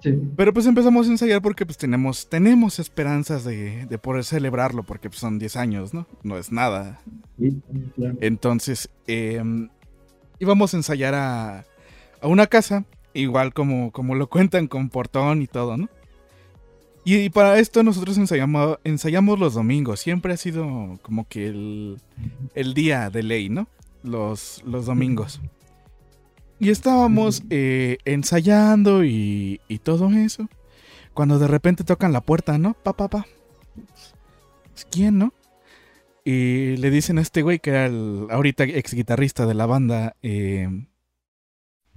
Sí. 0.02 0.14
Pero 0.36 0.54
pues 0.54 0.66
empezamos 0.66 1.08
a 1.08 1.12
ensayar 1.12 1.42
porque 1.42 1.66
pues 1.66 1.78
tenemos, 1.78 2.28
tenemos 2.28 2.80
esperanzas 2.80 3.44
de, 3.44 3.86
de 3.86 3.98
poder 3.98 4.24
celebrarlo 4.26 4.84
porque 4.84 5.10
pues, 5.10 5.20
son 5.20 5.40
10 5.40 5.56
años, 5.56 5.94
¿no? 5.94 6.08
No 6.24 6.38
es 6.38 6.52
nada. 6.52 7.00
Sí, 7.40 7.62
claro. 7.96 8.18
Entonces, 8.22 8.90
eh, 9.08 9.42
íbamos 10.40 10.74
a 10.74 10.78
ensayar 10.78 11.14
a, 11.14 11.66
a 12.22 12.28
una 12.28 12.48
casa, 12.48 12.86
igual 13.14 13.54
como, 13.54 13.92
como 13.92 14.16
lo 14.16 14.28
cuentan 14.28 14.68
con 14.68 14.90
portón 14.90 15.42
y 15.42 15.48
todo, 15.48 15.78
¿no? 15.78 15.90
Y, 17.10 17.30
para 17.30 17.58
esto 17.58 17.84
nosotros 17.84 18.18
ensayamos, 18.18 18.80
ensayamos 18.84 19.40
los 19.40 19.54
domingos, 19.54 20.02
siempre 20.02 20.34
ha 20.34 20.38
sido 20.38 21.00
como 21.02 21.26
que 21.26 21.48
el, 21.48 22.02
el 22.54 22.74
día 22.74 23.10
de 23.10 23.24
ley, 23.24 23.48
¿no? 23.48 23.70
Los, 24.04 24.62
los 24.66 24.88
domingos. 24.88 25.40
Y 26.60 26.70
estábamos 26.70 27.44
eh, 27.50 28.00
ensayando 28.04 29.06
y, 29.06 29.62
y 29.70 29.80
todo 29.80 30.10
eso, 30.10 30.50
cuando 31.14 31.40
de 31.40 31.48
repente 31.48 31.86
tocan 31.86 32.12
la 32.12 32.20
puerta, 32.20 32.58
¿no? 32.58 32.74
Pa, 32.74 32.92
pa, 32.92 33.08
pa. 33.08 33.26
¿Quién, 34.92 35.18
no? 35.18 35.34
Y 36.26 36.76
le 36.76 36.90
dicen 36.90 37.20
a 37.20 37.22
este 37.22 37.42
güey 37.42 37.60
que 37.60 37.70
era 37.70 37.86
el 37.86 38.28
ahorita 38.30 38.66
ex 38.66 38.94
guitarrista 38.94 39.46
de 39.46 39.54
la 39.54 39.66
banda 39.66 40.18
eh, 40.24 40.68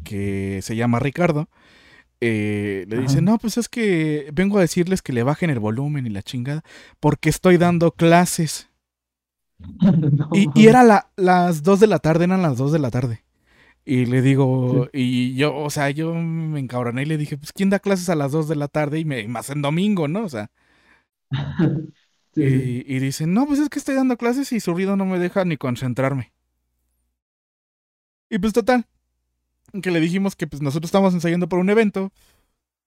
que 0.05 0.61
se 0.63 0.77
llama 0.77 1.01
Ricardo. 1.01 1.49
Eh, 2.21 2.85
le 2.89 2.99
dicen, 2.99 3.25
no, 3.25 3.39
pues 3.39 3.57
es 3.59 3.69
que 3.69 4.31
vengo 4.33 4.59
a 4.59 4.63
decirles 4.63 5.03
que 5.03 5.13
le 5.13 5.23
bajen 5.23 5.51
el 5.51 5.61
volumen 5.61 6.07
y 6.07 6.11
la 6.11 6.23
chingada 6.23 6.63
porque 7.01 7.31
estoy 7.31 7.57
dando 7.59 7.93
clases. 7.93 8.69
No, 10.13 10.29
Y, 10.33 10.51
y 10.55 10.69
era 10.69 10.83
la- 10.85 11.11
las 11.17 11.63
2 11.63 11.81
de 11.81 11.87
la 11.87 11.99
tarde, 11.99 12.25
eran 12.25 12.43
las 12.43 12.57
2 12.57 12.73
de 12.73 12.79
la 12.79 12.91
tarde. 12.91 13.25
Y 13.85 14.07
le 14.07 14.23
digo, 14.23 14.89
y 14.93 15.35
yo, 15.37 15.57
o 15.57 15.71
sea, 15.71 15.91
yo 15.91 16.15
me 16.15 16.61
encabroné 16.61 17.03
y 17.03 17.07
le 17.07 17.19
dije, 17.19 17.39
pues 17.39 17.53
¿quién 17.53 17.71
da 17.71 17.81
clases 17.81 18.11
a 18.11 18.17
las 18.17 18.33
2 18.33 18.49
de 18.49 18.57
la 18.57 18.69
tarde? 18.69 19.01
Y 19.01 19.05
me, 19.07 19.29
más 19.29 19.51
en 19.51 19.63
domingo, 19.63 20.09
¿no? 20.09 20.25
O 20.25 20.29
sea, 20.31 20.51
sí. 22.35 22.43
y, 22.43 22.97
y 22.97 22.99
dicen, 23.01 23.35
no, 23.35 23.47
pues 23.47 23.59
es 23.61 23.69
que 23.69 23.79
estoy 23.79 23.95
dando 23.95 24.17
clases 24.17 24.53
y 24.53 24.61
su 24.61 24.73
ruido 24.75 24.97
no 24.97 25.05
me 25.07 25.19
deja 25.19 25.45
ni 25.45 25.57
concentrarme. 25.57 26.33
Y 28.31 28.39
pues 28.39 28.53
total, 28.53 28.87
que 29.83 29.91
le 29.91 30.01
dijimos 30.01 30.37
que 30.37 30.47
pues 30.47 30.63
nosotros 30.63 30.89
estamos 30.89 31.15
ensayando 31.15 31.49
por 31.49 31.59
un 31.59 31.71
evento, 31.71 32.13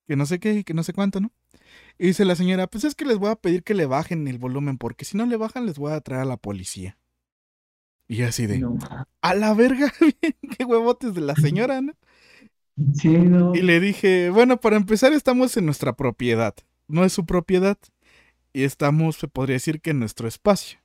que 0.08 0.16
no 0.16 0.26
sé 0.26 0.40
qué, 0.40 0.54
y 0.56 0.64
que 0.64 0.74
no 0.74 0.84
sé 0.84 0.94
cuánto, 0.94 1.20
¿no? 1.20 1.32
Y 1.98 2.08
dice 2.08 2.26
la 2.26 2.36
señora, 2.36 2.68
pues 2.68 2.84
es 2.84 2.96
que 2.96 3.06
les 3.06 3.18
voy 3.18 3.30
a 3.32 3.36
pedir 3.36 3.64
que 3.64 3.74
le 3.74 3.86
bajen 3.86 4.28
el 4.28 4.38
volumen, 4.38 4.78
porque 4.78 5.06
si 5.06 5.18
no 5.18 5.26
le 5.26 5.38
bajan 5.38 5.66
les 5.66 5.78
voy 5.78 5.94
a 5.94 6.02
traer 6.02 6.24
a 6.24 6.26
la 6.26 6.38
policía. 6.38 6.98
Y 8.08 8.24
así 8.24 8.48
de, 8.48 8.60
No. 8.60 8.78
a 9.22 9.34
la 9.36 9.54
verga, 9.54 9.92
qué 10.58 10.66
huevotes 10.66 11.14
de 11.14 11.22
la 11.22 11.36
señora, 11.36 11.82
¿no? 11.82 11.94
Sí, 12.94 13.10
no. 13.10 13.56
Y 13.56 13.62
le 13.62 13.80
dije, 13.80 14.30
bueno, 14.30 14.60
para 14.60 14.78
empezar 14.78 15.14
estamos 15.14 15.56
en 15.58 15.66
nuestra 15.66 15.94
propiedad, 15.96 16.56
no 16.88 17.06
es 17.06 17.14
su 17.14 17.26
propiedad. 17.26 17.78
Y 18.52 18.64
estamos, 18.64 19.16
se 19.18 19.28
podría 19.28 19.56
decir 19.56 19.82
que 19.82 19.92
en 19.92 20.00
nuestro 20.00 20.28
espacio. 20.28 20.80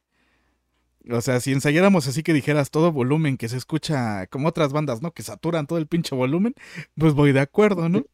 O 1.10 1.20
sea, 1.22 1.40
si 1.40 1.52
ensayáramos 1.52 2.06
así 2.06 2.22
que 2.22 2.32
dijeras 2.34 2.70
todo 2.70 2.92
volumen 2.92 3.36
que 3.38 3.48
se 3.48 3.56
escucha 3.56 4.26
como 4.26 4.48
otras 4.48 4.72
bandas, 4.72 5.00
¿no? 5.02 5.12
Que 5.12 5.22
saturan 5.22 5.66
todo 5.66 5.78
el 5.78 5.86
pinche 5.86 6.14
volumen, 6.14 6.54
pues 6.96 7.14
voy 7.14 7.32
de 7.32 7.40
acuerdo, 7.40 7.88
¿no? 7.88 8.04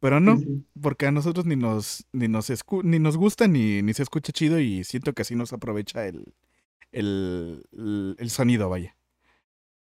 Pero 0.00 0.18
no, 0.20 0.38
porque 0.80 1.06
a 1.06 1.12
nosotros 1.12 1.46
ni 1.46 1.56
nos, 1.56 2.06
ni 2.12 2.26
nos, 2.28 2.50
escu- 2.50 2.82
ni 2.84 2.98
nos 2.98 3.16
gusta 3.16 3.48
ni, 3.48 3.82
ni 3.82 3.92
se 3.94 4.02
escucha 4.02 4.32
chido 4.32 4.58
y 4.58 4.84
siento 4.84 5.12
que 5.12 5.22
así 5.22 5.34
nos 5.34 5.52
aprovecha 5.52 6.06
el, 6.06 6.34
el, 6.92 7.64
el, 7.72 8.16
el 8.18 8.30
sonido, 8.30 8.68
vaya. 8.68 8.96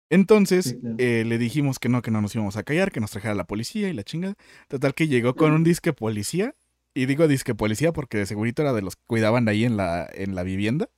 Entonces 0.10 0.66
Sí, 0.66 0.80
claro. 0.80 0.96
eh, 1.00 1.24
le 1.26 1.38
dijimos 1.38 1.80
que 1.80 1.88
no, 1.90 2.02
que 2.02 2.12
no 2.12 2.22
nos 2.22 2.36
íbamos 2.36 2.58
a 2.58 2.64
callar, 2.64 2.92
que 2.92 3.00
nos 3.00 3.12
trajera 3.12 3.34
la 3.36 3.46
policía 3.46 3.88
y 3.90 3.94
la 3.94 4.04
chingada. 4.04 4.36
Total 4.68 4.94
que 4.94 5.08
llegó 5.08 5.36
con 5.36 5.54
un 5.54 5.64
disque 5.64 5.94
policía. 5.94 6.56
Y 6.94 7.06
digo 7.06 7.30
disque 7.30 7.56
policía 7.56 7.94
porque 7.94 8.18
de 8.18 8.26
segurito 8.26 8.62
era 8.64 8.74
de 8.74 8.82
los 8.82 8.98
que 8.98 9.04
cuidaban 9.08 9.48
ahí 9.48 9.64
en 9.64 9.78
la, 9.78 10.10
en 10.14 10.36
la 10.36 10.44
vivienda. 10.44 10.90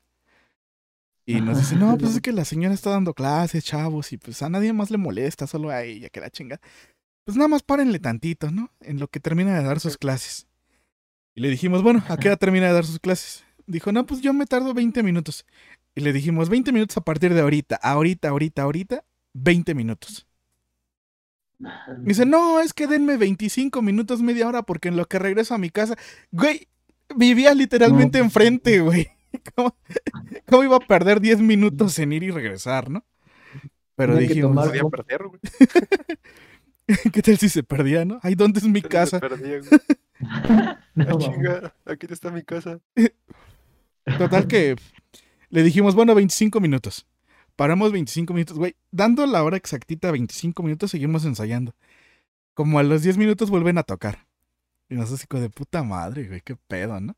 Y 1.26 1.40
nos 1.42 1.58
dice, 1.58 1.76
no, 1.76 1.98
pues 1.98 2.16
es 2.16 2.22
que 2.22 2.32
la 2.34 2.46
señora 2.46 2.74
está 2.74 2.90
dando 2.90 3.14
clases, 3.14 3.64
chavos, 3.64 4.12
y 4.12 4.18
pues 4.18 4.42
a 4.44 4.50
nadie 4.50 4.74
más 4.74 4.92
le 4.92 4.98
molesta, 4.98 5.48
solo 5.48 5.70
a 5.70 5.84
ella, 5.84 6.10
que 6.10 6.20
la 6.20 6.30
chinga. 6.30 6.60
Pues 7.26 7.38
nada 7.38 7.48
más 7.48 7.64
párenle 7.64 8.00
tantito, 8.00 8.52
¿no? 8.52 8.70
En 8.82 9.00
lo 9.00 9.08
que 9.08 9.20
termina 9.22 9.58
de 9.58 9.64
dar 9.64 9.80
sus 9.80 9.98
clases. 9.98 10.48
Y 11.36 11.42
le 11.42 11.50
dijimos, 11.50 11.82
bueno, 11.82 12.04
¿a 12.10 12.18
qué 12.18 12.28
hora 12.28 12.38
termina 12.38 12.68
de 12.68 12.74
dar 12.74 12.86
sus 12.86 13.00
clases? 13.00 13.44
Dijo, 13.66 13.92
no, 13.94 14.06
pues 14.06 14.20
yo 14.22 14.34
me 14.34 14.46
tardo 14.46 14.74
20 14.74 15.02
minutos. 15.04 15.46
Y 15.96 16.02
le 16.02 16.12
dijimos, 16.12 16.50
20 16.50 16.72
minutos 16.74 16.98
a 16.98 17.02
partir 17.02 17.34
de 17.34 17.40
ahorita, 17.42 17.76
ahorita, 17.78 18.28
ahorita, 18.30 18.62
ahorita, 18.64 19.06
20 19.34 19.74
minutos. 19.74 20.28
Y 21.60 22.08
dice, 22.08 22.26
no, 22.26 22.60
es 22.60 22.74
que 22.74 22.88
denme 22.88 23.16
25 23.16 23.82
minutos, 23.82 24.22
media 24.22 24.48
hora, 24.48 24.64
porque 24.64 24.90
en 24.90 24.98
lo 24.98 25.06
que 25.06 25.18
regreso 25.18 25.54
a 25.56 25.58
mi 25.58 25.70
casa, 25.70 25.96
güey, 26.32 26.68
vivía 27.16 27.54
literalmente 27.54 28.18
No. 28.20 28.26
enfrente, 28.26 28.82
güey. 28.82 29.08
¿Cómo, 29.56 29.76
cómo 30.48 30.64
iba 30.64 30.76
a 30.78 30.80
perder 30.80 31.20
10 31.20 31.40
minutos 31.40 31.98
en 32.00 32.14
ir 32.14 32.24
y 32.24 32.32
regresar, 32.32 32.90
no? 32.90 33.04
Pero 33.96 34.14
Tenía 34.14 34.28
que 34.28 34.34
dijimos, 34.36 34.52
tomar- 34.56 34.68
Podía 34.70 34.84
perder, 34.90 35.24
güey. 35.28 35.40
¿qué 37.14 37.22
tal 37.22 37.38
si 37.38 37.50
se 37.50 37.64
perdía, 37.64 38.06
no? 38.06 38.20
Ay, 38.24 38.36
¿dónde 38.36 38.60
es 38.60 38.68
mi 38.68 38.82
Se 38.82 38.88
casa? 38.90 39.20
perdía, 39.20 39.60
güey. 39.60 39.70
No, 40.96 41.06
Ah, 41.16 41.18
chinga, 41.20 41.76
aquí 41.86 42.06
está 42.10 42.30
mi 42.32 42.44
casa. 42.44 42.80
Total 44.18 44.48
que 44.48 44.76
le 45.50 45.64
dijimos, 45.64 45.96
bueno, 45.96 46.14
25 46.16 46.60
minutos. 46.60 47.08
Paramos 47.56 47.92
25 47.92 48.34
minutos, 48.34 48.58
güey. 48.58 48.76
Dando 48.92 49.26
la 49.26 49.44
hora 49.44 49.58
exactita, 49.58 50.12
25 50.12 50.62
minutos, 50.64 50.92
seguimos 50.92 51.26
ensayando. 51.26 51.76
Como 52.54 52.80
a 52.80 52.84
los 52.84 53.02
10 53.02 53.18
minutos 53.18 53.50
vuelven 53.50 53.78
a 53.80 53.84
tocar. 53.84 54.28
Y 54.90 54.96
nos 54.96 55.12
así 55.12 55.26
como 55.28 55.42
de 55.42 55.50
puta 55.50 55.84
madre, 55.84 56.28
güey, 56.28 56.42
qué 56.42 56.56
pedo, 56.68 57.00
¿no? 57.02 57.16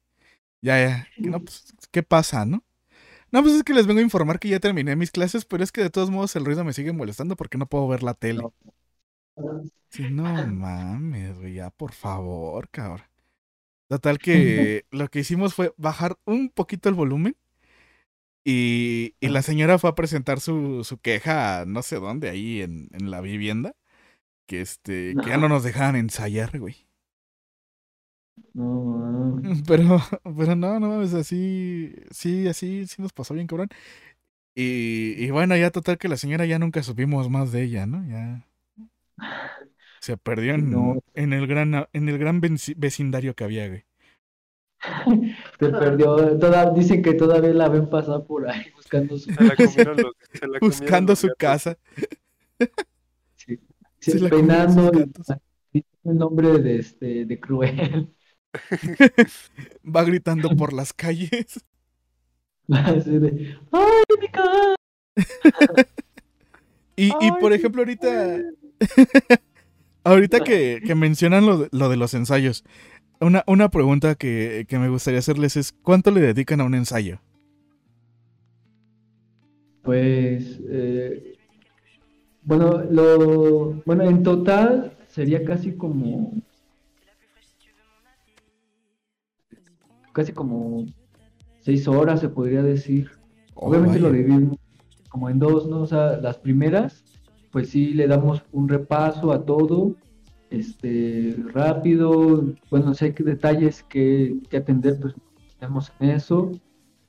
Ya, 0.66 0.80
ya. 0.80 1.08
No, 1.18 1.40
pues, 1.44 1.66
¿qué 1.92 2.04
pasa, 2.04 2.46
no? 2.46 2.64
No, 3.32 3.44
pues 3.44 3.56
es 3.56 3.64
que 3.64 3.74
les 3.74 3.88
vengo 3.88 4.00
a 4.02 4.04
informar 4.04 4.40
que 4.40 4.50
ya 4.50 4.60
terminé 4.60 4.96
mis 4.96 5.12
clases, 5.12 5.46
pero 5.46 5.64
es 5.64 5.72
que 5.72 5.82
de 5.84 5.90
todos 5.92 6.12
modos 6.12 6.36
el 6.36 6.46
ruido 6.46 6.64
me 6.66 6.74
sigue 6.74 6.94
molestando 6.94 7.36
porque 7.38 7.58
no 7.60 7.68
puedo 7.68 7.88
ver 7.88 8.04
la 8.04 8.16
tele. 8.16 8.50
Sí, 9.90 10.10
no 10.10 10.24
mames, 10.46 11.38
güey, 11.40 11.54
ya 11.56 11.70
por 11.70 11.94
favor, 11.94 12.70
cabrón. 12.70 13.08
Total 13.90 14.20
que 14.20 14.86
lo 14.92 15.10
que 15.10 15.20
hicimos 15.22 15.56
fue 15.56 15.74
bajar 15.78 16.18
un 16.26 16.50
poquito 16.50 16.90
el 16.90 16.96
volumen 16.96 17.38
y, 18.44 19.16
y 19.20 19.30
la 19.30 19.42
señora 19.42 19.80
fue 19.80 19.90
a 19.90 19.96
presentar 19.96 20.40
su, 20.40 20.84
su 20.84 21.00
queja 21.00 21.62
a 21.62 21.66
no 21.66 21.82
sé 21.82 21.98
dónde, 22.00 22.30
ahí 22.30 22.62
en, 22.62 22.90
en 22.94 23.10
la 23.12 23.22
vivienda, 23.22 23.76
que 24.48 24.62
este, 24.62 25.18
que 25.22 25.30
ya 25.32 25.38
no 25.38 25.50
nos 25.50 25.64
dejaban 25.64 25.96
ensayar, 25.98 26.60
güey. 26.60 26.88
No. 28.54 29.42
Pero, 29.68 30.00
pero 30.24 30.56
no, 30.56 30.80
no 30.80 30.88
mames, 30.90 31.14
así, 31.14 31.94
sí, 32.12 32.48
así, 32.48 32.86
sí 32.88 33.02
nos 33.02 33.14
pasó 33.14 33.34
bien, 33.34 33.48
cabrón. 33.48 33.70
Y, 34.56 35.14
y 35.24 35.30
bueno, 35.32 35.56
ya 35.58 35.72
total 35.72 35.98
que 35.98 36.08
la 36.08 36.18
señora 36.18 36.46
ya 36.46 36.60
nunca 36.60 36.82
supimos 36.84 37.30
más 37.30 37.52
de 37.52 37.64
ella, 37.64 37.86
¿no? 37.86 38.06
Ya 38.08 38.48
se 40.00 40.18
perdió 40.18 40.54
en, 40.56 40.70
No. 40.72 41.00
en 41.14 41.34
el 41.34 41.48
gran, 41.48 41.88
en 41.92 42.10
el 42.10 42.18
gran 42.18 42.42
vecindario 42.78 43.34
que 43.36 43.44
había, 43.44 43.68
güey. 43.68 43.86
Se 45.60 45.70
perdió. 45.70 46.38
Toda, 46.38 46.72
dicen 46.72 47.02
que 47.02 47.14
todavía 47.14 47.54
la 47.54 47.70
ven 47.70 47.90
pasar 47.90 48.26
por 48.26 48.48
ahí 48.50 48.66
buscando 48.76 49.18
su, 49.18 49.32
Se 49.34 49.44
la 49.44 49.56
comieron 49.56 49.98
los- 49.98 50.14
se 50.32 50.48
la 50.48 50.60
comieron 50.60 50.60
Buscando 50.62 51.12
los 51.14 51.20
su 51.20 51.28
gatos. 51.28 51.38
casa. 51.38 51.78
sí, 53.36 53.60
Se 54.00 54.20
la 54.20 54.30
peinando 54.30 54.92
comieron 54.92 54.94
sus 54.94 54.94
y- 54.94 55.00
gatos. 55.00 55.38
dice 55.74 55.88
el 56.04 56.18
nombre 56.18 56.60
de 56.60 56.80
este 56.80 57.26
de 57.26 57.40
Cruel. 57.40 58.15
Va 59.96 60.04
gritando 60.04 60.50
por 60.56 60.74
las 60.74 60.94
calles. 60.94 61.64
Así 62.72 63.20
de, 63.20 63.58
¡ay, 63.72 64.04
mi! 64.20 64.28
Y, 66.98 67.08
y 67.10 67.32
por 67.42 67.52
ejemplo, 67.52 67.82
ahorita. 67.82 68.40
ahorita 70.06 70.40
que, 70.40 70.82
que 70.86 70.96
mencionan 70.96 71.46
lo 71.46 71.58
de, 71.58 71.70
lo 71.74 71.90
de 71.90 71.98
los 71.98 72.14
ensayos. 72.14 72.64
Una, 73.20 73.44
una 73.48 73.70
pregunta 73.70 74.16
que, 74.16 74.66
que 74.70 74.80
me 74.80 74.88
gustaría 74.88 75.20
hacerles 75.20 75.58
es: 75.58 75.74
¿cuánto 75.82 76.12
le 76.12 76.22
dedican 76.22 76.62
a 76.62 76.64
un 76.64 76.74
ensayo? 76.74 77.20
Pues, 79.82 80.60
eh, 80.70 81.38
bueno, 82.44 82.82
lo, 82.90 83.82
bueno, 83.86 84.04
en 84.04 84.24
total 84.24 84.98
sería 85.10 85.44
casi 85.44 85.74
como, 85.74 86.34
casi 90.16 90.32
como 90.32 90.86
seis 91.60 91.88
horas 91.88 92.22
se 92.22 92.30
podría 92.30 92.64
decir. 92.64 93.12
Oh, 93.54 93.70
Obviamente 93.70 94.00
lo 94.00 94.12
dividimos 94.12 94.58
como 95.10 95.30
en 95.30 95.40
dos, 95.40 95.68
¿no? 95.68 95.82
O 95.82 95.86
sea, 95.86 96.18
las 96.18 96.38
primeras, 96.38 97.04
pues 97.52 97.70
sí 97.70 97.94
le 97.94 98.08
damos 98.08 98.44
un 98.52 98.68
repaso 98.70 99.32
a 99.32 99.46
todo, 99.46 99.96
este, 100.50 101.36
rápido, 101.54 102.44
bueno, 102.72 102.94
sé 102.94 103.14
qué 103.14 103.24
detalles 103.24 103.84
que, 103.84 104.38
que 104.50 104.58
atender, 104.58 105.00
pues 105.00 105.16
tenemos 105.60 105.92
en 106.00 106.10
eso. 106.12 106.52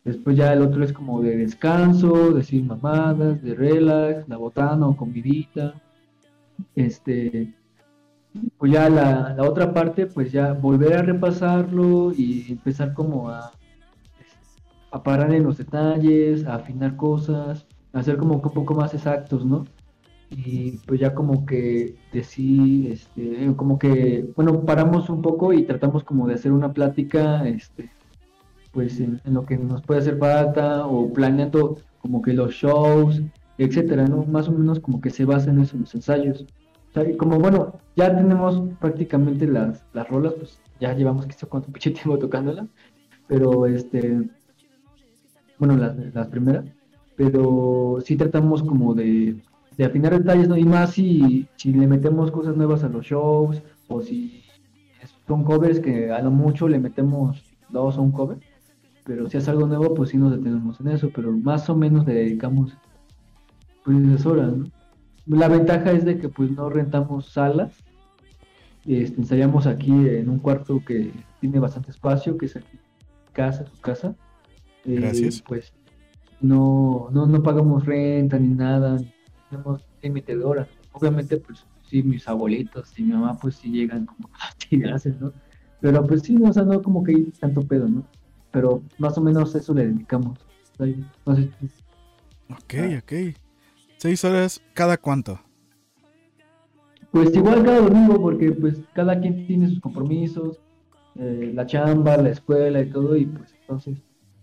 Después 0.04 0.36
ya 0.36 0.52
el 0.52 0.62
otro 0.62 0.84
es 0.84 0.92
como 0.92 1.20
de 1.22 1.36
descanso, 1.36 2.32
decir 2.32 2.64
mamadas, 2.64 3.42
de 3.42 3.54
relax, 3.54 4.28
la 4.28 4.36
botana 4.36 4.86
o 4.86 4.96
comidita. 4.96 5.74
Este, 6.74 7.54
pues 8.58 8.72
ya 8.72 8.88
la, 8.88 9.34
la 9.36 9.42
otra 9.44 9.72
parte, 9.72 10.06
pues 10.06 10.32
ya 10.32 10.52
volver 10.52 10.94
a 10.94 11.02
repasarlo 11.02 12.12
y 12.12 12.46
empezar 12.50 12.94
como 12.94 13.28
a, 13.30 13.50
a 14.90 15.02
parar 15.02 15.32
en 15.34 15.44
los 15.44 15.58
detalles, 15.58 16.46
a 16.46 16.56
afinar 16.56 16.96
cosas, 16.96 17.66
a 17.92 18.02
ser 18.02 18.16
como 18.16 18.34
un 18.34 18.40
poco 18.40 18.74
más 18.74 18.94
exactos, 18.94 19.44
¿no? 19.44 19.64
Y 20.30 20.72
pues 20.86 21.00
ya 21.00 21.14
como 21.14 21.46
que 21.46 21.94
decir, 22.12 22.92
este, 22.92 23.54
como 23.56 23.78
que, 23.78 24.28
bueno, 24.34 24.64
paramos 24.64 25.08
un 25.08 25.22
poco 25.22 25.52
y 25.52 25.62
tratamos 25.64 26.02
como 26.04 26.26
de 26.26 26.34
hacer 26.34 26.52
una 26.52 26.72
plática, 26.72 27.46
este, 27.46 27.90
pues 28.72 29.00
en, 29.00 29.20
en 29.24 29.34
lo 29.34 29.46
que 29.46 29.56
nos 29.56 29.82
puede 29.82 30.00
hacer 30.00 30.18
falta 30.18 30.86
o 30.86 31.12
planeando 31.12 31.78
como 32.00 32.22
que 32.22 32.32
los 32.32 32.52
shows, 32.54 33.22
etcétera, 33.58 34.06
¿no? 34.06 34.24
Más 34.24 34.48
o 34.48 34.52
menos 34.52 34.80
como 34.80 35.00
que 35.00 35.10
se 35.10 35.24
basa 35.24 35.50
en 35.50 35.60
eso, 35.60 35.76
en 35.76 35.82
los 35.82 35.94
ensayos. 35.94 36.46
Como 37.18 37.38
bueno, 37.38 37.78
ya 37.94 38.14
tenemos 38.14 38.62
prácticamente 38.80 39.46
las, 39.46 39.84
las 39.92 40.08
rolas, 40.08 40.32
pues 40.34 40.58
ya 40.80 40.94
llevamos 40.94 41.26
que 41.26 41.32
sé 41.34 41.46
cuánto 41.46 41.70
pinche 41.70 41.90
tiempo 41.90 42.18
tocándolas, 42.18 42.66
pero 43.26 43.66
este, 43.66 44.28
bueno, 45.58 45.76
las, 45.76 45.96
las 46.14 46.28
primeras, 46.28 46.64
pero 47.16 47.98
sí 48.04 48.16
tratamos 48.16 48.62
como 48.62 48.94
de, 48.94 49.36
de 49.76 49.84
afinar 49.84 50.16
detalles, 50.18 50.48
¿no? 50.48 50.56
Y 50.56 50.64
más 50.64 50.92
si, 50.92 51.46
si 51.56 51.72
le 51.72 51.86
metemos 51.86 52.30
cosas 52.30 52.56
nuevas 52.56 52.82
a 52.82 52.88
los 52.88 53.04
shows, 53.04 53.62
o 53.88 54.00
si 54.00 54.42
son 55.26 55.44
covers 55.44 55.80
que 55.80 56.10
a 56.10 56.22
lo 56.22 56.30
mucho 56.30 56.68
le 56.68 56.78
metemos 56.78 57.42
dos 57.68 57.98
o 57.98 58.02
un 58.02 58.12
cover, 58.12 58.38
pero 59.04 59.28
si 59.28 59.36
es 59.36 59.48
algo 59.48 59.66
nuevo, 59.66 59.94
pues 59.94 60.10
sí 60.10 60.16
nos 60.16 60.32
detenemos 60.32 60.80
en 60.80 60.88
eso, 60.88 61.10
pero 61.14 61.32
más 61.32 61.68
o 61.68 61.76
menos 61.76 62.06
le 62.06 62.14
dedicamos 62.14 62.72
pues 63.84 63.98
esas 63.98 64.26
horas, 64.26 64.56
¿no? 64.56 64.75
La 65.26 65.48
ventaja 65.48 65.92
es 65.92 66.04
de 66.04 66.18
que 66.18 66.28
pues 66.28 66.50
no 66.50 66.70
rentamos 66.70 67.26
salas, 67.26 67.72
este, 68.86 69.20
ensayamos 69.20 69.66
aquí 69.66 69.90
en 69.90 70.28
un 70.28 70.38
cuarto 70.38 70.82
que 70.84 71.10
tiene 71.40 71.58
bastante 71.58 71.90
espacio, 71.90 72.38
que 72.38 72.46
es 72.46 72.56
aquí 72.56 72.78
casa, 73.32 73.66
su 73.66 73.80
casa. 73.80 74.14
Eh, 74.84 74.94
Gracias. 74.94 75.42
Pues 75.42 75.72
no, 76.40 77.08
no, 77.12 77.26
no 77.26 77.42
pagamos 77.42 77.84
renta 77.84 78.38
ni 78.38 78.54
nada, 78.54 78.96
tenemos 79.50 79.84
límite 80.02 80.36
de 80.36 80.44
horas. 80.44 80.68
Obviamente, 80.92 81.36
pues 81.36 81.66
sí, 81.88 82.02
mis 82.02 82.28
abuelitos 82.28 82.98
y 82.98 83.02
mi 83.02 83.12
mamá, 83.12 83.38
pues 83.38 83.56
sí 83.56 83.70
llegan 83.70 84.06
como 84.06 84.28
a 84.34 84.54
tirarse, 84.68 85.14
¿no? 85.20 85.32
Pero 85.80 86.06
pues 86.06 86.22
sí, 86.22 86.34
no, 86.34 86.50
o 86.50 86.52
sea, 86.52 86.62
no 86.62 86.80
como 86.82 87.02
que 87.02 87.12
hay 87.12 87.24
tanto 87.38 87.62
pedo, 87.62 87.88
¿no? 87.88 88.04
Pero 88.50 88.82
más 88.98 89.18
o 89.18 89.20
menos 89.20 89.54
eso 89.54 89.74
le 89.74 89.88
dedicamos. 89.88 90.38
No 91.26 91.36
sé, 91.36 91.50
Ok, 92.48 92.74
ok. 93.02 93.12
Seis 93.96 94.24
horas, 94.24 94.62
¿cada 94.74 94.98
cuánto? 94.98 95.40
Pues 97.10 97.34
igual 97.34 97.64
cada 97.64 97.80
domingo, 97.80 98.20
porque 98.20 98.52
pues 98.52 98.82
cada 98.92 99.18
quien 99.18 99.46
tiene 99.46 99.68
sus 99.68 99.80
compromisos, 99.80 100.60
eh, 101.14 101.50
la 101.54 101.64
chamba, 101.64 102.18
la 102.18 102.28
escuela 102.28 102.82
y 102.82 102.90
todo, 102.90 103.16
y 103.16 103.24
pues 103.24 103.54
entonces 103.60 103.96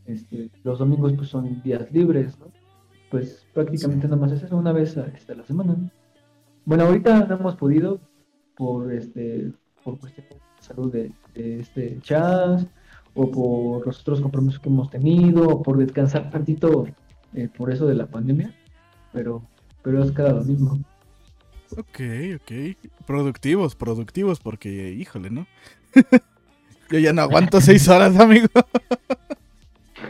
este, 0.05 0.49
los 0.63 0.79
domingos 0.79 1.13
pues 1.13 1.29
son 1.29 1.61
días 1.61 1.91
libres, 1.91 2.39
¿no? 2.39 2.47
Pues 3.11 3.45
prácticamente 3.53 4.07
nada 4.07 4.19
más 4.19 4.31
es 4.31 4.41
eso, 4.41 4.57
una 4.57 4.71
vez 4.71 4.97
a, 4.97 5.05
este, 5.05 5.33
a 5.33 5.35
la 5.35 5.43
semana. 5.43 5.73
¿no? 5.73 5.91
Bueno, 6.65 6.85
ahorita 6.85 7.25
no 7.27 7.35
hemos 7.35 7.55
podido 7.55 7.99
por 8.55 8.91
este 8.91 9.51
por 9.83 9.99
cuestiones 9.99 10.31
de 10.31 10.63
salud 10.63 10.91
de, 10.91 11.11
de 11.35 11.59
este 11.59 11.99
Chas, 12.01 12.65
o 13.13 13.29
por 13.29 13.85
los 13.85 14.01
otros 14.01 14.19
compromisos 14.19 14.59
que 14.59 14.69
hemos 14.69 14.89
tenido, 14.89 15.47
o 15.47 15.61
por 15.61 15.77
descansar 15.77 16.31
tantito 16.31 16.85
eh, 17.35 17.49
por 17.55 17.71
eso 17.71 17.85
de 17.85 17.95
la 17.95 18.07
pandemia, 18.07 18.55
pero, 19.13 19.41
pero 19.81 20.03
es 20.03 20.11
cada 20.11 20.33
domingo. 20.33 20.79
Ok, 21.77 21.99
ok. 22.35 22.77
Productivos, 23.05 23.75
productivos, 23.75 24.39
porque, 24.39 24.91
híjole, 24.93 25.29
¿no? 25.29 25.47
Yo 26.89 26.99
ya 26.99 27.13
no 27.13 27.21
aguanto 27.21 27.61
seis 27.61 27.87
horas, 27.87 28.19
amigo. 28.19 28.47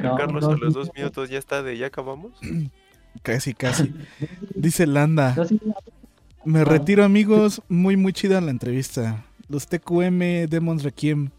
No, 0.02 0.16
Carlos, 0.16 0.44
no, 0.44 0.52
a 0.52 0.58
los 0.58 0.74
dos 0.74 0.92
minutos 0.96 1.30
ya 1.30 1.38
está 1.38 1.62
de 1.64 1.78
ya 1.78 1.88
acabamos. 1.88 2.34
Casi, 3.22 3.54
casi. 3.54 3.94
Dice 4.56 4.88
Landa. 4.88 5.36
Me 6.44 6.66
retiro, 6.66 7.04
amigos. 7.04 7.62
Muy, 7.70 7.96
muy 7.96 8.12
chida 8.12 8.42
la 8.42 8.50
entrevista. 8.50 9.24
Los 9.48 9.68
TQM 9.68 10.48
Demons 10.50 10.82
Requiem. 10.82 11.30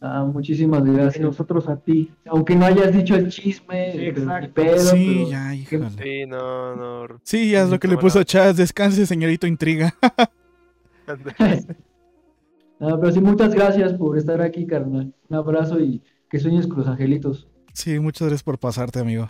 Ah, 0.00 0.24
muchísimas 0.24 0.84
gracias. 0.84 1.16
Y 1.16 1.20
nosotros 1.20 1.68
a 1.68 1.76
ti. 1.76 2.12
Aunque 2.26 2.54
no 2.54 2.66
hayas 2.66 2.92
dicho 2.92 3.16
el 3.16 3.28
chisme, 3.30 3.92
Sí, 3.92 4.06
exacto. 4.06 4.54
pedo, 4.54 4.78
Sí, 4.78 5.14
pero- 5.18 5.30
ya, 5.30 5.54
híjole. 5.54 5.90
Sí, 5.90 6.26
no, 6.26 6.76
no. 6.76 7.20
Sí, 7.24 7.50
ya 7.50 7.62
es 7.64 7.68
lo 7.70 7.80
que 7.80 7.88
le 7.88 7.96
puso 7.96 8.22
Chas. 8.22 8.56
Descanse, 8.56 9.06
señorito 9.06 9.46
Intriga. 9.48 9.94
No, 11.06 11.16
pero 13.00 13.12
sí, 13.12 13.20
muchas 13.20 13.54
gracias 13.54 13.94
por 13.94 14.16
estar 14.16 14.40
aquí, 14.40 14.66
carnal. 14.66 15.12
Un 15.28 15.36
abrazo 15.36 15.80
y 15.80 16.00
que 16.30 16.38
sueñes 16.38 16.66
con 16.68 16.78
los 16.78 16.88
angelitos. 16.88 17.48
Sí, 17.72 17.98
muchas 17.98 18.28
gracias 18.28 18.42
por 18.44 18.58
pasarte, 18.58 19.00
amigo. 19.00 19.28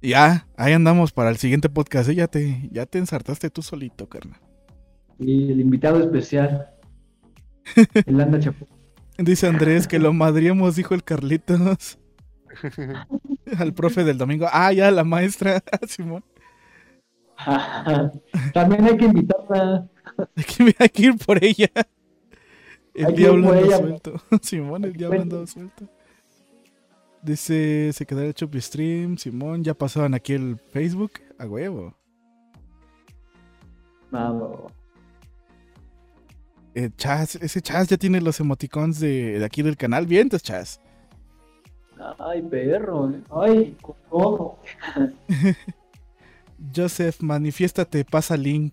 Ya, 0.00 0.48
ahí 0.56 0.72
andamos 0.72 1.12
para 1.12 1.30
el 1.30 1.36
siguiente 1.36 1.68
podcast. 1.68 2.08
¿eh? 2.08 2.16
Ya 2.16 2.26
te, 2.26 2.68
ya 2.72 2.86
te 2.86 2.98
ensartaste 2.98 3.50
tú 3.50 3.62
solito, 3.62 4.08
carnal. 4.08 4.40
Y 5.20 5.52
el 5.52 5.60
invitado 5.60 6.00
especial, 6.00 6.70
el 8.06 8.20
Anda 8.20 8.40
Chapo. 8.40 8.66
Dice 9.22 9.46
Andrés 9.46 9.86
que 9.86 9.98
lo 10.00 10.12
madriemos, 10.12 10.74
dijo 10.74 10.94
el 10.94 11.04
Carlitos. 11.04 11.98
Al 13.58 13.72
profe 13.72 14.02
del 14.04 14.18
domingo. 14.18 14.46
Ah, 14.50 14.72
ya, 14.72 14.90
la 14.90 15.04
maestra. 15.04 15.62
Simón. 15.88 16.24
También 18.54 18.84
hay 18.84 18.96
que 18.96 19.04
invitarla. 19.04 19.88
Hay 20.36 20.44
que, 20.44 20.76
hay 20.78 20.88
que 20.88 21.02
ir 21.02 21.16
por 21.16 21.42
ella. 21.42 21.70
El 22.94 23.06
Hay 23.06 23.14
diablo 23.14 23.52
anda 23.52 23.78
suelto. 23.78 24.22
Simón, 24.42 24.84
el 24.84 24.92
diablo 24.92 25.22
anda 25.22 25.46
suelto. 25.46 25.88
Dice, 27.22 27.92
se 27.92 28.04
quedará 28.04 28.26
el 28.26 28.34
Chopi 28.34 28.60
Stream. 28.60 29.16
Simón, 29.16 29.62
ya 29.62 29.74
pasaban 29.74 30.14
aquí 30.14 30.32
el 30.32 30.58
Facebook. 30.72 31.12
A 31.38 31.46
huevo. 31.46 31.94
Vamos. 34.10 34.72
Eh, 36.74 36.90
Chas, 36.96 37.36
ese 37.36 37.60
Chas 37.60 37.88
ya 37.88 37.96
tiene 37.98 38.20
los 38.20 38.40
emoticons 38.40 38.98
de, 39.00 39.38
de 39.38 39.44
aquí 39.44 39.62
del 39.62 39.76
canal. 39.76 40.06
Vientos, 40.06 40.42
Chas. 40.42 40.80
Ay, 42.18 42.42
perro. 42.42 43.10
eh. 43.10 43.20
Ay, 43.30 43.76
ojo. 44.10 44.58
Joseph, 46.74 47.20
manifiéstate, 47.20 48.04
pasa 48.04 48.36
link. 48.36 48.72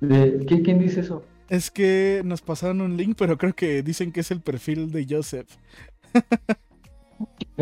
De- 0.00 0.44
¿Quién, 0.46 0.78
dice 0.78 1.00
eso? 1.00 1.22
Es 1.48 1.70
que 1.70 2.22
nos 2.24 2.40
pasaron 2.42 2.80
un 2.80 2.96
link, 2.96 3.16
pero 3.18 3.36
creo 3.36 3.54
que 3.54 3.82
dicen 3.82 4.10
que 4.12 4.20
es 4.20 4.30
el 4.30 4.40
perfil 4.40 4.90
de 4.90 5.06
Joseph. 5.08 5.48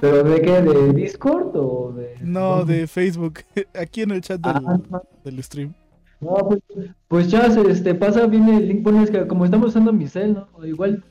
¿Pero 0.00 0.22
de 0.22 0.40
qué? 0.42 0.62
¿De 0.62 0.92
Discord 0.92 1.50
o 1.56 1.92
de.? 1.92 2.14
No, 2.20 2.64
de 2.64 2.86
Facebook. 2.86 3.40
Aquí 3.74 4.02
en 4.02 4.12
el 4.12 4.20
chat 4.20 4.40
del, 4.40 4.56
Ah, 4.66 4.78
del 5.24 5.42
stream. 5.42 5.74
No, 6.20 6.36
pues, 6.36 6.60
pues 7.06 7.30
ya 7.30 7.46
este, 7.46 7.94
pasa, 7.94 8.26
viene 8.26 8.56
el 8.56 8.68
link, 8.68 8.82
bueno, 8.82 9.02
es 9.02 9.10
que 9.10 9.26
como 9.26 9.44
estamos 9.44 9.68
usando 9.68 9.92
mi 9.92 10.08
cel, 10.08 10.34
¿no? 10.34 10.48
O 10.52 10.66
igual, 10.66 11.04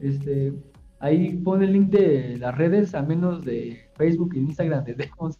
este, 0.00 0.52
ahí 0.98 1.36
pone 1.36 1.66
el 1.66 1.72
link 1.72 1.90
de 1.90 2.38
las 2.38 2.56
redes, 2.56 2.94
a 2.94 3.02
menos 3.02 3.44
de 3.44 3.78
Facebook 3.96 4.32
y 4.34 4.38
Instagram 4.38 4.84
de 4.84 4.94
Demos. 4.94 5.38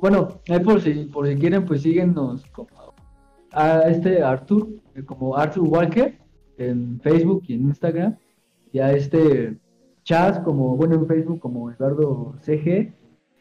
Bueno, 0.00 0.40
ahí 0.48 0.60
por 0.60 0.80
si, 0.80 1.04
por 1.06 1.26
si 1.26 1.36
quieren, 1.36 1.64
pues 1.64 1.82
síguenos 1.82 2.44
a 3.52 3.82
este 3.82 4.22
Arthur, 4.22 4.68
eh, 4.94 5.02
como 5.02 5.36
Arthur 5.36 5.68
Walker, 5.68 6.18
en 6.58 7.00
Facebook 7.00 7.42
y 7.46 7.54
en 7.54 7.62
Instagram, 7.62 8.16
y 8.72 8.78
a 8.78 8.92
este 8.92 9.58
Chas, 10.02 10.38
como, 10.40 10.76
bueno, 10.76 10.94
en 10.94 11.06
Facebook 11.06 11.40
como 11.40 11.70
Eduardo 11.70 12.34
CG, 12.40 12.92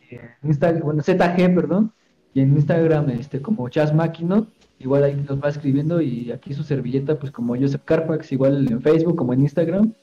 en 0.09 0.29
Instagram, 0.43 0.83
bueno, 0.83 1.01
ZG, 1.01 1.55
perdón, 1.55 1.93
y 2.33 2.41
en 2.41 2.53
Instagram 2.53 3.09
este 3.11 3.41
como 3.41 3.69
Chas 3.69 3.93
Máquino, 3.93 4.47
igual 4.83 5.03
ahí 5.03 5.15
nos 5.15 5.41
va 5.41 5.49
escribiendo 5.49 6.01
y 6.01 6.31
aquí 6.31 6.53
su 6.53 6.63
servilleta 6.63 7.17
pues 7.17 7.31
como 7.31 7.55
Joseph 7.55 7.81
Carpax, 7.85 8.31
igual 8.31 8.67
en 8.69 8.81
Facebook 8.81 9.15
como 9.15 9.33
en 9.33 9.41
Instagram. 9.41 9.93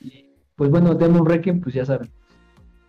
Y 0.00 0.26
pues 0.56 0.70
bueno, 0.70 0.94
Demon 0.94 1.24
Requiem 1.24 1.60
pues 1.60 1.74
ya 1.74 1.86
saben, 1.86 2.10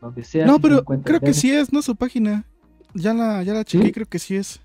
donde 0.02 0.24
sea. 0.24 0.46
No, 0.46 0.60
pero 0.60 0.84
creo 0.84 1.20
que 1.20 1.34
sí 1.34 1.52
es, 1.52 1.72
¿no? 1.72 1.82
Su 1.82 1.96
página. 1.96 2.46
Ya 2.94 3.14
la, 3.14 3.44
ya 3.44 3.54
la 3.54 3.64
chequé, 3.64 3.92
creo 3.92 4.08
que 4.08 4.20
sí 4.20 4.36
es. 4.36 4.60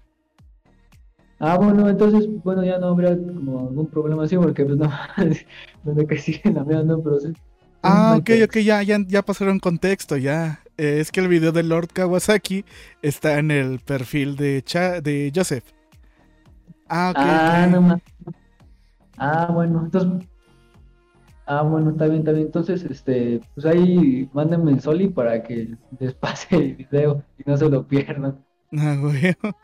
Ah, 1.38 1.58
bueno, 1.58 1.88
entonces, 1.88 2.28
bueno, 2.44 2.64
ya 2.64 2.78
no 2.78 2.86
habrá 2.86 3.16
como 3.16 3.68
algún 3.68 3.88
problema 3.88 4.24
así, 4.24 4.36
porque 4.36 4.64
pues 4.64 4.76
no, 4.78 4.90
donde 5.82 6.06
que 6.06 6.18
siguen 6.18 6.54
la 6.54 6.64
mía, 6.64 6.82
no, 6.82 7.02
pero 7.02 7.20
sí. 7.20 7.32
Ah, 7.82 8.16
ok, 8.16 8.30
ok, 8.44 8.58
ya, 8.58 8.82
ya, 8.82 8.98
ya 9.04 9.22
pasaron 9.22 9.58
contexto, 9.58 10.16
ya. 10.16 10.60
Eh, 10.78 10.98
es 11.00 11.10
que 11.10 11.20
el 11.20 11.26
video 11.26 11.50
de 11.50 11.64
Lord 11.64 11.88
Kawasaki 11.92 12.64
está 13.02 13.38
en 13.38 13.50
el 13.50 13.80
perfil 13.80 14.36
de, 14.36 14.62
de 15.02 15.32
Joseph. 15.34 15.64
Ah, 16.94 17.08
ok. 17.10 17.16
Ah, 17.18 17.66
no 17.70 17.80
más. 17.80 18.02
Ah, 19.16 19.48
bueno, 19.50 19.80
entonces. 19.82 20.28
Ah, 21.46 21.62
bueno, 21.62 21.92
está 21.92 22.04
bien, 22.04 22.18
está 22.18 22.32
bien. 22.32 22.46
Entonces, 22.46 22.84
este, 22.84 23.40
pues 23.54 23.64
ahí 23.64 24.28
mándenme 24.34 24.72
el 24.72 24.80
Soli 24.80 25.08
para 25.08 25.42
que 25.42 25.74
les 25.98 26.12
pase 26.22 26.54
el 26.54 26.74
video 26.74 27.24
y 27.38 27.48
no 27.48 27.56
se 27.56 27.70
lo 27.70 27.88
pierdan. 27.88 28.44
Ah, 28.76 28.98
bueno. 29.00 29.56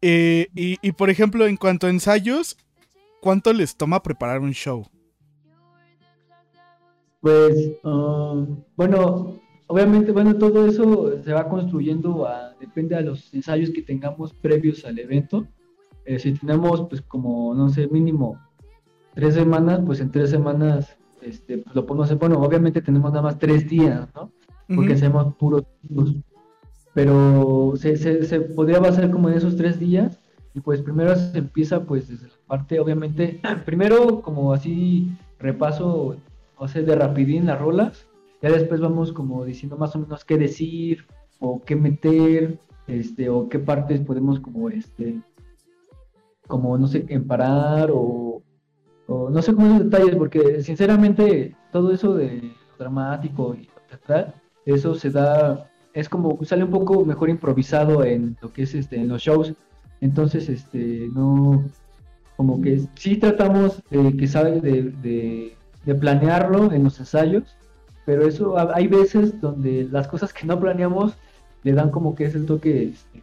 Eh, 0.00 0.46
y, 0.54 0.76
y 0.82 0.92
por 0.92 1.10
ejemplo, 1.10 1.48
en 1.48 1.56
cuanto 1.56 1.88
a 1.88 1.90
ensayos, 1.90 2.56
¿cuánto 3.20 3.52
les 3.52 3.76
toma 3.76 4.00
preparar 4.00 4.40
un 4.40 4.52
show? 4.52 4.86
Pues, 7.20 7.72
ah, 7.82 8.44
bueno, 8.76 9.40
obviamente, 9.66 10.12
bueno, 10.12 10.36
todo 10.36 10.64
eso 10.68 11.20
se 11.24 11.32
va 11.32 11.48
construyendo, 11.48 12.24
a, 12.28 12.54
depende 12.60 12.94
de 12.94 13.02
los 13.02 13.34
ensayos 13.34 13.70
que 13.70 13.82
tengamos 13.82 14.32
previos 14.32 14.84
al 14.84 15.00
evento. 15.00 15.48
Eh, 16.06 16.18
si 16.18 16.32
tenemos, 16.34 16.86
pues, 16.88 17.02
como, 17.02 17.54
no 17.54 17.68
sé, 17.68 17.88
mínimo 17.88 18.38
tres 19.14 19.34
semanas, 19.34 19.80
pues 19.84 20.00
en 20.00 20.10
tres 20.10 20.30
semanas, 20.30 20.96
este, 21.20 21.58
pues 21.58 21.74
lo 21.74 21.84
podemos 21.86 22.06
hacer. 22.06 22.18
Bueno, 22.18 22.40
obviamente 22.40 22.80
tenemos 22.80 23.10
nada 23.10 23.22
más 23.22 23.38
tres 23.38 23.68
días, 23.68 24.08
¿no? 24.14 24.30
Porque 24.74 24.94
hacemos 24.94 25.34
puros 25.36 25.64
Pero 26.94 27.74
se, 27.76 27.96
se, 27.96 28.24
se 28.24 28.40
podría 28.40 28.80
basar 28.80 29.10
como 29.10 29.28
en 29.28 29.36
esos 29.36 29.56
tres 29.56 29.78
días. 29.78 30.18
Y 30.54 30.60
pues 30.60 30.80
primero 30.80 31.14
se 31.14 31.36
empieza, 31.38 31.84
pues, 31.84 32.08
desde 32.08 32.28
la 32.28 32.34
parte, 32.46 32.80
obviamente, 32.80 33.40
primero 33.66 34.22
como 34.22 34.52
así 34.52 35.10
repaso 35.38 36.16
o 36.56 36.68
sea, 36.68 36.82
de 36.82 36.94
rapidín 36.94 37.46
las 37.46 37.60
rolas. 37.60 38.06
Ya 38.42 38.50
después 38.50 38.80
vamos 38.80 39.12
como 39.12 39.44
diciendo 39.44 39.76
más 39.76 39.96
o 39.96 39.98
menos 39.98 40.24
qué 40.24 40.38
decir 40.38 41.04
o 41.40 41.62
qué 41.64 41.76
meter, 41.76 42.58
este, 42.86 43.28
o 43.28 43.48
qué 43.48 43.58
partes 43.58 44.00
podemos 44.00 44.40
como 44.40 44.70
este, 44.70 45.20
como 46.46 46.76
no 46.78 46.86
sé, 46.86 47.04
emparar 47.08 47.90
o, 47.92 48.42
o 49.06 49.30
no 49.30 49.42
sé 49.42 49.54
cómo 49.54 49.78
los 49.78 49.90
detalles, 49.90 50.16
porque 50.16 50.62
sinceramente 50.62 51.54
todo 51.72 51.92
eso 51.92 52.14
de 52.14 52.52
dramático 52.78 53.54
y 53.54 53.68
teatral, 53.88 54.34
eso 54.64 54.94
se 54.94 55.10
da, 55.10 55.70
es 55.94 56.08
como 56.08 56.38
sale 56.44 56.64
un 56.64 56.70
poco 56.70 57.04
mejor 57.04 57.30
improvisado 57.30 58.04
en 58.04 58.36
lo 58.40 58.52
que 58.52 58.62
es 58.62 58.74
este, 58.74 58.96
en 58.96 59.08
los 59.08 59.22
shows. 59.22 59.54
Entonces, 60.00 60.48
este, 60.48 61.08
no, 61.14 61.64
como 62.36 62.60
que 62.60 62.82
sí 62.94 63.16
tratamos 63.16 63.82
de 63.90 64.16
que 64.16 64.26
sabe 64.26 64.60
de 64.60 65.56
de 65.86 65.94
planearlo 65.94 66.72
en 66.72 66.84
los 66.84 66.98
ensayos, 66.98 67.56
pero 68.04 68.26
eso 68.26 68.58
hay 68.58 68.88
veces 68.88 69.40
donde 69.40 69.88
las 69.90 70.08
cosas 70.08 70.32
que 70.32 70.46
no 70.46 70.60
planeamos 70.60 71.14
le 71.62 71.72
dan 71.72 71.90
como 71.90 72.14
que 72.14 72.24
es 72.24 72.34
el 72.34 72.44
toque 72.44 72.88
este, 72.88 73.22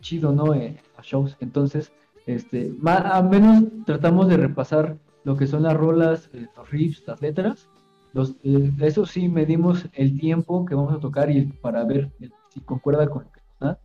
chido, 0.00 0.32
¿no? 0.32 0.54
En 0.54 0.78
shows. 1.02 1.36
Entonces, 1.40 1.92
este, 2.28 2.74
más, 2.78 3.06
al 3.06 3.30
menos 3.30 3.64
tratamos 3.86 4.28
de 4.28 4.36
repasar 4.36 4.98
lo 5.24 5.34
que 5.34 5.46
son 5.46 5.62
las 5.62 5.74
rolas, 5.74 6.28
eh, 6.34 6.46
los 6.54 6.70
riffs, 6.70 7.02
las 7.06 7.22
letras. 7.22 7.68
Los, 8.12 8.36
eh, 8.42 8.70
eso 8.80 9.06
sí, 9.06 9.30
medimos 9.30 9.88
el 9.94 10.20
tiempo 10.20 10.66
que 10.66 10.74
vamos 10.74 10.94
a 10.94 11.00
tocar 11.00 11.30
y 11.30 11.46
para 11.46 11.84
ver 11.84 12.10
si 12.52 12.60
concuerda 12.60 13.08
con 13.08 13.24
lo 13.24 13.32
que 13.32 13.40
está. 13.40 13.80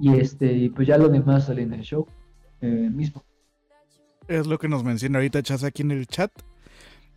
Y 0.00 0.18
este, 0.18 0.72
pues 0.74 0.88
ya 0.88 0.98
lo 0.98 1.08
demás 1.08 1.46
sale 1.46 1.62
en 1.62 1.74
el 1.74 1.82
show 1.82 2.08
eh, 2.60 2.90
mismo. 2.92 3.24
Es 4.26 4.48
lo 4.48 4.58
que 4.58 4.68
nos 4.68 4.82
menciona 4.82 5.18
ahorita 5.18 5.44
Chas 5.44 5.62
aquí 5.62 5.82
en 5.82 5.92
el 5.92 6.08
chat. 6.08 6.32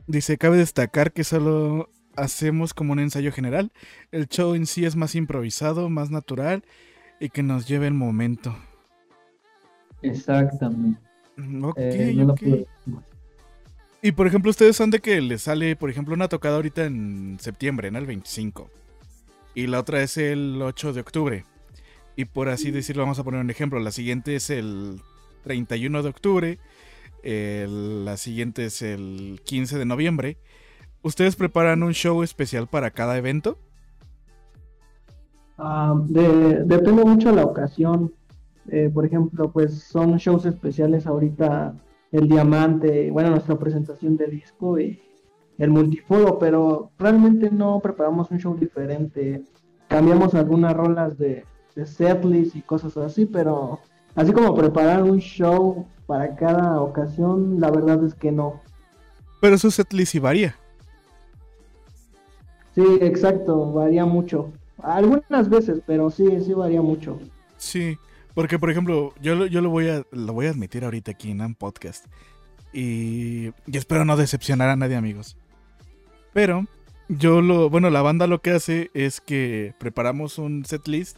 Dice, 0.06 0.38
cabe 0.38 0.58
destacar 0.58 1.14
que 1.14 1.24
solo 1.24 1.90
hacemos 2.16 2.75
como 2.75 2.93
un 2.93 3.00
ensayo 3.00 3.32
general. 3.32 3.72
El 4.11 4.27
show 4.27 4.53
en 4.53 4.67
sí 4.67 4.85
es 4.85 4.95
más 4.95 5.16
improvisado, 5.16 5.90
más 5.90 6.11
natural 6.11 6.64
y 7.19 7.30
que 7.30 7.42
nos 7.42 7.67
lleve 7.67 7.88
el 7.88 7.95
momento. 7.95 8.56
Exactamente. 10.09 11.00
Mm, 11.38 11.66
ok, 11.66 11.77
eh, 11.77 12.66
Y 14.01 14.11
por 14.11 14.27
ejemplo, 14.27 14.51
ustedes 14.51 14.75
son 14.75 14.92
de 14.92 15.00
que 15.00 15.19
les 15.22 15.42
sale, 15.42 15.75
por 15.75 15.90
ejemplo, 15.90 16.14
una 16.14 16.27
tocada 16.27 16.56
ahorita 16.56 16.85
en 16.85 17.38
septiembre, 17.40 17.88
en 17.88 17.95
el 17.95 18.06
25. 18.06 18.69
Y 19.53 19.67
la 19.67 19.80
otra 19.80 20.01
es 20.01 20.17
el 20.17 20.61
8 20.61 20.93
de 20.93 21.01
octubre. 21.01 21.45
Y 22.16 22.25
por 22.25 22.50
así 22.50 22.72
decirlo, 22.72 23.03
vamos 23.03 23.19
a 23.19 23.24
poner 23.24 23.42
un 23.42 23.50
ejemplo. 23.50 23.80
La 23.80 23.92
siguiente 23.92 24.35
es 24.35 24.50
el 24.50 25.01
31 25.43 26.03
de 26.03 26.09
octubre 26.09 26.59
la 27.25 28.17
siguiente 28.17 28.66
es 28.66 28.82
el 28.82 29.42
15 29.43 29.77
de 29.77 29.85
noviembre. 29.85 30.38
¿Ustedes 31.01 31.35
preparan 31.35 31.84
un 31.84 31.93
show 31.93 32.24
especial 32.24 32.67
para 32.67 32.92
cada 32.92 33.17
evento? 33.17 33.58
Ah, 35.58 35.95
depende 36.06 37.03
mucho 37.03 37.30
de 37.30 37.35
la 37.35 37.45
ocasión. 37.45 38.14
Eh, 38.69 38.89
por 38.93 39.05
ejemplo, 39.05 39.51
pues 39.51 39.83
son 39.83 40.17
shows 40.17 40.45
especiales 40.45 41.05
ahorita 41.05 41.75
el 42.11 42.27
diamante, 42.27 43.11
bueno, 43.11 43.31
nuestra 43.31 43.57
presentación 43.57 44.17
de 44.17 44.27
disco 44.27 44.79
y 44.79 44.99
el 45.57 45.69
multiforo, 45.69 46.39
pero 46.39 46.91
realmente 46.97 47.49
no 47.51 47.79
preparamos 47.79 48.31
un 48.31 48.39
show 48.39 48.55
diferente. 48.55 49.43
Cambiamos 49.87 50.33
algunas 50.33 50.73
rolas 50.73 51.17
de, 51.17 51.45
de 51.75 51.85
setlist 51.85 52.55
y 52.55 52.61
cosas 52.61 52.97
así, 52.97 53.25
pero 53.25 53.79
así 54.15 54.31
como 54.31 54.55
preparar 54.55 55.03
un 55.03 55.19
show 55.19 55.85
para 56.07 56.35
cada 56.35 56.81
ocasión, 56.81 57.59
la 57.59 57.71
verdad 57.71 58.03
es 58.03 58.13
que 58.13 58.31
no. 58.31 58.61
Pero 59.41 59.57
su 59.57 59.71
setlist 59.71 60.13
sí 60.13 60.19
varía. 60.19 60.55
Sí, 62.73 62.83
exacto, 63.01 63.71
varía 63.71 64.05
mucho. 64.05 64.51
Algunas 64.81 65.49
veces, 65.49 65.81
pero 65.85 66.09
sí, 66.09 66.25
sí 66.41 66.53
varía 66.53 66.81
mucho. 66.81 67.17
Sí, 67.57 67.97
porque 68.35 68.59
por 68.59 68.69
ejemplo, 68.69 69.15
yo, 69.19 69.47
yo 69.47 69.61
lo, 69.61 69.72
voy 69.72 69.89
a, 69.89 70.03
lo 70.11 70.33
voy 70.33 70.45
a 70.45 70.51
admitir 70.51 70.83
ahorita 70.83 71.11
aquí 71.11 71.31
en 71.31 71.41
un 71.41 71.55
podcast. 71.55 72.05
Y, 72.72 73.47
y 73.65 73.77
espero 73.77 74.05
no 74.05 74.17
decepcionar 74.17 74.69
a 74.69 74.75
nadie, 74.75 74.95
amigos. 74.95 75.38
Pero 76.33 76.67
yo 77.07 77.41
lo, 77.41 77.69
bueno, 77.69 77.89
la 77.89 78.01
banda 78.01 78.27
lo 78.27 78.41
que 78.41 78.51
hace 78.51 78.91
es 78.93 79.22
que 79.22 79.73
preparamos 79.80 80.38
un 80.38 80.65
setlist 80.65 81.17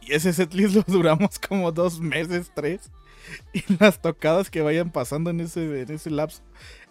y 0.00 0.12
ese 0.12 0.32
setlist 0.32 0.74
lo 0.76 0.82
duramos 0.86 1.38
como 1.38 1.72
dos 1.72 2.00
meses, 2.00 2.50
tres. 2.54 2.90
y 3.52 3.62
las 3.78 4.00
tocadas 4.00 4.50
que 4.50 4.62
vayan 4.62 4.90
pasando 4.90 5.30
en 5.30 5.40
ese, 5.40 5.82
en 5.82 5.90
ese 5.92 6.10
lapso 6.10 6.42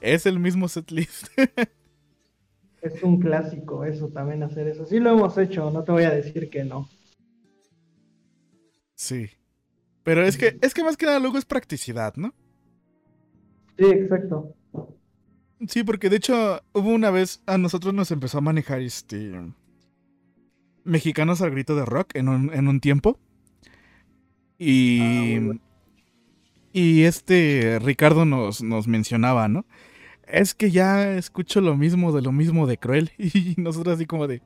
es 0.02 0.26
el 0.26 0.40
mismo 0.40 0.68
setlist. 0.68 1.28
es 2.82 3.04
un 3.04 3.20
clásico 3.20 3.84
eso 3.84 4.10
también 4.10 4.44
hacer 4.44 4.68
eso. 4.68 4.86
Sí 4.86 5.00
lo 5.00 5.12
hemos 5.12 5.38
hecho, 5.38 5.72
no 5.72 5.84
te 5.84 5.92
voy 5.92 6.04
a 6.04 6.12
decir 6.12 6.50
que 6.50 6.64
no. 6.64 6.90
Sí. 9.00 9.30
Pero 10.04 10.26
es 10.26 10.36
que, 10.36 10.58
es 10.62 10.74
que 10.74 10.84
más 10.84 10.98
que 10.98 11.06
nada 11.06 11.20
luego 11.20 11.38
es 11.38 11.46
practicidad, 11.46 12.16
¿no? 12.18 12.34
Sí, 13.78 13.86
exacto. 13.86 14.54
Sí, 15.70 15.86
porque 15.86 16.10
de 16.10 16.18
hecho 16.18 16.62
hubo 16.74 16.90
una 16.90 17.10
vez 17.10 17.42
a 17.46 17.58
nosotros 17.58 17.94
nos 17.94 18.12
empezó 18.12 18.40
a 18.40 18.42
manejar 18.42 18.82
este 18.82 19.40
mexicanos 20.84 21.42
al 21.42 21.52
grito 21.52 21.78
de 21.78 21.86
rock 21.86 22.14
en 22.16 22.28
un, 22.28 22.54
en 22.54 22.68
un 22.68 22.82
tiempo. 22.82 23.18
Y 24.58 25.38
ah, 25.38 25.54
y 26.74 27.04
este 27.04 27.80
Ricardo 27.82 28.26
nos, 28.26 28.62
nos 28.62 28.90
mencionaba, 28.90 29.48
¿no? 29.48 29.66
Es 30.28 30.54
que 30.54 30.72
ya 30.72 31.14
escucho 31.14 31.62
lo 31.62 31.78
mismo 31.78 32.12
de 32.12 32.22
lo 32.22 32.34
mismo 32.34 32.68
de 32.68 32.78
Cruel. 32.78 33.12
Y 33.18 33.56
nosotros 33.56 33.96
así 33.96 34.06
como 34.06 34.28
de... 34.28 34.42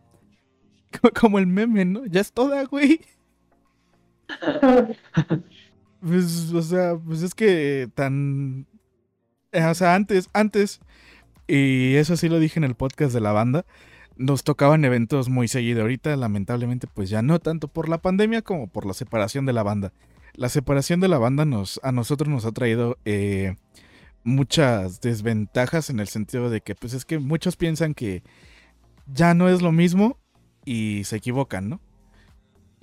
Como 1.20 1.40
el 1.40 1.48
meme, 1.48 1.86
¿no? 1.86 2.06
Ya 2.06 2.22
es 2.22 2.32
toda, 2.32 2.66
güey. 2.66 3.02
Pues, 6.02 6.52
o 6.52 6.62
sea, 6.62 6.98
pues 6.98 7.22
es 7.22 7.34
que 7.34 7.90
tan... 7.96 8.68
eh, 9.54 9.64
O 9.64 9.74
sea, 9.74 9.96
antes, 9.96 10.30
antes, 10.34 10.82
y 11.48 11.96
eso 11.96 12.18
sí 12.18 12.28
lo 12.28 12.40
dije 12.40 12.60
en 12.60 12.66
el 12.66 12.76
podcast 12.76 13.14
de 13.14 13.22
la 13.22 13.32
banda, 13.32 13.66
nos 14.18 14.44
tocaban 14.44 14.84
eventos 14.84 15.30
muy 15.30 15.48
seguido. 15.48 15.82
Ahorita, 15.82 16.16
lamentablemente, 16.18 16.88
pues 16.94 17.10
ya 17.10 17.22
no 17.22 17.40
tanto 17.40 17.70
por 17.70 17.88
la 17.88 18.02
pandemia 18.02 18.42
como 18.42 18.68
por 18.68 18.86
la 18.86 18.94
separación 18.94 19.46
de 19.46 19.54
la 19.54 19.64
banda. 19.64 19.94
La 20.36 20.50
separación 20.50 21.00
de 21.00 21.08
la 21.08 21.20
banda 21.20 21.46
nos, 21.46 21.80
a 21.84 21.94
nosotros 21.94 22.28
nos 22.28 22.46
ha 22.46 22.52
traído 22.52 22.98
eh, 23.06 23.56
muchas 24.26 25.00
desventajas 25.00 25.90
en 25.90 26.02
el 26.02 26.10
sentido 26.10 26.50
de 26.50 26.60
que, 26.60 26.76
pues 26.76 26.94
es 26.94 27.06
que 27.06 27.18
muchos 27.20 27.56
piensan 27.56 27.94
que 27.94 28.24
ya 29.08 29.34
no 29.34 29.48
es 29.48 29.62
lo 29.62 29.72
mismo 29.72 30.18
y 30.66 31.04
se 31.06 31.16
equivocan, 31.18 31.70
¿no? 31.70 31.80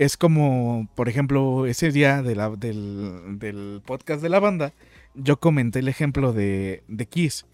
Es 0.01 0.17
como, 0.17 0.89
por 0.95 1.11
ejemplo, 1.11 1.67
ese 1.67 1.93
día 1.93 2.23
del 2.23 3.83
podcast 3.85 4.23
de 4.23 4.31
la 4.31 4.41
banda, 4.41 4.73
yo 5.15 5.39
comenté 5.39 5.81
el 5.81 5.89
ejemplo 5.89 6.33
de, 6.33 6.83
de 6.89 7.05
Kiss. 7.05 7.45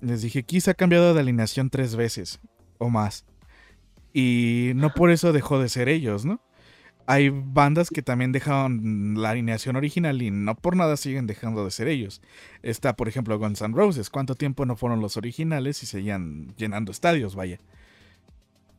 Les 0.00 0.20
dije, 0.20 0.42
Kiss 0.42 0.66
ha 0.66 0.74
cambiado 0.74 1.14
de 1.14 1.20
alineación 1.20 1.70
tres 1.70 1.94
veces 1.94 2.40
o 2.78 2.90
más. 2.90 3.24
Y 4.12 4.72
no 4.74 4.94
por 4.94 5.12
eso 5.12 5.32
dejó 5.32 5.60
de 5.60 5.68
ser 5.68 5.88
ellos, 5.88 6.24
¿no? 6.24 6.40
Hay 7.06 7.28
bandas 7.28 7.90
que 7.90 8.02
también 8.02 8.32
dejaron 8.32 9.14
la 9.22 9.30
alineación 9.30 9.76
original 9.76 10.20
y 10.22 10.32
no 10.32 10.56
por 10.56 10.74
nada 10.74 10.96
siguen 10.96 11.28
dejando 11.28 11.64
de 11.64 11.70
ser 11.70 11.86
ellos. 11.86 12.20
Está, 12.64 12.96
por 12.96 13.06
ejemplo, 13.06 13.38
Guns 13.38 13.62
N' 13.62 13.76
Roses. 13.76 14.10
¿Cuánto 14.10 14.34
tiempo 14.34 14.66
no 14.66 14.74
fueron 14.74 15.00
los 15.00 15.16
originales 15.16 15.84
y 15.84 15.86
seguían 15.86 16.52
llenando 16.56 16.90
estadios, 16.90 17.36
vaya? 17.36 17.60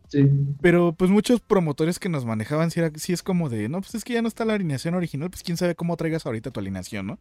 Sí. 0.08 0.30
Pero 0.62 0.94
pues 0.94 1.12
muchos 1.12 1.42
promotores 1.42 2.00
que 2.00 2.10
nos 2.10 2.26
manejaban 2.26 2.72
sí, 2.72 2.80
era, 2.80 2.92
sí 2.96 3.14
es 3.14 3.24
como 3.24 3.50
de, 3.50 3.68
no, 3.70 3.82
pues 3.82 3.96
es 3.96 4.04
que 4.04 4.14
ya 4.14 4.22
no 4.22 4.28
está 4.28 4.46
la 4.46 4.54
alineación 4.54 4.94
original, 4.96 5.30
pues 5.30 5.44
quién 5.44 5.58
sabe 5.58 5.76
cómo 5.76 5.98
traigas 5.98 6.26
ahorita 6.26 6.52
tu 6.52 6.60
alineación, 6.60 7.08
¿no? 7.08 7.18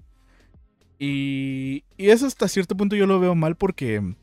Y, 0.99 1.85
y 1.97 2.11
eso 2.11 2.27
hasta 2.27 2.49
cierto 2.49 2.77
punto 2.77 2.97
yo 2.97 3.07
lo 3.07 3.21
veo 3.21 3.35
mal 3.35 3.57
porque, 3.57 4.15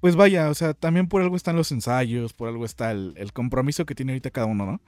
pues 0.00 0.16
vaya, 0.16 0.50
o 0.50 0.54
sea, 0.54 0.74
también 0.74 1.08
por 1.08 1.22
algo 1.22 1.36
están 1.36 1.56
los 1.56 1.72
ensayos, 1.72 2.32
por 2.32 2.48
algo 2.48 2.64
está 2.64 2.90
el, 2.90 3.14
el 3.16 3.32
compromiso 3.32 3.86
que 3.86 3.94
tiene 3.94 4.12
ahorita 4.12 4.30
cada 4.30 4.46
uno, 4.46 4.66
¿no? 4.66 4.80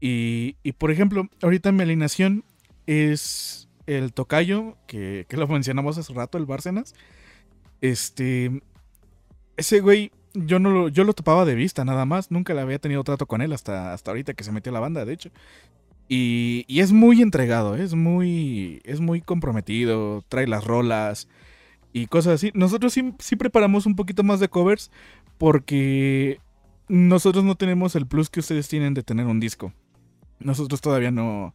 Y, 0.00 0.56
y, 0.62 0.72
por 0.72 0.90
ejemplo, 0.90 1.28
ahorita 1.42 1.72
mi 1.72 1.82
alineación 1.82 2.44
es 2.86 3.68
el 3.86 4.12
tocayo, 4.12 4.76
que, 4.86 5.26
que 5.28 5.36
lo 5.36 5.48
mencionamos 5.48 5.96
hace 5.98 6.12
rato, 6.12 6.38
el 6.38 6.46
Bárcenas. 6.46 6.94
Este, 7.80 8.62
ese 9.56 9.80
güey, 9.80 10.12
yo 10.44 10.58
no 10.58 10.70
lo, 10.70 10.88
yo 10.88 11.04
lo 11.04 11.12
topaba 11.12 11.44
de 11.44 11.54
vista 11.54 11.84
nada 11.84 12.04
más, 12.04 12.30
nunca 12.30 12.54
le 12.54 12.60
había 12.60 12.78
tenido 12.78 13.02
trato 13.04 13.26
con 13.26 13.40
él 13.42 13.52
hasta, 13.52 13.92
hasta 13.92 14.10
ahorita 14.10 14.34
que 14.34 14.44
se 14.44 14.52
metió 14.52 14.70
a 14.70 14.74
la 14.74 14.80
banda, 14.80 15.04
de 15.04 15.12
hecho. 15.12 15.30
Y, 16.08 16.64
y 16.68 16.80
es 16.80 16.92
muy 16.92 17.22
entregado, 17.22 17.76
es 17.76 17.94
muy, 17.94 18.80
es 18.84 19.00
muy 19.00 19.20
comprometido, 19.20 20.22
trae 20.28 20.46
las 20.46 20.64
rolas 20.64 21.28
y 21.92 22.06
cosas 22.06 22.34
así. 22.34 22.52
Nosotros 22.54 22.92
sí, 22.92 23.14
sí 23.18 23.36
preparamos 23.36 23.86
un 23.86 23.96
poquito 23.96 24.22
más 24.22 24.38
de 24.38 24.48
covers 24.48 24.90
porque 25.38 26.38
nosotros 26.88 27.44
no 27.44 27.56
tenemos 27.56 27.96
el 27.96 28.06
plus 28.06 28.30
que 28.30 28.40
ustedes 28.40 28.68
tienen 28.68 28.94
de 28.94 29.02
tener 29.02 29.26
un 29.26 29.40
disco. 29.40 29.72
Nosotros 30.38 30.80
todavía 30.80 31.10
no, 31.10 31.54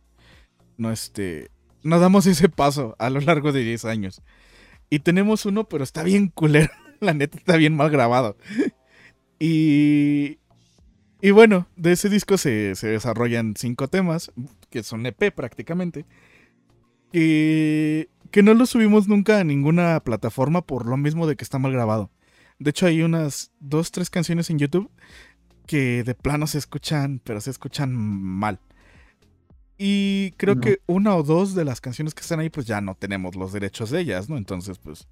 no 0.78 0.92
este, 0.92 1.50
no 1.84 2.00
damos 2.00 2.26
ese 2.26 2.50
paso 2.50 2.96
a 3.00 3.10
lo 3.10 3.22
largo 3.22 3.52
de 3.52 3.64
10 3.64 3.86
años. 3.86 4.22
Y 4.90 5.00
tenemos 5.00 5.46
uno, 5.46 5.64
pero 5.64 5.84
está 5.84 6.04
bien 6.04 6.28
culero. 6.28 6.72
La 7.06 7.14
neta 7.14 7.38
está 7.38 7.58
bien 7.58 7.76
mal 7.76 7.90
grabado. 7.90 8.38
Y, 9.40 10.38
y 11.22 11.32
bueno, 11.32 11.68
de 11.76 11.94
ese 11.94 12.10
disco 12.10 12.38
se, 12.38 12.76
se 12.76 12.88
desarrollan 12.88 13.56
cinco 13.58 13.88
temas, 13.88 14.32
que 14.70 14.84
son 14.84 15.06
EP 15.06 15.32
prácticamente. 15.34 16.06
Que, 17.12 18.10
que 18.32 18.44
no 18.44 18.54
lo 18.54 18.66
subimos 18.66 19.08
nunca 19.08 19.40
a 19.40 19.44
ninguna 19.44 20.00
plataforma 20.02 20.62
por 20.66 20.86
lo 20.86 20.96
mismo 20.96 21.28
de 21.28 21.36
que 21.36 21.44
está 21.44 21.60
mal 21.60 21.74
grabado. 21.74 22.10
De 22.60 22.70
hecho, 22.70 22.86
hay 22.86 23.02
unas 23.02 23.52
dos, 23.60 23.92
tres 23.92 24.10
canciones 24.10 24.50
en 24.50 24.60
YouTube 24.60 24.90
que 25.66 26.04
de 26.04 26.16
plano 26.16 26.48
se 26.48 26.58
escuchan, 26.60 27.20
pero 27.24 27.42
se 27.42 27.50
escuchan 27.50 27.94
mal. 27.94 28.60
Y 29.78 30.32
creo 30.38 30.56
No. 30.56 30.62
que 30.62 30.80
una 30.86 31.16
o 31.16 31.24
dos 31.24 31.56
de 31.56 31.66
las 31.66 31.82
canciones 31.82 32.14
que 32.14 32.22
están 32.22 32.40
ahí, 32.40 32.50
pues 32.50 32.68
ya 32.68 32.80
no 32.82 32.94
tenemos 32.96 33.36
los 33.36 33.52
derechos 33.52 33.90
de 33.90 34.02
ellas, 34.02 34.30
¿no? 34.30 34.38
Entonces, 34.38 34.78
pues 34.78 35.08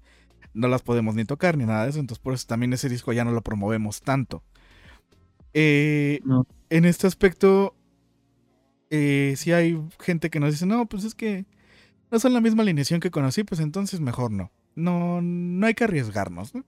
no 0.54 0.68
las 0.68 0.82
podemos 0.82 1.14
ni 1.14 1.24
tocar 1.24 1.56
ni 1.56 1.64
nada 1.66 1.84
de 1.84 1.90
eso. 1.90 2.00
Entonces, 2.00 2.22
por 2.22 2.34
eso 2.34 2.46
también 2.46 2.72
ese 2.72 2.88
disco 2.88 3.12
ya 3.12 3.24
no 3.24 3.32
lo 3.32 3.42
promovemos 3.42 4.02
tanto. 4.02 4.42
Eh, 5.54 6.20
No. 6.24 6.46
En 6.70 6.84
este 6.84 7.06
aspecto, 7.06 7.74
eh, 8.90 9.34
si 9.36 9.52
hay 9.52 9.80
gente 10.00 10.30
que 10.30 10.40
nos 10.40 10.52
dice, 10.52 10.66
no, 10.66 10.86
pues 10.86 11.04
es 11.04 11.14
que 11.14 11.46
no 12.10 12.20
son 12.20 12.34
la 12.34 12.40
misma 12.40 12.62
alineación 12.62 13.00
que 13.00 13.10
conocí, 13.12 13.44
pues 13.44 13.60
entonces 13.60 14.00
mejor 14.00 14.30
no. 14.32 14.52
No, 14.76 15.20
no 15.22 15.66
hay 15.66 15.74
que 15.74 15.84
arriesgarnos, 15.84 16.54
¿no? 16.54 16.64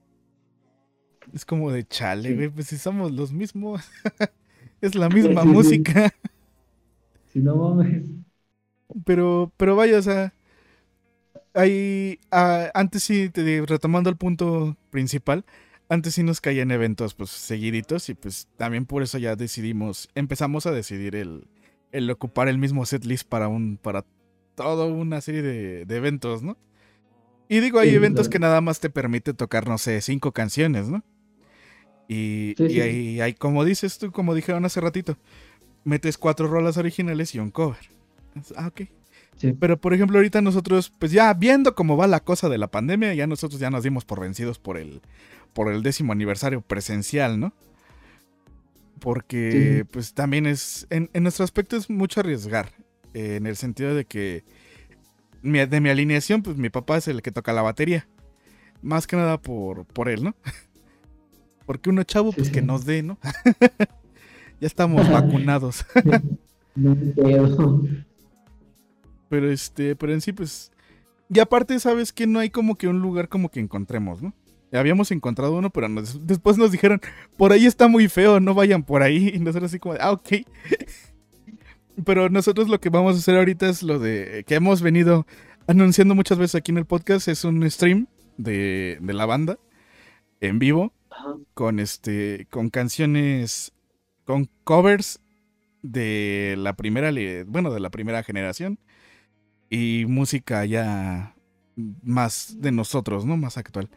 Es 1.33 1.45
como 1.45 1.71
de 1.71 1.85
chale, 1.87 2.29
Sí. 2.29 2.35
güey, 2.35 2.49
pues 2.49 2.67
si 2.67 2.77
somos 2.77 3.11
los 3.11 3.31
mismos. 3.31 3.81
es 4.81 4.95
la 4.95 5.09
misma 5.09 5.43
sí. 5.43 5.47
música. 5.47 6.13
Si 7.25 7.39
no 7.41 7.55
mames. 7.57 8.09
Pero, 9.05 9.51
pero 9.57 9.75
vaya, 9.75 9.97
o 9.97 10.01
sea, 10.01 10.33
hay, 11.53 12.19
ah, 12.31 12.69
antes 12.73 13.03
sí, 13.03 13.29
te 13.29 13.63
retomando 13.65 14.09
el 14.09 14.17
punto 14.17 14.77
principal, 14.89 15.45
antes 15.89 16.15
sí 16.15 16.23
nos 16.23 16.41
caían 16.41 16.71
eventos 16.71 17.13
pues 17.13 17.29
seguiditos 17.31 18.09
y 18.09 18.15
pues 18.15 18.47
también 18.57 18.85
por 18.85 19.03
eso 19.03 19.17
ya 19.17 19.35
decidimos, 19.35 20.09
empezamos 20.15 20.65
a 20.65 20.71
decidir 20.71 21.15
el, 21.15 21.47
el 21.91 22.09
ocupar 22.09 22.47
el 22.47 22.57
mismo 22.57 22.85
setlist 22.85 23.27
para 23.27 23.47
un, 23.47 23.77
para 23.77 24.05
toda 24.55 24.85
una 24.85 25.21
serie 25.21 25.41
de, 25.41 25.85
de 25.85 25.95
eventos, 25.97 26.43
¿no? 26.43 26.57
Y 27.49 27.59
digo, 27.59 27.79
hay 27.79 27.89
Sí, 27.89 27.95
eventos 27.95 28.29
claro. 28.29 28.29
que 28.29 28.39
nada 28.39 28.61
más 28.61 28.79
te 28.79 28.89
permite 28.89 29.33
tocar, 29.33 29.67
no 29.67 29.77
sé, 29.77 30.01
cinco 30.01 30.31
canciones, 30.31 30.89
¿no? 30.89 31.03
Y, 32.07 32.57
Sí, 32.57 32.69
y 32.69 32.81
sí, 32.81 32.81
ahí, 32.81 33.21
ahí, 33.21 33.33
como 33.33 33.63
dices 33.65 33.97
tú, 33.97 34.11
como 34.11 34.35
dijeron 34.35 34.65
hace 34.65 34.81
ratito, 34.81 35.17
metes 35.85 36.17
cuatro 36.17 36.47
rolas 36.47 36.77
originales 36.77 37.35
y 37.35 37.39
un 37.39 37.51
cover. 37.51 37.79
Ah, 38.55 38.67
ok. 38.67 38.81
Sí. 39.37 39.53
Pero 39.59 39.79
por 39.79 39.93
ejemplo, 39.93 40.17
ahorita 40.17 40.41
nosotros, 40.41 40.91
pues 40.99 41.11
ya 41.11 41.33
viendo 41.33 41.75
cómo 41.75 41.97
va 41.97 42.07
la 42.07 42.21
cosa 42.21 42.49
de 42.49 42.57
la 42.57 42.67
pandemia, 42.71 43.13
ya 43.13 43.27
nosotros 43.27 43.59
ya 43.59 43.69
nos 43.69 43.83
dimos 43.83 44.05
por 44.05 44.19
vencidos 44.21 44.57
por 44.59 44.77
el, 44.77 45.01
por 45.53 45.71
el 45.71 45.83
décimo 45.83 46.13
aniversario 46.13 46.61
presencial, 46.61 47.39
¿no? 47.39 47.53
Porque, 48.99 49.79
Sí. 49.81 49.89
pues 49.91 50.13
también 50.13 50.45
es, 50.45 50.87
en, 50.89 51.09
en 51.13 51.23
nuestro 51.23 51.43
aspecto 51.43 51.75
es 51.75 51.89
mucho 51.89 52.21
arriesgar, 52.21 52.69
eh, 53.13 53.35
en 53.35 53.47
el 53.47 53.55
sentido 53.57 53.93
de 53.95 54.05
que 54.05 54.43
mi- 55.41 55.65
de 55.65 55.81
mi 55.81 55.89
alineación, 55.89 56.41
pues 56.41 56.55
mi 56.57 56.69
papá 56.69 56.97
es 56.97 57.07
el 57.09 57.21
que 57.21 57.31
toca 57.31 57.51
la 57.51 57.61
batería. 57.61 58.07
Más 58.81 59.07
que 59.07 59.15
nada 59.17 59.41
por, 59.41 59.85
por 59.85 60.07
él, 60.09 60.23
¿no? 60.23 60.35
Porque 61.65 61.89
uno 61.89 62.03
chavo, 62.03 62.31
Sí, 62.31 62.37
pues 62.37 62.49
que 62.49 62.61
nos 62.61 62.85
dé, 62.85 63.03
¿no? 63.03 63.17
ya 64.61 64.67
estamos 64.67 65.09
vacunados. 65.11 65.85
No. 66.75 66.95
Pero 69.29 69.51
este, 69.51 69.95
pero 69.95 70.13
en 70.13 70.21
sí, 70.21 70.33
pues. 70.33 70.71
Y 71.29 71.39
aparte, 71.39 71.79
sabes 71.79 72.11
que 72.13 72.27
no 72.27 72.39
hay 72.39 72.49
como 72.49 72.75
que 72.75 72.87
un 72.87 72.99
lugar 73.01 73.29
como 73.29 73.49
que 73.49 73.59
encontremos, 73.59 74.21
¿no? 74.21 74.33
Habíamos 74.71 75.11
encontrado 75.11 75.55
uno, 75.57 75.69
pero 75.69 75.87
nos- 75.87 76.25
después 76.25 76.57
nos 76.57 76.71
dijeron, 76.71 76.99
por 77.37 77.51
ahí 77.51 77.65
está 77.67 77.87
muy 77.87 78.07
feo, 78.07 78.39
no 78.39 78.53
vayan 78.53 78.83
por 78.83 79.03
ahí. 79.03 79.29
Y 79.35 79.39
nosotros 79.39 79.71
así 79.71 79.79
como, 79.79 79.93
de, 79.95 80.01
ah, 80.01 80.11
ok. 80.11 80.29
Pero 82.05 82.29
nosotros 82.29 82.69
lo 82.69 82.79
que 82.79 82.89
vamos 82.89 83.15
a 83.15 83.19
hacer 83.19 83.35
ahorita 83.37 83.69
es 83.69 83.83
lo 83.83 83.99
de 83.99 84.43
que 84.47 84.55
hemos 84.55 84.81
venido 84.81 85.27
anunciando 85.67 86.15
muchas 86.15 86.37
veces 86.39 86.55
aquí 86.55 86.71
en 86.71 86.79
el 86.79 86.85
podcast, 86.85 87.27
es 87.27 87.43
un 87.43 87.69
stream 87.69 88.07
de, 88.37 88.97
de 88.99 89.13
la 89.13 89.25
banda 89.27 89.59
en 90.41 90.57
vivo 90.57 90.91
Ajá. 91.11 91.35
con 91.53 91.79
este 91.79 92.47
con 92.49 92.69
canciones 92.71 93.73
con 94.25 94.49
covers 94.63 95.21
de 95.83 96.55
la 96.57 96.73
primera 96.75 97.11
bueno 97.45 97.71
de 97.71 97.79
la 97.79 97.91
primera 97.91 98.23
generación 98.23 98.79
y 99.69 100.05
música 100.07 100.65
ya 100.65 101.35
más 102.03 102.55
de 102.59 102.71
nosotros 102.71 103.25
no 103.25 103.37
más 103.37 103.57
actual 103.57 103.89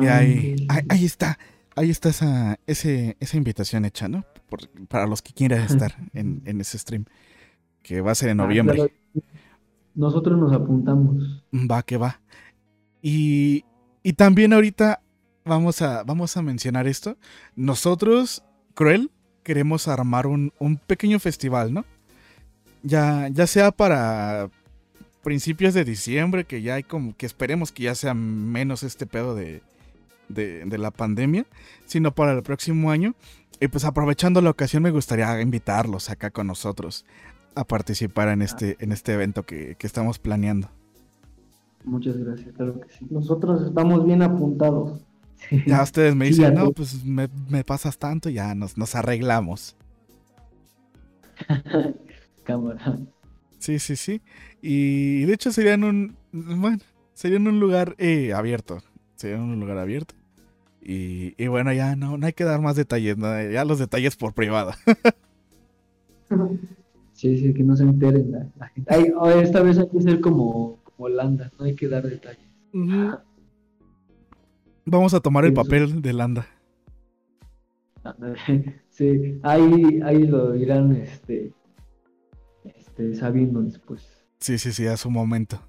y 0.00 0.06
Ah, 0.06 0.18
ahí, 0.18 0.66
ahí, 0.68 0.82
ahí 0.88 1.04
está 1.04 1.38
ahí 1.74 1.90
está 1.90 2.10
esa 2.10 2.58
ese, 2.66 3.16
esa 3.20 3.36
invitación 3.36 3.84
hecha 3.84 4.08
no 4.08 4.24
Por- 4.48 4.68
para 4.86 5.06
los 5.06 5.22
que 5.22 5.32
quieran 5.32 5.62
estar 5.62 5.94
en, 6.14 6.42
en 6.44 6.60
ese 6.60 6.78
stream 6.78 7.04
que 7.82 8.00
va 8.00 8.12
a 8.12 8.14
ser 8.14 8.28
en 8.30 8.40
Ah, 8.40 8.44
noviembre 8.44 8.76
claro. 8.76 8.92
Nosotros 9.94 10.38
nos 10.38 10.52
apuntamos. 10.52 11.42
Va 11.52 11.82
que 11.82 11.96
va. 11.96 12.20
Y, 13.02 13.64
y 14.04 14.12
también 14.12 14.52
ahorita 14.52 15.00
vamos 15.44 15.82
a, 15.82 16.04
vamos 16.04 16.36
a 16.36 16.42
mencionar 16.42 16.86
esto. 16.86 17.16
Nosotros, 17.56 18.44
Cruel, 18.74 19.10
queremos 19.42 19.88
armar 19.88 20.28
un, 20.28 20.52
un 20.60 20.76
pequeño 20.76 21.18
festival, 21.18 21.74
¿no? 21.74 21.84
Ya, 22.84 23.26
ya 23.32 23.46
sea 23.48 23.72
para 23.72 24.50
principios 25.22 25.74
de 25.74 25.84
diciembre, 25.84 26.44
que 26.44 26.62
ya 26.62 26.74
hay 26.74 26.82
como 26.82 27.16
que 27.16 27.26
esperemos 27.26 27.72
que 27.72 27.84
ya 27.84 27.94
sea 27.94 28.14
menos 28.14 28.82
este 28.82 29.06
pedo 29.06 29.34
de, 29.34 29.62
de, 30.28 30.64
de 30.64 30.78
la 30.78 30.90
pandemia, 30.90 31.46
sino 31.84 32.14
para 32.14 32.32
el 32.32 32.42
próximo 32.42 32.90
año. 32.90 33.14
Y 33.60 33.68
pues 33.68 33.84
aprovechando 33.84 34.40
la 34.40 34.50
ocasión 34.50 34.82
me 34.82 34.90
gustaría 34.90 35.40
invitarlos 35.40 36.10
acá 36.10 36.30
con 36.30 36.46
nosotros 36.46 37.04
a 37.54 37.64
participar 37.64 38.28
en 38.28 38.42
este, 38.42 38.76
en 38.78 38.92
este 38.92 39.14
evento 39.14 39.44
que, 39.44 39.74
que 39.76 39.86
estamos 39.86 40.18
planeando. 40.18 40.70
Muchas 41.84 42.16
gracias, 42.16 42.54
claro 42.54 42.80
que 42.80 42.88
sí. 42.92 43.06
Nosotros 43.10 43.66
estamos 43.66 44.04
bien 44.04 44.22
apuntados. 44.22 45.04
Ya 45.66 45.82
ustedes 45.82 46.14
me 46.14 46.26
dicen, 46.26 46.54
no, 46.54 46.70
pues 46.72 47.04
me, 47.04 47.28
me 47.48 47.64
pasas 47.64 47.98
tanto, 47.98 48.28
ya 48.28 48.54
nos, 48.54 48.76
nos 48.76 48.94
arreglamos. 48.94 49.76
Cámara. 52.44 52.98
Sí, 53.58 53.78
sí, 53.78 53.96
sí. 53.96 54.22
Y 54.60 55.24
de 55.24 55.34
hecho 55.34 55.52
serían 55.52 55.84
un, 55.84 56.16
bueno, 56.32 56.78
serían 57.14 57.46
un 57.46 57.60
lugar 57.60 57.94
eh, 57.98 58.32
abierto. 58.32 58.78
Serían 59.16 59.42
un 59.42 59.60
lugar 59.60 59.78
abierto. 59.78 60.14
Y, 60.82 61.34
y 61.42 61.48
bueno, 61.48 61.72
ya 61.72 61.96
no, 61.96 62.16
no 62.18 62.26
hay 62.26 62.32
que 62.32 62.44
dar 62.44 62.60
más 62.60 62.76
detalles, 62.76 63.18
¿no? 63.18 63.28
ya 63.50 63.64
los 63.64 63.78
detalles 63.78 64.16
por 64.16 64.34
privado. 64.34 64.72
Sí, 67.14 67.36
sí, 67.36 67.52
que 67.52 67.64
no 67.64 67.74
se 67.74 67.82
enteren 67.82 68.30
la, 68.30 68.48
la 68.56 68.68
gente. 68.68 68.94
Ay, 68.94 69.10
oh, 69.16 69.28
esta 69.28 69.60
vez 69.60 69.76
hay 69.76 69.88
que 69.88 70.00
ser 70.00 70.20
como, 70.20 70.78
como 70.84 71.06
Holanda, 71.06 71.50
no 71.58 71.64
hay 71.64 71.74
que 71.74 71.88
dar 71.88 72.04
detalles. 72.04 72.46
Vamos 74.84 75.14
a 75.14 75.20
tomar 75.20 75.44
el 75.44 75.50
Sí, 75.50 75.56
papel 75.56 76.00
de 76.00 76.12
Landa. 76.12 76.46
Sí, 78.90 79.38
ahí, 79.42 80.00
ahí 80.04 80.26
lo 80.26 80.54
irán 80.56 80.92
este, 80.96 81.52
este, 82.64 83.14
sabiendo 83.14 83.62
después. 83.62 84.17
Sí, 84.40 84.58
sí, 84.58 84.72
sí, 84.72 84.86
a 84.86 84.96
su 84.96 85.10
momento. 85.10 85.60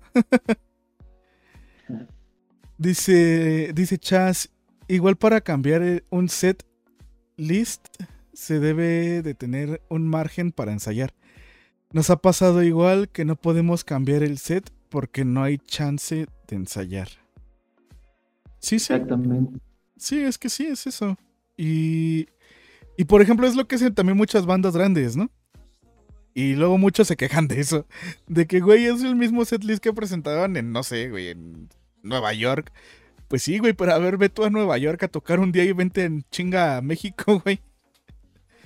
dice, 2.78 3.72
dice 3.74 3.98
Chas, 3.98 4.50
igual 4.88 5.18
para 5.18 5.42
cambiar 5.42 5.82
eh, 5.84 6.04
un 6.10 6.30
set 6.30 6.66
list 7.38 7.88
se 8.34 8.60
debe 8.60 9.22
de 9.22 9.34
tener 9.34 9.82
un 9.90 10.08
margen 10.08 10.52
para 10.52 10.72
ensayar. 10.72 11.14
Nos 11.92 12.10
ha 12.10 12.18
pasado 12.18 12.64
igual 12.64 13.10
que 13.10 13.26
no 13.26 13.36
podemos 13.36 13.84
cambiar 13.84 14.24
el 14.24 14.38
set 14.38 14.72
porque 14.90 15.26
no 15.26 15.44
hay 15.44 15.58
chance 15.58 16.28
de 16.48 16.56
ensayar. 16.56 17.10
Sí, 18.60 18.80
sí, 18.80 18.94
Exactamente. 18.94 19.60
sí, 19.98 20.20
es 20.22 20.38
que 20.38 20.50
sí, 20.50 20.68
es 20.68 20.88
eso. 20.88 21.18
Y, 21.58 22.28
y 22.98 23.06
por 23.06 23.22
ejemplo, 23.22 23.48
es 23.48 23.56
lo 23.56 23.68
que 23.68 23.76
hacen 23.76 23.94
también 23.96 24.18
muchas 24.18 24.46
bandas 24.46 24.76
grandes, 24.76 25.16
¿no? 25.18 25.32
Y 26.40 26.56
luego 26.56 26.77
muchos 26.77 27.06
se 27.06 27.18
quejan 27.18 27.50
de 27.50 27.59
eso. 27.59 27.85
De 28.27 28.48
que, 28.48 28.61
güey, 28.61 28.85
es 28.85 29.03
el 29.03 29.18
mismo 29.18 29.43
setlist 29.43 29.84
que 29.84 29.92
presentaban 29.92 30.56
en, 30.56 30.72
no 30.72 30.84
sé, 30.84 31.09
güey, 31.09 31.27
en 31.27 31.68
Nueva 32.01 32.32
York. 32.32 32.72
Pues 33.27 33.43
sí, 33.43 33.59
güey, 33.59 33.74
pero 33.74 33.92
a 33.92 33.98
ver, 33.98 34.16
ve 34.16 34.30
tú 34.30 34.45
a 34.45 34.50
Nueva 34.50 34.77
York 34.77 35.03
a 35.03 35.09
tocar 35.09 35.42
un 35.42 35.51
día 35.51 35.66
y 35.66 35.74
vente 35.74 36.06
en 36.06 36.24
chinga 36.32 36.77
a 36.77 36.82
México, 36.82 37.42
güey. 37.43 37.59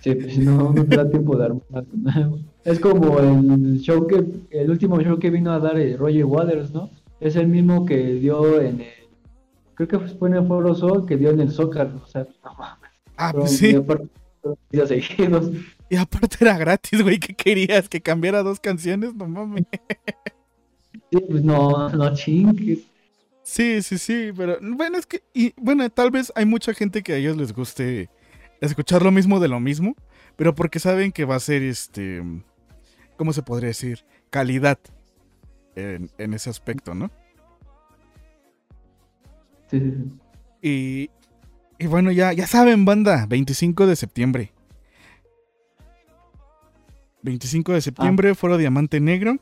Sí, 0.02 0.14
pues 0.14 0.38
no, 0.38 0.72
no 0.72 0.86
te 0.86 0.98
da 0.98 1.10
tiempo 1.10 1.36
de 1.36 1.46
armar 1.46 1.86
nada. 1.94 2.32
Es 2.64 2.80
como 2.80 3.18
el 3.18 3.80
show 3.80 4.06
que, 4.06 4.24
el 4.52 4.70
último 4.70 5.02
show 5.02 5.18
que 5.18 5.32
vino 5.32 5.52
a 5.52 5.58
dar 5.58 5.80
eh, 5.80 5.98
Roger 5.98 6.26
Waters, 6.26 6.72
¿no? 6.76 6.92
Es 7.20 7.36
el 7.38 7.48
mismo 7.48 7.88
que 7.88 7.98
dio 8.14 8.62
en 8.62 8.82
el, 8.82 9.08
creo 9.74 9.88
que 9.88 9.98
fue 9.98 10.30
en 10.30 10.36
el 10.36 10.48
Foro 10.48 10.76
Sol, 10.76 11.08
que 11.08 11.18
dio 11.18 11.32
en 11.32 11.40
el 11.40 11.50
Zócalo, 11.50 12.04
o 12.04 12.08
sea, 12.08 12.28
no 12.44 12.54
mames. 12.54 12.92
Ah, 13.18 13.34
pues 13.34 13.58
sí. 13.58 13.74
aparte, 13.74 14.10
días 14.70 14.90
seguidos. 14.90 15.50
Y 15.90 15.96
aparte 15.96 16.38
era 16.42 16.58
gratis, 16.58 17.02
güey. 17.02 17.20
¿Qué 17.20 17.34
querías? 17.34 17.88
¿Que 17.88 18.02
cambiara 18.02 18.44
dos 18.44 18.60
canciones? 18.60 19.14
No 19.14 19.28
mames. 19.28 19.66
Sí, 21.12 21.20
pues 21.30 21.44
no, 21.44 21.90
no 21.90 22.14
chingues. 22.16 22.80
Sí, 23.44 23.82
sí, 23.82 23.98
sí, 23.98 24.32
pero 24.36 24.58
bueno, 24.62 24.98
es 24.98 25.06
que, 25.06 25.22
y 25.34 25.54
bueno, 25.58 25.88
tal 25.90 26.12
vez 26.12 26.32
hay 26.34 26.46
mucha 26.46 26.74
gente 26.74 27.04
que 27.04 27.14
a 27.14 27.18
ellos 27.18 27.36
les 27.36 27.54
guste 27.54 28.10
escuchar 28.62 29.04
lo 29.04 29.12
mismo 29.12 29.42
de 29.42 29.50
lo 29.50 29.60
mismo, 29.60 29.96
pero 30.38 30.56
porque 30.56 30.80
saben 30.80 31.12
que 31.12 31.26
va 31.26 31.36
a 31.36 31.42
ser, 31.42 31.62
este, 31.62 32.24
¿cómo 33.18 33.34
se 33.34 33.44
podría 33.44 33.68
decir? 33.68 34.06
Calidad 34.30 34.80
en, 35.76 36.10
en 36.18 36.34
ese 36.34 36.50
aspecto, 36.50 36.96
¿no? 36.96 37.12
Sí. 39.70 39.94
Y, 40.62 41.10
y 41.80 41.88
bueno, 41.88 42.12
ya, 42.12 42.34
ya 42.34 42.48
saben, 42.48 42.86
banda, 42.86 43.26
25 43.28 43.88
de 43.88 43.96
septiembre. 43.96 44.52
25 47.24 47.74
de 47.74 47.82
septiembre, 47.82 48.36
Foro 48.36 48.58
Diamante 48.58 49.00
Negro. 49.00 49.38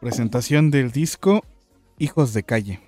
Presentación 0.00 0.70
del 0.70 0.90
disco 0.90 1.44
Hijos 1.98 2.34
de 2.34 2.42
Calle, 2.42 2.80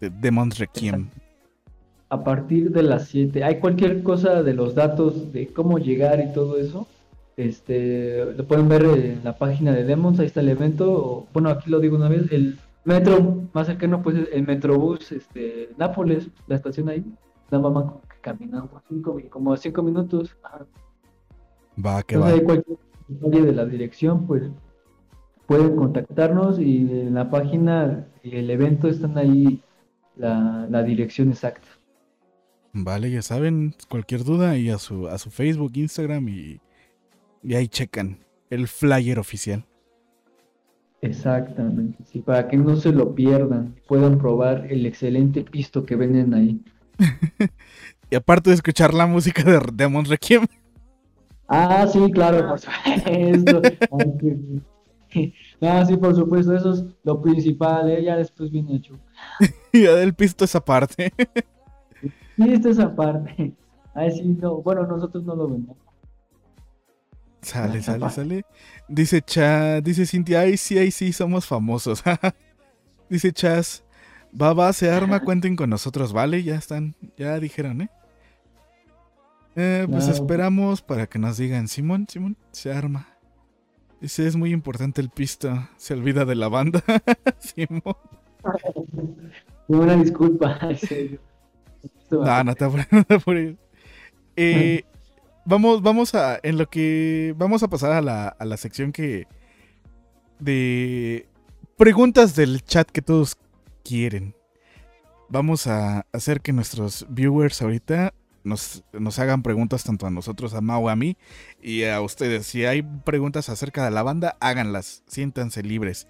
de 0.00 0.10
Demon's 0.10 0.58
Requiem. 0.58 1.08
A 2.10 2.22
partir 2.22 2.70
de 2.70 2.82
las 2.82 3.08
7, 3.08 3.42
hay 3.42 3.58
cualquier 3.58 4.02
cosa 4.02 4.42
de 4.42 4.54
los 4.54 4.74
datos 4.74 5.32
de 5.32 5.48
cómo 5.48 5.78
llegar 5.78 6.20
y 6.20 6.32
todo 6.32 6.58
eso. 6.58 6.86
Este, 7.36 8.24
lo 8.36 8.44
pueden 8.44 8.68
ver 8.68 8.84
en 8.84 9.24
la 9.24 9.36
página 9.36 9.72
de 9.72 9.82
Demons, 9.84 10.20
ahí 10.20 10.26
está 10.26 10.40
el 10.40 10.50
evento. 10.50 10.92
o, 10.92 11.26
bueno, 11.32 11.48
aquí 11.48 11.70
lo 11.70 11.80
digo 11.80 11.96
una 11.96 12.08
vez, 12.08 12.30
el 12.30 12.58
metro 12.84 13.48
más 13.52 13.66
cercano 13.66 14.02
pues 14.02 14.16
es 14.16 14.28
el 14.32 14.46
Metrobús 14.46 15.10
este, 15.12 15.70
Nápoles, 15.76 16.30
la 16.46 16.56
estación 16.56 16.88
ahí. 16.88 17.04
Nada 17.50 17.70
más 17.70 17.84
como 17.84 18.00
que 18.02 18.16
caminando 18.20 18.82
cinco, 18.88 19.20
como 19.30 19.56
5 19.56 19.82
minutos. 19.82 20.36
Ajá. 20.42 20.66
Va, 21.84 22.02
que 22.02 22.14
Entonces 22.14 22.38
va. 22.38 22.40
hay 22.40 22.44
cualquier 22.44 23.44
de 23.44 23.52
la 23.52 23.66
dirección, 23.66 24.26
pues 24.26 24.44
pueden 25.46 25.76
contactarnos 25.76 26.58
y 26.58 26.78
en 26.78 27.14
la 27.14 27.30
página 27.30 28.06
y 28.22 28.36
el 28.36 28.50
evento 28.50 28.88
están 28.88 29.18
ahí 29.18 29.62
la, 30.16 30.66
la 30.70 30.82
dirección 30.82 31.30
exacta. 31.30 31.68
Vale, 32.72 33.10
ya 33.10 33.22
saben, 33.22 33.74
cualquier 33.88 34.24
duda 34.24 34.56
y 34.56 34.70
a 34.70 34.78
su, 34.78 35.06
a 35.08 35.18
su 35.18 35.30
Facebook, 35.30 35.72
Instagram 35.74 36.28
y, 36.28 36.60
y 37.42 37.54
ahí 37.54 37.68
checan 37.68 38.18
el 38.50 38.66
flyer 38.68 39.18
oficial. 39.18 39.64
Exactamente, 41.04 42.02
sí, 42.04 42.20
para 42.20 42.48
que 42.48 42.56
no 42.56 42.76
se 42.76 42.90
lo 42.90 43.14
pierdan, 43.14 43.74
puedan 43.86 44.16
probar 44.16 44.66
el 44.70 44.86
excelente 44.86 45.42
pisto 45.42 45.84
que 45.84 45.96
venden 45.96 46.32
ahí. 46.34 46.60
Y 48.10 48.16
aparte 48.16 48.50
de 48.50 48.56
escuchar 48.56 48.94
la 48.94 49.06
música 49.06 49.42
de 49.42 49.60
Demon 49.72 50.04
Requiem, 50.04 50.46
Ah, 51.48 51.86
sí, 51.90 52.10
claro, 52.12 52.48
por 52.48 52.58
supuesto. 52.58 53.62
Ah, 55.60 55.84
sí, 55.86 55.96
por 55.96 56.14
supuesto, 56.14 56.54
eso 56.56 56.72
es 56.72 56.84
lo 57.04 57.20
principal, 57.22 57.88
¿eh? 57.88 58.02
ya 58.02 58.16
después 58.16 58.50
viene 58.50 58.82
y 59.72 59.82
ya 59.84 59.94
del 59.94 60.12
pisto 60.12 60.44
esa 60.44 60.64
parte. 60.64 61.12
Y 62.36 62.50
esta 62.50 62.70
es 62.70 62.80
aparte. 62.80 63.54
Ay, 63.94 64.10
sí, 64.10 64.24
no, 64.24 64.56
bueno, 64.56 64.86
nosotros 64.86 65.22
no 65.24 65.36
lo 65.36 65.48
vemos. 65.48 65.76
Sale, 67.44 67.82
sale, 67.82 68.10
sale. 68.10 68.44
Dice 68.88 69.22
Cha, 69.22 69.80
dice 69.80 70.06
Cintia, 70.06 70.40
ay 70.40 70.56
sí, 70.56 70.78
ay 70.78 70.90
sí, 70.90 71.12
somos 71.12 71.46
famosos. 71.46 72.02
dice 73.08 73.32
Chas, 73.32 73.84
va, 74.40 74.52
va, 74.52 74.72
se 74.72 74.90
arma, 74.90 75.20
cuenten 75.20 75.56
con 75.56 75.70
nosotros, 75.70 76.12
vale, 76.12 76.42
ya 76.42 76.56
están, 76.56 76.96
ya 77.16 77.38
dijeron, 77.38 77.82
¿eh? 77.82 77.90
Eh, 79.56 79.86
pues 79.88 80.08
esperamos 80.08 80.82
para 80.82 81.06
que 81.06 81.20
nos 81.20 81.36
digan, 81.36 81.68
Simón, 81.68 82.06
Simón, 82.08 82.36
se 82.50 82.72
arma. 82.72 83.08
Dice, 84.00 84.26
es 84.26 84.34
muy 84.34 84.52
importante 84.52 85.00
el 85.00 85.10
pisto, 85.10 85.68
se 85.76 85.94
olvida 85.94 86.24
de 86.24 86.34
la 86.34 86.48
banda. 86.48 86.82
Simón. 87.38 87.96
Una 89.68 89.94
disculpa, 89.96 90.58
en 90.62 90.76
serio. 90.76 91.20
No, 92.10 92.44
no 92.44 92.54
te 92.54 92.64
apures, 92.64 92.86
no 92.90 93.04
te 93.04 93.14
apures. 93.14 93.56
Eh, 94.36 94.84
vamos, 95.44 95.82
vamos 95.82 96.14
a, 96.14 96.38
en 96.42 96.58
lo 96.58 96.68
que, 96.68 97.34
vamos 97.36 97.62
a 97.62 97.68
pasar 97.68 97.92
a 97.92 98.00
la, 98.00 98.28
a 98.28 98.44
la 98.44 98.56
sección 98.56 98.92
que, 98.92 99.26
de 100.38 101.28
preguntas 101.76 102.36
del 102.36 102.62
chat 102.62 102.90
que 102.90 103.02
todos 103.02 103.36
quieren. 103.84 104.34
Vamos 105.28 105.66
a 105.66 106.06
hacer 106.12 106.40
que 106.40 106.52
nuestros 106.52 107.06
viewers 107.08 107.60
ahorita 107.62 108.14
nos, 108.44 108.84
nos 108.92 109.18
hagan 109.18 109.42
preguntas 109.42 109.84
tanto 109.84 110.06
a 110.06 110.10
nosotros, 110.10 110.54
a 110.54 110.60
Mau, 110.60 110.88
a 110.88 110.96
mí 110.96 111.16
y 111.62 111.84
a 111.84 112.00
ustedes. 112.02 112.46
Si 112.46 112.64
hay 112.64 112.82
preguntas 112.82 113.48
acerca 113.48 113.84
de 113.84 113.90
la 113.90 114.02
banda, 114.02 114.36
háganlas, 114.40 115.02
siéntanse 115.06 115.62
libres. 115.62 116.06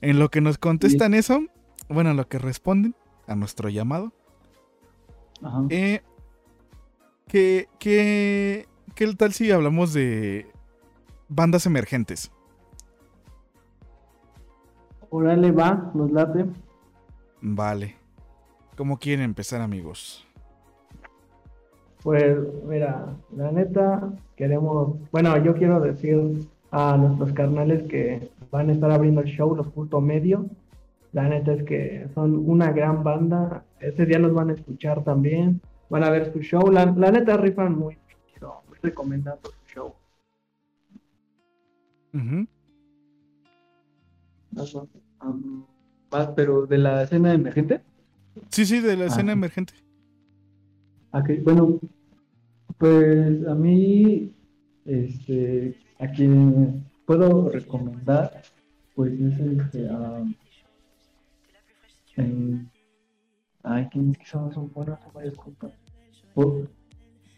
En 0.00 0.18
lo 0.18 0.30
que 0.30 0.40
nos 0.40 0.58
contestan 0.58 1.14
eso, 1.14 1.44
bueno, 1.88 2.10
en 2.10 2.16
lo 2.16 2.28
que 2.28 2.38
responden 2.38 2.94
a 3.26 3.36
nuestro 3.36 3.68
llamado, 3.68 4.12
Ajá. 5.42 5.64
eh, 5.70 6.02
¿qué, 7.28 7.68
qué, 7.78 8.66
¿Qué 8.96 9.06
tal 9.14 9.34
si 9.34 9.50
hablamos 9.50 9.92
de 9.92 10.46
bandas 11.28 11.66
emergentes? 11.66 12.32
Órale, 15.10 15.52
va, 15.52 15.90
nos 15.92 16.10
late. 16.10 16.46
Vale. 17.42 17.94
¿Cómo 18.74 18.98
quieren 18.98 19.26
empezar, 19.26 19.60
amigos? 19.60 20.26
Pues 22.02 22.38
mira, 22.66 23.14
la 23.36 23.52
neta, 23.52 24.14
queremos, 24.34 24.94
bueno, 25.12 25.36
yo 25.44 25.54
quiero 25.54 25.78
decir 25.78 26.48
a 26.70 26.96
nuestros 26.96 27.34
carnales 27.34 27.82
que 27.90 28.30
van 28.50 28.70
a 28.70 28.72
estar 28.72 28.90
abriendo 28.90 29.20
el 29.20 29.26
show, 29.26 29.54
los 29.54 29.66
punto 29.66 30.00
medio. 30.00 30.46
La 31.12 31.28
neta 31.28 31.52
es 31.52 31.64
que 31.64 32.08
son 32.14 32.48
una 32.48 32.72
gran 32.72 33.04
banda. 33.04 33.62
Ese 33.78 34.06
día 34.06 34.18
los 34.18 34.32
van 34.32 34.48
a 34.48 34.54
escuchar 34.54 35.04
también. 35.04 35.60
Van 35.90 36.02
a 36.02 36.08
ver 36.08 36.32
su 36.32 36.40
show. 36.40 36.70
La, 36.70 36.86
la 36.86 37.10
neta 37.10 37.36
rifan 37.36 37.76
muy 37.76 37.98
recomendado 38.82 39.40
su 39.44 39.66
show. 39.74 39.94
Ajá. 42.14 42.46
Am, 45.18 45.66
más, 46.10 46.28
pero 46.36 46.66
de 46.66 46.78
la 46.78 47.02
escena 47.02 47.32
emergente. 47.34 47.82
Sí, 48.50 48.64
sí, 48.66 48.80
de 48.80 48.96
la 48.96 49.06
escena 49.06 49.30
Ah. 49.32 49.34
emergente. 49.34 49.74
Ah, 51.12 51.22
que, 51.24 51.36
bueno, 51.40 51.78
pues 52.78 53.46
a 53.46 53.54
mí, 53.54 54.32
este, 54.84 55.76
a 55.98 56.08
quien 56.08 56.84
puedo 57.06 57.48
recomendar, 57.50 58.42
pues 58.94 59.12
es 59.20 59.38
este, 59.40 59.88
a, 59.88 60.22
en- 62.16 62.70
ay, 63.62 63.88
¿quién 63.90 64.10
es 64.12 64.18
que 64.18 64.26
son, 64.26 64.52
son 64.52 64.70
buenos, 64.72 65.00
son 65.02 65.12
varios 65.12 65.34
compas. 65.36 65.72
Po- 66.34 66.66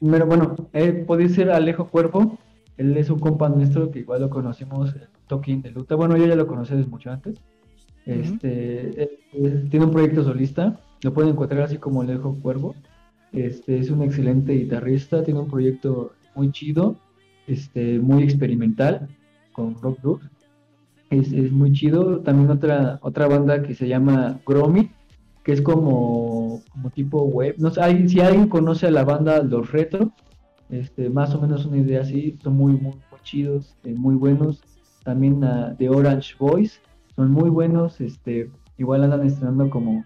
Pero 0.01 0.27
bueno, 0.27 0.55
eh, 0.73 0.93
puede 1.07 1.29
ser 1.29 1.51
Alejo 1.51 1.89
Cuervo, 1.89 2.39
él 2.77 2.97
es 2.97 3.11
un 3.11 3.19
compa 3.19 3.49
nuestro 3.49 3.91
que 3.91 4.01
igual 4.01 4.21
lo 4.21 4.31
conocimos 4.31 4.95
en 4.95 5.03
Tokin 5.27 5.63
de 5.63 5.71
Luta, 5.73 5.97
bueno, 5.97 6.17
yo 6.17 6.27
ya 6.27 6.37
lo 6.37 6.47
conocí 6.47 6.75
desde 6.75 6.89
mucho 6.89 7.11
antes. 7.11 7.37
Este, 8.07 9.03
él- 9.03 9.11
él 9.35 9.69
tiene 9.71 9.87
un 9.87 9.93
proyecto 9.93 10.23
solista, 10.25 10.81
lo 11.03 11.13
pueden 11.13 11.33
encontrar 11.33 11.63
así 11.63 11.77
como 11.79 12.01
Alejo 12.03 12.35
Cuervo. 12.41 12.75
Este 13.33 13.79
es 13.79 13.91
un 13.91 14.03
excelente 14.03 14.55
guitarrista, 14.55 15.23
tiene 15.23 15.41
un 15.41 15.49
proyecto 15.49 16.13
muy 16.35 16.51
chido, 16.51 16.97
este, 17.47 17.99
muy 17.99 18.23
experimental 18.23 19.09
con 19.53 19.75
rock 19.83 20.01
blues. 20.01 20.23
Es, 21.11 21.33
es 21.33 21.53
muy 21.53 21.73
chido. 21.73 22.21
También 22.21 22.51
otra 22.51 22.99
otra 23.03 23.27
banda 23.29 23.63
que 23.63 23.75
se 23.75 23.87
llama 23.89 24.41
Gromit, 24.47 24.91
que 25.49 25.55
es 25.55 25.63
como, 25.63 26.63
como 26.69 26.91
tipo 26.91 27.23
web. 27.23 27.55
No 27.57 27.71
sé, 27.71 27.81
si 28.07 28.21
alguien 28.21 28.51
conoce 28.51 28.87
a 28.87 28.91
la 28.91 29.03
banda 29.03 29.43
Los 29.43 29.73
Retro, 29.73 30.13
este, 30.69 31.09
más 31.09 31.35
o 31.35 31.41
menos 31.41 31.65
una 31.65 31.79
idea 31.79 32.03
así, 32.03 32.37
son 32.43 32.55
muy, 32.55 32.75
muy, 32.75 32.97
chidos, 33.23 33.75
eh, 33.85 33.95
muy 33.95 34.15
buenos. 34.15 34.63
También 35.05 35.43
a 35.43 35.75
The 35.75 35.89
Orange 35.89 36.35
Boys, 36.39 36.83
son 37.17 37.31
muy 37.31 37.49
buenos, 37.49 37.99
este, 38.03 38.51
igual 38.77 39.05
andan 39.05 39.25
estrenando 39.25 39.71
como 39.71 40.05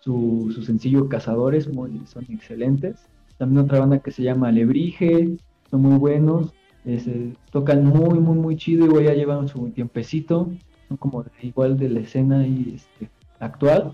su, 0.00 0.50
su 0.52 0.64
sencillo 0.64 1.08
Cazadores, 1.08 1.72
muy, 1.72 2.04
son 2.06 2.24
excelentes. 2.28 3.06
También 3.38 3.66
otra 3.66 3.78
banda 3.78 4.00
que 4.00 4.10
se 4.10 4.24
llama 4.24 4.48
Alebrije, 4.48 5.38
son 5.70 5.82
muy 5.82 5.98
buenos, 5.98 6.52
este, 6.84 7.32
tocan 7.52 7.84
muy, 7.84 8.18
muy, 8.18 8.36
muy 8.36 8.56
chido, 8.56 8.86
igual 8.86 9.04
ya 9.04 9.14
llevan 9.14 9.46
su 9.46 9.70
tiempecito, 9.70 10.48
son 10.88 10.96
como 10.96 11.22
de- 11.22 11.30
igual 11.42 11.78
de 11.78 11.90
la 11.90 12.00
escena 12.00 12.40
ahí, 12.40 12.72
este, 12.74 13.08
actual. 13.38 13.92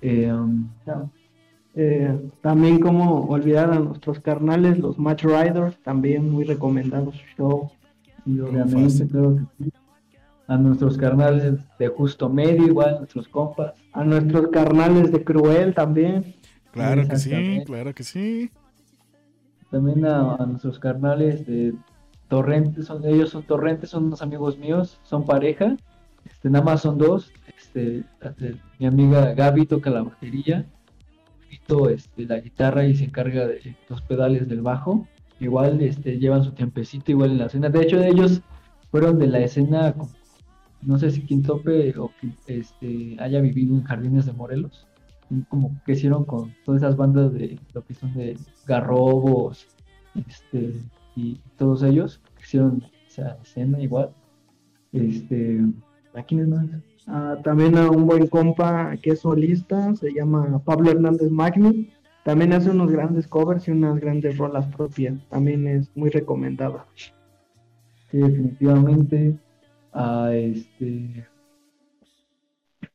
Eh, 0.00 0.32
um, 0.32 0.68
Eh, 1.76 2.30
también 2.40 2.78
como 2.78 3.24
olvidar 3.26 3.72
a 3.72 3.80
nuestros 3.80 4.20
carnales, 4.20 4.78
los 4.78 4.96
Match 4.96 5.24
Riders, 5.24 5.76
también 5.82 6.30
muy 6.30 6.44
recomendados 6.44 7.16
su 7.16 7.24
show. 7.36 7.70
y 8.24 8.38
obviamente, 8.38 9.08
claro 9.08 9.36
que 9.58 9.64
sí. 9.64 9.72
A 10.46 10.56
nuestros 10.56 10.96
carnales 10.98 11.54
de 11.78 11.88
justo 11.88 12.28
medio, 12.28 12.66
igual, 12.66 12.98
nuestros 12.98 13.26
compas. 13.28 13.72
A 13.92 14.04
nuestros 14.04 14.48
carnales 14.48 15.10
de 15.10 15.24
Cruel 15.24 15.74
también. 15.74 16.34
Claro 16.70 17.08
que 17.08 17.16
sí, 17.16 17.62
claro 17.64 17.94
que 17.94 18.04
sí. 18.04 18.50
También 19.70 20.04
a, 20.04 20.34
a 20.36 20.46
nuestros 20.46 20.78
carnales 20.78 21.44
de 21.46 21.74
Torrentes, 22.28 22.86
son, 22.86 23.04
ellos 23.04 23.30
son 23.30 23.42
Torrentes, 23.42 23.90
son 23.90 24.04
unos 24.04 24.22
amigos 24.22 24.58
míos, 24.58 25.00
son 25.02 25.24
pareja. 25.24 25.76
Este, 26.24 26.50
nada 26.50 26.64
más 26.64 26.82
son 26.82 26.98
dos. 26.98 27.32
Este, 27.74 28.54
mi 28.78 28.86
amiga 28.86 29.34
Gaby 29.34 29.66
toca 29.66 29.90
la 29.90 30.02
batería, 30.02 30.64
Vito 31.50 31.88
este, 31.90 32.24
la 32.24 32.38
guitarra 32.38 32.86
y 32.86 32.94
se 32.94 33.04
encarga 33.04 33.46
de 33.46 33.76
los 33.88 34.00
pedales 34.02 34.48
del 34.48 34.62
bajo. 34.62 35.06
Igual 35.40 35.80
este, 35.82 36.18
llevan 36.18 36.44
su 36.44 36.52
tiempecito 36.52 37.10
igual 37.10 37.32
en 37.32 37.38
la 37.38 37.46
escena. 37.46 37.68
De 37.68 37.82
hecho, 37.82 38.00
ellos 38.00 38.42
fueron 38.90 39.18
de 39.18 39.26
la 39.26 39.40
escena, 39.40 39.94
no 40.82 40.98
sé 40.98 41.10
si 41.10 41.22
quien 41.22 41.42
tope 41.42 41.98
o 41.98 42.12
que 42.20 42.30
este, 42.46 43.16
haya 43.18 43.40
vivido 43.40 43.74
en 43.74 43.82
Jardines 43.82 44.26
de 44.26 44.32
Morelos. 44.32 44.86
Como 45.48 45.72
que 45.84 45.92
hicieron 45.92 46.24
con 46.24 46.54
todas 46.64 46.82
esas 46.82 46.96
bandas 46.96 47.32
de 47.32 47.58
lo 47.72 47.84
que 47.84 47.94
son 47.94 48.14
de 48.14 48.36
Garrobos 48.66 49.66
este, 50.28 50.74
y 51.16 51.40
todos 51.56 51.82
ellos 51.82 52.20
que 52.36 52.44
hicieron 52.44 52.84
esa 53.06 53.36
escena 53.42 53.80
igual. 53.80 54.10
Este, 54.92 55.60
¿a 56.14 56.22
quiénes 56.22 56.46
más? 56.46 56.66
Ah, 57.06 57.36
también 57.44 57.76
a 57.76 57.90
un 57.90 58.06
buen 58.06 58.26
compa 58.28 58.96
que 58.96 59.10
es 59.10 59.20
solista, 59.20 59.94
se 59.94 60.12
llama 60.12 60.60
Pablo 60.64 60.90
Hernández 60.90 61.30
Magni. 61.30 61.90
También 62.24 62.54
hace 62.54 62.70
unos 62.70 62.90
grandes 62.90 63.26
covers 63.28 63.68
y 63.68 63.72
unas 63.72 64.00
grandes 64.00 64.38
rolas 64.38 64.66
propias. 64.74 65.14
También 65.28 65.66
es 65.66 65.94
muy 65.94 66.08
recomendado. 66.10 66.84
Sí, 68.10 68.18
definitivamente. 68.18 69.36
Ah, 69.92 70.30
este. 70.32 71.26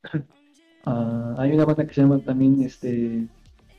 ah, 0.84 1.34
hay 1.38 1.52
una 1.52 1.64
banda 1.64 1.86
que 1.86 1.94
se 1.94 2.02
llama 2.02 2.18
también, 2.18 2.60
este. 2.62 3.28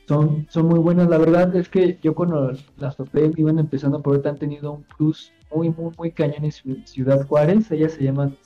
Son, 0.08 0.46
son 0.48 0.66
muy 0.66 0.78
buenas. 0.78 1.08
La 1.08 1.18
verdad 1.18 1.54
es 1.54 1.68
que 1.68 1.98
yo 2.02 2.14
cuando 2.14 2.52
las 2.78 2.96
topé 2.96 3.30
iban 3.36 3.58
empezando, 3.58 4.02
pero 4.02 4.14
ahorita 4.14 4.30
han 4.30 4.38
tenido 4.38 4.72
un 4.72 4.82
plus 4.96 5.32
muy, 5.54 5.70
muy, 5.70 5.92
muy 5.96 6.10
cañón 6.10 6.44
en 6.44 6.50
Ciu- 6.50 6.84
Ciudad 6.86 7.26
Juárez. 7.26 7.70
Ellas 7.70 7.92
se 7.92 8.04
llaman 8.04 8.36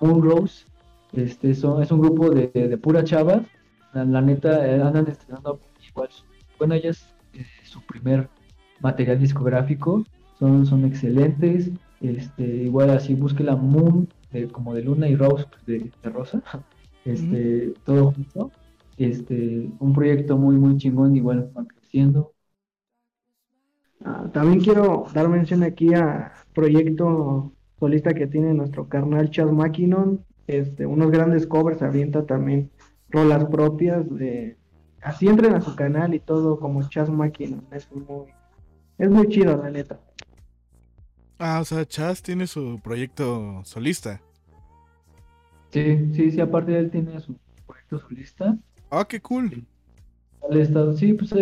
Moon 0.00 0.22
Rose. 0.22 0.66
Este, 1.12 1.54
son, 1.54 1.82
es 1.82 1.90
un 1.90 2.00
grupo 2.00 2.30
de, 2.30 2.48
de 2.48 2.78
pura 2.78 3.04
chavas. 3.04 3.46
La, 3.92 4.04
la 4.04 4.20
neta, 4.22 4.66
eh, 4.66 4.80
andan 4.82 5.08
estrenando 5.08 5.60
igual. 5.88 6.08
Bueno, 6.58 6.74
ellas, 6.74 7.16
eh, 7.32 7.46
su 7.64 7.84
primer 7.84 8.30
material 8.78 9.18
discográfico. 9.18 10.04
Son, 10.38 10.66
son 10.66 10.84
excelentes. 10.84 11.70
Este, 12.00 12.42
igual 12.44 12.90
así 12.90 13.14
busque 13.14 13.44
la 13.44 13.56
Moon 13.56 14.08
de- 14.30 14.48
como 14.50 14.74
de 14.74 14.82
Luna 14.82 15.08
y 15.08 15.16
Rose 15.16 15.46
de, 15.66 15.92
de 16.02 16.10
Rosa. 16.10 16.42
Este, 17.02 17.72
todo 17.84 18.12
junto. 18.12 18.52
Este, 18.96 19.70
un 19.78 19.94
proyecto 19.94 20.36
muy 20.36 20.56
muy 20.56 20.76
chingón, 20.76 21.16
igual 21.16 21.50
van 21.54 21.64
creciendo. 21.66 22.34
Ah, 24.04 24.30
también 24.32 24.60
quiero 24.60 25.06
dar 25.14 25.28
mención 25.28 25.62
aquí 25.62 25.92
a 25.94 26.32
proyecto 26.54 27.52
solista 27.78 28.14
que 28.14 28.26
tiene 28.26 28.54
nuestro 28.54 28.88
carnal 28.88 29.30
Chas 29.30 29.50
Mackinon. 29.52 30.24
Este, 30.46 30.86
unos 30.86 31.10
grandes 31.10 31.46
covers, 31.46 31.82
avienta 31.82 32.26
también 32.26 32.70
rolas 33.08 33.44
propias 33.46 34.08
de 34.16 34.56
así 35.02 35.28
entren 35.28 35.54
a 35.54 35.60
su 35.60 35.74
canal 35.76 36.14
y 36.14 36.20
todo 36.20 36.58
como 36.58 36.86
Chas 36.88 37.10
Mackinon. 37.10 37.64
Es 37.72 37.90
muy, 37.92 38.26
es 38.98 39.10
muy 39.10 39.28
chido 39.28 39.56
la 39.56 39.70
neta. 39.70 40.00
Ah, 41.38 41.60
o 41.60 41.64
sea, 41.64 41.86
Chas 41.86 42.22
tiene 42.22 42.46
su 42.46 42.80
proyecto 42.82 43.62
solista. 43.64 44.20
Sí, 45.72 46.12
sí, 46.14 46.30
sí, 46.32 46.40
aparte 46.40 46.76
él 46.78 46.90
tiene 46.90 47.18
su 47.20 47.36
proyecto 47.66 47.98
solista. 48.00 48.58
Ah, 48.90 49.06
qué 49.08 49.20
cool. 49.20 49.64
Estado- 50.50 50.96
sí, 50.96 51.12
pues 51.12 51.32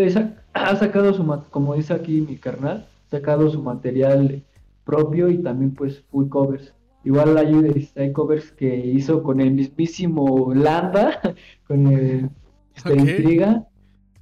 ha 0.53 0.77
sacado 0.77 1.15
su, 1.15 1.25
como 1.51 1.75
dice 1.75 1.95
aquí 1.95 2.21
mi 2.21 2.37
carnal, 2.37 2.87
ha 3.07 3.11
sacado 3.11 3.49
su 3.51 3.63
material 3.63 4.43
propio 4.85 5.29
y 5.29 5.39
también 5.43 5.75
pues 5.75 6.01
full 6.11 6.29
covers. 6.29 6.75
Igual 7.05 7.37
hay, 7.39 7.91
hay 7.97 8.13
covers 8.13 8.53
que 8.53 8.77
hizo 8.77 9.23
con 9.23 9.41
el 9.41 9.53
mismísimo 9.53 10.53
Landa, 10.55 11.21
con 11.67 11.87
el 11.87 12.31
este, 12.79 12.93
Ok. 12.93 12.99
Intriga, 12.99 13.67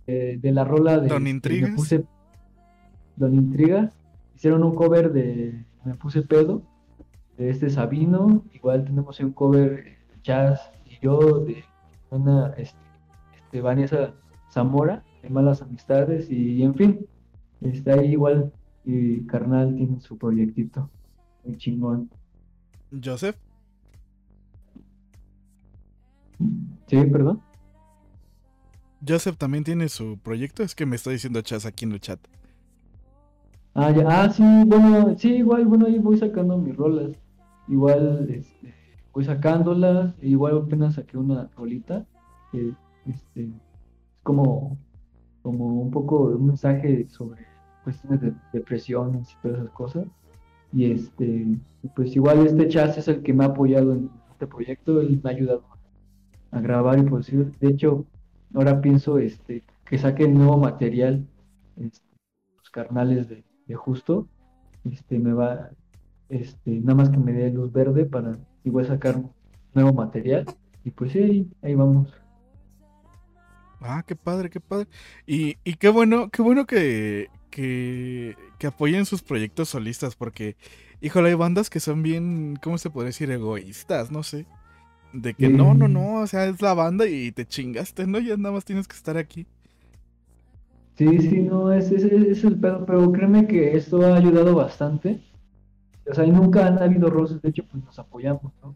eh, 0.07 0.39
de 0.41 0.53
la 0.53 0.65
rola 0.65 0.99
de 0.99 1.09
Don 1.09 1.27
este, 1.27 1.31
Intrigas. 1.31 1.71
Me 1.71 1.77
puse 1.77 2.05
Don 3.17 3.35
Intriga. 3.35 3.93
Hicieron 4.35 4.63
un 4.63 4.75
cover 4.75 5.13
de 5.13 5.65
Me 5.85 5.95
puse 5.95 6.23
pedo, 6.23 6.63
de 7.37 7.51
este 7.51 7.69
Sabino. 7.69 8.45
Igual 8.55 8.85
tenemos 8.85 9.21
un 9.21 9.33
cover 9.33 9.85
eh, 9.87 9.99
Jazz 10.23 10.73
y 10.87 10.99
yo 11.03 11.41
de 11.41 11.65
una 12.11 12.55
este, 12.57 12.79
este, 13.37 13.61
Vanessa 13.61 14.15
Zamora, 14.51 15.05
de 15.23 15.29
Malas 15.29 15.61
Amistades, 15.61 16.31
y 16.31 16.63
en 16.63 16.75
fin, 16.75 17.07
está 17.61 17.95
ahí 17.95 18.13
igual 18.13 18.53
y 18.85 19.27
Carnal 19.27 19.75
tiene 19.75 20.01
su 20.01 20.17
proyectito, 20.17 20.89
muy 21.45 21.57
chingón. 21.57 22.09
Joseph. 23.03 23.37
Sí, 26.87 26.97
perdón. 27.05 27.41
Joseph 29.07 29.37
también 29.37 29.65
tiene 29.65 29.89
su 29.89 30.19
proyecto. 30.19 30.63
Es 30.63 30.75
que 30.75 30.87
me 30.87 30.97
está 30.97 31.11
diciendo 31.11 31.41
Chas 31.43 31.67
aquí 31.67 31.85
en 31.85 31.93
el 31.93 32.01
chat. 32.01 32.21
Ah, 33.75 33.91
ya, 33.91 34.05
ah, 34.09 34.31
sí, 34.31 34.43
bueno, 34.67 35.15
sí, 35.19 35.35
igual, 35.35 35.67
bueno, 35.67 35.85
ahí 35.85 35.99
voy 35.99 36.17
sacando 36.17 36.57
mis 36.57 36.75
rolas. 36.75 37.11
Igual, 37.69 38.27
este, 38.31 38.75
voy 39.13 39.25
sacándolas, 39.25 40.15
e 40.23 40.29
igual 40.29 40.57
apenas 40.57 40.95
saqué 40.95 41.19
una 41.19 41.51
rolita, 41.55 42.07
que, 42.53 42.73
este, 43.05 43.43
es 43.43 43.51
como, 44.23 44.79
como 45.43 45.83
un 45.83 45.91
poco 45.91 46.31
de 46.31 46.37
un 46.37 46.47
mensaje 46.47 47.07
sobre 47.11 47.47
cuestiones 47.85 48.23
de 48.23 48.35
depresiones 48.55 49.31
y 49.31 49.37
todas 49.43 49.59
esas 49.59 49.73
cosas. 49.73 50.07
Y 50.77 50.93
este, 50.93 51.47
pues 51.95 52.15
igual 52.15 52.47
este 52.47 52.69
Chas 52.69 52.99
es 52.99 53.09
el 53.09 53.23
que 53.23 53.33
me 53.33 53.45
ha 53.45 53.49
apoyado 53.49 53.95
en 53.95 54.11
este 54.31 54.47
proyecto, 54.47 55.01
él 55.01 55.19
me 55.25 55.31
ha 55.31 55.33
ayudado 55.33 55.65
a 56.51 56.61
grabar 56.61 56.99
y 56.99 57.03
producir. 57.03 57.51
De 57.59 57.69
hecho, 57.69 58.05
ahora 58.53 58.83
pienso, 58.83 59.17
este, 59.17 59.65
que 59.87 59.97
saque 59.97 60.29
nuevo 60.29 60.59
material, 60.59 61.27
este, 61.77 62.05
los 62.59 62.69
carnales 62.69 63.27
de, 63.27 63.43
justo, 63.75 64.29
este, 64.85 65.19
me 65.19 65.33
va, 65.33 65.71
este, 66.29 66.73
nada 66.81 66.95
más 66.95 67.09
que 67.09 67.17
me 67.17 67.33
dé 67.33 67.51
luz 67.51 67.73
verde 67.73 68.05
para 68.05 68.37
igual 68.63 68.87
sacar 68.87 69.19
nuevo 69.73 69.95
material. 69.95 70.45
Y 70.85 70.91
pues 70.91 71.13
sí, 71.13 71.51
ahí 71.63 71.75
vamos. 71.75 72.13
Ah, 73.81 74.05
qué 74.07 74.15
padre, 74.15 74.51
qué 74.51 74.61
padre. 74.61 74.89
Y, 75.27 75.57
y 75.65 75.77
qué 75.77 75.89
bueno, 75.89 76.29
qué 76.29 76.43
bueno 76.43 76.67
que, 76.67 77.31
que, 77.49 78.37
que 78.59 78.67
apoyen 78.69 79.07
sus 79.07 79.23
proyectos 79.23 79.69
solistas, 79.71 80.17
porque, 80.17 80.57
híjole, 81.01 81.31
hay 81.31 81.35
bandas 81.35 81.71
que 81.71 81.81
son 81.81 82.03
bien, 82.03 82.59
¿cómo 82.63 82.79
se 82.79 82.91
puede 82.91 83.09
decir? 83.09 83.31
Egoístas, 83.31 84.11
no 84.11 84.23
sé. 84.23 84.47
De 85.13 85.35
que 85.35 85.49
no, 85.49 85.75
no, 85.75 85.89
no, 85.89 86.21
o 86.21 86.27
sea, 86.27 86.47
es 86.47 86.61
la 86.61 86.75
banda 86.75 87.07
y 87.07 87.33
te 87.33 87.47
chingaste, 87.47 88.07
¿no? 88.07 88.19
Ya 88.19 88.37
nada 88.37 88.55
más 88.55 88.65
tienes 88.65 88.87
que 88.89 88.97
estar 88.97 89.17
aquí. 89.17 89.47
Sí, 90.97 91.19
sí, 91.21 91.43
no, 91.43 91.73
es, 91.73 91.91
es, 91.93 92.05
es 92.05 92.45
el 92.45 92.59
pedo, 92.59 92.85
pero 92.87 93.13
créeme 93.13 93.47
que 93.47 93.77
esto 93.77 94.05
ha 94.05 94.17
ayudado 94.17 94.55
bastante. 94.55 95.21
O 96.11 96.15
sea, 96.15 96.25
y 96.25 96.31
nunca 96.31 96.67
han 96.67 96.83
habido 96.83 97.11
roces, 97.11 97.43
de 97.43 97.51
hecho, 97.51 97.65
pues 97.71 97.85
nos 97.85 97.99
apoyamos, 97.99 98.53
¿no? 98.63 98.75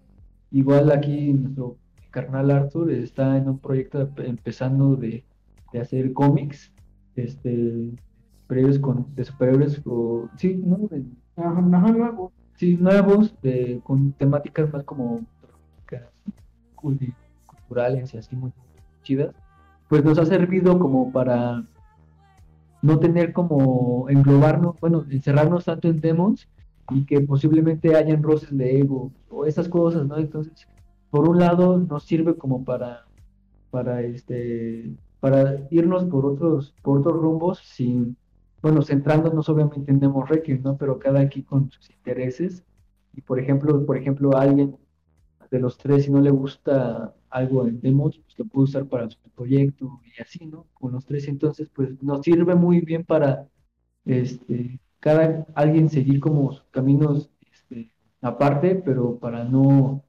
Igual 0.50 0.90
aquí 0.90 1.32
nuestro 1.32 1.76
carnal 2.10 2.50
Arthur 2.50 2.90
está 2.90 3.36
en 3.36 3.48
un 3.48 3.58
proyecto 3.58 4.10
empezando 4.18 4.96
de, 4.96 5.24
de 5.72 5.80
hacer 5.80 6.12
cómics, 6.12 6.72
este, 7.16 7.92
superhéroes 8.50 8.78
con, 8.80 9.14
de 9.14 9.24
superhéroes, 9.24 9.80
o, 9.86 10.28
sí, 10.36 10.56
¿no? 10.56 10.76
De- 10.88 11.04
Ajá, 11.36 11.64
ajá, 11.72 11.92
nuevo. 11.92 12.32
sí, 12.56 12.76
nuevos, 12.76 13.34
de, 13.42 13.80
con 13.84 14.12
temáticas 14.12 14.72
más 14.72 14.82
como 14.84 15.20
culturales 16.74 18.12
y 18.14 18.18
así 18.18 18.34
muy 18.34 18.52
chidas, 19.02 19.34
pues 19.88 20.04
nos 20.04 20.18
ha 20.18 20.24
servido 20.26 20.78
como 20.78 21.12
para 21.12 21.62
no 22.82 22.98
tener 22.98 23.32
como 23.32 24.08
englobarnos, 24.08 24.80
bueno, 24.80 25.04
encerrarnos 25.10 25.66
tanto 25.66 25.88
en 25.88 26.00
demos 26.00 26.48
y 26.90 27.04
que 27.04 27.20
posiblemente 27.20 27.94
hayan 27.94 28.22
roces 28.22 28.56
de 28.56 28.80
ego 28.80 29.12
o 29.28 29.44
esas 29.46 29.68
cosas, 29.68 30.06
¿no? 30.06 30.16
Entonces, 30.16 30.66
por 31.10 31.28
un 31.28 31.38
lado 31.38 31.78
nos 31.78 32.02
sirve 32.04 32.34
como 32.36 32.64
para, 32.64 33.04
para 33.70 34.02
este, 34.02 34.90
para 35.20 35.56
irnos 35.70 36.04
por 36.04 36.26
otros, 36.26 36.74
por 36.82 36.98
otros 36.98 37.16
rumbos 37.16 37.58
sin, 37.58 38.16
bueno, 38.62 38.82
centrándonos 38.82 39.48
obviamente 39.48 39.90
en 39.90 40.00
Demo 40.00 40.24
Requiem, 40.24 40.62
¿no? 40.62 40.76
Pero 40.76 40.98
cada 40.98 41.20
aquí 41.20 41.42
con 41.42 41.70
sus 41.70 41.90
intereses. 41.90 42.64
Y 43.14 43.22
por 43.22 43.38
ejemplo, 43.40 43.84
por 43.86 43.96
ejemplo, 43.96 44.36
alguien 44.36 44.76
de 45.50 45.58
los 45.60 45.78
tres, 45.78 46.04
si 46.04 46.10
no 46.10 46.20
le 46.20 46.30
gusta 46.30 47.14
algo 47.30 47.66
en 47.66 47.80
demos, 47.80 48.18
pues 48.18 48.38
lo 48.38 48.44
puede 48.46 48.64
usar 48.64 48.86
para 48.88 49.08
su 49.10 49.18
proyecto 49.34 50.00
y 50.16 50.22
así, 50.22 50.46
¿no? 50.46 50.66
Con 50.74 50.92
los 50.92 51.04
tres, 51.06 51.28
entonces, 51.28 51.68
pues 51.74 52.02
nos 52.02 52.22
sirve 52.22 52.54
muy 52.54 52.80
bien 52.80 53.04
para, 53.04 53.48
este, 54.04 54.80
cada 55.00 55.46
alguien 55.54 55.88
seguir 55.88 56.20
como 56.20 56.52
sus 56.52 56.64
caminos, 56.70 57.30
este, 57.52 57.92
aparte, 58.20 58.76
pero 58.76 59.18
para 59.18 59.44
no, 59.44 60.04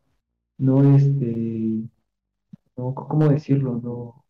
no, 0.58 0.96
este, 0.96 1.90
no, 2.78 2.94
¿cómo 2.96 3.30
decirlo? 3.30 3.80
No, 3.84 4.21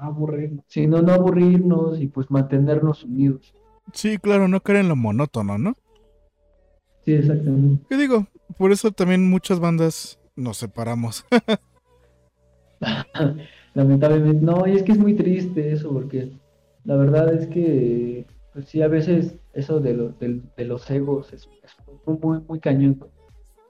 Aburrido. 0.00 0.62
sí, 0.66 0.86
no, 0.86 1.02
no 1.02 1.12
aburrirnos 1.12 2.00
y 2.00 2.06
pues 2.08 2.30
mantenernos 2.30 3.04
unidos. 3.04 3.52
Sí, 3.92 4.18
claro, 4.18 4.48
no 4.48 4.60
caer 4.60 4.78
en 4.80 4.88
lo 4.88 4.96
monótono, 4.96 5.58
¿no? 5.58 5.74
Sí, 7.04 7.12
exactamente. 7.14 7.84
¿Qué 7.88 7.96
digo? 7.96 8.26
Por 8.56 8.72
eso 8.72 8.90
también 8.92 9.28
muchas 9.28 9.60
bandas 9.60 10.18
nos 10.36 10.56
separamos. 10.58 11.24
Lamentablemente, 13.74 14.44
no, 14.44 14.66
y 14.66 14.72
es 14.72 14.82
que 14.82 14.92
es 14.92 14.98
muy 14.98 15.14
triste 15.14 15.72
eso, 15.72 15.92
porque 15.92 16.32
la 16.84 16.96
verdad 16.96 17.32
es 17.34 17.46
que, 17.48 18.24
pues 18.52 18.66
sí, 18.68 18.82
a 18.82 18.88
veces 18.88 19.34
eso 19.52 19.80
de, 19.80 19.94
lo- 19.94 20.12
de 20.18 20.64
los 20.64 20.90
egos 20.90 21.32
es, 21.32 21.48
es 21.62 21.72
muy, 22.06 22.40
muy, 22.48 22.58
cañón. 22.58 22.98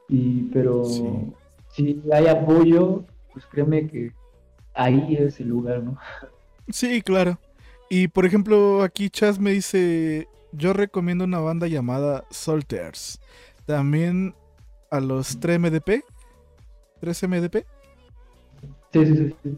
Y, 0.09 0.42
pero 0.52 0.84
Sí. 0.84 1.33
si 1.68 2.02
hay 2.12 2.26
apoyo, 2.26 3.05
pues 3.33 3.44
créeme 3.47 3.86
que 3.89 4.12
ahí 4.75 5.17
es 5.17 5.41
el 5.41 5.49
lugar, 5.49 5.83
¿no? 5.83 5.99
Sí, 6.71 7.03
claro. 7.03 7.39
Y 7.89 8.09
por 8.09 8.25
ejemplo, 8.27 8.83
aquí 8.83 9.11
Chas 9.11 9.39
me 9.39 9.51
dice, 9.53 10.29
yo 10.53 10.73
recomiendo 10.73 11.25
una 11.25 11.41
banda 11.41 11.67
llamada 11.67 12.25
Solters. 12.31 13.21
También 13.67 14.35
a 14.91 15.01
los 15.01 15.39
3MDP, 15.41 16.03
3MDP, 17.01 17.65
Sí, 18.93 19.07
sí, 19.07 19.17
sí. 19.17 19.37
sí. 19.45 19.57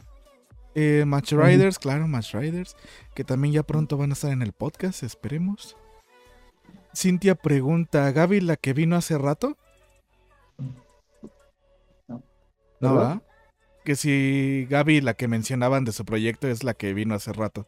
eh, 0.75 1.05
Match. 1.07 1.33
Riders, 1.33 1.79
claro, 1.79 2.07
Match 2.07 2.35
Riders, 2.35 2.77
que 3.15 3.25
también 3.25 3.55
ya 3.55 3.63
pronto 3.63 3.97
van 3.97 4.11
a 4.11 4.13
estar 4.15 4.31
en 4.33 4.43
el 4.43 4.53
podcast, 4.53 5.03
esperemos. 5.03 5.77
Cintia 6.95 7.35
pregunta, 7.35 8.11
¿Gaby 8.13 8.41
la 8.43 8.57
que 8.57 8.75
vino 8.75 8.97
hace 8.97 9.17
rato? 9.17 9.57
No. 12.09 12.23
No, 12.81 12.95
¿Verdad? 12.95 13.23
Que 13.85 13.97
si 13.97 14.67
Gaby 14.70 15.01
la 15.01 15.15
que 15.15 15.28
mencionaban 15.28 15.85
de 15.85 15.93
su 15.93 16.05
proyecto 16.05 16.49
es 16.49 16.62
la 16.65 16.75
que 16.75 16.94
vino 16.94 17.15
hace 17.15 17.33
rato. 17.33 17.67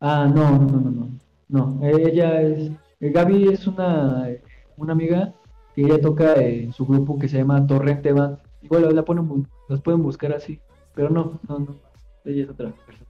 Ah, 0.00 0.26
no, 0.34 0.58
no, 0.58 0.80
no, 0.80 0.90
no. 0.90 1.10
No, 1.48 1.80
ella 1.86 2.42
es. 2.42 2.70
eh, 3.00 3.10
Gaby 3.10 3.48
es 3.48 3.66
una, 3.66 4.28
una 4.76 4.92
amiga 4.92 5.34
que 5.74 5.82
ella 5.82 6.00
toca 6.00 6.34
en 6.36 6.72
su 6.72 6.86
grupo 6.86 7.18
que 7.18 7.28
se 7.28 7.38
llama 7.38 7.66
Torrente 7.66 8.12
Band. 8.12 8.38
Igual 8.62 8.82
la, 8.82 8.90
la 8.90 9.04
ponen, 9.04 9.46
las 9.68 9.80
pueden 9.80 10.02
buscar 10.02 10.32
así, 10.32 10.60
pero 10.94 11.08
no, 11.10 11.40
no, 11.48 11.58
no. 11.60 11.76
Ella 12.24 12.44
es 12.44 12.50
otra 12.50 12.70
persona. 12.72 13.06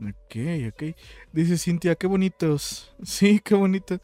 Ok, 0.00 0.36
ok. 0.68 0.96
Dice 1.32 1.56
Cintia, 1.58 1.94
qué 1.94 2.06
bonitos. 2.06 2.94
Sí, 3.02 3.40
qué 3.40 3.54
bonito. 3.54 3.98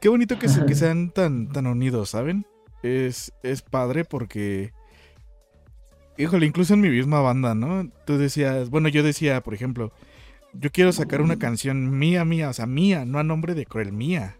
Qué 0.00 0.08
bonito 0.08 0.38
que, 0.38 0.48
se- 0.48 0.64
que 0.64 0.74
sean 0.76 1.10
tan, 1.10 1.48
tan 1.52 1.66
unidos, 1.66 2.10
¿saben? 2.10 2.46
Es, 2.82 3.32
es 3.42 3.62
padre 3.62 4.04
porque... 4.04 4.72
Híjole, 6.18 6.46
incluso 6.46 6.74
en 6.74 6.80
mi 6.80 6.90
misma 6.90 7.20
banda, 7.20 7.54
¿no? 7.54 7.88
Tú 8.04 8.18
decías, 8.18 8.68
bueno, 8.70 8.88
yo 8.88 9.02
decía, 9.02 9.40
por 9.40 9.54
ejemplo, 9.54 9.92
yo 10.52 10.70
quiero 10.70 10.92
sacar 10.92 11.20
una 11.20 11.38
canción 11.38 11.96
mía, 11.98 12.24
mía, 12.24 12.48
o 12.48 12.52
sea, 12.52 12.66
mía, 12.66 13.04
no 13.04 13.18
a 13.18 13.22
nombre 13.22 13.54
de 13.54 13.66
Cruel, 13.66 13.92
mía. 13.92 14.36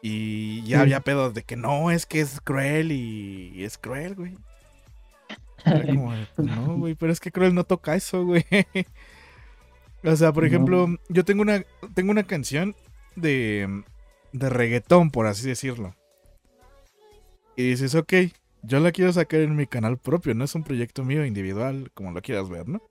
Y 0.00 0.62
ya 0.62 0.78
Sí. 0.78 0.82
había 0.82 1.00
pedos 1.00 1.34
de 1.34 1.42
que 1.42 1.56
no, 1.56 1.90
es 1.90 2.06
que 2.06 2.20
es 2.20 2.40
cruel 2.40 2.92
y, 2.92 3.52
y 3.54 3.64
es 3.64 3.76
cruel, 3.78 4.14
güey. 4.14 4.36
Era 5.64 5.84
como, 5.86 6.14
pues 6.36 6.48
no, 6.48 6.76
güey, 6.78 6.94
pero 6.94 7.12
es 7.12 7.20
que 7.20 7.32
Cruel 7.32 7.54
no 7.54 7.64
toca 7.64 7.94
eso, 7.96 8.24
güey. 8.24 8.44
O 10.04 10.14
sea, 10.16 10.32
por 10.32 10.44
No. 10.44 10.46
ejemplo, 10.46 10.88
yo 11.08 11.24
tengo 11.24 11.42
una, 11.42 11.64
tengo 11.94 12.12
una 12.12 12.22
canción 12.22 12.76
de, 13.16 13.82
de 14.32 14.48
reggaetón, 14.48 15.10
por 15.10 15.26
así 15.26 15.46
decirlo. 15.48 15.94
Y 17.56 17.70
dices, 17.70 17.96
ok, 17.96 18.12
yo 18.62 18.80
la 18.80 18.92
quiero 18.92 19.12
sacar 19.12 19.40
en 19.40 19.56
mi 19.56 19.66
canal 19.66 19.98
propio, 19.98 20.34
no 20.34 20.44
es 20.44 20.54
un 20.54 20.64
proyecto 20.64 21.04
mío 21.04 21.24
individual, 21.24 21.90
como 21.94 22.12
lo 22.12 22.22
quieras 22.22 22.48
ver, 22.48 22.68
¿no? 22.68 22.82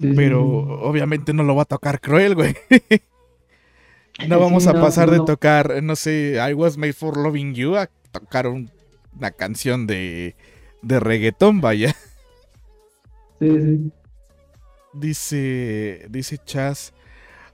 Sí, 0.00 0.08
Pero 0.14 0.44
obviamente 0.82 1.32
no 1.32 1.42
lo 1.42 1.54
va 1.56 1.62
a 1.62 1.66
tocar 1.66 2.00
Cruel, 2.00 2.34
güey. 2.34 2.54
No 4.28 4.38
Sí, 4.38 4.40
vamos 4.40 4.66
a 4.66 4.72
pasar 4.74 5.08
no, 5.08 5.12
de 5.12 5.20
tocar, 5.20 5.82
no 5.82 5.94
sé, 5.94 6.38
I 6.48 6.54
Was 6.54 6.78
Made 6.78 6.94
for 6.94 7.16
Loving 7.18 7.54
You 7.54 7.76
a 7.76 7.88
tocar 8.12 8.46
un- 8.46 8.70
una 9.14 9.30
canción 9.30 9.86
de, 9.86 10.36
de 10.82 11.00
reggaetón, 11.00 11.60
vaya. 11.60 11.94
Sí, 13.40 13.46
sí. 13.60 13.92
Dice, 14.92 16.06
dice 16.08 16.38
Chas, 16.44 16.94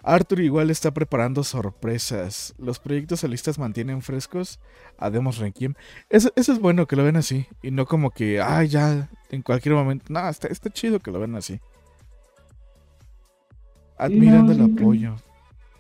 Arthur 0.03 0.41
igual 0.41 0.71
está 0.71 0.91
preparando 0.93 1.45
sorpresas. 1.45 2.55
Los 2.59 2.79
proyectos 2.79 3.21
solistas 3.21 3.59
mantienen 3.59 4.03
frescos 4.03 4.59
a 4.99 5.11
Demos 5.11 5.39
Requiem. 5.39 5.75
Eso, 6.11 6.33
eso 6.35 6.53
es 6.53 6.59
bueno 6.59 6.87
que 6.87 6.97
lo 6.97 7.05
ven 7.05 7.17
así. 7.17 7.47
Y 7.63 7.71
no 7.71 7.87
como 7.87 8.11
que, 8.11 8.41
ay, 8.41 8.69
ya, 8.69 9.09
en 9.31 9.43
cualquier 9.43 9.75
momento. 9.75 10.07
No, 10.09 10.29
está, 10.29 10.49
está 10.49 10.71
chido 10.71 10.99
que 10.99 11.11
lo 11.13 11.21
ven 11.21 11.37
así. 11.37 11.61
Admirando 13.97 14.55
no, 14.55 14.65
el 14.65 14.77
apoyo. 14.77 15.15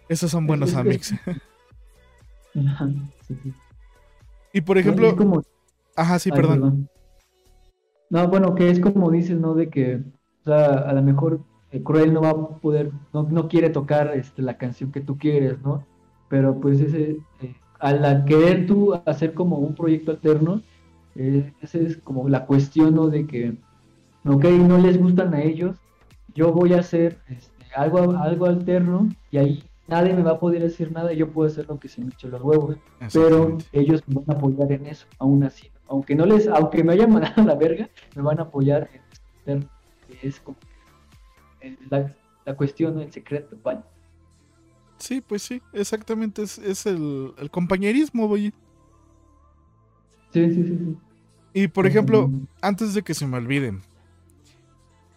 Esos 0.08 0.30
son 0.30 0.46
buenos 0.46 0.74
amigos. 0.74 1.12
Y 4.52 4.60
por 4.60 4.76
ejemplo, 4.76 5.16
como- 5.16 5.42
ajá, 5.96 6.18
sí, 6.18 6.28
Ay, 6.30 6.36
perdón. 6.36 6.88
No, 8.10 8.28
bueno, 8.28 8.54
que 8.54 8.68
es 8.70 8.78
como 8.78 9.10
dices, 9.10 9.38
¿no? 9.38 9.54
De 9.54 9.70
que, 9.70 10.02
o 10.42 10.44
sea, 10.44 10.66
a 10.66 10.92
lo 10.92 11.02
mejor 11.02 11.42
eh, 11.72 11.82
Cruel 11.82 12.12
no 12.12 12.20
va 12.20 12.30
a 12.30 12.48
poder, 12.58 12.92
no, 13.12 13.22
no 13.24 13.48
quiere 13.48 13.70
tocar 13.70 14.12
este, 14.14 14.42
la 14.42 14.58
canción 14.58 14.92
que 14.92 15.00
tú 15.00 15.16
quieres, 15.16 15.60
¿no? 15.62 15.84
Pero 16.28 16.60
pues 16.60 16.80
ese, 16.80 17.16
eh, 17.40 17.54
al 17.80 18.24
querer 18.26 18.66
tú 18.66 18.94
hacer 19.06 19.34
como 19.34 19.56
un 19.56 19.74
proyecto 19.74 20.12
alterno, 20.12 20.60
eh, 21.16 21.52
esa 21.62 21.78
es 21.78 21.96
como 21.96 22.28
la 22.28 22.46
cuestión, 22.46 22.94
¿no? 22.94 23.08
De 23.08 23.26
que, 23.26 23.54
ok, 24.26 24.44
no 24.44 24.78
les 24.78 24.98
gustan 24.98 25.34
a 25.34 25.42
ellos, 25.42 25.76
yo 26.34 26.52
voy 26.52 26.74
a 26.74 26.80
hacer 26.80 27.18
este, 27.28 27.64
algo, 27.74 28.12
algo 28.18 28.46
alterno 28.46 29.08
y 29.30 29.38
ahí 29.38 29.64
nadie 29.88 30.14
me 30.14 30.22
va 30.22 30.32
a 30.32 30.38
poder 30.38 30.62
decir 30.62 30.92
nada 30.92 31.12
yo 31.12 31.30
puedo 31.30 31.48
hacer 31.48 31.66
lo 31.68 31.78
que 31.78 31.88
se 31.88 32.00
me 32.00 32.08
eche 32.08 32.28
los 32.28 32.40
huevos 32.40 32.76
pero 33.12 33.58
ellos 33.72 34.02
me 34.06 34.14
van 34.14 34.36
a 34.36 34.38
apoyar 34.38 34.72
en 34.72 34.86
eso, 34.86 35.06
aún 35.18 35.42
así. 35.44 35.68
Aunque 35.88 36.14
no 36.14 36.24
les, 36.24 36.48
aunque 36.48 36.84
me 36.84 36.92
hayan 36.94 37.12
mandado 37.12 37.42
a 37.42 37.44
la 37.44 37.54
verga, 37.54 37.88
me 38.14 38.22
van 38.22 38.38
a 38.38 38.42
apoyar 38.42 38.88
en 39.46 39.68
es 40.22 40.40
como 40.40 40.56
la, 41.90 42.14
la 42.44 42.56
cuestión, 42.56 42.94
¿no? 42.94 43.02
el 43.02 43.12
secreto, 43.12 43.56
vaya. 43.62 43.84
Sí, 44.98 45.20
pues 45.20 45.42
sí, 45.42 45.60
exactamente. 45.72 46.42
Es, 46.42 46.58
es 46.58 46.86
el, 46.86 47.34
el 47.38 47.50
compañerismo, 47.50 48.26
oye. 48.26 48.52
Sí, 50.32 50.48
sí, 50.54 50.62
sí. 50.62 50.78
sí. 50.78 50.96
Y 51.54 51.68
por 51.68 51.86
ejemplo, 51.86 52.30
antes 52.60 52.94
de 52.94 53.02
que 53.02 53.14
se 53.14 53.26
me 53.26 53.36
olviden, 53.36 53.82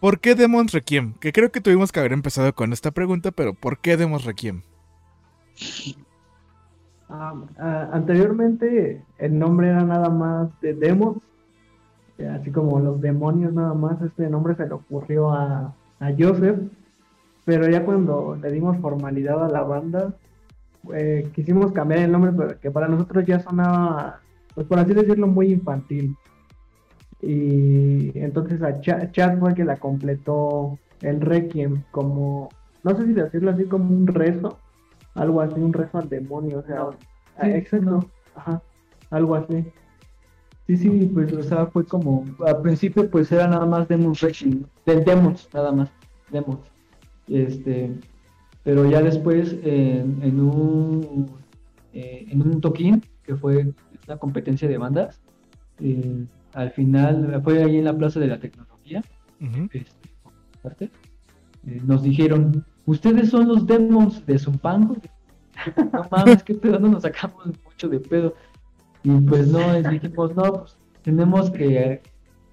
¿por 0.00 0.20
qué 0.20 0.34
Demons 0.34 0.72
Requiem? 0.72 1.14
Que 1.14 1.32
creo 1.32 1.50
que 1.50 1.60
tuvimos 1.60 1.92
que 1.92 2.00
haber 2.00 2.12
empezado 2.12 2.54
con 2.54 2.72
esta 2.72 2.90
pregunta, 2.90 3.30
pero 3.30 3.54
¿por 3.54 3.78
qué 3.78 3.96
Demons 3.96 4.24
Requiem? 4.24 4.62
Ah, 7.08 7.34
ah, 7.58 7.90
anteriormente 7.92 9.04
el 9.18 9.38
nombre 9.38 9.68
era 9.68 9.82
nada 9.84 10.10
más 10.10 10.48
de 10.60 10.74
Demos, 10.74 11.18
así 12.18 12.50
como 12.50 12.80
los 12.80 13.00
demonios 13.00 13.52
nada 13.52 13.72
más, 13.72 14.02
este 14.02 14.28
nombre 14.28 14.56
se 14.56 14.66
le 14.66 14.74
ocurrió 14.74 15.30
a, 15.30 15.74
a 16.00 16.12
Joseph, 16.18 16.58
pero 17.44 17.68
ya 17.68 17.84
cuando 17.84 18.36
le 18.40 18.50
dimos 18.50 18.76
formalidad 18.78 19.44
a 19.44 19.48
la 19.48 19.62
banda, 19.62 20.14
eh, 20.94 21.30
quisimos 21.34 21.72
cambiar 21.72 22.00
el 22.00 22.12
nombre, 22.12 22.32
pero 22.36 22.60
que 22.60 22.70
para 22.70 22.88
nosotros 22.88 23.24
ya 23.26 23.40
sonaba, 23.40 24.20
pues 24.54 24.66
por 24.66 24.78
así 24.78 24.92
decirlo, 24.94 25.26
muy 25.26 25.52
infantil. 25.52 26.16
Y 27.22 28.16
entonces 28.18 28.62
a 28.62 28.80
Cha- 28.80 29.10
Chad 29.10 29.38
fue 29.38 29.50
el 29.50 29.54
que 29.54 29.64
la 29.64 29.76
completó 29.76 30.78
el 31.00 31.20
Requiem 31.20 31.82
como, 31.90 32.50
no 32.84 32.96
sé 32.96 33.06
si 33.06 33.12
decirlo 33.14 33.50
así, 33.50 33.64
como 33.64 33.88
un 33.94 34.06
rezo, 34.06 34.58
algo 35.14 35.40
así, 35.40 35.58
un 35.60 35.72
rezo 35.72 35.98
al 35.98 36.08
demonio, 36.08 36.58
o 36.58 36.62
sea, 36.62 36.86
Sí, 37.42 37.50
exacto, 37.50 37.90
no. 37.90 38.06
ajá, 38.34 38.62
algo 39.10 39.34
así. 39.34 39.64
Sí, 40.66 40.76
sí, 40.76 41.10
pues, 41.14 41.32
o 41.32 41.42
sea, 41.42 41.66
fue 41.66 41.84
como, 41.84 42.24
al 42.44 42.60
principio, 42.60 43.08
pues 43.08 43.30
era 43.30 43.46
nada 43.46 43.66
más 43.66 43.86
Demons 43.86 44.20
Requiem, 44.20 44.62
¿no? 44.62 44.68
de 44.84 45.00
Demons, 45.00 45.48
nada 45.54 45.70
más, 45.70 45.90
Demons. 46.30 46.60
Este, 47.28 47.92
pero 48.64 48.84
ya 48.90 49.00
después, 49.00 49.56
en, 49.62 50.18
en 50.22 50.40
un, 50.40 51.30
eh, 51.92 52.26
en 52.28 52.42
un 52.42 52.60
toquín, 52.60 53.02
que 53.22 53.36
fue 53.36 53.72
una 54.06 54.16
competencia 54.16 54.68
de 54.68 54.76
bandas, 54.76 55.20
eh, 55.78 56.24
al 56.52 56.70
final, 56.72 57.40
fue 57.44 57.62
ahí 57.62 57.76
en 57.76 57.84
la 57.84 57.96
Plaza 57.96 58.18
de 58.18 58.26
la 58.26 58.40
Tecnología, 58.40 59.04
este, 59.72 60.90
eh, 61.66 61.80
nos 61.84 62.02
dijeron, 62.02 62.64
ustedes 62.86 63.30
son 63.30 63.48
los 63.48 63.66
Demons 63.66 64.24
de 64.26 64.38
Zumpango. 64.38 64.96
No 65.92 66.06
mames, 66.10 66.42
qué 66.42 66.54
pedo, 66.54 66.78
no 66.78 66.88
nos 66.88 67.02
sacamos 67.02 67.46
mucho 67.64 67.88
de 67.88 67.98
pedo. 67.98 68.34
Y 69.06 69.20
pues 69.20 69.46
no, 69.46 69.60
dijimos, 69.88 70.34
no, 70.34 70.52
pues 70.52 70.76
tenemos 71.02 71.48
que 71.52 72.02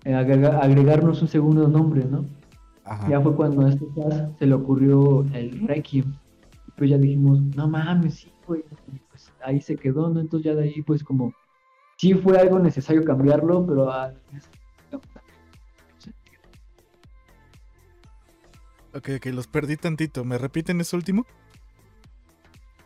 eh, 0.05 0.13
agrega- 0.13 0.59
agregarnos 0.59 1.19
un 1.23 1.27
segundo 1.27 1.67
nombre, 1.67 2.05
¿no? 2.05 2.25
Ajá. 2.85 3.09
Ya 3.09 3.19
fue 3.21 3.35
cuando 3.35 3.65
a 3.65 3.69
este 3.69 3.87
Chas 3.95 4.29
se 4.37 4.45
le 4.45 4.53
ocurrió 4.53 5.25
el 5.33 5.67
Requiem. 5.67 6.13
Pues 6.77 6.91
ya 6.91 6.99
dijimos, 6.99 7.41
no 7.55 7.67
mames, 7.67 8.19
sí, 8.19 8.31
güey. 8.45 8.63
Y 8.91 8.99
pues 9.09 9.31
ahí 9.43 9.61
se 9.61 9.75
quedó, 9.77 10.09
¿no? 10.09 10.19
Entonces 10.19 10.45
ya 10.45 10.53
de 10.55 10.65
ahí, 10.65 10.83
pues 10.83 11.03
como, 11.03 11.33
sí 11.97 12.13
fue 12.13 12.37
algo 12.37 12.59
necesario 12.59 13.03
cambiarlo, 13.03 13.65
pero 13.65 13.91
a 13.91 14.13
Ok, 18.95 19.09
ok, 19.17 19.25
los 19.33 19.47
perdí 19.47 19.75
tantito. 19.75 20.23
¿Me 20.23 20.37
repiten 20.37 20.79
ese 20.81 20.95
último? 20.95 21.25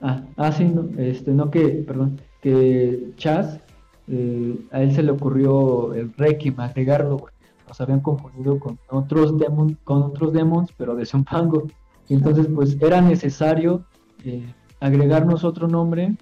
Ah, 0.02 0.22
ah, 0.38 0.52
sí, 0.52 0.66
no, 0.66 0.90
este, 0.98 1.32
no 1.32 1.50
que, 1.50 1.84
perdón, 1.88 2.20
que 2.42 3.12
Chas, 3.18 3.60
eh, 4.08 4.60
a 4.72 4.82
él 4.82 4.92
se 4.94 5.04
le 5.04 5.12
ocurrió 5.12 5.94
el 5.94 6.14
Requiem, 6.14 6.60
agregarlo, 6.60 7.18
güey. 7.18 7.34
Nos 7.68 7.82
habían 7.82 8.00
confundido 8.00 8.60
con 8.60 8.80
otros 8.90 9.38
demons, 9.38 9.76
con 9.84 10.04
otros 10.04 10.32
demons, 10.32 10.72
pero 10.78 10.96
de 10.96 11.06
Zumpango. 11.06 11.68
Y 12.08 12.14
entonces, 12.14 12.48
pues, 12.48 12.78
era 12.82 13.02
necesario 13.02 13.84
eh, 14.24 14.54
agregarnos 14.80 15.44
otro 15.44 15.68
nombre, 15.68 16.16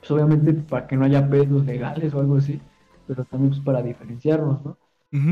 pues 0.00 0.10
obviamente 0.10 0.52
para 0.54 0.86
que 0.86 0.96
no 0.96 1.04
haya 1.04 1.28
pedos 1.28 1.64
legales 1.66 2.14
o 2.14 2.20
algo 2.20 2.36
así, 2.36 2.60
pero 3.06 3.24
también 3.24 3.50
pues 3.50 3.62
para 3.62 3.82
diferenciarnos, 3.82 4.64
¿no? 4.64 4.76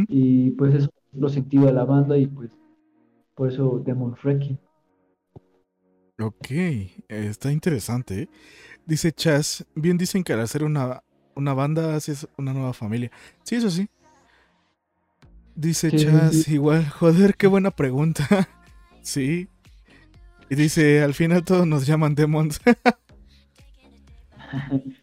Y 0.09 0.51
pues 0.52 0.75
eso 0.75 0.91
es 1.12 1.20
lo 1.20 1.28
sentido 1.28 1.67
de 1.67 1.73
la 1.73 1.84
banda 1.84 2.17
y 2.17 2.26
pues 2.26 2.51
por 3.34 3.49
eso 3.52 3.83
Demon 3.84 4.15
Requiem. 4.23 4.57
Ok, 6.18 6.51
está 7.09 7.51
interesante. 7.51 8.23
¿eh? 8.23 8.28
Dice 8.86 9.12
Chas, 9.12 9.67
bien 9.75 9.99
dicen 9.99 10.23
que 10.23 10.33
al 10.33 10.41
hacer 10.41 10.62
una, 10.62 11.02
una 11.34 11.55
banda 11.55 11.97
haces 11.97 12.28
una 12.36 12.52
nueva 12.52 12.73
familia. 12.73 13.10
Sí, 13.43 13.57
eso 13.57 13.70
sí. 13.70 13.89
Dice 15.57 15.91
Chas, 15.93 16.49
igual, 16.49 16.89
joder, 16.89 17.36
qué 17.36 17.47
buena 17.47 17.70
pregunta. 17.70 18.26
sí. 19.02 19.49
Y 20.51 20.55
dice, 20.55 21.02
al 21.02 21.15
final 21.15 21.44
todos 21.44 21.67
nos 21.67 21.86
llaman 21.86 22.15
demons. 22.15 22.60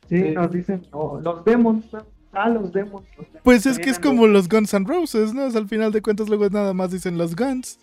Sí, 0.08 0.32
nos 0.32 0.52
dicen, 0.52 0.86
"Oh, 0.92 1.20
los 1.20 1.44
Demons, 1.44 1.86
ah, 2.32 2.48
los 2.50 2.72
Demons. 2.72 3.06
los 3.18 3.28
Demons". 3.28 3.42
pues 3.44 3.66
es 3.66 3.80
que 3.80 3.90
es 3.90 4.00
como 4.00 4.28
los 4.28 4.48
Guns 4.48 4.74
N' 4.74 4.86
Roses, 4.88 5.34
¿no? 5.34 5.46
O 5.46 5.52
sea, 5.52 5.60
al 5.60 5.68
final 5.68 5.92
de 5.92 6.02
cuentas 6.02 6.30
luego 6.30 6.50
nada 6.50 6.74
más 6.74 6.92
dicen 6.92 7.18
los 7.18 7.36
Guns. 7.36 7.80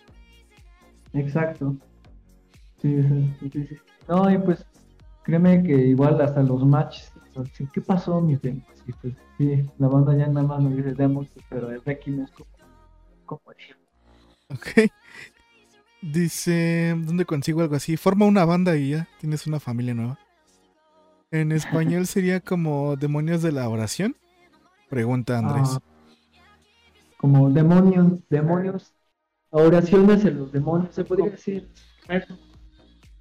Exacto. 1.13 1.75
Sí. 2.81 2.95
No, 4.07 4.29
y 4.31 4.37
pues 4.37 4.65
créeme 5.23 5.63
que 5.63 5.73
igual 5.73 6.19
hasta 6.21 6.41
los 6.43 6.65
matches, 6.65 7.11
¿qué 7.73 7.81
pasó, 7.81 8.21
mis 8.21 8.41
demos? 8.41 8.65
Y 8.87 8.93
pues 8.93 9.15
sí, 9.37 9.63
la 9.77 9.87
banda 9.87 10.15
ya 10.15 10.27
nada 10.27 10.47
más 10.47 10.61
nos 10.61 10.75
dice 10.75 10.93
demos, 10.93 11.27
pero 11.49 11.71
el 11.71 11.83
Requiem 11.83 12.21
es 12.21 12.31
como, 12.31 12.49
como 13.25 13.41
el- 13.51 13.75
Ok. 14.49 14.89
Dice, 16.01 16.95
¿dónde 16.97 17.25
consigo 17.25 17.61
algo 17.61 17.75
así? 17.75 17.97
Forma 17.97 18.25
una 18.25 18.45
banda 18.45 18.75
y 18.77 18.91
ya 18.91 19.07
tienes 19.19 19.47
una 19.47 19.59
familia 19.59 19.93
nueva. 19.93 20.17
En 21.31 21.51
español 21.51 22.05
sería 22.07 22.39
como 22.39 22.95
demonios 22.95 23.41
de 23.41 23.51
la 23.51 23.67
oración. 23.69 24.15
Pregunta 24.89 25.37
Andrés. 25.37 25.69
Ah, 25.75 25.81
como 27.17 27.49
demonios, 27.49 28.27
demonios, 28.29 28.93
oraciones 29.51 30.25
en 30.25 30.39
los 30.39 30.51
demonios, 30.51 30.95
se 30.95 31.03
podría 31.05 31.31
decir. 31.31 31.69
Eso. 32.07 32.37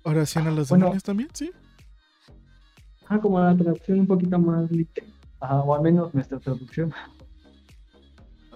Oración 0.03 0.47
a 0.47 0.51
los 0.51 0.69
bueno. 0.69 0.85
demonios 0.87 1.03
también, 1.03 1.29
sí. 1.33 1.51
Ah, 3.09 3.19
como 3.21 3.41
la 3.41 3.57
traducción 3.57 4.01
un 4.01 4.07
poquito 4.07 4.39
más 4.39 4.71
literal. 4.71 5.13
Ajá, 5.41 5.61
o 5.61 5.75
al 5.75 5.83
menos 5.83 6.13
nuestra 6.15 6.39
traducción. 6.39 6.93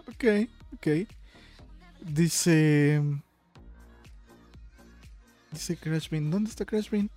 Ok, 0.09 0.25
ok. 0.75 1.09
Dice. 2.05 3.03
Dice 5.53 5.77
Crashbean. 5.77 6.31
¿Dónde 6.31 6.51
está 6.51 6.65
Crashbean? 6.65 7.11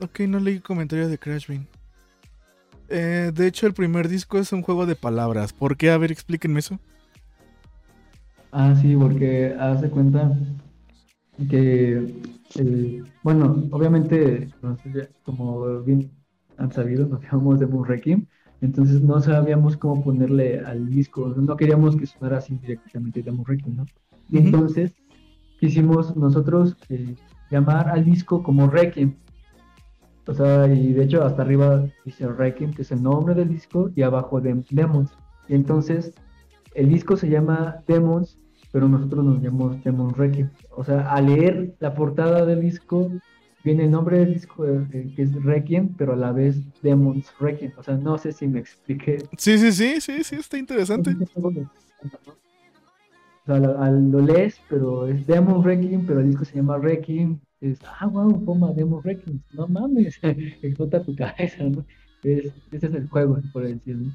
Ok, 0.00 0.20
no 0.20 0.40
leí 0.40 0.60
comentarios 0.60 1.10
de 1.10 1.18
Crashbean. 1.18 1.66
Eh, 2.88 3.30
de 3.32 3.46
hecho, 3.46 3.66
el 3.66 3.72
primer 3.72 4.08
disco 4.08 4.38
es 4.38 4.52
un 4.52 4.62
juego 4.62 4.84
de 4.84 4.96
palabras. 4.96 5.52
¿Por 5.52 5.76
qué? 5.76 5.90
A 5.90 5.98
ver, 5.98 6.12
explíquenme 6.12 6.60
eso. 6.60 6.78
Ah, 8.50 8.74
sí, 8.80 8.94
porque 8.96 9.56
haz 9.58 9.80
de 9.80 9.88
cuenta 9.88 10.30
que, 11.48 11.96
eh, 12.56 13.02
bueno, 13.22 13.68
obviamente, 13.70 14.50
como 15.22 15.82
bien 15.82 16.10
han 16.56 16.72
sabido, 16.72 17.06
nos 17.06 17.22
llamamos 17.22 17.60
Demon 17.60 17.84
Requiem, 17.86 18.26
entonces 18.60 19.00
no 19.02 19.20
sabíamos 19.20 19.76
cómo 19.76 20.02
ponerle 20.04 20.60
al 20.60 20.88
disco, 20.90 21.28
no 21.36 21.56
queríamos 21.56 21.96
que 21.96 22.06
sonara 22.06 22.38
así 22.38 22.56
directamente 22.58 23.22
Demon 23.22 23.44
Requiem, 23.44 23.76
¿no? 23.76 23.86
Y 24.28 24.38
entonces 24.38 24.94
quisimos 25.58 26.16
nosotros 26.16 26.76
eh, 26.88 27.14
llamar 27.50 27.88
al 27.88 28.04
disco 28.04 28.42
como 28.42 28.68
Requiem. 28.68 29.14
O 30.26 30.34
sea, 30.34 30.68
y 30.72 30.92
de 30.92 31.04
hecho 31.04 31.24
hasta 31.24 31.42
arriba 31.42 31.84
dice 32.04 32.28
Requiem, 32.28 32.72
que 32.72 32.82
es 32.82 32.92
el 32.92 33.02
nombre 33.02 33.34
del 33.34 33.48
disco, 33.48 33.90
y 33.94 34.02
abajo 34.02 34.40
Dem- 34.40 34.64
Demons. 34.70 35.10
Y 35.48 35.54
entonces 35.54 36.12
el 36.74 36.88
disco 36.88 37.16
se 37.16 37.28
llama 37.28 37.82
Demons, 37.88 38.38
pero 38.72 38.88
nosotros 38.88 39.24
nos 39.24 39.40
llamamos 39.42 39.84
Demon 39.84 40.14
Requiem. 40.14 40.50
O 40.70 40.82
sea, 40.82 41.12
al 41.12 41.26
leer 41.26 41.74
la 41.78 41.94
portada 41.94 42.44
del 42.46 42.62
disco, 42.62 43.12
viene 43.62 43.84
el 43.84 43.90
nombre 43.90 44.18
del 44.18 44.34
disco, 44.34 44.66
eh, 44.66 45.12
que 45.14 45.22
es 45.22 45.34
Requiem, 45.44 45.94
pero 45.94 46.14
a 46.14 46.16
la 46.16 46.32
vez 46.32 46.56
Demons 46.82 47.32
Requiem. 47.38 47.72
O 47.76 47.82
sea, 47.82 47.96
no 47.96 48.16
sé 48.16 48.32
si 48.32 48.48
me 48.48 48.60
expliqué. 48.60 49.18
Sí, 49.36 49.58
sí, 49.58 49.72
sí, 49.72 50.00
sí, 50.00 50.24
sí, 50.24 50.36
está 50.36 50.56
interesante. 50.56 51.14
O 53.44 53.46
sea, 53.46 53.58
lo 53.58 54.20
lees, 54.20 54.58
pero 54.70 55.06
es 55.06 55.26
Demon 55.26 55.62
Requiem, 55.62 56.06
pero 56.06 56.20
el 56.20 56.28
disco 56.28 56.46
se 56.46 56.56
llama 56.56 56.78
Requiem. 56.78 57.38
Es, 57.60 57.78
ah, 58.00 58.06
wow, 58.06 58.42
toma 58.44 58.72
Demon 58.72 59.02
Requiem. 59.02 59.40
No 59.52 59.68
mames, 59.68 60.18
explota 60.62 61.02
tu 61.04 61.14
cabeza, 61.14 61.62
¿no? 61.64 61.84
Es, 62.22 62.46
ese 62.70 62.86
es 62.86 62.94
el 62.94 63.08
juego, 63.08 63.38
por 63.52 63.66
decirlo. 63.66 64.10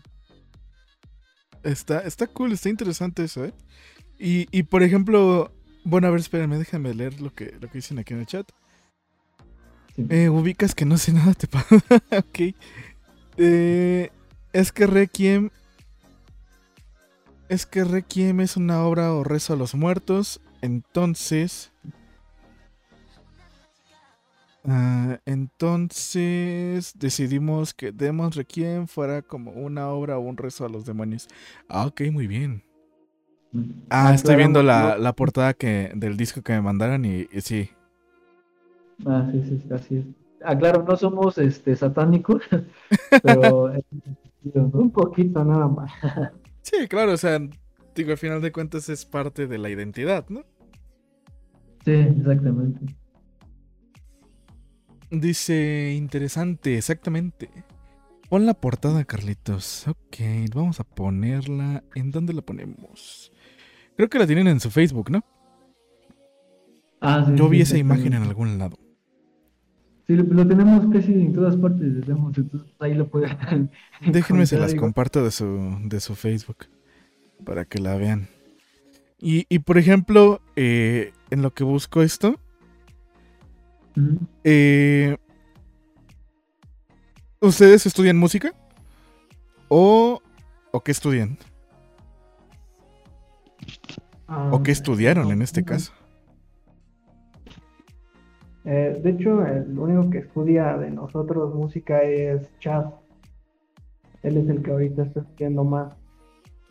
Está, 1.63 1.99
está 1.99 2.27
cool, 2.27 2.53
está 2.53 2.69
interesante 2.69 3.23
eso, 3.23 3.45
¿eh? 3.45 3.53
Y, 4.19 4.47
y 4.51 4.63
por 4.63 4.83
ejemplo, 4.83 5.51
bueno, 5.83 6.07
a 6.07 6.11
ver, 6.11 6.19
espérenme, 6.19 6.57
déjame 6.57 6.93
leer 6.93 7.21
lo 7.21 7.33
que, 7.33 7.55
lo 7.59 7.69
que 7.69 7.77
dicen 7.77 7.99
aquí 7.99 8.13
en 8.13 8.21
el 8.21 8.25
chat. 8.25 8.49
Sí. 9.95 10.05
Eh, 10.09 10.29
ubicas 10.29 10.75
que 10.75 10.85
no 10.85 10.97
sé 10.97 11.13
nada, 11.13 11.33
te 11.33 11.47
pasa. 11.47 11.77
ok. 12.17 12.53
Eh, 13.37 14.09
es 14.53 14.71
que 14.71 14.87
Requiem. 14.87 15.49
Es 17.49 17.65
que 17.65 17.83
Requiem 17.83 18.41
es 18.41 18.57
una 18.57 18.83
obra 18.83 19.13
o 19.13 19.23
rezo 19.23 19.53
a 19.53 19.55
los 19.55 19.75
muertos. 19.75 20.41
Entonces. 20.61 21.71
Ah, 24.69 25.21
entonces 25.25 26.91
decidimos 26.95 27.73
que 27.73 27.93
Demons 27.93 28.35
Requiem 28.35 28.87
fuera 28.87 29.21
como 29.21 29.51
una 29.51 29.87
obra 29.87 30.17
o 30.17 30.21
un 30.21 30.35
rezo 30.35 30.65
a 30.65 30.69
los 30.69 30.85
demonios. 30.85 31.29
Ah, 31.69 31.85
ok, 31.85 32.01
muy 32.11 32.27
bien. 32.27 32.66
Ah, 33.89 34.13
estoy 34.13 34.29
claro, 34.29 34.37
viendo 34.39 34.63
la, 34.63 34.97
la 34.97 35.13
portada 35.13 35.53
que, 35.53 35.91
del 35.95 36.17
disco 36.17 36.41
que 36.41 36.53
me 36.53 36.61
mandaron 36.61 37.05
y, 37.05 37.27
y 37.31 37.41
sí. 37.41 37.69
Ah, 39.05 39.27
sí, 39.31 39.43
sí, 39.43 39.59
sí, 39.59 39.73
así 39.73 39.95
es. 39.97 40.05
Ah, 40.43 40.57
claro, 40.57 40.83
no 40.83 40.95
somos 40.95 41.37
este 41.37 41.75
satánicos, 41.75 42.43
pero. 43.23 43.71
Un 44.53 44.91
poquito 44.91 45.43
nada 45.43 45.67
más. 45.67 45.91
Sí, 46.61 46.87
claro, 46.87 47.13
o 47.13 47.17
sea, 47.17 47.39
digo, 47.95 48.11
al 48.11 48.17
final 48.17 48.41
de 48.41 48.51
cuentas 48.51 48.87
es 48.87 49.05
parte 49.05 49.47
de 49.47 49.57
la 49.57 49.69
identidad, 49.69 50.25
¿no? 50.29 50.45
Sí, 51.83 51.91
exactamente. 51.91 52.95
Dice, 55.09 55.93
interesante, 55.97 56.77
exactamente. 56.77 57.49
Pon 58.29 58.45
la 58.45 58.53
portada, 58.53 59.05
Carlitos. 59.05 59.87
Ok, 59.87 60.17
vamos 60.53 60.79
a 60.79 60.83
ponerla. 60.83 61.83
¿En 61.95 62.11
dónde 62.11 62.33
la 62.33 62.41
ponemos? 62.41 63.31
Creo 63.97 64.09
que 64.09 64.19
la 64.19 64.27
tienen 64.27 64.47
en 64.47 64.59
su 64.59 64.69
Facebook, 64.69 65.09
¿no? 65.09 65.25
Ah, 67.01 67.25
sí, 67.25 67.33
Yo 67.35 67.45
sí, 67.45 67.49
vi 67.49 67.61
esa 67.61 67.77
imagen 67.77 68.13
en 68.13 68.21
algún 68.21 68.59
lado. 68.59 68.77
Sí, 70.05 70.15
lo, 70.15 70.23
lo 70.23 70.47
tenemos 70.47 70.85
casi 70.93 71.13
en 71.13 71.33
todas 71.33 71.57
partes 71.57 71.95
de 71.95 72.01
Demos, 72.01 72.37
entonces 72.37 72.69
ahí 72.79 72.93
lo 72.93 73.09
pueden 73.09 73.69
Déjenme 74.11 74.45
se 74.45 74.59
las 74.59 74.75
comparto 74.75 75.23
de 75.23 75.31
su, 75.31 75.79
de 75.83 75.99
su 75.99 76.15
Facebook 76.15 76.67
para 77.43 77.65
que 77.65 77.79
la 77.79 77.97
vean. 77.97 78.27
Y, 79.19 79.47
y, 79.49 79.59
por 79.59 79.79
ejemplo, 79.79 80.41
eh, 80.55 81.11
en 81.31 81.41
lo 81.41 81.51
que 81.51 81.63
busco 81.63 82.03
esto, 82.03 82.39
eh, 84.43 85.17
¿ustedes 87.41 87.87
estudian 87.87 88.15
música? 88.15 88.53
¿O, 89.69 90.21
o 90.71 90.83
qué 90.83 90.91
estudian? 90.91 91.39
¿O 94.51 94.61
qué 94.61 94.71
estudiaron 94.71 95.31
en 95.31 95.41
este 95.41 95.63
caso? 95.63 95.93
Eh, 98.65 98.99
de 99.01 99.09
hecho, 99.11 99.45
el 99.45 99.79
único 99.79 100.09
que 100.09 100.17
estudia 100.19 100.77
de 100.77 100.91
nosotros 100.91 101.55
música 101.55 102.01
es 102.01 102.51
Chaz. 102.59 102.85
Él 104.23 104.37
es 104.37 104.49
el 104.49 104.61
que 104.61 104.71
ahorita 104.71 105.03
está 105.03 105.21
estudiando 105.21 105.63
más. 105.63 105.93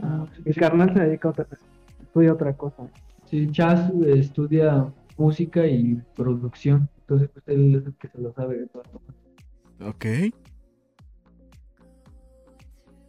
Ah, 0.00 0.26
sí, 0.36 0.42
Mi 0.44 0.52
sí. 0.52 0.60
carnal 0.60 0.92
se 0.92 1.00
dedica 1.00 1.28
a 1.28 1.30
otra, 1.30 1.46
estudia 2.02 2.34
otra 2.34 2.54
cosa. 2.54 2.86
Sí, 3.24 3.50
Chas 3.50 3.90
eh, 4.04 4.18
estudia 4.18 4.92
música 5.16 5.66
y 5.66 5.94
producción, 6.14 6.90
entonces 7.00 7.30
pues 7.32 7.48
él 7.48 7.76
es 7.76 7.86
el 7.86 7.94
que 7.94 8.08
se 8.08 8.20
lo 8.20 8.34
sabe 8.34 8.58
de 8.58 8.66
todas 8.66 8.88
formas. 8.88 9.14
Ok. 9.80 10.04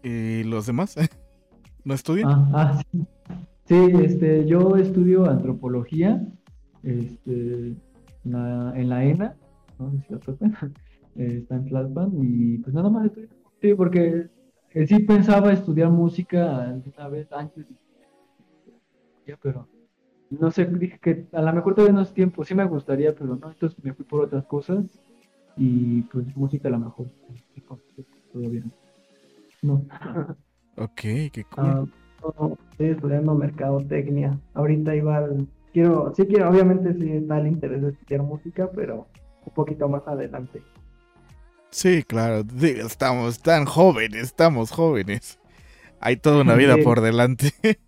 ¿Y 0.04 0.44
los 0.44 0.66
demás? 0.66 0.96
¿No 1.84 1.94
estudian? 1.94 2.30
Ah, 2.30 2.50
ah, 2.54 2.82
sí. 2.92 3.06
Sí, 3.68 3.76
este, 4.02 4.46
yo 4.46 4.78
estudio 4.78 5.26
antropología, 5.30 6.26
este, 6.84 7.76
en 8.24 8.32
la, 8.32 8.72
en 8.78 8.90
la 8.90 9.04
ENA, 9.04 9.36
no 9.78 9.92
sé 9.92 9.98
si 10.08 10.14
la 10.14 10.20
tocan, 10.20 10.56
eh, 11.18 11.40
está 11.42 11.56
en 11.56 11.66
Tlalpan, 11.66 12.12
y 12.22 12.60
pues 12.60 12.74
nada 12.74 12.90
más 12.90 13.08
estudio. 13.08 13.28
Sí, 13.62 13.74
porque 13.74 14.30
eh, 14.74 14.88
sí 14.88 15.00
pensaba 15.00 15.52
estudiar 15.52 15.90
música 15.90 16.64
alguna 16.64 17.10
vez 17.10 17.30
antes, 17.34 17.66
ya, 19.26 19.38
pero 19.42 19.68
no 20.30 20.50
sé, 20.50 20.66
dije 20.66 20.98
que 21.00 21.28
a 21.34 21.42
lo 21.42 21.52
mejor 21.52 21.76
todavía 21.76 21.96
no 21.96 22.04
es 22.04 22.14
tiempo, 22.14 22.46
sí 22.46 22.56
me 22.56 22.64
gustaría, 22.64 23.14
pero 23.14 23.36
no, 23.36 23.52
entonces 23.52 23.84
me 23.84 23.94
fui 23.94 24.06
por 24.06 24.22
otras 24.24 24.46
cosas, 24.46 24.86
y 25.58 26.04
pues 26.04 26.38
música 26.38 26.70
a 26.70 26.72
lo 26.72 26.80
mejor, 26.80 27.08
sí, 27.54 27.64
todavía 28.32 28.64
no. 29.62 29.86
Ok, 30.78 31.02
qué 31.34 31.44
cool. 31.50 31.66
Ah, 31.66 31.86
no, 32.40 32.58
estoy 32.72 32.88
estudiando 32.90 33.36
mercadotecnia. 33.36 34.40
Ahorita 34.54 34.96
iba 34.96 35.18
al... 35.18 35.48
Quiero, 35.74 36.14
sí 36.16 36.26
quiero, 36.26 36.50
obviamente 36.50 36.94
sí 36.94 37.12
está 37.12 37.40
el 37.40 37.48
interés 37.48 37.82
de 37.82 37.90
estudiar 37.90 38.24
música, 38.24 38.70
pero 38.76 39.08
un 39.46 39.54
poquito 39.54 39.88
más 39.90 40.08
adelante. 40.08 40.64
Sí, 41.72 42.04
claro. 42.04 42.44
estamos 42.62 43.42
tan 43.42 43.66
jóvenes, 43.66 44.24
estamos 44.24 44.72
jóvenes. 44.72 45.40
Hay 46.00 46.18
toda 46.18 46.42
una 46.42 46.56
vida 46.56 46.76
Sí. 46.76 46.82
por 46.82 47.02
delante. 47.02 47.54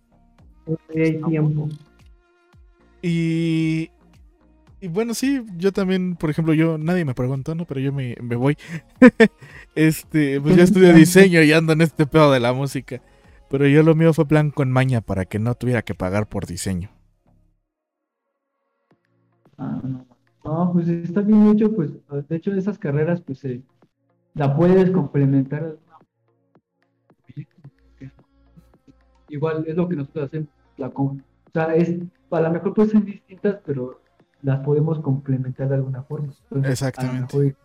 Todavía 0.64 1.04
hay 1.04 1.20
tiempo. 1.22 1.68
Y, 3.02 3.90
y 4.80 4.88
bueno, 4.88 5.14
sí, 5.14 5.42
yo 5.56 5.72
también, 5.72 6.16
por 6.16 6.30
ejemplo, 6.30 6.54
yo, 6.54 6.78
nadie 6.78 7.04
me 7.04 7.14
preguntó, 7.14 7.54
¿no? 7.54 7.64
Pero 7.66 7.80
yo 7.80 7.92
me, 7.92 8.16
me 8.20 8.36
voy. 8.36 8.56
este, 9.74 10.40
pues 10.40 10.56
yo 10.56 10.62
estudio 10.62 10.92
diseño 10.94 11.42
y 11.42 11.52
ando 11.52 11.72
en 11.72 11.82
este 11.82 12.06
pedo 12.06 12.32
de 12.32 12.40
la 12.40 12.52
música. 12.52 13.02
Pero 13.50 13.66
yo 13.66 13.82
lo 13.82 13.96
mío 13.96 14.14
fue 14.14 14.28
plan 14.28 14.52
con 14.52 14.70
maña 14.70 15.00
para 15.00 15.24
que 15.24 15.40
no 15.40 15.56
tuviera 15.56 15.82
que 15.82 15.96
pagar 15.96 16.28
por 16.28 16.46
diseño. 16.46 16.88
Ah, 19.58 19.82
no. 19.82 20.70
Pues 20.72 20.86
está 20.88 21.20
bien 21.20 21.48
hecho, 21.48 21.74
pues 21.74 21.90
de 22.28 22.36
hecho 22.36 22.52
esas 22.54 22.78
carreras 22.78 23.20
pues 23.20 23.40
se 23.40 23.62
la 24.34 24.56
puedes 24.56 24.90
complementar. 24.92 25.76
Igual 29.28 29.64
es 29.66 29.76
lo 29.76 29.88
que 29.88 29.96
nosotros 29.96 30.26
hacemos, 30.26 30.48
la 30.76 30.88
o 30.88 31.16
sea, 31.52 31.74
es 31.74 31.96
a 32.30 32.40
lo 32.40 32.50
mejor 32.50 32.72
pues 32.72 32.90
son 32.90 33.04
distintas, 33.04 33.58
pero 33.66 34.00
las 34.42 34.60
podemos 34.60 35.00
complementar 35.00 35.68
de 35.68 35.74
alguna 35.74 36.04
forma. 36.04 36.32
Entonces, 36.44 36.70
Exactamente. 36.70 37.36
A 37.36 37.38
lo 37.38 37.44
mejor 37.44 37.56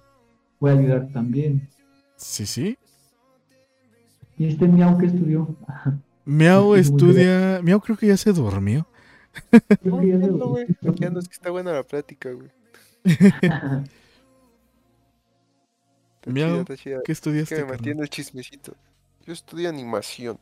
puede 0.59 0.79
ayudar 0.79 1.07
también. 1.13 1.69
Sí, 2.15 2.45
sí. 2.45 2.77
¿Y 4.37 4.47
este 4.47 4.67
miau 4.67 4.97
que 4.97 5.05
estudió? 5.07 5.55
Miau 6.25 6.75
estudia. 6.75 7.59
Miau 7.63 7.79
creo 7.81 7.97
que 7.97 8.07
ya 8.07 8.17
se 8.17 8.33
durmió. 8.33 8.87
Creo 9.81 9.99
que 10.01 10.07
ya 10.09 10.19
se- 10.19 10.27
No, 10.27 10.47
güey, 10.47 10.65
aquí 10.87 11.05
ando, 11.05 11.19
es 11.19 11.27
que 11.27 11.33
está 11.33 11.49
buena 11.51 11.71
la 11.73 11.83
plática, 11.83 12.31
güey. 12.31 12.49
Miau. 16.25 16.65
¿Qué 16.65 16.73
Es 16.73 17.09
estudiaste? 17.09 17.55
que 17.55 17.63
me 17.63 17.69
mantiene 17.71 18.01
el 18.01 18.09
chismecito. 18.09 18.73
Yo 19.25 19.33
estudio 19.33 19.69
animación. 19.69 20.39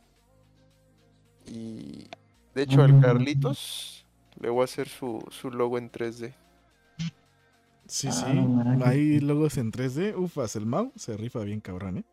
Y 1.46 2.06
de 2.54 2.62
hecho 2.62 2.82
al 2.82 2.94
Mm. 2.94 3.00
Carlitos 3.02 4.06
le 4.40 4.48
voy 4.48 4.62
a 4.62 4.64
hacer 4.64 4.88
su, 4.88 5.22
su 5.30 5.50
logo 5.50 5.76
en 5.78 5.90
3D. 5.90 6.32
Sí, 7.86 8.08
Ah, 8.08 8.12
sí. 8.12 8.82
Hay 8.82 9.20
logos 9.20 9.58
en 9.58 9.70
3D. 9.70 10.14
Ufas, 10.16 10.56
el 10.56 10.64
Mau 10.64 10.90
se 10.96 11.16
rifa 11.18 11.40
bien 11.40 11.60
cabrón, 11.60 11.98
¿eh? 11.98 12.04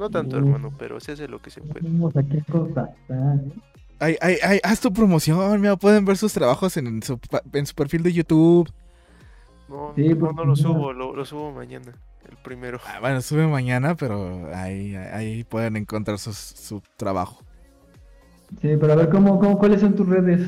No 0.00 0.08
tanto, 0.08 0.36
Uf. 0.38 0.42
hermano, 0.42 0.72
pero 0.78 0.98
se 0.98 1.12
hace 1.12 1.28
lo 1.28 1.42
que 1.42 1.50
se 1.50 1.60
puede. 1.60 1.86
Vamos 1.86 2.16
a 2.16 2.22
qué 2.22 2.38
¿eh? 2.38 3.52
Ay, 3.98 4.16
ay, 4.22 4.36
ay, 4.42 4.58
haz 4.62 4.80
tu 4.80 4.90
promoción, 4.90 5.60
Miau. 5.60 5.76
Pueden 5.76 6.06
ver 6.06 6.16
sus 6.16 6.32
trabajos 6.32 6.74
en 6.78 7.02
su, 7.02 7.20
en 7.52 7.66
su 7.66 7.74
perfil 7.74 8.02
de 8.02 8.14
YouTube. 8.14 8.72
No, 9.68 9.92
Sí, 9.94 10.08
no, 10.08 10.18
porque 10.18 10.34
no 10.36 10.44
lo 10.46 10.56
subo, 10.56 10.94
lo, 10.94 11.14
lo 11.14 11.24
subo 11.26 11.52
mañana, 11.52 11.92
el 12.30 12.36
primero. 12.38 12.80
Ah, 12.86 12.98
bueno, 12.98 13.20
sube 13.20 13.46
mañana, 13.46 13.94
pero 13.94 14.48
ahí, 14.54 14.96
ahí 14.96 15.44
pueden 15.44 15.76
encontrar 15.76 16.18
sus- 16.18 16.34
su 16.38 16.82
trabajo. 16.96 17.42
Sí, 18.62 18.76
pero 18.80 18.94
a 18.94 18.96
ver, 18.96 19.10
¿cómo, 19.10 19.38
cómo, 19.38 19.58
¿cuáles 19.58 19.82
son 19.82 19.94
tus 19.94 20.08
redes? 20.08 20.40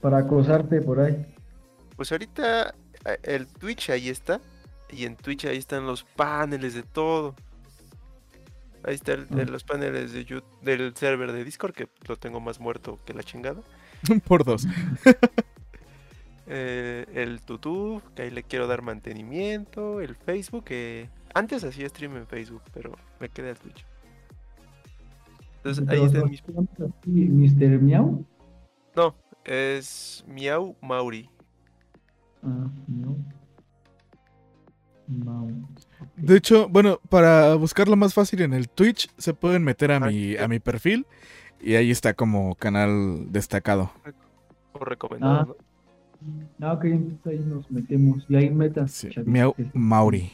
Para 0.00 0.18
acosarte 0.18 0.80
por 0.80 1.00
ahí. 1.00 1.26
Pues 1.96 2.12
ahorita 2.12 2.72
eh, 3.04 3.18
el 3.24 3.46
Twitch 3.48 3.90
ahí 3.90 4.08
está. 4.08 4.40
Y 4.92 5.04
en 5.06 5.16
Twitch 5.16 5.46
ahí 5.46 5.56
están 5.56 5.86
los 5.86 6.04
paneles 6.04 6.74
de 6.74 6.82
todo. 6.82 7.34
Ahí 8.84 8.94
están 8.94 9.26
Ah. 9.30 9.44
los 9.44 9.64
paneles 9.64 10.12
de 10.12 10.42
del 10.62 10.94
server 10.94 11.32
de 11.32 11.44
Discord, 11.44 11.72
que 11.72 11.88
lo 12.06 12.16
tengo 12.16 12.40
más 12.40 12.60
muerto 12.60 12.98
que 13.04 13.14
la 13.14 13.22
chingada. 13.22 13.60
Por 14.26 14.44
dos. 14.44 14.66
Eh, 16.54 17.06
el 17.14 17.40
YouTube, 17.46 18.02
que 18.14 18.22
ahí 18.22 18.30
le 18.30 18.42
quiero 18.42 18.66
dar 18.66 18.82
mantenimiento. 18.82 20.00
El 20.00 20.16
Facebook, 20.16 20.64
que 20.64 21.08
antes 21.32 21.62
hacía 21.64 21.88
stream 21.88 22.16
en 22.16 22.26
Facebook, 22.26 22.62
pero 22.74 22.92
me 23.20 23.28
quedé 23.28 23.50
al 23.50 23.58
Twitch. 23.58 23.86
Entonces 25.58 25.88
ahí 25.88 26.02
están 26.04 26.28
mis... 26.28 26.42
Mr. 27.06 27.80
Miau. 27.80 28.26
No, 28.96 29.14
es 29.44 30.24
Miau 30.26 30.76
Mauri. 30.82 31.30
Ah, 32.42 32.68
no. 32.88 33.16
De 36.16 36.36
hecho, 36.36 36.68
bueno, 36.68 37.00
para 37.08 37.54
buscarlo 37.54 37.96
más 37.96 38.14
fácil 38.14 38.42
en 38.42 38.52
el 38.52 38.68
Twitch, 38.68 39.08
se 39.18 39.34
pueden 39.34 39.62
meter 39.64 39.92
a 39.92 40.00
mi, 40.00 40.36
a 40.36 40.48
mi 40.48 40.58
perfil. 40.60 41.06
Y 41.60 41.74
ahí 41.76 41.90
está 41.90 42.14
como 42.14 42.54
canal 42.56 43.30
destacado. 43.30 43.92
O 44.72 44.84
recomendado, 44.84 45.56
Ah. 45.60 45.64
¿no? 46.58 46.72
Ok, 46.72 46.84
entonces 46.86 47.26
ahí 47.26 47.38
nos 47.46 47.70
metemos. 47.70 48.24
Y 48.28 48.36
ahí 48.36 48.50
metan. 48.50 48.88
Sí, 48.88 49.10
Miau 49.24 49.54
Mauri. 49.72 50.32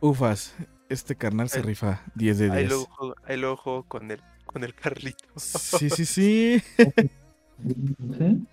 Ufas, 0.00 0.54
este 0.88 1.14
carnal 1.14 1.48
se 1.48 1.58
Ahí- 1.58 1.64
rifa 1.66 2.02
10 2.14 2.38
de 2.38 2.50
Ahí 2.50 2.58
10. 2.60 2.68
luego, 2.70 2.86
juego- 2.86 3.14
ahí 3.24 3.36
luego 3.36 3.56
juego 3.56 3.82
con 3.84 4.10
el, 4.10 4.20
con 4.46 4.64
el 4.64 4.74
Carlito. 4.74 5.28
Sí, 5.36 5.90
sí, 5.90 6.04
sí. 6.06 6.62
¿Sí? 8.18 8.46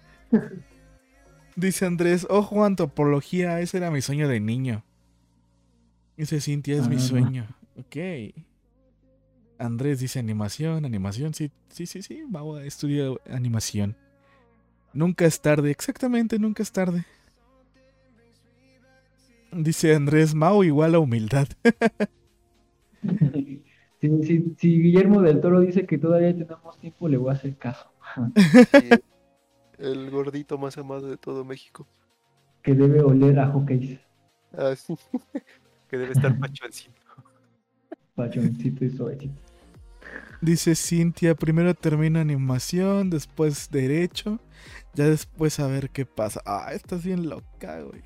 Dice 1.58 1.88
Andrés, 1.88 2.28
ojo, 2.30 2.64
antropología, 2.64 3.60
ese 3.62 3.78
era 3.78 3.90
mi 3.90 4.02
sueño 4.02 4.28
de 4.28 4.40
niño. 4.40 4.84
Dice 6.16 6.40
Cintia, 6.40 6.76
es 6.78 6.88
mi 6.88 7.00
sueño. 7.00 7.48
Ok. 7.78 7.96
Andrés 9.58 10.00
dice 10.00 10.20
animación, 10.20 10.86
animación, 10.86 11.34
sí, 11.34 11.50
sí, 11.70 11.88
sí, 11.88 12.04
sí, 12.04 12.24
Mau 12.30 12.58
estudia 12.58 13.10
animación. 13.28 13.96
Nunca 14.94 15.26
es 15.26 15.42
tarde, 15.42 15.72
exactamente, 15.72 16.38
nunca 16.38 16.62
es 16.62 16.72
tarde. 16.72 17.06
Dice 19.52 19.96
Andrés, 19.96 20.36
Mau 20.36 20.64
igual 20.64 20.94
a 20.94 21.00
humildad. 21.00 21.48
Si, 24.00 24.08
si- 24.24 24.56
si 24.60 24.80
Guillermo 24.80 25.24
del 25.24 25.42
Toro 25.42 25.60
dice 25.60 25.88
que 25.88 25.98
todavía 25.98 26.32
tenemos 26.32 26.78
tiempo, 26.80 27.10
le 27.10 27.18
voy 27.18 27.32
a 27.32 27.34
hacer 27.34 27.58
caso. 27.58 27.90
El 29.78 30.10
gordito 30.10 30.58
más 30.58 30.78
amado 30.78 31.08
de 31.08 31.18
todo 31.18 31.46
México. 31.46 31.88
Que 32.64 32.74
debe 32.74 33.02
oler 33.02 33.40
a 33.40 33.48
hockeys, 33.48 34.00
Ah, 34.58 34.76
sí. 34.76 34.96
que 35.90 35.98
debe 35.98 36.14
estar 36.14 36.38
pachoncito. 36.40 37.02
pachoncito 38.16 38.86
y 38.86 38.90
suavecito. 38.90 39.42
Dice 40.42 40.76
Cintia, 40.76 41.36
primero 41.36 41.74
termina 41.74 42.22
animación, 42.22 43.10
después 43.10 43.70
derecho, 43.72 44.40
ya 44.94 45.06
después 45.06 45.60
a 45.60 45.68
ver 45.68 45.90
qué 45.90 46.06
pasa. 46.06 46.42
Ah, 46.46 46.70
estás 46.74 47.04
bien 47.04 47.28
loca, 47.28 47.82
güey. 47.82 48.02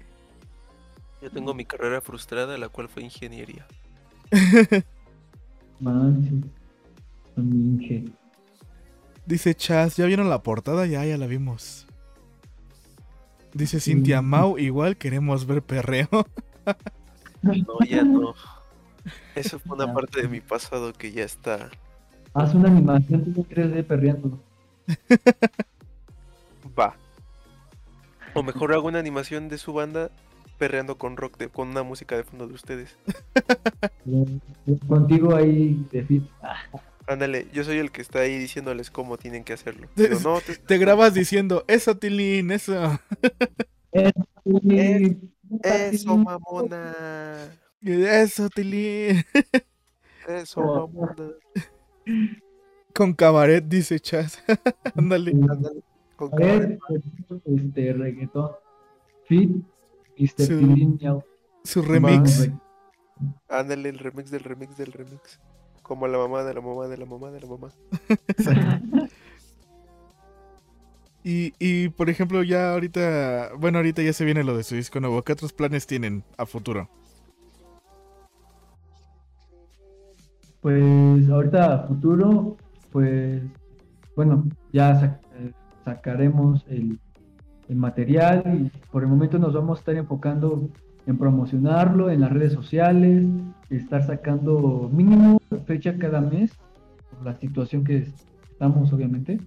Yo 1.22 1.30
tengo 1.30 1.53
mi 1.53 1.66
carrera 1.66 2.01
frustrada, 2.01 2.58
la 2.58 2.69
cual 2.69 2.90
fue 2.90 3.03
ingeniería. 3.03 3.66
Manches. 5.80 6.45
Minge. 7.35 8.06
Dice 9.25 9.56
Chas, 9.56 9.95
¿ya 9.98 10.06
vieron 10.06 10.30
la 10.30 10.43
portada? 10.43 10.85
Ya, 10.85 11.06
ya 11.06 11.17
la 11.17 11.27
vimos. 11.27 11.88
Dice 13.53 13.80
Cintia. 13.80 14.22
Mau, 14.22 14.58
igual 14.58 14.98
queremos 14.98 15.45
ver 15.45 15.61
perreo. 15.61 16.08
No, 17.43 17.80
ya 17.90 18.03
no. 18.03 18.35
Eso 19.35 19.58
fue 19.58 19.75
una 19.75 19.91
parte 19.91 20.22
de 20.22 20.27
mi 20.27 20.41
pasado 20.41 20.93
que 20.93 21.11
ya 21.11 21.24
está. 21.24 21.72
Haz 22.35 22.53
una 22.53 22.69
animación 22.69 23.33
tú 23.33 23.43
3D 23.50 23.83
perreando. 23.83 24.40
Va. 26.77 26.95
O 28.35 28.43
mejor 28.43 28.74
hago 28.74 28.88
una 28.88 29.00
animación 29.00 29.50
de 29.50 29.58
su 29.58 29.74
banda 29.74 30.11
perreando 30.59 31.00
con 31.00 31.17
rock, 31.17 31.40
de- 31.40 31.50
con 31.50 31.69
una 31.69 31.82
música 31.82 32.16
de 32.16 32.24
fondo 32.24 32.48
de 32.48 32.53
ustedes. 32.53 32.95
Contigo 34.88 35.35
ahí 35.35 35.83
de 35.91 36.03
fit. 36.06 36.24
Ándale, 37.11 37.48
yo 37.51 37.64
soy 37.64 37.77
el 37.77 37.91
que 37.91 38.01
está 38.01 38.19
ahí 38.19 38.38
diciéndoles 38.38 38.90
cómo 38.90 39.17
tienen 39.17 39.43
que 39.43 39.53
hacerlo. 39.53 39.88
Te- 39.95 40.09
Digo, 40.09 40.19
no, 40.23 40.40
te, 40.40 40.56
Te 40.56 40.77
grabas 40.77 41.14
diciendo, 41.14 41.65
eso, 41.67 41.98
Tilín, 41.98 42.51
eso. 42.51 42.99
sí, 43.93 45.17
Eso, 45.64 46.17
mamona. 46.17 46.95
Eso, 47.81 48.49
Tilín. 48.49 49.23
Eso, 50.27 50.61
mamona. 50.61 51.31
Con 52.93 53.14
cabaret, 53.14 53.64
dice 53.67 53.99
Chas. 53.99 54.41
Ándale. 54.95 55.31
Ándale, 55.31 55.81
con 56.15 56.33
A 56.33 56.38
ver, 56.38 56.77
cabaret. 56.80 57.09
este 57.45 57.93
reggaetón. 57.93 58.51
Fit, 59.27 59.51
Mr. 60.17 60.48
Tilín. 60.48 60.99
Su 61.64 61.81
remix. 61.81 62.49
Ándale, 63.49 63.90
el 63.90 63.99
remix 63.99 64.31
del 64.31 64.43
remix 64.43 64.77
del 64.77 64.91
remix. 64.93 65.40
Como 65.91 66.07
la 66.07 66.17
mamá 66.17 66.41
de 66.43 66.53
la 66.53 66.61
mamá 66.61 66.87
de 66.87 66.95
la 66.97 67.05
mamá 67.05 67.31
de 67.31 67.41
la 67.41 67.47
mamá. 67.47 67.67
Y, 71.21 71.53
y, 71.59 71.89
por 71.89 72.09
ejemplo, 72.09 72.41
ya 72.43 72.71
ahorita, 72.71 73.51
bueno, 73.59 73.77
ahorita 73.79 74.01
ya 74.01 74.13
se 74.13 74.23
viene 74.23 74.45
lo 74.45 74.55
de 74.55 74.63
su 74.63 74.75
disco 74.75 75.01
nuevo. 75.01 75.21
¿Qué 75.21 75.33
otros 75.33 75.51
planes 75.51 75.85
tienen 75.85 76.23
a 76.37 76.45
futuro? 76.45 76.89
Pues 80.61 81.29
ahorita 81.29 81.73
a 81.75 81.87
futuro, 81.87 82.55
pues 82.91 83.43
bueno, 84.15 84.45
ya 84.71 84.93
sac- 84.99 85.19
eh, 85.35 85.51
sacaremos 85.83 86.65
el, 86.69 86.97
el 87.67 87.75
material 87.75 88.43
y 88.71 88.77
por 88.87 89.03
el 89.03 89.09
momento 89.09 89.37
nos 89.37 89.53
vamos 89.53 89.77
a 89.77 89.81
estar 89.81 89.95
enfocando 89.97 90.69
en 91.07 91.17
promocionarlo 91.17 92.09
en 92.09 92.21
las 92.21 92.31
redes 92.31 92.53
sociales, 92.53 93.27
estar 93.69 94.03
sacando 94.03 94.89
mínimo 94.93 95.39
fecha 95.65 95.97
cada 95.97 96.21
mes, 96.21 96.51
por 97.11 97.25
la 97.25 97.35
situación 97.35 97.83
que 97.83 98.05
estamos 98.49 98.91
obviamente, 98.93 99.39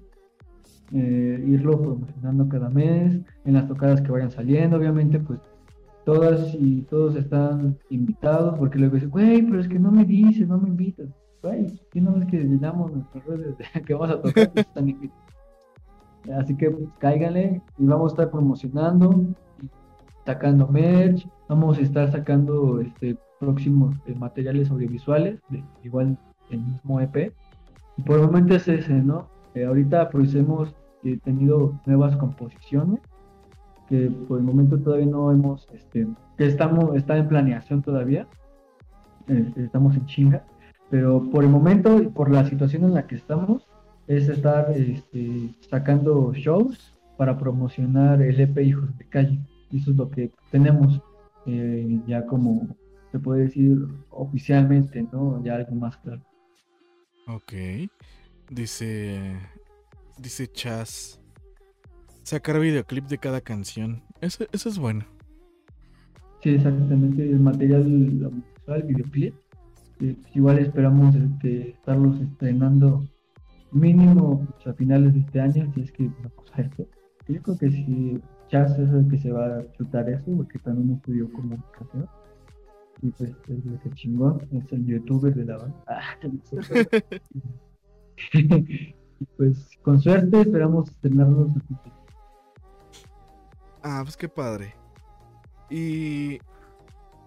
eh, 0.92 1.44
irlo 1.47 1.81
promocionando 1.81 2.49
cada 2.49 2.68
mes, 2.70 3.20
en 3.44 3.55
las 3.55 3.68
tocadas 3.68 4.00
que 4.00 4.10
vayan 4.10 4.31
saliendo, 4.31 4.76
obviamente 4.76 5.18
pues 5.18 5.41
todas 6.05 6.55
y 6.55 6.83
todos 6.83 7.16
están 7.16 7.78
invitados, 7.91 8.58
porque 8.58 8.78
luego 8.78 8.94
dicen, 8.94 9.10
güey, 9.10 9.42
pero 9.42 9.60
es 9.60 9.68
que 9.68 9.78
no 9.78 9.91
me 9.91 10.05
dices, 10.05 10.47
no 10.47 10.58
me 10.58 10.68
invitas. 10.68 11.08
Güey, 11.42 11.66
¿qué 11.91 12.00
no 12.00 12.15
ves 12.15 12.26
que 12.26 12.39
llenamos 12.39 12.92
nuestras 12.92 13.24
redes 13.24 13.57
de 13.58 13.83
que 13.86 13.94
vamos 13.94 14.10
a 14.10 14.20
tocar? 14.20 14.50
Están 14.55 14.89
invitados. 14.89 15.24
Así 16.39 16.57
que 16.57 16.70
pues, 16.70 16.89
cáiganle 16.99 17.60
y 17.78 17.86
vamos 17.86 18.12
a 18.12 18.15
estar 18.15 18.31
promocionando, 18.31 19.10
y 19.12 19.34
sacando 20.25 20.67
merch, 20.69 21.27
vamos 21.49 21.78
a 21.78 21.83
estar 21.83 22.11
sacando 22.11 22.81
este 22.81 23.17
próximos 23.41 23.97
eh, 24.07 24.15
materiales 24.15 24.70
audiovisuales, 24.70 25.41
de, 25.51 25.62
igual 25.83 26.17
el 26.51 26.61
mismo 26.61 27.01
EP. 27.01 27.33
Y 27.97 28.03
por 28.03 28.19
el 28.19 28.27
momento 28.27 28.55
es 28.55 28.67
ese, 28.69 28.94
¿no? 28.94 29.28
Eh, 29.55 29.65
ahorita 29.65 30.11
pues 30.11 30.35
hemos 30.35 30.75
eh, 31.05 31.19
tenido 31.23 31.78
nuevas 31.86 32.17
composiciones 32.17 33.01
que 33.89 34.11
por 34.28 34.39
el 34.39 34.44
momento 34.44 34.78
todavía 34.78 35.07
no 35.07 35.31
hemos, 35.31 35.69
este, 35.73 36.07
que 36.36 36.47
estamos, 36.47 36.97
está 36.97 37.17
en 37.17 37.28
planeación 37.28 37.83
todavía, 37.83 38.27
eh, 39.28 39.53
estamos 39.57 39.94
en 39.97 40.07
chinga, 40.07 40.44
pero 40.91 41.23
por 41.31 41.44
el 41.44 41.51
momento 41.51 42.01
y 42.03 42.09
por 42.09 42.31
la 42.31 42.44
situación 42.44 42.85
en 42.85 42.94
la 42.94 43.07
que 43.07 43.17
estamos, 43.17 43.67
es 44.07 44.28
estar 44.28 44.70
este, 44.73 45.51
sacando 45.70 46.33
shows 46.35 46.94
para 47.17 47.39
promocionar 47.39 48.20
el 48.23 48.41
EP 48.41 48.59
Hijos 48.59 48.97
de 48.99 49.05
Calle, 49.07 49.41
y 49.70 49.78
eso 49.78 49.91
es 49.91 49.97
lo 49.97 50.10
que 50.10 50.31
tenemos 50.51 51.01
eh, 51.47 52.01
ya 52.07 52.25
como 52.26 52.76
se 53.12 53.18
puede 53.18 53.44
decir 53.44 53.78
oficialmente, 54.10 55.07
¿no? 55.12 55.43
Ya 55.44 55.55
algo 55.55 55.75
más 55.76 55.97
claro. 55.99 56.23
Ok. 57.28 57.52
Dice. 58.51 59.39
Dice 60.18 60.49
Chas. 60.49 61.20
Sacar 62.23 62.59
videoclip 62.59 63.07
de 63.07 63.18
cada 63.18 63.41
canción. 63.41 64.02
Eso, 64.20 64.44
eso 64.52 64.68
es 64.68 64.78
bueno. 64.78 65.05
Sí, 66.43 66.51
exactamente, 66.51 67.23
el 67.23 67.41
material 67.41 67.83
audiovisual, 67.83 68.83
videoclip. 68.83 69.34
eh, 70.01 70.17
igual 70.34 70.59
esperamos 70.59 71.15
este, 71.15 71.70
estarlos 71.70 72.20
estrenando 72.20 73.02
mínimo 73.73 74.47
pues, 74.47 74.67
a 74.67 74.75
finales 74.75 75.15
de 75.15 75.20
este 75.20 75.41
año, 75.41 75.70
si 75.75 75.81
es 75.83 75.93
que 75.93 76.05
vamos 76.05 76.52
a 76.52 76.62
esto. 76.62 76.86
Yo 77.28 77.43
creo 77.43 77.59
que 77.59 77.70
si 77.70 78.20
Es 78.62 78.78
el 78.78 79.08
que 79.10 79.18
se 79.18 79.33
va 79.33 79.58
a 79.58 79.73
chutar 79.73 80.08
eso, 80.08 80.24
porque 80.36 80.58
también 80.60 80.97
estudió 80.97 81.31
comunicación. 81.33 82.08
Y 83.02 83.08
pues 83.10 83.31
es 83.49 83.65
lo 83.65 83.81
que 83.81 83.91
chingón, 83.91 84.47
es 84.52 84.73
el 84.73 84.86
youtuber 84.86 85.34
de 85.34 85.44
la 85.44 85.57
banda. 85.57 85.76
Ah, 85.89 86.16
y 88.33 88.94
pues 89.36 89.70
con 89.83 90.00
suerte 90.00 90.41
esperamos 90.41 90.89
estrenarlos 90.89 91.50
así. 91.50 91.74
Ah, 93.83 94.00
pues 94.02 94.16
qué 94.16 94.28
padre. 94.28 94.74
Y. 95.68 96.39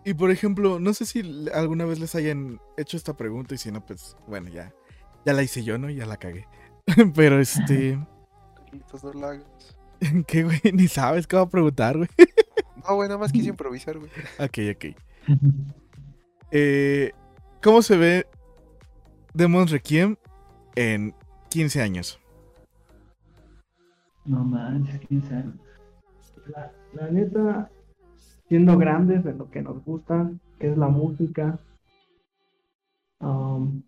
Y 0.05 0.13
por 0.13 0.31
ejemplo, 0.31 0.79
no 0.79 0.93
sé 0.93 1.05
si 1.05 1.49
alguna 1.53 1.83
vez 1.83 1.99
les 1.99 2.15
hayan 2.15 2.61
hecho 2.77 2.95
esta 2.95 3.17
pregunta 3.17 3.55
y 3.55 3.57
si 3.57 3.71
no, 3.73 3.85
pues 3.85 4.15
bueno, 4.25 4.47
ya. 4.49 4.73
Ya 5.25 5.33
la 5.33 5.43
hice 5.43 5.65
yo, 5.65 5.77
¿no? 5.77 5.89
Ya 5.89 6.05
la 6.05 6.15
cagué. 6.15 6.47
Pero 7.15 7.41
este. 7.41 7.99
¿Qué, 10.27 10.43
güey? 10.43 10.59
Ni 10.73 10.87
sabes 10.87 11.27
qué 11.27 11.35
va 11.35 11.43
a 11.43 11.49
preguntar, 11.49 11.97
güey. 11.97 12.09
No, 12.87 12.95
güey, 12.95 13.09
nada 13.09 13.19
más 13.19 13.31
quise 13.31 13.49
improvisar, 13.49 13.97
güey. 13.97 14.11
Ok, 14.39 14.75
ok. 14.75 14.95
Eh, 16.51 17.11
¿Cómo 17.61 17.81
se 17.81 17.97
ve 17.97 18.27
Demon 19.33 19.67
Requiem 19.67 20.15
en 20.75 21.13
15 21.49 21.81
años? 21.81 22.19
No 24.25 24.43
manches, 24.43 24.99
quién 25.07 25.23
sabe. 25.23 25.51
La, 26.47 26.71
la 26.93 27.11
neta, 27.11 27.69
siendo 28.47 28.77
grandes 28.77 29.23
de 29.23 29.33
lo 29.33 29.49
que 29.49 29.61
nos 29.61 29.83
gusta, 29.83 30.31
que 30.59 30.71
es 30.71 30.77
la 30.77 30.87
música, 30.87 31.59
um, 33.19 33.81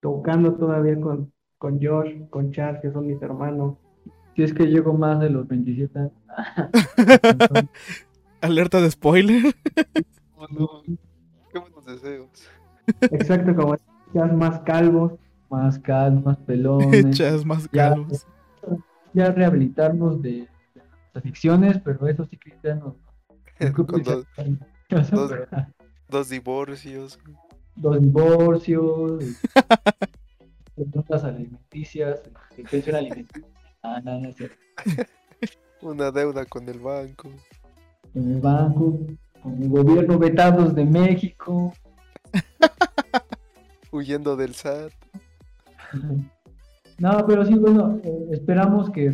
tocando 0.00 0.54
todavía 0.54 1.00
con, 1.00 1.32
con 1.58 1.80
Josh, 1.82 2.28
con 2.28 2.52
Char, 2.52 2.80
que 2.80 2.90
son 2.90 3.06
mis 3.06 3.20
hermanos. 3.22 3.78
Si 4.36 4.42
es 4.42 4.52
que 4.52 4.66
llego 4.66 4.92
más 4.92 5.18
de 5.20 5.30
los 5.30 5.48
27 5.48 5.98
años. 5.98 6.12
Alerta 8.42 8.80
de 8.80 8.90
spoiler. 8.90 9.54
Oh, 10.36 10.46
no. 10.48 10.82
Qué 11.50 11.58
buenos 11.58 11.84
deseos. 11.86 12.28
Exacto, 13.00 13.54
como 13.56 13.76
Char 14.12 14.34
más 14.34 14.60
calvos. 14.60 15.14
más 15.50 15.78
calma, 15.78 16.20
más 16.26 16.36
pelones. 16.38 16.92
Echas 17.06 17.44
más 17.44 17.64
Ya. 17.72 17.90
calvos. 17.94 18.26
ya 19.14 19.30
rehabilitarnos 19.32 20.20
de, 20.22 20.30
de 20.74 20.82
adicciones, 21.14 21.78
pero 21.82 22.06
eso 22.06 22.24
sí 22.26 22.36
cristianos. 22.36 22.94
Con 23.74 23.86
dos, 24.02 24.04
dos- 24.04 24.26
dos 26.10 26.28
divorcios. 26.28 27.18
dos 27.74 28.00
divorcios, 28.02 29.24
preguntas 30.74 31.24
alimenticias, 31.24 32.20
pensión 32.70 32.96
alimenticia, 32.96 33.46
ah, 33.86 34.00
no, 34.04 34.20
no 34.20 34.28
es 34.28 34.36
cierto. 34.36 34.56
Una 35.82 36.10
deuda 36.10 36.44
con 36.46 36.68
el 36.68 36.78
banco. 36.80 37.30
con 38.12 38.30
el 38.32 38.40
banco, 38.40 38.98
con 39.42 39.62
el 39.62 39.68
gobierno 39.68 40.18
vetados 40.18 40.74
de 40.74 40.84
México. 40.84 41.72
Huyendo 43.92 44.36
del 44.36 44.54
SAT. 44.54 44.92
No, 46.98 47.26
pero 47.26 47.44
sí, 47.44 47.52
bueno, 47.58 48.00
eh, 48.02 48.28
esperamos 48.32 48.88
que 48.88 49.12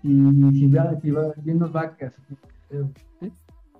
si, 0.00 0.08
si, 0.52 0.66
va- 0.68 0.94
si 1.00 1.10
va- 1.10 1.32
bien 1.38 1.58
nos 1.58 1.74
va, 1.74 1.96
¿sí? 3.20 3.32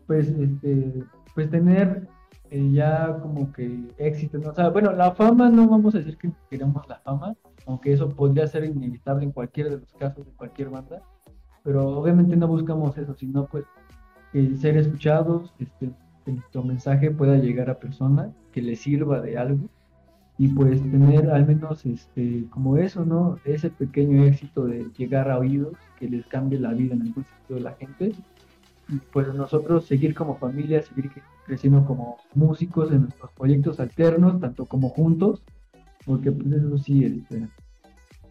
pues, 0.08 0.26
este, 0.30 1.04
pues 1.32 1.48
tener 1.48 2.08
eh, 2.50 2.70
ya 2.72 3.16
como 3.22 3.52
que 3.52 3.82
éxito, 3.98 4.38
¿no? 4.38 4.50
O 4.50 4.54
sea, 4.54 4.70
bueno, 4.70 4.90
la 4.92 5.12
fama 5.14 5.48
no 5.48 5.68
vamos 5.68 5.94
a 5.94 5.98
decir 5.98 6.18
que 6.18 6.32
queremos 6.50 6.84
la 6.88 6.98
fama, 6.98 7.36
aunque 7.66 7.92
eso 7.92 8.08
podría 8.08 8.46
ser 8.46 8.64
inevitable 8.64 9.24
en 9.24 9.32
cualquiera 9.32 9.70
de 9.70 9.78
los 9.78 9.92
casos 9.94 10.26
de 10.26 10.32
cualquier 10.32 10.70
banda, 10.70 11.02
pero 11.62 11.86
obviamente 11.88 12.36
no 12.36 12.48
buscamos 12.48 12.96
eso, 12.98 13.14
sino 13.14 13.46
pues 13.46 13.64
ser 14.58 14.76
escuchados, 14.76 15.52
este, 15.58 15.90
que 16.24 16.32
nuestro 16.32 16.62
mensaje 16.62 17.10
pueda 17.10 17.36
llegar 17.36 17.68
a 17.70 17.78
personas, 17.78 18.30
que 18.52 18.62
les 18.62 18.80
sirva 18.80 19.20
de 19.20 19.36
algo 19.36 19.68
y 20.38 20.48
pues 20.48 20.80
tener 20.80 21.30
al 21.30 21.46
menos 21.46 21.84
este 21.84 22.46
como 22.50 22.78
eso, 22.78 23.04
¿no? 23.04 23.38
Ese 23.44 23.68
pequeño 23.70 24.24
éxito 24.24 24.64
de 24.64 24.86
llegar 24.96 25.30
a 25.30 25.38
oídos 25.38 25.74
que 25.98 26.08
les 26.08 26.26
cambie 26.26 26.58
la 26.58 26.72
vida 26.72 26.94
en 26.94 27.02
algún 27.02 27.24
sentido 27.24 27.58
de 27.58 27.60
la 27.60 27.72
gente. 27.74 28.12
Y 28.88 28.96
pues 29.12 29.32
nosotros 29.34 29.84
seguir 29.86 30.14
como 30.14 30.36
familia, 30.38 30.82
seguir 30.82 31.10
cre- 31.10 31.22
creciendo 31.46 31.84
como 31.84 32.16
músicos 32.34 32.90
en 32.90 33.02
nuestros 33.02 33.30
proyectos 33.32 33.78
alternos, 33.78 34.40
tanto 34.40 34.64
como 34.66 34.88
juntos, 34.88 35.42
porque 36.04 36.32
pues 36.32 36.52
eso 36.52 36.78
sí, 36.78 37.04
este, 37.04 37.48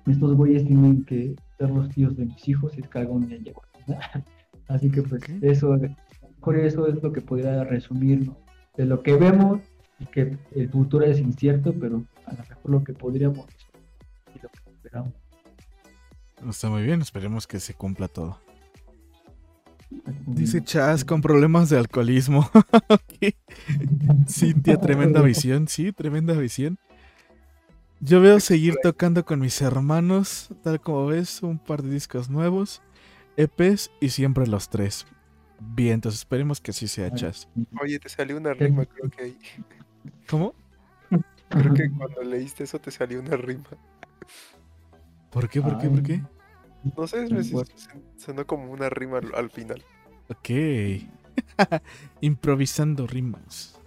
estos 0.07 0.35
güeyes 0.35 0.65
tienen 0.65 1.03
que 1.05 1.35
ser 1.57 1.69
los 1.69 1.89
tíos 1.89 2.15
de 2.15 2.25
mis 2.25 2.47
hijos 2.47 2.73
si 2.73 2.81
es 2.81 2.87
que 2.87 2.99
algún 2.99 3.27
día. 3.27 3.53
Así 4.67 4.89
que 4.89 5.01
pues 5.01 5.21
eso, 5.41 5.77
por 6.39 6.57
eso 6.57 6.87
es 6.87 7.01
lo 7.01 7.11
que 7.11 7.21
podría 7.21 7.63
resumir 7.63 8.27
¿no? 8.27 8.37
de 8.77 8.85
lo 8.85 9.01
que 9.03 9.15
vemos 9.15 9.59
y 9.99 10.05
que 10.05 10.37
el 10.55 10.69
futuro 10.69 11.05
es 11.05 11.19
incierto, 11.19 11.73
pero 11.73 12.03
a 12.25 12.33
lo 12.33 12.39
mejor 12.39 12.71
lo 12.71 12.83
que 12.83 12.93
podríamos 12.93 13.45
y 14.33 14.39
lo 14.41 14.49
que 14.49 14.71
esperamos. 14.71 15.13
Está 16.49 16.69
muy 16.69 16.83
bien, 16.83 17.01
esperemos 17.01 17.45
que 17.45 17.59
se 17.59 17.73
cumpla 17.73 18.07
todo. 18.07 18.39
Dice 20.25 20.63
Chas 20.63 21.03
con 21.03 21.21
problemas 21.21 21.69
de 21.69 21.77
alcoholismo. 21.77 22.49
Cintia, 24.27 24.77
tremenda 24.77 25.21
visión, 25.23 25.67
sí, 25.67 25.91
tremenda 25.91 26.33
visión. 26.33 26.79
Yo 28.01 28.19
veo 28.19 28.39
seguir 28.39 28.77
tocando 28.81 29.25
con 29.25 29.39
mis 29.39 29.61
hermanos, 29.61 30.49
tal 30.63 30.81
como 30.81 31.05
ves, 31.05 31.43
un 31.43 31.59
par 31.59 31.83
de 31.83 31.91
discos 31.91 32.29
nuevos, 32.29 32.81
EPs 33.37 33.91
y 33.99 34.09
siempre 34.09 34.47
los 34.47 34.69
tres. 34.69 35.05
Bien, 35.59 35.95
entonces 35.95 36.21
esperemos 36.21 36.59
que 36.59 36.71
así 36.71 36.87
sea, 36.87 37.13
Chas. 37.13 37.47
Oye, 37.79 37.99
te 37.99 38.09
salió 38.09 38.37
una 38.37 38.53
rima, 38.53 38.85
creo 38.85 39.09
que 39.11 39.23
ahí. 39.23 39.37
¿Cómo? 40.27 40.55
Creo 41.49 41.73
que 41.73 41.91
cuando 41.91 42.23
leíste 42.23 42.63
eso 42.63 42.79
te 42.79 42.89
salió 42.89 43.19
una 43.19 43.37
rima. 43.37 43.69
¿Por 45.29 45.47
qué? 45.47 45.61
¿Por 45.61 45.77
qué? 45.77 45.89
¿Por 45.89 46.01
qué? 46.03 46.21
No 46.97 47.05
sé, 47.07 47.27
me- 47.29 47.43
sonó 48.17 48.47
como 48.47 48.71
una 48.71 48.89
rima 48.89 49.19
al, 49.19 49.35
al 49.35 49.49
final. 49.51 49.83
Ok. 50.29 50.49
Improvisando 52.21 53.05
rimas. 53.05 53.79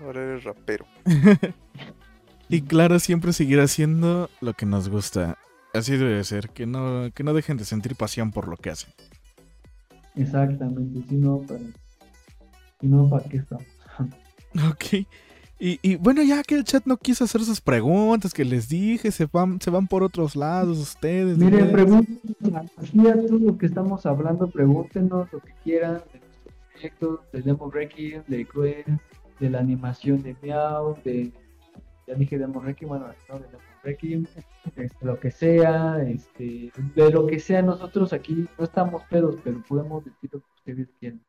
Ahora 0.00 0.22
eres 0.22 0.44
rapero. 0.44 0.86
Y 2.52 2.60
claro, 2.60 2.98
siempre 2.98 3.32
seguir 3.32 3.60
haciendo 3.60 4.28
lo 4.42 4.52
que 4.52 4.66
nos 4.66 4.90
gusta. 4.90 5.38
Así 5.72 5.96
debe 5.96 6.22
ser, 6.22 6.50
que 6.50 6.66
no, 6.66 7.10
que 7.14 7.24
no 7.24 7.32
dejen 7.32 7.56
de 7.56 7.64
sentir 7.64 7.96
pasión 7.96 8.30
por 8.30 8.46
lo 8.46 8.58
que 8.58 8.68
hacen. 8.68 8.92
Exactamente, 10.14 11.00
si 11.08 11.14
no, 11.14 11.38
para, 11.38 11.60
si 12.78 12.86
no, 12.88 13.08
¿para 13.08 13.24
qué 13.24 13.38
estamos? 13.38 13.64
Ok. 14.70 15.06
Y, 15.58 15.78
y 15.80 15.96
bueno, 15.96 16.22
ya 16.22 16.42
que 16.42 16.54
el 16.54 16.64
chat 16.64 16.84
no 16.84 16.98
quiso 16.98 17.24
hacer 17.24 17.40
sus 17.42 17.62
preguntas 17.62 18.34
que 18.34 18.44
les 18.44 18.68
dije, 18.68 19.10
se 19.10 19.24
van, 19.24 19.58
se 19.58 19.70
van 19.70 19.86
por 19.86 20.02
otros 20.02 20.36
lados 20.36 20.76
ustedes. 20.76 21.38
Miren, 21.38 21.72
pregunten, 21.72 22.20
así 22.76 23.08
a 23.08 23.14
todo 23.14 23.38
lo 23.38 23.56
que 23.56 23.64
estamos 23.64 24.04
hablando, 24.04 24.50
pregúntenos 24.50 25.32
lo 25.32 25.40
que 25.40 25.54
quieran 25.64 26.02
de 26.12 26.20
nuestros 26.20 26.54
proyectos, 26.70 27.20
de 27.32 27.40
Demo 27.40 27.70
Requiem, 27.70 28.22
de 28.28 28.44
Cruel, 28.44 29.00
de 29.40 29.48
la 29.48 29.60
animación 29.60 30.22
de 30.22 30.36
Meow, 30.42 30.98
de, 31.02 31.32
ya 32.12 32.18
dije 32.18 32.38
Demo 32.38 32.60
Requiem, 32.60 32.88
bueno, 32.88 33.06
no, 33.28 33.38
de 33.38 33.46
Demo 33.46 33.62
Requiem, 33.82 34.26
este, 34.76 35.04
lo 35.04 35.18
que 35.18 35.30
sea, 35.30 36.02
este, 36.02 36.72
de 36.94 37.10
lo 37.10 37.26
que 37.26 37.38
sea, 37.38 37.62
nosotros 37.62 38.12
aquí 38.12 38.46
no 38.58 38.64
estamos 38.64 39.02
pedos, 39.04 39.36
pero 39.42 39.62
podemos 39.68 40.04
decir 40.04 40.30
lo 40.32 40.40
que 40.40 40.46
ustedes 40.56 40.88
quieran. 40.98 41.22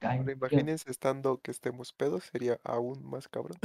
Ahora 0.00 0.30
imagínense 0.30 0.90
estando 0.90 1.38
que 1.38 1.50
estemos 1.50 1.92
pedos, 1.92 2.24
sería 2.24 2.60
aún 2.62 3.02
más 3.04 3.26
cabrón. 3.26 3.58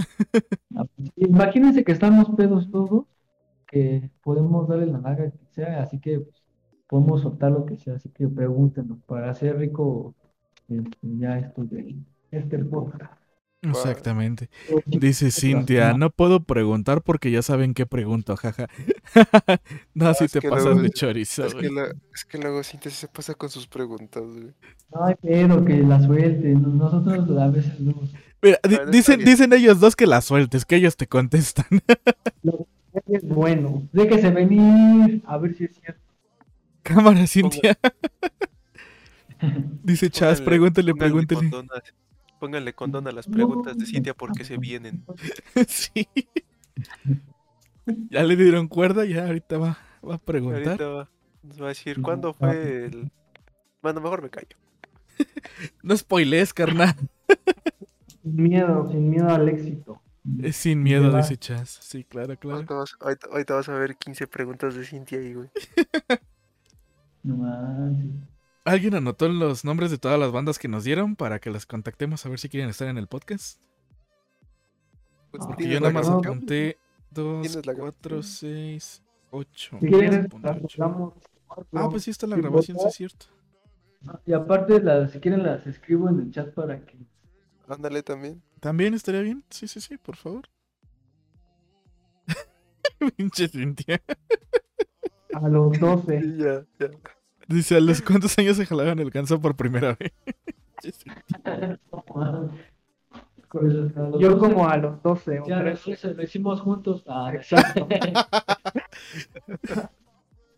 Imagínense 1.16 1.84
que 1.84 1.92
estamos 1.92 2.28
pedos 2.36 2.72
todos, 2.72 3.06
que 3.68 4.10
podemos 4.24 4.68
darle 4.68 4.88
la 4.88 5.00
naga 5.00 5.30
que 5.30 5.46
sea, 5.52 5.84
así 5.84 6.00
que 6.00 6.22
pues, 6.22 6.44
podemos 6.88 7.22
soltar 7.22 7.52
lo 7.52 7.66
que 7.66 7.78
sea, 7.78 7.96
así 7.96 8.10
que 8.10 8.28
pregúntenos 8.28 8.98
para 9.04 9.30
hacer 9.30 9.58
rico 9.58 10.16
este, 10.68 10.98
ya 11.02 11.38
esto 11.38 11.64
de 11.66 11.98
este 12.32 12.58
podcast. 12.66 13.23
Exactamente. 13.64 14.50
Dice 14.86 15.32
Cintia, 15.32 15.94
no 15.94 16.10
puedo 16.10 16.44
preguntar 16.44 17.02
porque 17.02 17.32
ya 17.32 17.42
saben 17.42 17.74
qué 17.74 17.86
pregunto, 17.86 18.36
jaja. 18.36 18.68
no, 19.94 20.14
si 20.14 20.28
te 20.28 20.40
que 20.42 20.50
pasas 20.50 20.66
luego- 20.66 20.82
de 20.82 20.90
chorizo, 20.92 21.46
Es 21.46 21.54
que, 21.56 21.70
güey. 21.70 21.74
la- 21.88 21.94
es 22.14 22.26
que 22.26 22.38
luego 22.38 22.64
Cintia 22.64 22.92
se 22.92 23.08
pasa 23.08 23.34
con 23.36 23.50
sus 23.50 23.68
preguntas, 23.68 24.22
güey. 24.24 24.52
Ay, 25.02 25.16
pero 25.22 25.64
que 25.66 25.78
la 25.78 26.00
suelte, 26.02 26.50
nosotros 26.50 27.30
a 27.40 27.48
veces 27.48 27.80
no. 27.80 27.94
Mira, 28.42 28.60
dicen, 28.92 29.24
dicen 29.24 29.54
ellos 29.54 29.80
dos 29.80 29.96
que 29.96 30.06
la 30.06 30.20
sueltes, 30.22 30.66
que 30.66 30.76
ellos 30.76 30.96
te 30.98 31.08
contestan. 31.08 31.66
Es 33.08 33.24
bueno. 33.28 33.88
Déjese 33.92 34.30
venir, 34.30 35.24
a 35.26 35.38
ver 35.40 35.56
si 35.56 35.64
es 35.64 35.72
cierto. 35.80 36.00
Cámara, 36.84 37.26
Cintia. 37.26 37.76
Dice 39.84 40.10
Chas, 40.12 40.40
Pónganle- 40.42 40.46
pregúntele, 40.46 40.94
pónganle 42.44 42.74
condón 42.74 43.08
a- 43.08 43.14
las 43.14 43.26
preguntas 43.28 43.78
de 43.78 43.86
Cintia 43.86 44.14
porque 44.14 44.44
se 44.44 44.58
vienen. 44.58 45.06
sí. 45.68 46.10
Ya 48.10 48.24
le 48.24 48.36
dieron 48.36 48.68
cuerda, 48.68 49.06
ya 49.06 49.26
ahorita 49.28 49.58
va, 49.58 49.78
va 50.08 50.16
a 50.16 50.18
preguntar. 50.18 50.64
Ahorita 50.68 50.88
va- 50.90 51.10
nos 51.42 51.62
va 51.62 51.66
a 51.68 51.70
decir, 51.70 52.02
¿cuándo 52.02 52.34
fue 52.34 52.86
el...? 52.88 53.12
Bueno, 53.82 54.02
mejor 54.02 54.22
me 54.22 54.30
callo. 54.30 54.58
No 55.84 55.96
spoilees, 55.96 56.54
carnal. 56.54 56.96
Sin 58.22 58.36
miedo, 58.36 58.90
sin 58.92 59.10
miedo 59.10 59.30
al 59.30 59.48
éxito. 59.48 60.02
Es 60.42 60.58
sin 60.58 60.84
miedo, 60.84 61.12
va. 61.14 61.20
dice 61.20 61.38
Chas. 61.38 61.70
Sí, 61.82 62.04
claro, 62.04 62.38
claro. 62.38 62.56
Ahorita 62.58 62.74
vas, 62.76 62.96
ahorita- 63.00 63.28
ahorita 63.32 63.54
vas 63.56 63.70
a 63.70 63.74
ver 63.76 63.96
15 63.96 64.28
preguntas 64.28 64.76
de 64.76 64.84
Cintia 64.86 65.18
ahí, 65.20 65.34
güey. 65.34 65.50
No 67.24 67.38
manches. 67.38 68.12
¿Alguien 68.66 68.96
anotó 68.96 69.28
los 69.28 69.66
nombres 69.66 69.92
de 69.92 69.98
todas 69.98 70.18
las 70.20 70.32
bandas 70.32 70.58
que 70.58 70.68
nos 70.70 70.84
dieron 70.86 71.16
para 71.16 71.40
que 71.40 71.50
las 71.50 71.66
contactemos 71.66 72.26
a 72.26 72.30
ver 72.30 72.40
si 72.40 72.48
quieren 72.50 72.70
estar 72.70 72.88
en 72.88 72.98
el 72.98 73.08
podcast? 73.08 73.60
Pues, 75.32 75.44
Ah, 75.46 75.56
yo 75.60 75.68
la 75.80 75.80
nada 75.80 75.92
más 75.94 76.08
apunté 76.10 76.78
2, 77.12 77.42
Tienes 77.48 77.66
la 77.66 77.74
4, 77.76 78.24
6, 78.24 79.04
8. 79.32 79.78
Si 79.82 79.88
quieres, 79.88 80.28
Punto 80.28 80.50
ocho. 80.64 80.78
damos- 80.82 81.14
Ah, 81.74 81.88
pues 81.90 82.04
sí 82.04 82.12
está 82.12 82.26
la 82.26 82.36
grabación, 82.38 82.80
sí 82.80 82.86
es 82.88 82.96
cierto. 82.96 83.26
Y 84.26 84.34
aparte, 84.34 84.82
las, 84.82 85.12
si 85.12 85.20
quieren, 85.20 85.44
las 85.44 85.66
escribo 85.68 86.10
en 86.10 86.20
el 86.20 86.32
chat 86.32 86.54
para 86.54 86.84
que. 86.86 86.98
Ándale 87.68 88.02
también. 88.04 88.42
¿También 88.60 88.94
estaría 88.94 89.22
bien? 89.22 89.44
Sí, 89.50 89.68
sí, 89.68 89.80
sí, 89.82 89.98
por 89.98 90.16
favor. 90.16 90.50
Pinche 93.18 93.48
Cintia. 93.48 94.02
a 95.34 95.48
los 95.50 95.78
12. 95.80 96.22
Sí, 96.22 96.38
ya, 96.38 96.66
ya. 96.80 96.92
Dice, 97.48 97.76
¿a 97.76 97.80
los 97.80 98.02
cuántos 98.02 98.38
años 98.38 98.58
se 98.58 98.66
jalaban 98.66 99.00
el 99.00 99.10
ganso 99.12 99.40
por 99.40 99.56
primera 99.56 99.98
vez? 100.00 100.12
Yo 104.20 104.40
como 104.40 104.68
a 104.68 104.78
los 104.78 105.02
12 105.04 105.40
o 105.40 105.46
Ya, 105.48 105.60
13. 105.62 106.14
lo 106.16 106.24
hicimos 106.24 106.60
juntos. 106.62 107.04
Ah, 107.08 107.32
Exacto. 107.36 107.88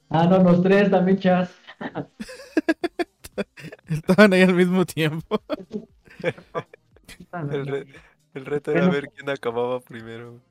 ah, 0.10 0.28
no, 0.28 0.44
los 0.44 0.62
tres 0.62 0.90
también, 0.90 1.20
chas. 1.20 1.54
Estaban 3.88 4.34
ahí 4.34 4.42
al 4.42 4.54
mismo 4.54 4.86
tiempo. 4.86 5.42
El, 7.52 7.68
re- 7.68 7.86
el 8.34 8.46
reto 8.46 8.72
era 8.72 8.90
ver 8.90 9.10
quién 9.14 9.30
acababa 9.30 9.80
primero. 9.80 10.42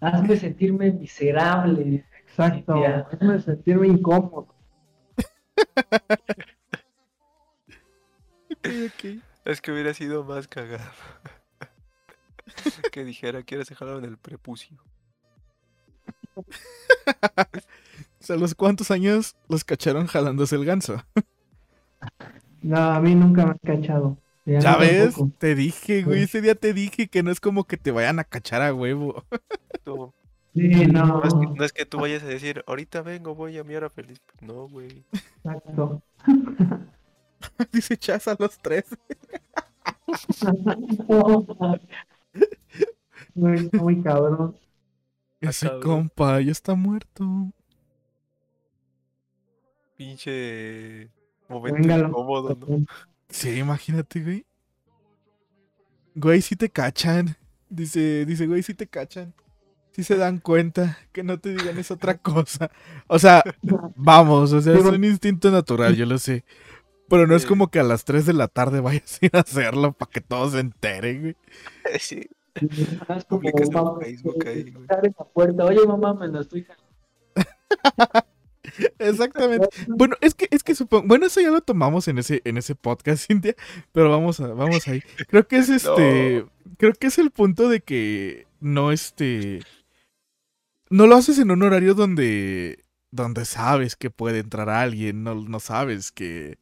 Hazme 0.00 0.36
sentirme 0.36 0.92
miserable. 0.92 2.04
Exacto. 2.22 2.74
Hazme 2.84 3.40
sentirme 3.40 3.88
incómodo. 3.88 4.54
Es 9.44 9.60
que 9.60 9.72
hubiera 9.72 9.94
sido 9.94 10.24
más 10.24 10.46
cagado. 10.48 10.90
que 12.92 13.04
dijera, 13.04 13.42
¿quieres 13.42 13.68
dejarlo 13.68 13.98
en 13.98 14.04
el 14.04 14.18
prepucio? 14.18 14.76
O 18.22 18.22
sea, 18.22 18.36
¿los 18.36 18.54
cuántos 18.54 18.90
años 18.90 19.34
los 19.48 19.64
cacharon 19.64 20.06
jalándose 20.06 20.54
el 20.54 20.66
ganso? 20.66 21.02
No, 22.60 22.76
a 22.78 23.00
mí 23.00 23.14
nunca 23.14 23.46
me 23.46 23.52
han 23.52 23.58
cachado. 23.80 24.18
A 24.46 24.50
¿Ya 24.60 24.76
ves? 24.76 25.14
tampoco. 25.14 25.30
Te 25.38 25.54
dije, 25.54 26.02
güey, 26.02 26.18
Sí. 26.18 26.24
ese 26.24 26.40
día 26.42 26.54
te 26.54 26.74
dije 26.74 27.08
que 27.08 27.22
no 27.22 27.30
es 27.30 27.40
como 27.40 27.64
que 27.64 27.78
te 27.78 27.90
vayan 27.92 28.18
a 28.18 28.24
cachar 28.24 28.60
a 28.60 28.74
huevo. 28.74 29.24
Tú- 29.84 30.12
Sí, 30.54 30.86
no, 30.86 31.06
no, 31.06 31.22
es 31.22 31.34
que, 31.34 31.46
no 31.46 31.64
es 31.64 31.72
que 31.72 31.86
tú 31.86 32.00
vayas 32.00 32.22
a 32.24 32.26
decir, 32.26 32.64
ahorita 32.66 33.02
vengo, 33.02 33.34
voy 33.34 33.56
a 33.58 33.64
mi 33.64 33.74
hora 33.76 33.88
feliz. 33.88 34.20
No, 34.40 34.68
güey. 34.68 35.04
exacto. 35.12 36.02
Dice 37.72 37.96
Chaz 37.96 38.28
a 38.28 38.36
los 38.38 38.58
tres. 38.58 38.84
Muy, 43.34 43.70
muy 43.72 44.02
cabrón. 44.02 44.56
Ese 45.40 45.68
cabrón. 45.68 45.82
compa 45.82 46.40
ya 46.40 46.50
está 46.50 46.74
muerto. 46.74 47.24
Pinche 49.96 51.10
momento 51.48 51.80
Véngalo. 51.80 52.08
incómodo, 52.08 52.56
¿no? 52.56 52.84
Sí, 53.28 53.58
imagínate, 53.58 54.20
güey. 54.20 54.46
Güey, 56.14 56.42
sí 56.42 56.56
te 56.56 56.68
cachan. 56.68 57.36
Dice, 57.68 58.24
dice, 58.26 58.46
güey, 58.46 58.62
sí 58.62 58.74
te 58.74 58.86
cachan. 58.86 59.32
Sí 59.92 60.04
se 60.04 60.16
dan 60.16 60.38
cuenta 60.38 60.98
que 61.12 61.22
no 61.22 61.38
te 61.38 61.50
digan 61.50 61.78
es 61.78 61.90
otra 61.90 62.16
cosa. 62.18 62.70
O 63.06 63.18
sea, 63.18 63.42
vamos, 63.96 64.52
o 64.52 64.60
sea, 64.60 64.74
es 64.74 64.84
un 64.84 65.04
instinto 65.04 65.50
natural, 65.50 65.96
yo 65.96 66.06
lo 66.06 66.18
sé. 66.18 66.44
Pero 67.08 67.26
no 67.26 67.34
es 67.34 67.44
como 67.44 67.72
que 67.72 67.80
a 67.80 67.82
las 67.82 68.04
3 68.04 68.24
de 68.24 68.34
la 68.34 68.46
tarde 68.46 68.80
vayas 68.80 69.18
a 69.20 69.26
ir 69.26 69.36
a 69.36 69.40
hacerlo 69.40 69.92
para 69.92 70.10
que 70.12 70.20
todos 70.20 70.52
se 70.52 70.60
enteren, 70.60 71.20
güey. 71.22 71.36
Sí. 71.98 72.28
Es 72.54 73.24
como 73.24 73.40
Publicas 73.40 73.68
en 73.68 73.74
vamos, 73.74 73.98
Facebook 74.00 74.46
ahí, 74.46 74.62
güey. 74.62 74.72
tocar 74.74 75.06
en 75.06 75.14
la 75.18 75.24
puerta. 75.24 75.64
Oye, 75.64 75.86
mamá, 75.86 76.14
me 76.14 76.28
la 76.28 76.40
estoy 76.40 76.64
jalando. 76.64 76.90
Exactamente. 78.98 79.68
Bueno, 79.88 80.16
es 80.20 80.34
que, 80.34 80.46
es 80.50 80.62
que 80.62 80.74
supongo, 80.74 81.06
bueno, 81.08 81.26
eso 81.26 81.40
ya 81.40 81.50
lo 81.50 81.60
tomamos 81.60 82.08
en 82.08 82.18
ese, 82.18 82.42
en 82.44 82.56
ese 82.56 82.74
podcast, 82.74 83.26
Cintia, 83.26 83.54
pero 83.92 84.10
vamos 84.10 84.40
a, 84.40 84.48
vamos 84.48 84.86
ahí. 84.88 85.02
Creo 85.28 85.46
que 85.46 85.58
es 85.58 85.68
este, 85.68 86.44
creo 86.76 86.92
que 86.92 87.06
es 87.08 87.18
el 87.18 87.30
punto 87.30 87.68
de 87.68 87.80
que 87.80 88.46
no 88.60 88.92
este, 88.92 89.60
no 90.90 91.06
lo 91.06 91.16
haces 91.16 91.38
en 91.38 91.50
un 91.50 91.62
horario 91.62 91.94
donde, 91.94 92.84
donde 93.10 93.44
sabes 93.44 93.96
que 93.96 94.10
puede 94.10 94.40
entrar 94.40 94.68
alguien, 94.68 95.22
no, 95.22 95.34
no 95.34 95.60
sabes 95.60 96.12
que, 96.12 96.58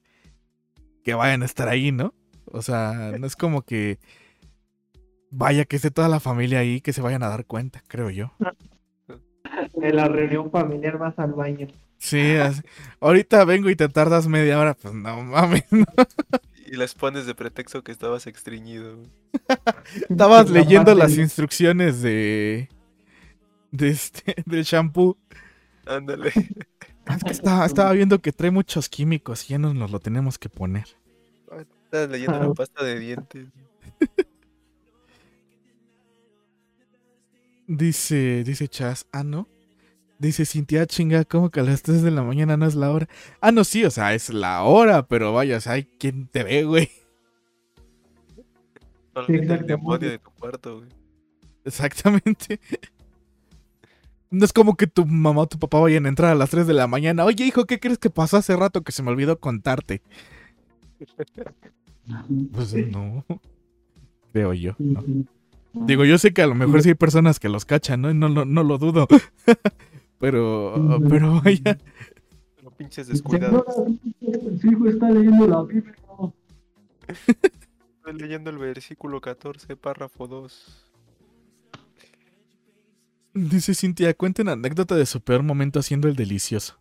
que 1.05 1.15
vayan 1.15 1.43
a 1.43 1.47
estar 1.47 1.69
ahí, 1.69 1.91
¿no? 1.93 2.15
O 2.47 2.63
sea, 2.63 3.15
no 3.19 3.27
es 3.27 3.37
como 3.37 3.63
que 3.63 3.99
vaya 5.31 5.65
que 5.65 5.77
esté 5.77 5.91
toda 5.91 6.09
la 6.09 6.21
familia 6.21 6.61
ahí, 6.61 6.81
que 6.81 6.93
se 6.93 7.03
vayan 7.03 7.23
a 7.23 7.29
dar 7.29 7.45
cuenta, 7.45 7.83
creo 7.89 8.11
yo. 8.11 8.33
En 9.83 9.97
la 9.97 10.09
reunión 10.09 10.51
familiar 10.51 10.99
vas 10.99 11.19
al 11.19 11.33
baño. 11.33 11.69
Sí, 11.99 12.37
así- 12.37 12.63
ahorita 13.01 13.45
vengo 13.45 13.69
y 13.71 13.77
te 13.77 13.89
tardas 13.89 14.27
media 14.29 14.59
hora, 14.59 14.75
pues 14.75 14.95
no 14.95 15.23
mames. 15.25 15.65
¿no? 15.71 15.85
Y 16.67 16.77
les 16.77 16.95
pones 16.95 17.27
de 17.27 17.35
pretexto 17.35 17.83
que 17.83 17.93
estabas 17.93 18.27
extriñido. 18.27 18.97
güey. 18.97 19.09
Estabas 20.09 20.51
leyendo 20.51 20.95
las 20.95 21.17
instrucciones 21.17 22.03
de. 22.03 22.69
De 23.71 23.89
este. 23.89 24.35
del 24.47 24.65
shampoo. 24.65 25.17
Ándale. 25.87 26.33
Ah, 27.07 27.17
Es 27.17 27.25
que 27.25 27.33
estaba, 27.33 27.65
estaba 27.65 27.93
viendo 27.93 28.19
que 28.21 28.33
trae 28.33 28.51
muchos 28.51 28.89
químicos 28.89 29.45
y 29.47 29.55
ya 29.55 29.59
nos, 29.59 29.75
nos 29.75 29.91
lo 29.91 30.01
tenemos 30.01 30.39
que 30.39 30.49
poner. 30.49 30.87
Estás 31.85 32.11
leyendo 32.11 32.37
Ah. 32.37 32.47
la 32.49 32.55
pasta 32.55 32.85
de 32.85 32.99
dientes. 32.99 33.47
Dice. 37.67 38.45
Dice 38.45 38.69
Chas. 38.69 39.07
Ah, 39.13 39.25
no. 39.25 39.47
Dice 40.19 40.45
Cintia, 40.45 40.85
chinga, 40.87 41.25
¿cómo 41.25 41.49
que 41.51 41.61
a 41.61 41.63
las 41.63 41.83
3 41.83 42.03
de 42.03 42.11
la 42.11 42.25
mañana 42.25 42.57
no 42.57 42.67
es 42.67 42.75
la 42.75 42.91
hora? 42.91 43.09
Ah, 43.41 43.53
no, 43.53 43.63
sí, 43.63 43.85
o 43.85 43.91
sea, 43.91 44.15
es 44.15 44.31
la 44.31 44.65
hora, 44.65 45.07
pero 45.07 45.33
vaya, 45.33 45.59
o 45.59 45.61
sea, 45.61 45.75
hay 45.75 45.85
quien 45.85 46.27
te 46.27 46.43
ve, 46.43 46.65
güey. 46.65 46.91
Solamente 49.15 49.55
el 49.55 49.67
demonio 49.67 50.11
de 50.11 50.19
tu 50.19 50.31
cuarto, 50.33 50.79
güey. 50.79 50.89
Exactamente. 51.65 52.59
No 54.31 54.45
es 54.45 54.53
como 54.53 54.77
que 54.77 54.87
tu 54.87 55.07
mamá 55.07 55.43
o 55.43 55.47
tu 55.47 55.59
papá 55.59 55.81
vayan 55.81 56.07
a 56.07 56.09
entrar 56.11 56.31
a 56.31 56.35
las 56.35 56.51
3 56.51 56.67
de 56.67 56.75
la 56.75 56.87
mañana. 56.87 57.25
Oye, 57.25 57.47
hijo, 57.47 57.65
¿qué 57.65 57.81
crees 57.81 57.99
que 57.99 58.11
pasó 58.11 58.37
hace 58.37 58.57
rato 58.57 58.83
que 58.83 58.93
se 58.93 59.03
me 59.03 59.11
olvidó 59.11 59.39
contarte? 59.39 60.03
Pues 62.53 62.73
no. 62.73 63.23
Creo 64.33 64.55
yo. 64.55 64.75
¿no? 64.79 65.05
Digo, 65.75 66.07
yo 66.07 66.17
sé 66.17 66.33
que 66.33 66.43
a 66.43 66.47
lo 66.47 66.55
mejor 66.55 66.83
sí 66.83 66.89
hay 66.89 66.95
personas 66.95 67.39
que 67.39 67.51
los 67.51 67.65
cachan, 67.65 68.01
¿no? 68.01 68.15
No, 68.15 68.29
no, 68.29 68.45
no 68.45 68.63
lo 68.63 68.79
dudo. 68.79 69.07
pero, 70.19 70.99
pero 71.09 71.43
vaya. 71.43 71.79
Pero 72.57 72.71
pinches 72.71 73.09
descuidados. 73.09 73.65
Hijo 74.21 74.89
está 74.89 75.11
leyendo 75.11 75.47
la 75.47 75.63
Biblia. 75.63 75.95
Estoy 77.07 78.15
leyendo 78.15 78.51
el 78.51 78.59
versículo 78.59 79.21
14, 79.21 79.77
párrafo 79.77 80.27
2. 80.27 80.88
Dice 83.35 83.75
Cintia, 83.75 84.15
cuenten 84.15 84.49
anécdota 84.49 84.95
de 84.97 85.07
su 85.07 85.21
peor 85.21 85.43
momento 85.43 85.79
haciendo 85.79 86.09
el 86.09 86.17
delicioso. 86.17 86.79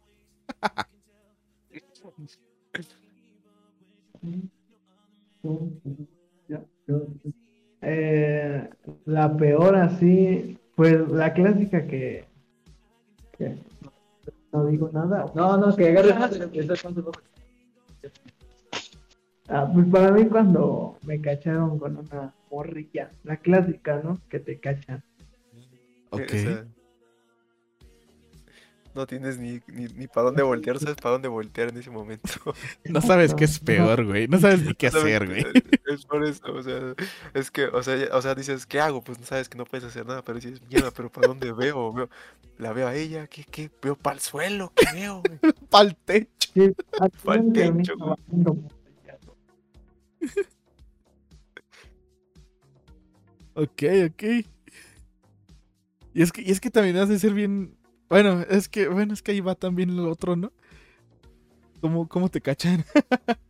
Eh, 7.82 8.70
la 9.06 9.38
peor 9.38 9.76
así, 9.76 10.58
pues 10.76 11.08
la 11.10 11.34
clásica 11.34 11.86
que, 11.86 12.26
que 13.38 13.56
no 14.52 14.66
digo 14.66 14.90
nada. 14.92 15.26
No, 15.36 15.58
no, 15.58 15.76
que 15.76 15.90
agarres. 15.90 16.16
Ah, 19.50 19.70
pues 19.74 19.86
para 19.88 20.12
mí 20.12 20.26
cuando 20.28 20.98
me 21.04 21.22
cacharon 21.22 21.80
con 21.80 21.98
una 21.98 22.34
morrilla, 22.52 23.12
la 23.24 23.38
clásica, 23.38 24.02
¿no? 24.04 24.18
Que 24.30 24.40
te 24.40 24.60
cachan. 24.60 25.04
Ok. 26.10 26.22
O 26.24 26.38
sea, 26.38 26.68
no 28.98 29.06
tienes 29.06 29.38
ni, 29.38 29.62
ni, 29.68 29.86
ni 29.90 30.08
para 30.08 30.26
dónde 30.26 30.42
voltear, 30.42 30.80
sabes 30.80 30.96
para 30.96 31.12
dónde 31.12 31.28
voltear 31.28 31.70
en 31.70 31.78
ese 31.78 31.92
momento. 31.92 32.30
No 32.90 33.00
sabes 33.00 33.36
qué 33.36 33.46
es 33.46 33.60
peor, 33.60 34.04
güey. 34.04 34.28
No 34.28 34.40
sabes 34.40 34.64
ni 34.64 34.74
qué 34.74 34.88
hacer, 34.88 35.28
güey. 35.28 35.46
Es 35.86 36.04
por 36.06 36.26
eso, 36.26 36.52
o 36.52 36.64
sea, 36.64 36.96
es 37.36 37.52
que, 37.52 37.66
o 37.66 37.84
sea, 37.84 37.96
o 38.14 38.22
sea, 38.24 38.34
dices, 38.34 38.66
¿qué 38.66 38.80
hago? 38.80 39.04
Pues 39.04 39.20
no 39.20 39.26
sabes 39.26 39.50
que 39.50 39.58
no 39.58 39.66
puedes 39.66 39.86
hacer 39.86 40.06
nada, 40.06 40.24
pero 40.24 40.40
dices, 40.40 40.62
mierda, 40.68 40.90
pero 40.90 41.12
¿para 41.12 41.28
dónde 41.28 41.52
veo? 41.54 41.94
veo? 41.94 42.10
La 42.58 42.74
veo 42.74 42.88
a 42.88 42.96
ella, 42.96 43.28
¿qué, 43.28 43.44
qué? 43.44 43.70
Veo 43.84 43.96
para 43.96 44.16
el 44.16 44.20
suelo, 44.20 44.74
¿qué 44.76 44.86
veo? 44.92 45.22
güey? 45.22 45.40
Pa'l 45.70 45.96
techo. 45.96 46.50
Sí, 46.56 46.74
final 47.22 47.54
termina 47.54 47.84
techo. 47.84 47.96
Ok, 53.60 53.84
ok. 54.06 54.24
Y 56.18 56.24
es 56.24 56.32
que, 56.32 56.42
y 56.42 56.50
es 56.50 56.60
que 56.60 56.72
también 56.72 56.98
has 56.98 57.10
de 57.10 57.20
ser 57.20 57.36
bien. 57.36 57.78
Bueno, 58.10 58.42
es 58.50 58.68
que, 58.68 58.88
bueno, 58.88 59.14
es 59.14 59.22
que 59.22 59.34
ahí 59.34 59.40
va 59.40 59.54
también 59.54 59.92
el 59.92 60.00
otro, 60.00 60.36
¿no? 60.36 60.52
¿Cómo, 61.80 62.08
cómo 62.08 62.28
te 62.28 62.42
cachan? 62.42 62.84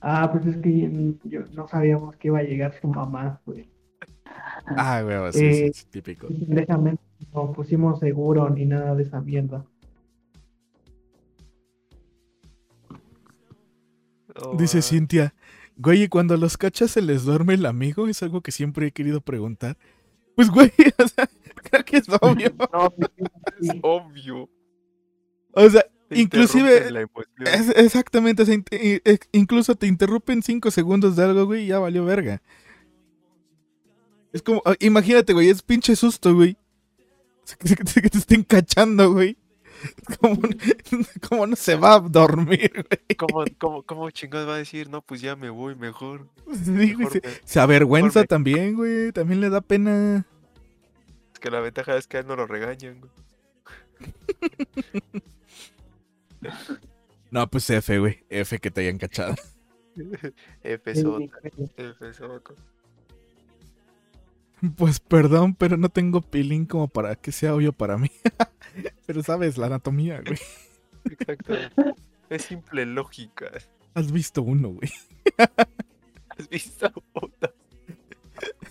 Ah, 0.00 0.30
pues 0.30 0.46
es 0.46 0.56
que 0.58 1.16
yo 1.24 1.40
no 1.54 1.66
sabíamos 1.66 2.14
que 2.14 2.28
iba 2.28 2.38
a 2.38 2.44
llegar 2.44 2.72
su 2.80 2.86
mamá, 2.86 3.40
güey. 3.44 3.68
Ah, 4.64 5.02
güey, 5.02 5.32
sí, 5.32 5.38
sí, 5.38 5.44
Eh, 5.44 5.70
sí, 5.74 5.86
típico. 5.90 6.28
Déjame, 6.30 6.98
no 7.34 7.52
pusimos 7.52 7.98
seguro 7.98 8.48
ni 8.48 8.64
nada 8.64 8.94
de 8.94 9.02
esa 9.02 9.20
mierda. 9.20 9.66
Oh, 14.40 14.54
Dice 14.56 14.78
ah, 14.78 14.82
Cintia, 14.82 15.34
güey, 15.76 16.04
¿y 16.04 16.08
cuando 16.08 16.36
los 16.36 16.56
cachas 16.56 16.92
se 16.92 17.02
les 17.02 17.24
duerme 17.24 17.54
el 17.54 17.66
amigo? 17.66 18.06
Es 18.06 18.22
algo 18.22 18.40
que 18.40 18.52
siempre 18.52 18.86
he 18.86 18.92
querido 18.92 19.20
preguntar. 19.20 19.76
Pues, 20.38 20.50
güey, 20.50 20.70
o 20.98 21.08
sea, 21.08 21.28
creo 21.68 21.84
que 21.84 21.96
es 21.96 22.04
obvio. 22.20 22.54
No, 22.72 22.94
Es 23.60 23.70
obvio. 23.82 24.48
O 25.50 25.68
sea, 25.68 25.84
te 26.08 26.20
inclusive, 26.20 26.92
la 26.92 27.02
es- 27.52 27.70
exactamente, 27.76 28.44
o 28.44 28.46
sea, 28.46 28.54
int- 28.54 28.72
i- 28.72 29.02
e- 29.04 29.18
incluso 29.32 29.74
te 29.74 29.88
interrumpen 29.88 30.44
cinco 30.44 30.70
segundos 30.70 31.16
de 31.16 31.24
algo, 31.24 31.44
güey, 31.46 31.64
y 31.64 31.66
ya 31.66 31.80
valió 31.80 32.04
verga. 32.04 32.40
Es 34.32 34.42
como, 34.42 34.62
ah, 34.64 34.74
imagínate, 34.78 35.32
güey, 35.32 35.48
es 35.48 35.60
pinche 35.62 35.96
susto, 35.96 36.32
güey. 36.36 36.56
Que- 37.58 37.74
que 38.02 38.10
te 38.10 38.18
estén 38.18 38.42
cachando, 38.44 39.12
güey. 39.12 39.37
¿Cómo, 40.20 40.40
cómo 41.28 41.46
no 41.46 41.56
se 41.56 41.76
va 41.76 41.94
a 41.94 42.00
dormir, 42.00 42.72
güey? 42.72 43.16
¿Cómo, 43.16 43.44
cómo, 43.58 43.82
cómo 43.82 44.10
chingados 44.10 44.48
va 44.48 44.54
a 44.54 44.58
decir? 44.58 44.88
No, 44.88 45.02
pues 45.02 45.20
ya 45.20 45.36
me 45.36 45.50
voy 45.50 45.74
mejor. 45.76 46.28
Sí, 46.64 46.70
mejor 46.70 47.12
se, 47.12 47.20
me- 47.24 47.32
se 47.44 47.60
avergüenza 47.60 48.24
también, 48.24 48.74
güey. 48.74 49.12
También 49.12 49.40
le 49.40 49.50
da 49.50 49.60
pena. 49.60 50.26
Es 51.32 51.38
que 51.40 51.50
la 51.50 51.60
ventaja 51.60 51.96
es 51.96 52.06
que 52.06 52.16
a 52.16 52.20
él 52.20 52.26
no 52.26 52.36
lo 52.36 52.46
regañan, 52.46 53.00
güey. 53.00 53.12
No, 57.30 57.48
pues 57.50 57.68
F, 57.68 57.98
güey. 57.98 58.24
F 58.30 58.58
que 58.58 58.70
te 58.70 58.80
hayan 58.82 58.98
cachado. 58.98 59.34
F 60.62 60.94
sota, 60.94 61.38
F 61.76 62.12
soco. 62.14 62.54
Pues 64.76 64.98
perdón, 65.00 65.54
pero 65.54 65.76
no 65.76 65.88
tengo 65.88 66.20
pilín 66.20 66.66
como 66.66 66.88
para 66.88 67.14
que 67.16 67.30
sea 67.32 67.54
obvio 67.54 67.72
para 67.72 67.96
mí. 67.98 68.10
pero 69.06 69.22
sabes, 69.22 69.56
la 69.56 69.66
anatomía, 69.66 70.20
güey. 70.20 70.38
Exacto. 71.04 71.54
Es 72.28 72.42
simple 72.42 72.84
lógica. 72.86 73.46
Has 73.94 74.10
visto 74.12 74.42
uno, 74.42 74.70
güey. 74.70 74.90
¿Has 76.38 76.48
visto 76.48 76.92
uno? 77.14 77.32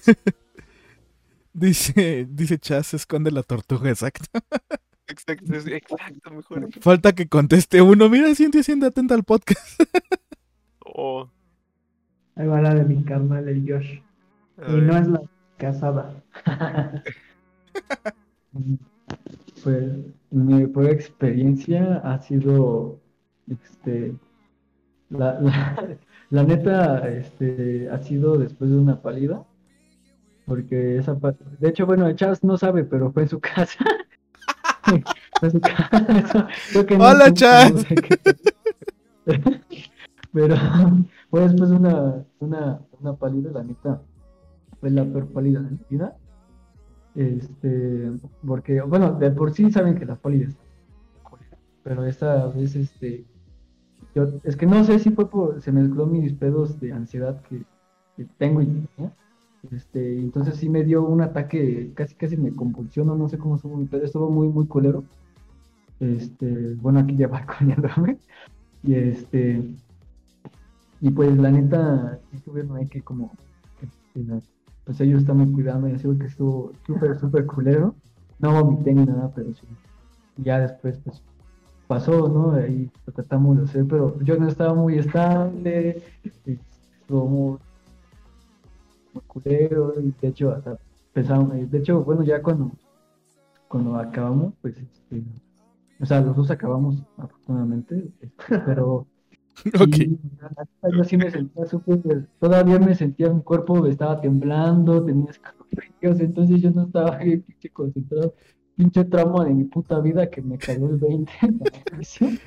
Dice, 1.53 2.27
dice 2.29 2.59
Chas, 2.59 2.93
esconde 2.93 3.31
la 3.31 3.41
tortuga, 3.41 3.89
exacto. 3.89 4.25
Exacto, 5.07 5.55
exacto, 5.55 6.31
mejor. 6.31 6.69
Falta 6.81 7.13
que 7.15 7.27
conteste 7.27 7.81
uno. 7.81 8.09
Mira, 8.09 8.35
siente 8.35 8.61
siendo 8.61 8.85
atenta 8.85 9.15
al 9.15 9.23
podcast. 9.23 9.81
Oh, 10.85 11.27
Ahí 12.35 12.45
va 12.45 12.61
la 12.61 12.75
de 12.75 12.83
mi 12.83 13.03
carnal, 13.03 13.47
el 13.49 13.61
Josh. 13.67 13.99
a 14.63 14.69
Y 14.69 14.73
ver. 14.75 14.83
no 14.83 14.97
es 14.97 15.07
la 15.07 15.21
casada. 15.57 16.23
Pues 19.63 19.83
mi 20.31 20.67
peor 20.67 20.89
experiencia 20.89 21.97
ha 22.03 22.19
sido, 22.21 22.99
este, 23.49 24.15
la, 25.09 25.39
la, 25.39 25.97
la 26.29 26.43
neta, 26.43 27.07
este, 27.09 27.89
ha 27.89 27.99
sido 27.99 28.37
después 28.37 28.69
de 28.69 28.77
una 28.77 29.01
pálida, 29.01 29.43
porque 30.45 30.97
esa, 30.97 31.17
pa- 31.19 31.35
de 31.59 31.69
hecho, 31.69 31.85
bueno, 31.85 32.11
Chas 32.13 32.43
no 32.43 32.57
sabe, 32.57 32.83
pero 32.83 33.11
fue 33.11 33.23
en 33.23 33.29
su 33.29 33.39
casa. 33.39 33.83
Fue 35.39 35.49
en 35.49 35.51
su 35.51 35.59
casa. 35.59 36.47
Que 36.87 36.95
Hola, 36.95 37.33
Chas. 37.33 37.73
no 37.73 37.79
sé 37.79 37.95
qué- 37.95 38.17
Pero 40.31 40.55
fue 41.29 41.41
después 41.41 41.69
de 41.69 41.75
una, 41.75 42.23
una, 42.39 42.79
una 43.01 43.13
pálida, 43.13 43.51
la 43.51 43.63
neta, 43.65 44.01
fue 44.79 44.89
la 44.89 45.05
peor 45.05 45.27
pálida 45.27 45.61
de 45.61 45.71
mi 45.71 45.79
vida. 45.89 46.15
Este, 47.15 48.11
porque, 48.45 48.81
bueno, 48.81 49.13
de 49.13 49.31
por 49.31 49.51
sí 49.51 49.71
saben 49.71 49.95
que 49.95 50.05
las 50.05 50.19
pálidas, 50.19 50.55
pero 51.83 52.05
esta 52.05 52.47
vez, 52.47 52.75
este, 52.75 53.25
yo, 54.13 54.27
es 54.43 54.55
que 54.55 54.67
no 54.67 54.83
sé 54.83 54.99
si 54.99 55.09
fue 55.09 55.29
por, 55.29 55.61
se 55.61 55.71
mezcló 55.71 56.05
mis 56.05 56.33
pedos 56.33 56.79
de 56.79 56.91
ansiedad 56.91 57.41
que, 57.43 57.63
tengo 58.37 58.61
y 58.61 58.87
este, 59.71 60.19
entonces 60.19 60.55
sí 60.55 60.69
me 60.69 60.83
dio 60.83 61.03
un 61.03 61.21
ataque, 61.21 61.91
casi 61.93 62.15
casi 62.15 62.35
me 62.35 62.51
convulsionó, 62.51 63.15
no 63.15 63.29
sé 63.29 63.37
cómo 63.37 63.55
estuvo 63.55 63.77
mi 63.77 63.87
estuvo 64.03 64.29
muy, 64.29 64.47
muy 64.49 64.67
culero, 64.67 65.03
este, 65.99 66.75
bueno, 66.75 66.99
aquí 66.99 67.15
ya 67.15 67.27
balconeándome, 67.27 68.17
y 68.83 68.93
este, 68.93 69.63
y 70.99 71.09
pues 71.11 71.37
la 71.37 71.51
neta, 71.51 72.19
sí 72.31 72.39
tuvieron 72.41 72.77
ahí 72.77 72.87
que 72.87 73.01
como, 73.01 73.31
pues 74.87 75.01
ellos 75.01 75.21
estaban 75.21 75.51
cuidando 75.51 75.89
y 75.89 75.91
así 75.91 76.07
que 76.17 76.27
estuvo 76.27 76.71
súper, 76.85 77.19
súper 77.19 77.45
culero. 77.45 77.93
No 78.39 78.63
vomité 78.63 78.93
ni 78.93 79.05
nada, 79.05 79.29
pero 79.35 79.53
sí. 79.53 79.67
Y 80.37 80.43
ya 80.43 80.59
después, 80.59 80.97
pues, 81.03 81.21
pasó, 81.87 82.29
¿no? 82.29 82.53
Ahí 82.53 82.89
lo 83.05 83.11
tratamos 83.11 83.57
de 83.57 83.63
hacer, 83.65 83.85
pero 83.85 84.17
yo 84.21 84.37
no 84.37 84.47
estaba 84.47 84.73
muy 84.73 84.97
estable, 84.97 86.01
este, 86.23 86.57
estuvo 87.01 87.27
muy, 87.27 87.57
muy 89.13 89.23
culero, 89.27 89.93
y 89.99 90.13
de 90.21 90.27
hecho, 90.29 90.51
hasta 90.51 90.77
pensamos, 91.11 91.53
eh, 91.55 91.67
de 91.69 91.79
hecho, 91.79 92.01
bueno, 92.03 92.23
ya 92.23 92.41
cuando, 92.41 92.71
cuando 93.67 93.97
acabamos, 93.97 94.53
pues, 94.61 94.77
este, 94.77 95.21
o 95.99 96.05
sea, 96.05 96.21
los 96.21 96.33
dos 96.33 96.49
acabamos, 96.49 97.03
afortunadamente, 97.17 98.09
este, 98.21 98.59
pero 98.65 99.05
ok. 99.75 99.97
y 99.97 100.19
yo 100.97 101.03
sí 101.03 101.17
me 101.17 101.29
sentía 101.31 101.65
súper, 101.65 102.27
todavía 102.39 102.79
me 102.79 102.95
sentía, 102.95 103.29
mi 103.31 103.41
cuerpo 103.41 103.75
me 103.81 103.89
estaba 103.89 104.19
temblando, 104.21 105.03
tenía 105.03 105.29
escalofríos, 105.31 106.19
entonces 106.19 106.61
yo 106.61 106.71
no 106.71 106.83
estaba 106.83 107.17
bien 107.17 107.41
pinche 107.41 107.69
concentrado, 107.69 108.33
pinche 108.75 109.03
trauma 109.05 109.45
de 109.45 109.53
mi 109.53 109.63
puta 109.65 109.99
vida 109.99 110.29
que 110.29 110.41
me 110.41 110.57
cayó 110.57 110.89
el 110.89 110.97
20 110.97 111.31
en 111.41 111.59
la 111.59 111.65
prisión. 111.85 112.39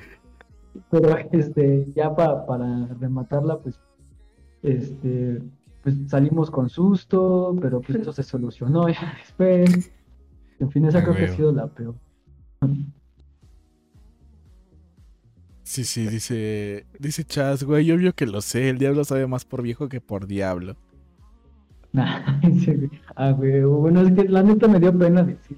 Pero 0.89 1.17
este, 1.31 1.85
ya 1.95 2.15
pa- 2.15 2.45
para 2.45 2.87
rematarla, 2.99 3.59
pues, 3.59 3.79
este, 4.63 5.41
pues 5.83 5.95
salimos 6.07 6.49
con 6.49 6.69
susto, 6.69 7.55
pero 7.61 7.81
pues 7.81 7.99
eso 7.99 8.11
se 8.13 8.23
solucionó 8.23 8.87
ya 8.89 9.13
después. 9.19 9.91
En 10.59 10.71
fin, 10.71 10.85
esa 10.85 11.01
creo 11.03 11.15
que 11.15 11.25
ha 11.25 11.27
sido 11.35 11.51
la 11.51 11.67
peor. 11.67 11.95
Sí, 15.71 15.85
sí, 15.85 16.05
dice, 16.05 16.85
dice 16.99 17.23
Chas, 17.23 17.63
güey, 17.63 17.89
obvio 17.93 18.11
que 18.11 18.25
lo 18.25 18.41
sé, 18.41 18.67
el 18.67 18.77
diablo 18.77 19.05
sabe 19.05 19.25
más 19.25 19.45
por 19.45 19.61
viejo 19.61 19.87
que 19.87 20.01
por 20.01 20.27
diablo. 20.27 20.75
Nah, 21.93 22.41
sí, 22.41 22.73
güey. 22.73 22.89
Ah, 23.15 23.31
güey, 23.31 23.61
bueno, 23.63 24.01
es 24.01 24.11
que 24.11 24.25
la 24.25 24.43
neta 24.43 24.67
me 24.67 24.81
dio 24.81 24.97
pena 24.97 25.23
decir. 25.23 25.57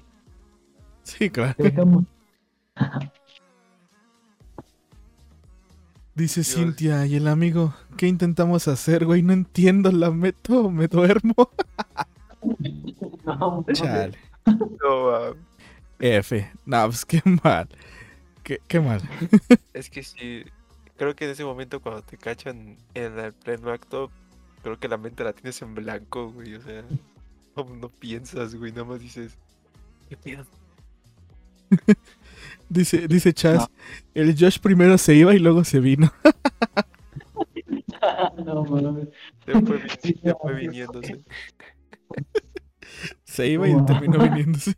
Sí, 1.02 1.30
claro. 1.30 1.56
Dejamos. 1.58 2.04
Dice 6.14 6.42
Dios. 6.42 6.54
Cintia, 6.54 7.06
y 7.06 7.16
el 7.16 7.26
amigo, 7.26 7.74
¿qué 7.96 8.06
intentamos 8.06 8.68
hacer, 8.68 9.06
güey? 9.06 9.22
No 9.22 9.32
entiendo, 9.32 9.90
la 9.90 10.12
meto, 10.12 10.70
me 10.70 10.86
duermo. 10.86 11.50
No, 13.24 13.34
no, 13.66 13.66
Chale. 13.72 14.16
No, 14.46 15.34
F. 15.98 16.52
No, 16.66 16.84
pues 16.86 17.04
qué 17.04 17.20
mal. 17.42 17.68
Qué, 18.44 18.60
qué 18.68 18.78
mal. 18.78 19.00
es 19.72 19.90
que 19.90 20.02
sí. 20.02 20.44
Creo 20.96 21.16
que 21.16 21.24
en 21.24 21.32
ese 21.32 21.44
momento 21.44 21.80
cuando 21.80 22.02
te 22.02 22.16
cachan 22.16 22.76
en 22.94 23.18
el 23.18 23.32
pleno 23.32 23.70
acto, 23.70 24.12
creo 24.62 24.78
que 24.78 24.86
la 24.86 24.98
mente 24.98 25.24
la 25.24 25.32
tienes 25.32 25.60
en 25.62 25.74
blanco, 25.74 26.30
güey. 26.30 26.54
O 26.54 26.62
sea, 26.62 26.84
no, 27.56 27.64
no 27.64 27.88
piensas, 27.88 28.54
güey. 28.54 28.70
Nada 28.70 28.84
más 28.84 29.00
dices, 29.00 29.36
¿qué 30.08 30.16
pedo? 30.16 30.46
Dice, 32.68 33.08
dice 33.08 33.32
Chas, 33.32 33.68
el 34.14 34.36
Josh 34.38 34.58
primero 34.58 34.98
se 34.98 35.14
iba 35.14 35.34
y 35.34 35.38
luego 35.38 35.64
se 35.64 35.80
vino. 35.80 36.12
no, 38.44 38.64
mames. 38.64 39.08
Ya 39.46 39.60
fue, 39.60 39.80
no, 40.22 40.38
fue 40.40 40.54
viniéndose. 40.54 41.22
Se 43.24 43.48
iba 43.48 43.68
y 43.68 43.84
terminó 43.84 44.18
viniéndose. 44.18 44.74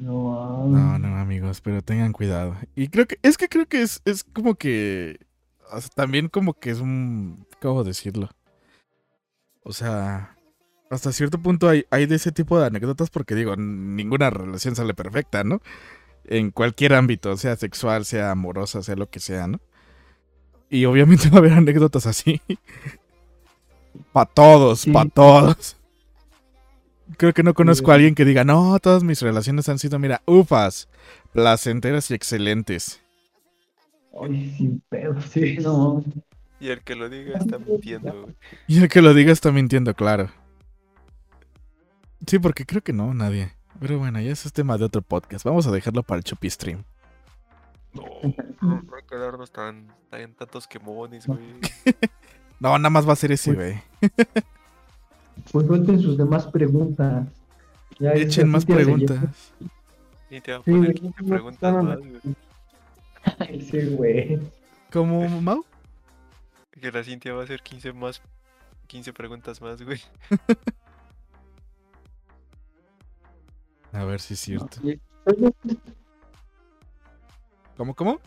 No, 0.00 0.66
No, 0.68 0.98
no, 0.98 1.16
amigos, 1.18 1.60
pero 1.60 1.82
tengan 1.82 2.12
cuidado. 2.12 2.56
Y 2.74 2.88
creo 2.88 3.06
que, 3.06 3.18
es 3.22 3.36
que 3.36 3.48
creo 3.48 3.66
que 3.66 3.82
es, 3.82 4.00
es 4.04 4.24
como 4.24 4.54
que, 4.54 5.18
o 5.70 5.80
sea, 5.80 5.90
también 5.94 6.28
como 6.28 6.54
que 6.54 6.70
es 6.70 6.80
un, 6.80 7.46
¿cómo 7.60 7.84
decirlo? 7.84 8.30
O 9.64 9.72
sea, 9.72 10.36
hasta 10.90 11.12
cierto 11.12 11.38
punto 11.38 11.68
hay, 11.68 11.84
hay 11.90 12.06
de 12.06 12.16
ese 12.16 12.32
tipo 12.32 12.58
de 12.58 12.66
anécdotas 12.66 13.10
porque 13.10 13.34
digo, 13.34 13.54
ninguna 13.56 14.30
relación 14.30 14.74
sale 14.76 14.94
perfecta, 14.94 15.44
¿no? 15.44 15.60
En 16.24 16.50
cualquier 16.50 16.94
ámbito, 16.94 17.36
sea 17.36 17.56
sexual, 17.56 18.04
sea 18.04 18.30
amorosa, 18.30 18.82
sea 18.82 18.96
lo 18.96 19.10
que 19.10 19.20
sea, 19.20 19.46
¿no? 19.46 19.60
Y 20.70 20.86
obviamente 20.86 21.28
va 21.30 21.36
a 21.36 21.38
haber 21.38 21.52
anécdotas 21.52 22.06
así. 22.06 22.40
Para 24.12 24.26
todos, 24.30 24.80
Sí. 24.80 24.90
para 24.90 25.10
todos. 25.10 25.76
Creo 27.16 27.32
que 27.32 27.42
no 27.42 27.54
conozco 27.54 27.90
a 27.90 27.94
alguien 27.94 28.14
que 28.14 28.24
diga, 28.24 28.44
no, 28.44 28.78
todas 28.78 29.02
mis 29.02 29.20
relaciones 29.20 29.68
han 29.68 29.78
sido, 29.78 29.98
mira, 29.98 30.22
ufas, 30.26 30.88
placenteras 31.32 32.10
y 32.10 32.14
excelentes. 32.14 33.00
Ay, 34.20 34.54
sin 34.56 34.80
pedo, 34.88 35.20
sí, 35.22 35.56
no. 35.58 36.04
Y 36.60 36.68
el 36.68 36.82
que 36.82 36.94
lo 36.94 37.08
diga 37.08 37.38
está 37.38 37.58
mintiendo, 37.58 38.22
güey. 38.22 38.36
Y 38.68 38.82
el 38.82 38.88
que 38.88 39.02
lo 39.02 39.14
diga 39.14 39.32
está 39.32 39.50
mintiendo, 39.50 39.94
claro. 39.94 40.30
Sí, 42.26 42.38
porque 42.38 42.64
creo 42.64 42.82
que 42.82 42.92
no, 42.92 43.12
nadie. 43.14 43.52
Pero 43.80 43.98
bueno, 43.98 44.20
ya 44.20 44.30
ese 44.30 44.46
es 44.48 44.52
tema 44.52 44.78
de 44.78 44.84
otro 44.84 45.02
podcast. 45.02 45.44
Vamos 45.44 45.66
a 45.66 45.72
dejarlo 45.72 46.04
para 46.04 46.18
el 46.18 46.24
Chupi 46.24 46.48
Stream. 46.48 46.84
No, 47.94 48.04
no, 48.60 48.82
no 48.82 48.96
hay 48.96 49.02
que 49.08 49.16
darnos 49.16 49.50
tan, 49.50 49.88
tan 50.08 50.34
tantos 50.34 50.66
quemones, 50.66 51.26
güey. 51.26 51.40
No, 52.60 52.78
nada 52.78 52.90
más 52.90 53.08
va 53.08 53.14
a 53.14 53.16
ser 53.16 53.32
ese, 53.32 53.54
güey. 53.54 53.82
Pues 55.50 55.66
suelten 55.66 56.00
sus 56.00 56.16
demás 56.16 56.46
preguntas. 56.46 57.26
Ya, 57.98 58.12
Echen 58.12 58.48
más 58.48 58.64
preguntas. 58.64 59.52
Y 60.30 60.40
te 60.40 60.52
va 60.52 60.58
a 60.58 60.62
Sí, 60.62 60.70
poner 60.70 60.94
15 60.94 61.22
no, 61.22 61.28
preguntas 61.28 61.74
no, 61.74 61.82
más, 61.82 61.98
no. 62.00 62.34
Ay, 63.38 63.60
sí, 63.60 63.80
güey. 63.96 64.40
¿Cómo, 64.90 65.28
Mau? 65.40 65.64
Que 66.80 66.90
la 66.90 67.04
Cintia 67.04 67.34
va 67.34 67.42
a 67.42 67.44
hacer 67.44 67.62
15 67.62 67.92
más. 67.92 68.22
15 68.86 69.12
preguntas 69.12 69.60
más, 69.60 69.82
güey. 69.82 70.00
A 73.92 74.04
ver 74.04 74.20
si 74.20 74.34
es 74.34 74.40
cierto. 74.40 74.78
¿Cómo, 77.76 77.94
cómo? 77.94 78.20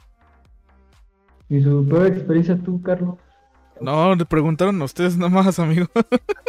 ¿Y 1.50 1.62
su 1.62 1.88
peor 1.88 2.08
experiencia 2.08 2.58
tú, 2.58 2.82
Carlos? 2.82 3.16
No, 3.82 4.16
le 4.16 4.26
preguntaron 4.26 4.82
a 4.82 4.86
ustedes 4.86 5.18
nomás, 5.18 5.60
amigo. 5.60 5.88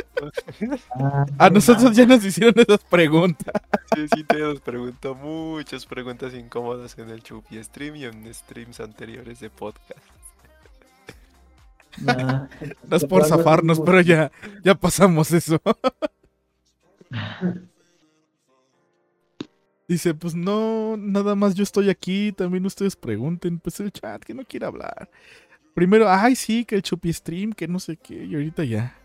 A 1.38 1.50
nosotros 1.50 1.94
ya 1.94 2.06
nos 2.06 2.24
hicieron 2.24 2.54
esas 2.58 2.82
preguntas. 2.84 3.52
Sí, 3.94 4.06
sí, 4.14 4.24
te 4.24 4.38
nos 4.38 4.60
preguntó 4.60 5.14
muchas 5.14 5.84
preguntas 5.84 6.32
incómodas 6.34 6.96
en 6.98 7.10
el 7.10 7.22
Chupi 7.22 7.62
Stream 7.62 7.96
y 7.96 8.04
en 8.04 8.32
streams 8.32 8.80
anteriores 8.80 9.40
de 9.40 9.50
podcast. 9.50 10.00
nah. 11.98 12.46
No 12.88 12.96
es 12.96 13.04
por 13.04 13.26
zafarnos, 13.26 13.80
pero 13.80 14.00
ya, 14.00 14.32
ya 14.64 14.74
pasamos 14.74 15.32
eso. 15.32 15.60
Dice, 19.88 20.14
pues 20.14 20.34
no, 20.34 20.96
nada 20.96 21.36
más 21.36 21.54
yo 21.54 21.62
estoy 21.62 21.90
aquí, 21.90 22.32
también 22.32 22.66
ustedes 22.66 22.96
pregunten, 22.96 23.60
pues 23.60 23.78
el 23.78 23.92
chat 23.92 24.20
que 24.24 24.34
no 24.34 24.44
quiere 24.44 24.66
hablar. 24.66 25.08
Primero, 25.76 26.08
ay 26.08 26.34
sí, 26.36 26.64
que 26.64 26.74
el 26.74 26.80
chupi 26.80 27.12
stream, 27.12 27.52
que 27.52 27.68
no 27.68 27.78
sé 27.78 27.98
qué, 27.98 28.24
y 28.24 28.34
ahorita 28.34 28.64
ya, 28.64 28.96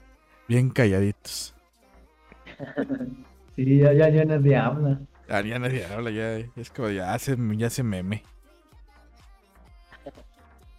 bien 0.48 0.70
calladitos. 0.70 1.54
Sí, 3.58 3.80
ya, 3.80 3.92
ya, 3.92 4.08
ya 4.08 4.24
nadie 4.24 4.56
habla. 4.56 5.02
Ah, 5.28 5.42
ya 5.42 5.60
nadie 5.60 5.86
habla, 5.86 6.10
ya, 6.10 6.38
es 6.56 6.70
como 6.74 6.90
ya 6.90 7.20
se, 7.20 7.36
ya 7.58 7.70
se 7.70 7.84
meme. 7.84 8.24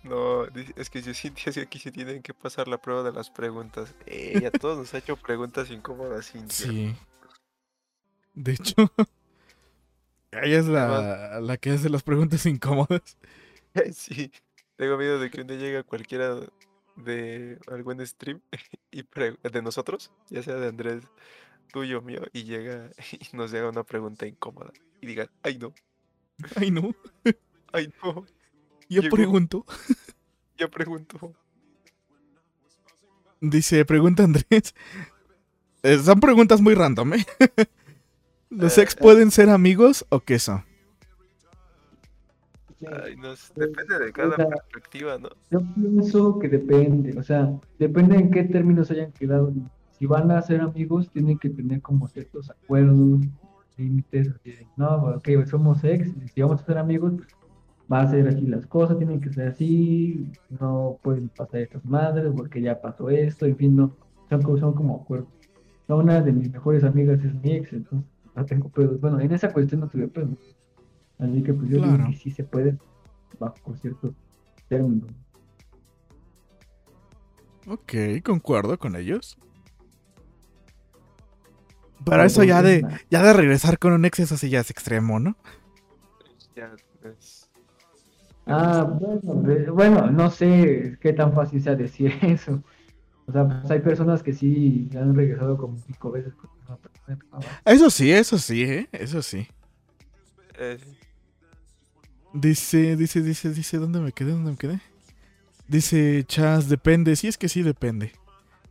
No, 0.03 0.47
es 0.77 0.89
que 0.89 1.03
yo 1.03 1.12
siento 1.12 1.43
que 1.53 1.61
aquí 1.61 1.79
se 1.79 1.93
tienen 1.93 2.23
que 2.23 2.33
pasar 2.33 2.69
la 2.69 2.79
prueba 2.79 3.03
de 3.03 3.12
las 3.12 3.29
preguntas. 3.29 3.95
Ella 4.07 4.49
a 4.49 4.51
todos 4.51 4.79
nos 4.79 4.95
ha 4.95 4.99
hecho 4.99 5.19
preguntas 5.19 5.71
incómodas, 5.71 6.33
Cintia. 6.33 6.67
Sí. 6.67 6.97
De 8.33 8.53
hecho, 8.53 8.75
ella 10.33 10.59
es 10.59 10.67
la, 10.67 11.39
la 11.41 11.57
que 11.59 11.73
hace 11.73 11.91
las 11.91 12.03
preguntas 12.03 12.47
incómodas. 12.47 13.19
Sí, 13.93 14.31
tengo 14.76 14.97
miedo 14.99 15.18
de 15.18 15.31
que 15.31 15.41
un 15.41 15.47
día 15.47 15.57
llegue 15.59 15.84
cualquiera 15.84 16.41
de 16.97 17.59
algún 17.68 18.05
stream 18.07 18.41
y 18.91 19.02
de 19.02 19.62
nosotros, 19.62 20.10
ya 20.28 20.42
sea 20.42 20.57
de 20.57 20.68
Andrés, 20.68 21.05
tuyo, 21.73 22.02
mío, 22.02 22.23
y 22.33 22.44
llega 22.44 22.91
y 23.12 23.36
nos 23.36 23.52
haga 23.55 23.68
una 23.68 23.84
pregunta 23.84 24.26
incómoda 24.26 24.73
y 25.01 25.07
digan, 25.07 25.31
ay 25.42 25.59
no, 25.59 25.73
Ay, 26.55 26.70
no, 26.70 26.94
ay 27.73 27.92
no, 28.02 28.26
yo 28.89 29.02
Llegó. 29.02 29.17
pregunto. 29.17 29.65
ya 30.59 30.68
pregunto. 30.68 31.34
Dice, 33.41 33.84
pregunta 33.84 34.25
Andrés. 34.25 34.75
Eh, 35.83 35.99
son 35.99 36.20
preguntas 36.20 36.60
muy 36.60 36.75
random, 36.75 37.15
¿eh? 37.15 37.26
¿Los 38.51 38.78
ex 38.78 38.94
pueden 38.94 39.31
ser 39.31 39.49
amigos 39.51 40.05
o 40.10 40.20
qué 40.20 40.39
son? 40.39 40.65
Ay, 42.86 43.17
no, 43.17 43.33
s- 43.33 43.52
depende 43.55 43.99
de 43.99 44.12
cada 44.12 44.36
sea, 44.36 44.49
perspectiva, 44.49 45.19
¿no? 45.19 45.28
Yo 45.51 45.61
pienso 45.75 46.39
que 46.39 46.49
depende, 46.49 47.19
o 47.19 47.23
sea, 47.23 47.52
depende 47.78 48.17
en 48.17 48.31
qué 48.31 48.44
términos 48.44 48.91
hayan 48.91 49.12
quedado. 49.12 49.52
Si 49.91 50.07
van 50.07 50.31
a 50.31 50.43
ser 50.43 50.61
amigos, 50.61 51.11
tienen 51.12 51.39
que 51.39 51.51
tener 51.51 51.81
como 51.83 52.09
ciertos 52.09 52.51
acuerdos, 52.51 53.20
límites, 53.77 54.33
no, 54.77 54.97
ok, 55.17 55.28
somos 55.47 55.83
ex, 55.85 56.12
si 56.35 56.41
vamos 56.43 56.62
a 56.62 56.65
ser 56.65 56.78
amigos, 56.78 57.12
pues, 57.17 57.28
va 57.93 58.02
a 58.02 58.09
ser 58.09 58.27
así 58.28 58.47
las 58.47 58.67
cosas, 58.67 58.99
tienen 58.99 59.20
que 59.20 59.31
ser 59.33 59.49
así, 59.49 60.33
no 60.49 60.99
pueden 61.02 61.28
pasar 61.31 61.61
estas 61.61 61.85
madres 61.85 62.33
porque 62.36 62.61
ya 62.62 62.81
pasó 62.81 63.11
esto, 63.11 63.47
en 63.47 63.57
fin, 63.57 63.77
no, 63.77 63.99
son, 64.28 64.43
como- 64.43 64.59
son 64.59 64.75
como 64.75 64.97
acuerdos. 65.02 65.28
No, 65.89 65.99
una 65.99 66.20
de 66.23 66.33
mis 66.33 66.51
mejores 66.51 66.85
amigas 66.85 67.23
es 67.25 67.35
mi 67.35 67.52
ex, 67.52 67.73
entonces 67.73 68.09
no 68.35 68.47
tengo 68.47 68.70
pedos. 68.70 69.01
Bueno, 69.01 69.20
en 69.20 69.33
esa 69.33 69.52
cuestión 69.52 69.81
no 69.81 69.89
tuve 69.89 70.09
pedos. 70.09 70.57
Así 71.23 71.42
que 71.42 71.55
pues 71.55 71.70
yo 71.70 71.78
Claro. 71.78 71.97
digo 71.99 72.10
que 72.10 72.17
sí 72.17 72.31
se 72.31 72.44
puede 72.44 72.76
bajo 73.39 73.76
ciertos 73.76 74.12
términos. 74.68 75.10
Ok, 77.68 77.94
concuerdo 78.25 78.76
con 78.78 78.97
ellos. 78.97 79.39
Pero 82.05 82.25
eso 82.25 82.42
ya 82.42 82.62
de, 82.62 82.84
ya 83.10 83.23
de 83.23 83.33
regresar 83.33 83.78
con 83.78 83.92
un 83.92 84.05
ex, 84.05 84.18
eso 84.18 84.36
sí 84.36 84.51
ya 84.51 84.60
es 84.60 84.70
extremo, 84.70 85.20
¿no? 85.20 85.36
Ya 86.57 86.75
es- 87.05 87.49
Ah, 88.47 88.83
bueno, 88.83 89.73
bueno, 89.73 90.10
no 90.10 90.28
sé 90.28 90.99
qué 91.01 91.12
tan 91.12 91.33
fácil 91.33 91.62
sea 91.62 91.76
decir 91.76 92.12
eso. 92.23 92.60
O 93.28 93.33
sea, 93.33 93.47
pues 93.47 93.70
hay 93.70 93.78
personas 93.78 94.20
que 94.25 94.33
sí 94.33 94.91
han 94.97 95.15
regresado 95.15 95.57
como 95.57 95.78
cinco 95.78 96.10
veces 96.10 96.34
con 96.34 96.51
una 96.67 96.76
persona. 96.76 97.18
Ah, 97.31 97.73
Eso 97.73 97.89
sí, 97.89 98.10
eso 98.10 98.36
sí, 98.39 98.65
¿eh? 98.65 98.89
Eso 98.91 99.23
sí. 99.23 99.47
eh, 100.59 100.76
Dice, 102.33 102.97
dice, 102.97 103.20
dice, 103.23 103.51
dice, 103.51 103.77
¿dónde 103.78 104.01
me 104.01 104.12
quedé? 104.12 104.33
¿Dónde 104.33 104.52
me 104.52 104.57
quedé? 104.57 104.81
Dice, 105.69 106.25
Chas, 106.27 106.69
depende. 106.69 107.15
Sí, 107.17 107.28
es 107.28 107.36
que 107.39 107.49
sí 107.49 107.62
depende. 107.62 108.12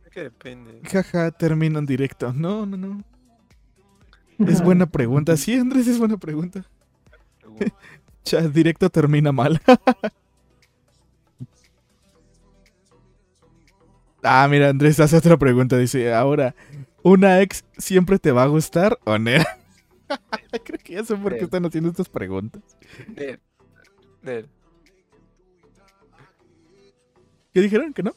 es 0.04 0.10
que 0.10 0.22
depende. 0.22 0.80
Jaja, 0.84 1.30
termino 1.30 1.78
en 1.78 1.86
directo. 1.86 2.32
No, 2.32 2.66
no, 2.66 2.76
no. 2.76 3.04
Es 4.38 4.62
buena 4.62 4.86
pregunta. 4.86 5.36
Sí, 5.36 5.54
Andrés, 5.54 5.86
es 5.86 5.98
buena 5.98 6.16
pregunta. 6.16 6.64
Chas, 8.24 8.52
directo 8.52 8.90
termina 8.90 9.30
mal. 9.32 9.60
ah, 14.22 14.46
mira, 14.50 14.70
Andrés 14.70 14.98
hace 15.00 15.16
otra 15.16 15.36
pregunta. 15.36 15.76
Dice, 15.78 16.12
ahora, 16.12 16.54
¿una 17.02 17.40
ex 17.40 17.64
siempre 17.78 18.18
te 18.18 18.32
va 18.32 18.42
a 18.44 18.46
gustar 18.46 18.98
o 19.04 19.18
no? 19.18 19.30
Creo 20.64 20.78
que 20.82 20.94
ya 20.94 21.04
sé 21.04 21.16
por 21.16 21.36
qué 21.36 21.44
están 21.44 21.64
haciendo 21.64 21.90
estas 21.90 22.08
preguntas. 22.08 22.62
¿Qué 27.52 27.60
dijeron? 27.60 27.92
¿Que 27.92 28.02
no? 28.02 28.12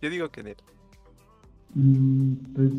Yo 0.00 0.10
digo 0.10 0.28
que 0.30 0.42
Nel. 0.42 0.56
Mm, 1.74 2.34
pues 2.54 2.72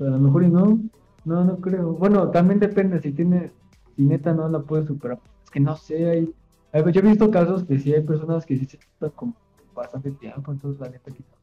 a 0.00 0.04
lo 0.04 0.18
mejor 0.18 0.44
y 0.44 0.48
no. 0.48 0.78
No, 1.24 1.44
no 1.44 1.60
creo. 1.60 1.92
Bueno, 1.92 2.30
también 2.30 2.60
depende 2.60 3.00
si 3.00 3.12
tiene, 3.12 3.52
si 3.96 4.02
neta 4.04 4.32
no 4.32 4.48
la 4.48 4.60
puede 4.60 4.86
superar. 4.86 5.20
Es 5.44 5.50
que 5.50 5.60
no 5.60 5.76
sé, 5.76 6.08
hay, 6.08 6.34
hay- 6.72 6.92
yo 6.92 7.00
he 7.00 7.04
visto 7.04 7.30
casos 7.30 7.64
que 7.64 7.78
sí 7.78 7.92
hay 7.92 8.02
personas 8.02 8.46
que 8.46 8.56
sí 8.56 8.64
se 8.64 8.78
están 8.78 9.10
con 9.10 9.34
bastante 9.74 10.12
tiempo, 10.12 10.52
entonces 10.52 10.80
la 10.80 10.88
neta 10.88 11.10
quizá. 11.10 11.34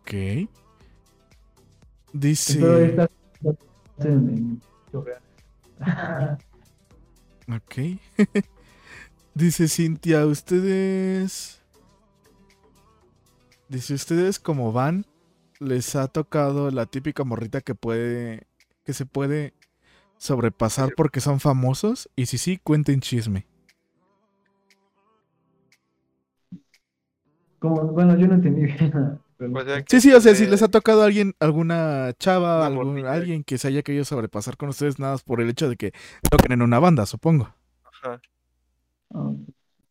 Ok. 0.00 0.48
Dice... 2.12 2.58
Pero 2.58 2.78
en, 3.98 4.28
en. 4.30 4.60
Ok. 7.56 7.98
Dice 9.34 9.68
Cintia, 9.68 10.26
ustedes... 10.26 11.62
Dice, 13.68 13.94
ustedes 13.94 14.40
como 14.40 14.72
van, 14.72 15.06
les 15.60 15.94
ha 15.94 16.08
tocado 16.08 16.70
la 16.70 16.86
típica 16.86 17.24
morrita 17.24 17.60
que 17.60 17.74
puede... 17.74 18.46
que 18.84 18.92
se 18.92 19.06
puede 19.06 19.54
sobrepasar 20.18 20.90
porque 20.96 21.20
son 21.20 21.40
famosos. 21.40 22.10
Y 22.16 22.26
si 22.26 22.38
sí, 22.38 22.58
cuenten 22.62 23.00
chisme. 23.00 23.46
Como, 27.58 27.84
bueno, 27.88 28.16
yo 28.16 28.26
no 28.26 28.34
entendí 28.34 28.62
bien. 28.78 29.20
O 29.40 29.64
sea, 29.64 29.82
que 29.82 29.84
Sí, 29.88 30.00
sí, 30.02 30.12
o 30.12 30.20
sea, 30.20 30.34
si 30.34 30.46
les 30.46 30.62
ha 30.62 30.68
tocado 30.68 31.02
a 31.02 31.06
alguien, 31.06 31.34
alguna 31.40 32.12
chava, 32.18 32.66
algún- 32.66 33.06
alguien 33.06 33.42
que 33.42 33.56
se 33.56 33.68
haya 33.68 33.82
querido 33.82 34.04
sobrepasar 34.04 34.56
con 34.58 34.68
ustedes, 34.68 34.98
nada 34.98 35.14
más 35.14 35.22
por 35.22 35.40
el 35.40 35.48
hecho 35.48 35.68
de 35.68 35.76
que 35.76 35.92
toquen 36.30 36.52
en 36.52 36.62
una 36.62 36.78
banda, 36.78 37.06
supongo. 37.06 37.54
Ajá. 37.84 38.20
Ah, 39.14 39.32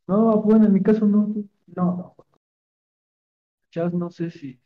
No, 0.08 0.42
bueno, 0.42 0.66
en 0.66 0.74
mi 0.74 0.82
caso 0.82 1.06
no. 1.06 1.34
No, 1.68 1.84
no. 1.86 2.16
Chas, 3.72 3.94
no 3.94 4.10
sé 4.12 4.30
si. 4.30 4.60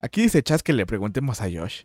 Aquí 0.00 0.22
dice 0.22 0.42
Chas 0.42 0.62
que 0.62 0.72
le 0.72 0.86
preguntemos 0.86 1.40
a 1.42 1.50
Josh. 1.50 1.84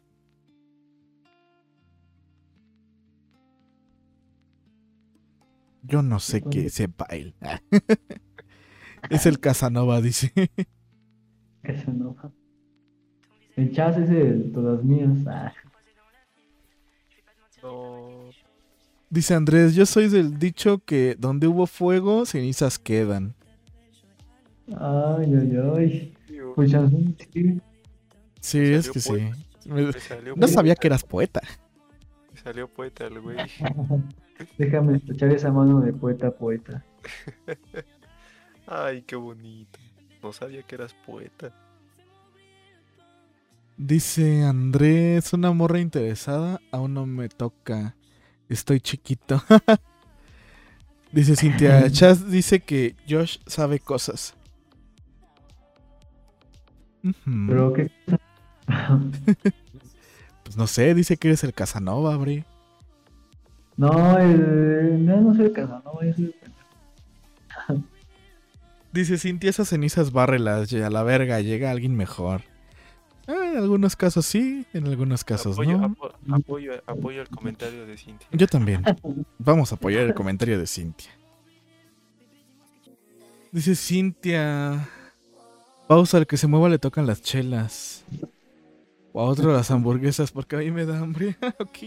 Yo 5.83 6.01
no 6.03 6.19
sé 6.19 6.43
qué 6.43 6.69
sepa 6.69 7.05
él. 7.09 7.33
es 9.09 9.25
el 9.25 9.39
Casanova, 9.39 10.01
dice. 10.01 10.31
No. 11.87 12.15
El 13.55 13.71
Chas 13.71 13.97
es 13.97 14.09
de 14.09 14.31
todas 14.53 14.83
mías. 14.83 15.17
Ah, 15.27 15.53
No. 17.61 18.29
Dice 19.09 19.33
Andrés, 19.35 19.75
yo 19.75 19.85
soy 19.85 20.07
del 20.07 20.39
dicho 20.39 20.79
que 20.85 21.15
donde 21.19 21.45
hubo 21.47 21.67
fuego, 21.67 22.25
cenizas 22.25 22.79
quedan. 22.79 23.35
Ay, 24.79 25.33
ay, 25.35 25.57
ay. 25.75 26.17
Pues 26.55 26.71
Chas, 26.71 26.89
sí. 27.33 27.61
Sí, 28.39 28.57
Me 28.59 28.75
es 28.75 28.89
que 28.89 28.99
sí. 28.99 29.09
poeta. 29.09 29.37
Me 29.65 29.91
No 30.35 30.47
sabía 30.47 30.75
que 30.75 30.87
eras 30.87 31.03
poeta. 31.03 31.41
me 32.33 32.39
salió 32.39 32.67
poeta 32.67 33.05
el 33.05 33.19
güey. 33.19 33.37
Déjame 34.57 34.95
estrechar 34.97 35.29
esa 35.31 35.51
mano 35.51 35.81
de 35.81 35.93
poeta 35.93 36.31
poeta. 36.31 36.83
Ay, 38.65 39.03
qué 39.03 39.15
bonito. 39.15 39.77
No 40.21 40.33
sabía 40.33 40.63
que 40.63 40.75
eras 40.75 40.93
poeta. 41.05 41.51
Dice 43.77 44.43
Andrés, 44.43 45.33
una 45.33 45.51
morra 45.51 45.79
interesada, 45.79 46.61
aún 46.71 46.93
no 46.93 47.05
me 47.07 47.29
toca. 47.29 47.95
Estoy 48.47 48.79
chiquito. 48.79 49.41
dice 51.11 51.35
Cintia, 51.35 51.89
Chas 51.91 52.29
dice 52.29 52.59
que 52.59 52.95
Josh 53.09 53.39
sabe 53.47 53.79
cosas. 53.79 54.35
Pero 57.47 57.73
qué 57.73 57.91
Pues 60.43 60.57
no 60.57 60.67
sé, 60.67 60.93
dice 60.93 61.17
que 61.17 61.29
eres 61.29 61.43
el 61.43 61.53
Casanova, 61.53 62.15
Bri. 62.17 62.45
No, 63.77 64.19
el... 64.19 65.05
no, 65.05 65.21
no 65.21 65.33
soy 65.33 65.45
el 65.45 65.53
Casanova, 65.53 66.05
yo 66.05 66.13
soy 66.13 66.25
el. 66.25 66.50
Dice 68.93 69.17
Cintia, 69.17 69.49
esas 69.49 69.69
cenizas 69.69 70.11
bárrelas, 70.11 70.69
ya 70.69 70.87
a 70.87 70.89
la 70.89 71.03
verga, 71.03 71.39
llega 71.39 71.71
alguien 71.71 71.95
mejor. 71.95 72.41
Ah, 73.27 73.51
en 73.53 73.57
algunos 73.57 73.95
casos 73.95 74.25
sí, 74.25 74.65
en 74.73 74.87
algunos 74.87 75.23
casos 75.23 75.53
apoyo, 75.53 75.77
no. 75.77 75.85
apo- 75.95 76.11
apoyo, 76.31 76.73
apoyo 76.85 77.21
el 77.21 77.29
comentario 77.29 77.85
de 77.85 77.97
Cintia. 77.97 78.27
Yo 78.31 78.47
también. 78.47 78.83
Vamos 79.39 79.71
a 79.71 79.75
apoyar 79.75 80.03
el 80.03 80.13
comentario 80.13 80.59
de 80.59 80.67
Cintia. 80.67 81.11
Dice 83.51 83.75
Cintia. 83.75 84.89
Pausa, 85.87 86.17
al 86.17 86.27
que 86.27 86.37
se 86.37 86.47
mueva 86.47 86.67
le 86.69 86.79
tocan 86.79 87.05
las 87.05 87.21
chelas. 87.21 88.03
O 89.13 89.21
a 89.21 89.25
otro 89.25 89.53
las 89.53 89.69
hamburguesas, 89.71 90.31
porque 90.31 90.55
a 90.55 90.59
mí 90.59 90.71
me 90.71 90.85
da 90.85 90.99
hambre. 90.99 91.35
ok. 91.59 91.77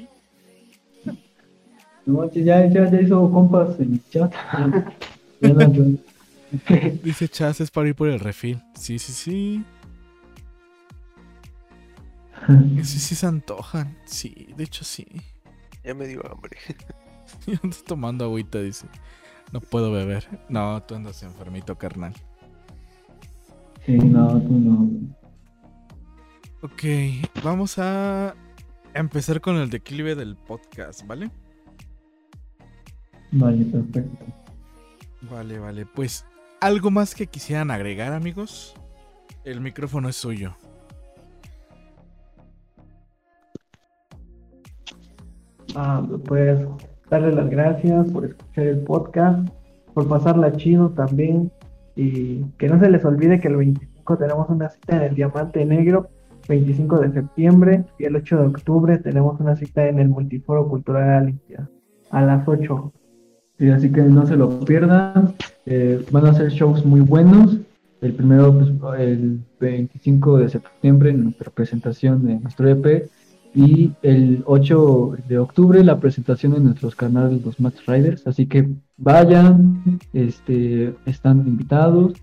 No, 2.06 2.30
ya, 2.32 2.66
ya, 2.68 2.90
ya 2.90 3.00
hizo 3.00 3.30
compas 3.30 3.78
en 3.80 3.94
el 3.94 4.00
chat. 4.10 4.32
Ya 5.40 5.50
yo- 5.68 5.84
Dice 7.02 7.28
Chas, 7.28 7.60
es 7.60 7.70
para 7.70 7.88
ir 7.88 7.94
por 7.94 8.08
el 8.08 8.20
refil. 8.20 8.62
Sí, 8.74 8.98
sí, 8.98 9.12
sí. 9.12 9.64
Sí, 12.82 12.98
sí 12.98 13.14
se 13.14 13.26
antojan. 13.26 13.96
Sí, 14.04 14.48
de 14.54 14.64
hecho 14.64 14.84
sí. 14.84 15.06
Ya 15.82 15.94
me 15.94 16.06
dio 16.06 16.20
hambre. 16.30 16.58
Yo 17.46 17.54
ando 17.62 17.76
tomando 17.86 18.24
agüita, 18.26 18.60
dice. 18.60 18.86
No 19.52 19.60
puedo 19.60 19.90
beber. 19.92 20.26
No, 20.50 20.82
tú 20.82 20.94
andas 20.94 21.22
enfermito, 21.22 21.78
carnal. 21.78 22.12
Sí, 23.86 23.96
no, 23.96 24.40
tú 24.42 24.58
no. 24.58 24.90
Ok, 26.62 26.82
vamos 27.42 27.78
a 27.78 28.34
empezar 28.94 29.40
con 29.40 29.56
el 29.56 29.70
declive 29.70 30.14
del 30.14 30.36
podcast, 30.36 31.06
¿vale? 31.06 31.30
Vale, 33.32 33.64
perfecto. 33.64 34.24
Vale, 35.30 35.58
vale. 35.58 35.86
Pues, 35.86 36.24
¿algo 36.60 36.90
más 36.90 37.14
que 37.14 37.26
quisieran 37.26 37.70
agregar, 37.70 38.12
amigos? 38.12 38.74
El 39.44 39.60
micrófono 39.60 40.08
es 40.08 40.16
suyo. 40.16 40.54
Ah, 45.76 46.06
pues 46.26 46.60
darle 47.10 47.32
las 47.32 47.50
gracias 47.50 48.10
por 48.10 48.24
escuchar 48.24 48.66
el 48.66 48.78
podcast, 48.80 49.48
por 49.92 50.08
pasarla 50.08 50.52
chido 50.52 50.90
también 50.90 51.50
y 51.96 52.44
que 52.58 52.68
no 52.68 52.78
se 52.80 52.90
les 52.90 53.04
olvide 53.04 53.40
que 53.40 53.48
el 53.48 53.56
25 53.56 54.18
tenemos 54.18 54.48
una 54.48 54.70
cita 54.70 54.96
en 54.96 55.02
el 55.02 55.14
Diamante 55.14 55.64
Negro, 55.64 56.08
25 56.48 57.00
de 57.00 57.12
septiembre 57.12 57.84
y 57.98 58.04
el 58.04 58.16
8 58.16 58.36
de 58.36 58.46
octubre 58.46 58.98
tenemos 58.98 59.40
una 59.40 59.56
cita 59.56 59.86
en 59.88 59.98
el 59.98 60.08
Multiforo 60.08 60.68
Cultural 60.68 61.08
Alicia 61.10 61.68
a 62.10 62.22
las 62.22 62.46
8. 62.46 62.92
Sí, 63.58 63.70
así 63.70 63.90
que 63.90 64.02
no 64.02 64.26
se 64.26 64.36
lo 64.36 64.60
pierdan. 64.60 65.34
Eh, 65.66 66.04
van 66.10 66.26
a 66.26 66.34
ser 66.34 66.50
shows 66.50 66.84
muy 66.84 67.00
buenos. 67.00 67.58
El 68.00 68.12
primero, 68.12 68.52
pues, 68.52 69.00
el 69.00 69.40
25 69.60 70.38
de 70.38 70.48
septiembre, 70.48 71.12
nuestra 71.12 71.50
presentación 71.50 72.26
de 72.26 72.40
nuestro 72.40 72.68
EP. 72.68 73.08
Y 73.54 73.92
el 74.02 74.42
8 74.46 75.16
de 75.28 75.38
octubre, 75.38 75.84
la 75.84 76.00
presentación 76.00 76.54
de 76.54 76.60
nuestros 76.60 76.96
canales, 76.96 77.44
los 77.44 77.60
Max 77.60 77.86
Riders. 77.86 78.26
Así 78.26 78.46
que 78.46 78.68
vayan, 78.96 80.00
este, 80.12 80.94
están 81.06 81.46
invitados. 81.46 82.14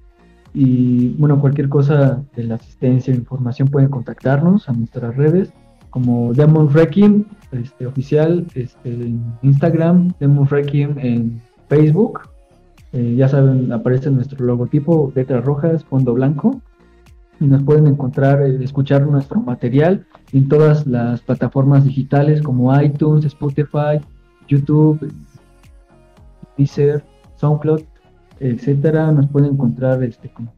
Y 0.53 1.09
bueno, 1.17 1.39
cualquier 1.39 1.69
cosa 1.69 2.21
de 2.35 2.43
la 2.43 2.55
asistencia 2.55 3.15
información 3.15 3.69
pueden 3.69 3.89
contactarnos 3.89 4.67
a 4.67 4.73
nuestras 4.73 5.15
redes 5.15 5.53
como 5.89 6.33
Demon 6.33 6.73
Requiem 6.73 7.25
este, 7.51 7.85
oficial 7.85 8.45
este, 8.55 8.89
en 8.89 9.21
Instagram, 9.41 10.13
Demon 10.19 10.47
Requiem 10.47 10.97
en 10.99 11.41
Facebook. 11.67 12.21
Eh, 12.93 13.15
ya 13.15 13.27
saben, 13.27 13.71
aparece 13.71 14.09
nuestro 14.09 14.45
logotipo, 14.45 15.11
letras 15.15 15.43
rojas, 15.43 15.83
fondo 15.85 16.13
blanco. 16.13 16.61
Y 17.39 17.45
nos 17.45 17.63
pueden 17.63 17.87
encontrar, 17.87 18.41
eh, 18.41 18.63
escuchar 18.63 19.05
nuestro 19.07 19.39
material 19.39 20.05
en 20.31 20.47
todas 20.47 20.85
las 20.85 21.21
plataformas 21.21 21.85
digitales 21.85 22.41
como 22.41 22.79
iTunes, 22.79 23.25
Spotify, 23.25 23.99
YouTube, 24.47 25.11
Deezer, 26.57 27.03
SoundCloud, 27.35 27.81
etcétera. 28.39 29.11
Nos 29.11 29.27
pueden 29.27 29.53
encontrar 29.53 30.03
este, 30.03 30.29
como 30.29 30.53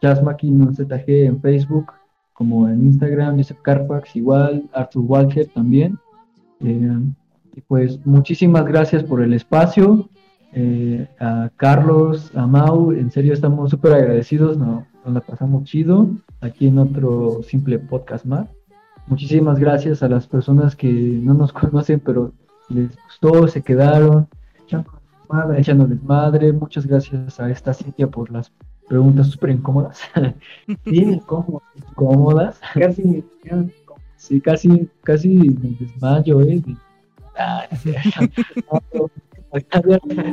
Jazz 0.00 0.22
Máquina 0.22 0.72
ZG 0.72 1.26
en 1.26 1.40
Facebook, 1.40 1.92
como 2.32 2.68
en 2.68 2.86
Instagram, 2.86 3.36
Joseph 3.36 3.58
Carpax 3.62 4.16
igual, 4.16 4.68
Arthur 4.72 5.02
Walker 5.02 5.46
también. 5.48 5.98
Eh, 6.64 6.98
pues 7.66 8.04
muchísimas 8.06 8.64
gracias 8.66 9.02
por 9.04 9.22
el 9.22 9.32
espacio. 9.34 10.08
eh, 10.54 11.06
a 11.20 11.50
Carlos, 11.56 12.32
a 12.34 12.46
Mau, 12.46 12.92
en 12.92 13.10
serio 13.10 13.34
estamos 13.34 13.70
súper 13.70 13.92
agradecidos, 13.92 14.56
no- 14.56 14.86
nos 15.04 15.12
la 15.14 15.20
pasamos 15.20 15.64
chido 15.64 16.08
aquí 16.40 16.68
en 16.68 16.78
otro 16.78 17.42
simple 17.42 17.78
podcast 17.78 18.24
más. 18.24 18.48
Muchísimas 19.06 19.58
gracias 19.58 20.02
a 20.02 20.08
las 20.08 20.26
personas 20.26 20.74
que 20.74 20.90
no 20.90 21.34
nos 21.34 21.52
conocen, 21.52 22.00
pero 22.00 22.32
les 22.70 22.96
gustó, 23.04 23.46
se 23.48 23.60
quedaron, 23.62 24.26
echándoles 25.56 26.02
madre. 26.02 26.52
Muchas 26.52 26.86
gracias 26.86 27.38
a 27.40 27.50
esta 27.50 27.74
Cintia 27.74 28.06
por 28.08 28.30
las 28.30 28.50
preguntas 28.88 29.26
súper 29.28 29.50
incómodas. 29.50 30.00
Bien 30.86 31.12
incómodo, 31.14 31.62
Cómodas. 31.94 32.58
casi 32.74 33.22
Sí, 34.28 34.40
casi, 34.40 34.88
casi 35.02 35.28
me 35.28 35.76
desmayo, 35.80 36.40
¿eh? 36.42 36.60
De- 36.64 36.76
Ah, 37.40 37.66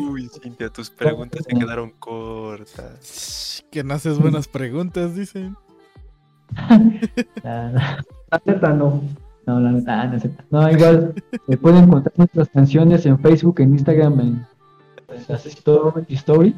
Uy, 0.10 0.28
Cintia, 0.42 0.70
tus 0.70 0.90
preguntas 0.90 1.46
se 1.48 1.56
quedaron 1.58 1.92
cortas. 2.00 3.64
Que 3.72 3.84
no 3.84 3.94
haces 3.94 4.18
buenas 4.20 4.48
preguntas, 4.48 5.16
dicen. 5.16 5.56
Ah, 6.58 6.80
la 8.32 8.42
neta 8.46 8.74
no. 8.74 9.02
No, 9.46 9.60
la 9.60 9.72
neta, 9.72 10.02
ah, 10.02 10.08
no. 10.08 10.20
No, 10.62 10.72
igual 10.72 11.14
eh, 11.48 11.58
pueden 11.58 11.84
encontrar 11.86 12.14
nuestras 12.18 12.50
canciones 12.50 13.06
en 13.06 13.20
Facebook, 13.20 13.60
en 13.62 13.74
Instagram, 13.74 14.20
en 14.20 14.46
las 15.28 15.46
stories. 15.46 16.56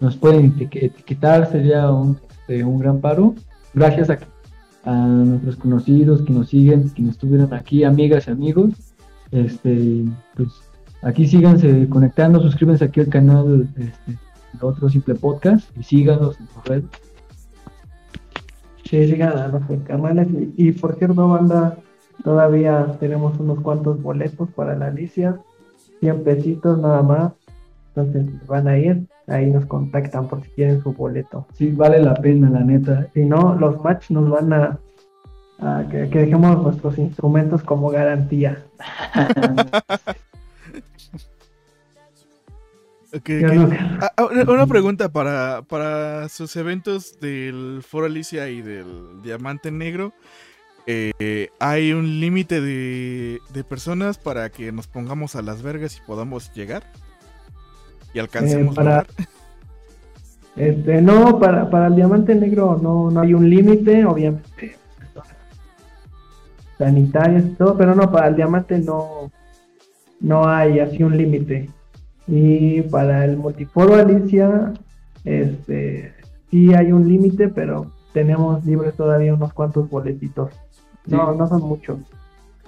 Nos 0.00 0.16
pueden 0.16 0.56
eti- 0.56 0.82
etiquetar, 0.82 1.50
sería 1.52 1.90
un, 1.90 2.18
este, 2.30 2.64
un 2.64 2.78
gran 2.78 3.00
paro. 3.00 3.34
Gracias 3.74 4.08
a, 4.10 4.18
a 4.84 4.94
nuestros 4.94 5.56
conocidos 5.56 6.22
que 6.22 6.32
nos 6.32 6.48
siguen, 6.48 6.90
que 6.90 7.02
estuvieron 7.08 7.52
aquí, 7.52 7.84
amigas 7.84 8.26
y 8.28 8.30
amigos. 8.30 8.70
Este, 9.30 10.04
pues 10.36 10.48
aquí 11.02 11.26
síganse 11.26 11.88
conectando, 11.88 12.40
suscríbanse 12.40 12.84
aquí 12.84 13.00
al 13.00 13.08
canal 13.08 13.68
este, 13.76 14.18
otro 14.60 14.88
simple 14.88 15.14
podcast 15.14 15.70
y 15.78 15.82
síganos 15.82 16.38
en 16.40 16.48
sus 16.48 16.64
redes. 16.64 16.84
Sí, 18.84 19.06
sigan 19.06 19.38
a 19.38 19.48
nuestros 19.48 19.82
canales. 19.84 20.28
Y, 20.56 20.68
y, 20.68 20.72
por 20.72 20.96
cierto, 20.96 21.28
banda, 21.28 21.78
todavía 22.24 22.96
tenemos 22.98 23.38
unos 23.38 23.60
cuantos 23.60 24.02
boletos 24.02 24.48
para 24.50 24.76
la 24.76 24.88
Alicia. 24.88 25.38
100 26.00 26.24
pesitos 26.24 26.78
nada 26.78 27.02
más. 27.02 27.32
Entonces 28.02 28.46
van 28.46 28.68
a 28.68 28.78
ir. 28.78 29.02
Ahí 29.26 29.50
nos 29.50 29.64
contactan 29.66 30.26
por 30.28 30.42
si 30.42 30.50
quieren 30.50 30.82
su 30.82 30.92
boleto. 30.92 31.46
Sí, 31.54 31.70
vale 31.70 32.00
la 32.02 32.14
pena, 32.14 32.50
la 32.50 32.60
neta. 32.60 33.06
Si 33.14 33.24
no, 33.24 33.54
los 33.54 33.82
match 33.84 34.10
nos 34.10 34.28
van 34.28 34.52
a, 34.52 34.78
a 35.60 35.84
que, 35.90 36.08
que 36.10 36.18
dejemos 36.20 36.60
nuestros 36.62 36.98
instrumentos 36.98 37.62
como 37.62 37.90
garantía. 37.90 38.64
No- 43.12 43.68
Ah, 44.00 44.12
ah, 44.16 44.24
una, 44.30 44.42
una 44.44 44.66
pregunta 44.66 45.08
para, 45.08 45.62
para 45.62 46.28
sus 46.28 46.54
eventos 46.56 47.18
del 47.20 47.82
Foro 47.86 48.06
Alicia 48.06 48.48
y 48.48 48.62
del 48.62 49.20
Diamante 49.22 49.70
Negro. 49.72 50.12
eh, 50.86 51.48
¿Hay 51.58 51.92
un 51.92 52.20
límite 52.20 52.60
de, 52.60 53.40
de 53.52 53.64
personas 53.64 54.16
para 54.18 54.48
que 54.50 54.70
nos 54.70 54.86
pongamos 54.86 55.34
a 55.34 55.42
las 55.42 55.60
vergas 55.62 55.96
y 55.96 56.06
podamos 56.06 56.52
llegar? 56.54 56.84
Y 58.14 58.18
alcancemos 58.18 58.74
Eh, 58.74 58.76
para-? 58.76 59.06
Este, 60.56 61.00
no, 61.00 61.38
para, 61.38 61.70
para 61.70 61.86
el 61.86 61.94
diamante 61.96 62.34
negro 62.34 62.78
no, 62.82 63.10
no 63.10 63.20
hay 63.20 63.34
un 63.34 63.48
límite, 63.48 64.04
obviamente. 64.04 64.76
Sanitarios 66.78 67.44
y 67.44 67.48
todo, 67.54 67.76
pero 67.76 67.94
no, 67.94 68.10
para 68.10 68.28
el 68.28 68.36
diamante 68.36 68.78
no, 68.78 69.30
no 70.20 70.48
hay 70.48 70.80
así 70.80 71.02
un 71.02 71.16
límite. 71.16 71.68
Y 72.26 72.82
para 72.82 73.24
el 73.24 73.36
multiforo 73.36 73.94
Alicia, 73.94 74.72
este, 75.24 76.14
sí 76.50 76.72
hay 76.74 76.92
un 76.92 77.06
límite, 77.06 77.48
pero 77.48 77.92
tenemos 78.12 78.64
libres 78.64 78.94
todavía 78.94 79.34
unos 79.34 79.52
cuantos 79.52 79.88
boletitos. 79.90 80.52
No, 81.06 81.32
Sí. 81.32 81.38
no 81.38 81.46
son 81.48 81.62
muchos. 81.62 81.98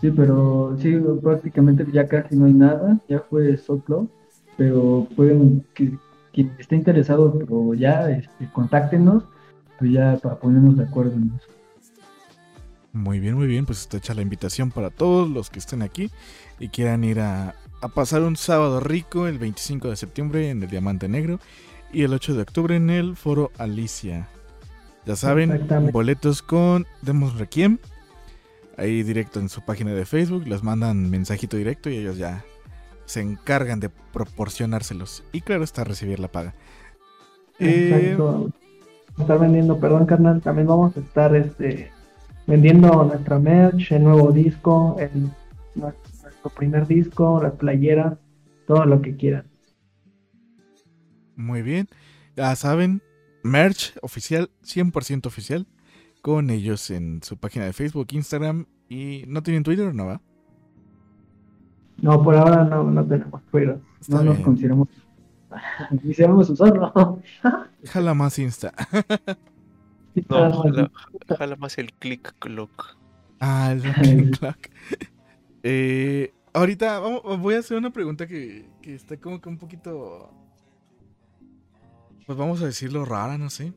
Sí, 0.00 0.10
pero 0.10 0.76
sí, 0.78 0.98
prácticamente 1.22 1.86
ya 1.92 2.06
casi 2.06 2.36
no 2.36 2.46
hay 2.46 2.52
nada, 2.54 2.98
ya 3.08 3.20
fue 3.20 3.56
Sotlo, 3.56 4.08
pero 4.56 5.06
pueden, 5.16 5.64
que, 5.74 5.92
quien 6.32 6.52
esté 6.58 6.76
interesado, 6.76 7.38
pero 7.38 7.74
ya, 7.74 8.10
este, 8.10 8.50
contáctenos 8.52 9.24
pues 9.78 9.92
ya 9.92 10.16
para 10.22 10.38
ponernos 10.38 10.76
de 10.76 10.84
acuerdo 10.84 11.14
en 11.14 11.32
eso. 11.36 11.48
Muy 12.92 13.20
bien, 13.20 13.34
muy 13.34 13.46
bien. 13.46 13.66
Pues 13.66 13.80
está 13.80 13.96
hecha 13.96 14.14
la 14.14 14.22
invitación 14.22 14.70
para 14.70 14.90
todos 14.90 15.28
los 15.28 15.50
que 15.50 15.58
estén 15.58 15.82
aquí 15.82 16.10
y 16.60 16.68
quieran 16.68 17.04
ir 17.04 17.20
a, 17.20 17.54
a 17.80 17.88
pasar 17.88 18.22
un 18.22 18.36
sábado 18.36 18.80
rico 18.80 19.26
el 19.26 19.38
25 19.38 19.88
de 19.88 19.96
septiembre 19.96 20.50
en 20.50 20.62
el 20.62 20.70
Diamante 20.70 21.08
Negro 21.08 21.40
y 21.92 22.02
el 22.02 22.12
8 22.12 22.34
de 22.34 22.42
octubre 22.42 22.76
en 22.76 22.90
el 22.90 23.16
Foro 23.16 23.50
Alicia. 23.58 24.28
Ya 25.04 25.16
saben, 25.16 25.66
boletos 25.92 26.42
con 26.42 26.86
Demos 27.02 27.36
Requiem. 27.36 27.78
Ahí 28.76 29.02
directo 29.02 29.40
en 29.40 29.48
su 29.48 29.62
página 29.62 29.92
de 29.92 30.06
Facebook, 30.06 30.46
les 30.46 30.62
mandan 30.62 31.10
mensajito 31.10 31.56
directo 31.56 31.90
y 31.90 31.96
ellos 31.96 32.16
ya 32.16 32.44
se 33.12 33.20
encargan 33.20 33.78
de 33.78 33.90
proporcionárselos. 33.90 35.22
Y 35.32 35.42
claro 35.42 35.64
está 35.64 35.84
recibir 35.84 36.18
la 36.18 36.28
paga. 36.28 36.54
Eh, 37.58 37.90
Exacto. 37.90 38.50
A 39.18 39.20
estar 39.22 39.38
vendiendo, 39.38 39.78
perdón, 39.78 40.06
carnal, 40.06 40.40
también 40.40 40.66
vamos 40.66 40.96
a 40.96 41.00
estar 41.00 41.36
este 41.36 41.90
vendiendo 42.46 43.04
nuestra 43.04 43.38
merch, 43.38 43.92
el 43.92 44.04
nuevo 44.04 44.32
disco, 44.32 44.96
el, 44.98 45.30
nuestro, 45.74 46.12
nuestro 46.22 46.50
primer 46.56 46.86
disco, 46.86 47.38
las 47.42 47.52
playeras, 47.52 48.16
todo 48.66 48.86
lo 48.86 49.02
que 49.02 49.14
quieran. 49.14 49.44
Muy 51.36 51.60
bien. 51.60 51.88
Ya 52.34 52.56
saben, 52.56 53.02
merch 53.42 53.94
oficial, 54.00 54.50
100% 54.64 55.26
oficial, 55.26 55.66
con 56.22 56.48
ellos 56.48 56.90
en 56.90 57.22
su 57.22 57.36
página 57.36 57.66
de 57.66 57.74
Facebook, 57.74 58.06
Instagram 58.12 58.64
y 58.88 59.24
no 59.28 59.42
tienen 59.42 59.64
Twitter, 59.64 59.94
¿no 59.94 60.06
va? 60.06 60.22
No, 62.02 62.22
por 62.22 62.34
ahora 62.36 62.64
no, 62.64 62.84
no 62.84 63.04
tenemos 63.06 63.42
Twitter. 63.50 63.80
Está 64.00 64.16
no 64.18 64.24
nos 64.24 64.34
bien. 64.36 64.44
consideramos. 64.44 64.88
Quisiéramos 66.02 66.50
usarlo. 66.50 67.20
Jala 67.84 68.12
más 68.14 68.38
Insta. 68.38 68.72
No, 70.28 70.62
ojalá 71.30 71.56
más 71.56 71.78
el 71.78 71.92
click 71.94 72.34
clock. 72.38 72.96
Ah, 73.40 73.72
el 73.72 73.82
Rocking 73.84 74.30
Clock. 74.32 74.56
Eh, 75.62 76.32
ahorita 76.52 76.98
vamos- 77.00 77.22
voy 77.40 77.54
a 77.54 77.58
hacer 77.60 77.76
una 77.78 77.90
pregunta 77.92 78.26
que, 78.26 78.68
que 78.82 78.94
está 78.94 79.16
como 79.16 79.40
que 79.40 79.48
un 79.48 79.58
poquito. 79.58 80.30
Pues 82.26 82.36
vamos 82.38 82.62
a 82.62 82.66
decirlo 82.66 83.04
rara, 83.04 83.38
no 83.38 83.48
sé. 83.50 83.72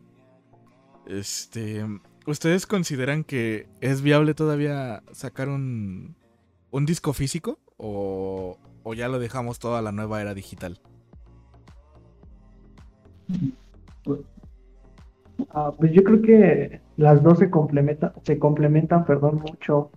Este. 1.07 1.85
¿Ustedes 2.27 2.65
consideran 2.67 3.23
que 3.23 3.67
es 3.81 4.01
viable 4.01 4.33
todavía 4.33 5.03
sacar 5.11 5.47
un, 5.49 6.15
un 6.71 6.85
disco 6.85 7.13
físico? 7.13 7.59
O, 7.77 8.57
¿O 8.87 8.93
ya 8.93 9.07
lo 9.07 9.17
dejamos 9.17 9.57
toda 9.57 9.81
la 9.81 9.91
nueva 9.91 10.21
era 10.21 10.35
digital? 10.35 10.79
Ah, 15.49 15.73
pues 15.75 15.91
yo 15.91 16.03
creo 16.03 16.21
que 16.21 16.81
las 16.95 17.23
dos 17.23 17.39
se 17.39 17.49
complementan, 17.49 18.11
se 18.21 18.37
complementan, 18.37 19.03
perdón, 19.03 19.41
mucho. 19.41 19.89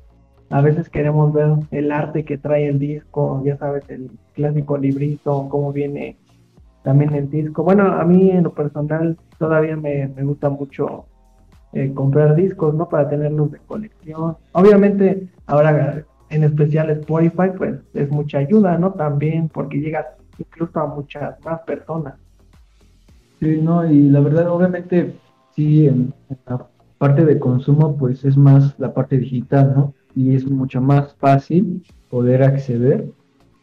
A 0.48 0.62
veces 0.62 0.88
queremos 0.88 1.34
ver 1.34 1.50
el 1.70 1.92
arte 1.92 2.24
que 2.24 2.38
trae 2.38 2.66
el 2.66 2.78
disco, 2.78 3.42
ya 3.44 3.58
sabes, 3.58 3.84
el 3.90 4.10
clásico 4.32 4.78
librito, 4.78 5.48
cómo 5.50 5.70
viene 5.70 6.16
también 6.82 7.14
el 7.14 7.28
disco. 7.28 7.62
Bueno, 7.62 7.92
a 7.92 8.04
mí 8.06 8.30
en 8.30 8.44
lo 8.44 8.54
personal 8.54 9.18
todavía 9.38 9.76
me, 9.76 10.08
me 10.08 10.24
gusta 10.24 10.48
mucho 10.48 11.04
eh, 11.74 11.92
comprar 11.92 12.34
discos, 12.34 12.74
¿no? 12.74 12.88
Para 12.88 13.10
tenerlos 13.10 13.52
de 13.52 13.58
colección. 13.58 14.38
Obviamente, 14.52 15.28
ahora 15.44 16.06
en 16.30 16.44
especial 16.44 16.90
Spotify, 16.90 17.50
pues 17.56 17.80
es 17.94 18.10
mucha 18.10 18.38
ayuda, 18.38 18.78
¿no? 18.78 18.92
También 18.92 19.48
porque 19.48 19.78
llega 19.78 20.16
incluso 20.38 20.78
a 20.78 20.86
muchas 20.86 21.42
más 21.44 21.60
personas. 21.60 22.14
Sí, 23.40 23.60
no, 23.62 23.90
y 23.90 24.08
la 24.08 24.20
verdad, 24.20 24.50
obviamente, 24.50 25.14
sí, 25.54 25.86
en, 25.86 26.12
la 26.46 26.66
parte 26.98 27.24
de 27.24 27.38
consumo, 27.38 27.96
pues 27.96 28.24
es 28.24 28.36
más 28.36 28.78
la 28.78 28.92
parte 28.92 29.18
digital, 29.18 29.72
¿no? 29.74 29.94
Y 30.14 30.34
es 30.34 30.48
mucho 30.50 30.80
más 30.80 31.14
fácil 31.16 31.82
poder 32.10 32.42
acceder. 32.42 33.06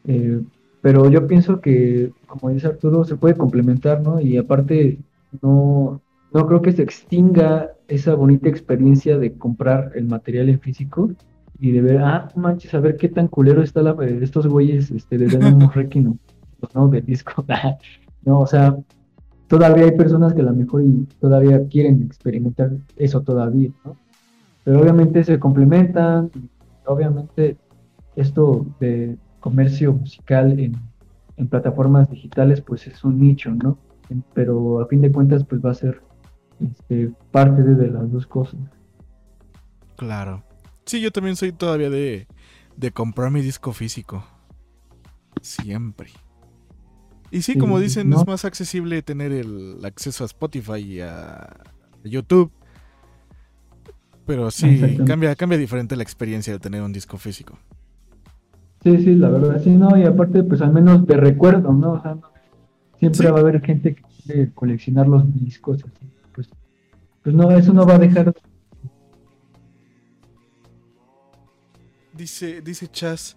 eh, 0.06 0.42
pero 0.82 1.10
yo 1.10 1.26
pienso 1.26 1.62
que, 1.62 2.12
como 2.28 2.52
dice 2.52 2.68
Arturo, 2.68 3.04
se 3.06 3.16
puede 3.16 3.36
complementar, 3.36 4.02
¿no? 4.02 4.22
Y 4.22 4.38
aparte, 4.38 5.00
no, 5.42 6.00
no 6.32 6.48
creo 6.48 6.62
que 6.62 6.74
se 6.74 6.84
extinga 6.84 7.72
esa 7.88 8.14
bonita 8.14 8.50
experiencia 8.50 9.18
de 9.18 9.34
comprar 9.34 9.94
el 9.96 10.06
material 10.06 10.48
en 10.50 10.60
físico 10.60 11.10
y 11.60 11.72
de 11.72 11.82
ver, 11.82 12.02
ah, 12.02 12.30
manches, 12.36 12.74
a 12.74 12.80
ver 12.80 12.98
qué 12.98 13.10
tan 13.10 13.28
culero 13.28 13.62
está 13.62 13.82
la, 13.82 13.96
estos 14.22 14.48
güeyes 14.48 14.92
este, 14.92 15.18
de 15.18 15.28
Demon 15.28 15.72
Requiem, 15.72 16.18
¿no? 16.74 16.88
Del 16.88 17.06
disco. 17.06 17.46
no, 18.26 18.42
o 18.42 18.48
sea, 18.48 18.76
todavía 19.48 19.86
hay 19.86 19.92
personas 19.92 20.34
que 20.34 20.42
a 20.42 20.46
lo 20.46 20.54
mejor 20.54 20.84
y 20.84 21.08
todavía 21.20 21.68
quieren 21.68 22.04
experimentar 22.04 22.72
eso 22.98 23.22
todavía, 23.22 23.72
¿no? 23.84 23.96
Pero 24.64 24.82
obviamente 24.82 25.24
se 25.24 25.40
complementan, 25.40 26.32
obviamente 26.86 27.58
esto 28.16 28.66
de 28.80 29.18
comercio 29.40 29.94
musical 29.94 30.60
en, 30.60 30.76
en 31.38 31.48
plataformas 31.48 32.10
digitales 32.10 32.62
pues 32.62 32.88
es 32.88 33.04
un 33.04 33.20
nicho, 33.20 33.52
¿no? 33.52 33.78
Pero 34.34 34.82
a 34.82 34.88
fin 34.88 35.02
de 35.02 35.12
cuentas 35.12 35.44
pues 35.44 35.64
va 35.64 35.72
a 35.72 35.76
ser 35.76 36.02
este, 36.60 37.12
parte 37.32 37.64
de, 37.64 37.76
de 37.76 37.92
las 37.92 38.12
dos 38.12 38.26
cosas. 38.26 38.60
Claro. 39.98 40.44
Sí, 40.86 41.02
yo 41.02 41.12
también 41.12 41.36
soy 41.36 41.52
todavía 41.52 41.90
de, 41.90 42.28
de 42.78 42.92
comprar 42.92 43.32
mi 43.32 43.42
disco 43.42 43.74
físico. 43.74 44.24
Siempre. 45.42 46.10
Y 47.32 47.42
sí, 47.42 47.58
como 47.58 47.80
dicen, 47.80 48.10
¿no? 48.10 48.22
es 48.22 48.28
más 48.28 48.46
accesible 48.46 49.02
tener 49.02 49.32
el 49.32 49.80
acceso 49.84 50.24
a 50.24 50.28
Spotify 50.28 50.78
y 50.80 51.02
a 51.02 51.58
YouTube. 52.04 52.52
Pero 54.26 54.50
sí, 54.52 54.98
cambia, 55.06 55.36
cambia 55.36 55.58
diferente 55.58 55.96
la 55.96 56.04
experiencia 56.04 56.54
de 56.54 56.60
tener 56.60 56.82
un 56.82 56.92
disco 56.94 57.18
físico. 57.18 57.60
Sí, 58.84 58.98
sí, 58.98 59.16
la 59.16 59.30
verdad, 59.30 59.62
sí, 59.64 59.72
no, 59.72 59.98
y 59.98 60.04
aparte 60.04 60.44
pues 60.44 60.62
al 60.62 60.72
menos 60.74 61.06
de 61.08 61.18
recuerdo, 61.18 61.74
¿no? 61.74 61.94
O 61.94 62.02
sea, 62.02 62.18
siempre 63.00 63.28
Sí. 63.28 63.32
va 63.32 63.38
a 63.38 63.42
haber 63.42 63.62
gente 63.62 63.96
que 63.96 64.04
quiere 64.24 64.52
coleccionar 64.54 65.08
los 65.08 65.32
discos, 65.34 65.84
así, 65.84 66.08
pues, 66.34 66.50
pues 67.24 67.36
no, 67.36 67.52
eso 67.52 67.74
no 67.74 67.86
va 67.86 67.96
a 67.96 68.00
dejar 68.00 68.34
Dice, 72.16 72.62
dice 72.62 72.88
Chas. 72.88 73.36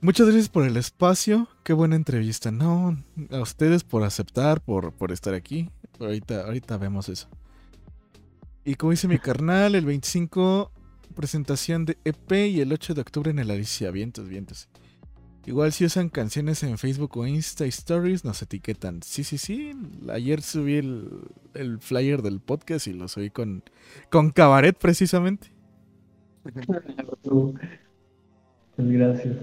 Muchas 0.00 0.26
gracias 0.26 0.48
por 0.48 0.64
el 0.64 0.76
espacio. 0.76 1.48
Qué 1.62 1.72
buena 1.72 1.96
entrevista. 1.96 2.50
No, 2.50 2.98
a 3.30 3.40
ustedes 3.40 3.84
por 3.84 4.02
aceptar, 4.02 4.60
por, 4.60 4.92
por 4.92 5.12
estar 5.12 5.34
aquí. 5.34 5.70
Ahorita, 6.00 6.44
ahorita 6.44 6.76
vemos 6.76 7.08
eso. 7.08 7.28
Y 8.64 8.74
como 8.74 8.90
dice 8.90 9.08
mi 9.08 9.18
carnal, 9.18 9.74
el 9.74 9.86
25 9.86 10.70
presentación 11.14 11.84
de 11.84 11.96
EP 12.04 12.32
y 12.32 12.60
el 12.60 12.72
8 12.72 12.94
de 12.94 13.00
octubre 13.00 13.30
en 13.30 13.38
el 13.38 13.50
Alicia. 13.50 13.90
Vientos, 13.90 14.28
vientos. 14.28 14.68
Igual 15.46 15.72
si 15.72 15.84
usan 15.84 16.08
canciones 16.08 16.62
en 16.62 16.76
Facebook 16.76 17.16
o 17.16 17.26
Insta 17.26 17.66
Stories, 17.66 18.24
nos 18.24 18.42
etiquetan. 18.42 19.02
Sí, 19.02 19.24
sí, 19.24 19.38
sí. 19.38 19.72
Ayer 20.10 20.42
subí 20.42 20.76
el, 20.76 21.08
el 21.54 21.78
flyer 21.78 22.22
del 22.22 22.40
podcast 22.40 22.86
y 22.88 22.94
lo 22.94 23.08
subí 23.08 23.30
con, 23.30 23.62
con 24.10 24.30
Cabaret 24.30 24.76
precisamente. 24.76 25.53
Pues 28.76 28.90
gracias. 28.90 29.36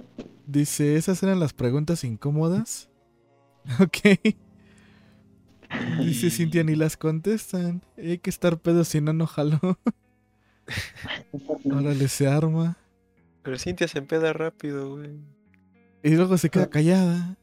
Dice, 0.46 0.96
esas 0.96 1.24
eran 1.24 1.40
las 1.40 1.54
preguntas 1.54 2.04
incómodas. 2.04 2.90
Ok. 3.80 4.20
Dice 6.00 6.32
Cintia, 6.32 6.64
ni 6.64 6.76
las 6.76 6.98
contestan. 6.98 7.84
Hay 7.96 8.18
que 8.18 8.32
estar 8.32 8.58
pedo 8.58 8.84
si 8.84 9.02
no, 9.02 9.14
no 9.14 9.28
jaló. 9.28 9.60
Órale, 11.72 12.08
se 12.08 12.28
arma. 12.28 12.78
Pero 13.44 13.60
Cintia 13.60 13.88
se 13.88 14.00
empeda 14.00 14.34
rápido, 14.34 14.96
güey. 14.96 15.12
Y 16.04 16.16
luego 16.16 16.38
se 16.38 16.50
queda 16.50 16.70
callada. 16.70 17.38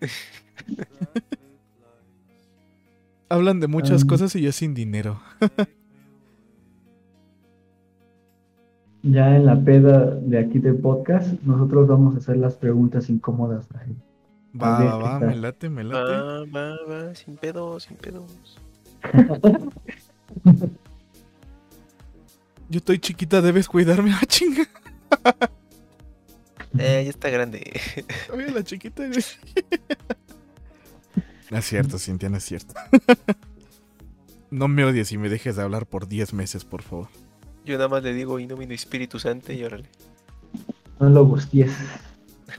Hablan 3.28 3.60
de 3.60 3.66
muchas 3.66 4.04
cosas 4.04 4.34
y 4.36 4.42
yo 4.42 4.52
sin 4.52 4.74
dinero. 4.74 5.20
Ya 9.10 9.34
en 9.36 9.46
la 9.46 9.58
peda 9.58 10.04
de 10.04 10.38
aquí 10.38 10.58
del 10.58 10.76
podcast, 10.76 11.40
nosotros 11.42 11.88
vamos 11.88 12.14
a 12.14 12.18
hacer 12.18 12.36
las 12.36 12.56
preguntas 12.56 13.08
incómodas. 13.08 13.66
a 13.74 13.82
él. 13.84 13.96
Va, 14.60 14.70
va, 14.70 14.78
¿qué 14.78 14.86
va, 14.86 15.18
me 15.20 15.36
late, 15.36 15.70
me 15.70 15.82
late. 15.84 15.98
Va, 15.98 16.44
va, 16.44 16.76
va, 16.88 17.14
sin 17.14 17.36
pedos, 17.36 17.84
sin 17.84 17.96
pedos. 17.96 18.60
Yo 22.68 22.78
estoy 22.78 22.98
chiquita, 22.98 23.40
debes 23.40 23.66
cuidarme. 23.68 24.12
Ah, 24.20 24.26
chinga. 24.26 24.68
Eh, 26.78 27.02
ya 27.04 27.10
está 27.10 27.30
grande. 27.30 27.80
Oye, 28.32 28.50
la 28.50 28.62
chiquita. 28.62 29.04
No 31.50 31.56
es 31.56 31.64
cierto, 31.64 31.98
Cintia, 31.98 32.28
no 32.28 32.36
es 32.36 32.44
cierto. 32.44 32.74
No 34.50 34.68
me 34.68 34.84
odies 34.84 35.12
y 35.12 35.16
me 35.16 35.30
dejes 35.30 35.56
de 35.56 35.62
hablar 35.62 35.86
por 35.86 36.06
10 36.06 36.34
meses, 36.34 36.66
por 36.66 36.82
favor. 36.82 37.08
Yo 37.68 37.76
nada 37.76 37.88
más 37.88 38.02
le 38.02 38.14
digo 38.14 38.38
Innomino 38.40 38.72
Espíritu 38.72 39.18
Santo 39.18 39.52
y 39.52 39.62
órale. 39.62 39.88
No 40.98 41.10
lo 41.10 41.24
gusties. 41.26 41.70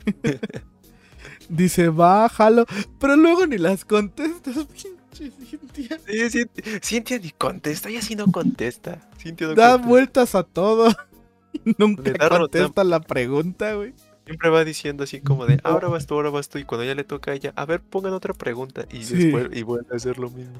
Dice, 1.50 1.90
bájalo, 1.90 2.66
pero 3.00 3.16
luego 3.16 3.48
ni 3.48 3.58
las 3.58 3.84
contestas. 3.86 4.56
pinche. 4.68 5.32
Cintia. 5.50 6.00
Sí, 6.06 6.30
Cintia, 6.30 6.80
Cintia 6.82 7.20
ni 7.20 7.32
contesta, 7.32 7.90
ella 7.90 8.02
sí 8.02 8.16
no 8.16 8.28
contesta. 8.28 9.10
Cintia 9.18 9.48
no 9.48 9.56
Da 9.56 9.72
contesta. 9.72 9.88
vueltas 9.90 10.36
a 10.36 10.44
todo. 10.44 10.90
y 11.66 11.74
Nunca 11.78 12.30
contesta 12.30 12.84
la 12.84 13.00
pregunta, 13.00 13.74
güey. 13.74 13.94
Siempre 14.30 14.49
va 14.51 14.64
diciendo 14.64 15.03
así 15.06 15.22
como 15.22 15.48
de, 15.48 15.59
ahora 15.64 15.88
vas 15.88 16.06
tú, 16.06 16.14
ahora 16.14 16.30
vas 16.30 16.49
tú. 16.49 16.59
Y 16.59 16.64
cuando 16.64 16.85
ya 16.85 16.93
le 16.93 17.03
toca 17.03 17.32
a 17.32 17.33
ella, 17.33 17.51
a 17.56 17.66
ver, 17.66 17.82
pongan 17.82 18.14
otra 18.14 18.35
pregunta. 18.35 18.85
Y 18.91 19.03
Sí. 19.03 19.16
después 19.16 19.49
y 19.58 19.64
vuelve 19.64 19.88
a 19.91 19.95
hacer 19.95 20.19
lo 20.19 20.30
mismo. 20.30 20.53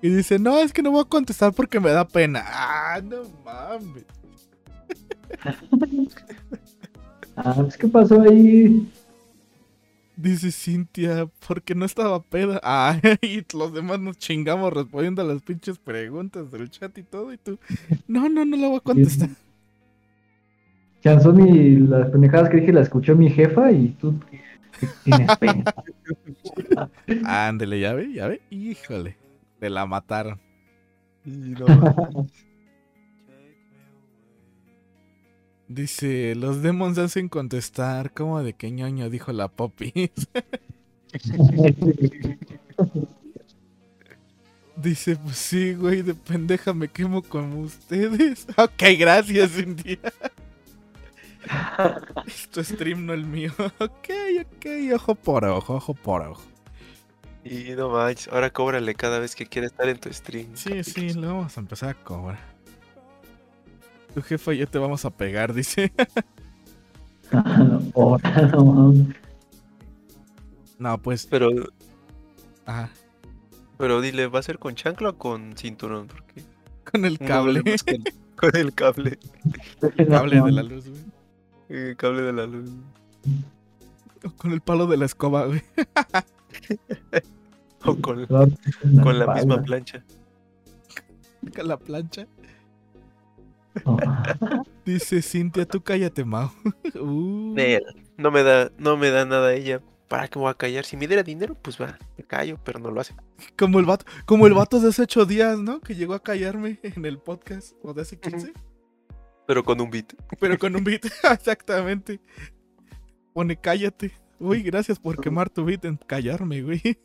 Y 0.00 0.10
dice, 0.10 0.38
no, 0.38 0.60
es 0.60 0.72
que 0.72 0.80
no 0.80 0.92
voy 0.92 1.00
a 1.00 1.04
contestar 1.06 1.52
porque 1.52 1.80
me 1.80 1.90
da 1.90 2.06
pena. 2.06 2.44
Ah, 2.46 3.00
no 3.02 3.22
mames. 3.44 4.04
Ah, 7.38 7.52
pues, 7.54 7.76
¿qué 7.76 7.86
pasó 7.88 8.22
ahí? 8.22 8.88
Dice 10.16 10.50
Cintia, 10.50 11.28
porque 11.46 11.74
no 11.74 11.84
estaba 11.84 12.22
peda. 12.22 12.60
Ah, 12.64 12.98
y 13.20 13.42
los 13.54 13.74
demás 13.74 14.00
nos 14.00 14.16
chingamos 14.18 14.72
respondiendo 14.72 15.20
a 15.20 15.24
las 15.26 15.42
pinches 15.42 15.78
preguntas 15.78 16.50
del 16.50 16.70
chat 16.70 16.96
y 16.96 17.02
todo. 17.02 17.32
Y 17.32 17.38
tú, 17.38 17.58
no, 18.06 18.28
no, 18.28 18.44
no 18.46 18.56
la 18.56 18.68
voy 18.68 18.76
a 18.76 18.80
contestar. 18.80 19.30
Chanzón 21.06 21.46
y 21.46 21.76
las 21.76 22.10
pendejadas 22.10 22.48
que 22.50 22.56
dije 22.56 22.72
la 22.72 22.80
escuchó 22.80 23.14
mi 23.14 23.30
jefa 23.30 23.70
y 23.70 23.90
tú 23.90 24.18
tienes 25.04 25.36
pena. 25.38 25.62
Ándele, 27.24 27.78
ya 27.78 27.94
ve, 27.94 28.12
ya 28.12 28.26
ve. 28.26 28.40
Híjole, 28.50 29.16
te 29.60 29.70
la 29.70 29.86
mataron. 29.86 30.40
Y 31.24 31.30
no. 31.30 32.26
Dice, 35.68 36.34
los 36.34 36.60
demons 36.62 36.98
hacen 36.98 37.28
contestar. 37.28 38.12
¿Cómo 38.12 38.42
de 38.42 38.54
qué 38.54 38.72
ñoño? 38.72 39.08
Dijo 39.08 39.32
la 39.32 39.46
Poppy. 39.46 39.92
Dice, 44.76 45.16
pues 45.16 45.36
sí, 45.36 45.74
güey, 45.74 46.02
de 46.02 46.14
pendeja 46.14 46.74
me 46.74 46.88
quemo 46.88 47.22
como 47.22 47.60
ustedes. 47.60 48.46
Ok, 48.56 48.82
gracias, 48.98 49.52
Cintia. 49.52 49.98
Es 52.26 52.48
tu 52.48 52.62
stream, 52.62 53.06
no 53.06 53.12
el 53.12 53.24
mío. 53.24 53.52
Ok, 53.78 54.08
ok, 54.40 54.66
ojo 54.94 55.14
por 55.14 55.44
ojo, 55.44 55.74
ojo 55.74 55.94
por 55.94 56.22
ojo. 56.22 56.42
Y 57.44 57.70
no 57.76 57.90
manches, 57.90 58.28
ahora 58.32 58.50
cóbrale 58.50 58.94
cada 58.94 59.18
vez 59.20 59.36
que 59.36 59.46
quiera 59.46 59.66
estar 59.66 59.88
en 59.88 59.98
tu 59.98 60.12
stream. 60.12 60.48
Sí, 60.54 60.82
sí, 60.82 61.12
lo 61.14 61.28
vamos 61.28 61.56
a 61.56 61.60
empezar 61.60 61.90
a 61.90 61.94
cobrar. 61.94 62.40
Tu 64.14 64.22
jefa 64.22 64.54
y 64.54 64.58
yo 64.58 64.66
te 64.66 64.78
vamos 64.78 65.04
a 65.04 65.10
pegar, 65.10 65.54
dice. 65.54 65.92
No 70.78 70.98
pues, 70.98 71.26
Pero, 71.26 71.48
ajá, 72.66 72.90
pero 73.78 74.00
dile, 74.00 74.26
¿va 74.26 74.38
a 74.40 74.42
ser 74.42 74.58
con 74.58 74.74
chancla 74.74 75.10
o 75.10 75.18
con 75.18 75.56
cinturón? 75.56 76.06
Porque 76.06 76.42
con 76.90 77.04
el 77.04 77.18
cable. 77.18 77.62
con 78.36 78.56
el 78.56 78.74
cable. 78.74 79.18
El 79.96 80.08
cable 80.08 80.40
de 80.40 80.52
la 80.52 80.62
luz, 80.62 80.88
güey. 80.88 81.02
El 81.68 81.96
cable 81.96 82.22
de 82.22 82.32
la 82.32 82.46
luz. 82.46 82.70
O 84.24 84.30
con 84.30 84.52
el 84.52 84.60
palo 84.60 84.86
de 84.86 84.96
la 84.96 85.04
escoba, 85.06 85.46
güey. 85.46 85.62
O 87.84 87.94
con, 87.96 88.26
con 88.26 89.18
la 89.18 89.34
misma 89.34 89.62
plancha. 89.62 90.02
Con 91.54 91.68
la 91.68 91.76
plancha. 91.78 92.26
No. 93.84 93.96
Dice 94.84 95.22
Cintia, 95.22 95.66
tú 95.66 95.80
cállate, 95.82 96.24
Mau. 96.24 96.50
Uh, 97.00 97.54
No 98.16 98.30
me 98.30 98.42
da, 98.42 98.72
no 98.78 98.96
me 98.96 99.10
da 99.10 99.24
nada 99.24 99.54
ella. 99.54 99.80
¿Para 100.08 100.28
qué 100.28 100.38
me 100.38 100.44
voy 100.44 100.50
a 100.50 100.54
callar? 100.54 100.84
Si 100.84 100.96
me 100.96 101.06
diera 101.06 101.22
dinero, 101.22 101.56
pues 101.60 101.80
va, 101.80 101.98
me 102.16 102.24
callo, 102.24 102.58
pero 102.64 102.78
no 102.78 102.90
lo 102.90 103.00
hace. 103.00 103.14
como 103.56 103.78
el 103.80 103.86
vato, 103.86 104.04
como 104.24 104.46
el 104.46 104.54
vato 104.54 104.80
de 104.80 104.88
hace 104.88 105.02
ocho 105.02 105.26
días, 105.26 105.58
¿no? 105.58 105.80
Que 105.80 105.94
llegó 105.94 106.14
a 106.14 106.22
callarme 106.22 106.78
en 106.82 107.04
el 107.04 107.18
podcast. 107.18 107.74
O 107.82 107.92
de 107.92 108.02
hace 108.02 108.18
15. 108.18 108.52
Pero 109.46 109.64
con 109.64 109.80
un 109.80 109.90
beat. 109.90 110.12
Pero 110.40 110.58
con 110.58 110.76
un 110.76 110.84
beat, 110.84 111.04
exactamente. 111.32 112.20
Pone 113.32 113.56
cállate. 113.56 114.12
Uy, 114.38 114.62
gracias 114.62 114.98
por 114.98 115.20
quemar 115.20 115.50
tu 115.50 115.64
beat 115.64 115.84
en 115.84 115.96
callarme, 115.96 116.62
güey. 116.62 116.98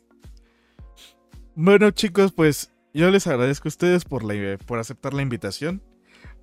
Bueno, 1.54 1.90
chicos, 1.90 2.32
pues 2.32 2.72
yo 2.94 3.10
les 3.10 3.26
agradezco 3.26 3.68
a 3.68 3.70
ustedes 3.70 4.04
por, 4.04 4.24
la, 4.24 4.58
por 4.58 4.78
aceptar 4.78 5.14
la 5.14 5.22
invitación, 5.22 5.82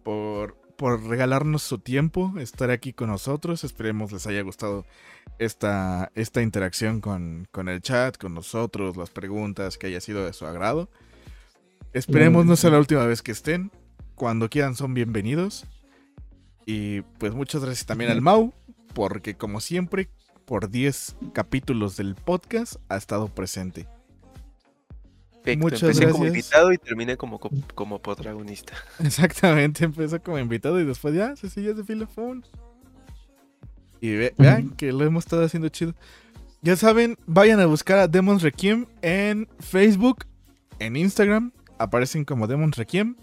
por, 0.04 0.56
por 0.78 1.04
regalarnos 1.04 1.62
su 1.64 1.80
tiempo, 1.80 2.34
estar 2.40 2.72
aquí 2.72 2.94
con 2.94 3.10
nosotros. 3.10 3.64
Esperemos 3.64 4.12
les 4.12 4.26
haya 4.28 4.42
gustado 4.42 4.86
esta, 5.38 6.12
esta 6.16 6.42
interacción 6.42 7.02
con, 7.02 7.48
con 7.52 7.70
el 7.70 7.82
chat, 7.82 8.18
con 8.18 8.34
nosotros, 8.34 8.98
las 8.98 9.10
preguntas, 9.10 9.78
que 9.78 9.88
haya 9.88 10.02
sido 10.02 10.26
de 10.26 10.34
su 10.34 10.46
agrado. 10.46 10.90
Esperemos 11.94 12.46
no 12.46 12.56
sea 12.56 12.70
la 12.70 12.80
última 12.80 13.06
vez 13.06 13.22
que 13.22 13.32
estén. 13.32 13.72
Cuando 14.16 14.50
quieran 14.50 14.76
son 14.76 14.94
bienvenidos. 14.94 15.66
Y 16.72 17.02
pues 17.18 17.34
muchas 17.34 17.64
gracias 17.64 17.88
también 17.88 18.12
al 18.12 18.22
Mau, 18.22 18.54
porque 18.94 19.34
como 19.36 19.60
siempre, 19.60 20.08
por 20.46 20.70
10 20.70 21.16
capítulos 21.34 21.98
del 21.98 22.14
podcast 22.14 22.76
ha 22.90 22.96
estado 22.96 23.28
presente. 23.28 23.88
Perfecto, 25.44 25.64
Muchas 25.64 25.82
Empecé 25.82 26.12
como 26.12 26.28
invitado 26.28 26.72
y 26.72 26.78
terminé 26.78 27.18
como, 27.18 27.40
co- 27.40 27.50
como 27.74 28.00
protagonista. 28.00 28.74
Exactamente, 29.00 29.84
empezó 29.84 30.22
como 30.22 30.38
invitado 30.38 30.80
y 30.80 30.86
después 30.86 31.16
ya 31.16 31.36
se 31.36 31.50
siguió 31.50 31.74
de 31.74 31.84
filofón. 31.84 32.46
Y 34.00 34.12
ve- 34.16 34.36
vean 34.38 34.70
que 34.70 34.92
lo 34.92 35.04
hemos 35.06 35.26
estado 35.26 35.44
haciendo 35.44 35.70
chido. 35.70 35.96
Ya 36.62 36.76
saben, 36.76 37.18
vayan 37.26 37.60
a 37.62 37.66
buscar 37.66 37.98
a 37.98 38.08
Demons 38.08 38.44
Requiem 38.44 38.86
en 39.02 39.48
Facebook, 39.60 40.26
en 40.78 40.98
Instagram, 40.98 41.52
aparecen 41.80 42.26
como 42.26 42.46
Demons 42.46 42.78
Requiem. 42.78 43.16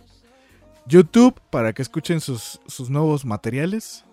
YouTube, 0.86 1.40
para 1.50 1.73
que 1.73 1.82
escuchen 1.82 2.20
sus, 2.20 2.60
sus 2.66 2.90
nuevos 2.90 3.24
materiales. 3.24 4.05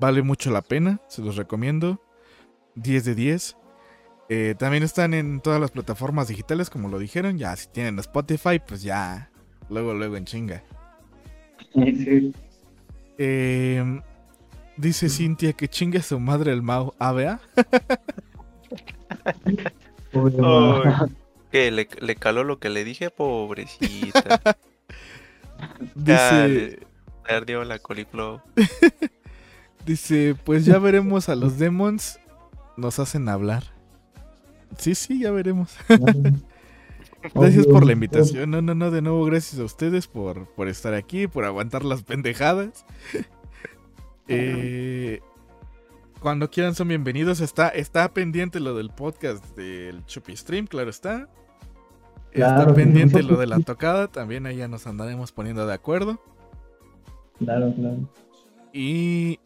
Vale 0.00 0.22
mucho 0.22 0.50
la 0.50 0.62
pena, 0.62 1.00
se 1.08 1.22
los 1.22 1.36
recomiendo. 1.36 2.00
10 2.76 3.04
de 3.04 3.14
10. 3.14 3.56
Eh, 4.30 4.54
también 4.58 4.82
están 4.82 5.14
en 5.14 5.40
todas 5.40 5.60
las 5.60 5.70
plataformas 5.70 6.28
digitales, 6.28 6.70
como 6.70 6.88
lo 6.88 6.98
dijeron. 6.98 7.38
Ya, 7.38 7.56
si 7.56 7.68
tienen 7.68 7.98
Spotify, 7.98 8.60
pues 8.64 8.82
ya. 8.82 9.30
Luego, 9.68 9.94
luego 9.94 10.16
en 10.16 10.24
chinga. 10.24 10.62
Sí. 11.74 12.32
Eh, 13.18 14.00
dice 14.76 15.08
Cintia 15.08 15.52
que 15.52 15.68
chingue 15.68 15.98
a 15.98 16.02
su 16.02 16.20
madre 16.20 16.52
el 16.52 16.62
Mau. 16.62 16.94
Mamá. 16.98 17.40
Que 21.50 21.70
le, 21.70 21.88
le 22.00 22.16
caló 22.16 22.44
lo 22.44 22.58
que 22.58 22.68
le 22.68 22.84
dije, 22.84 23.10
pobrecita. 23.10 24.40
Dice, 25.94 26.80
Le 27.28 27.34
ardió 27.34 27.64
la 27.64 27.78
coliflor. 27.78 28.42
dice, 29.86 30.36
pues 30.44 30.64
ya 30.64 30.78
veremos 30.78 31.28
a 31.28 31.36
los 31.36 31.58
demons. 31.58 32.20
Nos 32.76 32.98
hacen 32.98 33.28
hablar. 33.28 33.64
Sí, 34.76 34.94
sí, 34.94 35.20
ya 35.20 35.30
veremos. 35.30 35.76
Gracias 37.34 37.66
por 37.66 37.84
la 37.84 37.92
invitación. 37.92 38.50
No, 38.50 38.62
no, 38.62 38.74
no, 38.74 38.90
de 38.90 39.02
nuevo, 39.02 39.24
gracias 39.24 39.60
a 39.60 39.64
ustedes 39.64 40.06
por, 40.06 40.46
por 40.54 40.68
estar 40.68 40.94
aquí, 40.94 41.26
por 41.26 41.44
aguantar 41.44 41.84
las 41.84 42.02
pendejadas. 42.02 42.84
Eh, 44.30 45.22
cuando 46.20 46.50
quieran 46.50 46.74
son 46.74 46.88
bienvenidos. 46.88 47.40
Está, 47.40 47.68
está 47.68 48.12
pendiente 48.12 48.60
lo 48.60 48.74
del 48.74 48.90
podcast 48.90 49.42
del 49.56 50.04
Chupi 50.04 50.36
Stream, 50.36 50.66
claro 50.66 50.90
está. 50.90 51.30
Está 52.46 52.56
Claro, 52.56 52.74
pendiente 52.74 53.22
lo 53.22 53.36
de 53.36 53.46
la 53.46 53.60
tocada, 53.60 54.08
también 54.08 54.46
ahí 54.46 54.56
ya 54.56 54.68
nos 54.68 54.86
andaremos 54.86 55.32
poniendo 55.32 55.66
de 55.66 55.74
acuerdo. 55.74 56.20
Claro, 57.38 57.72
claro. 57.74 57.96
Y, 58.72 59.40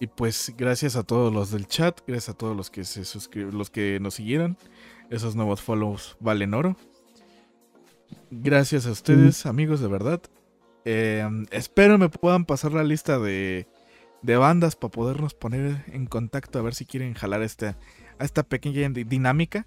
y 0.00 0.06
pues 0.08 0.52
gracias 0.56 0.96
a 0.96 1.02
todos 1.02 1.32
los 1.32 1.50
del 1.50 1.66
chat, 1.66 2.00
gracias 2.06 2.34
a 2.34 2.38
todos 2.38 2.56
los 2.56 2.70
que 2.70 2.84
se 2.84 3.04
suscribieron, 3.04 3.58
los 3.58 3.70
que 3.70 3.98
nos 4.00 4.14
siguieron. 4.14 4.56
Esos 5.10 5.36
nuevos 5.36 5.62
follows 5.62 6.16
valen 6.20 6.54
oro. 6.54 6.76
Gracias 8.30 8.86
a 8.86 8.90
ustedes, 8.90 9.46
amigos, 9.46 9.80
de 9.80 9.88
verdad. 9.88 10.20
Eh, 10.84 11.26
espero 11.50 11.98
me 11.98 12.08
puedan 12.08 12.44
pasar 12.44 12.72
la 12.72 12.84
lista 12.84 13.18
de, 13.18 13.66
de 14.22 14.36
bandas 14.36 14.76
para 14.76 14.90
podernos 14.90 15.34
poner 15.34 15.84
en 15.88 16.06
contacto 16.06 16.58
a 16.58 16.62
ver 16.62 16.74
si 16.74 16.84
quieren 16.84 17.14
jalar 17.14 17.42
esta, 17.42 17.76
a 18.18 18.24
esta 18.24 18.42
pequeña 18.42 18.88
di- 18.90 19.04
dinámica. 19.04 19.66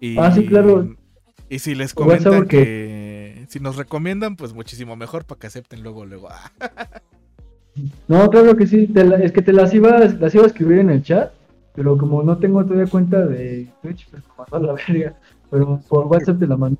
Y, 0.00 0.18
Ah, 0.18 0.32
sí, 0.32 0.46
claro. 0.46 0.96
Y 1.50 1.58
si 1.58 1.74
les 1.74 1.92
comentan 1.92 2.32
porque- 2.34 3.36
que 3.42 3.46
si 3.48 3.60
nos 3.60 3.76
recomiendan, 3.76 4.36
pues 4.36 4.54
muchísimo 4.54 4.96
mejor 4.96 5.26
para 5.26 5.38
que 5.38 5.48
acepten 5.48 5.82
luego, 5.82 6.06
luego. 6.06 6.28
No, 8.08 8.28
claro 8.30 8.56
que 8.56 8.66
sí. 8.66 8.86
te 8.88 9.04
la- 9.04 9.16
es 9.18 9.32
que 9.32 9.42
te 9.42 9.52
las 9.52 9.72
iba, 9.72 9.98
las 9.98 10.34
iba 10.34 10.44
a 10.44 10.46
escribir 10.48 10.78
en 10.78 10.90
el 10.90 11.02
chat, 11.02 11.32
pero 11.74 11.96
como 11.96 12.22
no 12.22 12.36
tengo 12.38 12.64
todavía 12.64 12.90
cuenta 12.90 13.24
de 13.26 13.68
Twitch, 13.82 14.08
pues 14.10 14.22
mandó 14.36 14.56
a 14.56 14.60
la 14.60 14.72
verga. 14.86 15.14
Pero 15.50 15.80
por 15.88 16.06
WhatsApp 16.06 16.38
te 16.40 16.46
la 16.46 16.56
mando. 16.56 16.78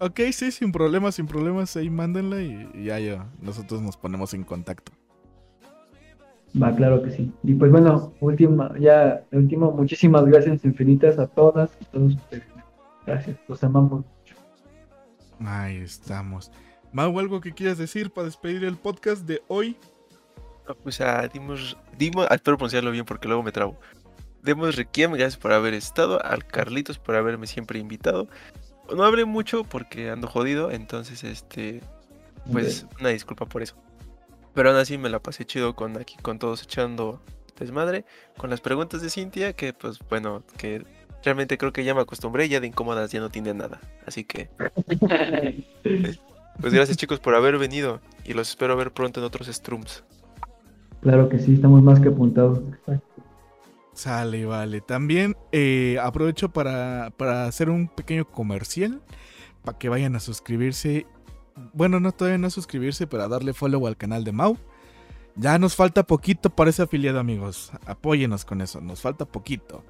Ok, 0.00 0.20
sí, 0.32 0.50
sin 0.50 0.72
problemas, 0.72 1.16
sin 1.16 1.26
problemas, 1.26 1.76
ahí 1.76 1.90
mándenla 1.90 2.40
y, 2.42 2.68
y 2.74 2.84
ya, 2.84 2.98
ya, 3.00 3.26
nosotros 3.42 3.82
nos 3.82 3.96
ponemos 3.96 4.32
en 4.34 4.44
contacto. 4.44 4.92
Va, 6.60 6.74
claro 6.74 7.02
que 7.02 7.10
sí. 7.10 7.32
Y 7.42 7.54
pues 7.54 7.70
bueno, 7.72 8.12
última, 8.20 8.72
ya, 8.78 9.24
último, 9.32 9.72
muchísimas 9.72 10.24
gracias 10.26 10.64
infinitas 10.64 11.18
a 11.18 11.26
todas 11.26 11.70
y 11.80 11.84
todos 11.86 12.14
ustedes. 12.14 12.44
Gracias, 13.06 13.36
los 13.48 13.62
amamos 13.62 14.04
mucho. 14.06 14.34
Ahí 15.40 15.78
estamos. 15.78 16.50
Mau, 16.92 17.18
¿algo 17.18 17.40
que 17.40 17.52
quieras 17.52 17.78
decir 17.78 18.10
para 18.12 18.26
despedir 18.26 18.64
el 18.64 18.76
podcast 18.76 19.26
de 19.26 19.42
hoy? 19.48 19.76
Ah, 20.68 20.74
Pues 20.82 21.00
a 21.00 21.26
dimos, 21.28 21.76
dimos, 21.98 22.26
ah, 22.30 22.36
espero 22.36 22.56
pronunciarlo 22.56 22.90
bien 22.90 23.04
porque 23.04 23.28
luego 23.28 23.42
me 23.42 23.52
trabo. 23.52 23.78
Demos 24.42 24.76
Requiem, 24.76 25.12
gracias 25.12 25.36
por 25.36 25.52
haber 25.52 25.74
estado. 25.74 26.24
Al 26.24 26.46
Carlitos 26.46 26.98
por 26.98 27.16
haberme 27.16 27.46
siempre 27.46 27.78
invitado. 27.78 28.28
No 28.94 29.04
hablé 29.04 29.24
mucho 29.24 29.64
porque 29.64 30.10
ando 30.10 30.28
jodido, 30.28 30.70
entonces 30.70 31.24
este, 31.24 31.80
pues 32.52 32.86
una 33.00 33.08
disculpa 33.08 33.46
por 33.46 33.62
eso. 33.62 33.74
Pero 34.52 34.70
aún 34.70 34.78
así 34.78 34.98
me 34.98 35.08
la 35.08 35.20
pasé 35.20 35.44
chido 35.46 35.74
con 35.74 35.96
aquí, 35.96 36.16
con 36.22 36.38
todos 36.38 36.62
echando 36.62 37.22
desmadre, 37.58 38.04
con 38.36 38.50
las 38.50 38.60
preguntas 38.60 39.00
de 39.00 39.10
Cintia, 39.10 39.54
que 39.54 39.72
pues 39.72 39.98
bueno, 40.10 40.44
que 40.58 40.84
realmente 41.24 41.58
creo 41.58 41.72
que 41.72 41.84
ya 41.84 41.94
me 41.94 42.00
acostumbré, 42.00 42.48
ya 42.48 42.60
de 42.60 42.66
incómodas 42.66 43.10
ya 43.10 43.20
no 43.20 43.30
tiene 43.30 43.54
nada. 43.54 43.80
Así 44.06 44.24
que, 44.24 44.48
pues 46.60 46.72
gracias 46.72 46.96
chicos 46.96 47.20
por 47.20 47.34
haber 47.34 47.58
venido 47.58 48.00
y 48.24 48.34
los 48.34 48.50
espero 48.50 48.76
ver 48.76 48.92
pronto 48.92 49.20
en 49.20 49.26
otros 49.26 49.48
strums. 49.48 50.04
Claro 51.00 51.28
que 51.28 51.38
sí, 51.38 51.54
estamos 51.54 51.82
más 51.82 52.00
que 52.00 52.08
apuntados. 52.08 52.60
Sale, 53.92 54.44
vale. 54.46 54.80
También 54.80 55.36
eh, 55.52 55.98
aprovecho 56.02 56.48
para, 56.48 57.12
para 57.16 57.46
hacer 57.46 57.70
un 57.70 57.88
pequeño 57.88 58.26
comercial. 58.26 59.00
Para 59.62 59.78
que 59.78 59.88
vayan 59.88 60.16
a 60.16 60.20
suscribirse. 60.20 61.06
Bueno, 61.72 62.00
no 62.00 62.12
todavía 62.12 62.38
no 62.38 62.50
suscribirse, 62.50 63.06
pero 63.06 63.22
a 63.22 63.28
darle 63.28 63.52
follow 63.52 63.86
al 63.86 63.96
canal 63.96 64.24
de 64.24 64.32
Mau. 64.32 64.56
Ya 65.36 65.58
nos 65.58 65.76
falta 65.76 66.04
poquito 66.04 66.50
para 66.50 66.70
ese 66.70 66.82
afiliado, 66.82 67.18
amigos. 67.18 67.70
Apóyenos 67.86 68.44
con 68.44 68.60
eso, 68.60 68.80
nos 68.80 69.00
falta 69.00 69.24
poquito. 69.24 69.84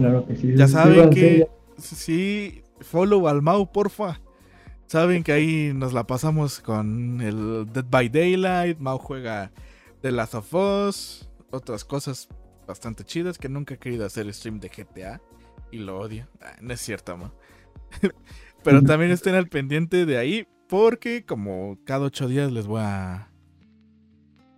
Claro 0.00 0.26
que 0.26 0.36
sí. 0.36 0.54
Ya 0.56 0.66
saben 0.66 1.10
que 1.10 1.46
sí, 1.76 2.62
follow 2.80 3.28
al 3.28 3.42
Mau, 3.42 3.70
porfa. 3.70 4.18
Saben 4.86 5.22
que 5.22 5.32
ahí 5.32 5.72
nos 5.74 5.92
la 5.92 6.06
pasamos 6.06 6.60
con 6.60 7.20
el 7.20 7.70
Dead 7.70 7.84
by 7.88 8.08
Daylight. 8.08 8.78
Mau 8.78 8.98
juega 8.98 9.52
The 10.00 10.10
Last 10.10 10.34
of 10.34 10.54
Us. 10.54 11.28
Otras 11.50 11.84
cosas 11.84 12.28
bastante 12.66 13.04
chidas 13.04 13.36
que 13.36 13.48
nunca 13.48 13.74
he 13.74 13.78
querido 13.78 14.06
hacer 14.06 14.32
stream 14.32 14.58
de 14.58 14.68
GTA. 14.68 15.20
Y 15.70 15.78
lo 15.78 15.98
odio. 16.00 16.26
Ah, 16.40 16.56
no 16.62 16.72
es 16.72 16.80
cierto, 16.80 17.16
Mau. 17.16 17.30
Pero 18.64 18.82
también 18.82 19.10
estén 19.10 19.34
al 19.34 19.48
pendiente 19.48 20.06
de 20.06 20.16
ahí. 20.16 20.48
Porque 20.66 21.26
como 21.26 21.78
cada 21.84 22.06
ocho 22.06 22.26
días 22.26 22.50
les 22.50 22.66
voy 22.66 22.80
a. 22.82 23.30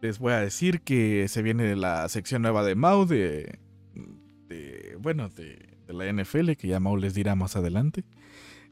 Les 0.01 0.19
voy 0.19 0.33
a 0.35 0.41
decir 0.41 0.83
que 0.83 1.27
se 1.29 1.43
viene 1.43 1.75
la 1.75 2.09
sección 2.09 2.43
nueva 2.43 2.63
de 2.65 2.77
Mau 2.77 3.07
de. 3.07 3.59
De 4.53 4.97
bueno, 5.01 5.29
de, 5.31 5.59
de 5.87 5.93
la 5.95 6.11
NFL, 6.13 6.53
que 6.53 6.69
ya 6.69 6.81
Mau 6.81 6.97
les 6.97 7.15
dirá 7.15 7.35
más 7.35 7.57
adelante. 7.57 8.05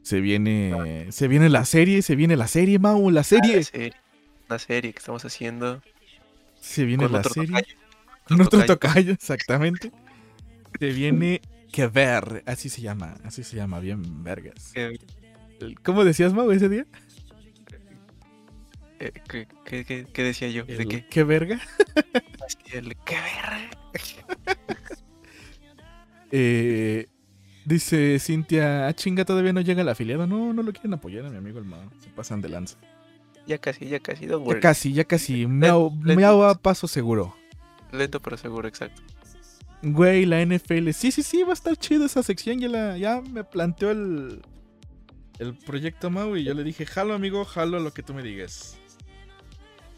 Se 0.03 0.19
viene. 0.21 1.07
Se 1.11 1.27
viene 1.27 1.49
la 1.49 1.65
serie, 1.65 2.01
se 2.01 2.15
viene 2.15 2.35
la 2.35 2.47
serie, 2.47 2.79
Mau, 2.79 3.09
la 3.11 3.21
Ah, 3.21 3.23
serie. 3.23 3.61
la 4.49 4.59
serie, 4.59 4.93
que 4.93 4.99
estamos 4.99 5.23
haciendo 5.25 5.81
Se 6.59 6.85
viene 6.85 7.07
la 7.09 7.19
otro 7.19 7.33
serie. 7.33 7.49
tocayo. 7.49 7.75
Con 8.27 8.41
otro 8.41 8.59
tocayo. 8.65 8.73
tocayo, 8.79 9.11
exactamente. 9.13 9.91
Se 10.79 10.91
viene 10.91 11.41
que 11.71 11.87
ver, 11.87 12.43
así 12.47 12.69
se 12.69 12.81
llama, 12.81 13.15
así 13.23 13.43
se 13.43 13.55
llama, 13.55 13.79
bien 13.79 14.23
vergas. 14.23 14.71
Eh, 14.75 14.97
¿Cómo 15.83 16.03
decías, 16.03 16.33
Mau, 16.33 16.49
ese 16.51 16.67
día? 16.69 16.85
eh, 18.99 19.11
¿qué, 19.27 19.47
qué- 19.65 20.07
qué- 20.11 20.23
decía 20.23 20.49
yo? 20.49 20.63
¿De 20.65 20.75
El 20.75 20.87
qué? 20.87 21.05
¿Qué 21.07 21.23
verga? 21.23 21.59
El 22.71 22.95
¿Qué 23.05 23.15
verga? 23.15 23.69
Eh, 26.31 27.07
dice 27.65 28.17
Cintia, 28.19 28.87
ah, 28.87 28.93
chinga, 28.93 29.25
todavía 29.25 29.53
no 29.53 29.61
llega 29.61 29.81
el 29.81 29.89
afiliado. 29.89 30.27
No, 30.27 30.53
no 30.53 30.63
lo 30.63 30.71
quieren 30.71 30.93
apoyar 30.93 31.25
a 31.25 31.29
mi 31.29 31.37
amigo 31.37 31.59
el 31.59 31.65
Mau. 31.65 31.89
Se 31.99 32.09
pasan 32.09 32.41
de 32.41 32.49
lanza. 32.49 32.77
Ya 33.47 33.57
casi, 33.57 33.87
ya 33.87 33.99
casi, 33.99 34.27
don't 34.27 34.43
Ya 34.43 34.47
worry. 34.47 34.59
casi, 34.61 34.93
ya 34.93 35.03
casi. 35.03 35.47
Miau, 35.47 35.89
miau 35.91 36.43
a 36.43 36.55
paso 36.55 36.87
seguro. 36.87 37.35
Lento 37.91 38.21
pero 38.21 38.37
seguro, 38.37 38.67
exacto. 38.67 39.01
Güey, 39.83 40.25
la 40.25 40.45
NFL. 40.45 40.91
Sí, 40.91 41.11
sí, 41.11 41.23
sí, 41.23 41.41
va 41.43 41.49
a 41.49 41.53
estar 41.53 41.75
chido 41.75 42.05
esa 42.05 42.21
sección. 42.23 42.59
Ya, 42.59 42.69
la, 42.69 42.97
ya 42.97 43.19
me 43.21 43.43
planteó 43.43 43.89
el, 43.91 44.41
el 45.39 45.55
proyecto 45.55 46.09
Mau 46.11 46.35
y 46.37 46.43
yo 46.43 46.53
le 46.53 46.63
dije, 46.63 46.85
jalo, 46.85 47.15
amigo, 47.15 47.43
jalo 47.45 47.79
lo 47.79 47.91
que 47.91 48.03
tú 48.03 48.13
me 48.13 48.21
digas. 48.21 48.77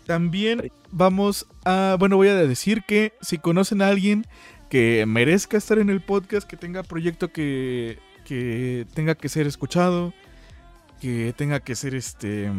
También 0.05 0.71
vamos 0.91 1.45
a. 1.65 1.95
Bueno, 1.99 2.17
voy 2.17 2.27
a 2.29 2.35
decir 2.35 2.83
que 2.87 3.13
si 3.21 3.37
conocen 3.37 3.81
a 3.81 3.87
alguien 3.87 4.25
que 4.73 5.05
merezca 5.05 5.55
estar 5.55 5.77
en 5.77 5.91
el 5.91 6.01
podcast, 6.01 6.49
que 6.49 6.57
tenga 6.57 6.81
proyecto 6.81 7.31
que, 7.31 7.99
que 8.25 8.87
tenga 8.95 9.13
que 9.13 9.29
ser 9.29 9.45
escuchado, 9.45 10.15
que 10.99 11.31
tenga 11.37 11.59
que 11.59 11.75
ser 11.75 11.93
este. 11.93 12.51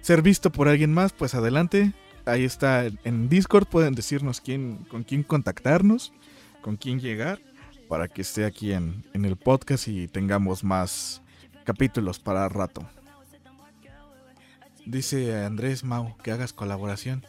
ser 0.00 0.22
visto 0.22 0.50
por 0.50 0.66
alguien 0.66 0.92
más, 0.92 1.12
pues 1.12 1.36
adelante. 1.36 1.92
Ahí 2.24 2.42
está 2.42 2.86
en 3.04 3.28
Discord, 3.28 3.68
pueden 3.68 3.94
decirnos 3.94 4.40
quién, 4.40 4.78
con 4.88 5.04
quién 5.04 5.22
contactarnos, 5.22 6.12
con 6.62 6.78
quién 6.78 6.98
llegar, 6.98 7.40
para 7.88 8.08
que 8.08 8.22
esté 8.22 8.44
aquí 8.44 8.72
en, 8.72 9.04
en 9.12 9.24
el 9.24 9.36
podcast 9.36 9.86
y 9.86 10.08
tengamos 10.08 10.64
más 10.64 11.22
capítulos 11.62 12.18
para 12.18 12.48
rato. 12.48 12.84
Dice 14.84 15.44
Andrés 15.44 15.84
Mau 15.84 16.16
que 16.24 16.32
hagas 16.32 16.52
colaboración. 16.52 17.24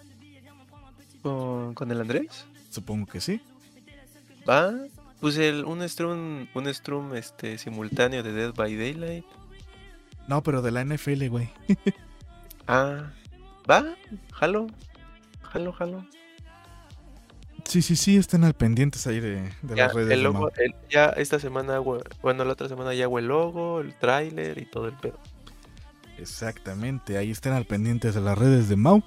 ¿Con, 1.22 1.75
con 1.75 1.92
el 1.92 2.01
Andrés? 2.01 2.48
Supongo 2.75 3.05
que 3.07 3.21
sí. 3.21 3.41
Va. 4.47 4.73
Pues 5.21 5.37
el, 5.37 5.63
un 5.65 5.87
stream, 5.87 6.47
un 6.53 6.73
stream 6.73 7.15
este, 7.15 7.57
simultáneo 7.57 8.21
de 8.21 8.33
Dead 8.33 8.53
by 8.53 8.75
Daylight. 8.75 9.25
No, 10.27 10.43
pero 10.43 10.61
de 10.61 10.71
la 10.71 10.83
NFL, 10.83 11.27
güey. 11.29 11.49
Ah, 12.67 13.11
va, 13.69 13.95
jalo, 14.33 14.65
jalo, 15.43 15.71
jalo. 15.73 16.05
Sí, 17.63 17.81
sí, 17.81 17.95
sí, 17.95 18.17
estén 18.17 18.43
al 18.43 18.53
pendientes 18.55 19.05
ahí 19.07 19.19
de, 19.19 19.51
de 19.61 19.75
Ya, 19.75 19.85
las 19.85 19.93
redes 19.93 20.11
el 20.11 20.23
de 20.23 20.23
logo, 20.23 20.51
el- 20.57 20.75
ya 20.89 21.05
esta 21.17 21.39
semana 21.39 21.75
hago, 21.75 21.99
bueno, 22.21 22.43
la 22.45 22.53
otra 22.53 22.67
semana 22.69 22.93
ya 22.93 23.05
hago 23.05 23.19
el 23.19 23.27
logo, 23.27 23.81
el 23.81 23.95
tráiler 23.97 24.57
y 24.57 24.65
todo 24.65 24.87
el 24.87 24.97
pedo. 24.97 25.19
Exactamente, 26.17 27.17
ahí 27.17 27.31
estén 27.31 27.53
al 27.53 27.65
pendientes 27.65 28.15
de 28.15 28.21
las 28.21 28.37
redes 28.37 28.69
de 28.69 28.75
Mau. 28.75 29.03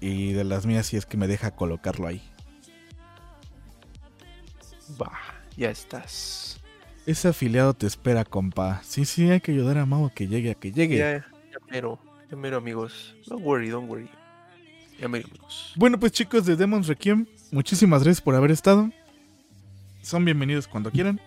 Y 0.00 0.32
de 0.32 0.44
las 0.44 0.64
mías 0.66 0.86
si 0.86 0.96
es 0.96 1.06
que 1.06 1.16
me 1.16 1.26
deja 1.26 1.50
colocarlo 1.56 2.06
ahí. 2.06 2.22
Va, 5.00 5.12
ya 5.56 5.70
estás. 5.70 6.60
Ese 7.06 7.28
afiliado 7.28 7.74
te 7.74 7.86
espera, 7.86 8.24
compa. 8.24 8.80
Sí, 8.84 9.04
sí, 9.04 9.30
hay 9.30 9.40
que 9.40 9.52
ayudar 9.52 9.78
a 9.78 9.86
Mau 9.86 10.06
a 10.06 10.10
que 10.10 10.28
llegue, 10.28 10.50
a 10.50 10.54
que 10.54 10.72
llegue. 10.72 10.98
Ya, 10.98 11.18
ya 11.18 11.58
mero, 11.70 11.98
ya 12.30 12.36
mero 12.36 12.56
amigos. 12.58 13.14
Don't 13.26 13.44
worry, 13.44 13.70
don't 13.70 13.88
worry. 13.88 14.08
Ya 15.00 15.08
mero 15.08 15.26
amigos. 15.28 15.72
Bueno, 15.76 15.98
pues 15.98 16.12
chicos 16.12 16.44
de 16.44 16.56
Demons 16.56 16.86
Requiem, 16.86 17.26
muchísimas 17.50 18.02
gracias 18.02 18.20
por 18.20 18.34
haber 18.34 18.50
estado. 18.50 18.90
Son 20.02 20.24
bienvenidos 20.24 20.66
cuando 20.68 20.90
quieran. 20.90 21.20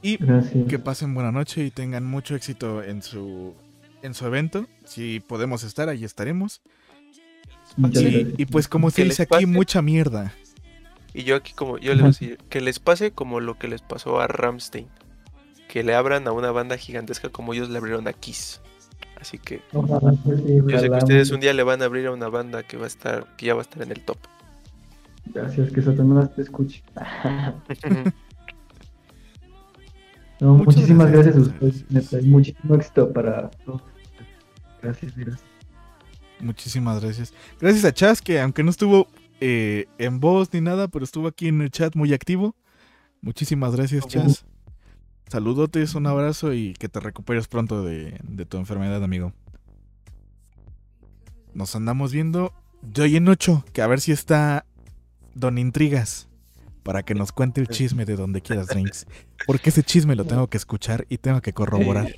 Y 0.00 0.16
Gracias. 0.18 0.68
que 0.68 0.78
pasen 0.78 1.12
buena 1.12 1.32
noche 1.32 1.64
y 1.64 1.70
tengan 1.70 2.04
mucho 2.04 2.36
éxito 2.36 2.82
en 2.84 3.02
su 3.02 3.54
en 4.02 4.14
su 4.14 4.26
evento. 4.26 4.66
Si 4.84 5.20
podemos 5.20 5.64
estar, 5.64 5.88
ahí 5.88 6.04
estaremos. 6.04 6.62
Y, 7.76 8.42
y 8.42 8.46
pues 8.46 8.68
como 8.68 8.90
se 8.90 9.04
dice 9.04 9.24
aquí, 9.24 9.44
mucha 9.44 9.82
mierda. 9.82 10.32
Y 11.14 11.24
yo 11.24 11.36
aquí 11.36 11.52
como, 11.52 11.78
yo 11.78 11.92
les 11.92 12.00
voy 12.00 12.08
a 12.08 12.12
decir, 12.12 12.38
que 12.48 12.60
les 12.60 12.78
pase 12.78 13.12
como 13.12 13.40
lo 13.40 13.58
que 13.58 13.68
les 13.68 13.82
pasó 13.82 14.20
a 14.20 14.26
Ramstein. 14.26 14.86
Que 15.68 15.82
le 15.82 15.94
abran 15.94 16.26
a 16.26 16.32
una 16.32 16.50
banda 16.50 16.76
gigantesca 16.76 17.28
como 17.28 17.54
ellos 17.54 17.68
le 17.68 17.78
abrieron 17.78 18.08
a 18.08 18.12
Kiss. 18.12 18.60
Así 19.20 19.38
que 19.38 19.62
Ojalá, 19.72 20.14
yo 20.24 20.78
sé 20.78 20.88
que 20.88 20.96
ustedes 20.96 21.30
un 21.30 21.40
día 21.40 21.52
le 21.52 21.62
van 21.64 21.82
a 21.82 21.86
abrir 21.86 22.06
a 22.06 22.12
una 22.12 22.28
banda 22.28 22.62
que 22.62 22.76
va 22.76 22.84
a 22.84 22.86
estar, 22.86 23.26
que 23.36 23.46
ya 23.46 23.54
va 23.54 23.60
a 23.60 23.62
estar 23.62 23.82
en 23.82 23.90
el 23.90 24.00
top. 24.04 24.16
Gracias, 25.26 25.72
que 25.72 25.82
Satanás 25.82 26.34
te 26.34 26.42
escuche. 26.42 26.82
No, 30.40 30.54
Muchas 30.54 30.76
muchísimas 30.76 31.10
gracias, 31.10 31.34
gracias, 31.34 31.36
a 31.36 31.50
ustedes, 31.50 31.84
gracias. 31.90 32.12
neta, 32.12 32.26
muchísimo 32.28 32.74
éxito 32.76 33.12
para 33.12 33.50
todos. 33.64 33.82
Gracias, 34.80 35.16
gracias. 35.16 35.44
Muchísimas 36.38 37.02
gracias. 37.02 37.34
Gracias 37.60 37.84
a 37.84 37.92
Chas, 37.92 38.22
que 38.22 38.40
aunque 38.40 38.62
no 38.62 38.70
estuvo 38.70 39.08
eh, 39.40 39.86
en 39.98 40.20
voz 40.20 40.52
ni 40.52 40.60
nada, 40.60 40.88
pero 40.88 41.04
estuvo 41.04 41.28
aquí 41.28 41.48
en 41.48 41.60
el 41.60 41.70
chat 41.70 41.94
muy 41.94 42.12
activo. 42.12 42.54
Muchísimas 43.20 43.74
gracias. 43.74 44.06
Chas. 44.06 44.44
Saludotes, 45.28 45.94
un 45.94 46.06
abrazo 46.06 46.54
y 46.54 46.72
que 46.74 46.88
te 46.88 47.00
recuperes 47.00 47.48
pronto 47.48 47.84
de, 47.84 48.18
de 48.22 48.46
tu 48.46 48.56
enfermedad, 48.56 49.02
amigo. 49.04 49.32
Nos 51.52 51.74
andamos 51.76 52.12
viendo 52.12 52.52
de 52.82 53.02
hoy 53.02 53.16
en 53.16 53.28
ocho, 53.28 53.64
que 53.72 53.82
a 53.82 53.86
ver 53.86 54.00
si 54.00 54.12
está 54.12 54.64
Don 55.34 55.58
Intrigas, 55.58 56.28
para 56.82 57.02
que 57.02 57.14
nos 57.14 57.32
cuente 57.32 57.60
el 57.60 57.68
chisme 57.68 58.04
de 58.04 58.16
donde 58.16 58.40
quieras, 58.40 58.68
Drinks. 58.68 59.06
Porque 59.46 59.70
ese 59.70 59.82
chisme 59.82 60.16
lo 60.16 60.24
tengo 60.24 60.46
que 60.46 60.56
escuchar 60.56 61.04
y 61.08 61.18
tengo 61.18 61.40
que 61.40 61.52
corroborar. 61.52 62.14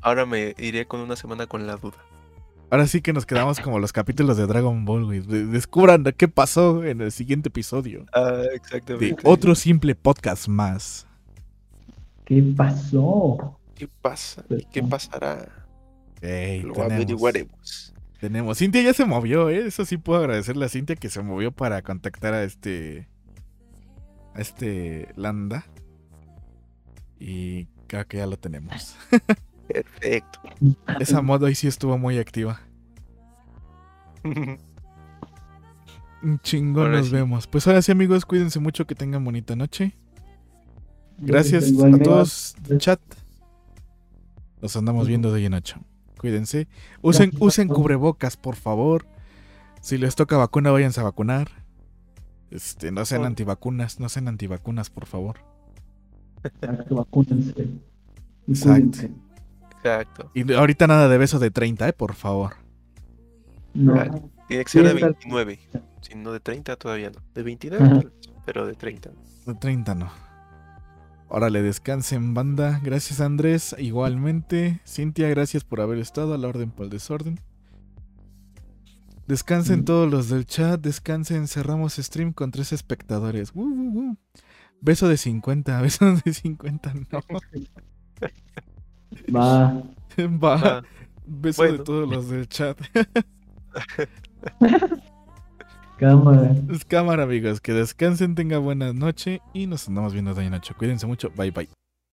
Ahora 0.00 0.26
me 0.26 0.54
iré 0.58 0.86
con 0.86 1.00
una 1.00 1.16
semana 1.16 1.46
con 1.46 1.66
la 1.66 1.76
duda. 1.76 1.98
Ahora 2.70 2.86
sí 2.86 3.00
que 3.00 3.12
nos 3.14 3.24
quedamos 3.24 3.60
como 3.60 3.78
los 3.78 3.92
capítulos 3.92 4.36
de 4.36 4.46
Dragon 4.46 4.84
Ball, 4.84 5.04
güey. 5.06 5.20
De- 5.20 5.46
Descubran 5.46 6.04
qué 6.16 6.28
pasó 6.28 6.84
en 6.84 7.00
el 7.00 7.12
siguiente 7.12 7.48
episodio 7.48 8.04
Ah, 8.12 8.30
de 8.32 8.54
exactamente. 8.54 9.16
otro 9.24 9.54
simple 9.54 9.94
podcast 9.94 10.48
más. 10.48 11.06
¿Qué 12.26 12.42
pasó? 12.54 13.58
¿Qué 13.74 13.88
pasa? 14.02 14.44
¿Y 14.50 14.64
qué 14.66 14.82
pasará? 14.82 15.48
Lo 16.20 16.20
tenemos, 16.20 16.78
averiguaremos. 16.78 17.94
tenemos. 18.20 18.58
Cintia 18.58 18.82
ya 18.82 18.92
se 18.92 19.06
movió, 19.06 19.48
¿eh? 19.48 19.66
Eso 19.66 19.86
sí 19.86 19.96
puedo 19.96 20.18
agradecerle 20.20 20.66
a 20.66 20.68
Cintia 20.68 20.96
que 20.96 21.08
se 21.08 21.22
movió 21.22 21.52
para 21.52 21.80
contactar 21.82 22.34
a 22.34 22.42
este. 22.42 23.08
A 24.34 24.40
este 24.40 25.08
Landa. 25.16 25.64
Y 27.18 27.64
creo 27.86 28.06
que 28.06 28.18
ya 28.18 28.26
lo 28.26 28.36
tenemos. 28.36 28.94
Perfecto. 29.68 30.40
Esa 31.00 31.22
modo 31.22 31.46
ahí 31.46 31.54
sí 31.54 31.66
estuvo 31.66 31.96
muy 31.98 32.18
activa. 32.18 32.60
Un 36.22 36.40
chingón 36.40 36.86
Ahora 36.86 36.98
nos 36.98 37.06
sí. 37.06 37.12
vemos. 37.12 37.46
Pues 37.46 37.66
ahora 37.66 37.80
sí, 37.80 37.92
amigos, 37.92 38.24
cuídense 38.26 38.58
mucho, 38.58 38.86
que 38.86 38.94
tengan 38.96 39.24
bonita 39.24 39.54
noche. 39.54 39.96
Gracias 41.18 41.72
a 41.72 41.98
todos, 41.98 42.56
chat. 42.78 43.00
Nos 44.60 44.76
andamos 44.76 45.06
viendo 45.06 45.28
de 45.30 45.36
hoy 45.36 45.46
en 45.46 45.54
ocho. 45.54 45.80
Cuídense. 46.18 46.66
Usen, 47.02 47.30
usen 47.38 47.68
cubrebocas, 47.68 48.36
por 48.36 48.56
favor. 48.56 49.06
Si 49.80 49.96
les 49.98 50.16
toca 50.16 50.36
vacuna, 50.36 50.72
váyanse 50.72 51.00
a 51.00 51.04
vacunar. 51.04 51.48
Este, 52.50 52.90
no 52.90 53.04
sean 53.04 53.24
antivacunas, 53.24 54.00
no 54.00 54.08
sean 54.08 54.26
antivacunas, 54.26 54.90
por 54.90 55.06
favor. 55.06 55.36
Exacto, 58.48 59.06
Exacto. 59.82 60.30
Y 60.34 60.52
ahorita 60.52 60.86
nada 60.86 61.08
de 61.08 61.18
beso 61.18 61.38
de 61.38 61.50
30, 61.50 61.88
eh, 61.88 61.92
por 61.92 62.14
favor. 62.14 62.54
No. 63.74 63.94
Tiene 64.48 64.64
que 64.64 64.70
ser 64.70 64.82
de 64.84 64.90
Sí, 64.90 64.96
está- 64.96 65.06
29. 65.08 65.58
Si 66.00 66.14
no 66.14 66.32
de 66.32 66.40
30 66.40 66.76
todavía 66.76 67.10
no. 67.10 67.20
De 67.34 67.42
29 67.42 67.84
Ajá. 67.84 68.00
pero 68.46 68.66
de 68.66 68.74
30. 68.74 69.10
De 69.46 69.54
30 69.54 69.94
no. 69.94 70.10
Órale, 71.28 71.60
descansen, 71.62 72.32
banda. 72.32 72.80
Gracias, 72.82 73.20
Andrés. 73.20 73.76
Igualmente. 73.78 74.80
Cintia, 74.86 75.28
gracias 75.28 75.62
por 75.64 75.80
haber 75.82 75.98
estado 75.98 76.32
a 76.34 76.38
la 76.38 76.48
orden 76.48 76.70
por 76.70 76.84
el 76.84 76.90
desorden. 76.90 77.38
Descansen 79.26 79.80
Mm. 79.80 79.84
todos 79.84 80.10
los 80.10 80.30
del 80.30 80.46
chat. 80.46 80.80
Descansen. 80.80 81.46
Cerramos 81.48 81.96
stream 81.96 82.32
con 82.32 82.50
tres 82.50 82.72
espectadores. 82.72 83.50
Uh, 83.54 83.60
uh, 83.60 83.98
uh. 84.10 84.16
Beso 84.80 85.06
de 85.08 85.18
50. 85.18 85.82
Beso 85.82 86.14
de 86.24 86.32
50. 86.32 86.94
No. 86.94 87.20
va. 89.34 89.82
Va. 90.18 90.60
Ah, 90.62 90.82
Beso 91.26 91.62
de 91.62 91.68
bueno. 91.70 91.84
todos 91.84 92.08
los 92.08 92.28
del 92.28 92.48
chat. 92.48 92.78
Cámara. 95.98 96.54
Es 96.70 96.84
cámara, 96.84 97.24
amigos. 97.24 97.60
Que 97.60 97.72
descansen, 97.72 98.34
tenga 98.34 98.58
buena 98.58 98.92
noche. 98.92 99.40
Y 99.52 99.66
nos 99.66 99.88
andamos 99.88 100.12
viendo 100.12 100.32
de 100.32 100.48
noche. 100.48 100.74
Cuídense 100.74 101.06
mucho. 101.06 101.30
Bye, 101.36 101.50
bye. 101.50 101.68